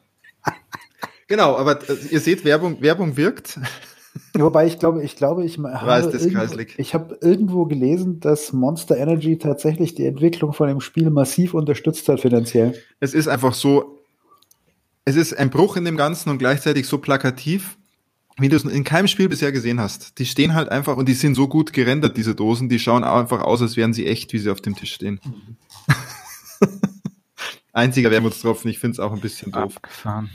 Genau, 1.27 1.57
aber 1.57 1.81
äh, 1.89 1.95
ihr 2.09 2.19
seht, 2.19 2.45
Werbung, 2.45 2.81
Werbung 2.81 3.17
wirkt. 3.17 3.59
Wobei 4.33 4.65
ich 4.65 4.79
glaube, 4.79 5.03
ich 5.03 5.15
glaube, 5.15 5.45
ich 5.45 5.57
habe 5.57 6.11
irgendwo, 6.11 6.61
ich 6.77 6.93
habe 6.93 7.17
irgendwo 7.21 7.65
gelesen, 7.65 8.19
dass 8.19 8.53
Monster 8.53 8.97
Energy 8.97 9.37
tatsächlich 9.37 9.95
die 9.95 10.05
Entwicklung 10.05 10.53
von 10.53 10.67
dem 10.67 10.81
Spiel 10.81 11.09
massiv 11.09 11.53
unterstützt 11.53 12.07
hat 12.07 12.21
finanziell. 12.21 12.75
Es 12.99 13.13
ist 13.13 13.27
einfach 13.27 13.53
so, 13.53 13.99
es 15.05 15.15
ist 15.15 15.37
ein 15.37 15.49
Bruch 15.49 15.77
in 15.77 15.85
dem 15.85 15.97
Ganzen 15.97 16.29
und 16.29 16.37
gleichzeitig 16.37 16.87
so 16.87 16.97
plakativ, 16.97 17.77
wie 18.37 18.49
du 18.49 18.55
es 18.55 18.63
in 18.63 18.83
keinem 18.83 19.07
Spiel 19.07 19.29
bisher 19.29 19.51
gesehen 19.51 19.79
hast. 19.79 20.19
Die 20.19 20.25
stehen 20.25 20.53
halt 20.53 20.69
einfach 20.69 20.97
und 20.97 21.07
die 21.07 21.13
sind 21.13 21.35
so 21.35 21.47
gut 21.47 21.73
gerendert, 21.73 22.17
diese 22.17 22.35
Dosen, 22.35 22.69
die 22.69 22.79
schauen 22.79 23.03
einfach 23.03 23.41
aus, 23.41 23.61
als 23.61 23.77
wären 23.77 23.93
sie 23.93 24.07
echt, 24.07 24.33
wie 24.33 24.39
sie 24.39 24.49
auf 24.49 24.61
dem 24.61 24.75
Tisch 24.75 24.93
stehen. 24.93 25.19
Mhm. 25.23 25.57
Einziger 27.73 28.11
Wermutstropfen, 28.11 28.71
ich 28.71 28.79
finde 28.79 28.93
es 28.93 28.99
auch 28.99 29.11
ein 29.11 29.21
bisschen 29.21 29.51
doof. 29.51 29.77
Abgefahren. 29.77 30.29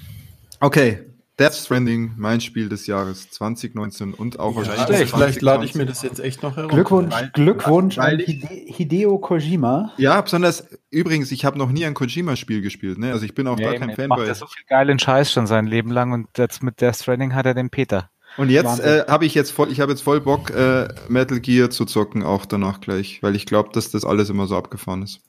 Okay, 0.60 1.00
Death 1.40 1.54
Stranding, 1.54 2.12
mein 2.18 2.42
Spiel 2.42 2.68
des 2.68 2.86
Jahres 2.86 3.30
2019 3.30 4.12
und 4.12 4.38
auch 4.38 4.50
ja, 4.50 4.56
wahrscheinlich. 4.58 4.96
Schlecht. 4.96 5.14
Vielleicht 5.14 5.42
lade 5.42 5.64
ich 5.64 5.74
mir 5.74 5.86
das 5.86 6.02
jetzt 6.02 6.20
echt 6.20 6.42
noch 6.42 6.56
herum. 6.56 6.70
Glückwunsch, 6.70 7.14
weil, 7.14 7.30
Glückwunsch 7.30 7.96
weil 7.96 8.16
an 8.16 8.20
Hideo 8.20 9.18
Kojima. 9.18 9.92
Ja, 9.96 10.20
besonders 10.20 10.68
übrigens, 10.90 11.32
ich 11.32 11.46
habe 11.46 11.56
noch 11.56 11.72
nie 11.72 11.86
ein 11.86 11.94
Kojima-Spiel 11.94 12.60
gespielt, 12.60 12.98
ne? 12.98 13.12
Also 13.12 13.24
ich 13.24 13.34
bin 13.34 13.46
auch 13.46 13.56
nee, 13.56 13.64
da 13.64 13.74
kein 13.78 13.94
Fan. 13.94 14.08
Macht 14.08 14.26
er 14.26 14.34
so 14.34 14.46
viel 14.46 14.64
geilen 14.68 14.98
Scheiß 14.98 15.32
schon 15.32 15.46
sein 15.46 15.66
Leben 15.66 15.90
lang 15.90 16.12
und 16.12 16.28
jetzt 16.36 16.62
mit 16.62 16.82
Death 16.82 16.96
Stranding 16.96 17.34
hat 17.34 17.46
er 17.46 17.54
den 17.54 17.70
Peter. 17.70 18.10
Und 18.36 18.50
jetzt 18.50 18.80
äh, 18.80 19.06
habe 19.08 19.24
ich 19.24 19.34
jetzt 19.34 19.50
voll, 19.50 19.72
ich 19.72 19.80
habe 19.80 19.92
jetzt 19.92 20.02
voll 20.02 20.20
Bock, 20.20 20.50
äh, 20.50 20.88
Metal 21.08 21.40
Gear 21.40 21.70
zu 21.70 21.86
zocken, 21.86 22.22
auch 22.22 22.44
danach 22.44 22.80
gleich, 22.80 23.22
weil 23.22 23.34
ich 23.34 23.46
glaube, 23.46 23.70
dass 23.72 23.90
das 23.90 24.04
alles 24.04 24.28
immer 24.28 24.46
so 24.46 24.56
abgefahren 24.56 25.02
ist. 25.02 25.20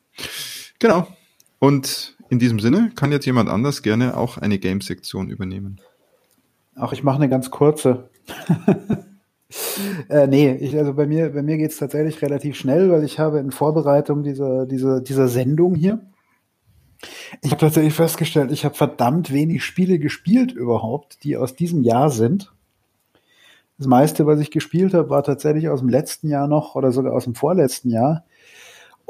Genau. 0.80 1.08
Und 1.58 2.18
in 2.30 2.40
diesem 2.40 2.60
Sinne 2.60 2.92
kann 2.96 3.14
jetzt 3.14 3.26
jemand 3.26 3.50
anders 3.50 3.82
gerne 3.82 4.18
auch 4.18 4.38
eine 4.38 4.60
Game-Sektion 4.60 5.30
übernehmen. 5.30 5.80
Ach, 6.76 6.94
ich 6.94 7.04
mache 7.04 7.18
eine 7.18 7.30
ganz 7.30 7.52
kurze. 7.52 8.10
äh, 10.10 10.28
nee, 10.28 10.54
ich, 10.54 10.78
also 10.78 10.94
bei 10.94 11.06
mir, 11.06 11.34
bei 11.34 11.42
mir 11.42 11.58
geht 11.58 11.72
es 11.72 11.78
tatsächlich 11.78 12.22
relativ 12.22 12.56
schnell, 12.56 12.92
weil 12.92 13.04
ich 13.04 13.20
habe 13.20 13.40
in 13.40 13.52
Vorbereitung 13.52 14.24
dieser, 14.24 14.66
dieser, 14.66 15.02
dieser 15.02 15.28
Sendung 15.28 15.76
hier, 15.76 16.00
ich 17.42 17.52
habe 17.52 17.60
tatsächlich 17.60 17.94
festgestellt, 17.94 18.52
ich 18.52 18.66
habe 18.66 18.76
verdammt 18.76 19.32
wenig 19.32 19.64
Spiele 19.64 20.00
gespielt 20.00 20.52
überhaupt, 20.52 21.24
die 21.24 21.38
aus 21.38 21.56
diesem 21.56 21.82
Jahr 21.82 22.10
sind. 22.10 22.54
Das 23.78 23.88
meiste, 23.88 24.28
was 24.28 24.40
ich 24.40 24.52
gespielt 24.52 24.94
habe, 24.94 25.10
war 25.10 25.24
tatsächlich 25.24 25.70
aus 25.70 25.80
dem 25.80 25.90
letzten 25.90 26.30
Jahr 26.30 26.48
noch 26.48 26.76
oder 26.76 26.92
sogar 26.92 27.14
aus 27.14 27.24
dem 27.24 27.34
vorletzten 27.34 27.90
Jahr. 27.90 28.26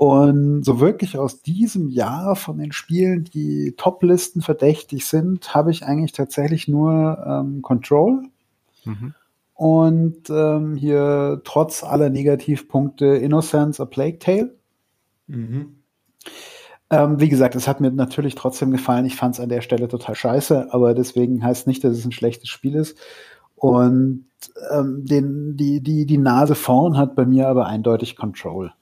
Und 0.02 0.64
so 0.64 0.80
wirklich 0.80 1.20
aus 1.20 1.44
diesem 1.44 1.88
Jahr 1.88 2.36
von 2.36 2.58
den 2.58 2.72
Spielen, 2.72 3.24
die 3.24 3.76
Top-Listen 3.78 4.42
verdächtig 4.42 5.06
sind, 5.06 5.54
habe 5.54 5.70
ich 5.70 5.86
eigentlich 5.86 6.12
tatsächlich 6.12 6.68
nur 6.68 7.24
ähm, 7.24 7.62
Control. 7.62 8.24
Mhm. 8.84 9.14
Und 9.54 10.28
ähm, 10.32 10.76
hier 10.76 11.42
trotz 11.44 11.84
aller 11.84 12.10
Negativpunkte 12.10 13.06
Innocence, 13.06 13.80
A 13.80 13.86
Plague 13.86 14.18
Tale. 14.18 14.56
Mhm. 15.28 15.76
Ähm, 16.90 17.20
wie 17.20 17.30
gesagt, 17.30 17.54
es 17.54 17.68
hat 17.68 17.80
mir 17.80 17.92
natürlich 17.92 18.34
trotzdem 18.34 18.72
gefallen. 18.72 19.06
Ich 19.06 19.16
fand 19.16 19.36
es 19.36 19.40
an 19.40 19.50
der 19.50 19.62
Stelle 19.62 19.88
total 19.88 20.16
scheiße, 20.16 20.74
aber 20.74 20.96
deswegen 20.96 21.44
heißt 21.44 21.68
nicht, 21.68 21.84
dass 21.84 21.96
es 21.96 22.06
ein 22.06 22.12
schlechtes 22.12 22.50
Spiel 22.50 22.74
ist. 22.74 22.98
Und 23.54 24.26
ähm, 24.72 25.06
den, 25.06 25.58
die, 25.58 25.80
die, 25.84 26.08
die 26.08 26.18
Nase 26.18 26.56
vorn 26.56 26.98
hat 26.98 27.14
bei 27.14 27.28
mir 27.28 27.48
aber 27.50 27.68
eindeutig 27.68 28.16
Control. 28.16 28.74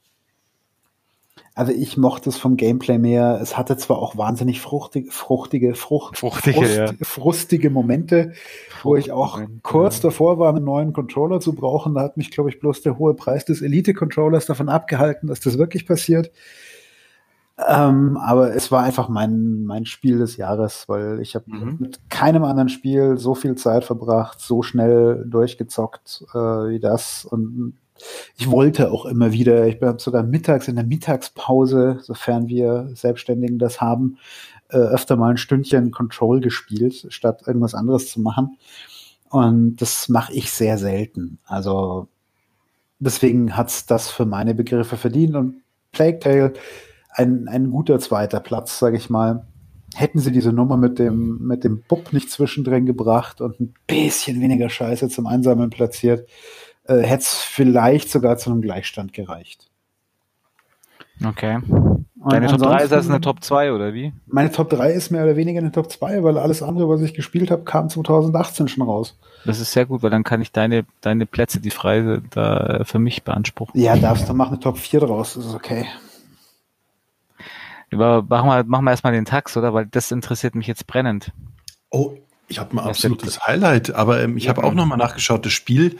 Also 1.55 1.71
ich 1.71 1.97
mochte 1.97 2.29
es 2.29 2.37
vom 2.37 2.55
Gameplay 2.57 2.97
mehr. 2.97 3.39
Es 3.41 3.57
hatte 3.57 3.75
zwar 3.77 3.97
auch 3.99 4.17
wahnsinnig 4.17 4.61
fruchtig, 4.61 5.11
fruchtige, 5.11 5.75
Frucht, 5.75 6.17
fruchtige, 6.17 6.59
Frust, 6.59 6.77
ja. 6.77 6.91
frustige 7.01 7.69
Momente, 7.69 8.33
wo 8.83 8.95
ich 8.95 9.11
auch 9.11 9.41
kurz 9.61 9.97
ja. 9.97 10.03
davor 10.03 10.39
war, 10.39 10.55
einen 10.55 10.63
neuen 10.63 10.93
Controller 10.93 11.39
zu 11.39 11.53
brauchen. 11.53 11.95
Da 11.95 12.01
hat 12.01 12.17
mich, 12.17 12.31
glaube 12.31 12.49
ich, 12.49 12.59
bloß 12.59 12.81
der 12.81 12.97
hohe 12.97 13.13
Preis 13.13 13.45
des 13.45 13.61
Elite-Controllers 13.61 14.45
davon 14.45 14.69
abgehalten, 14.69 15.27
dass 15.27 15.39
das 15.39 15.57
wirklich 15.57 15.85
passiert. 15.85 16.31
Ähm, 17.67 18.15
aber 18.17 18.55
es 18.55 18.71
war 18.71 18.83
einfach 18.83 19.09
mein, 19.09 19.63
mein 19.65 19.85
Spiel 19.85 20.17
des 20.17 20.37
Jahres, 20.37 20.87
weil 20.87 21.19
ich 21.19 21.35
habe 21.35 21.45
mhm. 21.47 21.77
mit 21.79 22.09
keinem 22.09 22.43
anderen 22.45 22.69
Spiel 22.69 23.17
so 23.17 23.35
viel 23.35 23.55
Zeit 23.55 23.83
verbracht, 23.83 24.39
so 24.39 24.61
schnell 24.61 25.25
durchgezockt 25.27 26.23
äh, 26.33 26.37
wie 26.37 26.79
das. 26.79 27.25
Und 27.25 27.73
ich 28.37 28.49
wollte 28.49 28.91
auch 28.91 29.05
immer 29.05 29.31
wieder, 29.31 29.67
ich 29.67 29.81
habe 29.81 29.99
sogar 29.99 30.23
mittags 30.23 30.67
in 30.67 30.75
der 30.75 30.85
Mittagspause, 30.85 31.99
sofern 32.01 32.47
wir 32.47 32.89
Selbstständigen 32.93 33.59
das 33.59 33.81
haben, 33.81 34.17
äh, 34.69 34.77
öfter 34.77 35.15
mal 35.15 35.31
ein 35.31 35.37
Stündchen 35.37 35.91
Control 35.91 36.41
gespielt, 36.41 37.07
statt 37.09 37.43
irgendwas 37.45 37.75
anderes 37.75 38.11
zu 38.11 38.21
machen. 38.21 38.57
Und 39.29 39.77
das 39.77 40.09
mache 40.09 40.33
ich 40.33 40.51
sehr 40.51 40.77
selten. 40.77 41.39
Also 41.45 42.07
deswegen 42.99 43.55
hat's 43.55 43.85
das 43.85 44.09
für 44.09 44.25
meine 44.25 44.55
Begriffe 44.55 44.97
verdient. 44.97 45.35
Und 45.35 45.61
Plague 45.91 46.19
Tale, 46.19 46.53
ein, 47.11 47.47
ein 47.47 47.71
guter 47.71 47.99
zweiter 47.99 48.39
Platz, 48.39 48.79
sage 48.79 48.97
ich 48.97 49.09
mal. 49.09 49.47
Hätten 49.95 50.19
sie 50.19 50.31
diese 50.31 50.53
Nummer 50.53 50.77
mit 50.77 50.99
dem, 50.99 51.39
mit 51.39 51.63
dem 51.63 51.81
Bub 51.87 52.13
nicht 52.13 52.29
zwischendrin 52.29 52.85
gebracht 52.85 53.41
und 53.41 53.59
ein 53.59 53.73
bisschen 53.87 54.39
weniger 54.39 54.69
Scheiße 54.69 55.09
zum 55.09 55.25
Einsammeln 55.25 55.71
platziert, 55.71 56.29
äh, 56.89 57.03
hätte 57.03 57.21
es 57.21 57.35
vielleicht 57.35 58.09
sogar 58.09 58.37
zu 58.37 58.49
einem 58.49 58.61
Gleichstand 58.61 59.13
gereicht. 59.13 59.67
Okay. 61.23 61.59
Deine 62.29 62.47
Top 62.47 62.59
3 62.59 62.83
ist 62.83 62.91
das 62.91 63.09
eine 63.09 63.21
Top 63.21 63.43
2 63.43 63.73
oder 63.73 63.93
wie? 63.93 64.13
Meine 64.27 64.51
Top 64.51 64.69
3 64.69 64.91
ist 64.91 65.09
mehr 65.09 65.23
oder 65.23 65.35
weniger 65.35 65.59
eine 65.59 65.71
Top 65.71 65.91
2, 65.91 66.23
weil 66.23 66.37
alles 66.37 66.61
andere, 66.61 66.89
was 66.89 67.01
ich 67.01 67.13
gespielt 67.13 67.51
habe, 67.51 67.63
kam 67.63 67.89
2018 67.89 68.67
schon 68.67 68.83
raus. 68.83 69.17
Das 69.45 69.59
ist 69.59 69.71
sehr 69.71 69.85
gut, 69.85 70.01
weil 70.01 70.09
dann 70.09 70.23
kann 70.23 70.41
ich 70.41 70.51
deine, 70.51 70.85
deine 71.01 71.25
Plätze, 71.25 71.59
die 71.61 71.71
frei 71.71 72.21
da 72.31 72.83
für 72.83 72.99
mich 72.99 73.23
beanspruchen. 73.23 73.79
Ja, 73.79 73.95
darfst 73.95 74.27
du 74.27 74.33
machen 74.33 74.53
eine 74.53 74.59
Top 74.59 74.77
4 74.77 75.01
draus, 75.01 75.35
das 75.35 75.45
ist 75.45 75.53
okay. 75.53 75.85
Über, 77.89 78.23
machen, 78.23 78.47
wir, 78.47 78.63
machen 78.65 78.85
wir 78.85 78.91
erstmal 78.91 79.13
den 79.13 79.25
Tax, 79.25 79.55
oder? 79.55 79.73
Weil 79.73 79.85
das 79.85 80.11
interessiert 80.11 80.55
mich 80.55 80.67
jetzt 80.67 80.87
brennend. 80.87 81.31
Oh, 81.89 82.13
ich 82.47 82.59
habe 82.59 82.73
ein 82.73 82.79
absolutes 82.79 83.45
Highlight, 83.45 83.93
aber 83.95 84.21
ähm, 84.21 84.37
ich 84.37 84.45
ja, 84.45 84.49
habe 84.49 84.63
auch 84.63 84.73
nochmal 84.73 84.97
nachgeschaut, 84.97 85.45
das 85.45 85.53
Spiel 85.53 85.97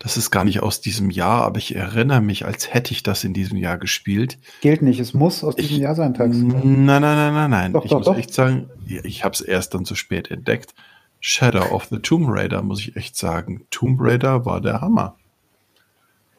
das 0.00 0.16
ist 0.16 0.30
gar 0.30 0.44
nicht 0.44 0.62
aus 0.62 0.80
diesem 0.80 1.10
Jahr, 1.10 1.44
aber 1.44 1.58
ich 1.58 1.76
erinnere 1.76 2.22
mich, 2.22 2.46
als 2.46 2.72
hätte 2.72 2.92
ich 2.92 3.02
das 3.02 3.22
in 3.22 3.34
diesem 3.34 3.58
Jahr 3.58 3.76
gespielt. 3.76 4.38
Gilt 4.62 4.80
nicht, 4.80 4.98
es 4.98 5.12
muss 5.12 5.44
aus 5.44 5.56
diesem 5.56 5.76
ich, 5.76 5.82
Jahr 5.82 5.94
sein, 5.94 6.14
Tax. 6.14 6.34
Nein, 6.34 6.86
nein, 6.86 7.02
nein, 7.02 7.34
nein, 7.34 7.50
nein. 7.50 7.72
Doch, 7.74 7.84
ich 7.84 7.90
doch, 7.90 7.98
muss 7.98 8.06
doch. 8.06 8.16
echt 8.16 8.32
sagen, 8.32 8.70
ich 8.86 9.24
habe 9.24 9.34
es 9.34 9.42
erst 9.42 9.74
dann 9.74 9.84
zu 9.84 9.94
spät 9.94 10.30
entdeckt. 10.30 10.74
Shadow 11.20 11.70
of 11.70 11.84
the 11.90 11.98
Tomb 11.98 12.28
Raider, 12.30 12.62
muss 12.62 12.80
ich 12.80 12.96
echt 12.96 13.14
sagen. 13.14 13.66
Tomb 13.70 14.00
Raider 14.00 14.46
war 14.46 14.62
der 14.62 14.80
Hammer. 14.80 15.16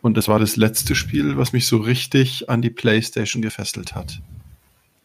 Und 0.01 0.17
es 0.17 0.27
war 0.27 0.39
das 0.39 0.55
letzte 0.55 0.95
Spiel, 0.95 1.37
was 1.37 1.53
mich 1.53 1.67
so 1.67 1.77
richtig 1.77 2.49
an 2.49 2.63
die 2.63 2.71
PlayStation 2.71 3.43
gefesselt 3.43 3.93
hat. 3.93 4.23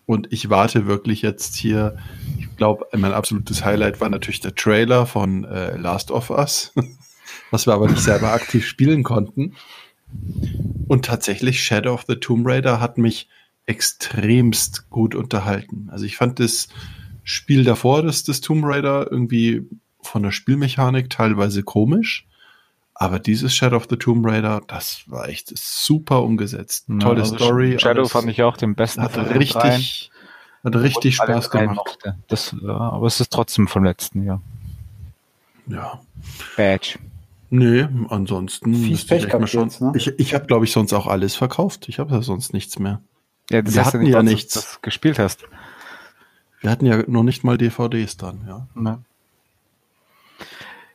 Und 0.07 0.33
ich 0.33 0.49
warte 0.49 0.87
wirklich 0.87 1.21
jetzt 1.21 1.57
hier. 1.57 1.99
Ich 2.39 2.57
glaube, 2.57 2.87
mein 2.97 3.13
absolutes 3.13 3.67
Highlight 3.67 4.01
war 4.01 4.09
natürlich 4.09 4.41
der 4.41 4.55
Trailer 4.55 5.05
von 5.05 5.45
äh, 5.45 5.77
Last 5.77 6.11
of 6.11 6.31
Us. 6.31 6.73
was 7.51 7.67
wir 7.67 7.75
aber 7.75 7.89
nicht 7.89 8.03
selber 8.03 8.33
aktiv 8.33 8.67
spielen 8.67 9.03
konnten. 9.03 9.55
Und 10.89 11.05
tatsächlich 11.05 11.63
Shadow 11.63 11.95
of 11.95 12.05
the 12.07 12.17
Tomb 12.17 12.47
Raider 12.47 12.81
hat 12.81 12.99
mich 12.99 13.29
extremst 13.67 14.89
gut 14.91 15.15
unterhalten. 15.15 15.89
Also 15.91 16.05
ich 16.05 16.17
fand 16.17 16.39
das 16.39 16.69
Spiel 17.25 17.65
davor, 17.65 18.03
das, 18.03 18.23
das 18.23 18.41
Tomb 18.41 18.65
Raider, 18.65 19.11
irgendwie 19.11 19.67
von 20.01 20.23
der 20.23 20.31
Spielmechanik 20.31 21.11
teilweise 21.11 21.63
komisch. 21.63 22.27
Aber 22.95 23.19
dieses 23.19 23.55
Shadow 23.55 23.77
of 23.77 23.89
the 23.91 23.97
Tomb 23.97 24.25
Raider, 24.25 24.63
das 24.67 25.03
war 25.07 25.29
echt 25.29 25.53
super 25.59 26.23
umgesetzt. 26.23 26.87
Ja, 26.89 26.99
Tolle 26.99 27.23
also 27.23 27.37
Story. 27.37 27.79
Shadow 27.79 28.07
fand 28.07 28.31
ich 28.31 28.43
auch 28.43 28.57
den 28.57 28.75
besten. 28.75 29.03
Hat 29.03 29.19
richtig, 29.35 30.11
hat 30.65 30.77
richtig 30.77 31.17
Spaß 31.17 31.51
gemacht. 31.51 31.99
Das, 32.29 32.57
ja, 32.63 32.75
aber 32.75 33.07
es 33.07 33.21
ist 33.21 33.33
trotzdem 33.33 33.69
vom 33.69 33.85
letzten 33.85 34.25
Jahr. 34.25 34.41
Ja. 35.67 36.01
Badge. 36.57 36.99
Nee, 37.51 37.87
ansonsten. 38.09 38.75
Fies 38.75 39.07
Pech 39.07 39.25
ich 39.25 39.51
schon. 39.51 39.65
Jetzt, 39.65 39.81
ne? 39.81 39.93
Ich, 39.95 40.09
ich 40.19 40.35
habe, 40.35 40.47
glaube 40.47 40.65
ich, 40.65 40.73
sonst 40.73 40.93
auch 40.93 41.07
alles 41.07 41.37
verkauft. 41.37 41.89
Ich 41.89 41.99
habe 41.99 42.13
ja 42.13 42.23
sonst 42.23 42.53
nichts 42.53 42.79
mehr. 42.79 43.01
Ja, 43.51 43.63
das 43.63 43.75
Wir 43.75 43.85
hatten 43.85 43.99
ja, 43.99 44.03
nicht, 44.03 44.15
ja 44.15 44.23
nichts. 44.23 44.75
Du 44.75 44.81
gespielt 44.83 45.19
hast. 45.19 45.45
Wir 46.61 46.71
hatten 46.71 46.87
ja 46.87 47.05
noch 47.07 47.23
nicht 47.23 47.45
mal 47.45 47.59
DVDs 47.59 48.17
dann, 48.17 48.45
ja. 48.49 48.67
Ne. 48.75 49.03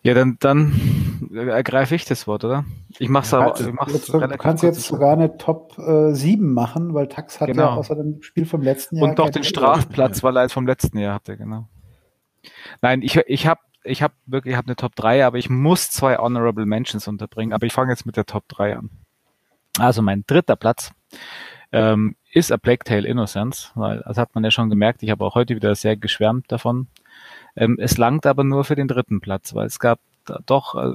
Ja, 0.03 0.15
dann, 0.15 0.37
dann 0.39 1.29
ergreife 1.33 1.93
ich 1.93 2.05
das 2.05 2.25
Wort, 2.25 2.43
oder? 2.43 2.65
Ich 2.97 3.07
mach's 3.07 3.31
ja, 3.31 3.39
aber. 3.39 3.59
Ich 3.59 3.71
mach's 3.71 3.93
jetzt, 3.93 4.09
du 4.09 4.19
kannst 4.19 4.63
jetzt 4.63 4.81
sogar 4.81 5.13
eine 5.13 5.37
Top 5.37 5.77
äh, 5.77 6.13
7 6.13 6.53
machen, 6.53 6.93
weil 6.93 7.07
Tax 7.07 7.39
hat 7.39 7.47
genau. 7.47 7.63
ja 7.63 7.75
außer 7.75 7.95
dem 7.95 8.21
Spiel 8.23 8.45
vom 8.45 8.61
letzten 8.63 8.97
Jahr. 8.97 9.09
Und 9.09 9.19
doch 9.19 9.29
den 9.29 9.43
Strafplatz, 9.43 10.23
weil 10.23 10.37
er 10.37 10.45
es 10.45 10.53
vom 10.53 10.65
letzten 10.65 10.97
Jahr 10.97 11.15
hatte, 11.15 11.37
genau. 11.37 11.67
Nein, 12.81 13.03
ich, 13.03 13.15
ich 13.15 13.45
habe 13.45 13.61
ich 13.83 14.01
hab 14.01 14.13
wirklich 14.25 14.53
ich 14.53 14.57
hab 14.57 14.67
eine 14.67 14.75
Top 14.75 14.95
3, 14.95 15.25
aber 15.25 15.37
ich 15.37 15.49
muss 15.49 15.89
zwei 15.89 16.17
Honorable 16.17 16.65
Mentions 16.65 17.07
unterbringen. 17.07 17.53
Aber 17.53 17.65
ich 17.65 17.73
fange 17.73 17.91
jetzt 17.91 18.05
mit 18.05 18.17
der 18.17 18.25
Top 18.25 18.47
3 18.47 18.77
an. 18.77 18.89
Also 19.79 20.01
mein 20.01 20.23
dritter 20.27 20.55
Platz 20.55 20.91
ähm, 21.71 22.15
ist 22.31 22.51
A 22.51 22.57
Plague 22.57 22.83
Tale 22.83 23.07
Innocence, 23.07 23.71
weil 23.75 24.03
das 24.05 24.17
hat 24.17 24.35
man 24.35 24.43
ja 24.43 24.51
schon 24.51 24.69
gemerkt. 24.69 25.03
Ich 25.03 25.09
habe 25.09 25.23
auch 25.25 25.35
heute 25.35 25.55
wieder 25.55 25.73
sehr 25.75 25.95
geschwärmt 25.97 26.51
davon. 26.51 26.87
Ähm, 27.55 27.77
es 27.79 27.97
langt 27.97 28.25
aber 28.25 28.43
nur 28.43 28.63
für 28.63 28.75
den 28.75 28.87
dritten 28.87 29.21
Platz, 29.21 29.53
weil 29.55 29.67
es 29.67 29.79
gab 29.79 29.99
doch 30.45 30.75
äh, 30.75 30.93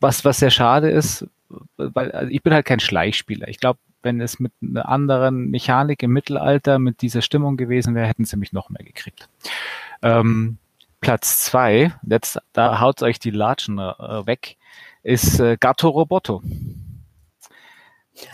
was, 0.00 0.24
was 0.24 0.38
sehr 0.38 0.50
schade 0.50 0.90
ist, 0.90 1.26
weil 1.76 2.12
also 2.12 2.30
ich 2.30 2.42
bin 2.42 2.52
halt 2.52 2.66
kein 2.66 2.80
Schleichspieler. 2.80 3.48
Ich 3.48 3.58
glaube, 3.58 3.78
wenn 4.02 4.20
es 4.20 4.40
mit 4.40 4.52
einer 4.62 4.88
anderen 4.88 5.50
Mechanik 5.50 6.02
im 6.02 6.12
Mittelalter 6.12 6.78
mit 6.78 7.02
dieser 7.02 7.22
Stimmung 7.22 7.56
gewesen 7.56 7.94
wäre, 7.94 8.06
hätten 8.06 8.24
sie 8.24 8.36
mich 8.36 8.52
noch 8.52 8.70
mehr 8.70 8.84
gekriegt. 8.84 9.28
Ähm, 10.02 10.58
Platz 11.00 11.44
zwei, 11.44 11.92
jetzt, 12.02 12.38
da 12.52 12.80
haut 12.80 13.02
euch 13.02 13.18
die 13.18 13.30
Latschen 13.30 13.78
äh, 13.78 14.26
weg, 14.26 14.56
ist 15.02 15.40
äh, 15.40 15.56
Gatto 15.58 15.88
Roboto. 15.88 16.42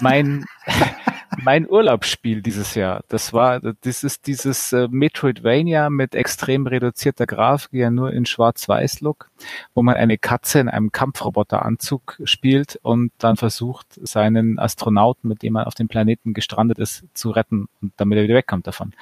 Mein, 0.01 0.45
mein 1.43 1.69
Urlaubsspiel 1.69 2.43
dieses 2.43 2.75
Jahr. 2.75 3.05
Das 3.09 3.33
war, 3.33 3.61
das 3.61 4.03
ist 4.03 4.27
dieses 4.27 4.73
äh, 4.73 4.89
Metroidvania 4.91 5.91
mit 5.91 6.15
extrem 6.17 6.67
reduzierter 6.67 7.27
Grafik, 7.27 7.73
ja 7.73 7.91
nur 7.91 8.13
in 8.13 8.27
Schwarz-Weiß-Look, 8.27 9.31
wo 9.75 9.83
man 9.83 9.95
eine 9.95 10.19
Katze 10.19 10.59
in 10.59 10.69
einem 10.69 10.91
Kampfroboteranzug 10.91 12.21
spielt 12.25 12.81
und 12.83 13.13
dann 13.19 13.37
versucht, 13.37 13.87
seinen 14.03 14.59
Astronauten, 14.59 15.29
mit 15.29 15.43
dem 15.43 15.53
man 15.53 15.67
auf 15.67 15.75
dem 15.75 15.89
Planeten 15.89 16.35
gestrandet 16.35 16.79
ist, 16.79 17.05
zu 17.15 17.31
retten 17.31 17.69
und 17.81 17.93
damit 17.97 18.19
er 18.19 18.25
wieder 18.25 18.35
wegkommt 18.35 18.67
davon. 18.67 18.93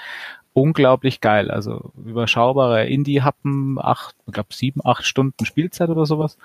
Unglaublich 0.54 1.20
geil, 1.20 1.50
also 1.50 1.92
überschaubare 2.04 2.86
Indie-Happen, 2.86 3.78
acht, 3.78 4.14
ich 4.26 4.32
glaube 4.32 4.54
sieben, 4.54 4.80
acht 4.84 5.04
Stunden 5.04 5.44
Spielzeit 5.44 5.90
oder 5.90 6.06
sowas. 6.06 6.38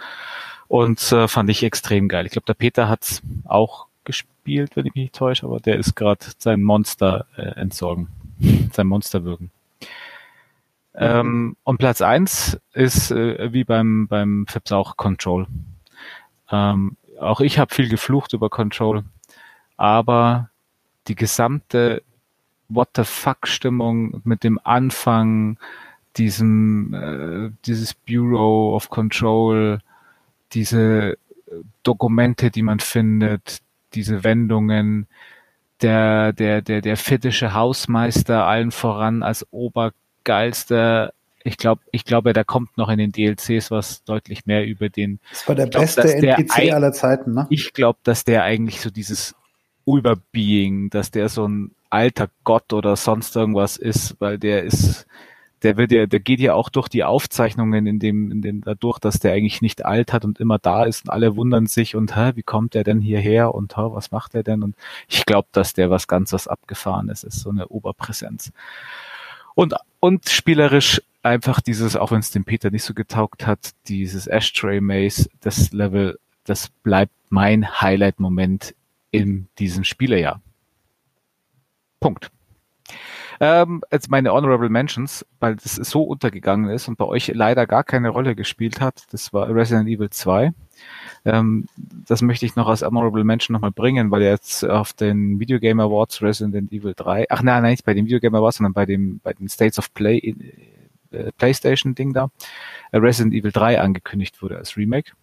Und 0.68 1.12
äh, 1.12 1.28
fand 1.28 1.50
ich 1.50 1.64
extrem 1.64 2.08
geil. 2.08 2.26
Ich 2.26 2.32
glaube, 2.32 2.46
der 2.46 2.56
Peter 2.56 2.90
hat's 2.90 3.22
auch 3.46 3.86
gespielt, 4.04 4.76
wenn 4.76 4.88
ich 4.88 4.96
mich 4.96 5.04
nicht 5.04 5.16
täusche, 5.16 5.46
aber 5.46 5.60
der 5.60 5.78
ist 5.78 5.96
gerade 5.96 6.26
sein 6.40 6.64
Monster 6.64 7.28
äh, 7.38 7.60
entsorgen, 7.60 8.08
sein 8.74 8.88
Monster 8.88 9.24
wirken. 9.24 9.52
Ähm, 10.96 11.56
und 11.64 11.78
Platz 11.78 12.02
eins 12.02 12.60
ist 12.74 13.12
äh, 13.12 13.54
wie 13.54 13.64
beim, 13.64 14.08
beim 14.08 14.46
Fips 14.48 14.72
auch 14.72 14.98
Control. 14.98 15.48
Ähm, 16.52 16.98
auch 17.20 17.42
ich 17.42 17.60
habe 17.60 17.74
viel 17.74 17.90
geflucht 17.90 18.34
über 18.34 18.50
Control, 18.50 19.04
aber 19.78 20.50
die 21.08 21.16
gesamte 21.16 22.02
What 22.70 22.90
the 22.96 23.04
fuck 23.04 23.48
Stimmung 23.48 24.22
mit 24.24 24.44
dem 24.44 24.60
Anfang, 24.64 25.58
diesem, 26.18 26.94
äh, 26.94 27.52
dieses 27.66 27.94
Bureau 27.94 28.76
of 28.76 28.90
Control, 28.90 29.80
diese 30.54 31.18
Dokumente, 31.84 32.52
die 32.52 32.62
man 32.62 32.80
findet, 32.80 33.60
diese 33.94 34.24
Wendungen, 34.24 35.08
der, 35.82 36.34
der, 36.34 36.62
der, 36.62 36.82
der 36.82 36.98
fittische 36.98 37.54
Hausmeister 37.54 38.46
allen 38.46 38.72
voran 38.72 39.24
als 39.24 39.48
obergeilster. 39.52 41.14
Ich 41.44 41.58
glaube, 41.58 41.82
ich 41.92 42.04
glaube, 42.04 42.34
da 42.34 42.44
kommt 42.44 42.78
noch 42.78 42.90
in 42.90 42.98
den 42.98 43.12
DLCs 43.12 43.72
was 43.72 44.04
deutlich 44.04 44.46
mehr 44.46 44.66
über 44.66 44.90
den. 44.90 45.20
Das 45.30 45.48
war 45.48 45.56
der 45.56 45.68
glaub, 45.68 45.84
beste 45.84 46.14
NPC 46.14 46.74
aller 46.74 46.92
Zeiten, 46.92 47.34
ne? 47.34 47.48
Ich 47.50 47.74
glaube, 47.74 48.00
dass 48.04 48.26
der 48.26 48.44
eigentlich 48.44 48.82
so 48.82 48.90
dieses 48.90 49.36
Überbeing, 49.86 50.90
dass 50.90 51.12
der 51.12 51.30
so 51.30 51.48
ein 51.48 51.72
alter 51.90 52.30
Gott 52.44 52.74
oder 52.74 52.96
sonst 52.96 53.36
irgendwas 53.36 53.78
ist, 53.78 54.16
weil 54.20 54.38
der 54.38 54.64
ist, 54.64 55.08
der 55.64 55.78
wird 55.78 55.92
ja, 55.92 56.06
der 56.06 56.20
geht 56.20 56.40
ja 56.40 56.54
auch 56.54 56.70
durch 56.70 56.88
die 56.88 57.04
Aufzeichnungen 57.04 57.86
in 57.86 58.00
dem, 58.00 58.32
in 58.32 58.42
dem, 58.42 58.62
dadurch, 58.62 59.00
dass 59.00 59.20
der 59.20 59.34
eigentlich 59.34 59.62
nicht 59.62 59.86
alt 59.86 60.14
hat 60.14 60.24
und 60.24 60.40
immer 60.40 60.58
da 60.58 60.86
ist 60.86 61.06
und 61.06 61.10
alle 61.12 61.36
wundern 61.36 61.68
sich 61.68 61.96
und 61.96 62.16
hä, 62.16 62.32
wie 62.36 62.44
kommt 62.44 62.74
der 62.74 62.84
denn 62.84 63.02
hierher 63.02 63.54
und 63.54 63.76
hä, 63.76 63.82
was 63.92 64.12
macht 64.12 64.36
er 64.36 64.44
denn? 64.44 64.64
Und 64.64 64.76
ich 65.08 65.26
glaube, 65.26 65.50
dass 65.52 65.74
der 65.74 65.90
was 65.90 66.08
ganz 66.08 66.32
was 66.32 66.48
Abgefahrenes 66.48 67.24
ist, 67.24 67.40
so 67.42 67.50
eine 67.50 67.68
Oberpräsenz. 67.68 68.52
Und, 69.56 69.74
und 70.00 70.30
spielerisch 70.30 71.02
einfach 71.24 71.60
dieses, 71.60 71.98
auch 71.98 72.12
wenn 72.12 72.20
es 72.20 72.32
dem 72.32 72.46
Peter 72.46 72.72
nicht 72.72 72.84
so 72.84 72.94
getaugt 72.94 73.46
hat, 73.46 73.72
dieses 73.88 74.28
Ashtray 74.28 74.80
Maze, 74.80 75.30
das 75.42 75.72
Level, 75.74 76.18
das 76.46 76.70
bleibt 76.70 77.14
mein 77.30 77.82
Highlight-Moment 77.82 78.74
in 79.12 79.50
diesem 79.58 79.84
Spielerjahr. 79.84 80.42
Punkt. 82.00 82.32
Ähm, 83.42 83.82
jetzt 83.92 84.10
meine 84.10 84.34
Honorable 84.34 84.70
Mentions, 84.70 85.26
weil 85.40 85.56
das 85.56 85.76
so 85.76 86.04
untergegangen 86.04 86.70
ist 86.70 86.90
und 86.90 86.98
bei 86.98 87.06
euch 87.06 87.32
leider 87.34 87.66
gar 87.68 87.86
keine 87.86 88.10
Rolle 88.10 88.36
gespielt 88.36 88.82
hat. 88.82 89.04
Das 89.12 89.32
war 89.32 89.50
Resident 89.50 89.88
Evil 89.88 90.10
2. 90.10 90.52
Ähm, 91.26 91.68
das 91.78 92.22
möchte 92.22 92.46
ich 92.46 92.58
noch 92.58 92.68
als 92.68 92.82
Honorable 92.82 93.24
Mention 93.24 93.54
nochmal 93.54 93.72
bringen, 93.72 94.12
weil 94.12 94.24
jetzt 94.24 94.66
auf 94.66 94.92
den 94.92 95.40
Video 95.40 95.60
Game 95.60 95.80
Awards 95.80 96.22
Resident 96.22 96.72
Evil 96.74 96.94
3, 96.96 97.28
ach 97.30 97.42
nein, 97.42 97.62
nein, 97.64 97.72
nicht 97.72 97.86
bei 97.86 97.94
den 97.94 98.06
Video 98.06 98.20
Game 98.20 98.36
Awards, 98.36 98.58
sondern 98.58 98.74
bei 98.74 98.86
dem, 98.86 99.20
bei 99.24 99.34
den 99.34 99.48
States 99.48 99.80
of 99.80 99.94
Play, 99.94 100.36
äh, 101.12 101.32
PlayStation 101.38 101.96
Ding 101.96 102.14
da, 102.14 102.30
äh, 102.92 102.98
Resident 102.98 103.34
Evil 103.34 103.52
3 103.52 103.80
angekündigt 103.80 104.42
wurde 104.42 104.58
als 104.58 104.76
Remake. 104.76 105.14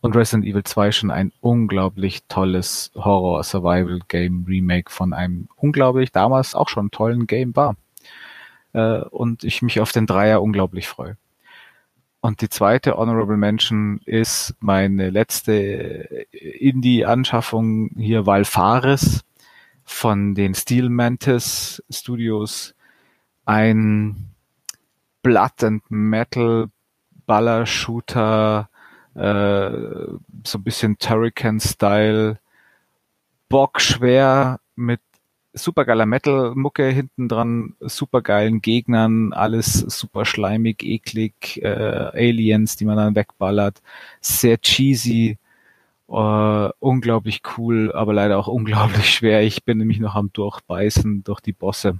Und 0.00 0.14
Resident 0.14 0.44
Evil 0.44 0.64
2 0.64 0.92
schon 0.92 1.10
ein 1.10 1.32
unglaublich 1.40 2.24
tolles 2.28 2.92
Horror-Survival-Game-Remake 2.94 4.90
von 4.90 5.12
einem 5.12 5.48
unglaublich 5.56 6.12
damals 6.12 6.54
auch 6.54 6.68
schon 6.68 6.90
tollen 6.90 7.26
Game 7.26 7.56
war. 7.56 7.76
Äh, 8.72 9.00
und 9.00 9.44
ich 9.44 9.62
mich 9.62 9.80
auf 9.80 9.92
den 9.92 10.06
Dreier 10.06 10.42
unglaublich 10.42 10.88
freue. 10.88 11.16
Und 12.20 12.40
die 12.40 12.48
zweite 12.48 12.96
Honorable 12.96 13.36
Mention 13.36 14.00
ist 14.04 14.54
meine 14.58 15.10
letzte 15.10 15.52
Indie-Anschaffung 16.32 17.90
hier 17.96 18.26
Valfaris 18.26 19.24
von 19.84 20.34
den 20.34 20.54
Steel 20.54 20.88
Mantis 20.88 21.82
Studios. 21.90 22.74
Ein 23.44 24.34
Blood 25.22 25.62
and 25.62 25.82
Metal 25.90 26.68
Baller-Shooter 27.26 28.68
äh, 29.14 29.70
so 30.44 30.58
ein 30.58 30.62
bisschen 30.64 30.98
Turrican-Style, 30.98 32.38
bockschwer 33.48 34.60
mit 34.76 35.00
supergeiler 35.52 36.06
Metal-Mucke 36.06 36.86
hinten 36.88 37.28
dran, 37.28 37.74
supergeilen 37.80 38.60
Gegnern, 38.60 39.32
alles 39.32 39.72
super 39.74 40.24
schleimig, 40.24 40.82
eklig, 40.82 41.60
äh, 41.62 41.68
Aliens, 42.14 42.76
die 42.76 42.84
man 42.84 42.96
dann 42.96 43.14
wegballert, 43.14 43.82
sehr 44.20 44.58
cheesy, 44.60 45.38
äh, 46.08 46.68
unglaublich 46.78 47.42
cool, 47.56 47.92
aber 47.92 48.12
leider 48.12 48.38
auch 48.38 48.48
unglaublich 48.48 49.10
schwer. 49.10 49.42
Ich 49.42 49.64
bin 49.64 49.78
nämlich 49.78 50.00
noch 50.00 50.14
am 50.14 50.32
Durchbeißen 50.32 51.24
durch 51.24 51.40
die 51.40 51.52
Bosse, 51.52 51.98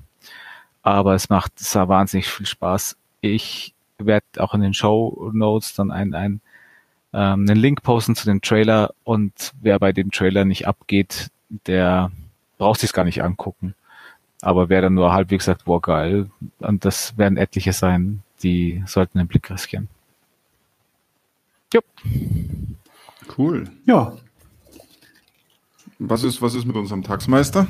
aber 0.82 1.14
es 1.14 1.28
macht 1.28 1.60
es 1.60 1.74
wahnsinnig 1.74 2.28
viel 2.28 2.46
Spaß. 2.46 2.96
Ich 3.20 3.74
werde 3.98 4.26
auch 4.38 4.54
in 4.54 4.60
den 4.60 4.74
Show 4.74 5.30
Notes 5.32 5.74
dann 5.74 5.90
ein, 5.90 6.14
ein 6.14 6.40
ähm, 7.12 7.46
einen 7.48 7.56
Link 7.56 7.82
posten 7.82 8.14
zu 8.14 8.26
dem 8.26 8.40
Trailer 8.40 8.94
und 9.04 9.52
wer 9.60 9.78
bei 9.78 9.92
dem 9.92 10.10
Trailer 10.10 10.44
nicht 10.44 10.66
abgeht, 10.66 11.30
der 11.66 12.10
braucht 12.58 12.80
sich 12.80 12.92
gar 12.92 13.04
nicht 13.04 13.22
angucken. 13.22 13.74
Aber 14.40 14.68
wer 14.68 14.82
dann 14.82 14.94
nur 14.94 15.12
halbwegs 15.12 15.46
sagt, 15.46 15.64
boah 15.64 15.80
geil, 15.80 16.30
und 16.58 16.84
das 16.84 17.16
werden 17.18 17.38
etliche 17.38 17.72
sein, 17.72 18.22
die 18.42 18.82
sollten 18.86 19.18
den 19.18 19.26
Blick 19.26 19.50
riskieren. 19.50 19.88
Jo. 21.72 21.80
Cool. 23.36 23.64
Ja. 23.84 24.16
Was 25.98 26.22
ist, 26.22 26.40
was 26.40 26.54
ist 26.54 26.64
mit 26.64 26.76
unserem 26.76 27.02
Taxmeister? 27.02 27.66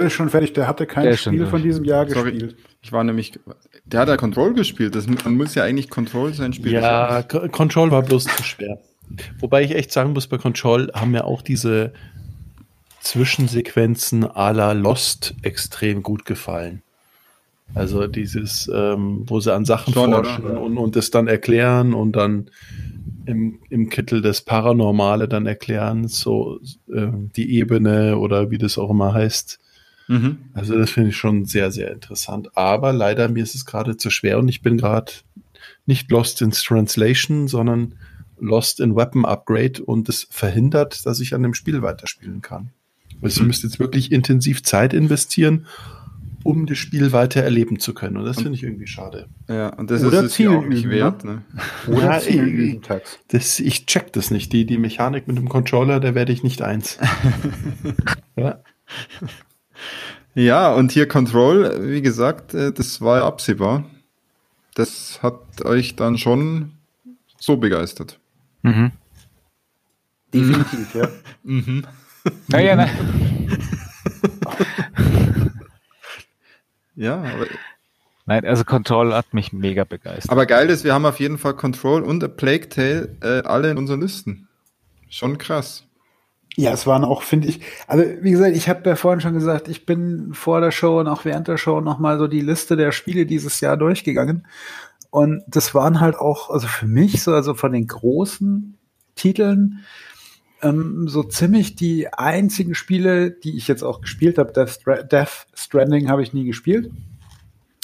Der 0.00 0.06
ist 0.06 0.12
schon 0.12 0.28
fertig, 0.28 0.52
der 0.52 0.66
hatte 0.66 0.86
kein 0.86 1.04
der 1.04 1.16
Spiel 1.16 1.46
von 1.46 1.62
diesem 1.62 1.84
Jahr 1.84 2.08
Sorry, 2.08 2.32
gespielt. 2.32 2.56
Ich 2.82 2.92
war 2.92 3.04
nämlich, 3.04 3.38
der 3.84 4.00
hat 4.00 4.08
ja 4.08 4.16
Control 4.16 4.54
gespielt. 4.54 4.94
Das, 4.94 5.06
man 5.06 5.36
muss 5.36 5.54
ja 5.54 5.62
eigentlich 5.62 5.88
Control 5.88 6.34
sein 6.34 6.52
Spiel. 6.52 6.72
Ja, 6.72 7.22
Control 7.22 7.90
war 7.90 8.02
bloß 8.02 8.24
zu 8.24 8.42
schwer. 8.42 8.78
Wobei 9.38 9.62
ich 9.62 9.74
echt 9.74 9.92
sagen 9.92 10.12
muss, 10.12 10.26
bei 10.26 10.38
Control 10.38 10.90
haben 10.94 11.12
mir 11.12 11.24
auch 11.24 11.42
diese 11.42 11.92
Zwischensequenzen 13.00 14.24
à 14.24 14.52
la 14.52 14.72
Lost 14.72 15.34
extrem 15.42 16.02
gut 16.02 16.24
gefallen. 16.24 16.82
Also 17.74 18.06
dieses, 18.06 18.70
ähm, 18.72 19.24
wo 19.26 19.40
sie 19.40 19.52
an 19.52 19.64
Sachen 19.64 19.94
Schon, 19.94 20.12
forschen 20.12 20.44
und, 20.44 20.76
und 20.76 20.96
das 20.96 21.10
dann 21.10 21.28
erklären 21.28 21.94
und 21.94 22.12
dann 22.12 22.50
im, 23.26 23.58
im 23.70 23.88
Kittel 23.88 24.22
das 24.22 24.42
Paranormale 24.42 25.28
dann 25.28 25.46
erklären, 25.46 26.08
so 26.08 26.60
äh, 26.92 27.08
die 27.36 27.56
Ebene 27.56 28.18
oder 28.18 28.50
wie 28.50 28.58
das 28.58 28.78
auch 28.78 28.90
immer 28.90 29.14
heißt. 29.14 29.60
Mhm. 30.08 30.38
Also 30.52 30.76
das 30.78 30.90
finde 30.90 31.10
ich 31.10 31.16
schon 31.16 31.44
sehr, 31.44 31.70
sehr 31.70 31.92
interessant. 31.92 32.56
Aber 32.56 32.92
leider 32.92 33.28
mir 33.28 33.42
ist 33.42 33.54
es 33.54 33.64
gerade 33.64 33.96
zu 33.96 34.10
schwer 34.10 34.38
und 34.38 34.48
ich 34.48 34.62
bin 34.62 34.78
gerade 34.78 35.12
nicht 35.86 36.10
Lost 36.10 36.42
in 36.42 36.50
Translation, 36.50 37.48
sondern 37.48 37.94
Lost 38.38 38.80
in 38.80 38.96
Weapon 38.96 39.24
Upgrade 39.24 39.82
und 39.84 40.08
es 40.08 40.26
verhindert, 40.30 41.06
dass 41.06 41.20
ich 41.20 41.34
an 41.34 41.42
dem 41.42 41.54
Spiel 41.54 41.82
weiterspielen 41.82 42.42
kann. 42.42 42.70
Also 43.22 43.40
ich 43.40 43.46
müsste 43.46 43.66
jetzt 43.66 43.78
wirklich 43.78 44.12
intensiv 44.12 44.62
Zeit 44.62 44.92
investieren, 44.92 45.66
um 46.42 46.66
das 46.66 46.76
Spiel 46.76 47.12
weiter 47.12 47.42
erleben 47.42 47.78
zu 47.78 47.94
können. 47.94 48.18
Und 48.18 48.26
das 48.26 48.36
finde 48.36 48.52
ich 48.52 48.62
irgendwie 48.62 48.86
schade. 48.86 49.28
Ja, 49.48 49.70
und 49.70 49.90
das 49.90 50.04
Oder 50.04 50.20
ist 50.20 50.32
es 50.32 50.38
ja 50.38 50.50
auch 50.50 50.66
nicht 50.66 50.88
wert. 50.90 51.24
Ne? 51.24 51.42
Oder 51.86 52.20
ja, 52.20 52.20
ich, 52.20 52.80
das, 53.28 53.60
ich 53.60 53.86
check 53.86 54.12
das 54.12 54.30
nicht. 54.30 54.52
Die, 54.52 54.66
die 54.66 54.76
Mechanik 54.76 55.26
mit 55.26 55.38
dem 55.38 55.48
Controller, 55.48 56.00
da 56.00 56.14
werde 56.14 56.32
ich 56.32 56.42
nicht 56.42 56.60
eins. 56.60 56.98
ja. 58.36 58.60
Ja, 60.34 60.72
und 60.72 60.92
hier 60.92 61.06
Control, 61.06 61.90
wie 61.90 62.02
gesagt, 62.02 62.54
äh, 62.54 62.72
das 62.72 63.00
war 63.00 63.22
absehbar. 63.22 63.84
Das 64.74 65.22
hat 65.22 65.64
euch 65.64 65.94
dann 65.94 66.18
schon 66.18 66.72
so 67.38 67.56
begeistert. 67.56 68.18
Mhm. 68.62 68.92
Definitiv, 70.32 70.94
ja. 70.94 71.08
mhm. 71.44 71.86
Naja, 72.48 72.74
na. 72.74 72.88
ja, 76.96 77.16
aber. 77.18 77.46
Nein, 78.26 78.44
also 78.46 78.64
Control 78.64 79.14
hat 79.14 79.34
mich 79.34 79.52
mega 79.52 79.84
begeistert. 79.84 80.32
Aber 80.32 80.46
geil 80.46 80.70
ist, 80.70 80.82
wir 80.82 80.94
haben 80.94 81.04
auf 81.04 81.20
jeden 81.20 81.38
Fall 81.38 81.54
Control 81.54 82.02
und 82.02 82.24
A 82.24 82.28
Plague 82.28 82.68
Tale 82.70 83.16
äh, 83.20 83.46
alle 83.46 83.70
in 83.70 83.76
unseren 83.76 84.00
Listen. 84.00 84.48
Schon 85.10 85.38
krass. 85.38 85.84
Ja, 86.56 86.72
es 86.72 86.86
waren 86.86 87.04
auch, 87.04 87.22
finde 87.22 87.48
ich, 87.48 87.60
also 87.88 88.04
wie 88.20 88.30
gesagt, 88.30 88.56
ich 88.56 88.68
habe 88.68 88.88
ja 88.88 88.94
vorhin 88.94 89.20
schon 89.20 89.34
gesagt, 89.34 89.68
ich 89.68 89.86
bin 89.86 90.34
vor 90.34 90.60
der 90.60 90.70
Show 90.70 91.00
und 91.00 91.08
auch 91.08 91.24
während 91.24 91.48
der 91.48 91.56
Show 91.56 91.80
nochmal 91.80 92.18
so 92.18 92.28
die 92.28 92.40
Liste 92.40 92.76
der 92.76 92.92
Spiele 92.92 93.26
dieses 93.26 93.60
Jahr 93.60 93.76
durchgegangen. 93.76 94.46
Und 95.10 95.42
das 95.48 95.74
waren 95.74 96.00
halt 96.00 96.16
auch, 96.16 96.50
also 96.50 96.66
für 96.66 96.86
mich 96.86 97.22
so, 97.22 97.32
also 97.32 97.54
von 97.54 97.72
den 97.72 97.86
großen 97.86 98.78
Titeln, 99.16 99.84
ähm, 100.62 101.08
so 101.08 101.22
ziemlich 101.22 101.76
die 101.76 102.12
einzigen 102.12 102.74
Spiele, 102.74 103.30
die 103.30 103.56
ich 103.56 103.68
jetzt 103.68 103.82
auch 103.82 104.00
gespielt 104.00 104.38
habe. 104.38 104.52
Death, 104.52 104.80
Death 105.10 105.46
Stranding 105.54 106.08
habe 106.08 106.22
ich 106.22 106.32
nie 106.32 106.44
gespielt. 106.44 106.90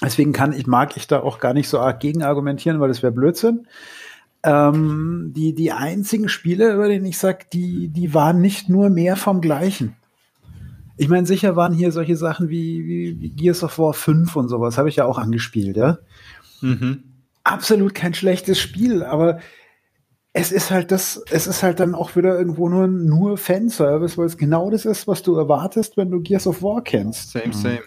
Deswegen 0.03 0.33
kann 0.33 0.53
ich, 0.53 0.67
mag 0.67 0.97
ich 0.97 1.07
da 1.07 1.21
auch 1.21 1.41
gar 1.41 1.55
nicht 1.55 1.69
so 1.69 1.79
arg 1.79 2.01
gegen 2.01 2.23
argumentieren, 2.23 2.81
weil 2.81 2.89
das 2.89 3.03
wäre 3.03 3.13
Blödsinn. 3.13 3.67
Ähm, 4.43 5.33
die, 5.35 5.55
die 5.55 5.73
einzigen 5.73 6.29
Spiele, 6.29 6.73
über 6.73 6.89
denen 6.89 7.05
ich 7.05 7.19
sag, 7.19 7.51
die, 7.51 7.89
die 7.89 8.15
waren 8.15 8.41
nicht 8.41 8.69
nur 8.69 8.89
mehr 8.89 9.17
vom 9.17 9.41
Gleichen. 9.41 9.97
Ich 10.97 11.09
meine, 11.09 11.27
sicher 11.27 11.57
waren 11.57 11.73
hier 11.73 11.93
solche 11.93 12.17
Sachen 12.17 12.49
wie, 12.49 12.85
wie, 12.85 13.21
wie 13.21 13.31
Gears 13.31 13.63
of 13.63 13.79
War 13.79 13.93
5 13.93 14.37
und 14.37 14.49
sowas, 14.49 14.79
habe 14.79 14.89
ich 14.89 14.97
ja 14.97 15.05
auch 15.05 15.19
angespielt, 15.19 15.77
ja. 15.77 15.99
Mhm. 16.61 17.05
Absolut 17.45 17.95
kein 17.95 18.15
schlechtes 18.15 18.59
Spiel, 18.59 19.03
aber 19.03 19.41
es 20.33 20.53
ist 20.53 20.71
halt 20.71 20.91
das, 20.91 21.23
es 21.31 21.47
ist 21.47 21.63
halt 21.63 21.81
dann 21.81 21.95
auch 21.95 22.17
wieder 22.17 22.39
irgendwo 22.39 22.69
nur, 22.69 22.87
nur 22.87 23.37
Fanservice, 23.37 24.17
weil 24.17 24.27
es 24.27 24.37
genau 24.37 24.71
das 24.71 24.85
ist, 24.85 25.09
was 25.09 25.23
du 25.23 25.37
erwartest, 25.37 25.97
wenn 25.97 26.11
du 26.11 26.21
Gears 26.21 26.47
of 26.47 26.63
War 26.63 26.83
kennst. 26.83 27.31
Same, 27.31 27.53
same. 27.53 27.83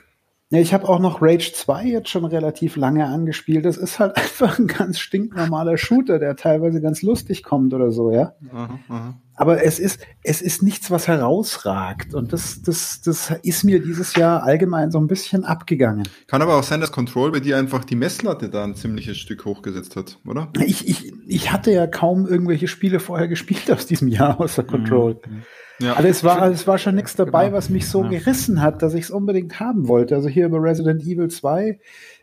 Ja, 0.54 0.60
ich 0.60 0.72
habe 0.72 0.88
auch 0.88 1.00
noch 1.00 1.20
Rage 1.20 1.52
2 1.52 1.86
jetzt 1.86 2.10
schon 2.10 2.26
relativ 2.26 2.76
lange 2.76 3.08
angespielt. 3.08 3.66
Das 3.66 3.76
ist 3.76 3.98
halt 3.98 4.16
einfach 4.18 4.60
ein 4.60 4.68
ganz 4.68 5.00
stinknormaler 5.00 5.80
Shooter, 5.80 6.20
der 6.20 6.36
teilweise 6.36 6.80
ganz 6.80 7.02
lustig 7.02 7.42
kommt 7.42 7.74
oder 7.74 7.90
so, 7.90 8.12
ja. 8.12 8.34
Aha, 8.54 8.80
aha. 8.88 9.14
Aber 9.34 9.64
es 9.64 9.80
ist, 9.80 10.06
es 10.22 10.44
ist 10.44 10.62
nichts, 10.62 10.92
was 10.92 11.08
herausragt. 11.08 12.14
Und 12.14 12.34
das, 12.34 12.62
das, 12.62 13.02
das 13.02 13.34
ist 13.42 13.64
mir 13.64 13.82
dieses 13.82 14.16
Jahr 14.16 14.44
allgemein 14.44 14.92
so 14.92 15.00
ein 15.00 15.08
bisschen 15.08 15.44
abgegangen. 15.44 16.08
Kann 16.28 16.44
aber 16.44 16.56
auch 16.56 16.64
sein, 16.64 16.82
dass 16.82 16.92
Control 16.92 17.32
bei 17.32 17.40
dir 17.40 17.58
einfach 17.58 17.84
die 17.84 17.96
Messlatte 17.96 18.50
da 18.50 18.64
ein 18.64 18.76
ziemliches 18.76 19.18
Stück 19.18 19.46
hochgesetzt 19.46 19.96
hat, 19.96 20.20
oder? 20.24 20.50
Ich, 20.64 20.88
ich, 20.88 21.14
ich 21.26 21.52
hatte 21.52 21.72
ja 21.72 21.88
kaum 21.88 22.28
irgendwelche 22.28 22.68
Spiele 22.68 23.00
vorher 23.00 23.28
gespielt 23.28 23.72
aus 23.72 23.88
diesem 23.88 24.08
Jahr, 24.08 24.40
außer 24.40 24.64
Control. 24.64 25.20
Mhm. 25.26 25.42
Ja. 25.84 25.94
Also 25.94 26.08
es 26.08 26.24
war, 26.24 26.50
es 26.50 26.66
war 26.66 26.78
schon 26.78 26.96
nichts 26.96 27.16
dabei, 27.16 27.46
genau. 27.46 27.58
was 27.58 27.70
mich 27.70 27.88
so 27.88 28.04
ja. 28.04 28.10
gerissen 28.10 28.62
hat, 28.62 28.82
dass 28.82 28.94
ich 28.94 29.06
es 29.06 29.12
unbedingt 29.12 29.60
haben 29.60 29.88
wollte. 29.88 30.16
Also 30.16 30.30
hier 30.30 30.46
über 30.46 30.62
Resident 30.62 31.02
Evil 31.04 31.28
2, 31.28 31.80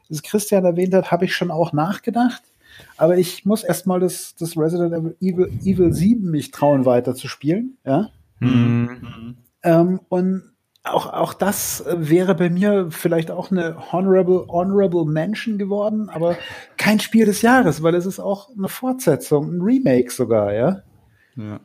das 0.09 0.23
Christian 0.23 0.65
erwähnt 0.65 0.95
hat, 0.95 1.11
habe 1.11 1.27
ich 1.27 1.35
schon 1.35 1.51
auch 1.51 1.73
nachgedacht. 1.73 2.43
Aber 2.97 3.19
ich 3.19 3.45
muss 3.45 3.62
erstmal 3.62 4.01
das, 4.01 4.35
das 4.37 4.57
Resident 4.57 5.15
Evil, 5.20 5.51
Evil 5.62 5.93
7 5.93 6.31
mich 6.31 6.51
trauen, 6.51 6.87
weiter 6.87 7.15
zu 7.15 7.28
spielen. 7.28 7.77
Ja? 7.85 8.11
Mhm. 8.39 9.37
Ähm, 9.62 10.01
und 10.09 10.45
auch, 10.82 11.12
auch 11.12 11.35
das 11.35 11.85
wäre 11.87 12.35
bei 12.35 12.49
mir 12.49 12.87
vielleicht 12.91 13.31
auch 13.31 13.51
eine 13.51 13.93
Honorable, 13.93 14.47
Honorable 14.49 15.05
Mention 15.05 15.59
geworden, 15.59 16.09
aber 16.09 16.37
kein 16.78 17.01
Spiel 17.01 17.27
des 17.27 17.43
Jahres, 17.43 17.82
weil 17.82 17.95
es 17.95 18.07
ist 18.07 18.19
auch 18.19 18.49
eine 18.57 18.69
Fortsetzung, 18.69 19.57
ein 19.57 19.61
Remake 19.61 20.11
sogar, 20.11 20.55
ja. 20.55 20.82
Ja. 21.37 21.61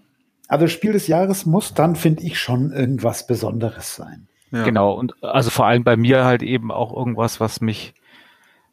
Also 0.48 0.68
Spiel 0.68 0.94
des 0.94 1.08
Jahres 1.08 1.46
muss 1.46 1.74
dann, 1.74 1.96
finde 1.96 2.24
ich, 2.24 2.40
schon 2.40 2.72
irgendwas 2.72 3.28
Besonderes 3.28 3.96
sein. 3.96 4.28
Ja. 4.52 4.64
Genau, 4.64 4.94
und 4.94 5.22
also 5.24 5.50
vor 5.50 5.66
allem 5.66 5.84
bei 5.84 5.98
mir 5.98 6.24
halt 6.24 6.44
eben 6.44 6.72
auch 6.72 6.96
irgendwas, 6.96 7.40
was 7.40 7.62
mich 7.62 7.94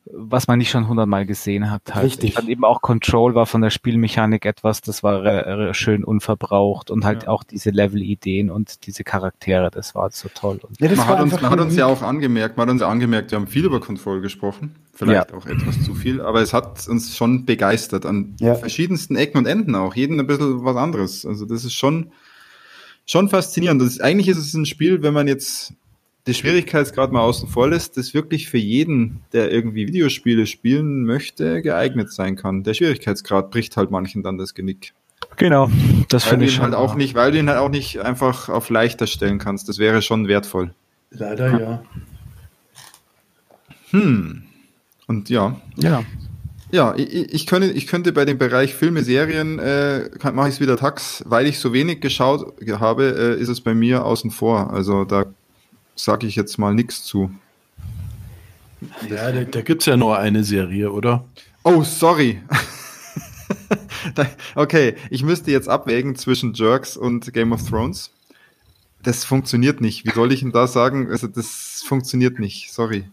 was 0.05 0.49
man 0.49 0.59
nicht 0.59 0.71
schon 0.71 0.89
hundertmal 0.89 1.27
gesehen 1.27 1.71
hat. 1.71 1.95
Halt. 1.95 2.07
Richtig. 2.07 2.31
Ich 2.31 2.35
fand 2.35 2.49
eben 2.49 2.65
auch 2.65 2.83
Control 2.83 3.35
war 3.35 3.47
von 3.47 3.61
der 3.61 3.71
Spielmechanik 3.71 4.45
etwas, 4.45 4.81
das 4.81 5.03
war 5.03 5.73
schön 5.75 6.03
unverbraucht 6.03 6.91
und 6.91 7.05
halt 7.05 7.25
ja. 7.25 7.29
auch 7.29 7.45
diese 7.45 7.71
Level-Ideen 7.71 8.51
und 8.51 8.87
diese 8.87 9.05
Charaktere, 9.05 9.71
das 9.71 9.95
war 9.95 10.11
so 10.11 10.29
toll. 10.35 10.61
Ja, 10.81 10.89
man, 10.89 11.07
hat 11.07 11.21
uns, 11.21 11.41
man 11.41 11.51
hat 11.51 11.61
uns, 11.61 11.77
ja 11.77 11.87
auch 11.87 12.03
angemerkt, 12.03 12.57
man 12.57 12.67
hat 12.67 12.73
uns 12.73 12.83
angemerkt, 12.83 13.31
wir 13.31 13.39
haben 13.39 13.47
viel 13.47 13.65
über 13.65 13.81
Control 13.81 14.21
gesprochen, 14.21 14.75
vielleicht 14.93 15.31
ja. 15.31 15.37
auch 15.37 15.47
etwas 15.47 15.83
zu 15.83 15.95
viel, 15.95 16.21
aber 16.21 16.41
es 16.41 16.53
hat 16.53 16.89
uns 16.89 17.17
schon 17.17 17.45
begeistert 17.47 18.05
an 18.05 18.35
ja. 18.41 18.57
verschiedensten 18.57 19.15
Ecken 19.15 19.39
und 19.39 19.47
Enden 19.47 19.77
auch, 19.77 19.95
jeden 19.95 20.19
ein 20.19 20.27
bisschen 20.27 20.65
was 20.65 20.77
anderes. 20.77 21.25
Also 21.25 21.47
das 21.47 21.65
ist 21.65 21.75
schon 21.75 22.11
schon 23.05 23.29
faszinierend. 23.29 23.83
Das 23.83 23.89
ist, 23.89 24.01
eigentlich 24.01 24.29
ist 24.29 24.39
es 24.39 24.55
ein 24.55 24.65
Spiel, 24.65 25.03
wenn 25.03 25.13
man 25.13 25.27
jetzt 25.27 25.75
die 26.27 26.35
Schwierigkeitsgrad 26.35 27.13
mal 27.13 27.21
außen 27.21 27.49
vor 27.49 27.69
lässt, 27.69 27.97
das 27.97 28.15
wirklich 28.15 28.49
für 28.49 28.59
jeden, 28.59 29.21
der 29.33 29.51
irgendwie 29.51 29.89
Videospiele 29.89 30.47
spielen 30.47 31.05
möchte, 31.05 31.63
geeignet 31.63 32.13
sein 32.13 32.37
kann. 32.37 32.63
Der 32.63 32.75
Schwierigkeitsgrad 32.75 33.51
bricht 33.51 33.77
halt 33.77 33.91
manchen 33.91 34.23
dann 34.23 34.39
das 34.39 34.55
Genick. 34.55 34.95
Genau, 35.37 35.71
das 36.09 36.25
finde 36.25 36.45
ich 36.47 36.61
halt 36.61 36.75
auch 36.75 36.95
nicht, 36.95 37.15
weil 37.15 37.33
du 37.33 37.39
ihn 37.39 37.49
halt 37.49 37.59
auch 37.59 37.71
nicht 37.71 38.01
einfach 38.01 38.49
auf 38.49 38.71
leichter 38.71 39.07
stellen 39.07 39.39
kannst. 39.39 39.69
Das 39.69 39.79
wäre 39.79 40.03
schon 40.03 40.29
wertvoll. 40.29 40.75
Leider 41.11 41.61
ja. 41.61 41.83
Hm. 43.91 44.43
Und 45.07 45.31
ja. 45.31 45.61
Ja. 45.77 46.05
Ja, 46.71 46.95
ich, 46.97 47.13
ich, 47.13 47.47
könnte, 47.47 47.71
ich 47.71 47.87
könnte 47.87 48.13
bei 48.13 48.25
dem 48.25 48.39
Bereich 48.39 48.75
Filme, 48.75 49.03
Serien, 49.03 49.59
äh, 49.59 50.09
mache 50.33 50.49
ich 50.49 50.55
es 50.55 50.61
wieder 50.61 50.79
tax, 50.79 51.23
weil 51.27 51.47
ich 51.47 51.59
so 51.59 51.75
wenig 51.75 52.01
geschaut 52.01 52.55
habe, 52.81 53.37
äh, 53.37 53.41
ist 53.41 53.51
es 53.51 53.61
bei 53.61 53.75
mir 53.75 54.07
außen 54.07 54.31
vor. 54.31 54.73
Also 54.73 55.05
da 55.05 55.27
sage 55.95 56.27
ich 56.27 56.37
jetzt 56.37 56.59
mal 56.59 56.75
nichts 56.75 57.05
zu. 57.05 57.31
Ja, 59.09 59.31
da, 59.31 59.45
da 59.45 59.61
gibt 59.61 59.83
es 59.83 59.87
ja 59.87 59.97
nur 59.97 60.19
eine 60.19 60.45
Serie, 60.45 60.91
oder? 60.91 61.25
Oh, 61.63 61.83
sorry. 61.85 62.43
okay, 64.55 64.97
ich 65.11 65.23
müsste 65.23 65.51
jetzt 65.51 65.69
abwägen 65.69 66.17
zwischen 66.17 66.55
Jerks 66.55 66.97
und 66.97 67.33
Game 67.33 67.53
of 67.53 67.69
Thrones. 67.69 68.11
Das 69.03 69.25
funktioniert 69.25 69.81
nicht. 69.81 70.05
Wie 70.05 70.11
soll 70.11 70.33
ich 70.33 70.41
denn 70.41 70.53
da 70.53 70.67
sagen? 70.67 71.11
Also, 71.11 71.27
das 71.27 71.85
funktioniert 71.87 72.39
nicht. 72.39 72.73
Sorry. 72.73 73.05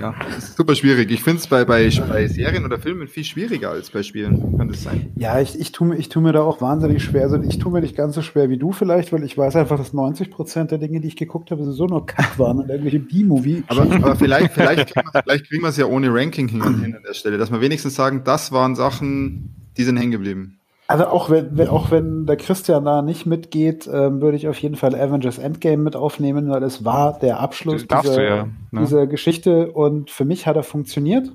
Ja, 0.00 0.14
das 0.24 0.38
ist 0.38 0.56
super 0.56 0.74
schwierig. 0.74 1.10
Ich 1.10 1.22
finde 1.22 1.38
es 1.38 1.46
bei, 1.46 1.64
bei, 1.64 1.88
bei 2.08 2.26
Serien 2.26 2.64
oder 2.64 2.78
Filmen 2.78 3.06
viel 3.06 3.22
schwieriger 3.22 3.70
als 3.70 3.90
bei 3.90 4.02
Spielen. 4.02 4.56
Kann 4.58 4.68
das 4.68 4.82
sein? 4.82 5.12
Ja, 5.16 5.40
ich, 5.40 5.58
ich, 5.58 5.70
tue, 5.70 5.94
ich 5.96 6.08
tue 6.08 6.22
mir 6.22 6.32
da 6.32 6.42
auch 6.42 6.60
wahnsinnig 6.60 7.04
schwer. 7.04 7.22
Also 7.22 7.40
ich 7.40 7.58
tue 7.58 7.70
mir 7.70 7.80
nicht 7.80 7.96
ganz 7.96 8.16
so 8.16 8.22
schwer 8.22 8.50
wie 8.50 8.58
du 8.58 8.72
vielleicht, 8.72 9.12
weil 9.12 9.22
ich 9.22 9.38
weiß 9.38 9.56
einfach, 9.56 9.78
dass 9.78 9.92
90 9.92 10.30
Prozent 10.30 10.72
der 10.72 10.78
Dinge, 10.78 11.00
die 11.00 11.08
ich 11.08 11.16
geguckt 11.16 11.50
habe, 11.52 11.70
so 11.70 11.86
nur 11.86 12.04
Kack 12.06 12.38
waren 12.38 12.58
und 12.58 12.68
irgendwelche 12.68 12.98
B-Movie. 12.98 13.64
Aber, 13.68 13.82
aber 13.82 14.16
vielleicht, 14.16 14.52
vielleicht 14.52 15.48
kriegen 15.48 15.62
wir 15.62 15.68
es 15.68 15.76
ja 15.76 15.86
ohne 15.86 16.12
Ranking 16.12 16.48
hin, 16.48 16.62
hin 16.80 16.94
an 16.96 17.02
der 17.06 17.14
Stelle, 17.14 17.38
dass 17.38 17.52
wir 17.52 17.60
wenigstens 17.60 17.94
sagen, 17.94 18.22
das 18.24 18.50
waren 18.50 18.74
Sachen, 18.74 19.54
die 19.76 19.84
sind 19.84 19.96
hängen 19.96 20.12
geblieben. 20.12 20.59
Also 20.90 21.06
auch 21.06 21.30
wenn, 21.30 21.56
wenn, 21.56 21.68
auch 21.68 21.92
wenn 21.92 22.26
der 22.26 22.36
Christian 22.36 22.84
da 22.84 23.00
nicht 23.00 23.24
mitgeht, 23.24 23.86
ähm, 23.86 24.20
würde 24.20 24.36
ich 24.36 24.48
auf 24.48 24.58
jeden 24.58 24.74
Fall 24.74 24.96
Avengers 24.96 25.38
Endgame 25.38 25.84
mit 25.84 25.94
aufnehmen, 25.94 26.48
weil 26.50 26.64
es 26.64 26.84
war 26.84 27.16
der 27.16 27.38
Abschluss 27.38 27.86
dieser, 27.86 28.20
ja, 28.20 28.48
ne? 28.72 28.80
dieser, 28.80 29.06
Geschichte 29.06 29.70
und 29.70 30.10
für 30.10 30.24
mich 30.24 30.48
hat 30.48 30.56
er 30.56 30.64
funktioniert. 30.64 31.30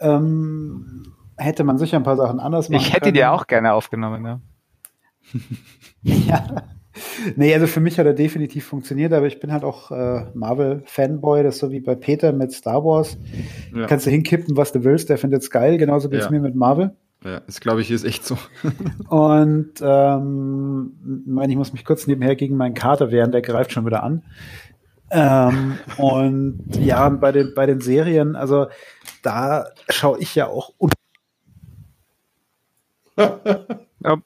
Ähm, 0.00 1.14
hätte 1.36 1.62
man 1.62 1.78
sicher 1.78 1.96
ein 1.96 2.02
paar 2.02 2.16
Sachen 2.16 2.40
anders 2.40 2.68
machen 2.68 2.82
Ich 2.82 2.88
hätte 2.88 3.02
können. 3.02 3.14
die 3.14 3.24
auch 3.24 3.46
gerne 3.46 3.72
aufgenommen, 3.72 4.24
ja. 4.24 4.40
ja. 6.02 6.44
Nee, 7.36 7.54
also 7.54 7.68
für 7.68 7.78
mich 7.78 8.00
hat 8.00 8.06
er 8.06 8.14
definitiv 8.14 8.66
funktioniert, 8.66 9.12
aber 9.12 9.28
ich 9.28 9.38
bin 9.38 9.52
halt 9.52 9.62
auch 9.62 9.92
äh, 9.92 10.24
Marvel-Fanboy, 10.34 11.44
das 11.44 11.54
ist 11.54 11.60
so 11.60 11.70
wie 11.70 11.78
bei 11.78 11.94
Peter 11.94 12.32
mit 12.32 12.50
Star 12.50 12.84
Wars. 12.84 13.16
Ja. 13.72 13.86
Kannst 13.86 14.06
du 14.06 14.10
hinkippen, 14.10 14.56
was 14.56 14.72
du 14.72 14.82
willst, 14.82 15.08
der 15.08 15.18
findet 15.18 15.42
es 15.42 15.50
geil, 15.52 15.78
genauso 15.78 16.08
geht 16.08 16.18
es 16.18 16.24
ja. 16.24 16.32
mir 16.32 16.40
mit 16.40 16.56
Marvel. 16.56 16.96
Ja, 17.24 17.40
das 17.40 17.60
glaube 17.60 17.80
ich 17.80 17.90
ist 17.90 18.04
echt 18.04 18.24
so. 18.24 18.38
und 19.08 19.72
ähm, 19.80 21.24
meine, 21.26 21.52
ich 21.52 21.58
muss 21.58 21.72
mich 21.72 21.84
kurz 21.84 22.06
nebenher 22.06 22.36
gegen 22.36 22.56
meinen 22.56 22.74
Kater 22.74 23.10
wehren, 23.10 23.32
der 23.32 23.42
greift 23.42 23.72
schon 23.72 23.86
wieder 23.86 24.02
an. 24.02 24.22
Ähm, 25.10 25.78
und 25.96 26.76
ja, 26.76 27.08
bei 27.08 27.32
den, 27.32 27.54
bei 27.54 27.66
den 27.66 27.80
Serien, 27.80 28.36
also 28.36 28.68
da 29.22 29.66
schaue 29.88 30.18
ich 30.20 30.34
ja 30.34 30.46
auch. 30.46 30.72
ja. 33.16 34.16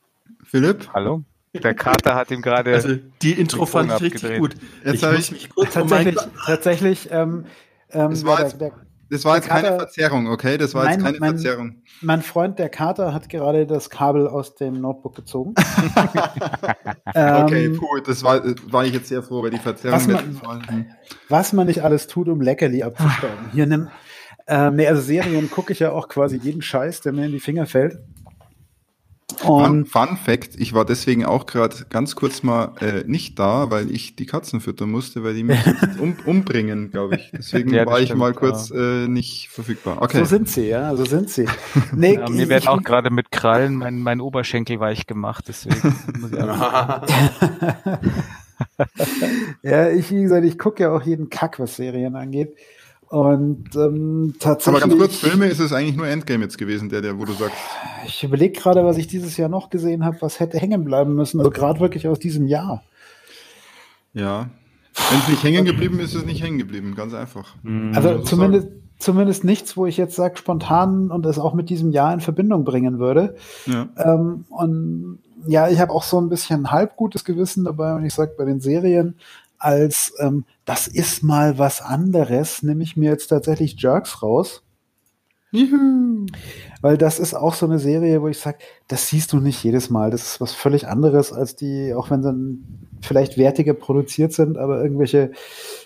Philipp? 0.45 0.91
Hallo? 0.93 1.23
Der 1.55 1.75
Kater 1.75 2.15
hat 2.15 2.31
ihm 2.31 2.43
gerade. 2.43 2.75
Also 2.75 2.97
die 3.23 3.33
Intro 3.33 3.67
fand 3.67 3.93
ich 3.93 4.03
richtig 4.03 4.39
gut. 4.39 4.55
Jetzt 4.85 5.03
habe 5.03 5.17
ich 5.17 5.31
mich 5.31 5.51
kurz 5.51 5.75
tatsächlich, 5.75 6.17
tatsächlich 6.47 7.09
ähm, 7.11 7.45
ähm, 7.91 8.11
das 8.11 8.25
war, 8.25 8.41
jetzt, 8.41 8.61
der, 8.61 8.73
das 9.13 9.27
war 9.27 9.37
jetzt 9.37 9.49
Kater, 9.49 9.63
keine 9.63 9.77
Verzerrung, 9.77 10.27
okay? 10.29 10.57
Das 10.57 10.75
war 10.75 10.85
mein, 10.85 10.95
jetzt 10.95 11.05
keine 11.05 11.19
mein, 11.19 11.31
Verzerrung. 11.39 11.83
Mein 12.01 12.23
Freund, 12.23 12.59
der 12.59 12.71
Kater, 12.71 13.13
hat 13.13 13.29
gerade 13.29 13.67
das 13.67 13.91
Kabel 13.91 14.27
aus 14.27 14.55
dem 14.55 14.81
Notebook 14.81 15.15
gezogen. 15.15 15.55
okay, 17.15 17.67
ähm, 17.67 17.77
puh, 17.77 18.01
das 18.07 18.25
war, 18.25 18.43
war 18.71 18.87
ich 18.87 18.95
jetzt 18.95 19.09
sehr 19.09 19.23
froh, 19.23 19.43
weil 19.43 19.51
die 19.51 19.59
Verzerrung. 19.59 19.99
Was 19.99 20.07
man, 20.09 20.97
was 21.29 21.53
man 21.53 21.67
nicht 21.67 21.85
alles 21.85 22.07
tut, 22.07 22.27
um 22.29 22.41
Leckerli 22.41 22.83
abzustauben. 22.83 23.51
Hier 23.53 23.67
nimm. 23.67 23.91
Ähm, 24.47 24.77
nee, 24.77 24.87
also 24.87 25.03
Serien 25.03 25.51
gucke 25.51 25.75
ich 25.75 25.81
ja 25.81 25.93
auch 25.93 26.09
quasi 26.09 26.37
jeden 26.37 26.63
Scheiß, 26.63 27.03
der 27.03 27.13
mir 27.13 27.27
in 27.27 27.33
die 27.33 27.41
Finger 27.41 27.67
fällt. 27.67 27.99
Fun, 29.43 29.87
Fun 29.87 30.17
Fact, 30.17 30.51
ich 30.57 30.73
war 30.73 30.85
deswegen 30.85 31.25
auch 31.25 31.47
gerade 31.47 31.77
ganz 31.91 32.17
kurz 32.17 32.43
mal 32.43 32.73
äh, 32.81 33.05
nicht 33.07 33.39
da, 33.39 33.71
weil 33.71 33.91
ich 33.91 34.17
die 34.17 34.27
Katzen 34.27 34.61
füttern 34.61 34.91
musste, 34.91 35.25
weil 35.25 35.35
die 35.35 35.45
mich 35.45 35.59
um, 36.01 36.17
umbringen, 36.25 36.91
glaube 36.91 37.17
ich. 37.17 37.31
Deswegen 37.33 37.73
ja, 37.73 37.87
war 37.87 38.01
ich 38.01 38.15
mal 38.15 38.33
kurz 38.33 38.71
äh, 38.71 39.07
nicht 39.09 39.49
verfügbar. 39.49 40.01
Okay. 40.01 40.19
So 40.19 40.25
sind 40.25 40.49
sie, 40.49 40.69
ja, 40.69 40.95
so 40.97 41.05
sind 41.05 41.31
sie. 41.31 41.47
Nee, 41.95 42.15
ja, 42.15 42.29
mir 42.29 42.49
werden 42.49 42.69
auch 42.69 42.83
gerade 42.83 43.11
mit 43.11 43.31
Krallen 43.31 43.77
mein, 43.77 43.99
mein 43.99 44.21
Oberschenkel 44.21 44.81
weich 44.81 45.07
gemacht, 45.07 45.45
deswegen 45.49 45.95
muss 46.21 46.33
ich 46.33 46.39
Ja, 49.63 49.91
ich, 49.91 50.11
wie 50.11 50.23
gesagt, 50.23 50.45
ich 50.45 50.59
gucke 50.59 50.85
ja 50.85 50.95
auch 50.95 51.03
jeden 51.03 51.29
Kack, 51.29 51.59
was 51.59 51.77
Serien 51.77 52.17
angeht. 52.17 52.57
Und 53.13 53.77
ähm, 53.77 54.37
tatsächlich. 54.39 54.83
Aber 54.83 54.89
ganz 54.89 54.99
kurz, 54.99 55.17
Filme 55.17 55.45
ist 55.45 55.61
es 55.61 55.75
eigentlich 55.75 55.97
nur 55.97 56.07
Endgame 56.07 56.45
jetzt 56.45 56.57
gewesen, 56.57 56.89
der, 56.89 57.03
der, 57.03 57.19
wo 57.19 57.27
du 57.27 57.35
sagst. 57.35 57.59
Ich 58.07 58.25
überlege 58.25 58.59
gerade, 58.59 58.87
was 58.87 58.97
ich 58.97 59.07
dieses 59.07 59.37
Jahr 59.37 59.51
noch 59.51 59.69
gesehen 59.69 60.03
habe, 60.03 60.17
was 60.21 60.41
hätte 60.41 60.59
hängen 60.59 60.83
bleiben 60.83 61.15
müssen. 61.15 61.39
Also 61.39 61.51
gerade 61.51 61.79
wirklich 61.81 62.09
aus 62.09 62.19
diesem 62.19 62.47
Jahr. 62.47 62.83
Ja. 64.15 64.49
Wenn 65.11 65.19
es 65.19 65.29
nicht 65.29 65.43
hängen 65.43 65.67
geblieben 65.67 66.01
ist, 66.01 66.15
ist 66.15 66.23
es 66.23 66.25
nicht 66.25 66.43
hängen 66.43 66.57
geblieben, 66.57 66.95
ganz 66.95 67.13
einfach. 67.13 67.55
Mhm. 67.63 67.93
Also 67.95 68.17
so 68.17 68.23
zumindest, 68.23 68.69
zumindest 68.99 69.45
nichts, 69.45 69.77
wo 69.77 69.85
ich 69.85 69.99
jetzt 69.99 70.17
sage, 70.17 70.39
spontan 70.39 71.11
und 71.11 71.27
es 71.27 71.39
auch 71.39 71.53
mit 71.53 71.69
diesem 71.69 71.91
Jahr 71.91 72.15
in 72.15 72.21
Verbindung 72.21 72.65
bringen 72.65 72.99
würde. 72.99 73.37
Ja. 73.67 73.91
Ähm, 73.99 74.47
und 74.49 75.19
ja, 75.47 75.69
ich 75.69 75.81
habe 75.81 75.93
auch 75.93 76.03
so 76.03 76.19
ein 76.19 76.31
bisschen 76.31 76.71
halb 76.71 76.97
gutes 76.97 77.27
Gewissen 77.27 77.65
dabei, 77.65 77.95
wenn 77.95 78.07
ich 78.07 78.15
sage, 78.15 78.33
bei 78.39 78.47
den 78.47 78.61
Serien, 78.61 79.17
als 79.63 80.13
ähm, 80.19 80.45
das 80.65 80.87
ist 80.87 81.23
mal 81.23 81.59
was 81.59 81.81
anderes, 81.81 82.63
nehme 82.63 82.83
ich 82.83 82.97
mir 82.97 83.11
jetzt 83.11 83.29
tatsächlich 83.29 83.81
Jerks 83.81 84.23
raus. 84.23 84.63
Juhu. 85.53 86.27
Weil 86.81 86.97
das 86.99 87.19
ist 87.19 87.35
auch 87.35 87.55
so 87.55 87.67
eine 87.67 87.79
Serie, 87.79 88.23
wo 88.23 88.29
ich 88.29 88.39
sage, 88.39 88.59
das 88.89 89.09
siehst 89.09 89.33
du 89.33 89.39
nicht 89.39 89.63
jedes 89.63 89.91
Mal. 89.91 90.11
Das 90.11 90.23
ist 90.25 90.41
was 90.41 90.53
völlig 90.53 90.89
anderes 90.89 91.33
als 91.33 91.55
die, 91.55 91.95
auch 91.95 92.11
wenn 92.11 92.23
sie 92.23 92.59
vielleicht 93.03 93.37
wertiger 93.37 93.75
produziert 93.75 94.33
sind, 94.33 94.57
aber 94.57 94.83
irgendwelche 94.83 95.33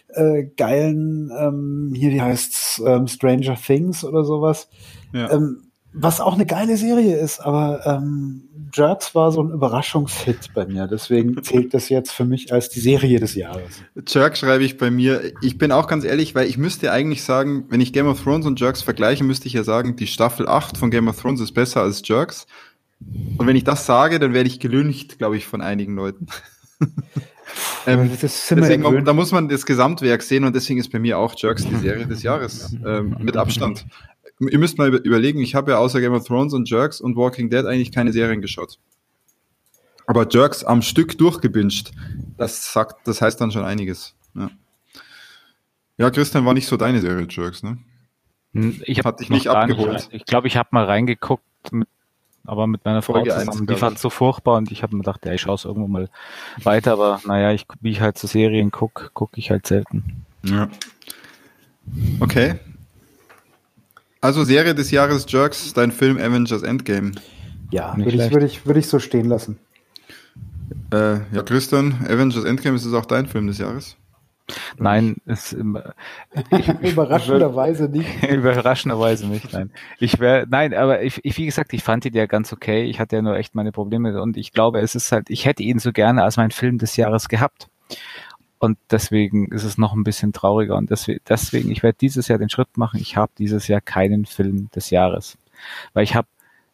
äh, 0.09 0.44
geilen, 0.57 1.31
ähm, 1.36 1.93
hier, 1.94 2.11
wie 2.12 2.23
heißt's, 2.23 2.82
ähm, 2.86 3.09
Stranger 3.09 3.57
Things 3.57 4.05
oder 4.05 4.24
sowas. 4.24 4.69
Ja. 5.12 5.32
Ähm, 5.32 5.62
was 5.93 6.20
auch 6.20 6.35
eine 6.35 6.47
geile 6.47 6.77
Serie 6.77 7.16
ist, 7.16 7.40
aber 7.40 7.81
ähm, 7.86 8.45
Jerks 8.77 9.15
war 9.15 9.32
so 9.32 9.43
ein 9.43 9.51
Überraschungshit 9.51 10.53
bei 10.55 10.66
mir. 10.66 10.86
Deswegen 10.86 11.43
zählt 11.43 11.73
das 11.73 11.89
jetzt 11.89 12.11
für 12.11 12.24
mich 12.24 12.53
als 12.53 12.69
die 12.69 12.81
Serie 12.81 13.19
des 13.19 13.35
Jahres. 13.35 13.82
Jerks 14.07 14.40
schreibe 14.40 14.65
ich 14.65 14.77
bei 14.77 14.90
mir. 14.90 15.32
Ich 15.40 15.57
bin 15.57 15.73
auch 15.73 15.86
ganz 15.86 16.05
ehrlich, 16.05 16.35
weil 16.35 16.47
ich 16.47 16.59
müsste 16.59 16.93
eigentlich 16.93 17.24
sagen, 17.24 17.65
wenn 17.70 17.81
ich 17.81 17.93
Game 17.93 18.07
of 18.07 18.23
Thrones 18.23 18.47
und 18.47 18.61
Jerks 18.61 18.82
vergleiche, 18.82 19.24
müsste 19.24 19.47
ich 19.48 19.55
ja 19.55 19.65
sagen, 19.65 19.97
die 19.97 20.07
Staffel 20.07 20.47
8 20.47 20.77
von 20.77 20.90
Game 20.90 21.09
of 21.09 21.20
Thrones 21.20 21.40
ist 21.40 21.53
besser 21.53 21.82
als 21.82 22.03
Jerks. 22.05 22.47
Und 23.39 23.47
wenn 23.47 23.57
ich 23.57 23.65
das 23.65 23.86
sage, 23.86 24.19
dann 24.19 24.35
werde 24.35 24.48
ich 24.48 24.61
gelüncht, 24.61 25.19
glaube 25.19 25.36
ich, 25.36 25.47
von 25.47 25.61
einigen 25.61 25.97
Leuten. 25.97 26.27
ähm, 27.86 28.11
deswegen, 28.20 29.05
da 29.05 29.12
muss 29.12 29.32
man 29.32 29.48
das 29.48 29.66
Gesamtwerk 29.66 30.23
sehen 30.23 30.44
und 30.44 30.55
deswegen 30.55 30.81
ist 30.81 30.90
bei 30.90 30.98
mir 30.98 31.19
auch 31.19 31.35
Jerks 31.36 31.66
die 31.66 31.77
Serie 31.77 32.07
des 32.07 32.23
Jahres 32.23 32.74
ähm, 32.85 33.16
mit 33.20 33.36
Abstand 33.36 33.86
ihr 34.40 34.58
müsst 34.58 34.78
mal 34.78 34.94
überlegen, 34.94 35.40
ich 35.40 35.54
habe 35.54 35.72
ja 35.72 35.78
außer 35.78 36.00
Game 36.00 36.12
of 36.12 36.26
Thrones 36.26 36.52
und 36.52 36.68
Jerks 36.68 37.00
und 37.00 37.16
Walking 37.16 37.50
Dead 37.50 37.64
eigentlich 37.64 37.92
keine 37.92 38.12
Serien 38.12 38.40
geschaut. 38.40 38.78
Aber 40.06 40.26
Jerks 40.28 40.62
am 40.62 40.82
Stück 40.82 41.18
durchgebinged, 41.18 41.92
das 42.36 42.72
sagt, 42.72 43.08
das 43.08 43.20
heißt 43.20 43.40
dann 43.40 43.50
schon 43.50 43.64
einiges. 43.64 44.14
Ja, 44.34 44.50
ja 45.98 46.10
Christian 46.10 46.44
war 46.44 46.54
nicht 46.54 46.66
so 46.66 46.76
deine 46.76 47.00
Serie, 47.00 47.26
Jerks, 47.28 47.62
ne? 47.62 47.78
Hm, 48.52 48.82
ich 48.84 49.04
habe 49.04 49.18
dich 49.18 49.30
nicht 49.30 49.48
abgeholt. 49.48 49.92
Nicht, 49.92 50.12
ich 50.12 50.24
glaube, 50.24 50.46
ich 50.46 50.56
habe 50.56 50.68
mal 50.72 50.84
reingeguckt, 50.84 51.42
mit, 51.72 51.88
aber 52.44 52.66
mit 52.66 52.84
meiner 52.84 53.02
Frau 53.02 53.14
Folge 53.14 53.30
zusammen. 53.30 53.60
1, 53.60 53.66
die 53.66 53.74
fand 53.74 53.96
es 53.96 54.02
so 54.02 54.10
furchtbar 54.10 54.58
und 54.58 54.70
ich 54.70 54.82
habe 54.82 54.94
mir 54.94 55.02
gedacht, 55.02 55.26
ja, 55.26 55.32
ich 55.32 55.40
schaue 55.40 55.56
es 55.56 55.64
irgendwo 55.64 55.88
mal 55.88 56.08
weiter, 56.62 56.92
aber 56.92 57.20
naja, 57.26 57.52
ich, 57.52 57.66
wie 57.80 57.90
ich 57.90 58.00
halt 58.00 58.16
zu 58.16 58.26
so 58.26 58.32
Serien 58.32 58.70
gucke, 58.70 59.10
gucke 59.12 59.38
ich 59.38 59.50
halt 59.50 59.66
selten. 59.66 60.24
Ja. 60.44 60.68
Okay, 62.20 62.58
also 64.27 64.43
Serie 64.43 64.74
des 64.74 64.90
Jahres 64.90 65.24
Jerks, 65.28 65.73
dein 65.73 65.93
Film 65.93 66.19
Avengers 66.19 66.65
Endgame. 66.65 67.12
Ja, 67.70 67.97
würde 67.97 68.11
ich, 68.11 68.32
würd 68.32 68.43
ich, 68.43 68.66
würd 68.66 68.77
ich 68.78 68.89
so 68.89 68.98
stehen 68.98 69.27
lassen. 69.27 69.61
Äh, 70.93 71.19
ja, 71.32 71.43
Christian, 71.44 71.94
Avengers 72.09 72.43
Endgame 72.43 72.74
ist 72.74 72.85
es 72.85 72.93
auch 72.93 73.07
dein 73.07 73.28
Film 73.28 73.47
des 73.47 73.59
Jahres? 73.59 73.97
Nein, 74.78 75.19
es, 75.27 75.53
überraschenderweise 76.82 77.89
nicht. 77.89 78.09
überraschenderweise 78.28 79.28
nicht, 79.28 79.53
nein. 79.53 79.70
Ich 80.01 80.19
wäre, 80.19 80.44
nein, 80.51 80.74
aber 80.74 81.03
ich, 81.03 81.20
ich, 81.24 81.36
wie 81.39 81.47
gesagt, 81.47 81.73
ich 81.73 81.85
fand 81.85 82.05
ihn 82.05 82.15
ja 82.15 82.27
ganz 82.27 82.53
okay. 82.53 82.82
Ich 82.82 82.98
hatte 82.98 83.15
ja 83.15 83.23
nur 83.23 83.36
echt 83.36 83.55
meine 83.55 83.70
Probleme 83.70 84.20
und 84.20 84.36
ich 84.36 84.53
glaube, 84.53 84.81
es 84.81 84.97
ist 84.97 85.12
halt, 85.12 85.31
ich 85.31 85.47
hätte 85.47 85.62
ihn 85.62 85.78
so 85.78 85.93
gerne 85.93 86.24
als 86.24 86.36
mein 86.36 86.51
Film 86.51 86.78
des 86.78 86.97
Jahres 86.97 87.28
gehabt. 87.28 87.69
Und 88.58 88.78
deswegen 88.90 89.52
ist 89.52 89.64
es 89.64 89.76
noch 89.76 89.92
ein 89.92 90.04
bisschen 90.04 90.32
trauriger. 90.32 90.76
Und 90.76 90.90
deswegen, 90.90 91.20
deswegen 91.28 91.70
ich 91.70 91.82
werde 91.82 91.98
dieses 92.00 92.28
Jahr 92.28 92.38
den 92.38 92.48
Schritt 92.48 92.76
machen. 92.76 93.00
Ich 93.00 93.16
habe 93.16 93.32
dieses 93.38 93.68
Jahr 93.68 93.80
keinen 93.80 94.24
Film 94.24 94.70
des 94.74 94.90
Jahres. 94.90 95.36
Weil 95.92 96.04
ich 96.04 96.14
habe 96.14 96.28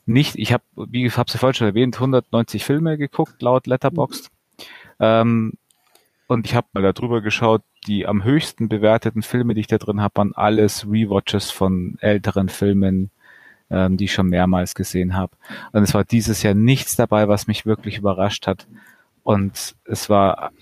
nicht, 0.06 0.36
ich 0.36 0.52
habe, 0.52 0.64
wie 0.74 1.06
ich 1.06 1.16
habe 1.16 1.28
es 1.28 1.34
ja 1.34 1.40
vorhin 1.40 1.54
schon 1.54 1.66
erwähnt, 1.68 1.96
190 1.96 2.64
Filme 2.64 2.98
geguckt, 2.98 3.40
laut 3.42 3.66
Letterboxd. 3.66 4.30
Ähm, 5.00 5.54
und 6.26 6.46
ich 6.46 6.54
habe 6.54 6.66
mal 6.72 6.82
da 6.82 6.92
drüber 6.92 7.20
geschaut, 7.20 7.62
die 7.86 8.06
am 8.06 8.24
höchsten 8.24 8.68
bewerteten 8.68 9.22
Filme, 9.22 9.54
die 9.54 9.60
ich 9.60 9.66
da 9.66 9.78
drin 9.78 10.00
habe, 10.00 10.16
waren 10.16 10.34
alles 10.34 10.86
Rewatches 10.86 11.50
von 11.50 11.96
älteren 12.00 12.48
Filmen, 12.48 13.10
ähm, 13.70 13.96
die 13.96 14.04
ich 14.04 14.12
schon 14.12 14.28
mehrmals 14.28 14.74
gesehen 14.74 15.14
habe. 15.14 15.36
Und 15.72 15.82
es 15.82 15.94
war 15.94 16.04
dieses 16.04 16.42
Jahr 16.42 16.54
nichts 16.54 16.96
dabei, 16.96 17.28
was 17.28 17.48
mich 17.48 17.66
wirklich 17.66 17.98
überrascht 17.98 18.46
hat. 18.46 18.66
Und 19.24 19.74
es 19.84 20.08
war 20.08 20.52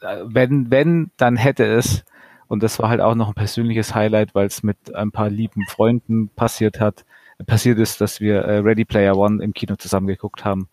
wenn, 0.00 0.70
wenn, 0.70 1.10
dann 1.16 1.36
hätte 1.36 1.64
es, 1.64 2.04
und 2.48 2.62
das 2.62 2.78
war 2.78 2.88
halt 2.88 3.00
auch 3.00 3.14
noch 3.14 3.28
ein 3.28 3.34
persönliches 3.34 3.94
Highlight, 3.94 4.34
weil 4.34 4.46
es 4.46 4.62
mit 4.62 4.94
ein 4.94 5.12
paar 5.12 5.30
lieben 5.30 5.66
Freunden 5.66 6.28
passiert 6.28 6.80
hat, 6.80 7.04
passiert 7.46 7.78
ist, 7.78 8.00
dass 8.00 8.20
wir 8.20 8.42
äh, 8.42 8.58
Ready 8.58 8.84
Player 8.84 9.16
One 9.16 9.42
im 9.42 9.54
Kino 9.54 9.76
zusammen 9.76 10.06
geguckt 10.06 10.44
haben. 10.44 10.68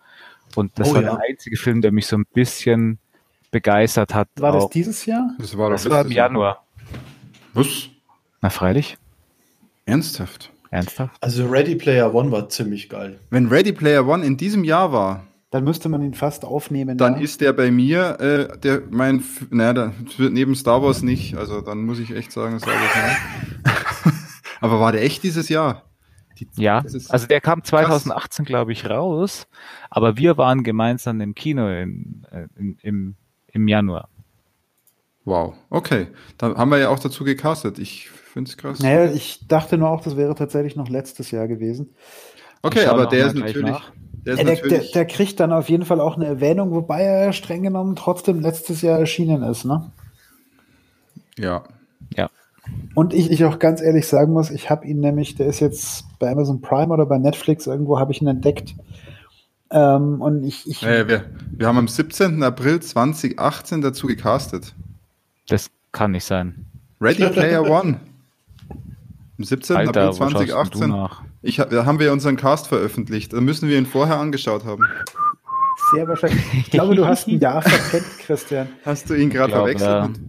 Und 0.56 0.78
das 0.80 0.90
oh, 0.90 0.96
war 0.96 1.02
ja. 1.02 1.12
der 1.12 1.24
einzige 1.30 1.58
Film, 1.58 1.82
der 1.82 1.92
mich 1.92 2.08
so 2.08 2.18
ein 2.18 2.26
bisschen 2.34 3.00
begeistert 3.52 4.14
hat. 4.14 4.28
War 4.38 4.54
auch. 4.54 4.64
das 4.64 4.70
dieses 4.72 5.06
Jahr? 5.06 5.36
Das 5.40 5.58
war, 5.58 5.70
das 5.70 5.90
war 5.90 6.06
im 6.06 6.12
Januar. 6.12 6.66
Was? 7.54 7.90
Na, 8.42 8.50
freilich. 8.50 8.98
Ernsthaft? 9.86 10.52
Ernsthaft? 10.70 11.16
Also 11.22 11.48
Ready 11.48 11.76
Player 11.76 12.14
One 12.14 12.32
war 12.32 12.50
ziemlich 12.50 12.90
geil. 12.90 13.20
Wenn 13.30 13.48
Ready 13.48 13.72
Player 13.72 14.06
One 14.06 14.26
in 14.26 14.38
diesem 14.38 14.64
Jahr 14.64 14.92
war, 14.92 15.26
dann 15.58 15.64
müsste 15.64 15.90
man 15.90 16.04
ihn 16.04 16.14
fast 16.14 16.46
aufnehmen. 16.46 17.00
Dann 17.00 17.16
ja. 17.16 17.22
ist 17.22 17.42
der 17.42 17.52
bei 17.52 17.72
mir, 17.72 18.20
äh, 18.20 18.60
der 18.60 18.84
mein, 18.92 19.24
naja, 19.50 19.92
neben 20.20 20.54
Star 20.54 20.84
Wars 20.84 21.02
nicht. 21.02 21.36
Also 21.36 21.62
dann 21.62 21.84
muss 21.84 21.98
ich 21.98 22.12
echt 22.12 22.32
sagen, 22.32 22.60
Star 22.60 22.76
Wars 22.76 22.92
nein. 22.96 24.14
Aber 24.62 24.80
war 24.80 24.92
der 24.92 25.02
echt 25.02 25.24
dieses 25.24 25.50
Jahr? 25.50 25.82
Die, 26.38 26.48
ja, 26.58 26.84
also 27.10 27.26
der 27.26 27.42
kam 27.42 27.64
2018, 27.64 28.46
glaube 28.46 28.72
ich, 28.72 28.88
raus. 28.88 29.48
Aber 29.90 30.16
wir 30.16 30.38
waren 30.38 30.62
gemeinsam 30.62 31.22
im 31.22 31.34
Kino 31.34 31.68
im, 31.72 32.24
äh, 32.30 32.46
im, 32.56 32.78
im, 32.84 33.16
im 33.48 33.68
Januar. 33.68 34.10
Wow, 35.26 35.56
okay. 35.72 36.10
Da 36.38 36.56
haben 36.56 36.70
wir 36.70 36.78
ja 36.78 36.90
auch 36.90 37.00
dazu 37.00 37.24
gecastet. 37.24 37.80
Ich 37.80 38.12
finde 38.12 38.52
es 38.52 38.58
krass. 38.58 38.80
Naja, 38.80 39.12
ich 39.12 39.48
dachte 39.48 39.80
nur 39.80 39.90
auch, 39.90 40.02
das 40.02 40.18
wäre 40.18 40.36
tatsächlich 40.36 40.76
noch 40.76 40.88
letztes 40.88 41.32
Jahr 41.32 41.48
gewesen. 41.48 41.96
Okay, 42.62 42.86
aber 42.86 43.08
der 43.08 43.26
ist 43.26 43.36
natürlich. 43.36 43.72
Nach. 43.72 43.92
Der, 44.28 44.44
der, 44.44 44.56
der, 44.56 44.84
der, 44.94 45.06
kriegt 45.06 45.40
dann 45.40 45.54
auf 45.54 45.70
jeden 45.70 45.86
Fall 45.86 46.02
auch 46.02 46.18
eine 46.18 46.26
Erwähnung, 46.26 46.72
wobei 46.72 47.02
er 47.02 47.32
streng 47.32 47.64
genommen 47.64 47.96
trotzdem 47.96 48.42
letztes 48.42 48.82
Jahr 48.82 49.00
erschienen 49.00 49.42
ist, 49.42 49.64
ne? 49.64 49.90
Ja. 51.38 51.64
Ja. 52.14 52.30
Und 52.94 53.14
ich, 53.14 53.32
ich 53.32 53.46
auch 53.46 53.58
ganz 53.58 53.82
ehrlich 53.82 54.06
sagen 54.06 54.34
muss, 54.34 54.52
ich 54.52 54.70
habe 54.70 54.86
ihn 54.86 55.00
nämlich, 55.00 55.36
der 55.36 55.48
ist 55.48 55.62
jetzt 55.62 56.04
bei 56.20 56.30
Amazon 56.30 56.60
Prime 56.60 56.94
oder 56.94 57.06
bei 57.06 57.18
Netflix, 57.18 57.68
irgendwo 57.68 58.00
habe 58.00 58.12
ich 58.12 58.22
ihn 58.22 58.28
entdeckt. 58.28 58.76
Ähm, 59.70 60.22
und 60.22 60.44
ich. 60.44 60.68
ich 60.70 60.84
äh, 60.84 61.08
wir, 61.08 61.26
wir 61.52 61.68
haben 61.68 61.78
am 61.78 61.88
17. 61.88 62.44
April 62.44 62.82
2018 62.82 63.82
dazu 63.82 64.08
gecastet. 64.08 64.74
Das 65.48 65.70
kann 65.94 66.12
nicht 66.12 66.26
sein. 66.26 66.66
Ready 67.00 67.30
Player 67.30 67.64
One. 67.70 68.00
Am 69.38 69.44
17. 69.44 69.76
Alter, 69.78 70.10
April 70.10 70.14
2018. 70.14 70.94
Ich, 71.48 71.56
da 71.56 71.86
haben 71.86 72.00
wir 72.00 72.12
unseren 72.12 72.36
Cast 72.36 72.68
veröffentlicht. 72.68 73.32
Da 73.32 73.40
müssen 73.40 73.70
wir 73.70 73.78
ihn 73.78 73.86
vorher 73.86 74.18
angeschaut 74.18 74.66
haben. 74.66 74.84
Sehr 75.94 76.06
wahrscheinlich. 76.06 76.44
Ich 76.54 76.70
glaube, 76.70 76.94
du 76.94 77.08
hast 77.08 77.30
ein 77.30 77.40
Jahr 77.40 77.62
verpennt, 77.64 78.20
Christian. 78.20 78.68
Hast 78.84 79.10
du 79.10 79.14
ihn 79.14 79.30
gerade 79.30 79.54
verwechselt 79.54 79.90
ja. 79.90 80.08
mit, 80.10 80.20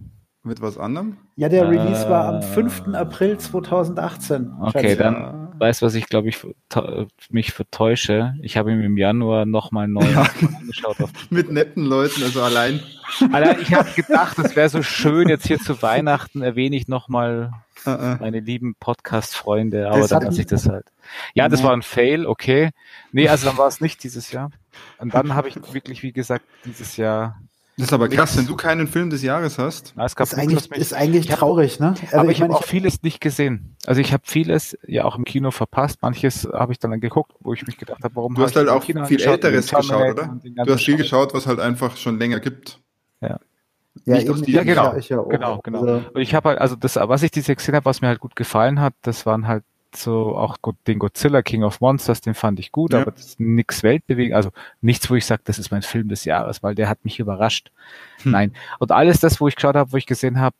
mit, 0.43 0.61
was 0.61 0.77
anderem? 0.77 1.17
Ja, 1.35 1.49
der 1.49 1.69
Release 1.69 2.05
äh, 2.05 2.09
war 2.09 2.25
am 2.29 2.41
5. 2.41 2.93
April 2.93 3.37
2018. 3.37 4.53
Okay, 4.61 4.95
dann 4.95 5.49
weißt 5.59 5.81
du, 5.81 5.87
was 5.87 5.95
ich 5.95 6.07
glaube 6.07 6.29
ich 6.29 6.37
mich 7.29 7.51
vertäusche. 7.51 8.35
Ich 8.41 8.55
habe 8.55 8.71
ihn 8.71 8.81
im 8.81 8.95
Januar 8.95 9.45
nochmal 9.45 9.89
neu 9.89 10.09
ja. 10.09 10.25
angeschaut. 10.41 10.95
Mit 11.29 11.51
netten 11.51 11.83
Leuten, 11.83 12.23
also 12.23 12.41
allein. 12.41 12.79
Alter, 13.33 13.59
ich 13.59 13.73
habe 13.73 13.89
gedacht, 13.93 14.39
es 14.39 14.55
wäre 14.55 14.69
so 14.69 14.83
schön, 14.83 15.27
jetzt 15.27 15.47
hier 15.47 15.59
zu 15.59 15.81
Weihnachten 15.81 16.41
erwähne 16.41 16.77
ich 16.77 16.87
nochmal 16.87 17.51
uh 17.85 17.89
-uh. 17.89 18.19
meine 18.21 18.39
lieben 18.39 18.75
Podcast-Freunde, 18.79 19.89
aber 19.89 19.99
das 19.99 20.09
dann 20.09 20.23
lasse 20.23 20.41
ich 20.41 20.47
das 20.47 20.69
halt. 20.69 20.85
Ja, 21.33 21.49
das 21.49 21.63
war 21.63 21.73
ein 21.73 21.81
Fail, 21.81 22.25
okay. 22.25 22.71
Nee, 23.11 23.27
also 23.29 23.47
dann 23.47 23.57
war 23.57 23.67
es 23.67 23.81
nicht 23.81 24.03
dieses 24.03 24.31
Jahr. 24.31 24.51
Und 24.97 25.13
dann 25.13 25.35
habe 25.35 25.49
ich 25.49 25.55
wirklich, 25.73 26.03
wie 26.03 26.11
gesagt, 26.11 26.45
dieses 26.65 26.97
Jahr 26.97 27.39
das 27.79 27.87
ist 27.87 27.93
aber 27.93 28.09
krass, 28.09 28.37
wenn 28.37 28.45
du 28.45 28.57
keinen 28.57 28.89
Film 28.89 29.09
des 29.09 29.23
Jahres 29.23 29.57
hast. 29.57 29.93
Na, 29.95 30.03
es 30.03 30.13
gab 30.13 30.27
ist, 30.27 30.33
eigentlich, 30.33 30.69
ist 30.69 30.93
eigentlich 30.93 31.27
traurig, 31.27 31.79
ne? 31.79 31.93
Also 32.01 32.17
aber 32.17 32.25
ich, 32.29 32.39
ich 32.39 32.41
habe 32.41 32.53
auch 32.53 32.65
vieles 32.65 33.03
nicht 33.03 33.21
gesehen. 33.21 33.77
Also 33.85 34.01
ich 34.01 34.11
habe 34.11 34.23
vieles 34.25 34.77
ja 34.85 35.05
auch 35.05 35.15
im 35.17 35.23
Kino 35.23 35.49
verpasst. 35.51 36.01
Manches 36.01 36.45
habe 36.51 36.73
ich 36.73 36.79
dann 36.79 36.99
geguckt, 36.99 37.31
wo 37.39 37.53
ich 37.53 37.65
mich 37.65 37.77
gedacht 37.77 38.03
habe, 38.03 38.13
warum 38.17 38.35
Du 38.35 38.41
hast 38.41 38.57
halt 38.57 38.67
auch 38.67 38.83
viel 38.83 39.21
Älteres 39.21 39.69
geschaut, 39.69 40.11
oder? 40.11 40.37
Du 40.43 40.73
hast 40.73 40.83
viel 40.83 40.97
geschaut, 40.97 41.33
was 41.33 41.47
halt 41.47 41.61
einfach 41.61 41.95
schon 41.95 42.19
länger 42.19 42.41
gibt. 42.41 42.81
Ja. 43.21 43.39
Ja, 44.05 44.17
ja, 44.17 44.63
genau, 44.63 44.95
ja 44.97 45.23
genau, 45.23 45.59
genau. 45.63 45.79
Also, 45.79 46.09
und 46.13 46.21
ich 46.21 46.33
habe 46.33 46.49
halt, 46.49 46.59
also 46.59 46.75
das, 46.75 46.95
was 46.95 47.23
ich 47.23 47.31
diese 47.31 47.55
gesehen 47.55 47.75
habe, 47.75 47.85
was 47.85 48.01
mir 48.01 48.07
halt 48.07 48.19
gut 48.19 48.35
gefallen 48.35 48.79
hat, 48.79 48.93
das 49.01 49.25
waren 49.25 49.47
halt 49.47 49.63
so 49.95 50.35
auch 50.35 50.57
den 50.87 50.99
Godzilla 50.99 51.41
King 51.41 51.63
of 51.63 51.81
Monsters, 51.81 52.21
den 52.21 52.33
fand 52.33 52.59
ich 52.59 52.71
gut, 52.71 52.93
ja. 52.93 53.01
aber 53.01 53.11
das 53.11 53.25
ist 53.25 53.39
nichts 53.39 53.83
Weltbewegen, 53.83 54.35
also 54.35 54.51
nichts, 54.81 55.09
wo 55.09 55.15
ich 55.15 55.25
sage, 55.25 55.41
das 55.45 55.59
ist 55.59 55.71
mein 55.71 55.81
Film 55.81 56.09
des 56.09 56.25
Jahres, 56.25 56.63
weil 56.63 56.75
der 56.75 56.89
hat 56.89 57.03
mich 57.03 57.19
überrascht. 57.19 57.71
Hm. 58.23 58.31
Nein. 58.31 58.53
Und 58.79 58.91
alles 58.91 59.19
das, 59.19 59.41
wo 59.41 59.47
ich 59.47 59.55
geschaut 59.55 59.75
habe, 59.75 59.91
wo 59.91 59.97
ich 59.97 60.05
gesehen 60.05 60.39
habe, 60.39 60.55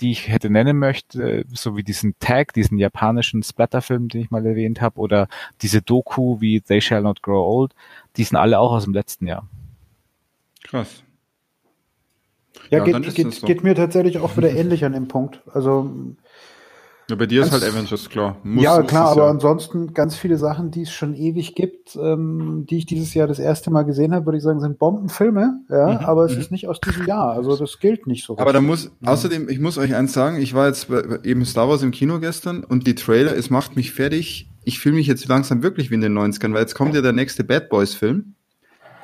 die 0.00 0.10
ich 0.10 0.28
hätte 0.28 0.50
nennen 0.50 0.78
möchte, 0.78 1.44
so 1.52 1.76
wie 1.76 1.82
diesen 1.82 2.14
Tag, 2.18 2.54
diesen 2.54 2.78
japanischen 2.78 3.42
Splatterfilm, 3.42 4.08
den 4.08 4.22
ich 4.22 4.30
mal 4.30 4.44
erwähnt 4.44 4.80
habe, 4.80 4.98
oder 4.98 5.28
diese 5.62 5.82
Doku 5.82 6.40
wie 6.40 6.60
They 6.60 6.80
Shall 6.80 7.02
Not 7.02 7.22
Grow 7.22 7.46
Old, 7.46 7.74
die 8.16 8.24
sind 8.24 8.36
alle 8.36 8.58
auch 8.58 8.72
aus 8.72 8.84
dem 8.84 8.94
letzten 8.94 9.26
Jahr. 9.26 9.46
Krass. 10.64 11.02
Ja, 12.70 12.78
ja 12.78 12.84
geht, 12.84 13.14
geht, 13.14 13.42
geht, 13.42 13.64
mir 13.64 13.74
tatsächlich 13.74 14.18
auch 14.18 14.36
wieder 14.36 14.50
ähnlich 14.56 14.84
an 14.84 14.92
dem 14.92 15.08
Punkt. 15.08 15.42
Also 15.52 15.90
ja, 17.08 17.14
bei 17.14 17.26
dir 17.26 17.42
ist 17.42 17.52
halt 17.52 17.62
Avengers 17.62 18.08
klar. 18.08 18.36
Muss, 18.42 18.64
ja, 18.64 18.82
klar, 18.82 19.10
aber 19.10 19.24
ja. 19.24 19.30
ansonsten 19.30 19.94
ganz 19.94 20.16
viele 20.16 20.38
Sachen, 20.38 20.72
die 20.72 20.82
es 20.82 20.90
schon 20.90 21.14
ewig 21.14 21.54
gibt, 21.54 21.94
ähm, 21.94 22.66
die 22.68 22.78
ich 22.78 22.86
dieses 22.86 23.14
Jahr 23.14 23.28
das 23.28 23.38
erste 23.38 23.70
Mal 23.70 23.84
gesehen 23.84 24.12
habe, 24.12 24.26
würde 24.26 24.38
ich 24.38 24.42
sagen, 24.42 24.60
sind 24.60 24.80
Bombenfilme, 24.80 25.60
ja, 25.68 25.86
mhm. 25.86 26.04
aber 26.04 26.24
es 26.24 26.34
mhm. 26.34 26.40
ist 26.40 26.50
nicht 26.50 26.66
aus 26.66 26.80
diesem 26.80 27.06
Jahr, 27.06 27.30
also 27.30 27.56
das 27.56 27.78
gilt 27.78 28.08
nicht 28.08 28.24
so. 28.24 28.36
Aber 28.38 28.52
da 28.52 28.60
muss, 28.60 28.90
außerdem, 29.04 29.48
ich 29.48 29.60
muss 29.60 29.78
euch 29.78 29.94
eins 29.94 30.14
sagen, 30.14 30.40
ich 30.40 30.54
war 30.54 30.66
jetzt 30.66 30.88
bei, 30.88 31.20
eben 31.22 31.44
Star 31.44 31.68
Wars 31.68 31.82
im 31.82 31.92
Kino 31.92 32.18
gestern 32.18 32.64
und 32.64 32.88
die 32.88 32.96
Trailer, 32.96 33.36
es 33.36 33.50
macht 33.50 33.76
mich 33.76 33.92
fertig. 33.92 34.50
Ich 34.64 34.80
fühle 34.80 34.96
mich 34.96 35.06
jetzt 35.06 35.28
langsam 35.28 35.62
wirklich 35.62 35.92
wie 35.92 35.94
in 35.94 36.00
den 36.00 36.18
90ern, 36.18 36.52
weil 36.52 36.62
jetzt 36.62 36.74
kommt 36.74 36.92
ja 36.96 37.02
der 37.02 37.12
nächste 37.12 37.44
Bad 37.44 37.68
Boys 37.68 37.94
Film. 37.94 38.34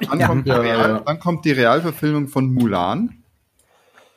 Dann, 0.00 0.18
ja. 0.18 0.26
kommt, 0.26 0.48
Real, 0.48 1.02
dann 1.06 1.20
kommt 1.20 1.44
die 1.44 1.52
Realverfilmung 1.52 2.26
von 2.26 2.52
Mulan. 2.52 3.22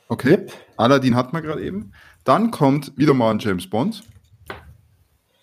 Okay. 0.08 0.30
Yep. 0.30 0.52
Aladdin 0.76 1.14
hat 1.14 1.32
man 1.32 1.44
gerade 1.44 1.62
eben. 1.62 1.92
Dann 2.26 2.50
kommt 2.50 2.92
wieder 2.96 3.14
mal 3.14 3.30
ein 3.30 3.38
James 3.38 3.70
Bond. 3.70 4.02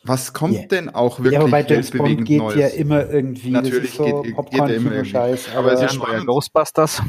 Was 0.03 0.34
kommt 0.34 0.55
yeah. 0.55 0.65
denn 0.65 0.89
auch 0.89 1.19
wirklich 1.19 1.35
ja, 1.35 1.41
wobei 1.41 1.65
James 1.65 1.91
Bond 1.91 2.26
geht 2.26 2.39
Neues? 2.39 2.60
ja 2.60 2.68
immer 2.68 3.10
irgendwie. 3.10 3.51
Natürlich 3.51 3.93
so 3.93 4.22
geht, 4.22 4.35
geht 4.35 4.60
er 4.60 4.76
immer 4.76 4.91
irgendwie. 4.91 5.10
Scheiß, 5.10 5.47
aber, 5.55 5.60
aber 5.60 5.73
es 5.73 5.81
ist 5.81 5.93
spannend. 5.93 6.27
Ghostbusters. 6.27 7.01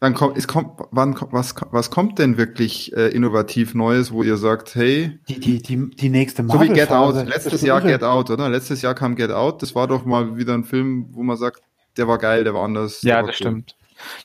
Dann 0.00 0.12
kommt, 0.12 0.36
es 0.36 0.46
kommt, 0.46 0.78
wann, 0.90 1.16
was, 1.30 1.54
was 1.70 1.90
kommt 1.90 2.18
denn 2.18 2.36
wirklich 2.36 2.94
äh, 2.94 3.08
innovativ 3.08 3.74
Neues, 3.74 4.12
wo 4.12 4.22
ihr 4.22 4.36
sagt, 4.36 4.74
hey, 4.74 5.18
die, 5.26 5.40
die, 5.40 5.62
die, 5.62 5.88
die 5.88 6.08
nächste 6.10 6.42
Marvel 6.42 6.68
So 6.68 6.74
wie 6.74 6.78
Get 6.78 6.90
Out, 6.90 7.26
letztes 7.26 7.62
Jahr 7.62 7.80
Get 7.80 8.04
Out, 8.04 8.28
oder? 8.30 8.50
Letztes 8.50 8.82
Jahr 8.82 8.94
kam 8.94 9.16
Get 9.16 9.30
Out, 9.30 9.62
das 9.62 9.74
war 9.74 9.88
doch 9.88 10.04
mal 10.04 10.36
wieder 10.36 10.52
ein 10.52 10.64
Film, 10.64 11.06
wo 11.12 11.22
man 11.22 11.38
sagt, 11.38 11.62
der 11.96 12.06
war 12.06 12.18
geil, 12.18 12.44
der 12.44 12.52
war 12.52 12.62
anders. 12.62 13.00
Ja, 13.02 13.16
war 13.16 13.22
das 13.22 13.30
cool. 13.30 13.34
stimmt. 13.46 13.74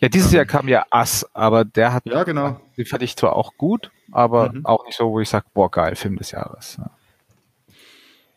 Ja, 0.02 0.10
dieses 0.10 0.32
Jahr 0.32 0.46
kam 0.46 0.68
ja 0.68 0.86
Ass, 0.90 1.26
aber 1.34 1.66
der 1.66 1.94
hat, 1.94 2.04
ja, 2.06 2.24
genau. 2.24 2.60
den 2.78 2.86
fand 2.86 3.02
ich 3.02 3.16
zwar 3.16 3.36
auch 3.36 3.54
gut, 3.58 3.92
aber 4.14 4.54
mhm. 4.54 4.66
auch 4.66 4.86
nicht 4.86 4.98
so, 4.98 5.12
wo 5.12 5.20
ich 5.20 5.30
sage, 5.30 5.46
boah, 5.54 5.70
geil, 5.70 5.96
Film 5.96 6.18
des 6.18 6.32
Jahres. 6.32 6.78
Ja. 6.78 6.92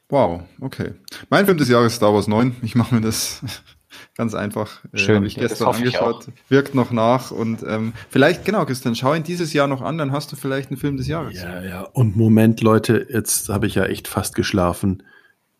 Wow, 0.09 0.43
okay. 0.61 0.95
Mein 1.31 1.47
Film 1.47 1.59
des 1.59 1.69
Jahres 1.69 1.97
Star 1.97 2.15
Wars 2.15 2.29
9. 2.29 2.57
Ich 2.63 2.75
mache 2.77 2.95
mir 2.95 3.01
das 3.01 3.43
ganz 4.17 4.35
einfach. 4.35 4.85
Äh, 4.93 4.99
Schön. 4.99 5.17
Habe 5.17 5.27
ich 5.27 5.37
gestern 5.37 5.75
angeschaut. 5.75 6.29
Wirkt 6.49 6.75
noch 6.75 6.93
nach 6.93 7.33
und 7.33 7.63
ähm, 7.65 7.93
vielleicht, 8.09 8.45
genau, 8.45 8.65
Christian, 8.65 8.95
schau 8.95 9.15
ihn 9.15 9.25
dieses 9.25 9.53
Jahr 9.53 9.67
noch 9.67 9.83
an, 9.83 9.99
dann 9.99 10.13
hast 10.13 10.31
du 10.31 10.37
vielleicht 10.37 10.71
einen 10.71 10.77
Film 10.77 10.97
des 10.97 11.09
Jahres. 11.09 11.43
Ja, 11.43 11.63
ja. 11.63 11.83
Und 11.93 12.17
Moment, 12.17 12.61
Leute, 12.61 13.07
jetzt 13.11 13.49
habe 13.49 13.67
ich 13.67 13.75
ja 13.75 13.85
echt 13.85 14.07
fast 14.07 14.35
geschlafen. 14.37 15.03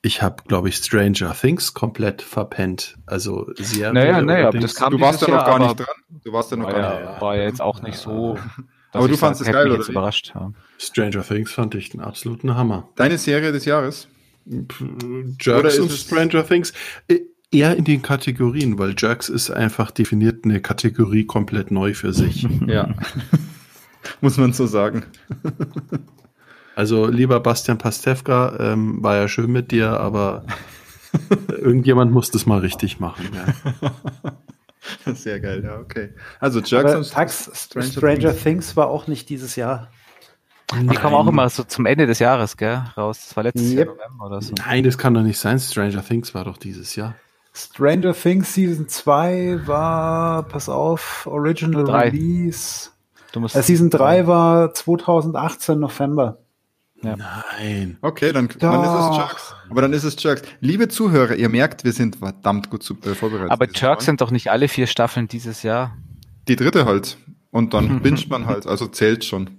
Ich 0.03 0.23
habe, 0.23 0.45
glaube 0.47 0.69
ich, 0.69 0.77
Stranger 0.77 1.35
Things 1.35 1.75
komplett 1.75 2.23
verpennt. 2.23 2.97
Also 3.07 3.51
sehr. 3.57 3.93
Naja, 3.93 4.23
naja, 4.23 4.49
aber 4.49 4.61
das 4.61 4.77
kam 4.77 4.93
Du 4.93 5.01
warst 5.01 5.23
ja 5.23 5.35
noch 5.35 5.45
gar 5.45 5.59
nicht 5.59 5.81
dran. 5.81 6.23
Du 6.23 6.33
warst 6.33 6.53
ja 6.53 6.57
noch 6.57 6.69
gar 6.69 6.79
ja, 6.79 7.11
nicht. 7.11 7.21
War 7.21 7.37
ja 7.37 7.43
jetzt 7.43 7.61
auch 7.61 7.83
nicht 7.83 7.97
so. 7.99 8.39
Aber 8.97 9.09
du 9.09 9.17
fandest 9.17 9.43
es 9.43 9.53
geil, 9.53 9.71
oder? 9.71 9.87
Überrascht 9.87 10.35
haben. 10.35 10.55
Stranger 10.79 11.23
Things 11.23 11.53
fand 11.53 11.75
ich 11.75 11.93
einen 11.93 12.03
absoluten 12.03 12.55
Hammer. 12.55 12.89
Deine 12.97 13.19
Serie 13.19 13.53
des 13.53 13.65
Jahres? 13.65 14.09
Jerks 15.41 15.79
und 15.79 15.91
Stranger 15.91 16.47
Things. 16.47 16.73
Äh, 17.09 17.21
eher 17.51 17.77
in 17.77 17.85
den 17.85 18.03
Kategorien, 18.03 18.79
weil 18.79 18.95
Jerks 18.97 19.29
ist 19.29 19.51
einfach 19.51 19.91
definiert 19.91 20.45
eine 20.45 20.61
Kategorie 20.61 21.25
komplett 21.25 21.71
neu 21.71 21.95
für 21.95 22.13
sich. 22.13 22.47
ja. 22.67 22.95
Muss 24.21 24.37
man 24.37 24.53
so 24.53 24.67
sagen. 24.67 25.05
Also 26.77 27.07
lieber 27.07 27.41
Bastian 27.41 27.79
Pastewka, 27.79 28.57
ähm, 28.61 29.03
war 29.03 29.17
ja 29.17 29.29
schön 29.29 29.51
mit 29.51 29.73
dir, 29.73 29.99
aber 29.99 30.45
irgendjemand 31.49 32.13
muss 32.13 32.31
das 32.31 32.47
mal 32.47 32.61
richtig 32.61 33.01
machen. 33.01 33.31
Ja. 33.35 34.33
Sehr 35.15 35.41
geil, 35.41 35.63
ja, 35.65 35.79
okay. 35.79 36.15
Also 36.41 36.61
Jerks 36.61 36.95
und 36.95 37.11
Tax, 37.11 37.51
Stranger, 37.55 37.89
Stranger 37.89 38.31
Things. 38.31 38.43
Things. 38.43 38.77
war 38.77 38.89
auch 38.89 39.07
nicht 39.07 39.29
dieses 39.29 39.57
Jahr. 39.57 39.91
Die 40.73 40.97
kommen 40.97 41.15
auch 41.15 41.27
immer 41.29 41.49
so 41.49 41.63
zum 41.63 41.87
Ende 41.87 42.07
des 42.07 42.19
Jahres, 42.19 42.57
gell, 42.57 42.83
raus. 42.97 43.27
Das 43.27 43.37
war 43.37 43.45
letztes 43.45 43.71
yep. 43.71 43.87
Jahr 43.87 43.97
November 43.97 44.27
oder 44.27 44.43
so. 44.43 44.55
Nein, 44.59 44.83
das 44.83 44.99
kann 44.99 45.15
doch 45.15 45.23
nicht 45.23 45.39
sein. 45.39 45.61
Stranger 45.61 46.05
Things 46.05 46.35
war 46.35 46.45
doch 46.45 46.57
dieses 46.57 46.97
Jahr. 46.97 47.15
Stranger 47.55 48.13
Things 48.13 48.53
Season 48.53 48.89
2 48.89 49.67
war, 49.67 50.43
pass 50.43 50.69
auf, 50.69 51.27
Original 51.27 51.85
drei. 51.85 52.09
Release. 52.11 52.91
Du 53.33 53.41
musst 53.41 53.57
äh, 53.57 53.63
Season 53.63 53.91
3 53.91 54.27
war 54.27 54.75
2018 54.75 55.79
November. 55.79 56.39
Ja. 57.07 57.17
Nein. 57.17 57.99
Okay, 58.03 58.33
dann, 58.33 58.49
dann 58.59 58.83
ist 58.83 59.11
es 59.11 59.17
Jerks. 59.17 59.55
Aber 59.71 59.83
dann 59.83 59.93
ist 59.93 60.05
es 60.05 60.23
Jerks. 60.23 60.43
Liebe 60.61 60.89
Zuhörer, 60.89 61.35
ihr 61.35 61.49
merkt, 61.49 61.85
wir 61.85 61.93
sind 61.93 62.17
verdammt 62.17 62.71
gut 62.71 62.83
zu, 62.83 62.95
äh, 63.05 63.15
vorbereitet. 63.15 63.51
Aber 63.51 63.67
Jerks 63.73 64.05
sind 64.05 64.21
doch 64.21 64.31
nicht 64.31 64.51
alle 64.51 64.69
vier 64.69 64.87
Staffeln 64.87 65.29
dieses 65.29 65.63
Jahr. 65.63 65.97
Die 66.49 66.57
dritte 66.57 66.85
halt. 66.87 67.17
Und 67.51 67.75
dann 67.75 68.01
binscht 68.03 68.29
man 68.29 68.47
halt, 68.47 68.67
also 68.67 68.87
zählt 68.87 69.25
schon. 69.25 69.51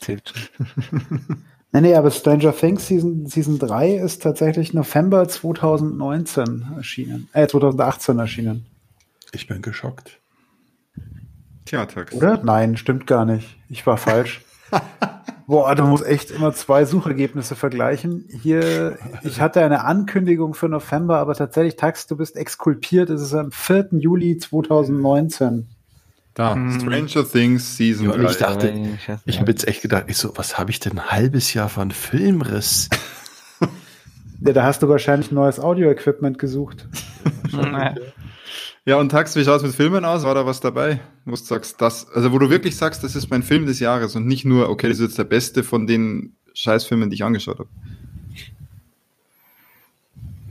Zählt 0.00 0.32
schon. 0.56 0.66
nee, 1.72 1.80
nee, 1.80 1.94
aber 1.94 2.10
Stranger 2.10 2.54
Things 2.54 2.86
Season, 2.86 3.26
Season 3.26 3.58
3 3.58 3.96
ist 3.96 4.22
tatsächlich 4.22 4.74
November 4.74 5.26
2019 5.26 6.66
erschienen. 6.76 7.28
Äh, 7.32 7.46
2018 7.46 8.18
erschienen. 8.18 8.66
Ich 9.32 9.46
bin 9.46 9.62
geschockt. 9.62 10.20
Tja, 11.64 11.84
Tax. 11.86 12.14
Oder? 12.14 12.42
Nein, 12.44 12.76
stimmt 12.76 13.06
gar 13.06 13.24
nicht. 13.24 13.56
Ich 13.68 13.86
war 13.86 13.96
falsch. 13.96 14.40
Boah, 15.46 15.74
du 15.76 15.84
musst 15.84 16.04
echt 16.04 16.32
immer 16.32 16.52
zwei 16.52 16.84
Suchergebnisse 16.84 17.54
vergleichen. 17.54 18.24
Hier, 18.42 18.98
ich 19.22 19.40
hatte 19.40 19.62
eine 19.62 19.84
Ankündigung 19.84 20.54
für 20.54 20.68
November, 20.68 21.18
aber 21.18 21.34
tatsächlich, 21.34 21.76
Tax, 21.76 22.08
du 22.08 22.16
bist 22.16 22.36
exkulpiert. 22.36 23.10
Es 23.10 23.22
ist 23.22 23.32
am 23.32 23.52
4. 23.52 23.90
Juli 23.92 24.38
2019. 24.38 25.68
Da, 26.34 26.54
hm. 26.54 26.80
Stranger 26.80 27.24
Things 27.26 27.76
Season 27.76 28.10
ja, 28.10 28.16
3. 28.16 28.30
Ich 28.30 28.36
dachte, 28.38 28.74
ich 29.24 29.38
habe 29.38 29.50
jetzt 29.50 29.68
echt 29.68 29.82
gedacht, 29.82 30.04
ich 30.08 30.16
so, 30.16 30.32
was 30.36 30.58
habe 30.58 30.70
ich 30.70 30.80
denn 30.80 30.98
ein 30.98 31.10
halbes 31.10 31.54
Jahr 31.54 31.68
von 31.68 31.92
Filmriss? 31.92 32.90
ja, 34.40 34.52
da 34.52 34.64
hast 34.64 34.82
du 34.82 34.88
wahrscheinlich 34.88 35.30
neues 35.30 35.60
Audio-Equipment 35.60 36.38
gesucht. 36.38 36.88
Ja, 38.88 39.00
und 39.00 39.08
Tax, 39.08 39.34
wie 39.34 39.44
schaut 39.44 39.56
es 39.56 39.62
mit 39.64 39.74
Filmen 39.74 40.04
aus? 40.04 40.22
War 40.22 40.36
da 40.36 40.46
was 40.46 40.60
dabei? 40.60 41.00
Wo 41.24 41.32
du 41.32 41.36
sagst, 41.36 41.80
das, 41.80 42.08
also 42.10 42.30
wo 42.30 42.38
du 42.38 42.50
wirklich 42.50 42.76
sagst, 42.76 43.02
das 43.02 43.16
ist 43.16 43.30
mein 43.30 43.42
Film 43.42 43.66
des 43.66 43.80
Jahres 43.80 44.14
und 44.14 44.28
nicht 44.28 44.44
nur, 44.44 44.68
okay, 44.68 44.88
das 44.88 44.98
ist 44.98 45.06
jetzt 45.06 45.18
der 45.18 45.24
beste 45.24 45.64
von 45.64 45.88
den 45.88 46.36
Scheißfilmen, 46.54 47.10
die 47.10 47.16
ich 47.16 47.24
angeschaut 47.24 47.58
habe. 47.58 47.68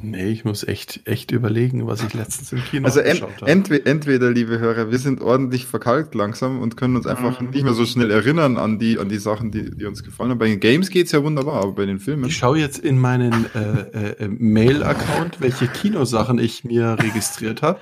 Nee, 0.02 0.28
ich 0.28 0.44
muss 0.44 0.66
echt, 0.66 1.02
echt 1.06 1.32
überlegen, 1.32 1.88
was 1.88 2.03
ich 2.03 2.14
letztens 2.14 2.52
im 2.52 2.62
Kino 2.64 2.86
Also 2.86 2.99
ent, 2.99 3.24
entweder, 3.45 3.88
entweder, 3.88 4.32
liebe 4.32 4.60
Hörer, 4.60 4.91
wir 4.91 4.99
sind 4.99 5.22
ordentlich 5.22 5.66
verkalkt 5.66 6.14
langsam 6.14 6.60
und 6.60 6.76
können 6.76 6.98
uns 6.98 7.07
einfach 7.07 7.40
mhm. 7.40 7.52
nicht 7.52 7.64
mehr 7.64 7.74
so 7.74 7.86
schnell 7.86 8.12
erinnern 8.12 8.57
an 8.57 8.80
die, 8.80 8.99
an 8.99 9.07
die 9.07 9.18
Sachen, 9.18 9.52
die, 9.52 9.72
die 9.72 9.86
uns 9.86 10.03
gefallen 10.03 10.32
haben. 10.32 10.40
Bei 10.40 10.49
den 10.49 10.60
Games 10.60 10.90
geht's 10.90 11.14
ja 11.14 11.24
wunderbar, 11.24 11.64
aber 11.64 11.72
bei 11.72 11.86
den 11.86 11.99
Filmen. 11.99 12.26
Ich 12.26 12.36
schaue 12.36 12.60
jetzt 12.60 12.80
in 12.80 12.99
meinen 12.99 13.45
äh, 13.56 14.26
äh, 14.26 14.28
Mail-Account, 14.28 15.40
welche 15.40 15.68
Kinosachen 15.68 16.38
ich 16.38 16.66
mir 16.66 16.98
registriert 16.99 17.62
habe. 17.62 17.80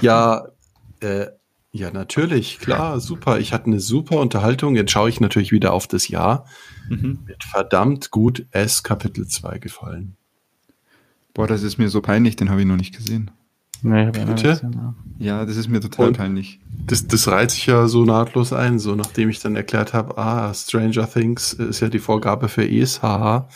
Ja, 0.00 0.46
äh, 1.00 1.26
ja, 1.72 1.92
natürlich, 1.92 2.58
klar, 2.58 2.98
super. 2.98 3.38
Ich 3.38 3.52
hatte 3.52 3.66
eine 3.66 3.78
super 3.78 4.18
Unterhaltung. 4.18 4.74
Jetzt 4.74 4.90
schaue 4.90 5.08
ich 5.08 5.20
natürlich 5.20 5.52
wieder 5.52 5.72
auf 5.72 5.86
das 5.86 6.08
Jahr. 6.08 6.44
Mhm. 6.88 7.20
Mit 7.26 7.44
verdammt 7.44 8.10
gut 8.10 8.46
S 8.50 8.82
Kapitel 8.82 9.28
2 9.28 9.58
gefallen. 9.58 10.16
Boah, 11.32 11.46
das 11.46 11.62
ist 11.62 11.78
mir 11.78 11.88
so 11.88 12.00
peinlich, 12.00 12.34
den 12.34 12.50
habe 12.50 12.60
ich 12.60 12.66
noch 12.66 12.76
nicht 12.76 12.96
gesehen. 12.96 13.30
Nee, 13.82 14.10
Bitte? 14.10 14.60
Ja, 15.18 15.46
das 15.46 15.56
ist 15.56 15.68
mir 15.68 15.80
total 15.80 16.08
Und 16.08 16.16
peinlich. 16.16 16.60
Das, 16.86 17.06
das 17.06 17.28
reiht 17.28 17.52
sich 17.52 17.66
ja 17.66 17.86
so 17.86 18.04
nahtlos 18.04 18.52
ein, 18.52 18.78
so 18.78 18.94
nachdem 18.94 19.30
ich 19.30 19.40
dann 19.40 19.56
erklärt 19.56 19.94
habe, 19.94 20.18
ah, 20.18 20.52
Stranger 20.52 21.10
Things 21.10 21.52
ist 21.52 21.80
ja 21.80 21.88
die 21.88 21.98
Vorgabe 21.98 22.48
für 22.48 22.66
Es, 22.66 23.02
haha. 23.02 23.48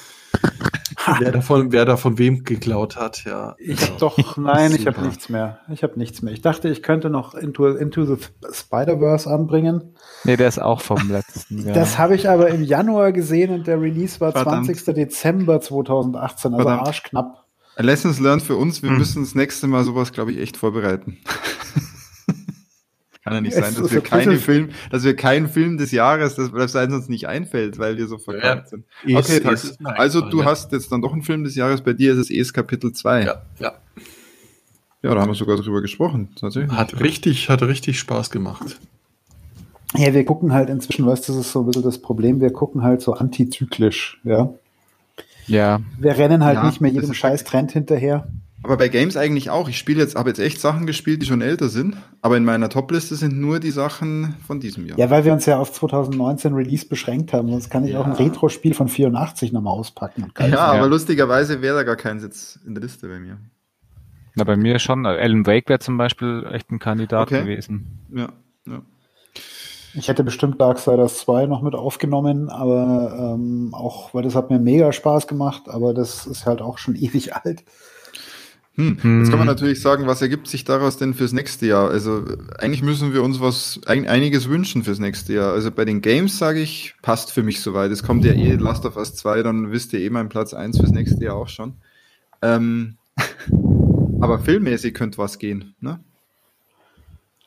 Wer, 1.18 1.32
davon, 1.32 1.72
wer 1.72 1.84
da 1.84 1.96
von 1.96 2.18
wem 2.18 2.44
geklaut 2.44 2.96
hat, 2.96 3.24
ja. 3.24 3.54
Ich 3.58 3.80
ja. 3.80 3.88
doch, 3.98 4.36
nein, 4.36 4.72
ich 4.74 4.86
habe 4.86 5.02
nichts 5.02 5.28
mehr. 5.28 5.58
Ich 5.72 5.82
habe 5.82 5.98
nichts 5.98 6.22
mehr. 6.22 6.32
Ich 6.32 6.40
dachte, 6.40 6.68
ich 6.68 6.82
könnte 6.82 7.10
noch 7.10 7.34
Into, 7.34 7.66
Into 7.68 8.04
the 8.04 8.16
Spider-Verse 8.50 9.30
anbringen. 9.30 9.94
Nee, 10.24 10.36
der 10.36 10.48
ist 10.48 10.60
auch 10.60 10.80
vom 10.80 11.10
letzten 11.10 11.64
Jahr. 11.64 11.74
Das 11.74 11.98
habe 11.98 12.14
ich 12.14 12.28
aber 12.28 12.48
im 12.48 12.62
Januar 12.62 13.12
gesehen 13.12 13.52
und 13.52 13.66
der 13.66 13.80
Release 13.80 14.20
war 14.20 14.32
Verdammt. 14.32 14.66
20. 14.66 14.94
Dezember 14.94 15.60
2018, 15.60 16.54
also 16.54 16.64
Verdammt. 16.64 16.88
arschknapp. 16.88 17.44
Lessons 17.76 18.20
learned 18.20 18.42
für 18.42 18.56
uns, 18.56 18.82
wir 18.82 18.90
hm. 18.90 18.98
müssen 18.98 19.24
das 19.24 19.34
nächste 19.34 19.66
Mal 19.66 19.84
sowas, 19.84 20.12
glaube 20.12 20.32
ich, 20.32 20.38
echt 20.38 20.56
vorbereiten. 20.56 21.18
Kann 23.24 23.32
ja 23.32 23.40
nicht 23.40 23.54
sein, 23.54 23.74
dass 23.74 23.90
wir 23.90 24.02
keine 24.02 24.36
Film, 24.36 24.68
dass 24.90 25.02
wir 25.02 25.16
keinen 25.16 25.48
Film 25.48 25.78
des 25.78 25.92
Jahres, 25.92 26.34
das, 26.34 26.52
das 26.52 26.74
uns 26.74 27.08
nicht 27.08 27.26
einfällt, 27.26 27.78
weil 27.78 27.96
wir 27.96 28.06
so 28.06 28.18
verkauft 28.18 28.44
ja, 28.44 28.66
sind. 28.66 28.84
Okay, 29.02 29.50
ist, 29.50 29.78
also 29.82 30.20
du 30.20 30.40
ja. 30.40 30.44
hast 30.44 30.72
jetzt 30.72 30.92
dann 30.92 31.00
doch 31.00 31.14
einen 31.14 31.22
Film 31.22 31.42
des 31.42 31.54
Jahres, 31.54 31.80
bei 31.80 31.94
dir 31.94 32.12
ist 32.12 32.18
es 32.18 32.30
ES 32.30 32.52
Kapitel 32.52 32.92
2. 32.92 33.24
Ja, 33.24 33.42
ja. 33.58 33.72
Ja, 35.02 35.14
da 35.14 35.20
haben 35.22 35.30
wir 35.30 35.34
sogar 35.34 35.56
drüber 35.56 35.80
gesprochen, 35.80 36.28
tatsächlich. 36.38 36.72
Hat 36.72 37.00
richtig, 37.00 37.48
hat 37.48 37.62
richtig 37.62 37.98
Spaß 37.98 38.30
gemacht. 38.30 38.78
Ja, 39.96 40.12
wir 40.12 40.24
gucken 40.26 40.52
halt 40.52 40.68
inzwischen, 40.68 41.06
weißt 41.06 41.26
du, 41.26 41.32
das 41.32 41.46
ist 41.46 41.52
so 41.52 41.60
ein 41.60 41.66
bisschen 41.66 41.82
das 41.82 41.98
Problem, 41.98 42.42
wir 42.42 42.52
gucken 42.52 42.82
halt 42.82 43.00
so 43.00 43.14
antizyklisch, 43.14 44.20
ja. 44.24 44.52
Ja. 45.46 45.80
Wir 45.98 46.18
rennen 46.18 46.44
halt 46.44 46.56
ja, 46.56 46.66
nicht 46.66 46.82
mehr 46.82 46.90
jedem 46.90 47.14
scheiß 47.14 47.44
Trend 47.44 47.72
hinterher. 47.72 48.26
Aber 48.64 48.78
bei 48.78 48.88
Games 48.88 49.16
eigentlich 49.16 49.50
auch. 49.50 49.68
Ich 49.68 49.76
spiele 49.76 50.00
jetzt, 50.00 50.16
habe 50.16 50.30
jetzt 50.30 50.38
echt 50.38 50.58
Sachen 50.58 50.86
gespielt, 50.86 51.20
die 51.20 51.26
schon 51.26 51.42
älter 51.42 51.68
sind. 51.68 51.96
Aber 52.22 52.36
in 52.38 52.44
meiner 52.44 52.70
Topliste 52.70 53.14
sind 53.14 53.38
nur 53.38 53.60
die 53.60 53.70
Sachen 53.70 54.36
von 54.46 54.58
diesem 54.58 54.86
Jahr. 54.86 54.98
Ja, 54.98 55.10
weil 55.10 55.26
wir 55.26 55.34
uns 55.34 55.44
ja 55.44 55.58
auf 55.58 55.70
2019 55.70 56.54
Release 56.54 56.86
beschränkt 56.86 57.34
haben. 57.34 57.50
Sonst 57.50 57.68
kann 57.68 57.84
ich 57.84 57.92
ja. 57.92 58.00
auch 58.00 58.06
ein 58.06 58.12
Retro-Spiel 58.12 58.72
von 58.72 58.88
84 58.88 59.52
nochmal 59.52 59.74
auspacken. 59.74 60.32
Ja, 60.38 60.46
ja, 60.46 60.58
aber 60.58 60.88
lustigerweise 60.88 61.60
wäre 61.60 61.76
da 61.76 61.82
gar 61.82 61.96
keins 61.96 62.22
jetzt 62.22 62.58
in 62.66 62.74
der 62.74 62.82
Liste 62.82 63.06
bei 63.06 63.18
mir. 63.18 63.38
Na, 64.34 64.44
bei 64.44 64.56
mir 64.56 64.78
schon. 64.78 65.04
Alan 65.04 65.46
Wake 65.46 65.68
wäre 65.68 65.78
zum 65.78 65.98
Beispiel 65.98 66.46
echt 66.50 66.70
ein 66.70 66.78
Kandidat 66.78 67.28
okay. 67.28 67.42
gewesen. 67.42 68.06
Ja, 68.12 68.28
ja. 68.66 68.82
Ich 69.96 70.08
hätte 70.08 70.24
bestimmt 70.24 70.60
Darksiders 70.60 71.18
2 71.18 71.46
noch 71.46 71.62
mit 71.62 71.74
aufgenommen, 71.74 72.48
aber 72.48 73.34
ähm, 73.36 73.70
auch, 73.72 74.12
weil 74.12 74.24
das 74.24 74.34
hat 74.34 74.50
mir 74.50 74.58
mega 74.58 74.90
Spaß 74.92 75.28
gemacht, 75.28 75.68
aber 75.68 75.94
das 75.94 76.26
ist 76.26 76.46
halt 76.46 76.62
auch 76.62 76.78
schon 76.78 76.96
ewig 76.96 77.36
alt. 77.36 77.62
Hm. 78.76 78.98
Hm. 79.00 79.20
Jetzt 79.20 79.30
kann 79.30 79.38
man 79.38 79.46
natürlich 79.46 79.80
sagen, 79.80 80.06
was 80.06 80.20
ergibt 80.20 80.48
sich 80.48 80.64
daraus 80.64 80.96
denn 80.96 81.14
fürs 81.14 81.32
nächste 81.32 81.66
Jahr? 81.66 81.90
Also 81.90 82.24
eigentlich 82.58 82.82
müssen 82.82 83.14
wir 83.14 83.22
uns 83.22 83.40
was 83.40 83.80
ein, 83.86 84.08
einiges 84.08 84.48
wünschen 84.48 84.82
fürs 84.82 84.98
nächste 84.98 85.34
Jahr. 85.34 85.52
Also 85.52 85.70
bei 85.70 85.84
den 85.84 86.00
Games 86.00 86.38
sage 86.38 86.60
ich, 86.60 86.94
passt 87.00 87.30
für 87.30 87.44
mich 87.44 87.60
soweit. 87.60 87.92
Es 87.92 88.02
kommt 88.02 88.24
ja 88.24 88.32
eh 88.32 88.56
Last 88.56 88.84
of 88.84 88.96
Us 88.96 89.14
2, 89.14 89.42
dann 89.44 89.70
wisst 89.70 89.92
ihr 89.92 90.00
eh 90.00 90.10
mein 90.10 90.28
Platz 90.28 90.54
1 90.54 90.78
fürs 90.78 90.90
nächste 90.90 91.24
Jahr 91.24 91.36
auch 91.36 91.48
schon. 91.48 91.74
Ähm, 92.42 92.96
aber 94.20 94.40
filmmäßig 94.40 94.92
könnte 94.94 95.18
was 95.18 95.38
gehen, 95.38 95.74
ne? 95.80 96.00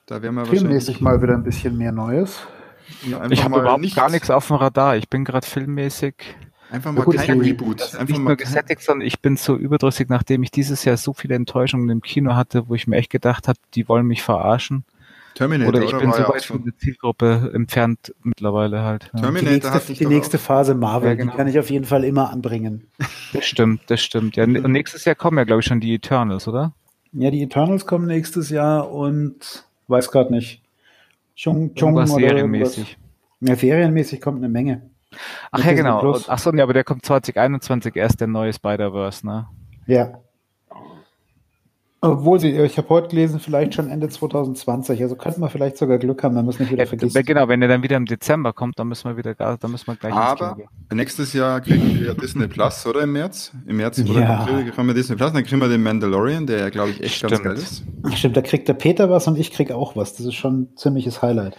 Da 0.05 0.21
wären 0.21 0.35
wir 0.35 0.45
filmmäßig 0.45 1.01
mal 1.01 1.21
wieder 1.21 1.33
ein 1.33 1.43
bisschen 1.43 1.77
mehr 1.77 1.91
Neues. 1.91 2.39
Ja, 3.05 3.29
ich 3.29 3.43
habe 3.43 3.59
überhaupt 3.59 3.81
nichts. 3.81 3.97
gar 3.97 4.09
nichts 4.09 4.29
auf 4.29 4.47
dem 4.47 4.55
Radar. 4.55 4.95
Ich 4.95 5.09
bin 5.09 5.25
gerade 5.25 5.45
filmmäßig. 5.45 6.13
Einfach 6.69 6.91
mal 6.91 7.03
gut, 7.03 7.17
kein 7.17 7.39
Reboot. 7.39 7.81
Einfach 7.81 8.07
nicht 8.07 8.17
mal 8.17 8.31
nur 8.31 8.35
gesättigt, 8.35 8.81
sondern 8.81 9.07
ich 9.07 9.19
bin 9.21 9.37
so 9.37 9.55
überdrüssig, 9.55 10.09
nachdem 10.09 10.43
ich 10.43 10.51
dieses 10.51 10.83
Jahr 10.83 10.97
so 10.97 11.13
viele 11.13 11.35
Enttäuschungen 11.35 11.89
im 11.89 12.01
Kino 12.01 12.35
hatte, 12.35 12.67
wo 12.67 12.75
ich 12.75 12.87
mir 12.87 12.97
echt 12.97 13.09
gedacht 13.09 13.47
habe, 13.47 13.59
die 13.73 13.87
wollen 13.87 14.05
mich 14.05 14.23
verarschen. 14.23 14.83
Terminator, 15.35 15.73
oder 15.73 15.83
ich 15.83 15.93
oder 15.93 15.99
bin 15.99 16.11
so 16.11 16.27
weit 16.27 16.43
von 16.43 16.63
der 16.63 16.75
Zielgruppe 16.77 17.51
entfernt 17.53 18.13
mittlerweile 18.23 18.81
halt. 18.81 19.11
Terminator 19.15 19.41
die 19.41 19.67
nächste, 19.67 19.93
die 19.93 20.05
nächste 20.07 20.37
Phase 20.39 20.73
Marvel, 20.73 21.09
ja, 21.09 21.15
genau. 21.15 21.31
die 21.31 21.37
kann 21.37 21.47
ich 21.47 21.59
auf 21.59 21.69
jeden 21.69 21.85
Fall 21.85 22.03
immer 22.03 22.31
anbringen. 22.31 22.87
Das 23.33 23.45
stimmt, 23.45 23.81
das 23.87 24.01
stimmt. 24.01 24.35
Ja, 24.35 24.45
und 24.45 24.71
nächstes 24.71 25.05
Jahr 25.05 25.15
kommen 25.15 25.37
ja, 25.37 25.43
glaube 25.43 25.59
ich, 25.59 25.65
schon 25.67 25.79
die 25.79 25.93
Eternals, 25.93 26.47
oder? 26.47 26.73
Ja, 27.11 27.29
die 27.29 27.43
Eternals 27.43 27.85
kommen 27.85 28.07
nächstes 28.07 28.49
Jahr 28.49 28.91
und 28.91 29.67
Weiß 29.87 30.11
gerade 30.11 30.33
nicht. 30.33 30.61
Chung, 31.35 31.73
Chung 31.75 31.95
oder 31.95 32.07
serienmäßig. 32.07 32.97
Ja, 33.39 33.55
serienmäßig 33.55 34.21
kommt 34.21 34.37
eine 34.37 34.49
Menge. 34.49 34.89
Ach 35.51 35.63
ja, 35.63 35.73
genau. 35.73 36.17
Ach 36.27 36.39
so, 36.39 36.51
nee, 36.51 36.61
aber 36.61 36.73
der 36.73 36.83
kommt 36.83 37.05
2021 37.05 37.95
erst, 37.95 38.21
der 38.21 38.27
neue 38.27 38.53
Spider-Verse, 38.53 39.25
ne? 39.25 39.47
Ja. 39.85 40.19
Obwohl 41.99 42.39
sie, 42.39 42.51
ich 42.51 42.77
habe 42.77 42.89
heute 42.89 43.07
gelesen, 43.07 43.39
vielleicht 43.39 43.73
schon 43.73 43.89
Ende 43.89 44.07
2020. 44.07 45.01
Also 45.01 45.15
könnte 45.15 45.39
man 45.39 45.49
vielleicht 45.49 45.77
sogar 45.77 45.97
Glück 45.97 46.21
haben, 46.21 46.35
man 46.35 46.45
muss 46.45 46.59
nicht 46.59 46.71
wieder 46.71 46.83
ja, 46.83 46.87
vergessen. 46.87 47.23
Genau, 47.25 47.47
wenn 47.47 47.59
er 47.63 47.67
dann 47.67 47.81
wieder 47.81 47.97
im 47.97 48.05
Dezember 48.05 48.53
kommt, 48.53 48.77
dann 48.77 48.87
müssen 48.87 49.09
wir 49.09 49.17
wieder, 49.17 49.33
dann 49.33 49.71
müssen 49.71 49.87
wir 49.87 49.95
gleich. 49.95 50.13
Aber 50.13 50.57
nächstes 50.93 51.33
Jahr 51.33 51.59
kriegen 51.59 51.99
wir 51.99 52.13
Disney 52.13 52.47
Plus, 52.47 52.85
oder 52.85 53.01
im 53.01 53.13
März? 53.13 53.51
Im 53.65 53.77
März 53.77 53.99
oder 53.99 54.21
ja. 54.21 54.39
April 54.41 54.69
kriegen 54.69 54.87
wir 54.87 54.93
Disney 54.93 55.15
Plus, 55.15 55.33
dann 55.33 55.43
kriegen 55.43 55.59
wir 55.59 55.69
den 55.69 55.81
Mandalorian, 55.81 56.45
der 56.45 56.59
ja, 56.59 56.69
glaube 56.69 56.91
ich, 56.91 57.01
echt 57.01 57.15
Stimmt. 57.15 57.31
ganz 57.31 57.43
geil 57.43 57.53
ist. 57.55 57.83
Stimmt, 58.15 58.37
da 58.37 58.41
kriegt 58.41 58.67
der 58.67 58.75
Peter 58.75 59.09
was 59.09 59.27
und 59.27 59.37
ich 59.39 59.51
krieg 59.51 59.71
auch 59.71 59.95
was. 59.95 60.13
Das 60.13 60.25
ist 60.27 60.35
schon 60.35 60.61
ein 60.61 60.77
ziemliches 60.77 61.23
Highlight 61.23 61.57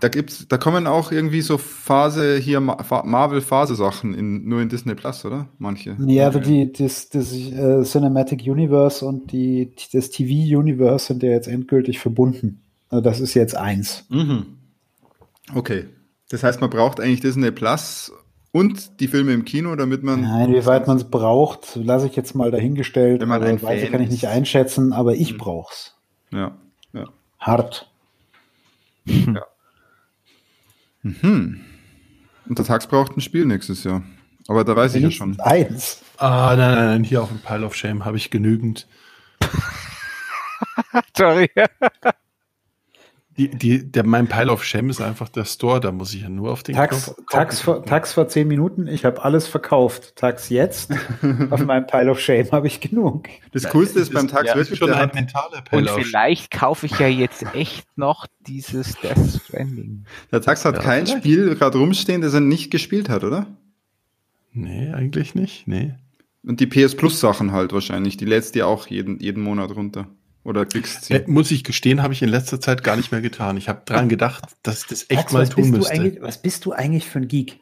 da 0.00 0.08
gibt's, 0.08 0.48
da 0.48 0.56
kommen 0.56 0.86
auch 0.86 1.12
irgendwie 1.12 1.42
so 1.42 1.58
Phase 1.58 2.36
hier 2.38 2.60
Marvel 2.60 3.40
Phase 3.40 3.74
Sachen 3.74 4.14
in 4.14 4.48
nur 4.48 4.62
in 4.62 4.68
Disney 4.68 4.94
Plus, 4.94 5.24
oder? 5.24 5.48
Manche. 5.58 5.96
Ja, 6.06 6.26
also 6.26 6.40
die 6.40 6.72
das, 6.72 7.10
das 7.10 7.32
uh, 7.32 7.82
Cinematic 7.84 8.42
Universe 8.46 9.04
und 9.04 9.30
die 9.30 9.72
das 9.92 10.10
TV 10.10 10.58
Universe 10.58 11.06
sind 11.06 11.22
ja 11.22 11.30
jetzt 11.30 11.48
endgültig 11.48 11.98
verbunden. 11.98 12.62
Also 12.88 13.02
das 13.02 13.20
ist 13.20 13.34
jetzt 13.34 13.56
eins. 13.56 14.06
Mhm. 14.08 14.46
Okay. 15.54 15.84
Das 16.30 16.42
heißt, 16.42 16.60
man 16.60 16.70
braucht 16.70 17.00
eigentlich 17.00 17.20
Disney 17.20 17.50
Plus 17.50 18.12
und 18.52 19.00
die 19.00 19.08
Filme 19.08 19.32
im 19.32 19.44
Kino, 19.44 19.76
damit 19.76 20.02
man. 20.02 20.22
Nein, 20.22 20.52
wie 20.52 20.64
weit 20.64 20.86
man 20.86 20.96
es 20.96 21.04
braucht, 21.04 21.76
lasse 21.76 22.06
ich 22.06 22.16
jetzt 22.16 22.34
mal 22.34 22.50
dahingestellt. 22.50 23.20
Wenn 23.20 23.28
man 23.28 23.42
ein 23.42 23.62
Weise 23.62 23.86
kann 23.86 24.00
ich 24.00 24.10
nicht 24.10 24.28
einschätzen, 24.28 24.92
aber 24.92 25.14
ich 25.14 25.34
mhm. 25.34 25.38
brauch's. 25.38 25.96
Ja, 26.32 26.56
ja. 26.92 27.06
Hart. 27.38 27.86
Ja. 29.06 29.42
Mhm. 31.02 31.60
Und 32.48 32.58
der 32.58 32.64
Tax 32.64 32.86
braucht 32.86 33.16
ein 33.16 33.20
Spiel 33.20 33.46
nächstes 33.46 33.84
Jahr. 33.84 34.02
Aber 34.48 34.64
da 34.64 34.74
weiß 34.74 34.94
ich 34.96 35.02
ja 35.02 35.10
schon. 35.10 35.38
Eins. 35.40 36.02
Ah, 36.16 36.54
nein, 36.56 36.74
nein, 36.74 36.84
nein, 36.86 37.04
hier 37.04 37.22
auf 37.22 37.28
dem 37.28 37.38
Pile 37.38 37.64
of 37.64 37.74
Shame 37.74 38.04
habe 38.04 38.16
ich 38.16 38.30
genügend. 38.30 38.88
Sorry. 41.16 41.50
Die, 43.36 43.48
die, 43.48 43.90
der, 43.90 44.04
mein 44.04 44.26
Pile 44.26 44.50
of 44.50 44.64
Shame 44.64 44.90
ist 44.90 45.00
einfach 45.00 45.28
der 45.28 45.44
Store, 45.44 45.80
da 45.80 45.92
muss 45.92 46.12
ich 46.12 46.22
ja 46.22 46.28
nur 46.28 46.50
auf 46.50 46.62
den 46.62 46.74
Tax, 46.74 47.04
Knopf 47.04 47.18
Tax, 47.30 47.60
vor, 47.60 47.84
Tax 47.84 48.12
vor 48.12 48.28
zehn 48.28 48.48
Minuten, 48.48 48.88
ich 48.88 49.04
habe 49.04 49.22
alles 49.22 49.46
verkauft. 49.46 50.16
Tax 50.16 50.48
jetzt, 50.48 50.92
auf 51.50 51.64
meinem 51.64 51.86
Pile 51.86 52.10
of 52.10 52.20
Shame 52.20 52.50
habe 52.50 52.66
ich 52.66 52.80
genug. 52.80 53.28
Das 53.52 53.68
Coolste 53.70 54.00
ist 54.00 54.12
beim 54.12 54.26
Tax 54.28 54.48
ja, 54.48 54.56
wirklich 54.56 54.78
schon 54.78 54.92
ein 54.92 55.10
mentaler 55.14 55.62
Pile 55.62 55.94
Und 55.94 56.04
vielleicht 56.04 56.50
kaufe 56.50 56.86
ich 56.86 56.98
ja 56.98 57.06
jetzt 57.06 57.44
echt 57.54 57.86
noch 57.96 58.26
dieses 58.40 58.96
Death 58.96 59.42
Stranding. 59.46 60.04
Der 60.32 60.42
Tax 60.42 60.64
hat 60.64 60.76
ja, 60.76 60.82
kein 60.82 61.06
vielleicht. 61.06 61.24
Spiel 61.24 61.54
gerade 61.54 61.78
rumstehen, 61.78 62.20
das 62.20 62.34
er 62.34 62.40
nicht 62.40 62.70
gespielt 62.70 63.08
hat, 63.08 63.22
oder? 63.22 63.46
Nee, 64.52 64.92
eigentlich 64.92 65.34
nicht, 65.34 65.68
nee. 65.68 65.94
Und 66.42 66.60
die 66.60 66.66
PS 66.66 66.96
Plus 66.96 67.20
Sachen 67.20 67.52
halt 67.52 67.72
wahrscheinlich, 67.72 68.16
die 68.16 68.24
lädst 68.24 68.54
dir 68.54 68.66
auch 68.66 68.86
jeden, 68.88 69.20
jeden 69.20 69.42
Monat 69.42 69.74
runter. 69.74 70.08
Oder 70.42 70.64
kriegst 70.64 71.10
du? 71.10 71.14
Äh, 71.14 71.24
muss 71.26 71.50
ich 71.50 71.64
gestehen, 71.64 72.02
habe 72.02 72.14
ich 72.14 72.22
in 72.22 72.28
letzter 72.28 72.60
Zeit 72.60 72.82
gar 72.82 72.96
nicht 72.96 73.12
mehr 73.12 73.20
getan. 73.20 73.56
Ich 73.56 73.68
habe 73.68 73.82
dran 73.84 74.08
gedacht, 74.08 74.44
dass 74.62 74.82
ich 74.82 74.86
das 74.86 75.02
echt 75.08 75.20
Max, 75.20 75.32
mal 75.32 75.48
tun 75.48 75.70
müsste. 75.70 76.18
Was 76.20 76.40
bist 76.40 76.64
du 76.64 76.72
eigentlich 76.72 77.06
für 77.06 77.18
ein 77.18 77.28
Geek? 77.28 77.60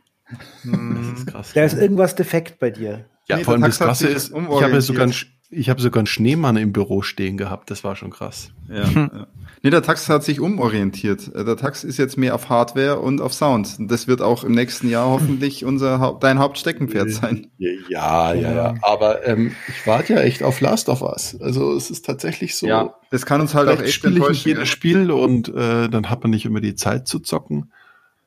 Hm, 0.63 1.13
das 1.13 1.21
ist 1.21 1.27
krass. 1.27 1.53
Da 1.55 1.65
ist 1.65 1.75
irgendwas 1.75 2.15
defekt 2.15 2.59
bei 2.59 2.71
dir. 2.71 3.07
Ja, 3.27 3.37
nee, 3.37 3.45
vor 3.45 3.55
allem 3.55 3.63
das 3.63 3.79
Krasse 3.79 4.09
ist, 4.09 4.31
ich 4.31 4.35
habe 4.35 4.73
ja 4.73 4.81
sogar 4.81 5.07
ein, 5.07 5.15
ich 5.51 5.71
habe 5.71 5.81
sogar 5.81 6.01
einen 6.01 6.07
Schneemann 6.07 6.57
im 6.57 6.73
Büro 6.73 7.01
stehen 7.01 7.39
gehabt. 7.39 7.71
Das 7.71 7.83
war 7.83 7.97
schon 7.97 8.11
krass. 8.11 8.51
Ja, 8.69 8.85
ja. 8.85 9.27
Nee, 9.63 9.71
der 9.71 9.83
Tax 9.83 10.09
hat 10.09 10.23
sich 10.23 10.41
umorientiert. 10.41 11.35
Der 11.35 11.57
Tax 11.57 11.85
ist 11.85 11.97
jetzt 11.97 12.19
mehr 12.19 12.35
auf 12.35 12.51
Hardware 12.51 13.01
und 13.01 13.21
auf 13.21 13.33
Sound. 13.33 13.77
Und 13.79 13.91
das 13.91 14.07
wird 14.07 14.21
auch 14.21 14.45
im 14.45 14.53
nächsten 14.53 14.91
Jahr 14.91 15.07
hoffentlich 15.07 15.65
unser 15.65 16.19
dein 16.21 16.39
Hauptsteckenpferd 16.39 17.11
sein. 17.11 17.47
Ja, 17.57 18.35
ja, 18.35 18.53
ja. 18.53 18.75
Aber 18.83 19.27
ähm, 19.27 19.53
ich 19.69 19.87
warte 19.87 20.15
ja 20.15 20.21
echt 20.21 20.43
auf 20.43 20.61
Last 20.61 20.91
of 20.91 21.01
Us. 21.01 21.37
Also 21.41 21.75
es 21.75 21.91
ist 21.91 22.05
tatsächlich 22.05 22.55
so. 22.55 22.67
Ja, 22.67 22.95
das 23.11 23.25
kann 23.25 23.41
uns 23.41 23.55
halt 23.55 23.69
auch 23.69 23.83
echt 23.83 24.05
nicht 24.05 24.45
jedes 24.45 24.69
Spiel 24.69 25.11
und 25.11 25.49
äh, 25.49 25.89
dann 25.89 26.11
hat 26.11 26.23
man 26.23 26.31
nicht 26.31 26.45
immer 26.45 26.61
die 26.61 26.75
Zeit 26.75 27.09
zu 27.09 27.21
zocken. 27.21 27.73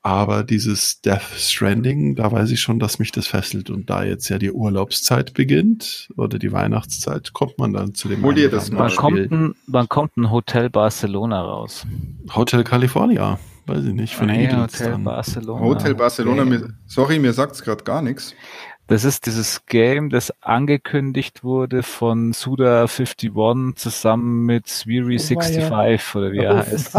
Aber 0.04 0.44
dieses 0.44 1.02
Death 1.02 1.22
Stranding, 1.38 2.16
da 2.16 2.32
weiß 2.32 2.50
ich 2.50 2.60
schon, 2.60 2.80
dass 2.80 2.98
mich 2.98 3.12
das 3.12 3.28
fesselt. 3.28 3.70
Und 3.70 3.90
da 3.90 4.04
jetzt 4.04 4.30
ja 4.30 4.40
die 4.40 4.52
Urlaubszeit 4.52 5.34
beginnt 5.36 6.10
oder 6.18 6.40
die 6.40 6.52
Weihnachtszeit, 6.52 7.34
kommt 7.34 7.60
man 7.60 7.74
dann 7.74 7.94
zu 7.94 8.08
dem. 8.08 8.24
Hol 8.24 8.34
dir 8.34 8.50
das 8.50 8.72
mal. 8.72 8.90
Wann 8.90 8.96
kommt, 8.96 9.32
ein, 9.32 9.56
wann 9.68 9.88
kommt 9.90 10.18
ein 10.18 10.32
Hotel 10.32 10.72
Barcelona 10.72 11.42
raus? 11.42 11.86
Hotel 12.34 12.64
California. 12.64 13.38
Weiß 13.68 13.86
ich 13.86 13.94
nicht. 13.94 14.16
Von 14.16 14.26
nee, 14.28 14.52
Hotel 14.52 14.98
Barcelona. 14.98 15.62
Hotel 15.62 15.94
Barcelona. 15.94 16.44
Okay. 16.44 16.74
Sorry, 16.88 17.20
mir 17.20 17.34
sagt's 17.34 17.62
gerade 17.62 17.84
gar 17.84 18.02
nichts. 18.02 18.34
Das 18.92 19.06
ist 19.06 19.26
dieses 19.26 19.66
Game, 19.68 20.10
das 20.10 20.34
angekündigt 20.42 21.45
wurde 21.45 21.82
von 21.82 22.34
Suda51 22.34 23.78
zusammen 23.78 24.45
mit 24.45 24.66
Swiri65 24.66 26.18
oder 26.18 26.34
wie 26.34 26.40
er 26.40 26.56
oh, 26.56 26.58
heißt. 26.58 26.94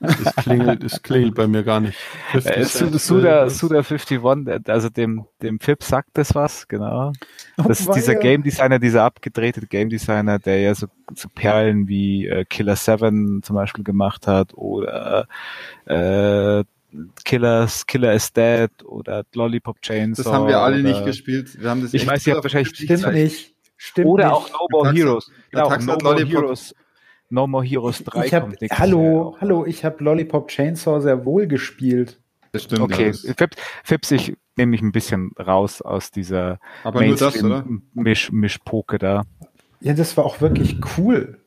Das 0.00 0.36
klingelt, 0.36 0.84
das 0.84 1.02
klingelt 1.02 1.34
bei 1.34 1.48
mir 1.48 1.64
gar 1.64 1.80
nicht. 1.80 1.98
Äh, 2.32 2.62
Suda, 2.62 3.46
Suda51, 3.46 4.70
also 4.70 4.90
dem, 4.90 5.24
dem 5.42 5.58
Fip 5.58 5.82
sagt 5.82 6.10
das 6.12 6.36
was, 6.36 6.68
genau. 6.68 7.10
Oh, 7.58 7.64
das 7.66 7.80
ist 7.80 7.92
dieser 7.96 8.14
Game 8.14 8.44
Designer, 8.44 8.78
dieser 8.78 9.02
abgedrehte 9.02 9.66
Game 9.66 9.88
Designer, 9.88 10.38
der 10.38 10.60
ja 10.60 10.72
so, 10.72 10.86
so 11.16 11.28
Perlen 11.34 11.88
wie 11.88 12.28
äh, 12.28 12.44
Killer 12.44 12.76
7 12.76 13.42
zum 13.42 13.56
Beispiel 13.56 13.82
gemacht 13.82 14.28
hat 14.28 14.54
oder 14.54 15.26
äh, 15.86 16.62
Killers, 17.24 17.86
Killer 17.86 18.12
is 18.12 18.32
Dead 18.32 18.70
oder 18.84 19.24
Lollipop 19.34 19.80
Chainsaw. 19.80 20.22
Das 20.22 20.32
haben 20.32 20.48
wir 20.48 20.60
alle 20.60 20.82
nicht 20.82 21.04
gespielt. 21.04 21.60
Wir 21.60 21.70
haben 21.70 21.82
das 21.82 21.94
ich 21.94 22.06
weiß, 22.06 22.26
ihr 22.26 22.34
habt 22.34 22.44
wahrscheinlich 22.44 22.76
Stimmt 22.76 23.12
nicht. 23.12 23.54
Stimmt 23.76 24.06
oder 24.08 24.26
nicht. 24.26 24.34
auch 24.34 24.50
No 24.50 24.66
More 24.70 24.92
Heroes. 24.92 25.30
Genau, 25.50 25.76
no 25.76 25.98
More 26.02 26.24
Heroes. 26.24 26.74
No 27.30 27.46
More 27.46 27.64
Heroes 27.64 28.04
3 28.04 28.26
ich 28.26 28.34
hab, 28.34 28.52
Hallo, 28.72 29.36
hallo, 29.40 29.64
ich 29.64 29.84
habe 29.84 30.04
Lollipop 30.04 30.48
Chainsaw 30.48 31.00
sehr 31.00 31.24
wohl 31.24 31.46
gespielt. 31.46 32.20
Das 32.52 32.64
stimmt. 32.64 32.82
Okay, 32.82 33.12
ja, 33.22 33.34
Fips, 33.34 33.56
Fips, 33.82 34.10
ich 34.10 34.36
nehme 34.56 34.70
mich 34.70 34.82
ein 34.82 34.92
bisschen 34.92 35.32
raus 35.38 35.80
aus 35.80 36.10
dieser 36.10 36.58
Aber 36.84 37.04
nur 37.04 37.16
das, 37.16 37.42
oder? 37.42 37.64
Misch, 37.94 38.30
Mischpoke 38.30 38.98
da. 38.98 39.22
Ja, 39.80 39.94
das 39.94 40.16
war 40.16 40.24
auch 40.24 40.40
wirklich 40.40 40.76
cool. 40.96 41.41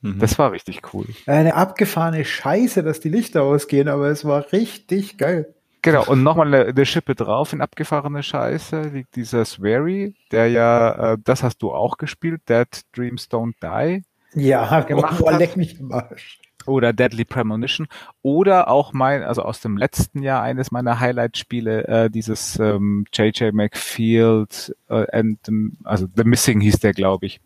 Mhm. 0.00 0.18
Das 0.18 0.38
war 0.38 0.52
richtig 0.52 0.82
cool. 0.92 1.06
Eine 1.26 1.54
abgefahrene 1.54 2.24
Scheiße, 2.24 2.82
dass 2.82 3.00
die 3.00 3.08
Lichter 3.08 3.42
ausgehen, 3.42 3.88
aber 3.88 4.08
es 4.08 4.24
war 4.24 4.52
richtig 4.52 5.18
geil. 5.18 5.54
Genau, 5.82 6.04
und 6.06 6.22
nochmal 6.22 6.48
eine, 6.48 6.66
eine 6.66 6.86
Schippe 6.86 7.14
drauf 7.14 7.52
in 7.52 7.60
abgefahrene 7.60 8.22
Scheiße 8.22 8.82
liegt 8.82 9.14
dieser 9.16 9.44
Swery, 9.44 10.14
der 10.32 10.48
ja, 10.48 11.12
äh, 11.12 11.18
das 11.22 11.42
hast 11.42 11.62
du 11.62 11.72
auch 11.72 11.98
gespielt, 11.98 12.42
Dead 12.48 12.68
Dreams 12.92 13.28
Don't 13.30 13.54
Die. 13.62 14.02
Ja, 14.34 14.80
gemacht 14.82 15.22
oh, 15.22 15.30
leck 15.30 15.56
mich 15.56 15.78
im 15.80 15.92
Arsch. 15.92 16.40
Oder 16.66 16.92
Deadly 16.92 17.24
Premonition. 17.24 17.86
Oder 18.20 18.68
auch 18.68 18.92
mein, 18.92 19.22
also 19.22 19.42
aus 19.42 19.60
dem 19.60 19.78
letzten 19.78 20.22
Jahr 20.22 20.42
eines 20.42 20.70
meiner 20.70 21.00
Highlight-Spiele, 21.00 21.88
äh, 21.88 22.10
dieses 22.10 22.58
ähm, 22.58 23.06
J.J. 23.12 23.54
McField 23.54 24.76
äh, 24.88 25.06
and, 25.12 25.38
also 25.84 26.06
The 26.14 26.24
Missing 26.24 26.60
hieß 26.60 26.80
der, 26.80 26.92
glaube 26.92 27.26
ich 27.26 27.40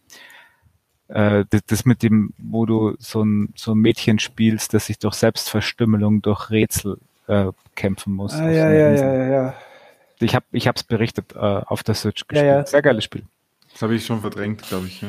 äh, 1.12 1.44
das, 1.66 1.84
mit 1.84 2.02
dem, 2.02 2.32
wo 2.38 2.66
du 2.66 2.94
so 2.98 3.22
ein, 3.22 3.52
so 3.54 3.72
ein 3.72 3.78
Mädchen 3.78 4.18
spielst, 4.18 4.74
das 4.74 4.86
sich 4.86 4.98
durch 4.98 5.14
Selbstverstümmelung, 5.14 6.22
durch 6.22 6.50
Rätsel 6.50 6.98
äh, 7.26 7.52
kämpfen 7.74 8.14
muss. 8.14 8.32
Ah, 8.34 8.50
ja, 8.50 8.72
ja, 8.72 8.90
ja, 8.92 9.14
ja, 9.14 9.24
ja. 9.26 9.54
Ich 10.20 10.34
habe 10.34 10.46
ich 10.52 10.68
hab's 10.68 10.84
berichtet 10.84 11.34
äh, 11.34 11.38
auf 11.38 11.82
der 11.82 11.94
Switch 11.94 12.26
gespielt. 12.26 12.46
Ja, 12.46 12.58
ja. 12.58 12.66
Sehr 12.66 12.80
geiles 12.80 13.04
Spiel. 13.04 13.24
Das 13.72 13.82
habe 13.82 13.94
ich 13.94 14.04
schon 14.04 14.20
verdrängt, 14.20 14.62
glaube 14.62 14.86
ich. 14.86 15.02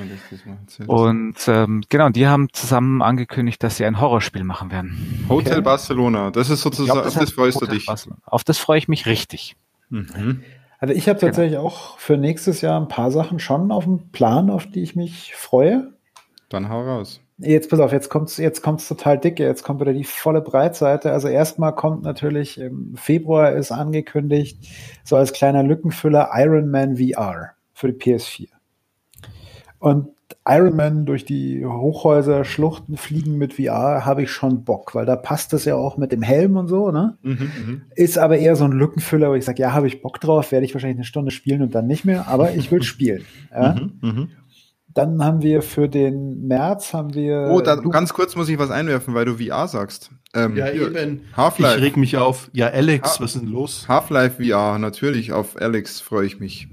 Und 0.88 1.36
ähm, 1.48 1.84
genau, 1.90 2.10
die 2.10 2.28
haben 2.28 2.48
zusammen 2.54 3.02
angekündigt, 3.02 3.62
dass 3.62 3.78
sie 3.78 3.86
ein 3.86 4.00
Horrorspiel 4.00 4.44
machen 4.46 4.72
werden. 4.72 5.26
Hotel 5.28 5.54
okay. 5.54 5.62
Barcelona, 5.62 6.32
das 6.32 6.50
ist 6.50 6.62
sozusagen, 6.62 7.00
glaub, 7.00 7.04
das 7.04 7.18
auf 7.18 7.24
das 7.24 7.32
freust 7.32 7.62
du 7.62 7.66
dich. 7.66 7.86
Barcelona. 7.86 8.22
Auf 8.26 8.44
das 8.46 8.58
freue 8.58 8.78
ich 8.78 8.88
mich 8.88 9.06
richtig. 9.06 9.58
Mhm. 9.90 10.44
Also 10.84 10.96
ich 10.96 11.08
habe 11.08 11.18
genau. 11.18 11.30
tatsächlich 11.30 11.54
genau. 11.54 11.68
auch 11.68 11.98
für 11.98 12.18
nächstes 12.18 12.60
Jahr 12.60 12.78
ein 12.78 12.90
paar 12.90 13.10
Sachen 13.10 13.40
schon 13.40 13.72
auf 13.72 13.86
dem 13.86 14.12
Plan, 14.12 14.50
auf 14.50 14.66
die 14.66 14.84
ich 14.84 14.98
mich 14.98 15.34
freue. 15.34 15.94
Dann 16.50 16.68
hau 16.68 16.82
raus. 16.82 17.22
Jetzt 17.38 17.70
pass 17.70 17.80
auf, 17.80 17.94
jetzt 17.94 18.10
kommt's, 18.10 18.36
jetzt 18.36 18.62
kommt's 18.62 18.90
total 18.90 19.18
dicke, 19.18 19.46
jetzt 19.46 19.64
kommt 19.64 19.80
wieder 19.80 19.94
die 19.94 20.04
volle 20.04 20.42
Breitseite. 20.42 21.14
Also 21.14 21.30
erstmal 21.30 21.74
kommt 21.74 22.04
natürlich 22.04 22.58
im 22.60 22.98
Februar 22.98 23.54
ist 23.54 23.72
angekündigt, 23.72 24.68
so 25.06 25.16
als 25.16 25.32
kleiner 25.32 25.64
Lückenfüller 25.64 26.32
Iron 26.34 26.70
Man 26.70 26.98
VR 26.98 27.52
für 27.72 27.94
die 27.94 27.98
PS4. 28.18 28.50
Und 29.80 30.10
Iron 30.46 30.76
Man 30.76 31.06
durch 31.06 31.24
die 31.24 31.66
Hochhäuser, 31.66 32.44
Schluchten 32.44 32.98
fliegen 32.98 33.38
mit 33.38 33.54
VR 33.54 34.06
habe 34.06 34.24
ich 34.24 34.32
schon 34.32 34.66
Bock, 34.66 34.94
weil 34.94 35.06
da 35.06 35.16
passt 35.16 35.54
es 35.54 35.64
ja 35.64 35.76
auch 35.76 35.98
mit 35.98 36.12
dem 36.12 36.22
Helm 36.22 36.58
und 36.58 36.68
so, 36.68 36.92
ne? 36.92 37.18
Mhm, 37.22 37.52
mhm. 37.66 37.82
Ist 37.96 38.18
aber 38.18 38.38
eher 38.38 38.58
so 38.58 38.66
ein 38.66 38.74
Lückenfüller, 38.74 39.30
wo 39.30 39.36
ich 39.36 39.46
sage, 39.46 39.62
ja, 39.62 39.74
habe 39.74 39.88
ich 39.88 40.02
Bock 40.02 40.20
drauf, 40.20 40.52
werde 40.52 40.66
ich 40.66 40.74
wahrscheinlich 40.74 40.98
eine 40.98 41.06
Stunde 41.06 41.32
spielen 41.32 41.62
und 41.62 41.74
dann 41.74 41.88
nicht 41.88 42.04
mehr, 42.04 42.28
aber 42.28 42.54
ich 42.54 42.72
will 42.72 42.84
spielen. 42.84 43.24
Ja? 43.52 43.76
Mhm, 43.76 43.94
mhm, 44.02 44.30
dann 44.94 45.24
haben 45.24 45.42
wir 45.42 45.62
für 45.62 45.90
den 45.90 46.48
März 46.48 46.94
haben 46.94 47.14
wir. 47.14 47.50
Oh, 47.52 47.62
da, 47.62 47.76
ganz 47.76 48.14
kurz 48.14 48.36
muss 48.36 48.50
ich 48.50 48.60
was 48.60 48.70
einwerfen, 48.70 49.14
weil 49.14 49.26
du 49.26 49.38
VR 49.38 49.68
sagst. 49.68 50.12
Ähm, 50.36 50.56
ja, 50.56 50.70
eben. 50.70 51.22
Half-Life. 51.36 51.78
Ich 51.78 51.84
reg 51.84 51.98
mich 51.98 52.18
auf. 52.18 52.50
Ja, 52.54 52.68
Alex, 52.68 53.16
ha 53.18 53.24
was 53.24 53.36
ist 53.36 53.42
denn 53.42 53.50
los? 53.50 53.86
Half-Life 53.88 54.44
VR, 54.44 54.78
natürlich. 54.78 55.32
Auf 55.32 55.60
Alex 55.60 56.00
freue 56.00 56.26
ich 56.26 56.40
mich. 56.40 56.70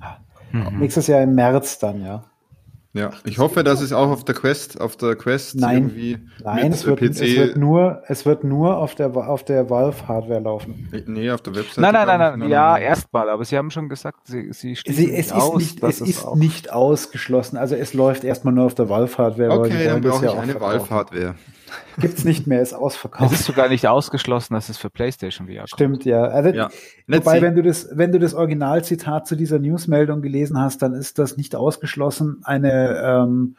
Mhm. 0.53 0.81
Nächstes 0.81 1.07
Jahr 1.07 1.23
im 1.23 1.35
März 1.35 1.79
dann, 1.79 2.03
ja. 2.03 2.25
Ja, 2.93 3.11
ich 3.25 3.39
hoffe, 3.39 3.63
dass 3.63 3.81
es 3.81 3.93
auch 3.93 4.11
auf 4.11 4.25
der 4.25 4.35
Quest, 4.35 4.81
auf 4.81 4.97
der 4.97 5.15
Quest 5.15 5.55
Nein. 5.55 5.77
irgendwie 5.77 6.19
Nein, 6.43 6.73
es 6.73 6.85
wird, 6.85 6.99
PC 6.99 7.21
es 7.21 7.37
wird 7.37 7.57
nur, 7.57 8.03
es 8.09 8.27
wird 8.27 8.43
nur 8.43 8.79
auf 8.79 8.97
der, 8.97 9.17
auf 9.17 9.45
der 9.45 9.71
Valve 9.71 10.09
Hardware 10.09 10.41
laufen. 10.41 10.89
Nee, 11.07 11.31
auf 11.31 11.41
der 11.41 11.55
Website. 11.55 11.83
Nein, 11.83 11.93
nein, 11.93 12.07
nein, 12.09 12.19
nein, 12.19 12.39
nein 12.41 12.51
ja, 12.51 12.77
erstmal, 12.77 13.29
aber 13.31 13.45
Sie 13.45 13.57
haben 13.57 13.71
schon 13.71 13.89
gesagt, 13.89 14.27
Sie, 14.27 14.53
Sie 14.53 14.75
sie, 14.75 15.13
es 15.13 15.31
aus, 15.31 15.63
ist 15.63 15.83
nicht, 15.83 15.85
es 15.85 16.01
ist 16.01 16.35
nicht 16.35 16.73
ausgeschlossen. 16.73 17.59
Also 17.59 17.77
es 17.77 17.95
läuft 17.95 18.25
erstmal 18.25 18.55
nur 18.55 18.65
auf 18.65 18.75
der 18.75 18.89
Valve 18.89 19.17
Hardware. 19.17 19.51
Okay, 19.53 19.85
dann 19.85 20.01
brauche 20.01 20.27
ich 20.27 20.33
eine 20.33 20.61
Valve 20.61 20.91
Hardware. 20.91 21.37
Gibt's 21.99 22.25
nicht 22.25 22.47
mehr, 22.47 22.63
ist 22.63 22.73
ausverkauft. 22.73 23.33
Es 23.33 23.41
ist 23.41 23.47
sogar 23.47 23.69
nicht 23.69 23.87
ausgeschlossen, 23.87 24.55
dass 24.55 24.69
es 24.69 24.79
für 24.79 24.91
PlayStation 24.91 25.47
VR 25.47 25.59
kommt. 25.59 25.71
Stimmt, 25.71 26.05
ja. 26.05 26.23
Also, 26.23 26.51
ja. 26.51 26.71
Wobei, 27.07 27.43
wenn 27.43 27.55
du 27.55 27.63
das, 27.63 27.89
wenn 27.93 28.13
du 28.13 28.19
das 28.19 28.35
Originalzitat 28.35 29.27
zu 29.27 29.37
dieser 29.37 29.59
Newsmeldung 29.59 30.23
gelesen 30.23 30.59
hast, 30.59 30.83
dann 30.83 30.95
ist 30.95 31.19
das 31.19 31.37
nicht 31.37 31.55
ausgeschlossen 31.55 32.41
eine, 32.45 33.01
ähm, 33.05 33.57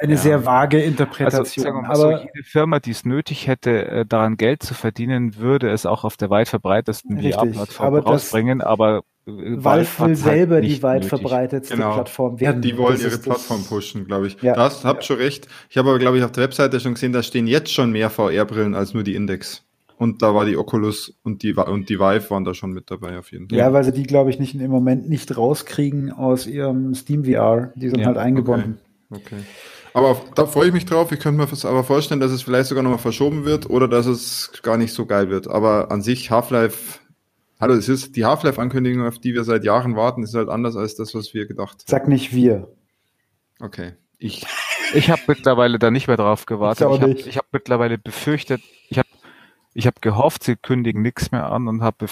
eine 0.00 0.12
ja. 0.12 0.18
sehr 0.18 0.44
vage 0.44 0.80
Interpretation. 0.80 1.86
Also, 1.86 2.08
Aber 2.08 2.18
so, 2.18 2.24
jede 2.24 2.44
Firma, 2.44 2.80
die 2.80 2.90
es 2.90 3.04
nötig 3.04 3.46
hätte, 3.46 3.86
äh, 3.86 4.06
daran 4.06 4.36
Geld 4.36 4.62
zu 4.62 4.74
verdienen, 4.74 5.36
würde 5.36 5.70
es 5.70 5.86
auch 5.86 6.04
auf 6.04 6.16
der 6.16 6.30
weit 6.30 6.48
verbreitesten 6.48 7.20
VR-Plattform 7.20 7.94
rausbringen. 7.96 8.60
Aber 8.60 9.02
Valve 9.26 9.86
will 9.86 10.06
halt 10.06 10.18
selber 10.18 10.60
die 10.60 10.82
weit 10.82 11.04
nötig. 11.04 11.08
verbreitetste 11.08 11.76
genau. 11.76 11.94
Plattform 11.94 12.40
werden. 12.40 12.60
Die 12.60 12.76
wollen 12.76 13.00
ihre 13.00 13.18
Plattform 13.18 13.64
pushen, 13.64 14.06
glaube 14.06 14.26
ich. 14.26 14.36
Ja. 14.42 14.54
Das 14.54 14.84
habt 14.84 15.02
ja. 15.02 15.06
schon 15.06 15.16
recht. 15.16 15.48
Ich 15.70 15.78
habe 15.78 15.88
aber, 15.88 15.98
glaube 15.98 16.18
ich, 16.18 16.24
auf 16.24 16.32
der 16.32 16.42
Webseite 16.42 16.78
schon 16.78 16.94
gesehen, 16.94 17.12
da 17.12 17.22
stehen 17.22 17.46
jetzt 17.46 17.72
schon 17.72 17.90
mehr 17.90 18.10
VR-Brillen 18.10 18.74
als 18.74 18.92
nur 18.92 19.02
die 19.02 19.14
Index. 19.14 19.62
Und 19.96 20.22
da 20.22 20.34
war 20.34 20.44
die 20.44 20.56
Oculus 20.56 21.14
und 21.22 21.42
die, 21.42 21.54
und 21.54 21.88
die 21.88 21.98
Vive 21.98 22.28
waren 22.28 22.44
da 22.44 22.52
schon 22.52 22.72
mit 22.72 22.90
dabei 22.90 23.18
auf 23.18 23.32
jeden 23.32 23.48
Fall. 23.48 23.56
Ja, 23.58 23.72
weil 23.72 23.84
sie 23.84 23.92
die, 23.92 24.02
glaube 24.02 24.28
ich, 24.28 24.38
nicht 24.38 24.54
im 24.54 24.70
Moment 24.70 25.08
nicht 25.08 25.34
rauskriegen 25.36 26.12
aus 26.12 26.46
ihrem 26.46 26.94
Steam 26.94 27.24
VR. 27.24 27.72
Die 27.76 27.88
sind 27.88 28.00
ja. 28.00 28.06
halt 28.06 28.18
eingebunden. 28.18 28.78
Okay. 29.10 29.22
okay. 29.36 29.44
Aber 29.94 30.20
da 30.34 30.46
freue 30.46 30.66
ich 30.66 30.72
mich 30.72 30.86
drauf. 30.86 31.12
Ich 31.12 31.20
könnte 31.20 31.40
mir 31.40 31.68
aber 31.70 31.84
vorstellen, 31.84 32.20
dass 32.20 32.32
es 32.32 32.42
vielleicht 32.42 32.68
sogar 32.68 32.82
nochmal 32.82 32.98
verschoben 32.98 33.44
wird 33.44 33.70
oder 33.70 33.86
dass 33.86 34.06
es 34.06 34.50
gar 34.62 34.76
nicht 34.76 34.92
so 34.92 35.06
geil 35.06 35.30
wird. 35.30 35.46
Aber 35.48 35.92
an 35.92 36.02
sich 36.02 36.32
Half-Life 36.32 36.98
Hallo, 37.64 37.76
es 37.76 37.88
ist 37.88 38.14
die 38.14 38.26
Half-Life-Ankündigung, 38.26 39.06
auf 39.06 39.18
die 39.18 39.32
wir 39.32 39.42
seit 39.42 39.64
Jahren 39.64 39.96
warten, 39.96 40.22
ist 40.22 40.34
halt 40.34 40.50
anders 40.50 40.76
als 40.76 40.96
das, 40.96 41.14
was 41.14 41.32
wir 41.32 41.46
gedacht 41.46 41.78
haben. 41.78 41.86
Sag 41.86 42.08
nicht 42.08 42.34
wir. 42.34 42.68
Okay, 43.58 43.94
ich. 44.18 44.44
Ich 44.92 45.08
habe 45.08 45.22
mittlerweile 45.26 45.78
da 45.78 45.90
nicht 45.90 46.06
mehr 46.06 46.18
drauf 46.18 46.44
gewartet. 46.44 46.86
Ich, 46.90 47.26
ich 47.26 47.38
habe 47.38 47.46
hab 47.46 47.46
mittlerweile 47.52 47.96
befürchtet, 47.96 48.60
ich 48.90 48.98
habe 48.98 49.08
ich 49.72 49.86
hab 49.86 50.02
gehofft, 50.02 50.44
sie 50.44 50.56
kündigen 50.56 51.00
nichts 51.00 51.32
mehr 51.32 51.50
an 51.50 51.66
und 51.66 51.80
habe 51.80 52.06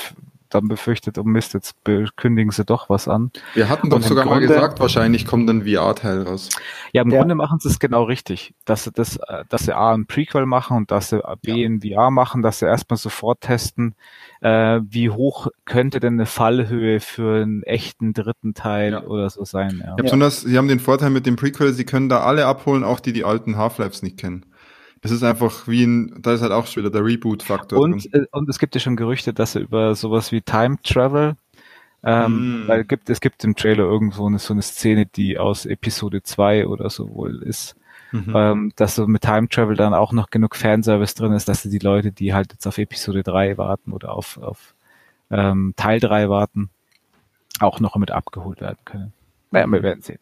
dann 0.48 0.68
befürchtet, 0.68 1.18
oh 1.18 1.24
Mist, 1.24 1.55
jetzt 1.55 1.76
kündigen 2.16 2.50
sie 2.50 2.64
doch 2.64 2.89
was 2.89 3.06
an. 3.06 3.31
Wir 3.55 3.68
hatten 3.68 3.90
doch 3.90 4.00
sogar 4.00 4.24
Grunde, 4.24 4.47
mal 4.47 4.55
gesagt, 4.55 4.81
wahrscheinlich 4.81 5.26
kommt 5.26 5.48
ein 5.50 5.64
VR-Teil 5.66 6.22
raus. 6.22 6.48
Ja, 6.92 7.02
im 7.02 7.10
ja. 7.10 7.18
Grunde 7.18 7.34
machen 7.34 7.58
sie 7.60 7.68
es 7.68 7.78
genau 7.78 8.05
richtig, 8.05 8.55
dass 8.64 8.84
sie 8.84 8.92
das, 8.92 9.18
dass 9.48 9.64
sie 9.64 9.76
A 9.76 9.92
ein 9.92 10.06
Prequel 10.06 10.47
machen 10.47 10.78
und 10.78 10.90
dass 10.90 11.10
sie 11.10 11.22
B 11.42 11.60
ja. 11.60 11.66
in 11.66 11.82
VR 11.82 12.10
machen, 12.10 12.42
dass 12.42 12.60
sie 12.60 12.66
erstmal 12.66 12.97
sofort 12.97 13.42
testen, 13.42 13.94
äh, 14.43 14.81
wie 14.89 15.09
hoch 15.09 15.47
könnte 15.65 16.01
denn 16.01 16.15
eine 16.15 16.27
Fallhöhe 16.27 16.99
für 16.99 17.43
einen 17.43 17.62
echten 17.62 18.12
dritten 18.12 18.55
Teil 18.55 18.93
ja. 18.93 19.05
oder 19.05 19.31
so 19.31 19.45
sein. 19.45 19.79
Ja. 19.81 19.91
ja, 19.91 20.03
besonders, 20.03 20.41
sie 20.41 20.59
haben 20.59 20.67
den 20.67 20.81
Vorteil 20.81 21.11
mit 21.11 21.27
dem 21.27 21.37
Prequel, 21.37 21.73
sie 21.73 21.85
können 21.85 22.09
da 22.09 22.21
alle 22.21 22.47
abholen, 22.47 22.83
auch 22.83 22.99
die 22.99 23.12
die 23.12 23.25
alten 23.25 23.57
Half-Lives 23.57 24.03
nicht 24.03 24.19
kennen. 24.19 24.45
Das 25.01 25.12
ist 25.12 25.23
einfach 25.23 25.69
wie 25.69 25.85
ein, 25.85 26.19
da 26.23 26.33
ist 26.33 26.43
halt 26.43 26.53
auch 26.53 26.67
schon 26.67 26.83
wieder 26.83 26.93
der 26.93 27.05
Reboot-Faktor. 27.05 27.79
Und, 27.79 28.12
äh, 28.12 28.25
und 28.33 28.49
es 28.49 28.59
gibt 28.59 28.75
ja 28.75 28.81
schon 28.81 28.97
Gerüchte, 28.97 29.33
dass 29.33 29.55
er 29.55 29.62
über 29.62 29.95
sowas 29.95 30.33
wie 30.33 30.41
Time 30.41 30.77
Travel, 30.83 31.35
ähm, 32.05 32.65
mm. 32.65 32.69
weil 32.69 32.85
gibt, 32.85 33.11
es 33.11 33.21
gibt 33.21 33.45
im 33.45 33.55
Trailer 33.55 33.85
irgendwo 33.85 34.27
eine, 34.27 34.41
so 34.41 34.55
eine 34.55 34.62
Szene, 34.62 35.07
die 35.07 35.39
aus 35.39 35.67
Episode 35.67 36.23
2 36.25 36.67
oder 36.67 36.91
so 36.91 37.15
wohl 37.15 37.43
ist, 37.45 37.77
mhm. 38.12 38.32
ähm, 38.34 38.73
dass 38.76 38.94
so 38.94 39.07
mit 39.07 39.23
Time 39.23 39.49
Travel 39.49 39.76
dann 39.76 39.94
auch 39.94 40.12
noch 40.12 40.31
genug 40.31 40.55
Fanservice 40.55 41.15
drin 41.15 41.32
ist, 41.32 41.49
dass 41.49 41.62
die 41.62 41.78
Leute, 41.78 42.12
die 42.12 42.34
halt 42.34 42.52
jetzt 42.52 42.66
auf 42.66 42.78
Episode 42.78 43.23
3 43.23 43.58
warten 43.58 43.92
oder 43.92 44.12
auf, 44.12 44.39
auf 44.39 44.74
ähm, 45.31 45.74
Teil 45.76 45.99
3 45.99 46.28
warten, 46.28 46.70
auch 47.60 47.81
noch 47.81 47.97
mit 47.97 48.10
abgeholt 48.10 48.60
werden 48.60 48.78
können. 48.84 49.12
Naja, 49.50 49.66
wir 49.66 49.82
werden 49.82 50.02
sehen. 50.02 50.18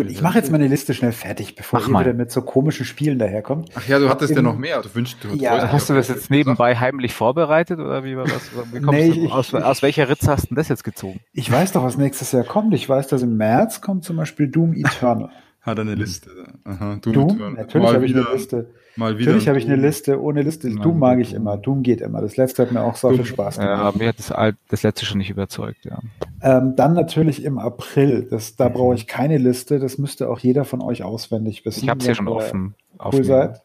Gut, 0.00 0.08
ich 0.08 0.22
mache 0.22 0.38
jetzt 0.38 0.50
meine 0.50 0.66
Liste 0.66 0.94
schnell 0.94 1.12
fertig, 1.12 1.56
bevor 1.56 1.80
Mach 1.80 1.88
ihr 1.88 1.92
mal. 1.92 2.00
wieder 2.00 2.14
mit 2.14 2.30
so 2.30 2.40
komischen 2.40 2.86
Spielen 2.86 3.18
daherkommt. 3.18 3.68
Ach 3.74 3.86
ja, 3.86 3.98
du 3.98 4.08
hattest 4.08 4.34
ja 4.34 4.40
noch 4.40 4.56
mehr. 4.56 4.80
Du 4.80 4.94
wünschst, 4.94 5.22
du 5.22 5.28
ja, 5.34 5.70
hast 5.70 5.90
du 5.90 5.94
das 5.94 6.08
jetzt 6.08 6.30
nebenbei 6.30 6.74
heimlich 6.74 7.12
vorbereitet 7.12 7.78
oder 7.80 8.02
wie 8.02 8.16
war 8.16 8.24
das? 8.24 8.50
Wie 8.72 8.80
kommst 8.80 8.98
nee, 8.98 9.10
du, 9.10 9.26
ich, 9.26 9.30
aus, 9.32 9.52
aus 9.52 9.82
welcher 9.82 10.08
Ritze 10.08 10.30
hast 10.30 10.50
du 10.50 10.54
das 10.54 10.68
jetzt 10.68 10.84
gezogen? 10.84 11.20
Ich 11.34 11.52
weiß 11.52 11.72
doch, 11.72 11.82
was 11.82 11.98
nächstes 11.98 12.32
Jahr 12.32 12.44
kommt. 12.44 12.72
Ich 12.72 12.88
weiß, 12.88 13.08
dass 13.08 13.20
im 13.20 13.36
März 13.36 13.82
kommt 13.82 14.04
zum 14.04 14.16
Beispiel 14.16 14.48
Doom 14.48 14.72
Eternal. 14.72 15.28
Hat 15.60 15.78
er 15.78 15.82
eine 15.82 15.94
Liste. 15.94 16.30
Aha, 16.64 16.96
Doom, 17.02 17.12
Doom? 17.12 17.54
Natürlich 17.54 17.92
habe 17.92 18.06
ich 18.06 18.16
eine 18.16 18.26
Liste. 18.32 18.70
Mal 18.96 19.18
wieder 19.18 19.26
Natürlich 19.26 19.48
habe 19.48 19.58
ich 19.58 19.66
eine 19.66 19.76
Liste 19.76 20.20
ohne 20.20 20.42
Liste. 20.42 20.70
Mal 20.70 20.82
Doom 20.82 20.98
mag 20.98 21.20
ich 21.20 21.34
immer. 21.34 21.58
Doom 21.58 21.82
geht 21.82 22.00
immer. 22.00 22.22
Das 22.22 22.38
letzte 22.38 22.62
hat 22.62 22.72
mir 22.72 22.82
auch 22.82 22.96
so 22.96 23.10
viel 23.10 23.26
Spaß 23.26 23.58
gemacht. 23.58 23.94
Ja, 23.94 23.98
mir 23.98 24.08
hat 24.08 24.18
das, 24.18 24.32
das 24.68 24.82
letzte 24.82 25.04
schon 25.04 25.18
nicht 25.18 25.30
überzeugt, 25.30 25.84
ja. 25.84 25.98
Ähm, 26.42 26.74
dann 26.76 26.94
natürlich 26.94 27.44
im 27.44 27.58
April. 27.58 28.26
Das, 28.30 28.56
da 28.56 28.68
brauche 28.68 28.94
ich 28.94 29.06
keine 29.06 29.36
Liste. 29.36 29.78
Das 29.78 29.98
müsste 29.98 30.30
auch 30.30 30.38
jeder 30.38 30.64
von 30.64 30.80
euch 30.80 31.02
auswendig 31.02 31.64
wissen. 31.66 31.84
Ich 31.84 31.90
habe 31.90 32.00
es 32.00 32.06
ja 32.06 32.14
schon 32.14 32.28
offen. 32.28 32.74
Cool 33.12 33.24
seid. 33.24 33.62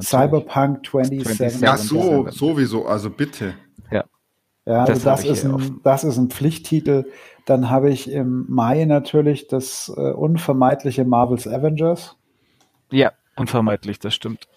Cyberpunk 0.00 0.84
2077. 0.86 1.60
Ja, 1.62 1.76
so, 1.76 2.28
sowieso. 2.30 2.86
Also 2.86 3.10
bitte. 3.10 3.54
Ja. 3.90 4.04
Ja, 4.66 4.84
also 4.84 4.92
das, 4.92 5.02
das 5.02 5.24
ist, 5.24 5.44
ein, 5.44 5.80
das 5.82 6.04
ist 6.04 6.16
ein 6.16 6.30
Pflichttitel. 6.30 7.04
Dann 7.44 7.68
habe 7.68 7.90
ich 7.90 8.10
im 8.10 8.46
Mai 8.48 8.84
natürlich 8.86 9.48
das 9.48 9.92
äh, 9.94 10.12
unvermeidliche 10.12 11.04
Marvel's 11.04 11.46
Avengers. 11.46 12.16
Ja, 12.90 13.12
unvermeidlich, 13.36 13.98
das 13.98 14.14
stimmt. 14.14 14.48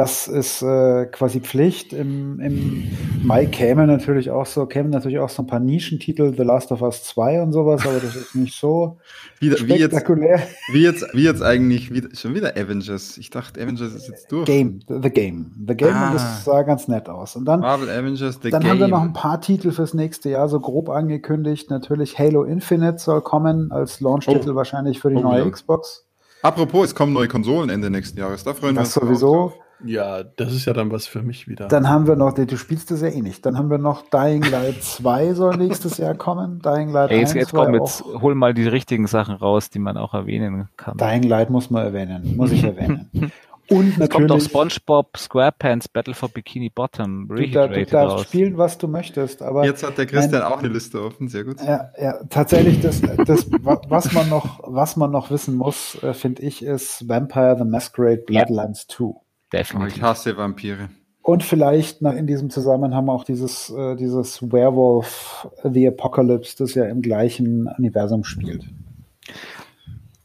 Das 0.00 0.28
ist 0.28 0.62
äh, 0.62 1.04
quasi 1.12 1.40
Pflicht. 1.40 1.92
Im, 1.92 2.40
Im 2.40 2.90
Mai 3.22 3.44
käme 3.44 3.86
natürlich 3.86 4.30
auch 4.30 4.46
so, 4.46 4.64
kämen 4.64 4.88
natürlich 4.88 5.18
auch 5.18 5.28
so 5.28 5.42
ein 5.42 5.46
paar 5.46 5.60
Nischentitel, 5.60 6.32
The 6.34 6.42
Last 6.42 6.72
of 6.72 6.80
Us 6.80 7.04
2 7.04 7.42
und 7.42 7.52
sowas, 7.52 7.86
aber 7.86 8.00
das 8.00 8.16
ist 8.16 8.34
nicht 8.34 8.58
so 8.58 8.96
wie, 9.40 9.54
spektakulär. 9.54 10.40
Wie 10.72 10.84
jetzt, 10.84 11.02
wie 11.02 11.04
jetzt, 11.04 11.14
wie 11.14 11.22
jetzt 11.24 11.42
eigentlich 11.42 11.92
wie, 11.92 12.16
schon 12.16 12.34
wieder 12.34 12.56
Avengers. 12.56 13.18
Ich 13.18 13.28
dachte, 13.28 13.60
Avengers 13.60 13.92
ist 13.92 14.08
jetzt 14.08 14.32
durch. 14.32 14.46
Game, 14.46 14.80
The 14.88 15.10
Game. 15.10 15.52
The 15.68 15.74
Game 15.74 15.92
ah. 15.92 16.06
und 16.06 16.14
das 16.14 16.46
sah 16.46 16.62
ganz 16.62 16.88
nett 16.88 17.10
aus. 17.10 17.36
Und 17.36 17.44
dann, 17.44 17.60
Marvel 17.60 17.90
Avengers, 17.90 18.40
The 18.42 18.48
dann 18.48 18.62
Game. 18.62 18.70
haben 18.70 18.80
wir 18.80 18.88
noch 18.88 19.02
ein 19.02 19.12
paar 19.12 19.42
Titel 19.42 19.70
fürs 19.70 19.92
nächste 19.92 20.30
Jahr 20.30 20.48
so 20.48 20.60
grob 20.60 20.88
angekündigt. 20.88 21.68
Natürlich 21.68 22.18
Halo 22.18 22.44
Infinite 22.44 23.00
soll 23.00 23.20
kommen 23.20 23.70
als 23.70 24.00
Launch-Titel 24.00 24.52
oh. 24.52 24.54
wahrscheinlich 24.54 24.98
für 24.98 25.10
die 25.10 25.16
oh, 25.16 25.20
neue 25.20 25.44
ja. 25.44 25.50
Xbox. 25.50 26.06
Apropos, 26.40 26.86
es 26.86 26.94
kommen 26.94 27.12
neue 27.12 27.28
Konsolen 27.28 27.68
Ende 27.68 27.90
nächsten 27.90 28.18
Jahres. 28.18 28.44
Da 28.44 28.54
freuen 28.54 28.76
das 28.76 28.96
wir 28.96 29.02
uns 29.02 29.20
sowieso. 29.20 29.52
Ja, 29.84 30.22
das 30.22 30.52
ist 30.52 30.66
ja 30.66 30.72
dann 30.72 30.90
was 30.90 31.06
für 31.06 31.22
mich 31.22 31.48
wieder. 31.48 31.68
Dann 31.68 31.88
haben 31.88 32.06
wir 32.06 32.16
noch, 32.16 32.34
du 32.34 32.56
spielst 32.56 32.90
das 32.90 33.02
ja 33.02 33.08
eh 33.08 33.22
nicht. 33.22 33.44
Dann 33.46 33.56
haben 33.56 33.70
wir 33.70 33.78
noch 33.78 34.02
Dying 34.10 34.42
Light 34.42 34.82
2 34.82 35.34
soll 35.34 35.56
nächstes 35.56 35.98
Jahr 35.98 36.14
kommen. 36.14 36.60
Dying 36.60 36.90
Light 36.90 37.10
Ey, 37.10 37.20
jetzt, 37.20 37.30
1 37.30 37.40
jetzt 37.40 37.52
komm, 37.52 37.74
jetzt 37.74 38.04
hol 38.04 38.34
mal 38.34 38.54
die 38.54 38.68
richtigen 38.68 39.06
Sachen 39.06 39.34
raus, 39.34 39.70
die 39.70 39.78
man 39.78 39.96
auch 39.96 40.14
erwähnen 40.14 40.68
kann. 40.76 40.96
Dying 40.96 41.22
Light 41.22 41.50
muss 41.50 41.70
man 41.70 41.84
erwähnen, 41.84 42.36
muss 42.36 42.52
ich 42.52 42.64
erwähnen. 42.64 43.10
Und 43.70 43.98
natürlich 43.98 44.10
kommt 44.10 44.32
auch 44.32 44.40
SpongeBob 44.40 45.16
SquarePants 45.16 45.86
Battle 45.86 46.12
for 46.12 46.28
Bikini 46.28 46.70
Bottom. 46.70 47.28
Du, 47.28 47.36
da, 47.50 47.68
du 47.68 47.86
darfst 47.86 47.94
raus. 48.16 48.22
spielen, 48.22 48.58
was 48.58 48.78
du 48.78 48.88
möchtest, 48.88 49.42
aber 49.42 49.64
jetzt 49.64 49.84
hat 49.84 49.96
der 49.96 50.06
Christian 50.06 50.42
mein, 50.42 50.52
auch 50.52 50.58
eine 50.58 50.68
Liste 50.68 51.00
offen, 51.00 51.28
sehr 51.28 51.44
gut. 51.44 51.60
Ja, 51.62 51.92
ja 51.96 52.18
tatsächlich 52.28 52.80
das, 52.80 53.00
das 53.00 53.48
was 53.62 54.12
man 54.12 54.28
noch, 54.28 54.58
was 54.64 54.96
man 54.96 55.12
noch 55.12 55.30
wissen 55.30 55.54
muss, 55.54 56.02
äh, 56.02 56.14
finde 56.14 56.42
ich, 56.42 56.64
ist 56.64 57.08
Vampire 57.08 57.56
the 57.58 57.64
Masquerade 57.64 58.22
Bloodlines 58.26 58.86
ja. 58.88 58.96
2. 58.96 59.20
Definitiv. 59.52 59.96
Ich 59.96 60.02
hasse 60.02 60.36
Vampire. 60.36 60.90
Und 61.22 61.42
vielleicht 61.44 62.00
in 62.00 62.26
diesem 62.26 62.50
Zusammenhang 62.50 63.08
auch 63.08 63.24
dieses, 63.24 63.70
äh, 63.70 63.94
dieses 63.96 64.42
Werewolf 64.42 65.48
The 65.64 65.88
Apocalypse, 65.88 66.56
das 66.58 66.74
ja 66.74 66.86
im 66.86 67.02
gleichen 67.02 67.68
Universum 67.78 68.24
spielt. 68.24 68.64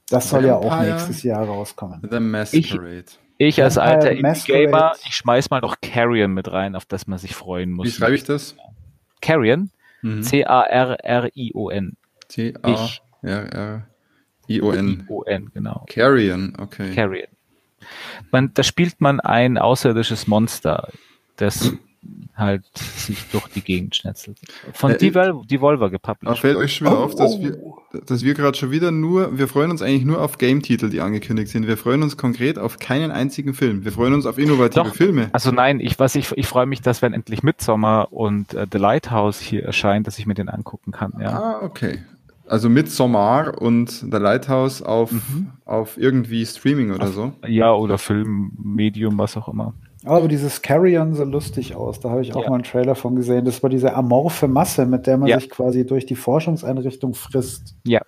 Das 0.10 0.30
soll 0.30 0.44
Vampire, 0.44 0.66
ja 0.66 0.78
auch 0.78 0.82
nächstes 0.82 1.24
Jahr 1.24 1.46
rauskommen. 1.46 2.02
The 2.10 2.20
Masquerade. 2.20 3.06
Ich, 3.38 3.58
ich 3.58 3.62
als 3.64 3.78
alter 3.78 4.12
Indie-Gamer, 4.12 4.94
ich 5.06 5.16
schmeiß 5.16 5.50
mal 5.50 5.60
noch 5.60 5.76
Carrion 5.82 6.34
mit 6.34 6.50
rein, 6.52 6.76
auf 6.76 6.86
das 6.86 7.06
man 7.08 7.20
sich 7.20 7.36
freuen 7.36 7.72
muss. 7.72 7.88
Wie 7.88 7.92
schreibe 7.92 8.16
ich 8.16 8.24
das? 8.24 8.56
Carrion? 9.22 9.72
Mhm. 10.02 10.24
C-A-R-R-I-O-N. 10.24 11.98
C-A-R-R-I-O-N. 12.30 13.84
I-O-N, 14.48 15.52
genau. 15.54 15.86
Carrion, 15.90 16.54
okay. 16.58 16.94
Carrion 16.94 17.35
man, 18.32 18.52
da 18.54 18.64
spielt 18.64 19.02
man 19.02 19.20
ein 19.20 19.58
außerirdisches 19.58 20.28
Monster, 20.28 20.90
das 21.38 21.74
halt 22.36 22.64
sich 22.76 23.26
durch 23.32 23.48
die 23.48 23.62
Gegend 23.62 23.96
schnetzelt. 23.96 24.38
Von 24.74 24.92
äh, 24.92 24.98
Devol 24.98 25.42
Devolver 25.46 25.90
gepublished. 25.90 26.40
Fällt 26.40 26.58
euch 26.58 26.76
schon 26.76 26.88
wieder 26.88 27.00
oh, 27.00 27.04
auf, 27.04 27.16
dass 27.16 27.36
oh. 27.36 27.44
wir, 27.44 27.58
dass 28.06 28.24
wir 28.24 28.34
gerade 28.34 28.58
schon 28.58 28.72
wieder 28.72 28.92
nur, 28.92 29.38
wir 29.38 29.48
freuen 29.48 29.72
uns 29.72 29.82
eigentlich 29.82 30.04
nur 30.04 30.22
auf 30.22 30.38
Game-Titel, 30.38 30.90
die 30.90 31.02
angekündigt 31.02 31.50
sind. 31.50 31.68
Wir 31.68 31.78
freuen 31.78 32.04
uns 32.04 32.18
konkret 32.18 32.60
auf 32.60 32.78
keinen 32.78 33.12
einzigen 33.12 33.54
Film. 33.54 33.86
Wir 33.86 33.92
freuen 33.92 34.14
uns 34.14 34.26
auf 34.26 34.38
innovative 34.38 34.86
Doch, 34.86 34.96
Filme. 34.96 35.30
Also 35.32 35.52
nein, 35.52 35.80
ich, 35.80 35.98
was 35.98 36.16
ich, 36.16 36.32
ich 36.36 36.48
freue 36.48 36.66
mich, 36.66 36.82
dass 36.82 37.02
wenn 37.02 37.14
endlich 37.14 37.42
Midsommar 37.42 38.12
und 38.12 38.54
äh, 38.54 38.68
The 38.70 38.78
Lighthouse 38.78 39.40
hier 39.40 39.64
erscheint, 39.64 40.08
dass 40.08 40.20
ich 40.20 40.26
mir 40.26 40.36
den 40.36 40.50
angucken 40.50 40.92
kann. 40.92 41.14
Ja. 41.20 41.40
Ah, 41.40 41.60
okay. 41.62 42.00
Also 42.48 42.70
mit 42.70 42.92
Somar 42.92 43.62
und 43.62 43.90
The 43.90 44.18
Lighthouse 44.18 44.82
auf, 44.82 45.12
mhm. 45.12 45.52
auf 45.66 45.98
irgendwie 45.98 46.46
Streaming 46.46 46.92
oder 46.92 47.08
so? 47.08 47.34
Ja, 47.48 47.74
oder 47.74 47.98
Film, 47.98 48.52
Medium, 48.62 49.18
was 49.18 49.36
auch 49.36 49.48
immer. 49.48 49.74
Aber 50.04 50.28
dieses 50.28 50.62
Carrion 50.62 51.16
sah 51.16 51.24
lustig 51.24 51.76
aus. 51.76 52.00
Da 52.00 52.12
habe 52.12 52.22
ich 52.22 52.36
auch 52.36 52.44
ja. 52.44 52.50
mal 52.50 52.56
einen 52.56 52.64
Trailer 52.64 52.94
von 52.94 53.16
gesehen. 53.16 53.44
Das 53.46 53.64
war 53.64 53.72
diese 53.72 53.96
amorphe 53.96 54.48
Masse, 54.48 54.86
mit 54.86 55.08
der 55.08 55.18
man 55.18 55.28
ja. 55.28 55.40
sich 55.40 55.50
quasi 55.50 55.86
durch 55.86 56.06
die 56.06 56.16
Forschungseinrichtung 56.16 57.16
frisst. 57.16 57.76
Ja. 57.86 58.02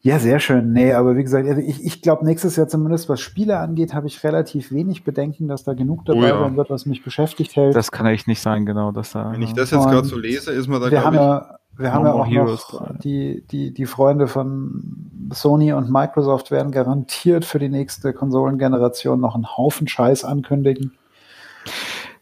Ja, 0.00 0.18
sehr 0.18 0.40
schön. 0.40 0.72
Nee, 0.72 0.94
aber 0.94 1.16
wie 1.16 1.22
gesagt, 1.22 1.46
also 1.46 1.60
ich, 1.60 1.84
ich 1.84 2.02
glaube, 2.02 2.24
nächstes 2.24 2.56
Jahr 2.56 2.66
zumindest, 2.66 3.08
was 3.08 3.20
Spiele 3.20 3.58
angeht, 3.58 3.94
habe 3.94 4.08
ich 4.08 4.24
relativ 4.24 4.72
wenig 4.72 5.04
Bedenken, 5.04 5.46
dass 5.46 5.62
da 5.62 5.74
genug 5.74 6.04
dabei 6.06 6.18
oh 6.18 6.26
ja. 6.26 6.40
sein 6.40 6.56
wird, 6.56 6.70
was 6.70 6.86
mich 6.86 7.04
beschäftigt 7.04 7.54
hält. 7.54 7.76
Das 7.76 7.92
kann 7.92 8.06
echt 8.06 8.26
nicht 8.26 8.40
sein, 8.40 8.66
genau. 8.66 8.90
Dass 8.90 9.12
da, 9.12 9.30
Wenn 9.30 9.42
ich 9.42 9.52
das 9.52 9.70
jetzt 9.70 9.84
gerade 9.86 10.08
so 10.08 10.18
lese, 10.18 10.50
ist 10.50 10.66
man 10.66 10.80
da, 10.80 10.88
glaube 10.88 11.14
ich... 11.14 11.20
Ja, 11.20 11.58
wir 11.76 11.92
haben 11.92 12.06
ja 12.06 12.12
auch 12.12 12.26
noch 12.26 12.98
die, 12.98 13.44
die, 13.50 13.72
die 13.72 13.86
Freunde 13.86 14.28
von 14.28 15.28
Sony 15.32 15.72
und 15.72 15.90
Microsoft 15.90 16.50
werden 16.50 16.70
garantiert 16.70 17.44
für 17.44 17.58
die 17.58 17.68
nächste 17.68 18.12
Konsolengeneration 18.12 19.20
noch 19.20 19.34
einen 19.34 19.56
Haufen 19.56 19.88
Scheiß 19.88 20.24
ankündigen. 20.24 20.92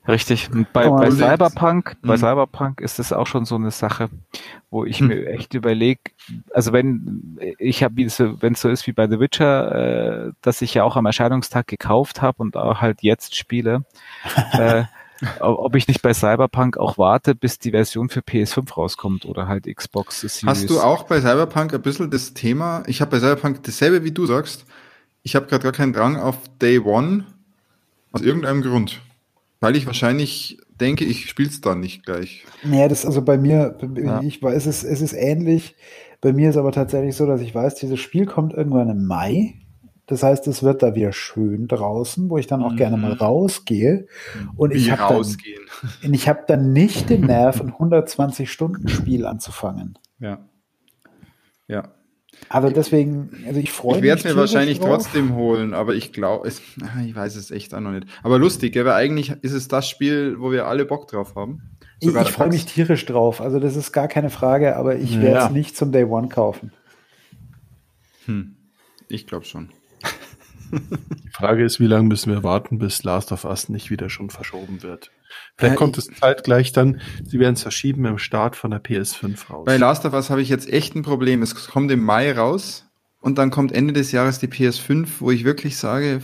Richtig. 0.08 0.48
Bei, 0.72 0.88
bei 0.88 1.10
Cyberpunk, 1.10 1.96
bei 2.02 2.14
mhm. 2.14 2.18
Cyberpunk 2.18 2.80
ist 2.80 2.98
es 2.98 3.12
auch 3.12 3.26
schon 3.26 3.44
so 3.44 3.56
eine 3.56 3.70
Sache, 3.70 4.08
wo 4.70 4.84
ich 4.84 5.00
mhm. 5.00 5.08
mir 5.08 5.26
echt 5.26 5.54
überlege, 5.54 6.00
also 6.52 6.72
wenn 6.72 7.38
ich 7.58 7.82
habe, 7.82 7.96
wenn 7.96 8.52
es 8.54 8.60
so 8.60 8.68
ist 8.68 8.86
wie 8.86 8.92
bei 8.92 9.08
The 9.08 9.20
Witcher, 9.20 10.28
äh, 10.28 10.32
dass 10.40 10.62
ich 10.62 10.74
ja 10.74 10.84
auch 10.84 10.96
am 10.96 11.06
Erscheinungstag 11.06 11.66
gekauft 11.66 12.22
habe 12.22 12.38
und 12.38 12.56
auch 12.56 12.80
halt 12.80 13.02
jetzt 13.02 13.36
spiele, 13.36 13.84
äh, 14.52 14.84
ob 15.40 15.74
ich 15.74 15.88
nicht 15.88 16.02
bei 16.02 16.14
Cyberpunk 16.14 16.76
auch 16.78 16.98
warte, 16.98 17.34
bis 17.34 17.58
die 17.58 17.70
Version 17.70 18.08
für 18.08 18.20
PS5 18.20 18.74
rauskommt 18.74 19.24
oder 19.24 19.48
halt 19.48 19.66
Xbox 19.66 20.20
Series. 20.20 20.44
Hast 20.46 20.70
du 20.70 20.80
auch 20.80 21.04
bei 21.04 21.20
Cyberpunk 21.20 21.74
ein 21.74 21.82
bisschen 21.82 22.10
das 22.10 22.34
Thema, 22.34 22.82
ich 22.86 23.00
habe 23.00 23.10
bei 23.10 23.18
Cyberpunk 23.18 23.62
dasselbe 23.62 24.04
wie 24.04 24.12
du 24.12 24.26
sagst, 24.26 24.64
ich 25.22 25.36
habe 25.36 25.46
gerade 25.46 25.62
gar 25.62 25.72
keinen 25.72 25.92
Drang 25.92 26.16
auf 26.16 26.36
Day 26.60 26.78
One, 26.78 27.24
aus 28.12 28.22
irgendeinem 28.22 28.62
Grund. 28.62 29.02
Weil 29.60 29.76
ich 29.76 29.86
wahrscheinlich 29.86 30.58
denke, 30.80 31.04
ich 31.04 31.28
spiele 31.28 31.50
es 31.50 31.60
dann 31.60 31.80
nicht 31.80 32.04
gleich. 32.06 32.46
Naja, 32.64 32.88
das 32.88 33.04
also 33.04 33.20
bei 33.22 33.36
mir, 33.36 33.76
ja. 33.96 34.22
ich 34.22 34.42
weiß, 34.42 34.66
es 34.66 34.82
ist, 34.82 34.84
es 34.84 35.00
ist 35.02 35.12
ähnlich. 35.12 35.76
Bei 36.22 36.32
mir 36.32 36.50
ist 36.50 36.56
aber 36.56 36.72
tatsächlich 36.72 37.14
so, 37.14 37.26
dass 37.26 37.42
ich 37.42 37.54
weiß, 37.54 37.74
dieses 37.74 38.00
Spiel 38.00 38.26
kommt 38.26 38.54
irgendwann 38.54 38.88
im 38.88 39.06
Mai 39.06 39.54
Das 40.10 40.24
heißt, 40.24 40.48
es 40.48 40.64
wird 40.64 40.82
da 40.82 40.96
wieder 40.96 41.12
schön 41.12 41.68
draußen, 41.68 42.30
wo 42.30 42.36
ich 42.36 42.48
dann 42.48 42.64
auch 42.64 42.72
mhm. 42.72 42.76
gerne 42.76 42.96
mal 42.96 43.12
rausgehe. 43.12 44.08
Und 44.56 44.74
Wie 44.74 44.78
ich 44.78 44.90
habe 44.90 45.22
dann, 46.02 46.12
ich 46.12 46.28
habe 46.28 46.42
dann 46.48 46.72
nicht 46.72 47.10
den 47.10 47.20
Nerv, 47.26 47.60
ein 47.60 47.70
120-Stunden-Spiel 47.70 49.24
anzufangen. 49.24 49.96
Ja. 50.18 50.40
Ja. 51.68 51.94
Also 52.48 52.70
deswegen, 52.70 53.30
also 53.46 53.60
ich 53.60 53.70
freue 53.70 53.92
mich. 53.92 53.98
Ich 53.98 54.02
werde 54.02 54.18
es 54.18 54.24
mir 54.24 54.36
wahrscheinlich 54.36 54.80
drauf. 54.80 54.88
trotzdem 54.88 55.36
holen, 55.36 55.74
aber 55.74 55.94
ich 55.94 56.12
glaube, 56.12 56.48
ich 56.48 57.14
weiß 57.14 57.36
es 57.36 57.52
echt 57.52 57.72
auch 57.72 57.80
noch 57.80 57.92
nicht. 57.92 58.08
Aber 58.24 58.40
lustig, 58.40 58.74
weil 58.74 58.88
eigentlich 58.88 59.32
ist 59.42 59.52
es 59.52 59.68
das 59.68 59.88
Spiel, 59.88 60.40
wo 60.40 60.50
wir 60.50 60.66
alle 60.66 60.86
Bock 60.86 61.06
drauf 61.06 61.36
haben. 61.36 61.76
Sogar 62.00 62.22
ich, 62.22 62.30
ich 62.30 62.34
freue 62.34 62.48
mich 62.48 62.66
tierisch 62.66 63.06
drauf. 63.06 63.40
Also 63.40 63.60
das 63.60 63.76
ist 63.76 63.92
gar 63.92 64.08
keine 64.08 64.30
Frage, 64.30 64.74
aber 64.74 64.96
ich 64.96 65.20
werde 65.22 65.38
es 65.38 65.44
ja. 65.44 65.50
nicht 65.50 65.76
zum 65.76 65.92
Day 65.92 66.02
One 66.02 66.28
kaufen. 66.28 66.72
Hm. 68.24 68.56
Ich 69.06 69.28
glaube 69.28 69.44
schon. 69.44 69.70
Die 70.70 71.30
Frage 71.32 71.64
ist, 71.64 71.80
wie 71.80 71.86
lange 71.86 72.08
müssen 72.08 72.32
wir 72.32 72.42
warten, 72.42 72.78
bis 72.78 73.02
Last 73.04 73.32
of 73.32 73.44
Us 73.44 73.68
nicht 73.68 73.90
wieder 73.90 74.10
schon 74.10 74.30
verschoben 74.30 74.82
wird? 74.82 75.10
Vielleicht 75.56 75.76
kommt 75.76 75.98
es 75.98 76.06
zeitgleich 76.06 76.72
dann, 76.72 77.00
sie 77.24 77.38
werden 77.38 77.54
es 77.54 77.62
verschieben 77.62 78.04
im 78.04 78.18
Start 78.18 78.56
von 78.56 78.70
der 78.70 78.82
PS5 78.82 79.48
raus. 79.48 79.64
Bei 79.66 79.76
Last 79.76 80.04
of 80.04 80.12
Us 80.12 80.30
habe 80.30 80.42
ich 80.42 80.48
jetzt 80.48 80.72
echt 80.72 80.94
ein 80.94 81.02
Problem. 81.02 81.42
Es 81.42 81.54
kommt 81.68 81.90
im 81.90 82.02
Mai 82.02 82.32
raus 82.32 82.86
und 83.20 83.38
dann 83.38 83.50
kommt 83.50 83.72
Ende 83.72 83.92
des 83.92 84.12
Jahres 84.12 84.38
die 84.38 84.48
PS5, 84.48 85.06
wo 85.20 85.30
ich 85.30 85.44
wirklich 85.44 85.76
sage, 85.76 86.20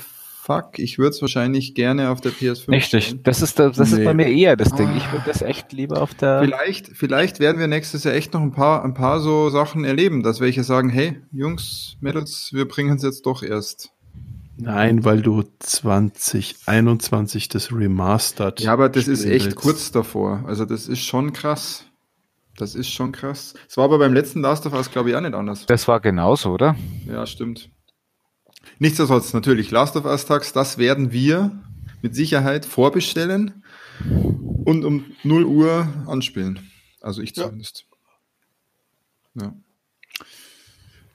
fuck, 0.47 0.79
ich 0.79 0.99
würde 0.99 1.11
es 1.11 1.21
wahrscheinlich 1.21 1.75
gerne 1.75 2.11
auf 2.11 2.21
der 2.21 2.31
PS5 2.31 2.69
Richtig, 2.71 3.23
das 3.25 3.43
ist, 3.43 3.59
das, 3.59 3.77
das 3.77 3.91
nee. 3.91 3.99
ist 3.99 4.05
bei 4.05 4.15
mir 4.15 4.29
eher 4.29 4.57
das 4.57 4.73
Ding. 4.73 4.97
Ich 4.97 5.11
würde 5.11 5.25
das 5.27 5.43
echt 5.43 5.73
lieber 5.73 6.01
auf 6.01 6.15
der... 6.15 6.41
Vielleicht, 6.41 6.89
vielleicht 6.89 7.41
werden 7.41 7.59
wir 7.59 7.67
nächstes 7.67 8.05
Jahr 8.05 8.15
echt 8.15 8.33
noch 8.33 8.41
ein 8.41 8.53
paar, 8.53 8.85
ein 8.85 8.95
paar 8.95 9.19
so 9.19 9.51
Sachen 9.51 9.85
erleben, 9.85 10.23
dass 10.23 10.41
welche 10.41 10.63
sagen, 10.63 10.89
hey, 10.89 11.21
Jungs, 11.33 11.97
Mädels, 12.01 12.51
wir 12.53 12.69
bringen 12.69 12.97
es 12.97 13.03
jetzt 13.03 13.27
doch 13.27 13.43
erst. 13.43 13.91
Nein, 14.59 15.05
weil 15.05 15.21
du 15.21 15.45
2021 15.59 17.49
das 17.49 17.73
Remastered. 17.73 18.61
Ja, 18.61 18.73
aber 18.73 18.89
das 18.89 19.07
ist 19.07 19.25
echt 19.25 19.47
willst. 19.47 19.57
kurz 19.57 19.91
davor. 19.93 20.45
Also 20.47 20.65
das 20.65 20.89
ist 20.89 21.01
schon 21.01 21.33
krass. 21.33 21.85
Das 22.57 22.75
ist 22.75 22.89
schon 22.89 23.13
krass. 23.13 23.55
Es 23.69 23.77
war 23.77 23.85
aber 23.85 23.99
beim 23.99 24.15
letzten 24.15 24.41
Last 24.41 24.65
of 24.65 24.73
Us, 24.73 24.91
glaube 24.91 25.11
ich, 25.11 25.17
auch 25.17 25.21
nicht 25.21 25.35
anders. 25.35 25.67
Das 25.67 25.87
war 25.89 26.01
genauso, 26.01 26.53
oder? 26.53 26.75
Ja, 27.07 27.27
stimmt. 27.27 27.69
Nichtsdestotrotz, 28.79 29.35
natürlich, 29.35 29.71
Last 29.71 29.97
of 29.97 30.07
Us 30.07 30.25
Tags, 30.25 30.53
das 30.55 30.79
werden 30.79 31.13
wir 31.13 31.51
mit 32.01 32.15
Sicherheit 32.15 32.65
vorbestellen 32.65 33.63
und 34.65 34.85
um 34.85 35.05
0 35.23 35.45
Uhr 35.45 35.89
anspielen. 36.07 36.71
Also 37.01 37.21
ich 37.21 37.35
zumindest. 37.35 37.87
Ja. 39.35 39.45
ja. 39.45 39.55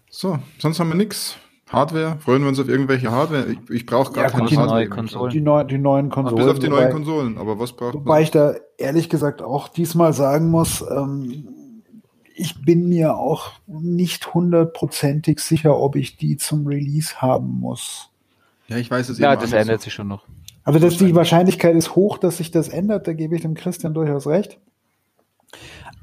So, 0.09 0.39
sonst 0.59 0.79
haben 0.79 0.89
wir 0.89 0.95
nichts. 0.95 1.37
Hardware? 1.71 2.17
Freuen 2.19 2.41
wir 2.41 2.49
uns 2.49 2.59
auf 2.59 2.67
irgendwelche 2.67 3.11
Hardware? 3.11 3.45
Ich, 3.45 3.69
ich 3.69 3.85
brauche 3.85 4.11
gar 4.13 4.25
ja, 4.25 4.29
keine 4.29 4.47
die 4.47 4.57
Hardware. 4.57 4.79
Neue 4.79 4.89
Konsolen. 4.89 5.31
Die, 5.31 5.41
neu, 5.41 5.63
die 5.63 5.77
neuen 5.77 6.09
Konsolen. 6.09 6.39
Ach, 6.39 6.45
bis 6.45 6.53
auf 6.53 6.59
die 6.59 6.67
wobei, 6.67 6.81
neuen 6.81 6.91
Konsolen, 6.91 7.37
aber 7.37 7.59
was 7.59 7.73
braucht 7.73 7.93
man? 7.95 8.05
Wobei 8.05 8.21
ich 8.23 8.31
da 8.31 8.55
ehrlich 8.77 9.09
gesagt 9.09 9.41
auch 9.41 9.69
diesmal 9.69 10.13
sagen 10.13 10.49
muss, 10.49 10.83
ähm, 10.89 11.47
ich 12.35 12.61
bin 12.65 12.89
mir 12.89 13.17
auch 13.17 13.51
nicht 13.67 14.33
hundertprozentig 14.33 15.39
sicher, 15.39 15.77
ob 15.77 15.95
ich 15.95 16.17
die 16.17 16.37
zum 16.37 16.67
Release 16.67 17.21
haben 17.21 17.59
muss. 17.59 18.09
Ja, 18.67 18.77
ich 18.77 18.89
weiß 18.89 19.09
es 19.09 19.19
Ja, 19.19 19.35
das 19.35 19.51
ändert 19.51 19.81
so. 19.81 19.85
sich 19.85 19.93
schon 19.93 20.07
noch. 20.07 20.23
Also 20.63 20.79
dass 20.79 20.97
die 20.97 21.15
Wahrscheinlichkeit 21.15 21.75
ist 21.75 21.95
hoch, 21.95 22.17
dass 22.17 22.37
sich 22.37 22.51
das 22.51 22.69
ändert, 22.69 23.07
da 23.07 23.13
gebe 23.13 23.35
ich 23.35 23.41
dem 23.41 23.55
Christian 23.55 23.93
durchaus 23.93 24.27
recht. 24.27 24.59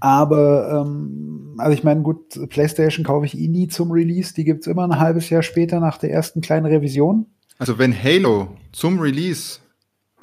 Aber 0.01 0.85
ähm, 0.86 1.55
also 1.59 1.73
ich 1.73 1.85
meine, 1.85 2.02
gut, 2.02 2.39
PlayStation 2.51 3.05
kaufe 3.05 3.27
ich 3.27 3.39
eh 3.39 3.49
nie 3.49 3.68
zum 3.68 3.91
Release. 3.91 4.35
Die 4.35 4.44
gibt's 4.44 4.67
immer 4.67 4.85
ein 4.85 4.99
halbes 4.99 5.28
Jahr 5.31 5.43
später 5.43 5.81
nach 5.81 5.99
der 5.99 6.12
ersten 6.12 6.41
kleinen 6.41 6.67
Revision. 6.67 7.27
Also 7.59 7.78
wenn 7.78 7.93
Halo 7.93 8.49
zum 8.73 9.01
Release 9.01 9.59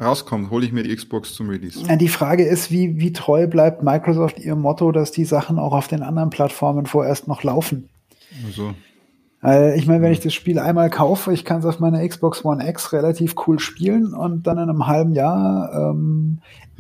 rauskommt, 0.01 0.49
hole 0.49 0.65
ich 0.65 0.71
mir 0.71 0.83
die 0.83 0.95
Xbox 0.95 1.33
zum 1.33 1.49
Release. 1.49 1.79
Ja, 1.85 1.95
die 1.95 2.07
Frage 2.07 2.45
ist, 2.45 2.71
wie, 2.71 2.99
wie 2.99 3.13
treu 3.13 3.47
bleibt 3.47 3.83
Microsoft 3.83 4.39
ihrem 4.39 4.61
Motto, 4.61 4.91
dass 4.91 5.11
die 5.11 5.25
Sachen 5.25 5.59
auch 5.59 5.73
auf 5.73 5.87
den 5.87 6.03
anderen 6.03 6.29
Plattformen 6.29 6.85
vorerst 6.85 7.27
noch 7.27 7.43
laufen? 7.43 7.89
Also. 8.45 8.73
Äh, 9.43 9.77
ich 9.77 9.87
meine, 9.87 10.01
wenn 10.01 10.11
ich 10.11 10.19
das 10.19 10.33
Spiel 10.33 10.59
einmal 10.59 10.89
kaufe, 10.89 11.33
ich 11.33 11.45
kann 11.45 11.59
es 11.59 11.65
auf 11.65 11.79
meiner 11.79 12.05
Xbox 12.05 12.43
One 12.43 12.67
X 12.67 12.93
relativ 12.93 13.35
cool 13.45 13.59
spielen 13.59 14.13
und 14.13 14.47
dann 14.47 14.57
in 14.57 14.69
einem 14.69 14.87
halben 14.87 15.13
Jahr. 15.13 15.71
Ähm, 15.73 16.39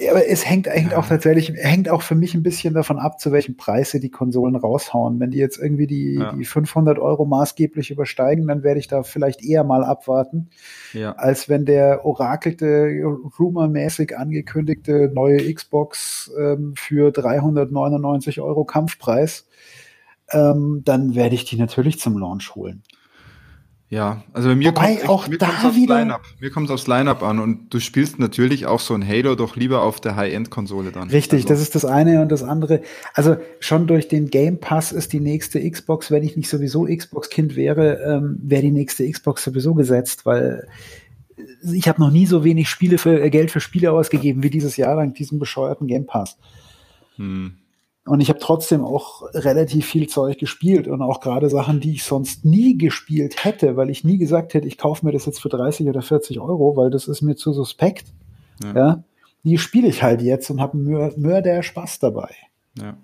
aber 0.09 0.27
es 0.27 0.47
hängt, 0.47 0.67
hängt 0.67 0.93
auch 0.93 1.07
tatsächlich, 1.07 1.53
hängt 1.55 1.89
auch 1.89 2.01
für 2.01 2.15
mich 2.15 2.33
ein 2.33 2.43
bisschen 2.43 2.73
davon 2.73 2.99
ab, 2.99 3.19
zu 3.19 3.31
welchem 3.31 3.55
Preis 3.55 3.91
sie 3.91 3.99
die 3.99 4.09
Konsolen 4.09 4.55
raushauen. 4.55 5.19
Wenn 5.19 5.31
die 5.31 5.37
jetzt 5.37 5.57
irgendwie 5.57 5.87
die, 5.87 6.15
ja. 6.15 6.33
die 6.33 6.45
500 6.45 6.99
Euro 6.99 7.25
maßgeblich 7.25 7.91
übersteigen, 7.91 8.47
dann 8.47 8.63
werde 8.63 8.79
ich 8.79 8.87
da 8.87 9.03
vielleicht 9.03 9.43
eher 9.43 9.63
mal 9.63 9.83
abwarten, 9.83 10.49
ja. 10.93 11.13
als 11.13 11.49
wenn 11.49 11.65
der 11.65 12.05
orakelte, 12.05 13.03
rumormäßig 13.39 14.17
angekündigte 14.17 15.11
neue 15.13 15.53
Xbox 15.53 16.31
ähm, 16.37 16.73
für 16.75 17.11
399 17.11 18.41
Euro 18.41 18.65
Kampfpreis 18.65 19.45
ähm, 20.31 20.81
dann 20.83 21.15
werde 21.15 21.35
ich 21.35 21.45
die 21.45 21.57
natürlich 21.57 21.99
zum 21.99 22.17
Launch 22.17 22.55
holen. 22.55 22.83
Ja, 23.89 24.23
also 24.33 24.49
bei 24.49 24.55
mir 24.55 24.71
kommt 24.73 25.03
da 25.03 25.07
aufs 25.07 25.75
wieder 25.75 25.99
Line-up. 25.99 26.23
Mir 26.39 26.49
kommt 26.49 26.65
es 26.67 26.71
aufs 26.71 26.87
Line-up 26.87 27.21
an 27.21 27.39
und 27.39 27.71
du 27.71 27.79
spielst 27.79 28.17
natürlich 28.17 28.65
auch 28.65 28.79
so 28.79 28.95
ein 28.95 29.07
Halo 29.07 29.35
doch 29.35 29.55
lieber 29.55 29.83
auf 29.83 30.01
der 30.01 30.15
High-End-Konsole 30.15 30.91
dann. 30.91 31.09
Richtig, 31.11 31.43
also. 31.43 31.49
das 31.49 31.61
ist 31.61 31.75
das 31.75 31.85
eine 31.85 32.21
und 32.21 32.31
das 32.31 32.41
andere. 32.41 32.81
Also 33.13 33.37
schon 33.59 33.85
durch 33.85 34.07
den 34.07 34.31
Game 34.31 34.59
Pass 34.59 34.91
ist 34.91 35.13
die 35.13 35.19
nächste 35.19 35.69
Xbox, 35.69 36.09
wenn 36.09 36.23
ich 36.23 36.35
nicht 36.35 36.49
sowieso 36.49 36.85
Xbox-Kind 36.85 37.55
wäre, 37.55 38.01
ähm, 38.01 38.39
wäre 38.41 38.63
die 38.63 38.71
nächste 38.71 39.09
Xbox 39.09 39.43
sowieso 39.43 39.75
gesetzt, 39.75 40.25
weil 40.25 40.67
ich 41.73 41.87
habe 41.87 42.01
noch 42.01 42.11
nie 42.11 42.25
so 42.25 42.43
wenig 42.43 42.69
Spiele 42.69 42.97
für 42.97 43.21
äh, 43.21 43.29
Geld 43.29 43.51
für 43.51 43.59
Spiele 43.59 43.91
ausgegeben 43.91 44.41
wie 44.41 44.49
dieses 44.49 44.77
Jahr 44.77 44.95
lang 44.95 45.13
diesen 45.13 45.37
bescheuerten 45.37 45.85
Game 45.85 46.07
Pass. 46.07 46.37
Hm. 47.17 47.57
Und 48.05 48.21
ich 48.21 48.29
habe 48.29 48.39
trotzdem 48.39 48.85
auch 48.85 49.23
relativ 49.33 49.87
viel 49.87 50.07
Zeug 50.07 50.37
gespielt 50.37 50.87
und 50.87 51.01
auch 51.01 51.21
gerade 51.21 51.49
Sachen, 51.49 51.79
die 51.79 51.93
ich 51.93 52.03
sonst 52.03 52.45
nie 52.45 52.77
gespielt 52.77 53.43
hätte, 53.43 53.77
weil 53.77 53.89
ich 53.89 54.03
nie 54.03 54.19
gesagt 54.19 54.53
hätte, 54.53 54.67
ich 54.67 54.77
kaufe 54.77 55.03
mir 55.05 55.11
das 55.11 55.25
jetzt 55.25 55.41
für 55.41 55.49
30 55.49 55.87
oder 55.87 56.03
40 56.03 56.39
Euro, 56.39 56.77
weil 56.77 56.91
das 56.91 57.07
ist 57.07 57.23
mir 57.23 57.35
zu 57.35 57.51
suspekt. 57.51 58.13
Ja, 58.63 58.75
ja 58.75 59.03
die 59.45 59.59
spiele 59.59 59.87
ich 59.87 60.03
halt 60.03 60.21
jetzt 60.21 60.49
und 60.49 60.59
habe 60.59 60.77
Mörder 60.77 61.61
Spaß 61.63 61.99
dabei. 61.99 62.33
Ja. 62.79 62.97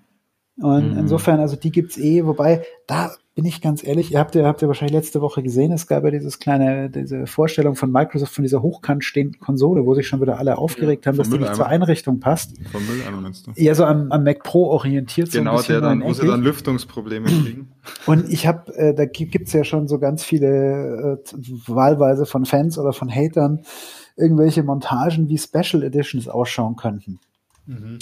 Und 0.58 0.92
mhm. 0.92 0.98
insofern, 0.98 1.40
also 1.40 1.56
die 1.56 1.70
gibt's 1.70 1.96
eh, 1.96 2.26
wobei, 2.26 2.62
da 2.86 3.12
bin 3.34 3.46
ich 3.46 3.62
ganz 3.62 3.82
ehrlich, 3.82 4.12
ihr 4.12 4.18
habt 4.18 4.34
ja, 4.34 4.44
habt 4.44 4.60
ihr 4.60 4.68
wahrscheinlich 4.68 4.94
letzte 4.94 5.22
Woche 5.22 5.42
gesehen, 5.42 5.72
es 5.72 5.86
gab 5.86 6.04
ja 6.04 6.10
dieses 6.10 6.38
kleine, 6.38 6.90
diese 6.90 7.26
Vorstellung 7.26 7.74
von 7.76 7.90
Microsoft 7.90 8.34
von 8.34 8.42
dieser 8.42 8.60
hochkant 8.60 9.02
stehenden 9.02 9.40
Konsole, 9.40 9.86
wo 9.86 9.94
sich 9.94 10.06
schon 10.06 10.20
wieder 10.20 10.38
alle 10.38 10.58
aufgeregt 10.58 11.06
ja, 11.06 11.10
haben, 11.10 11.16
dass 11.16 11.30
die 11.30 11.38
nicht 11.38 11.54
zur 11.54 11.66
Einrichtung 11.66 12.20
passt. 12.20 12.52
Vom 12.70 12.86
Mülleimer 12.86 13.22
meinst 13.22 13.46
du? 13.46 13.52
Ja, 13.56 13.74
so 13.74 13.86
am, 13.86 14.12
am 14.12 14.24
Mac 14.24 14.42
Pro 14.42 14.66
orientiert. 14.66 15.30
Genau, 15.30 15.56
so 15.56 15.68
der 15.68 15.80
dann, 15.80 16.02
wo 16.02 16.12
sie 16.12 16.26
dann 16.26 16.42
Lüftungsprobleme 16.42 17.26
kriegen. 17.26 17.72
Und 18.06 18.30
ich 18.30 18.46
habe, 18.46 18.74
äh, 18.76 18.94
da 18.94 19.06
gibt's 19.06 19.54
ja 19.54 19.64
schon 19.64 19.88
so 19.88 19.98
ganz 19.98 20.22
viele 20.22 21.22
äh, 21.24 21.38
wahlweise 21.66 22.26
von 22.26 22.44
Fans 22.44 22.78
oder 22.78 22.92
von 22.92 23.08
Hatern 23.08 23.62
irgendwelche 24.16 24.62
Montagen, 24.62 25.30
wie 25.30 25.38
Special 25.38 25.82
Editions 25.82 26.28
ausschauen 26.28 26.76
könnten. 26.76 27.18
Mhm. 27.66 27.98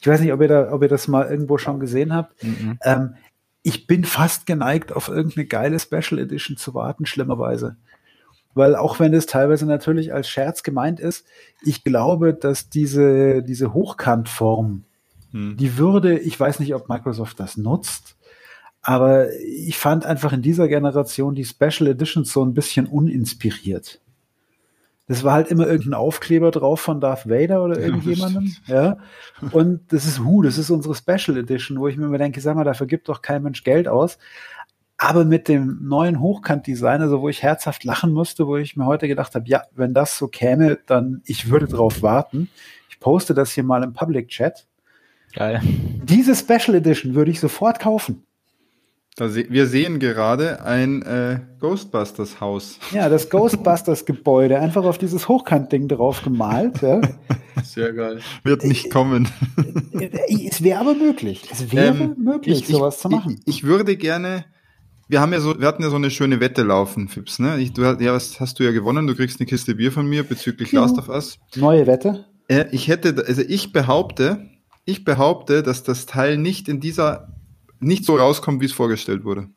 Ich 0.00 0.06
weiß 0.06 0.20
nicht, 0.20 0.32
ob 0.32 0.40
ihr, 0.40 0.48
da, 0.48 0.72
ob 0.72 0.82
ihr 0.82 0.88
das 0.88 1.08
mal 1.08 1.28
irgendwo 1.28 1.58
schon 1.58 1.78
gesehen 1.78 2.14
habt. 2.14 2.42
Mhm. 2.42 2.78
Ähm, 2.82 3.14
ich 3.62 3.86
bin 3.86 4.04
fast 4.04 4.46
geneigt, 4.46 4.92
auf 4.92 5.08
irgendeine 5.08 5.46
geile 5.46 5.78
Special 5.78 6.18
Edition 6.18 6.56
zu 6.56 6.74
warten, 6.74 7.04
schlimmerweise. 7.04 7.76
Weil 8.54 8.74
auch 8.74 8.98
wenn 8.98 9.14
es 9.14 9.26
teilweise 9.26 9.66
natürlich 9.66 10.12
als 10.12 10.28
Scherz 10.28 10.62
gemeint 10.62 10.98
ist, 10.98 11.26
ich 11.62 11.84
glaube, 11.84 12.34
dass 12.34 12.70
diese, 12.70 13.42
diese 13.42 13.74
Hochkantform, 13.74 14.84
mhm. 15.32 15.56
die 15.56 15.76
würde, 15.76 16.18
ich 16.18 16.40
weiß 16.40 16.60
nicht, 16.60 16.74
ob 16.74 16.88
Microsoft 16.88 17.38
das 17.38 17.56
nutzt, 17.56 18.16
aber 18.82 19.32
ich 19.38 19.76
fand 19.76 20.06
einfach 20.06 20.32
in 20.32 20.42
dieser 20.42 20.66
Generation 20.66 21.34
die 21.34 21.44
Special 21.44 21.88
Editions 21.88 22.32
so 22.32 22.42
ein 22.42 22.54
bisschen 22.54 22.86
uninspiriert. 22.86 24.00
Das 25.10 25.24
war 25.24 25.32
halt 25.32 25.48
immer 25.48 25.66
irgendein 25.66 25.94
Aufkleber 25.94 26.52
drauf 26.52 26.82
von 26.82 27.00
Darth 27.00 27.28
Vader 27.28 27.64
oder 27.64 27.80
irgendjemandem. 27.80 28.54
Ja. 28.68 28.98
Und 29.50 29.92
das 29.92 30.04
ist, 30.04 30.20
hu, 30.20 30.40
das 30.40 30.56
ist 30.56 30.70
unsere 30.70 30.94
Special 30.94 31.36
Edition, 31.36 31.80
wo 31.80 31.88
ich 31.88 31.96
mir 31.96 32.06
immer 32.06 32.18
denke, 32.18 32.40
sag 32.40 32.54
mal, 32.54 32.62
dafür 32.62 32.86
gibt 32.86 33.08
doch 33.08 33.20
kein 33.20 33.42
Mensch 33.42 33.64
Geld 33.64 33.88
aus. 33.88 34.18
Aber 34.98 35.24
mit 35.24 35.48
dem 35.48 35.80
neuen 35.82 36.20
Hochkant-Design, 36.20 37.02
also 37.02 37.22
wo 37.22 37.28
ich 37.28 37.42
herzhaft 37.42 37.82
lachen 37.82 38.12
musste, 38.12 38.46
wo 38.46 38.56
ich 38.56 38.76
mir 38.76 38.86
heute 38.86 39.08
gedacht 39.08 39.34
habe, 39.34 39.48
ja, 39.48 39.64
wenn 39.74 39.94
das 39.94 40.16
so 40.16 40.28
käme, 40.28 40.78
dann 40.86 41.22
ich 41.24 41.50
würde 41.50 41.66
drauf 41.66 42.02
warten. 42.02 42.48
Ich 42.88 43.00
poste 43.00 43.34
das 43.34 43.50
hier 43.50 43.64
mal 43.64 43.82
im 43.82 43.92
Public 43.92 44.28
Chat. 44.28 44.68
Geil. 45.34 45.60
Diese 46.04 46.36
Special 46.36 46.76
Edition 46.76 47.16
würde 47.16 47.32
ich 47.32 47.40
sofort 47.40 47.80
kaufen. 47.80 48.22
Se 49.28 49.46
wir 49.50 49.66
sehen 49.66 49.98
gerade 49.98 50.64
ein 50.64 51.02
äh, 51.02 51.40
Ghostbusters-Haus. 51.60 52.78
Ja, 52.92 53.08
das 53.08 53.28
Ghostbusters-Gebäude, 53.28 54.58
einfach 54.58 54.84
auf 54.84 54.98
dieses 54.98 55.28
Hochkant-Ding 55.28 55.88
drauf 55.88 56.22
gemalt. 56.22 56.80
Ja. 56.82 57.00
Sehr 57.62 57.92
geil. 57.92 58.20
Wird 58.42 58.64
nicht 58.64 58.90
kommen. 58.90 59.28
Äh, 59.92 60.48
es 60.48 60.62
wäre 60.62 60.80
aber 60.80 60.94
möglich. 60.94 61.42
Es 61.50 61.72
wäre 61.72 61.96
ähm, 61.96 62.14
möglich, 62.18 62.60
ich, 62.60 62.68
sowas 62.68 62.96
ich, 62.96 63.00
zu 63.02 63.08
machen. 63.10 63.40
Ich, 63.44 63.58
ich, 63.58 63.64
würde 63.64 63.96
gerne 63.96 64.44
wir 65.10 65.20
haben 65.20 65.32
ja 65.32 65.40
so, 65.40 65.60
wir 65.60 65.66
hatten 65.66 65.82
ja 65.82 65.90
so 65.90 65.96
eine 65.96 66.10
schöne 66.10 66.38
Wette 66.38 66.62
laufen, 66.62 67.08
Fips, 67.08 67.40
ne? 67.40 67.58
Ich, 67.58 67.72
du 67.72 67.82
ja, 67.82 68.12
was 68.12 68.38
hast 68.38 68.60
du 68.60 68.62
ja 68.62 68.70
gewonnen, 68.70 69.08
du 69.08 69.16
kriegst 69.16 69.40
eine 69.40 69.46
Kiste 69.46 69.74
Bier 69.74 69.90
von 69.90 70.08
mir 70.08 70.22
bezüglich 70.22 70.70
ja. 70.70 70.82
Last 70.82 70.98
of 70.98 71.08
Us. 71.08 71.38
Neue 71.56 71.88
Wette? 71.88 72.26
Äh, 72.46 72.66
ich 72.70 72.86
hätte, 72.86 73.24
also 73.26 73.42
ich 73.42 73.72
behaupte, 73.72 74.48
ich 74.84 75.04
behaupte, 75.04 75.64
dass 75.64 75.82
das 75.82 76.06
Teil 76.06 76.38
nicht 76.38 76.68
in 76.68 76.78
dieser, 76.78 77.28
nicht 77.80 78.04
so 78.04 78.16
rauskommt, 78.16 78.60
wie 78.60 78.66
es 78.66 78.72
vorgestellt 78.72 79.24
wurde. 79.24 79.48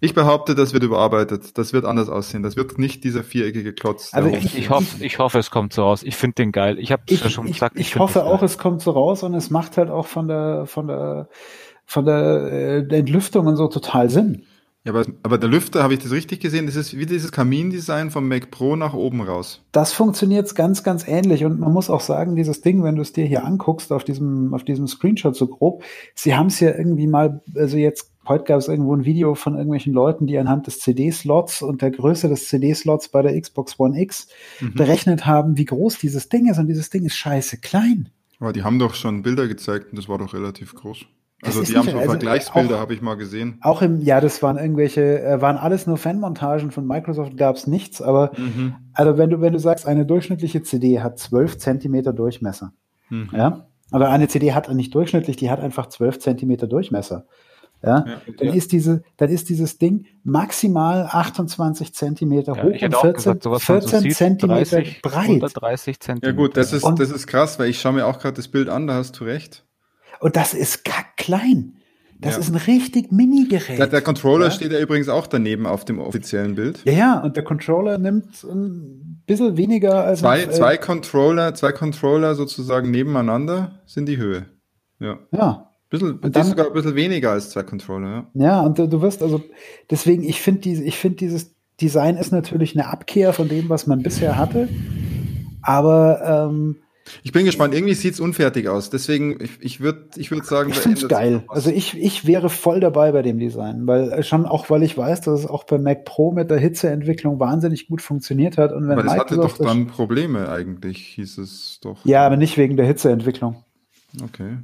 Ich 0.00 0.14
behaupte, 0.14 0.54
das 0.54 0.72
wird 0.72 0.82
überarbeitet. 0.82 1.56
Das 1.56 1.72
wird 1.72 1.84
anders 1.84 2.08
aussehen. 2.08 2.42
Das 2.42 2.56
wird 2.56 2.78
nicht 2.78 3.04
dieser 3.04 3.22
viereckige 3.22 3.72
Klotz. 3.72 4.12
Also 4.12 4.28
ich, 4.28 4.58
ich, 4.58 4.70
hoffe, 4.70 5.04
ich 5.04 5.18
hoffe, 5.18 5.38
es 5.38 5.50
kommt 5.50 5.72
so 5.72 5.82
raus. 5.82 6.02
Ich 6.02 6.16
finde 6.16 6.34
den 6.34 6.52
geil. 6.52 6.78
Ich 6.78 6.90
habe 6.90 7.02
ja 7.08 7.30
schon 7.30 7.46
gesagt. 7.46 7.78
Ich, 7.78 7.88
ich 7.88 7.98
hoffe 7.98 8.24
auch, 8.24 8.40
geil. 8.40 8.46
es 8.46 8.58
kommt 8.58 8.82
so 8.82 8.90
raus 8.90 9.22
und 9.22 9.34
es 9.34 9.50
macht 9.50 9.76
halt 9.76 9.90
auch 9.90 10.06
von 10.06 10.28
der 10.28 10.66
von 10.66 10.88
der 10.88 11.28
von 11.84 12.04
der, 12.04 12.52
äh, 12.52 12.86
der 12.86 13.00
Entlüftung 13.00 13.46
und 13.46 13.56
so 13.56 13.68
total 13.68 14.10
Sinn. 14.10 14.44
Ja, 14.84 14.92
aber, 14.92 15.06
aber 15.22 15.38
der 15.38 15.48
Lüfter, 15.48 15.82
habe 15.82 15.94
ich 15.94 16.00
das 16.00 16.10
richtig 16.10 16.40
gesehen? 16.40 16.66
Das 16.66 16.74
ist 16.74 16.96
wie 16.96 17.06
dieses 17.06 17.30
Kamindesign 17.30 18.10
vom 18.10 18.26
Mac 18.26 18.50
Pro 18.50 18.74
nach 18.74 18.94
oben 18.94 19.22
raus. 19.22 19.62
Das 19.70 19.92
funktioniert 19.92 20.52
ganz, 20.56 20.82
ganz 20.82 21.06
ähnlich. 21.06 21.44
Und 21.44 21.60
man 21.60 21.72
muss 21.72 21.88
auch 21.88 22.00
sagen, 22.00 22.34
dieses 22.34 22.62
Ding, 22.62 22.82
wenn 22.82 22.96
du 22.96 23.02
es 23.02 23.12
dir 23.12 23.24
hier 23.24 23.44
anguckst, 23.44 23.92
auf 23.92 24.02
diesem, 24.02 24.52
auf 24.54 24.64
diesem 24.64 24.88
Screenshot 24.88 25.36
so 25.36 25.46
grob, 25.46 25.84
sie 26.16 26.34
haben 26.34 26.48
es 26.48 26.58
ja 26.58 26.70
irgendwie 26.76 27.06
mal, 27.06 27.40
also 27.54 27.76
jetzt 27.76 28.12
Heute 28.26 28.44
gab 28.44 28.58
es 28.58 28.68
irgendwo 28.68 28.94
ein 28.94 29.04
Video 29.04 29.34
von 29.34 29.54
irgendwelchen 29.54 29.92
Leuten, 29.92 30.28
die 30.28 30.38
anhand 30.38 30.68
des 30.68 30.78
CD-Slots 30.78 31.62
und 31.62 31.82
der 31.82 31.90
Größe 31.90 32.28
des 32.28 32.46
CD-Slots 32.46 33.08
bei 33.08 33.20
der 33.20 33.40
Xbox 33.40 33.80
One 33.80 34.00
X 34.00 34.28
mhm. 34.60 34.74
berechnet 34.74 35.26
haben, 35.26 35.58
wie 35.58 35.64
groß 35.64 35.98
dieses 35.98 36.28
Ding 36.28 36.48
ist. 36.48 36.58
Und 36.58 36.68
dieses 36.68 36.88
Ding 36.88 37.04
ist 37.04 37.16
scheiße 37.16 37.58
klein. 37.58 38.10
Aber 38.38 38.52
die 38.52 38.62
haben 38.62 38.78
doch 38.78 38.94
schon 38.94 39.22
Bilder 39.22 39.48
gezeigt 39.48 39.90
und 39.90 39.98
das 39.98 40.08
war 40.08 40.18
doch 40.18 40.34
relativ 40.34 40.74
groß. 40.74 41.06
Also 41.44 41.62
die 41.64 41.76
haben 41.76 41.88
so 41.88 41.96
also 41.96 42.10
Vergleichsbilder, 42.10 42.78
habe 42.78 42.94
ich 42.94 43.02
mal 43.02 43.16
gesehen. 43.16 43.58
Auch 43.62 43.82
im, 43.82 44.00
ja, 44.00 44.20
das 44.20 44.42
waren 44.42 44.58
irgendwelche, 44.58 45.20
äh, 45.22 45.40
waren 45.40 45.56
alles 45.56 45.88
nur 45.88 45.96
Fanmontagen 45.96 46.70
von 46.70 46.86
Microsoft, 46.86 47.36
gab 47.36 47.56
es 47.56 47.66
nichts, 47.66 48.00
aber 48.00 48.30
mhm. 48.36 48.76
also 48.92 49.18
wenn 49.18 49.30
du, 49.30 49.40
wenn 49.40 49.52
du 49.52 49.58
sagst, 49.58 49.86
eine 49.86 50.06
durchschnittliche 50.06 50.62
CD 50.62 51.00
hat 51.00 51.18
12 51.18 51.58
Zentimeter 51.58 52.12
Durchmesser. 52.12 52.72
Mhm. 53.10 53.30
Ja. 53.36 53.66
Aber 53.90 54.08
eine 54.08 54.28
CD 54.28 54.52
hat 54.52 54.72
nicht 54.72 54.94
durchschnittlich, 54.94 55.36
die 55.36 55.50
hat 55.50 55.60
einfach 55.60 55.88
12 55.88 56.20
Zentimeter 56.20 56.68
Durchmesser. 56.68 57.26
Ja, 57.82 58.04
ja 58.06 58.22
dann 58.38 58.48
ja. 58.48 58.54
ist 58.54 58.70
diese, 58.70 59.02
dann 59.16 59.28
ist 59.28 59.48
dieses 59.48 59.78
Ding 59.78 60.06
maximal 60.22 61.08
28 61.10 61.92
Zentimeter 61.92 62.54
ja, 62.56 62.62
hoch 62.62 62.82
und 62.82 62.96
14, 62.96 63.40
gesagt, 63.40 63.62
14 63.64 64.00
so 64.00 64.08
Zentimeter 64.10 64.76
30, 64.76 65.02
breit. 65.02 65.24
130 65.24 65.98
Zentimeter. 65.98 66.26
Ja 66.28 66.40
gut, 66.40 66.56
das 66.56 66.72
ist, 66.72 66.84
und, 66.84 67.00
das 67.00 67.10
ist 67.10 67.26
krass, 67.26 67.58
weil 67.58 67.68
ich 67.68 67.80
schaue 67.80 67.94
mir 67.94 68.06
auch 68.06 68.20
gerade 68.20 68.36
das 68.36 68.46
Bild 68.46 68.68
an, 68.68 68.86
da 68.86 68.94
hast 68.94 69.18
du 69.18 69.24
recht. 69.24 69.64
Und 70.22 70.36
das 70.36 70.54
ist 70.54 70.84
klein. 71.16 71.74
Das 72.20 72.34
ja. 72.34 72.40
ist 72.40 72.50
ein 72.50 72.56
richtig 72.56 73.10
Mini-Gerät. 73.10 73.80
Der, 73.80 73.88
der 73.88 74.00
Controller 74.00 74.46
ja? 74.46 74.50
steht 74.52 74.70
ja 74.70 74.78
übrigens 74.78 75.08
auch 75.08 75.26
daneben 75.26 75.66
auf 75.66 75.84
dem 75.84 75.98
offiziellen 75.98 76.54
Bild. 76.54 76.80
Ja, 76.84 76.92
ja, 76.92 77.20
und 77.20 77.36
der 77.36 77.42
Controller 77.42 77.98
nimmt 77.98 78.44
ein 78.44 79.24
bisschen 79.26 79.56
weniger 79.56 80.04
als. 80.04 80.20
Zwei, 80.20 80.44
auf, 80.44 80.50
äh, 80.50 80.52
zwei 80.52 80.76
Controller, 80.76 81.54
zwei 81.54 81.72
Controller 81.72 82.36
sozusagen 82.36 82.92
nebeneinander 82.92 83.80
sind 83.86 84.06
die 84.06 84.18
Höhe. 84.18 84.46
Ja. 85.00 85.18
Ja. 85.32 85.70
Bisschen, 85.90 86.20
und 86.20 86.36
dann, 86.36 86.44
sogar 86.44 86.68
ein 86.68 86.72
bisschen 86.72 86.94
weniger 86.94 87.32
als 87.32 87.50
zwei 87.50 87.64
Controller, 87.64 88.28
ja. 88.34 88.44
Ja, 88.44 88.60
und 88.60 88.78
du, 88.78 88.88
du 88.88 89.02
wirst 89.02 89.20
also, 89.22 89.42
deswegen, 89.90 90.22
ich 90.22 90.40
finde 90.40 90.60
diese, 90.60 90.84
ich 90.84 90.96
finde 90.96 91.16
dieses 91.16 91.56
Design 91.80 92.16
ist 92.16 92.30
natürlich 92.30 92.76
eine 92.76 92.86
Abkehr 92.86 93.32
von 93.32 93.48
dem, 93.48 93.68
was 93.68 93.88
man 93.88 94.02
bisher 94.02 94.38
hatte. 94.38 94.68
Aber 95.60 96.48
ähm, 96.48 96.76
ich 97.22 97.32
bin 97.32 97.44
gespannt. 97.44 97.74
Irgendwie 97.74 97.94
sieht 97.94 98.14
es 98.14 98.20
unfertig 98.20 98.68
aus. 98.68 98.90
Deswegen, 98.90 99.38
ich, 99.42 99.50
ich 99.60 99.80
würde 99.80 100.06
ich 100.16 100.30
würd 100.30 100.46
sagen, 100.46 100.70
ich 100.70 100.78
finde 100.78 101.00
es 101.00 101.08
geil. 101.08 101.44
Also 101.48 101.70
ich, 101.70 101.96
ich 101.98 102.26
wäre 102.26 102.48
voll 102.48 102.80
dabei 102.80 103.12
bei 103.12 103.22
dem 103.22 103.38
Design, 103.38 103.86
weil 103.86 104.12
äh, 104.12 104.22
schon 104.22 104.46
auch, 104.46 104.70
weil 104.70 104.82
ich 104.82 104.96
weiß, 104.96 105.22
dass 105.22 105.40
es 105.40 105.46
auch 105.46 105.64
bei 105.64 105.78
Mac 105.78 106.04
Pro 106.04 106.32
mit 106.32 106.50
der 106.50 106.58
Hitzeentwicklung 106.58 107.40
wahnsinnig 107.40 107.88
gut 107.88 108.02
funktioniert 108.02 108.58
hat. 108.58 108.72
Und 108.72 108.84
wenn 108.84 108.92
aber 108.92 109.02
das 109.02 109.12
Microsoft 109.14 109.54
hatte 109.54 109.62
doch 109.62 109.68
dann 109.68 109.86
Probleme 109.86 110.48
eigentlich, 110.48 110.98
hieß 110.98 111.38
es 111.38 111.80
doch. 111.82 112.04
Ja, 112.04 112.24
aber 112.26 112.36
nicht 112.36 112.56
wegen 112.56 112.76
der 112.76 112.86
Hitzeentwicklung. 112.86 113.56
Okay. 114.22 114.58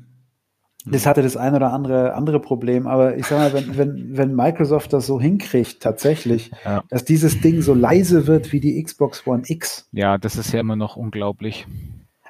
Das 0.91 1.07
hatte 1.07 1.23
das 1.23 1.37
ein 1.37 1.55
oder 1.55 1.73
andere 1.73 2.15
andere 2.15 2.41
Problem, 2.41 2.87
aber 2.87 3.17
ich 3.17 3.27
sag 3.27 3.39
mal, 3.39 3.53
wenn, 3.53 3.77
wenn, 3.77 4.17
wenn 4.17 4.35
Microsoft 4.35 4.93
das 4.93 5.07
so 5.07 5.21
hinkriegt, 5.21 5.83
tatsächlich, 5.83 6.51
ja. 6.65 6.83
dass 6.89 7.05
dieses 7.05 7.41
Ding 7.41 7.63
so 7.63 7.75
leise 7.75 8.27
wird 8.27 8.53
wie 8.53 8.61
die 8.61 8.83
Xbox 8.83 9.27
One 9.27 9.43
X. 9.47 9.89
Ja, 9.93 10.19
das 10.19 10.37
ist 10.37 10.53
ja 10.53 10.61
immer 10.61 10.77
noch 10.77 10.97
unglaublich. 10.97 11.67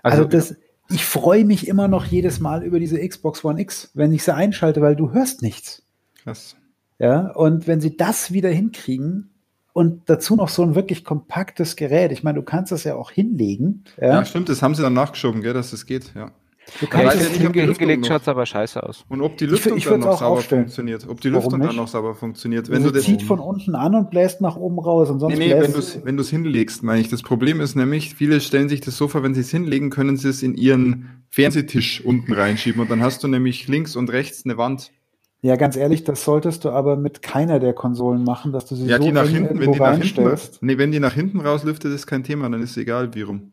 Also, 0.02 0.24
also 0.24 0.28
das, 0.28 0.56
ich 0.90 1.04
freue 1.04 1.44
mich 1.44 1.68
immer 1.68 1.88
noch 1.88 2.04
jedes 2.06 2.40
Mal 2.40 2.62
über 2.62 2.78
diese 2.78 3.06
Xbox 3.06 3.44
One 3.44 3.60
X, 3.60 3.90
wenn 3.94 4.12
ich 4.12 4.24
sie 4.24 4.34
einschalte, 4.34 4.80
weil 4.80 4.96
du 4.96 5.12
hörst 5.12 5.42
nichts. 5.42 5.82
Krass. 6.22 6.56
Ja, 6.98 7.30
und 7.32 7.66
wenn 7.66 7.80
sie 7.80 7.96
das 7.96 8.32
wieder 8.32 8.48
hinkriegen, 8.48 9.30
und 9.78 10.10
dazu 10.10 10.34
noch 10.34 10.48
so 10.48 10.64
ein 10.64 10.74
wirklich 10.74 11.04
kompaktes 11.04 11.76
Gerät. 11.76 12.10
Ich 12.10 12.24
meine, 12.24 12.40
du 12.40 12.44
kannst 12.44 12.72
das 12.72 12.82
ja 12.82 12.96
auch 12.96 13.12
hinlegen. 13.12 13.84
Ja, 14.00 14.08
ja 14.08 14.24
stimmt, 14.24 14.48
das 14.48 14.60
haben 14.60 14.74
sie 14.74 14.82
dann 14.82 14.92
nachgeschoben, 14.92 15.40
gell, 15.40 15.54
dass 15.54 15.70
das 15.70 15.86
geht, 15.86 16.14
ja. 16.16 16.32
Du 16.80 16.86
kannst 16.86 17.16
ja, 17.16 17.22
nicht, 17.22 17.40
hinge 17.40 17.62
hingelegt 17.62 18.06
schaut 18.06 18.22
es 18.22 18.28
aber 18.28 18.46
scheiße 18.46 18.82
aus. 18.82 19.04
Und 19.08 19.20
ob 19.22 19.36
die 19.36 19.46
Lüftung 19.46 19.76
ich, 19.76 19.84
ich 19.84 19.90
dann 19.90 20.00
noch 20.00 20.18
sauber 20.18 20.38
aufstellen. 20.38 20.62
funktioniert. 20.64 21.06
Ob 21.08 21.20
die 21.20 21.28
Lüftung 21.28 21.60
dann 21.60 21.76
noch 21.76 21.88
sauber 21.88 22.14
funktioniert. 22.14 22.68
Wenn 22.68 22.82
also 22.82 22.90
du 22.90 23.00
zieht 23.00 23.22
von 23.22 23.40
unten 23.40 23.74
an 23.74 23.94
und 23.94 24.10
bläst 24.10 24.40
nach 24.40 24.56
oben 24.56 24.78
raus. 24.78 25.10
Und 25.10 25.20
sonst 25.20 25.36
nee, 25.38 25.54
nee, 25.54 25.62
wenn 26.04 26.16
du 26.16 26.22
es 26.22 26.30
hinlegst, 26.30 26.82
meine 26.82 27.00
ich. 27.00 27.08
Das 27.08 27.22
Problem 27.22 27.60
ist 27.60 27.74
nämlich, 27.74 28.14
viele 28.14 28.40
stellen 28.40 28.68
sich 28.68 28.80
das 28.80 28.96
so 28.96 29.08
vor, 29.08 29.22
wenn 29.22 29.34
sie 29.34 29.40
es 29.40 29.50
hinlegen, 29.50 29.90
können 29.90 30.16
sie 30.16 30.28
es 30.28 30.42
in 30.42 30.54
ihren 30.54 31.24
Fernsehtisch 31.30 32.04
unten 32.04 32.32
reinschieben. 32.32 32.80
Und 32.80 32.90
dann 32.90 33.02
hast 33.02 33.22
du 33.24 33.28
nämlich 33.28 33.68
links 33.68 33.96
und 33.96 34.10
rechts 34.10 34.44
eine 34.44 34.56
Wand. 34.56 34.92
Ja, 35.40 35.54
ganz 35.54 35.76
ehrlich, 35.76 36.02
das 36.02 36.24
solltest 36.24 36.64
du 36.64 36.70
aber 36.70 36.96
mit 36.96 37.22
keiner 37.22 37.60
der 37.60 37.72
Konsolen 37.72 38.24
machen, 38.24 38.52
dass 38.52 38.66
du 38.66 38.74
sie 38.74 38.86
ja, 38.86 38.98
so 38.98 39.04
die 39.04 39.12
nach 39.12 39.28
hinten, 39.28 39.60
wenn 39.60 39.72
die 39.72 39.78
nach 39.78 39.96
hinten, 39.96 40.36
nee, 40.62 40.78
wenn 40.78 40.90
die 40.90 40.98
nach 40.98 41.14
hinten 41.14 41.40
rauslüftet, 41.40 41.92
ist 41.94 42.08
kein 42.08 42.24
Thema, 42.24 42.48
dann 42.48 42.60
ist 42.60 42.72
es 42.72 42.76
egal, 42.76 43.14
wie 43.14 43.22
rum. 43.22 43.52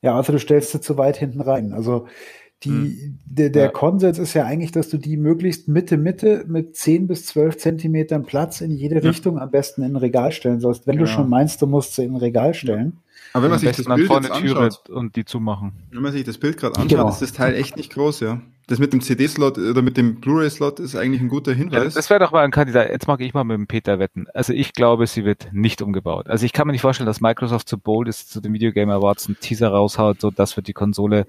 Ja, 0.00 0.14
also 0.14 0.32
du 0.32 0.38
stellst 0.38 0.70
sie 0.70 0.80
zu 0.80 0.96
weit 0.96 1.16
hinten 1.16 1.40
rein. 1.40 1.72
Also 1.72 2.06
die, 2.64 2.70
hm. 2.70 3.18
der, 3.24 3.50
der 3.50 3.64
ja. 3.64 3.70
Konsens 3.70 4.18
ist 4.18 4.34
ja 4.34 4.44
eigentlich, 4.44 4.72
dass 4.72 4.88
du 4.88 4.98
die 4.98 5.16
möglichst 5.16 5.68
Mitte, 5.68 5.96
Mitte 5.96 6.44
mit 6.48 6.76
10 6.76 7.06
bis 7.06 7.26
12 7.26 7.58
Zentimetern 7.58 8.24
Platz 8.24 8.60
in 8.60 8.72
jede 8.72 8.96
ja. 8.96 9.02
Richtung 9.02 9.38
am 9.38 9.50
besten 9.50 9.82
in 9.82 9.92
ein 9.92 9.96
Regal 9.96 10.32
stellen 10.32 10.60
sollst. 10.60 10.86
Wenn 10.86 10.96
genau. 10.96 11.06
du 11.06 11.12
schon 11.12 11.28
meinst, 11.28 11.62
du 11.62 11.66
musst 11.66 11.94
sie 11.94 12.04
in 12.04 12.12
ein 12.12 12.16
Regal 12.16 12.54
stellen. 12.54 12.98
Aber 13.32 13.44
wenn 13.44 13.50
man 13.50 13.58
sich 13.58 13.76
das 13.76 13.86
Bild 13.86 14.10
jetzt 14.10 14.30
anschaut, 14.30 14.90
und 14.90 15.16
die 15.16 15.24
zumachen. 15.24 15.72
Wenn 15.90 16.02
man 16.02 16.12
sich 16.12 16.24
das 16.24 16.38
Bild 16.38 16.56
gerade 16.56 16.76
anschaut, 16.76 16.88
genau. 16.88 17.08
ist 17.08 17.20
das 17.20 17.32
Teil 17.32 17.54
echt 17.54 17.76
nicht 17.76 17.92
groß, 17.92 18.20
ja. 18.20 18.40
Das 18.66 18.78
mit 18.78 18.92
dem 18.94 19.02
CD-Slot 19.02 19.58
oder 19.58 19.82
mit 19.82 19.96
dem 19.98 20.20
Blu-ray-Slot 20.20 20.80
ist 20.80 20.96
eigentlich 20.96 21.20
ein 21.20 21.28
guter 21.28 21.52
Hinweis. 21.52 21.94
Ja, 21.94 22.00
das 22.00 22.08
wäre 22.08 22.20
doch 22.20 22.32
mal 22.32 22.44
ein 22.44 22.50
Kandidat. 22.50 22.88
Jetzt 22.88 23.06
mag 23.06 23.20
ich 23.20 23.34
mal 23.34 23.44
mit 23.44 23.58
dem 23.58 23.66
Peter 23.66 23.98
wetten. 23.98 24.26
Also 24.32 24.54
ich 24.54 24.72
glaube, 24.72 25.06
sie 25.06 25.24
wird 25.24 25.48
nicht 25.52 25.82
umgebaut. 25.82 26.28
Also 26.28 26.46
ich 26.46 26.52
kann 26.52 26.66
mir 26.66 26.72
nicht 26.72 26.80
vorstellen, 26.80 27.06
dass 27.06 27.20
Microsoft 27.20 27.68
so 27.68 27.76
bold 27.76 28.08
ist, 28.08 28.30
zu 28.30 28.40
den 28.40 28.54
Video 28.54 28.72
Game 28.72 28.88
Awards 28.88 29.26
einen 29.26 29.38
Teaser 29.38 29.68
raushaut, 29.68 30.20
so 30.20 30.30
das 30.30 30.56
wird 30.56 30.66
die 30.68 30.72
Konsole. 30.72 31.26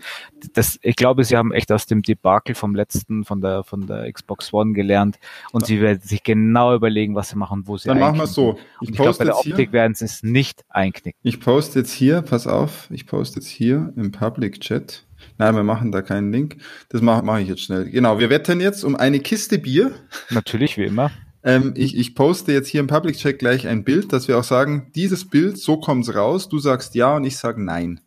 Das, 0.53 0.79
ich 0.81 0.95
glaube, 0.95 1.25
sie 1.25 1.35
haben 1.35 1.51
echt 1.51 1.71
aus 1.71 1.85
dem 1.85 2.01
Debakel 2.03 2.55
vom 2.55 2.73
letzten, 2.73 3.25
von 3.25 3.41
der, 3.41 3.63
von 3.63 3.85
der 3.85 4.11
Xbox 4.11 4.53
One 4.53 4.73
gelernt 4.73 5.17
und 5.51 5.61
ja. 5.61 5.67
sie 5.67 5.81
werden 5.81 6.01
sich 6.01 6.23
genau 6.23 6.73
überlegen, 6.73 7.15
was 7.15 7.29
sie 7.29 7.37
machen, 7.37 7.63
wo 7.65 7.77
sie 7.77 7.89
Dann 7.89 7.99
machen 7.99 8.17
wir 8.17 8.23
es 8.23 8.33
so. 8.33 8.57
Ich, 8.81 8.89
ich 8.89 8.95
glaube, 8.95 9.17
bei 9.17 9.25
der 9.25 9.37
Optik 9.37 9.55
hier, 9.55 9.71
werden 9.73 9.93
sie 9.93 10.05
es 10.05 10.23
nicht 10.23 10.63
einknicken. 10.69 11.19
Ich 11.23 11.41
poste 11.41 11.79
jetzt 11.79 11.91
hier, 11.91 12.21
pass 12.21 12.47
auf, 12.47 12.87
ich 12.91 13.05
poste 13.05 13.39
jetzt 13.39 13.49
hier 13.49 13.91
im 13.97 14.11
Public 14.11 14.61
Chat 14.61 15.04
Nein, 15.37 15.55
wir 15.55 15.63
machen 15.63 15.91
da 15.91 16.01
keinen 16.01 16.31
Link. 16.31 16.57
Das 16.89 17.01
mache 17.01 17.23
mach 17.23 17.39
ich 17.39 17.47
jetzt 17.47 17.61
schnell. 17.61 17.89
Genau, 17.89 18.19
wir 18.19 18.29
wetten 18.29 18.61
jetzt 18.61 18.83
um 18.83 18.95
eine 18.95 19.19
Kiste 19.19 19.57
Bier. 19.57 19.91
Natürlich, 20.29 20.77
wie 20.77 20.85
immer. 20.85 21.11
Ähm, 21.43 21.73
ich, 21.75 21.95
ich 21.95 22.15
poste 22.15 22.51
jetzt 22.53 22.69
hier 22.69 22.79
im 22.79 22.87
Public 22.87 23.17
Check 23.17 23.37
gleich 23.37 23.67
ein 23.67 23.83
Bild, 23.83 24.11
dass 24.11 24.27
wir 24.27 24.37
auch 24.39 24.43
sagen, 24.43 24.91
dieses 24.95 25.29
Bild, 25.29 25.57
so 25.57 25.77
kommt's 25.77 26.15
raus. 26.15 26.49
Du 26.49 26.57
sagst 26.59 26.95
ja 26.95 27.15
und 27.15 27.23
ich 27.23 27.37
sage 27.37 27.63
nein. 27.63 27.99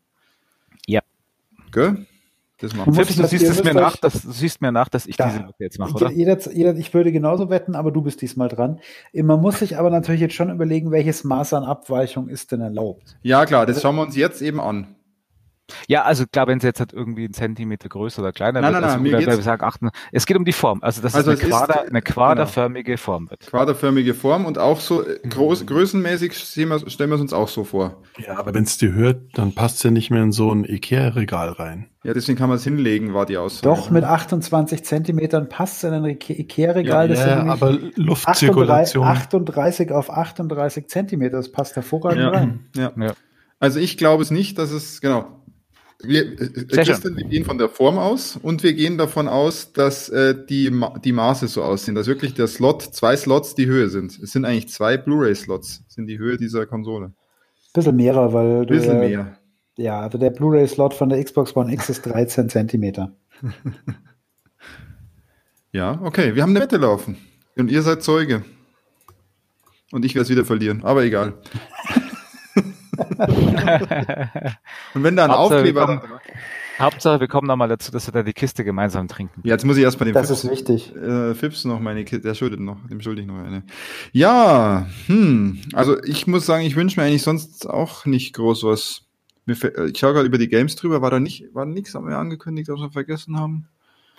Ja. 0.87 1.03
Gell? 1.71 2.07
Das 2.61 2.75
machen 2.75 2.97
wir. 2.97 3.05
Du, 3.05 3.27
siehst 3.29 3.45
es 3.45 3.63
mir 3.63 3.75
nach, 3.75 3.97
dass, 3.97 4.23
du 4.23 4.33
siehst 4.33 4.61
mir 4.61 4.73
nach, 4.73 4.89
dass 4.89 5.07
ich 5.07 5.17
da, 5.17 5.29
diese 5.29 5.41
Wette 5.45 5.55
jetzt 5.61 5.79
mache, 5.79 5.95
oder? 5.95 6.11
Jeder, 6.11 6.37
jeder, 6.53 6.75
ich 6.75 6.93
würde 6.93 7.13
genauso 7.13 7.51
wetten, 7.51 7.77
aber 7.77 7.93
du 7.93 8.03
bist 8.03 8.21
diesmal 8.21 8.49
dran. 8.49 8.81
Man 9.13 9.41
muss 9.41 9.61
sich 9.61 9.79
aber 9.79 9.91
natürlich 9.91 10.21
jetzt 10.21 10.35
schon 10.35 10.51
überlegen, 10.51 10.91
welches 10.91 11.23
Maß 11.23 11.53
an 11.53 11.63
Abweichung 11.63 12.29
ist 12.29 12.51
denn 12.51 12.61
erlaubt. 12.61 13.17
Ja, 13.23 13.47
klar, 13.47 13.65
das 13.65 13.81
schauen 13.81 13.95
wir 13.95 14.03
uns 14.03 14.17
jetzt 14.17 14.43
eben 14.43 14.59
an. 14.59 14.97
Ja, 15.87 16.03
also 16.03 16.25
klar, 16.27 16.47
wenn 16.47 16.59
es 16.59 16.65
jetzt 16.65 16.81
halt 16.81 16.93
irgendwie 16.93 17.25
einen 17.25 17.35
Zentimeter 17.35 17.89
größer 17.89 18.23
oder 18.23 18.33
kleiner 18.33 18.61
nein, 18.61 18.73
wird, 18.73 18.83
nein, 18.83 19.03
nein, 19.03 19.15
also, 19.15 19.37
mir 19.37 19.43
sagen, 19.43 19.65
achten, 19.65 19.91
es 20.13 20.27
geht 20.27 20.37
um 20.37 20.45
die 20.45 20.53
Form, 20.53 20.83
also 20.83 21.03
dass 21.03 21.15
also 21.15 21.33
es 21.33 21.41
eine, 21.41 21.49
Quader, 21.49 21.85
ist, 21.85 21.91
eine 21.91 22.03
quaderförmige 22.03 22.93
genau. 22.93 22.99
Form 22.99 23.31
wird. 23.31 23.47
Quaderförmige 23.47 24.15
Form 24.15 24.47
und 24.47 24.59
auch 24.59 24.81
so 24.81 25.07
äh, 25.07 25.19
groß, 25.29 25.67
größenmäßig 25.67 26.37
stellen 26.37 26.69
wir, 26.69 26.91
stellen 26.91 27.11
wir 27.11 27.17
es 27.17 27.21
uns 27.21 27.33
auch 27.33 27.49
so 27.49 27.65
vor. 27.65 28.03
Ja, 28.19 28.39
aber 28.39 28.55
wenn 28.55 28.65
es 28.65 28.79
dir 28.79 28.93
hört, 28.93 29.21
dann 29.35 29.55
passt 29.55 29.77
es 29.77 29.83
ja 29.83 29.91
nicht 29.91 30.11
mehr 30.11 30.23
in 30.23 30.33
so 30.33 30.53
ein 30.53 30.65
Ikea-Regal 30.65 31.51
rein. 31.51 31.87
Ja, 32.05 32.15
deswegen 32.15 32.39
kann 32.39 32.49
man 32.49 32.57
es 32.57 32.65
hinlegen, 32.65 33.13
war 33.13 33.27
die 33.27 33.37
Aussage. 33.37 33.75
Doch, 33.75 33.91
mit 33.91 34.05
28 34.05 34.85
Zentimetern 34.85 35.49
passt 35.49 35.79
es 35.79 35.85
in 35.85 35.93
ein 35.95 36.05
Ikea-Regal. 36.05 37.11
Ja, 37.11 37.27
ja 37.27 37.45
aber 37.45 37.77
Luftzirkulation. 37.97 39.05
38 39.05 39.91
auf 39.91 40.11
38 40.11 40.89
Zentimeter, 40.89 41.37
das 41.37 41.51
passt 41.51 41.77
hervorragend 41.77 42.23
ja. 42.23 42.29
rein. 42.31 42.61
Ja. 42.77 42.93
ja. 42.97 43.13
Also 43.59 43.81
ich 43.81 43.99
glaube 43.99 44.23
es 44.23 44.31
nicht, 44.31 44.59
dass 44.59 44.71
es, 44.71 45.01
genau, 45.01 45.43
Wir, 46.01 46.41
äh, 46.41 46.65
Christian, 46.65 47.17
wir 47.17 47.25
gehen 47.25 47.45
von 47.45 47.59
der 47.59 47.69
Form 47.69 47.99
aus 47.99 48.39
und 48.41 48.63
wir 48.63 48.73
gehen 48.73 48.99
davon 48.99 49.27
aus, 49.27 49.73
dass 49.73 50.09
äh, 50.09 50.35
die, 50.49 50.73
die 51.05 51.13
Maße 51.13 51.49
so 51.49 51.63
aussehen, 51.65 51.97
dass 51.97 52.07
wirklich 52.07 52.35
der 52.35 52.47
Slot, 52.47 52.83
zwei 52.83 53.17
Slots 53.17 53.57
die 53.57 53.67
Höhe 53.67 53.89
sind. 53.89 54.17
Es 54.19 54.31
sind 54.31 54.45
eigentlich 54.45 54.69
zwei 54.69 54.97
Blu-ray-Slots, 54.97 55.83
sind 55.89 56.07
die 56.07 56.19
Höhe 56.19 56.37
dieser 56.37 56.67
Konsole. 56.67 57.13
Bisschen 57.75 57.97
mehrer, 57.97 58.33
weil 58.33 58.65
Bisschen 58.67 59.01
der, 59.01 59.09
mehr. 59.09 59.39
Ja, 59.77 60.01
also 60.01 60.19
der 60.19 60.31
Blu-ray-Slot 60.31 60.95
von 60.95 61.09
der 61.09 61.23
Xbox 61.23 61.57
One 61.57 61.73
X 61.73 61.89
ist 61.91 62.03
13 62.03 62.49
Zentimeter. 62.49 63.17
ja, 65.73 66.01
okay, 66.03 66.35
wir 66.37 66.43
haben 66.43 66.51
eine 66.51 66.61
Wette 66.61 66.77
laufen 66.77 67.17
und 67.57 67.71
ihr 67.71 67.83
seid 67.83 68.05
Zeuge. 68.05 68.45
Und 69.91 70.05
ich 70.05 70.15
werde 70.15 70.25
es 70.25 70.31
wieder 70.31 70.45
verlieren, 70.45 70.85
aber 70.85 71.03
egal. 71.05 71.35
Und 74.95 75.03
wenn 75.03 75.17
da 75.17 75.25
ein 75.25 75.31
Hauptsache, 75.33 75.59
Aufkleber. 75.59 75.89
Wir 75.89 75.99
kommen, 75.99 76.21
Hauptsache, 76.79 77.21
wir 77.21 77.29
kommen 77.29 77.49
nochmal 77.49 77.69
dazu, 77.69 77.91
dass 77.91 78.07
wir 78.07 78.13
da 78.13 78.23
die 78.23 78.33
Kiste 78.33 78.63
gemeinsam 78.63 79.09
trinken. 79.09 79.41
Ja, 79.45 79.55
jetzt 79.55 79.65
muss 79.65 79.77
ich 79.77 79.83
erstmal 79.83 80.07
den 80.07 80.15
Das 80.15 80.29
Fips, 80.29 80.45
ist 80.45 80.51
wichtig. 80.51 80.95
Äh, 80.95 81.35
Fips 81.35 81.65
noch 81.65 81.81
meine 81.81 82.05
Kiste, 82.05 82.21
der 82.21 82.35
schuldet 82.35 82.61
noch, 82.61 82.77
dem 82.89 83.01
schulde 83.01 83.23
ich 83.23 83.27
noch 83.27 83.39
eine. 83.39 83.65
Ja, 84.13 84.87
hm, 85.07 85.59
also 85.73 86.01
ich 86.05 86.27
muss 86.29 86.47
sagen, 86.47 86.65
ich 86.65 86.77
wünsche 86.77 87.01
mir 87.01 87.07
eigentlich 87.07 87.23
sonst 87.23 87.69
auch 87.69 88.07
nicht 88.07 88.35
groß 88.35 88.65
was. 88.65 89.03
Ich 89.47 89.59
schaue 89.99 90.13
gerade 90.13 90.27
über 90.27 90.39
die 90.39 90.49
Games 90.49 90.77
drüber, 90.77 91.03
war 91.03 91.11
da 91.11 91.19
nicht, 91.19 91.47
war 91.55 91.65
nichts 91.65 91.95
mehr 91.95 92.19
angekündigt, 92.19 92.69
was 92.69 92.81
wir 92.81 92.91
vergessen 92.91 93.41
haben? 93.41 93.67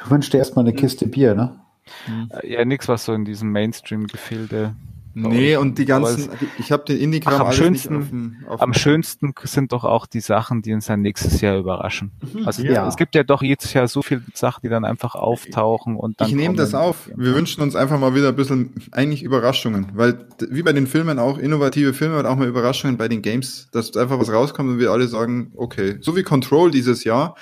Du 0.03 0.09
wünschst 0.09 0.33
dir 0.33 0.39
erstmal 0.39 0.65
eine 0.65 0.73
Kiste 0.73 1.07
Bier, 1.07 1.35
ne? 1.35 1.59
Hm. 2.05 2.29
Ja, 2.43 2.65
nichts, 2.65 2.87
was 2.87 3.05
so 3.05 3.13
in 3.13 3.25
diesem 3.25 3.51
Mainstream-Gefilde 3.51 4.75
Nee, 5.13 5.55
und 5.55 5.77
die 5.77 5.85
ganzen, 5.85 6.29
ich 6.59 6.71
habe 6.71 6.85
den 6.85 6.97
Indie-Kram 6.97 7.47
am 7.47 7.51
schönsten, 7.51 7.97
auf 7.97 8.09
dem, 8.09 8.35
auf 8.47 8.61
am 8.61 8.73
schönsten 8.73 9.33
sind 9.43 9.71
doch 9.71 9.83
auch 9.83 10.05
die 10.05 10.19
Sachen, 10.19 10.61
die 10.61 10.73
uns 10.73 10.85
dann 10.85 11.01
nächstes 11.01 11.41
Jahr 11.41 11.57
überraschen. 11.57 12.11
Mhm, 12.33 12.45
also 12.45 12.63
ja. 12.63 12.87
es 12.87 12.95
gibt 12.95 13.15
ja 13.15 13.23
doch 13.23 13.41
jedes 13.41 13.73
Jahr 13.73 13.87
so 13.87 14.01
viele 14.01 14.21
Sachen, 14.33 14.61
die 14.63 14.69
dann 14.69 14.85
einfach 14.85 15.15
auftauchen 15.15 15.95
und 15.95 16.21
dann. 16.21 16.29
Ich 16.29 16.35
nehme 16.35 16.55
das 16.55 16.73
auf. 16.73 17.09
Wir 17.15 17.33
wünschen 17.33 17.61
uns 17.61 17.75
einfach 17.75 17.99
mal 17.99 18.13
wieder 18.13 18.29
ein 18.29 18.35
bisschen 18.35 18.73
eigentlich 18.91 19.23
Überraschungen, 19.23 19.87
weil 19.93 20.27
wie 20.49 20.63
bei 20.63 20.73
den 20.73 20.87
Filmen 20.87 21.19
auch 21.19 21.37
innovative 21.37 21.93
Filme 21.93 22.19
und 22.19 22.25
auch 22.25 22.35
mal 22.35 22.47
Überraschungen 22.47 22.97
bei 22.97 23.07
den 23.07 23.21
Games, 23.21 23.67
dass 23.71 23.95
einfach 23.97 24.19
was 24.19 24.31
rauskommt 24.31 24.69
und 24.69 24.79
wir 24.79 24.91
alle 24.91 25.07
sagen, 25.07 25.51
okay, 25.55 25.97
so 26.01 26.15
wie 26.15 26.23
Control 26.23 26.71
dieses 26.71 27.03
Jahr, 27.03 27.35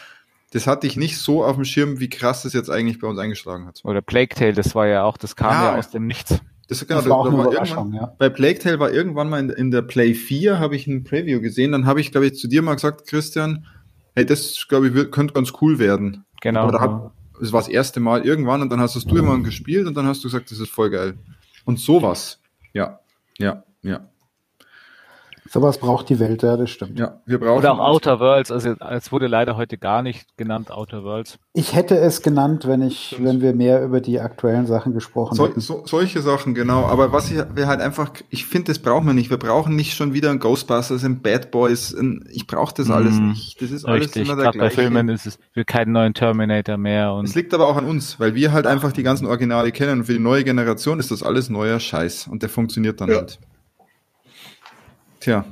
das 0.52 0.68
hatte 0.68 0.88
ich 0.88 0.96
nicht 0.96 1.18
so 1.18 1.44
auf 1.44 1.56
dem 1.56 1.66
Schirm, 1.66 2.00
wie 2.00 2.10
krass 2.10 2.44
das 2.44 2.54
jetzt 2.54 2.70
eigentlich 2.70 3.00
bei 3.00 3.08
uns 3.08 3.20
eingeschlagen 3.20 3.68
hat. 3.68 3.82
Oder 3.84 4.02
Plague 4.02 4.34
Tale, 4.34 4.54
das 4.54 4.74
war 4.76 4.88
ja 4.88 5.04
auch, 5.04 5.18
das 5.18 5.36
kam 5.36 5.52
ja, 5.52 5.74
ja 5.74 5.78
aus 5.78 5.92
dem 5.92 6.08
Nichts. 6.08 6.40
Das, 6.68 6.86
genau, 6.86 7.00
das 7.00 7.10
war 7.10 7.18
auch 7.18 7.28
eine 7.28 7.42
Überraschung, 7.42 7.94
ja. 7.94 8.14
Bei 8.18 8.30
Plague 8.30 8.60
Tale 8.60 8.80
war 8.80 8.92
irgendwann 8.92 9.30
mal 9.30 9.40
in, 9.40 9.50
in 9.50 9.72
der 9.72 9.82
Play 9.82 10.14
4, 10.14 10.60
habe 10.60 10.76
ich 10.76 10.86
ein 10.86 11.04
Preview 11.04 11.40
gesehen, 11.40 11.72
dann 11.72 11.86
habe 11.86 12.02
ich, 12.02 12.12
glaube 12.12 12.28
ich, 12.28 12.36
zu 12.36 12.48
dir 12.48 12.62
mal 12.62 12.74
gesagt, 12.74 13.08
Christian, 13.08 13.66
hey, 14.16 14.26
das, 14.26 14.66
glaube 14.68 14.90
ich, 14.90 15.12
könnte 15.12 15.34
ganz 15.34 15.54
cool 15.62 15.80
werden. 15.80 16.26
Genau. 16.42 16.62
Aber 16.62 16.72
da 16.74 16.80
hab, 16.82 17.14
das 17.40 17.54
war 17.54 17.62
das 17.62 17.70
erste 17.70 18.00
Mal 18.00 18.26
irgendwann 18.26 18.62
und 18.62 18.70
dann 18.70 18.82
hast 18.82 18.96
du 18.96 19.18
immer 19.18 19.40
gespielt 19.40 19.88
und 19.88 19.96
dann 19.96 20.08
hast 20.08 20.24
du 20.24 20.28
gesagt, 20.28 20.52
das 20.52 20.60
ist 20.60 20.70
voll 20.70 20.90
geil. 20.90 21.18
Und 21.64 21.80
sowas. 21.80 22.42
Ja, 22.74 23.00
ja, 23.38 23.64
ja. 23.82 24.10
Sowas 25.50 25.78
braucht 25.78 26.10
die 26.10 26.20
Welt, 26.20 26.44
ja, 26.44 26.58
das 26.58 26.70
stimmt. 26.70 27.00
Ja, 27.00 27.22
wir 27.26 27.40
brauchen 27.40 27.60
Oder 27.60 27.74
auch 27.74 27.80
Outer 27.80 28.20
Worlds, 28.20 28.52
also 28.52 28.76
es 28.90 29.12
wurde 29.12 29.28
leider 29.28 29.58
heute 29.58 29.78
gar 29.78 30.02
nicht 30.02 30.38
genannt, 30.38 30.72
Outer 30.72 31.04
Worlds. 31.04 31.40
Ich 31.54 31.74
hätte 31.74 31.98
es 31.98 32.22
genannt, 32.22 32.68
wenn 32.68 32.82
ich, 32.82 33.16
wenn 33.20 33.42
wir 33.42 33.54
mehr 33.54 33.84
über 33.84 34.02
die 34.02 34.20
aktuellen 34.20 34.68
Sachen 34.68 34.94
gesprochen 34.94 35.36
so, 35.36 35.48
hätten. 35.48 35.60
So, 35.60 35.84
solche 35.86 36.22
Sachen, 36.22 36.54
genau. 36.54 36.86
Aber 36.86 37.12
was 37.12 37.32
ich, 37.32 37.42
wir 37.56 37.68
halt 37.68 37.82
einfach, 37.82 38.12
ich 38.30 38.46
finde, 38.46 38.72
das 38.72 38.80
brauchen 38.80 39.08
wir 39.08 39.14
nicht. 39.14 39.30
Wir 39.30 39.38
brauchen 39.38 39.76
nicht 39.76 39.96
schon 39.96 40.14
wieder 40.14 40.30
ein 40.30 40.40
Ghostbusters, 40.40 41.04
ein 41.04 41.22
Bad 41.22 41.52
Boys. 41.52 41.94
Ein, 41.94 42.28
ich 42.32 42.46
brauche 42.46 42.74
das 42.76 42.92
alles 42.92 43.16
mm, 43.16 43.30
nicht. 43.30 43.62
Das 43.62 43.72
ist 43.72 43.86
alles 43.86 44.06
richtig. 44.06 44.28
immer 44.28 44.36
der 44.36 44.52
gleiche. 44.52 44.60
bei 44.60 44.70
Filmen 44.70 45.10
ist 45.10 45.26
es, 45.26 45.40
will 45.54 45.66
keinen 45.66 45.94
neuen 45.94 46.14
Terminator 46.14 46.78
mehr. 46.78 47.14
Und 47.14 47.26
es 47.26 47.36
liegt 47.36 47.54
aber 47.54 47.68
auch 47.68 47.78
an 47.78 47.86
uns, 47.86 48.20
weil 48.20 48.36
wir 48.36 48.52
halt 48.52 48.68
einfach 48.68 48.92
die 48.92 49.04
ganzen 49.04 49.26
Originale 49.26 49.72
kennen. 49.72 50.00
Und 50.00 50.06
für 50.06 50.14
die 50.14 50.20
neue 50.20 50.44
Generation 50.44 51.00
ist 51.00 51.12
das 51.12 51.24
alles 51.24 51.50
neuer 51.50 51.80
Scheiß. 51.80 52.28
Und 52.28 52.44
der 52.44 52.50
funktioniert 52.50 53.02
dann 53.02 53.10
ja. 53.10 53.16
halt. 53.18 53.40
Tja. 55.28 55.44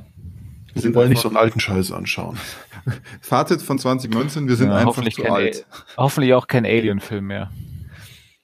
Wir 0.72 0.80
sind 0.80 0.94
wollen 0.94 1.10
nicht 1.10 1.20
so 1.20 1.28
einen 1.28 1.36
alten 1.36 1.60
Scheiß 1.60 1.92
anschauen. 1.92 2.38
Fazit 3.20 3.60
von 3.60 3.78
2019, 3.78 4.48
wir 4.48 4.56
sind 4.56 4.70
ja, 4.70 4.76
einfach 4.76 5.06
zu 5.06 5.24
alt. 5.26 5.66
A 5.96 6.04
hoffentlich 6.04 6.32
auch 6.32 6.46
kein 6.46 6.64
Alien-Film 6.64 7.26
mehr. 7.26 7.50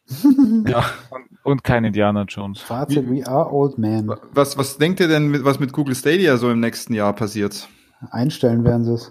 ja. 0.67 0.85
Und 1.43 1.65
kein 1.65 1.85
Indiana 1.85 2.25
Jones. 2.29 2.61
Fazit, 2.61 3.09
we 3.09 3.27
are 3.27 3.51
old 3.51 3.79
men. 3.79 4.13
Was, 4.35 4.59
was 4.59 4.77
denkt 4.77 5.01
ihr 5.01 5.09
denn, 5.09 5.43
was 5.43 5.59
mit 5.59 5.73
Google 5.73 5.95
Stadia 5.95 6.37
so 6.37 6.51
im 6.51 6.61
nächsten 6.61 6.93
Jahr 6.93 7.15
passiert? 7.15 7.67
Einstellen 8.11 8.63
werden 8.65 8.85
sie 8.85 8.93
es. 8.93 9.11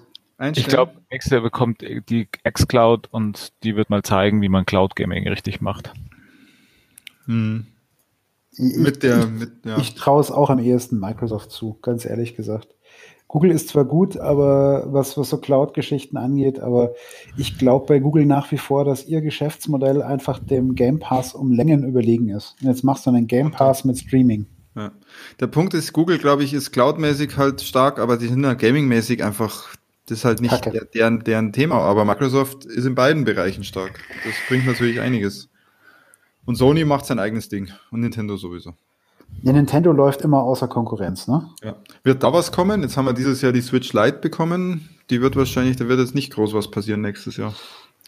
Ich 0.53 0.67
glaube, 0.67 0.93
nächstes 1.09 1.31
Jahr 1.31 1.41
bekommt 1.41 1.81
die 1.81 2.27
X-Cloud 2.43 3.07
und 3.09 3.51
die 3.63 3.75
wird 3.75 3.89
mal 3.89 4.03
zeigen, 4.03 4.43
wie 4.43 4.49
man 4.49 4.67
Cloud 4.67 4.95
Gaming 4.95 5.27
richtig 5.27 5.59
macht. 5.59 5.91
Hm. 7.25 7.65
Ich, 8.53 8.75
mit 8.75 9.03
der, 9.03 9.27
mit, 9.27 9.51
ja. 9.65 9.77
ich 9.77 9.95
traue 9.95 10.21
es 10.21 10.31
auch 10.31 10.49
am 10.49 10.59
ehesten 10.59 10.99
Microsoft 10.99 11.51
zu, 11.51 11.77
ganz 11.81 12.05
ehrlich 12.05 12.35
gesagt. 12.35 12.75
Google 13.31 13.51
ist 13.51 13.69
zwar 13.69 13.85
gut, 13.85 14.17
aber 14.17 14.87
was, 14.87 15.17
was 15.17 15.29
so 15.29 15.37
Cloud-Geschichten 15.37 16.17
angeht, 16.17 16.59
aber 16.59 16.95
ich 17.37 17.57
glaube 17.57 17.85
bei 17.85 17.99
Google 17.99 18.25
nach 18.25 18.51
wie 18.51 18.57
vor, 18.57 18.83
dass 18.83 19.05
ihr 19.05 19.21
Geschäftsmodell 19.21 20.01
einfach 20.01 20.37
dem 20.39 20.75
Game 20.75 20.99
Pass 20.99 21.33
um 21.33 21.53
Längen 21.53 21.87
überlegen 21.87 22.27
ist. 22.27 22.57
Und 22.61 22.67
jetzt 22.67 22.83
machst 22.83 23.05
du 23.05 23.09
einen 23.09 23.27
Game 23.27 23.51
Pass 23.51 23.85
mit 23.85 23.97
Streaming. 23.97 24.47
Ja. 24.75 24.91
Der 25.39 25.47
Punkt 25.47 25.73
ist, 25.73 25.93
Google, 25.93 26.17
glaube 26.17 26.43
ich, 26.43 26.53
ist 26.53 26.71
cloudmäßig 26.71 27.37
halt 27.37 27.61
stark, 27.61 27.99
aber 27.99 28.17
die 28.17 28.27
sind 28.27 28.43
ja 28.43 28.53
gamingmäßig 28.53 29.23
einfach, 29.23 29.75
das 30.07 30.19
ist 30.19 30.25
halt 30.25 30.41
nicht 30.41 30.65
der, 30.65 30.83
deren, 30.83 31.23
deren 31.23 31.53
Thema. 31.53 31.75
Aber 31.75 32.03
Microsoft 32.03 32.65
ist 32.65 32.85
in 32.85 32.95
beiden 32.95 33.23
Bereichen 33.23 33.63
stark. 33.63 34.01
Das 34.25 34.33
bringt 34.49 34.65
natürlich 34.65 34.99
einiges. 34.99 35.47
Und 36.45 36.55
Sony 36.55 36.85
macht 36.85 37.05
sein 37.05 37.19
eigenes 37.19 37.49
Ding 37.49 37.69
und 37.91 38.01
Nintendo 38.01 38.35
sowieso. 38.37 38.73
Ja, 39.43 39.53
Nintendo 39.53 39.91
läuft 39.91 40.21
immer 40.21 40.43
außer 40.43 40.67
Konkurrenz, 40.67 41.27
ne? 41.27 41.49
Ja. 41.63 41.75
Wird 42.03 42.23
da 42.23 42.33
was 42.33 42.51
kommen? 42.51 42.81
Jetzt 42.81 42.97
haben 42.97 43.05
wir 43.05 43.13
dieses 43.13 43.41
Jahr 43.41 43.51
die 43.51 43.61
Switch 43.61 43.93
Lite 43.93 44.19
bekommen. 44.19 44.89
Die 45.09 45.21
wird 45.21 45.35
wahrscheinlich, 45.35 45.77
da 45.77 45.87
wird 45.87 45.99
jetzt 45.99 46.15
nicht 46.15 46.33
groß 46.33 46.53
was 46.53 46.69
passieren 46.69 47.01
nächstes 47.01 47.37
Jahr. 47.37 47.53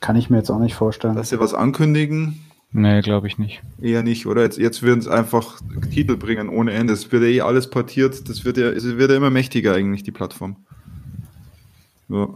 Kann 0.01 0.15
ich 0.15 0.29
mir 0.29 0.37
jetzt 0.37 0.49
auch 0.49 0.59
nicht 0.59 0.75
vorstellen. 0.75 1.15
Dass 1.15 1.29
sie 1.29 1.39
was 1.39 1.53
ankündigen? 1.53 2.43
Nee, 2.71 3.01
glaube 3.01 3.27
ich 3.27 3.37
nicht. 3.37 3.61
Eher 3.79 4.03
nicht, 4.03 4.25
oder? 4.25 4.41
Jetzt, 4.41 4.57
jetzt 4.57 4.81
würden 4.81 4.99
es 4.99 5.07
einfach 5.07 5.61
Titel 5.91 6.17
bringen 6.17 6.49
ohne 6.49 6.73
Ende. 6.73 6.93
Es 6.93 7.11
wird 7.11 7.23
ja 7.23 7.29
eh 7.29 7.41
alles 7.41 7.69
portiert. 7.69 8.27
Das 8.27 8.45
wird 8.45 8.57
ja, 8.57 8.69
es 8.69 8.83
wird 8.83 9.11
ja 9.11 9.17
immer 9.17 9.29
mächtiger 9.29 9.73
eigentlich, 9.73 10.03
die 10.03 10.11
Plattform. 10.11 10.57
Ja. 12.09 12.29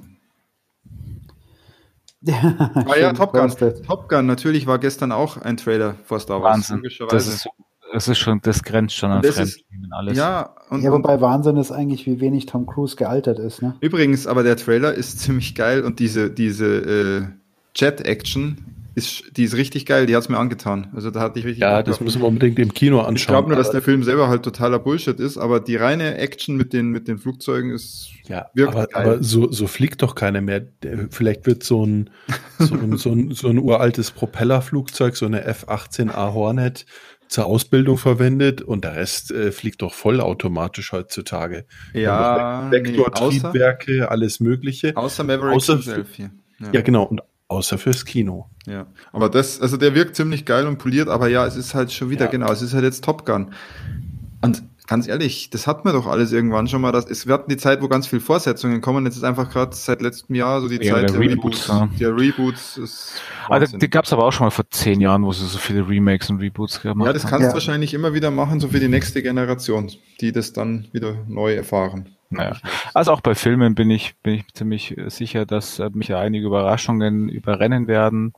Ah 2.26 2.96
ja, 3.00 3.14
Top 3.14 3.34
Gun. 3.34 3.52
Top 3.86 4.10
Gun, 4.10 4.26
natürlich 4.26 4.68
war 4.68 4.80
gestern 4.80 5.12
auch 5.12 5.38
ein 5.38 5.58
Trailer 5.58 5.96
vor 6.04 6.20
Star 6.20 6.42
Wars. 6.42 6.72
Wahnsinn. 6.72 6.82
Das 7.10 7.28
ist 7.28 7.48
es 7.94 8.08
ist 8.08 8.18
schon, 8.18 8.42
das 8.42 8.64
grenzt 8.64 8.96
schon 8.96 9.12
an 9.12 9.24
Fremdschämen 9.24 9.92
alles. 9.92 10.18
Ja, 10.18 10.56
und, 10.70 10.82
ja, 10.82 10.92
wobei 10.92 11.22
Wahnsinn 11.22 11.58
ist 11.58 11.72
eigentlich, 11.72 12.06
wie 12.06 12.20
wenig 12.20 12.46
Tom 12.46 12.66
Cruise 12.66 12.96
gealtert 12.96 13.40
ist, 13.40 13.62
ne? 13.62 13.76
Übrigens, 13.80 14.28
aber 14.28 14.44
der 14.44 14.58
Trailer 14.58 14.94
ist 14.94 15.20
ziemlich 15.22 15.56
geil 15.56 15.84
und 15.84 16.00
diese, 16.00 16.30
diese 16.30 16.66
äh, 16.66 17.22
Jet-Action 17.76 18.77
ist, 18.98 19.38
die 19.38 19.44
ist 19.44 19.56
richtig 19.56 19.86
geil, 19.86 20.08
die 20.08 20.16
hat's 20.16 20.28
mir 20.28 20.40
angetan. 20.40 20.88
Also 20.96 21.12
da 21.12 21.20
hatte 21.20 21.38
ich 21.38 21.46
richtig. 21.46 21.62
Ja, 21.62 21.84
das 21.84 22.02
müssen 22.02 22.20
wir 22.20 22.28
unbedingt 22.28 22.58
im 22.58 22.74
Kino 22.74 22.98
anschauen. 22.98 23.16
Ich 23.16 23.28
glaube 23.28 23.50
nur, 23.50 23.56
dass 23.56 23.70
der 23.70 23.84
Film 23.84 24.02
selber 24.02 24.28
halt 24.28 24.42
totaler 24.42 24.80
Bullshit 24.80 25.20
ist, 25.20 25.38
aber 25.38 25.60
die 25.60 25.76
reine 25.76 26.18
Action 26.18 26.58
mit 26.58 26.74
den, 26.74 26.88
mit 26.88 27.08
den 27.08 27.20
Flugzeugen 27.20 27.70
ist 27.70 28.10
ja, 28.28 28.48
wirklich 28.56 28.76
aber, 28.76 28.88
geil. 28.88 29.04
Aber 29.04 29.24
so, 29.24 29.52
so 29.52 29.68
fliegt 29.68 30.02
doch 30.02 30.16
keiner 30.16 30.42
mehr. 30.42 30.66
Vielleicht 31.12 31.46
wird 31.46 31.62
so 31.64 31.86
ein, 31.86 32.10
so 32.58 32.74
ein, 32.74 32.98
so 32.98 33.12
ein, 33.12 33.32
so 33.34 33.50
ein 33.50 33.60
uraltes 33.60 34.10
Propellerflugzeug, 34.10 35.16
so 35.16 35.28
eine 35.28 35.44
F-18A 35.44 36.34
Hornet, 36.34 36.88
zur 37.28 37.46
Ausbildung 37.46 38.00
verwendet 38.00 38.64
und 38.64 38.84
der 38.84 38.96
Rest 38.96 39.32
äh, 39.32 39.52
fliegt 39.52 39.84
doch 39.84 39.94
vollautomatisch 39.94 40.92
heutzutage. 40.92 41.66
Ja, 41.94 42.72
Vektortriebwerke, 42.72 43.92
nee, 43.92 44.02
alles 44.02 44.40
Mögliche. 44.40 44.98
Außer 44.98 45.24
Maverick 45.24 45.56
außer 45.56 45.80
ja. 46.18 46.30
ja, 46.72 46.82
genau. 46.82 47.04
Und 47.04 47.22
außer 47.48 47.78
fürs 47.78 48.06
Kino. 48.06 48.50
Ja, 48.66 48.88
aber 49.12 49.30
das, 49.30 49.62
also 49.62 49.78
der 49.78 49.96
wirkt 49.96 50.16
ziemlich 50.16 50.46
geil 50.46 50.68
und 50.68 50.78
poliert, 50.78 51.08
aber 51.08 51.30
ja, 51.30 51.46
es 51.46 51.56
ist 51.56 51.74
halt 51.74 51.92
schon 51.92 52.10
wieder, 52.10 52.26
ja. 52.26 52.32
genau, 52.32 52.52
es 52.52 52.62
ist 52.62 52.74
halt 52.74 52.84
jetzt 52.84 53.04
Top 53.04 53.26
Gun. 53.26 53.54
Und 54.42 54.64
ganz 54.88 55.08
ehrlich, 55.08 55.50
das 55.50 55.68
hat 55.68 55.86
man 55.86 55.94
doch 55.94 56.08
alles 56.08 56.32
irgendwann 56.32 56.68
schon 56.68 56.82
mal. 56.82 56.92
Das, 56.92 57.06
es, 57.06 57.28
wir 57.28 57.34
hatten 57.34 57.50
die 57.50 57.58
Zeit, 57.58 57.82
wo 57.82 57.88
ganz 57.88 58.08
viel 58.08 58.20
Vorsetzungen 58.20 58.82
kommen. 58.82 59.06
Jetzt 59.06 59.18
ist 59.18 59.24
einfach 59.24 59.50
gerade 59.50 59.76
seit 59.76 60.02
letztem 60.02 60.36
Jahr 60.36 60.62
so 60.62 60.68
die 60.68 60.76
ja, 60.84 60.96
Zeit 60.96 61.10
der, 61.10 61.20
der 61.20 61.30
Reboots. 61.32 61.68
Ja. 61.68 61.90
Der 62.00 62.16
Reboots 62.16 62.78
ist. 62.78 63.22
Also, 63.50 63.78
die 63.78 63.90
gab 63.90 64.06
es 64.06 64.14
aber 64.14 64.26
auch 64.26 64.32
schon 64.32 64.46
mal 64.46 64.52
vor 64.52 64.70
zehn 64.70 65.02
Jahren, 65.02 65.24
wo 65.24 65.32
sie 65.32 65.46
so 65.46 65.58
viele 65.58 65.88
Remakes 65.88 66.30
und 66.30 66.40
Reboots 66.40 66.82
gemacht 66.82 67.00
haben. 67.00 67.06
Ja, 67.06 67.14
das 67.14 67.28
kannst 67.28 67.44
du 67.44 67.48
ja. 67.50 67.54
wahrscheinlich 67.54 67.94
immer 67.94 68.14
wieder 68.14 68.32
machen, 68.32 68.60
so 68.60 68.70
für 68.70 68.80
die 68.80 68.88
nächste 68.88 69.22
Generation, 69.22 69.92
die 70.22 70.32
das 70.32 70.54
dann 70.54 70.88
wieder 70.92 71.16
neu 71.28 71.54
erfahren. 71.54 72.17
Naja. 72.30 72.58
Also 72.94 73.12
auch 73.12 73.22
bei 73.22 73.36
Filmen 73.36 73.76
bin 73.76 73.90
ich, 73.90 74.16
bin 74.18 74.36
ich 74.36 74.54
ziemlich 74.54 74.96
sicher, 75.08 75.46
dass 75.46 75.80
äh, 75.80 75.90
mich 75.94 76.14
einige 76.14 76.48
Überraschungen 76.48 77.30
überrennen 77.30 77.88
werden. 77.88 78.34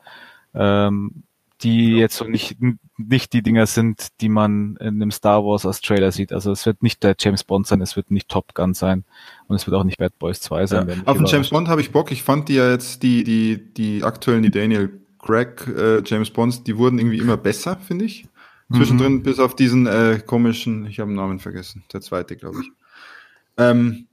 Ähm, 0.54 1.24
die 1.62 1.96
jetzt 1.96 2.16
so 2.16 2.26
nicht, 2.26 2.58
nicht 2.98 3.34
die 3.34 3.42
Dinger 3.42 3.66
sind, 3.66 4.08
die 4.22 4.30
man 4.30 4.78
in 4.78 5.02
einem 5.02 5.12
Star 5.12 5.44
Wars 5.44 5.66
als 5.66 5.82
Trailer 5.82 6.12
sieht. 6.12 6.32
Also 6.32 6.52
es 6.52 6.66
wird 6.66 6.82
nicht 6.82 7.04
der 7.04 7.16
James 7.20 7.44
Bond 7.44 7.68
sein, 7.68 7.82
es 7.82 7.96
wird 7.96 8.12
nicht 8.12 8.30
Top 8.30 8.54
Gun 8.54 8.74
sein 8.74 9.04
und 9.48 9.58
es 9.58 9.68
wird 9.68 9.76
auch 9.76 9.84
nicht 9.84 9.98
Bad 9.98 10.18
Boys 10.20 10.40
2 10.42 10.68
sein. 10.68 10.88
Ja, 10.88 10.96
auf 11.06 11.18
den 11.18 11.26
James 11.26 11.50
Bond 11.50 11.68
habe 11.68 11.82
ich 11.82 11.92
Bock. 11.92 12.12
Ich 12.12 12.24
fand 12.24 12.48
die 12.48 12.56
ja 12.56 12.72
jetzt, 12.72 13.04
die, 13.04 13.24
die, 13.24 13.74
die 13.74 14.04
aktuellen, 14.04 14.44
die 14.44 14.52
Daniel 14.52 15.02
Craig 15.20 15.68
äh, 15.68 16.02
James 16.06 16.30
Bonds, 16.30 16.64
die 16.64 16.78
wurden 16.78 16.98
irgendwie 16.98 17.18
immer 17.18 17.36
besser, 17.36 17.76
finde 17.76 18.06
ich. 18.06 18.26
Zwischendrin, 18.72 19.14
mhm. 19.14 19.24
bis 19.24 19.40
auf 19.40 19.56
diesen 19.56 19.88
äh, 19.88 20.22
komischen, 20.24 20.86
ich 20.86 21.00
habe 21.00 21.10
den 21.10 21.16
Namen 21.16 21.40
vergessen, 21.40 21.84
der 21.92 22.02
zweite, 22.02 22.36
glaube 22.36 22.60
ich. 22.62 22.72
Ähm, 23.60 24.08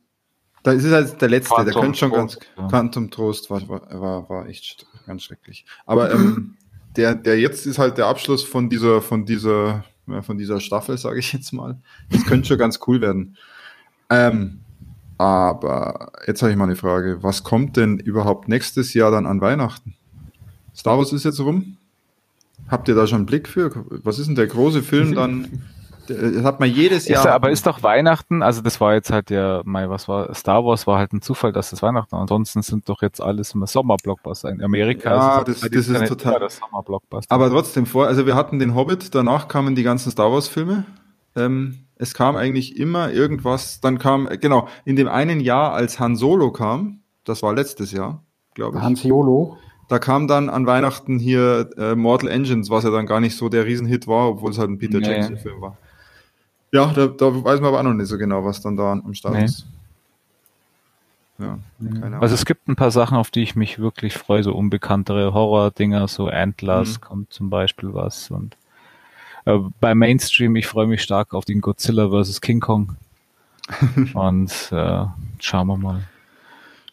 da 0.62 0.73
ist 0.73 0.84
es 0.84 0.92
halt 0.92 1.23
der 1.23 1.28
letzte, 1.28 1.55
Quantum 1.55 1.73
der 1.73 1.81
könnte 1.81 1.99
schon 1.99 2.10
Trost, 2.10 2.41
ganz. 2.41 2.49
Ja. 2.58 2.68
Quantum 2.68 3.10
Trost 3.10 3.50
war, 3.50 3.68
war, 3.68 4.28
war 4.28 4.49
echt 4.49 4.84
ganz 5.07 5.23
schrecklich. 5.23 5.65
Aber 5.86 6.12
ähm, 6.12 6.57
der, 6.97 7.15
der 7.15 7.39
jetzt 7.39 7.66
ist 7.66 7.78
halt 7.78 7.99
der 7.99 8.07
Abschluss 8.07 8.42
von 8.42 8.68
dieser, 8.68 9.00
von 9.00 9.25
dieser, 9.25 9.84
ja, 10.08 10.23
von 10.23 10.39
dieser 10.39 10.58
Staffel, 10.60 10.99
sage 10.99 11.20
ich 11.20 11.33
jetzt 11.33 11.52
mal. 11.52 11.78
Das 12.10 12.25
könnte 12.25 12.49
schon 12.49 12.58
ganz 12.58 12.81
cool 12.86 13.00
werden. 13.00 13.36
Ähm, 14.10 14.60
aber 15.18 16.12
jetzt 16.26 16.42
habe 16.42 16.50
ich 16.50 16.58
mal 16.58 16.65
eine 16.65 16.76
Frage. 16.76 17.23
Was 17.23 17.44
kommt 17.44 17.76
denn 17.76 17.99
überhaupt 17.99 18.49
nächstes 18.49 18.92
Jahr 18.92 19.10
dann 19.10 19.26
an 19.26 19.41
Weihnachten? 19.41 19.94
Star 20.75 20.99
Wars 20.99 21.12
ist 21.12 21.25
jetzt 21.25 21.41
rum. 21.41 21.76
Habt 22.68 22.89
ihr 22.89 22.94
da 22.94 23.07
schon 23.07 23.18
einen 23.18 23.26
Blick 23.26 23.49
für? 23.49 23.70
Was 24.02 24.18
ist 24.18 24.26
denn 24.26 24.34
der 24.34 24.49
große 24.49 24.83
Film 24.83 25.15
dann? 25.15 25.62
Das 26.09 26.44
hat 26.44 26.60
man 26.60 26.70
jedes 26.70 27.09
Jahr. 27.09 27.25
Ist, 27.25 27.31
aber 27.31 27.51
ist 27.51 27.67
doch 27.67 27.83
Weihnachten, 27.83 28.43
also 28.43 28.62
das 28.62 28.81
war 28.81 28.94
jetzt 28.94 29.10
halt 29.10 29.31
ja, 29.31 29.62
Mai, 29.65 29.89
was 29.89 30.09
war, 30.09 30.35
Star 30.35 30.65
Wars 30.65 30.86
war 30.86 30.99
halt 30.99 31.12
ein 31.12 31.23
Zufall, 31.23 31.52
dass 31.52 31.70
das 31.70 31.83
Weihnachten 31.83 32.12
war. 32.12 32.20
Ansonsten 32.20 32.62
sind 32.62 32.89
doch 32.89 33.02
jetzt 33.02 33.20
alles 33.20 33.55
immer 33.55 33.67
Sommerblockbuster. 33.67 34.51
In 34.51 34.62
Amerika 34.62 35.10
ja, 35.10 35.39
ist 35.41 35.62
das, 35.62 35.70
das 35.70 35.89
ist 35.89 36.09
total 36.09 36.41
das 36.41 36.57
Sommerblockbuster. 36.57 37.35
Aber 37.35 37.51
trotzdem 37.51 37.86
vor, 37.86 38.07
also 38.07 38.26
wir 38.26 38.35
hatten 38.35 38.59
den 38.59 38.75
Hobbit, 38.75 39.15
danach 39.15 39.49
kamen 39.49 39.75
die 39.75 39.83
ganzen 39.83 40.10
Star 40.10 40.33
Wars 40.33 40.49
Filme. 40.49 40.85
Ähm, 41.35 41.86
es 41.97 42.15
kam 42.15 42.36
eigentlich 42.36 42.78
immer 42.78 43.10
irgendwas, 43.10 43.81
dann 43.81 43.99
kam, 43.99 44.28
genau, 44.41 44.68
in 44.85 44.97
dem 44.97 45.09
einen 45.09 45.41
Jahr, 45.41 45.73
als 45.73 45.99
Han 45.99 46.17
Solo 46.17 46.52
kam, 46.52 47.01
das 47.25 47.43
war 47.43 47.55
letztes 47.55 47.93
Jahr, 47.93 48.23
glaube 48.55 48.78
ich. 48.78 48.83
Hans 48.83 49.02
Solo. 49.02 49.57
Da 49.89 49.99
kam 49.99 50.26
dann 50.26 50.49
an 50.51 50.67
Weihnachten 50.67 51.18
hier 51.18 51.70
äh, 51.78 51.94
Mortal 51.94 52.28
Engines, 52.28 52.70
was 52.70 52.85
ja 52.85 52.91
dann 52.91 53.07
gar 53.07 53.20
nicht 53.20 53.36
so 53.36 53.49
der 53.49 53.67
Riesenhit 53.67 54.09
war, 54.09 54.31
obwohl 54.31 54.51
es 54.51 54.59
halt 54.59 54.70
ein 54.70 54.78
Peter 54.78 54.99
nee. 54.99 55.07
Jackson-Film 55.07 55.60
war. 55.60 55.78
Ja, 56.73 56.93
da, 56.93 57.07
da, 57.07 57.45
weiß 57.45 57.61
man 57.61 57.69
aber 57.69 57.81
auch 57.81 57.85
noch 57.85 57.95
nicht 57.95 58.09
so 58.09 58.19
genau, 58.19 58.45
was 58.45 58.61
dann 58.61 58.77
da 58.77 58.93
am 58.93 59.15
Start 59.15 59.35
nee. 59.35 59.45
ist. 59.45 59.67
Ja, 61.39 61.59
keine 61.78 62.07
Ahnung. 62.07 62.23
Also 62.23 62.35
es 62.35 62.45
gibt 62.45 62.67
ein 62.69 62.77
paar 62.77 62.91
Sachen, 62.91 63.17
auf 63.17 63.31
die 63.31 63.43
ich 63.43 63.57
mich 63.57 63.78
wirklich 63.78 64.17
freue, 64.17 64.43
so 64.43 64.55
unbekanntere 64.55 65.35
Horror-Dinger, 65.35 66.09
so 66.09 66.28
Antlers 66.28 66.95
mhm. 66.95 67.01
kommt 67.03 67.33
zum 67.33 67.51
Beispiel 67.51 67.93
was 67.93 68.31
und 68.31 68.57
äh, 69.47 69.59
bei 69.81 69.95
Mainstream, 69.95 70.57
ich 70.57 70.67
freue 70.67 70.86
mich 70.86 71.03
stark 71.03 71.33
auf 71.33 71.45
den 71.45 71.61
Godzilla 71.61 72.11
vs. 72.11 72.41
King 72.41 72.61
Kong. 72.61 72.97
und 74.15 74.53
äh, 74.70 75.05
schauen 75.41 75.67
wir 75.67 75.77
mal. 75.77 76.03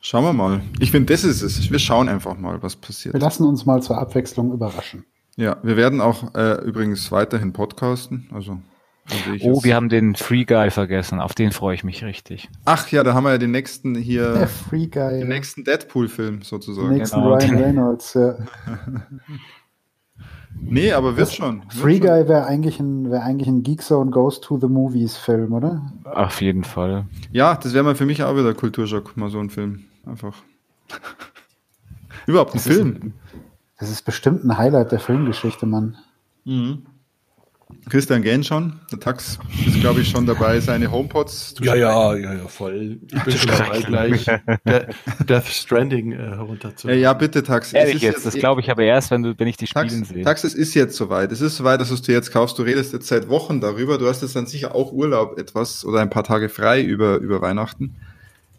Schauen 0.01 0.23
wir 0.23 0.33
mal. 0.33 0.61
Ich 0.79 0.91
finde, 0.91 1.13
das 1.13 1.23
ist 1.23 1.41
es. 1.41 1.71
Wir 1.71 1.79
schauen 1.79 2.09
einfach 2.09 2.37
mal, 2.37 2.61
was 2.61 2.75
passiert. 2.75 3.13
Wir 3.13 3.21
lassen 3.21 3.45
uns 3.45 3.65
mal 3.65 3.81
zur 3.81 3.97
Abwechslung 3.97 4.51
überraschen. 4.51 5.05
Ja, 5.35 5.57
wir 5.63 5.77
werden 5.77 6.01
auch 6.01 6.35
äh, 6.35 6.61
übrigens 6.63 7.11
weiterhin 7.11 7.53
podcasten. 7.53 8.27
Also, 8.33 8.59
oh, 9.41 9.63
wir 9.63 9.75
haben 9.75 9.89
den 9.89 10.15
Free 10.15 10.45
Guy 10.45 10.71
vergessen. 10.71 11.19
Auf 11.19 11.33
den 11.33 11.51
freue 11.51 11.75
ich 11.75 11.83
mich 11.83 12.03
richtig. 12.03 12.49
Ach 12.65 12.87
ja, 12.89 13.03
da 13.03 13.13
haben 13.13 13.25
wir 13.25 13.31
ja 13.31 13.37
den 13.37 13.51
nächsten 13.51 13.95
hier. 13.95 14.33
Der 14.33 14.47
Free 14.47 14.87
Guy. 14.87 15.19
Den 15.19 15.27
nächsten 15.27 15.63
Deadpool-Film 15.63 16.41
sozusagen. 16.41 16.89
Den 16.89 16.97
nächsten 16.97 17.21
genau. 17.21 17.35
Ryan 17.35 17.57
Reynolds, 17.63 18.13
ja. 18.13 18.35
nee, 20.61 20.93
aber 20.93 21.17
wird 21.17 21.33
schon. 21.33 21.63
Wird 21.63 21.73
Free 21.73 21.97
schon. 21.97 22.07
Guy 22.07 22.27
wäre 22.27 22.45
eigentlich 22.45 22.79
ein, 22.79 23.11
wäre 23.11 23.23
eigentlich 23.23 23.49
ein 23.49 23.63
Geekzone 23.63 24.11
Goes 24.11 24.39
to 24.39 24.57
the 24.59 24.67
Movies 24.67 25.17
Film, 25.17 25.53
oder? 25.53 25.91
Auf 26.05 26.41
jeden 26.41 26.63
Fall. 26.63 27.05
Ja, 27.31 27.55
das 27.55 27.73
wäre 27.73 27.83
mal 27.83 27.95
für 27.95 28.05
mich 28.05 28.23
auch 28.23 28.35
wieder 28.35 28.53
Kulturschock, 28.53 29.17
mal 29.17 29.29
so 29.29 29.39
ein 29.39 29.49
Film. 29.49 29.85
Einfach. 30.05 30.35
Überhaupt 32.25 32.51
ein 32.51 32.61
das 32.63 32.67
Film. 32.67 32.95
Ist, 32.95 33.03
das 33.79 33.91
ist 33.91 34.03
bestimmt 34.03 34.45
ein 34.45 34.57
Highlight 34.57 34.93
der 34.93 34.99
Filmgeschichte, 34.99 35.65
Mann. 35.65 35.97
Mhm. 36.45 36.83
Christian 37.89 38.21
Gehn 38.21 38.43
schon. 38.43 38.79
Der 38.91 38.99
Tax 38.99 39.39
ist, 39.65 39.79
glaube 39.81 40.01
ich, 40.01 40.09
schon 40.09 40.25
dabei, 40.25 40.59
seine 40.59 40.91
HomePods 40.91 41.55
zu 41.55 41.63
Ja, 41.63 41.75
ja, 41.75 42.15
ja, 42.15 42.33
ja, 42.33 42.47
voll. 42.47 42.99
Ich 43.11 43.23
bin 43.23 43.37
schon 43.37 43.51
dabei, 43.51 43.81
gleich 43.81 44.25
Death 45.27 45.47
Stranding 45.47 46.13
äh, 46.13 46.17
herunterzunehmen. 46.17 47.01
Ja, 47.01 47.09
ja, 47.09 47.13
bitte, 47.13 47.43
Tax. 47.43 47.73
Ehrlich 47.73 48.01
jetzt, 48.01 48.15
jetzt 48.15 48.25
das 48.25 48.33
glaube 48.35 48.61
ich 48.61 48.71
aber 48.71 48.83
erst, 48.83 49.11
wenn, 49.11 49.23
du, 49.23 49.37
wenn 49.37 49.47
ich 49.47 49.57
die 49.57 49.67
Spiele 49.67 49.87
Tax, 49.87 50.09
sehe. 50.09 50.23
Tax, 50.23 50.43
es 50.43 50.53
ist 50.53 50.73
jetzt 50.73 50.95
soweit. 50.95 51.31
Es 51.31 51.41
ist 51.41 51.57
soweit, 51.57 51.81
dass 51.81 51.89
du 51.89 51.95
es 51.95 52.01
dir 52.01 52.13
jetzt 52.13 52.31
kaufst. 52.31 52.57
Du 52.57 52.63
redest 52.63 52.93
jetzt 52.93 53.07
seit 53.07 53.29
Wochen 53.29 53.61
darüber. 53.61 53.97
Du 53.97 54.07
hast 54.07 54.21
jetzt 54.21 54.35
dann 54.35 54.45
sicher 54.47 54.73
auch 54.75 54.91
Urlaub 54.91 55.37
etwas 55.37 55.85
oder 55.85 56.01
ein 56.01 56.09
paar 56.09 56.23
Tage 56.23 56.49
frei 56.49 56.81
über, 56.81 57.17
über 57.17 57.41
Weihnachten. 57.41 57.95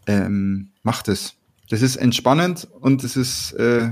Ähm, 0.07 0.69
macht 0.83 1.07
es. 1.07 1.35
Das 1.69 1.81
ist 1.81 1.95
entspannend 1.95 2.67
und 2.79 3.03
es 3.03 3.17
ist 3.17 3.53
äh, 3.53 3.89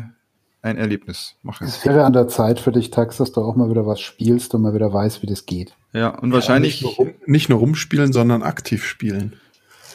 ein 0.64 0.77
Erlebnis. 0.77 1.35
Mach 1.43 1.61
es. 1.61 1.77
Es 1.77 1.85
wäre 1.85 2.06
an 2.06 2.14
der 2.14 2.27
Zeit 2.30 2.59
für 2.59 2.72
dich, 2.72 2.90
Tax, 2.90 3.17
dass 3.17 3.33
du 3.33 3.42
auch 3.42 3.56
mal 3.56 3.69
wieder 3.69 3.85
was 3.85 4.00
spielst 4.00 4.56
und 4.56 4.61
mal 4.61 4.74
wieder 4.74 4.92
weißt, 4.92 5.22
wie 5.22 5.27
das 5.27 5.45
geht. 5.45 5.75
Ja, 5.92 6.09
und 6.09 6.30
ja, 6.30 6.35
wahrscheinlich. 6.35 6.82
Nicht 6.82 6.83
nur, 6.83 7.08
rum, 7.08 7.14
nicht 7.25 7.50
nur, 7.50 7.59
rumspielen, 7.59 8.14
sondern 8.14 8.42
aktiv 8.42 8.85
spielen. 8.85 9.40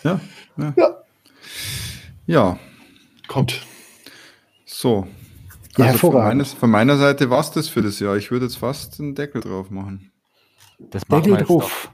Ja. 0.04 0.20
Ja. 0.56 0.74
Ja. 0.76 1.04
ja. 2.26 2.58
Kommt. 3.26 3.62
So. 4.66 5.08
Ja, 5.76 5.86
also 5.86 5.98
von, 5.98 6.14
meines, 6.14 6.52
von, 6.52 6.70
meiner 6.70 6.96
Seite 6.96 7.30
war 7.30 7.40
es 7.40 7.50
das 7.50 7.68
für 7.68 7.82
das 7.82 7.98
Jahr. 7.98 8.16
Ich 8.16 8.30
würde 8.30 8.46
jetzt 8.46 8.58
fast 8.58 9.00
einen 9.00 9.14
Deckel 9.14 9.40
drauf 9.40 9.70
machen. 9.70 10.12
Das 10.78 11.02
Deckel 11.04 11.38
drauf. 11.38 11.90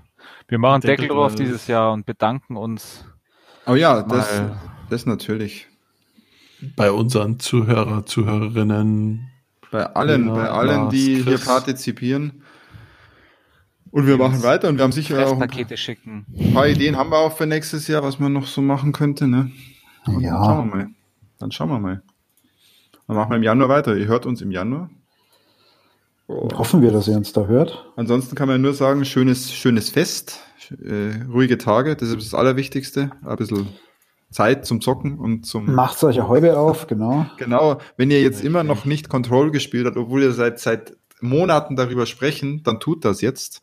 Wir 0.49 0.59
machen 0.59 0.81
Deckel, 0.81 1.05
Deckel 1.05 1.17
drauf 1.17 1.35
dieses 1.35 1.67
Jahr 1.69 1.93
und 1.93 2.07
bedanken 2.07 2.57
uns. 2.57 3.05
Oh 3.67 3.75
ja, 3.75 4.03
das, 4.03 4.43
das 4.91 5.07
natürlich. 5.07 5.69
Bei 6.77 6.91
unseren 6.91 7.39
Zuhörer, 7.39 8.07
Zuhörerinnen. 8.07 9.31
Bei 9.71 9.87
allen, 9.87 10.29
ja, 10.29 10.35
bei 10.35 10.49
allen, 10.49 10.91
die 10.91 11.23
Chris. 11.23 11.25
hier 11.25 11.39
partizipieren. 11.39 12.43
Und 13.91 14.07
wir 14.07 14.17
machen 14.17 14.43
weiter 14.43 14.69
und 14.69 14.77
wir 14.77 14.83
haben 14.83 14.93
sicher 14.93 15.27
auch 15.27 15.39
Pakete 15.39 15.77
schicken. 15.77 16.27
ein 16.37 16.53
paar 16.53 16.67
Ideen 16.67 16.97
haben 16.97 17.11
wir 17.11 17.19
auch 17.19 17.37
für 17.37 17.47
nächstes 17.47 17.87
Jahr, 17.87 18.03
was 18.03 18.19
man 18.19 18.33
noch 18.33 18.47
so 18.47 18.61
machen 18.61 18.93
könnte. 18.93 19.29
Ne? 19.29 19.53
Und 20.07 20.21
ja. 20.21 20.33
Dann 20.33 20.45
schauen 20.45 20.69
wir 20.69 20.77
mal. 20.77 20.89
Dann 21.39 21.53
schauen 21.53 21.69
wir 21.69 21.79
mal. 21.79 22.03
Dann 23.07 23.17
machen 23.17 23.31
wir 23.31 23.37
im 23.37 23.43
Januar 23.43 23.69
weiter. 23.69 23.97
Ihr 23.97 24.07
hört 24.07 24.27
uns 24.27 24.43
im 24.43 24.51
Januar. 24.51 24.91
Oh. 26.27 26.49
Hoffen 26.57 26.83
wir, 26.83 26.91
dass 26.91 27.07
ihr 27.07 27.17
uns 27.17 27.33
da 27.33 27.47
hört. 27.47 27.85
Ansonsten 27.97 28.35
kann 28.35 28.49
man 28.49 28.61
nur 28.63 28.75
sagen, 28.75 29.05
schönes, 29.05 29.53
schönes 29.53 29.91
Fest, 29.91 30.41
äh, 30.71 31.23
ruhige 31.31 31.59
Tage, 31.59 31.97
das 31.97 32.09
ist 32.09 32.33
das 32.33 32.35
Allerwichtigste. 32.35 33.11
Ein 33.25 33.37
bisschen 33.37 33.69
Zeit 34.35 34.67
zum 34.67 34.81
Zocken 34.81 35.19
und 35.19 35.47
zum. 35.47 35.73
Macht 35.73 35.99
solche 35.99 36.29
Häube 36.29 36.59
auf, 36.59 36.87
genau. 36.89 37.27
Genau. 37.39 37.79
Wenn 37.97 38.11
ihr 38.11 38.21
jetzt 38.21 38.45
immer 38.45 38.65
noch 38.65 38.85
nicht 38.85 39.09
Control 39.09 39.51
gespielt 39.51 39.87
habt, 39.87 39.97
obwohl 39.97 40.23
ihr 40.23 40.33
seit, 40.33 40.59
seit 40.59 40.97
Monaten 41.21 41.77
darüber 41.77 42.05
sprechen, 42.05 42.63
dann 42.65 42.81
tut 42.81 43.05
das 43.05 43.21
jetzt. 43.21 43.63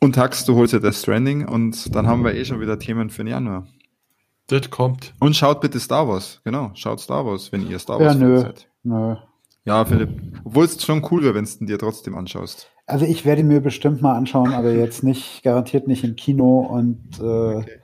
Und 0.00 0.16
Tax, 0.16 0.44
du 0.44 0.56
holst 0.56 0.72
ja 0.72 0.80
das 0.80 1.00
Stranding 1.00 1.46
und 1.46 1.94
dann 1.94 2.06
haben 2.06 2.24
wir 2.24 2.34
eh 2.34 2.44
schon 2.44 2.60
wieder 2.60 2.78
Themen 2.78 3.08
für 3.08 3.22
den 3.22 3.28
Januar. 3.28 3.66
Das 4.48 4.70
kommt. 4.70 5.14
Und 5.20 5.36
schaut 5.36 5.60
bitte 5.60 5.80
Star 5.80 6.08
Wars. 6.08 6.40
Genau, 6.44 6.72
schaut 6.74 7.00
Star 7.00 7.24
Wars, 7.24 7.50
wenn 7.52 7.68
ihr 7.68 7.78
Star 7.78 8.00
Wars 8.00 8.14
ja, 8.14 8.20
nö, 8.20 8.38
seid. 8.40 8.68
Nö. 8.82 9.16
Ja, 9.64 9.84
Philipp. 9.84 10.10
Obwohl 10.44 10.64
es 10.64 10.84
schon 10.84 11.04
cool 11.10 11.22
wäre, 11.22 11.34
wenn 11.34 11.44
es 11.44 11.58
dir 11.58 11.78
trotzdem 11.78 12.16
anschaust. 12.16 12.70
Also 12.86 13.04
ich 13.04 13.24
werde 13.24 13.42
mir 13.42 13.60
bestimmt 13.60 14.02
mal 14.02 14.14
anschauen, 14.14 14.52
aber 14.52 14.72
jetzt 14.72 15.02
nicht, 15.02 15.42
garantiert 15.42 15.88
nicht 15.88 16.04
im 16.04 16.14
Kino 16.14 16.60
und 16.60 17.18
äh, 17.18 17.22
okay. 17.22 17.80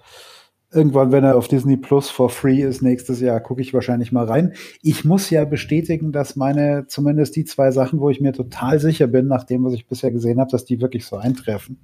Irgendwann, 0.75 1.13
wenn 1.13 1.23
er 1.23 1.37
auf 1.37 1.49
Disney 1.49 1.77
Plus 1.77 2.09
for 2.09 2.31
free 2.31 2.63
ist, 2.63 2.81
nächstes 2.81 3.21
Jahr, 3.21 3.41
gucke 3.41 3.61
ich 3.61 3.75
wahrscheinlich 3.75 4.11
mal 4.11 4.25
rein. 4.25 4.55
Ich 4.81 5.05
muss 5.05 5.29
ja 5.29 5.45
bestätigen, 5.45 6.13
dass 6.13 6.35
meine, 6.35 6.87
zumindest 6.87 7.37
die 7.37 7.45
zwei 7.45 7.71
Sachen, 7.71 8.01
wo 8.01 8.09
ich 8.09 8.23
mir 8.23 8.33
total 8.33 8.81
sicher 8.81 9.07
bin, 9.07 9.27
nach 9.27 9.45
dem, 9.45 9.65
was 9.65 9.75
ich 9.75 9.87
bisher 9.87 10.11
gesehen 10.11 10.41
habe, 10.41 10.51
dass 10.51 10.65
die 10.65 10.81
wirklich 10.81 11.05
so 11.05 11.17
eintreffen. 11.17 11.79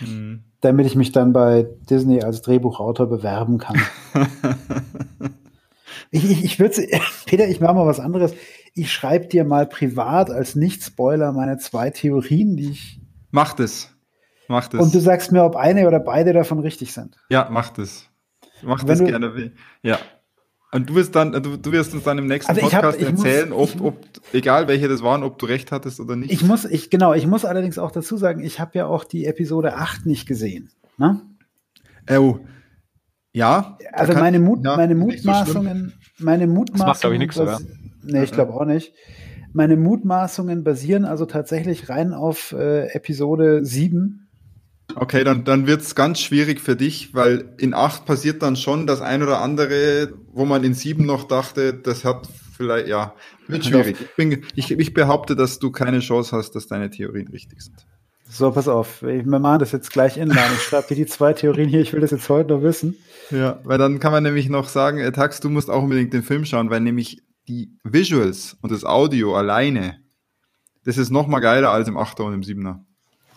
Mhm. 0.00 0.40
Damit 0.60 0.86
ich 0.86 0.96
mich 0.96 1.12
dann 1.12 1.32
bei 1.32 1.68
Disney 1.88 2.22
als 2.22 2.42
Drehbuchautor 2.42 3.08
bewerben 3.08 3.58
kann. 3.58 3.80
ich 6.10 6.28
ich, 6.28 6.44
ich 6.44 6.58
würde, 6.58 6.84
Peter, 7.26 7.48
ich 7.48 7.60
mache 7.60 7.74
mal 7.74 7.86
was 7.86 8.00
anderes. 8.00 8.34
Ich 8.74 8.92
schreibe 8.92 9.26
dir 9.26 9.44
mal 9.44 9.66
privat 9.66 10.30
als 10.30 10.56
Nicht-Spoiler 10.56 11.30
meine 11.32 11.58
zwei 11.58 11.90
Theorien, 11.90 12.56
die 12.56 12.70
ich. 12.70 13.00
Macht 13.30 13.60
es. 13.60 13.94
Macht 14.48 14.74
es. 14.74 14.80
Und 14.80 14.92
du 14.92 14.98
sagst 14.98 15.30
mir, 15.30 15.44
ob 15.44 15.54
eine 15.54 15.86
oder 15.86 16.00
beide 16.00 16.32
davon 16.32 16.58
richtig 16.58 16.92
sind. 16.92 17.16
Ja, 17.30 17.48
macht 17.48 17.78
es. 17.78 18.08
Mach 18.62 18.84
das 18.84 18.98
gerne. 19.04 19.52
Ja. 19.82 19.98
Und 20.74 20.88
du 20.88 20.94
wirst 20.94 21.14
dann, 21.14 21.32
du, 21.32 21.58
du, 21.58 21.72
wirst 21.72 21.92
uns 21.92 22.04
dann 22.04 22.16
im 22.16 22.26
nächsten 22.26 22.50
also 22.50 22.62
Podcast 22.62 22.98
hab, 22.98 23.06
erzählen, 23.06 23.50
muss, 23.50 23.74
ob, 23.74 23.82
ob, 23.82 23.96
egal 24.32 24.68
welche 24.68 24.88
das 24.88 25.02
waren, 25.02 25.22
ob 25.22 25.38
du 25.38 25.44
recht 25.44 25.70
hattest 25.70 26.00
oder 26.00 26.16
nicht. 26.16 26.32
Ich 26.32 26.42
muss, 26.42 26.64
ich, 26.64 26.88
genau, 26.88 27.12
ich 27.12 27.26
muss 27.26 27.44
allerdings 27.44 27.78
auch 27.78 27.90
dazu 27.90 28.16
sagen, 28.16 28.42
ich 28.42 28.58
habe 28.58 28.78
ja 28.78 28.86
auch 28.86 29.04
die 29.04 29.26
Episode 29.26 29.76
8 29.76 30.06
nicht 30.06 30.26
gesehen. 30.26 30.70
Ne? 30.96 31.20
Oh. 32.10 32.38
Ja. 33.32 33.76
Also 33.92 34.14
meine, 34.14 34.38
Mut, 34.38 34.64
ja, 34.64 34.76
meine 34.76 34.94
Mutmaßungen, 34.94 35.92
so 36.16 36.24
meine 36.24 36.46
Mutmaßungen. 36.46 36.78
Das 36.78 36.86
macht, 36.86 37.00
glaube 37.02 37.14
ich, 37.16 37.18
nichts, 37.18 37.38
oder? 37.38 37.60
Nee, 38.04 38.24
ich 38.24 38.32
glaube 38.32 38.54
auch 38.54 38.64
nicht. 38.64 38.94
Meine 39.52 39.76
Mutmaßungen 39.76 40.64
basieren 40.64 41.04
also 41.04 41.26
tatsächlich 41.26 41.90
rein 41.90 42.14
auf 42.14 42.52
äh, 42.52 42.86
Episode 42.94 43.64
7. 43.64 44.21
Okay, 44.96 45.24
dann, 45.24 45.44
dann 45.44 45.66
wird's 45.66 45.94
ganz 45.94 46.20
schwierig 46.20 46.60
für 46.60 46.76
dich, 46.76 47.14
weil 47.14 47.54
in 47.58 47.74
8 47.74 48.04
passiert 48.04 48.42
dann 48.42 48.56
schon 48.56 48.86
das 48.86 49.00
ein 49.00 49.22
oder 49.22 49.40
andere, 49.40 50.12
wo 50.32 50.44
man 50.44 50.64
in 50.64 50.74
7 50.74 51.04
noch 51.04 51.24
dachte, 51.24 51.74
das 51.74 52.04
hat 52.04 52.28
vielleicht, 52.56 52.88
ja, 52.88 53.14
wird 53.48 53.64
schwierig. 53.64 53.96
Ich, 54.00 54.16
bin, 54.16 54.44
ich, 54.54 54.70
ich 54.70 54.94
behaupte, 54.94 55.36
dass 55.36 55.58
du 55.58 55.70
keine 55.70 56.00
Chance 56.00 56.36
hast, 56.36 56.52
dass 56.52 56.66
deine 56.66 56.90
Theorien 56.90 57.28
richtig 57.28 57.62
sind. 57.62 57.86
So, 58.28 58.50
pass 58.50 58.66
auf, 58.66 59.02
wir 59.02 59.24
machen 59.24 59.58
das 59.58 59.72
jetzt 59.72 59.92
gleich 59.92 60.16
inline. 60.16 60.54
Ich 60.54 60.62
schreibe 60.62 60.88
dir 60.88 60.94
die 60.94 61.06
zwei 61.06 61.34
Theorien 61.34 61.68
hier, 61.68 61.80
ich 61.80 61.92
will 61.92 62.00
das 62.00 62.12
jetzt 62.12 62.28
heute 62.30 62.54
noch 62.54 62.62
wissen. 62.62 62.96
Ja, 63.30 63.60
weil 63.64 63.76
dann 63.76 64.00
kann 64.00 64.12
man 64.12 64.22
nämlich 64.22 64.48
noch 64.48 64.68
sagen, 64.68 64.98
äh, 64.98 65.12
Tax, 65.12 65.40
du 65.40 65.50
musst 65.50 65.68
auch 65.68 65.82
unbedingt 65.82 66.14
den 66.14 66.22
Film 66.22 66.46
schauen, 66.46 66.70
weil 66.70 66.80
nämlich 66.80 67.22
die 67.48 67.76
Visuals 67.84 68.56
und 68.62 68.72
das 68.72 68.84
Audio 68.84 69.36
alleine, 69.36 69.98
das 70.84 70.96
ist 70.96 71.10
noch 71.10 71.26
mal 71.26 71.40
geiler 71.40 71.70
als 71.70 71.88
im 71.88 71.98
8er 71.98 72.22
und 72.22 72.34
im 72.34 72.40
7er. 72.40 72.80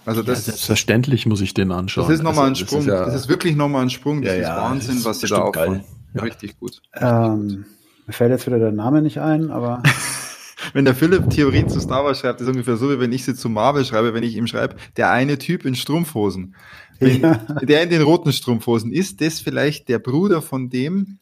Also 0.05 0.21
das 0.21 0.39
ja, 0.39 0.53
selbstverständlich 0.53 1.25
muss 1.25 1.41
ich 1.41 1.53
den 1.53 1.71
anschauen. 1.71 2.07
Das 2.07 2.15
ist 2.15 2.23
nochmal 2.23 2.49
also, 2.49 2.63
ein 2.63 2.67
Sprung. 2.67 2.85
Das 2.85 2.87
ist, 2.87 2.93
ja, 2.93 3.05
das 3.05 3.15
ist 3.15 3.29
wirklich 3.29 3.55
nochmal 3.55 3.83
ein 3.83 3.89
Sprung. 3.89 4.21
Das 4.21 4.37
ja, 4.37 4.55
ist 4.55 4.63
Wahnsinn, 4.63 5.03
was 5.03 5.19
sie 5.19 5.27
da 5.27 5.39
aufbauen. 5.39 5.83
Richtig 6.13 6.59
gut. 6.59 6.81
Ähm, 6.93 7.65
mir 8.05 8.13
fällt 8.13 8.31
jetzt 8.31 8.45
wieder 8.45 8.59
der 8.59 8.71
Name 8.71 9.01
nicht 9.01 9.19
ein, 9.19 9.49
aber 9.51 9.81
wenn 10.73 10.85
der 10.85 10.95
Philipp 10.95 11.29
Theorien 11.29 11.69
zu 11.69 11.79
Star 11.79 12.05
Wars 12.05 12.19
schreibt, 12.19 12.39
ist 12.39 12.47
ungefähr 12.47 12.77
so, 12.77 12.89
wie 12.91 12.99
wenn 12.99 13.11
ich 13.11 13.25
sie 13.25 13.35
zu 13.35 13.49
Marvel 13.49 13.83
schreibe, 13.83 14.13
wenn 14.13 14.23
ich 14.23 14.35
ihm 14.35 14.47
schreibe, 14.47 14.75
der 14.95 15.11
eine 15.11 15.37
Typ 15.37 15.65
in 15.65 15.75
Strumpfhosen. 15.75 16.55
Ja. 17.01 17.33
Der 17.61 17.83
in 17.83 17.89
den 17.89 18.01
roten 18.01 18.31
Strumpfhosen, 18.31 18.93
ist 18.93 19.19
das 19.19 19.41
vielleicht 19.41 19.89
der 19.89 19.99
Bruder 19.99 20.41
von 20.41 20.69
dem, 20.69 21.19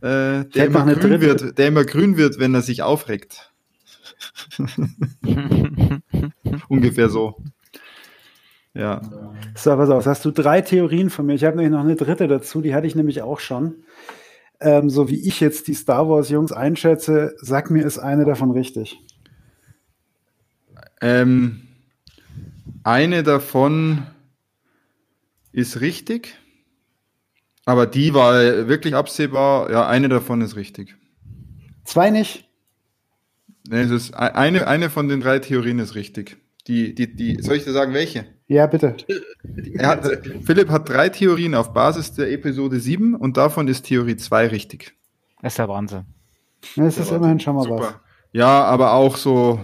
äh, 0.00 0.44
der, 0.44 0.66
immer 0.66 0.92
grün 0.96 1.20
wird, 1.20 1.56
der 1.56 1.68
immer 1.68 1.84
grün 1.84 2.16
wird, 2.16 2.40
wenn 2.40 2.52
er 2.52 2.62
sich 2.62 2.82
aufregt? 2.82 3.52
ungefähr 6.68 7.08
so. 7.08 7.36
Ja. 8.74 9.02
So, 9.54 9.76
pass 9.76 9.90
auf, 9.90 10.06
hast 10.06 10.24
du 10.24 10.30
drei 10.30 10.60
Theorien 10.62 11.10
von 11.10 11.26
mir. 11.26 11.34
Ich 11.34 11.44
habe 11.44 11.56
nämlich 11.56 11.72
noch 11.72 11.84
eine 11.84 11.96
dritte 11.96 12.26
dazu, 12.26 12.62
die 12.62 12.74
hatte 12.74 12.86
ich 12.86 12.94
nämlich 12.94 13.22
auch 13.22 13.40
schon 13.40 13.84
ähm, 14.62 14.88
so 14.88 15.08
wie 15.08 15.26
ich 15.26 15.40
jetzt 15.40 15.66
die 15.68 15.74
Star 15.74 16.08
Wars-Jungs 16.08 16.52
einschätze, 16.52 17.34
sag 17.40 17.70
mir, 17.70 17.84
ist 17.84 17.98
eine 17.98 18.24
davon 18.24 18.52
richtig? 18.52 18.98
Ähm, 21.00 21.68
eine 22.84 23.22
davon 23.22 24.06
ist 25.50 25.80
richtig, 25.80 26.36
aber 27.64 27.86
die 27.86 28.14
war 28.14 28.68
wirklich 28.68 28.94
absehbar. 28.94 29.70
Ja, 29.70 29.86
eine 29.88 30.08
davon 30.08 30.40
ist 30.40 30.56
richtig. 30.56 30.96
Zwei 31.84 32.10
nicht? 32.10 32.48
Nee, 33.68 33.82
es 33.82 33.90
ist 33.90 34.14
eine, 34.14 34.66
eine 34.66 34.90
von 34.90 35.08
den 35.08 35.20
drei 35.20 35.40
Theorien 35.40 35.78
ist 35.80 35.94
richtig. 35.94 36.36
Die, 36.68 36.94
die, 36.94 37.14
die, 37.14 37.42
soll 37.42 37.56
ich 37.56 37.64
dir 37.64 37.72
sagen, 37.72 37.92
welche? 37.94 38.26
Ja, 38.52 38.66
bitte. 38.66 38.96
Hat, 39.78 40.06
Philipp 40.44 40.68
hat 40.68 40.86
drei 40.86 41.08
Theorien 41.08 41.54
auf 41.54 41.72
Basis 41.72 42.12
der 42.12 42.30
Episode 42.30 42.80
7 42.80 43.14
und 43.14 43.38
davon 43.38 43.66
ist 43.66 43.86
Theorie 43.86 44.16
2 44.16 44.48
richtig. 44.48 44.94
Das 45.40 45.54
ist 45.54 45.58
der 45.58 45.68
Wahnsinn. 45.68 46.04
Das 46.76 46.98
ist 46.98 47.10
immerhin 47.10 47.40
schon 47.40 47.56
mal 47.56 47.62
Super. 47.64 47.78
was. 47.78 47.94
Ja, 48.32 48.64
aber 48.64 48.92
auch 48.92 49.16
so, 49.16 49.58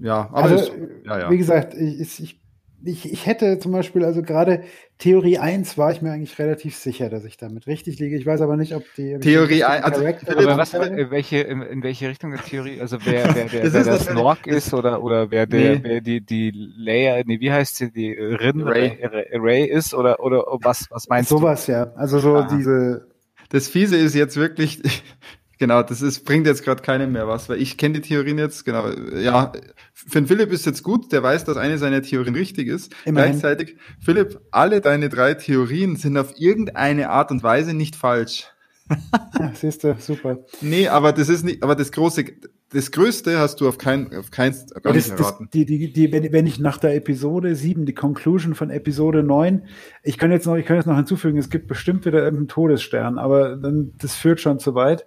ja, 0.00 0.28
aber 0.32 0.42
also, 0.42 0.56
ist, 0.56 0.72
ja, 1.04 1.18
ja. 1.20 1.30
wie 1.30 1.38
gesagt, 1.38 1.74
ich, 1.74 2.20
ich 2.20 2.40
ich, 2.84 3.12
ich 3.12 3.26
hätte 3.26 3.58
zum 3.58 3.72
Beispiel, 3.72 4.04
also 4.04 4.22
gerade 4.22 4.62
Theorie 4.98 5.38
1 5.38 5.78
war 5.78 5.90
ich 5.90 6.02
mir 6.02 6.12
eigentlich 6.12 6.38
relativ 6.38 6.76
sicher, 6.76 7.08
dass 7.08 7.24
ich 7.24 7.36
damit 7.36 7.66
richtig 7.66 7.98
liege. 7.98 8.16
Ich 8.16 8.26
weiß 8.26 8.40
aber 8.40 8.56
nicht, 8.56 8.74
ob 8.74 8.84
die 8.96 9.18
Theorie 9.18 9.64
1, 9.64 9.84
also 9.84 10.06
aber 10.06 10.56
was, 10.56 10.74
in 10.74 11.10
welche, 11.10 11.38
in, 11.38 11.62
in, 11.62 11.82
welche 11.82 12.08
Richtung 12.08 12.30
der 12.30 12.40
Theorie, 12.40 12.80
also 12.80 12.98
wer, 13.04 13.24
wer, 13.34 13.52
wer, 13.52 13.62
das 13.64 13.74
wer 13.74 13.84
der 13.84 13.98
Snork 13.98 14.46
ist 14.46 14.72
oder, 14.74 15.02
oder 15.02 15.30
wer 15.30 15.46
der, 15.46 15.76
nee. 15.76 15.80
wer 15.82 16.00
die, 16.00 16.20
die 16.20 16.52
Layer, 16.76 17.22
nee, 17.26 17.40
wie 17.40 17.50
heißt 17.50 17.76
sie, 17.76 17.90
die 17.90 18.12
Rin 18.12 18.62
Ray, 18.62 18.98
Ray 19.32 19.64
ist 19.64 19.94
oder, 19.94 20.20
oder 20.20 20.44
was, 20.62 20.86
was 20.90 21.08
meinst 21.08 21.30
Sowas, 21.30 21.66
du? 21.66 21.72
Sowas, 21.72 21.88
ja. 21.88 22.00
Also 22.00 22.18
so 22.20 22.36
ah. 22.36 22.48
diese, 22.50 23.08
das 23.48 23.68
Fiese 23.68 23.96
ist 23.96 24.14
jetzt 24.14 24.36
wirklich, 24.36 24.82
Genau, 25.58 25.82
das 25.82 26.02
ist, 26.02 26.24
bringt 26.24 26.46
jetzt 26.46 26.62
gerade 26.62 26.82
keinem 26.82 27.12
mehr 27.12 27.26
was, 27.26 27.48
weil 27.48 27.60
ich 27.60 27.76
kenne 27.76 27.94
die 27.94 28.08
Theorien 28.08 28.38
jetzt, 28.38 28.64
genau. 28.64 28.90
Ja, 28.90 29.52
für 29.92 30.20
den 30.20 30.28
Philipp 30.28 30.52
ist 30.52 30.66
jetzt 30.66 30.84
gut, 30.84 31.10
der 31.10 31.22
weiß, 31.22 31.44
dass 31.44 31.56
eine 31.56 31.78
seiner 31.78 32.00
Theorien 32.00 32.36
richtig 32.36 32.68
ist. 32.68 32.94
Immerhin. 33.04 33.32
Gleichzeitig, 33.32 33.76
Philipp, 34.00 34.40
alle 34.52 34.80
deine 34.80 35.08
drei 35.08 35.34
Theorien 35.34 35.96
sind 35.96 36.16
auf 36.16 36.34
irgendeine 36.38 37.10
Art 37.10 37.32
und 37.32 37.42
Weise 37.42 37.74
nicht 37.74 37.96
falsch. 37.96 38.46
ja, 39.38 39.52
siehst 39.52 39.84
du, 39.84 39.96
super. 39.98 40.38
Nee, 40.60 40.88
aber 40.88 41.12
das 41.12 41.28
ist 41.28 41.44
nicht, 41.44 41.62
aber 41.62 41.74
das 41.74 41.90
große, 41.92 42.24
das 42.70 42.90
Größte 42.90 43.38
hast 43.38 43.60
du 43.60 43.68
auf 43.68 43.78
kein, 43.78 44.14
auf 44.14 44.30
keins 44.30 44.66
gar 44.70 44.92
das, 44.92 45.08
nicht 45.08 45.18
erraten. 45.18 45.46
Das, 45.46 45.50
die, 45.50 45.66
die, 45.66 45.92
die, 45.92 46.12
wenn, 46.12 46.32
wenn 46.32 46.46
ich 46.46 46.58
nach 46.58 46.78
der 46.78 46.94
Episode 46.94 47.54
7, 47.54 47.84
die 47.84 47.94
Conclusion 47.94 48.54
von 48.54 48.70
Episode 48.70 49.22
9, 49.22 49.66
ich 50.02 50.18
kann 50.18 50.30
jetzt 50.30 50.46
noch, 50.46 50.56
ich 50.56 50.66
kann 50.66 50.76
jetzt 50.76 50.86
noch 50.86 50.96
hinzufügen, 50.96 51.38
es 51.38 51.50
gibt 51.50 51.66
bestimmt 51.66 52.06
wieder 52.06 52.26
einen 52.26 52.48
Todesstern, 52.48 53.18
aber 53.18 53.56
dann, 53.56 53.92
das 53.98 54.14
führt 54.14 54.40
schon 54.40 54.58
zu 54.58 54.74
weit. 54.74 55.06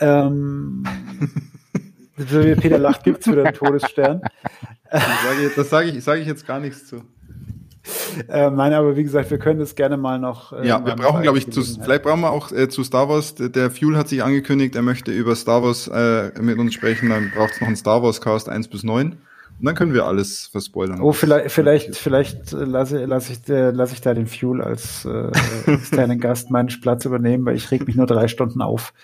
Ähm, 0.00 0.84
so 2.16 2.44
wie 2.44 2.54
Peter 2.54 2.78
lacht, 2.78 3.04
gibt 3.04 3.20
es 3.20 3.26
wieder 3.26 3.44
einen 3.44 3.54
Todesstern. 3.54 4.22
Das 4.90 5.02
sage 5.02 5.46
ich, 5.46 5.54
das 5.54 5.70
sage 5.70 5.88
ich, 5.88 6.04
sage 6.04 6.20
ich 6.20 6.26
jetzt 6.26 6.46
gar 6.46 6.60
nichts 6.60 6.86
zu. 6.86 7.02
Äh, 8.28 8.50
nein, 8.50 8.72
aber 8.72 8.96
wie 8.96 9.02
gesagt, 9.02 9.30
wir 9.30 9.38
können 9.38 9.58
das 9.58 9.74
gerne 9.74 9.96
mal 9.96 10.18
noch. 10.18 10.52
Äh, 10.52 10.66
ja, 10.66 10.84
wir 10.84 10.94
brauchen, 10.94 11.22
glaube 11.22 11.38
ich, 11.38 11.50
zu, 11.50 11.62
vielleicht 11.62 12.02
brauchen 12.02 12.20
wir 12.20 12.30
auch 12.30 12.52
äh, 12.52 12.68
zu 12.68 12.84
Star 12.84 13.08
Wars. 13.08 13.34
Der 13.36 13.70
Fuel 13.70 13.96
hat 13.96 14.08
sich 14.08 14.22
angekündigt, 14.22 14.74
er 14.76 14.82
möchte 14.82 15.12
über 15.12 15.34
Star 15.34 15.62
Wars 15.62 15.88
äh, 15.88 16.30
mit 16.40 16.58
uns 16.58 16.74
sprechen. 16.74 17.08
Dann 17.08 17.30
braucht 17.34 17.52
es 17.52 17.60
noch 17.60 17.68
einen 17.68 17.76
Star 17.76 18.02
Wars 18.02 18.20
Cast 18.20 18.48
1 18.48 18.68
bis 18.68 18.84
9. 18.84 19.12
Und 19.12 19.66
dann 19.66 19.74
können 19.74 19.92
wir 19.92 20.06
alles 20.06 20.46
verspoilern. 20.46 21.00
Oh, 21.00 21.12
vielleicht, 21.12 21.50
vielleicht, 21.50 21.96
vielleicht 21.96 22.52
lasse, 22.52 23.04
lasse, 23.04 23.32
ich, 23.32 23.48
äh, 23.48 23.70
lasse 23.70 23.94
ich 23.94 24.00
da 24.00 24.14
den 24.14 24.26
Fuel 24.26 24.62
als 24.62 25.04
äh, 25.04 25.30
externen 25.66 26.18
Gast 26.20 26.50
meinen 26.50 26.68
Platz 26.80 27.04
übernehmen, 27.04 27.44
weil 27.44 27.56
ich 27.56 27.70
reg 27.70 27.86
mich 27.86 27.96
nur 27.96 28.06
drei 28.06 28.28
Stunden 28.28 28.62
auf. 28.62 28.94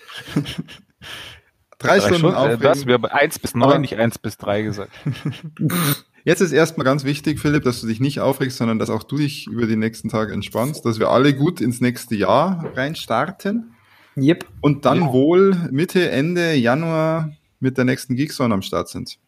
Drei, 1.79 1.97
drei 1.97 1.99
Stunden, 1.99 2.17
Stunden 2.19 2.35
aufregen. 2.35 2.61
Das, 2.61 2.85
wir 2.85 2.93
haben 2.95 3.05
eins 3.05 3.39
bis 3.39 3.55
neun, 3.55 3.81
nicht 3.81 3.97
eins 3.97 4.17
bis 4.17 4.37
drei 4.37 4.61
gesagt. 4.61 4.91
Jetzt 6.23 6.41
ist 6.41 6.51
erstmal 6.51 6.83
ganz 6.83 7.05
wichtig, 7.05 7.39
Philipp, 7.39 7.63
dass 7.63 7.79
du 7.79 7.87
dich 7.87 8.01
nicht 8.01 8.19
aufregst, 8.19 8.57
sondern 8.57 8.79
dass 8.79 8.89
auch 8.89 9.03
du 9.03 9.17
dich 9.17 9.47
über 9.47 9.65
die 9.65 9.77
nächsten 9.77 10.09
Tage 10.09 10.33
entspannst, 10.33 10.85
dass 10.85 10.99
wir 10.99 11.09
alle 11.09 11.33
gut 11.33 11.61
ins 11.61 11.79
nächste 11.79 12.15
Jahr 12.15 12.69
reinstarten. 12.75 13.71
Yep. 14.17 14.45
Und 14.59 14.83
dann 14.83 15.03
ja. 15.03 15.13
wohl 15.13 15.55
Mitte, 15.71 16.09
Ende 16.09 16.53
Januar 16.55 17.31
mit 17.59 17.77
der 17.77 17.85
nächsten 17.85 18.15
Geekzone 18.15 18.53
am 18.53 18.61
Start 18.61 18.89
sind. 18.89 19.19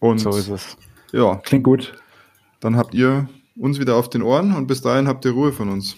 Und 0.00 0.18
so 0.18 0.30
ist 0.30 0.48
es. 0.48 0.76
Ja. 1.12 1.36
Klingt 1.36 1.64
gut. 1.64 1.94
Dann 2.60 2.76
habt 2.76 2.94
ihr 2.94 3.28
uns 3.56 3.80
wieder 3.80 3.96
auf 3.96 4.10
den 4.10 4.22
Ohren 4.22 4.54
und 4.54 4.66
bis 4.66 4.82
dahin 4.82 5.08
habt 5.08 5.24
ihr 5.24 5.30
Ruhe 5.30 5.52
von 5.52 5.68
uns. 5.68 5.96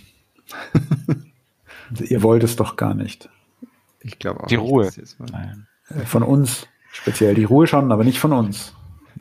ihr 2.09 2.23
wollt 2.23 2.45
es 2.45 2.57
doch 2.57 2.77
gar 2.77 2.95
nicht. 2.95 3.29
Ich 4.03 4.19
glaube 4.19 4.43
auch. 4.43 4.47
Die 4.47 4.57
Ruhe. 4.57 4.91
Nein. 5.31 5.67
Äh, 5.89 6.05
von 6.07 6.23
uns. 6.23 6.67
Speziell 6.93 7.35
die 7.35 7.45
Ruhe 7.45 7.67
schon, 7.67 7.93
aber 7.93 8.05
nicht 8.05 8.19
von 8.19 8.33
uns. 8.33 8.75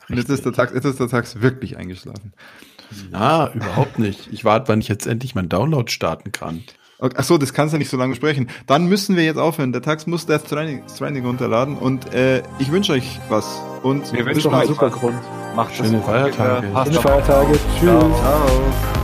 jetzt 0.08 0.28
ist 0.30 0.44
der 0.44 0.52
Tag, 0.52 0.74
jetzt 0.74 0.84
ist 0.84 0.98
der 0.98 1.08
Tag 1.08 1.40
wirklich 1.40 1.76
eingeschlafen. 1.76 2.32
Na, 3.10 3.52
überhaupt 3.52 3.98
nicht. 3.98 4.28
Ich 4.32 4.44
warte, 4.44 4.68
wann 4.68 4.80
ich 4.80 4.88
jetzt 4.88 5.06
endlich 5.06 5.34
mein 5.34 5.48
Download 5.48 5.90
starten 5.90 6.32
kann. 6.32 6.64
Ach 7.00 7.24
so, 7.24 7.38
das 7.38 7.54
kannst 7.54 7.72
du 7.72 7.78
nicht 7.78 7.88
so 7.88 7.96
lange 7.96 8.14
sprechen. 8.14 8.48
Dann 8.66 8.86
müssen 8.86 9.16
wir 9.16 9.24
jetzt 9.24 9.38
aufhören. 9.38 9.72
Der 9.72 9.80
Tax 9.80 10.06
muss 10.06 10.26
Death 10.26 10.46
Stranding, 10.46 10.82
Stranding 10.88 11.24
runterladen 11.24 11.76
und 11.78 12.12
äh, 12.12 12.42
ich 12.58 12.70
wünsche 12.70 12.92
euch 12.92 13.18
was. 13.28 13.62
Und 13.82 14.12
wir 14.12 14.26
wünschen 14.26 14.52
euch 14.52 14.66
super 14.66 14.90
Grund. 14.90 15.18
Macht 15.56 15.74
schöne 15.74 16.02
Feiertage. 16.02 16.66
Schöne 16.84 17.00
Feiertage. 17.00 17.52
Tschüss. 17.78 17.88
Ciao. 17.88 18.14
Ciao. 18.14 18.99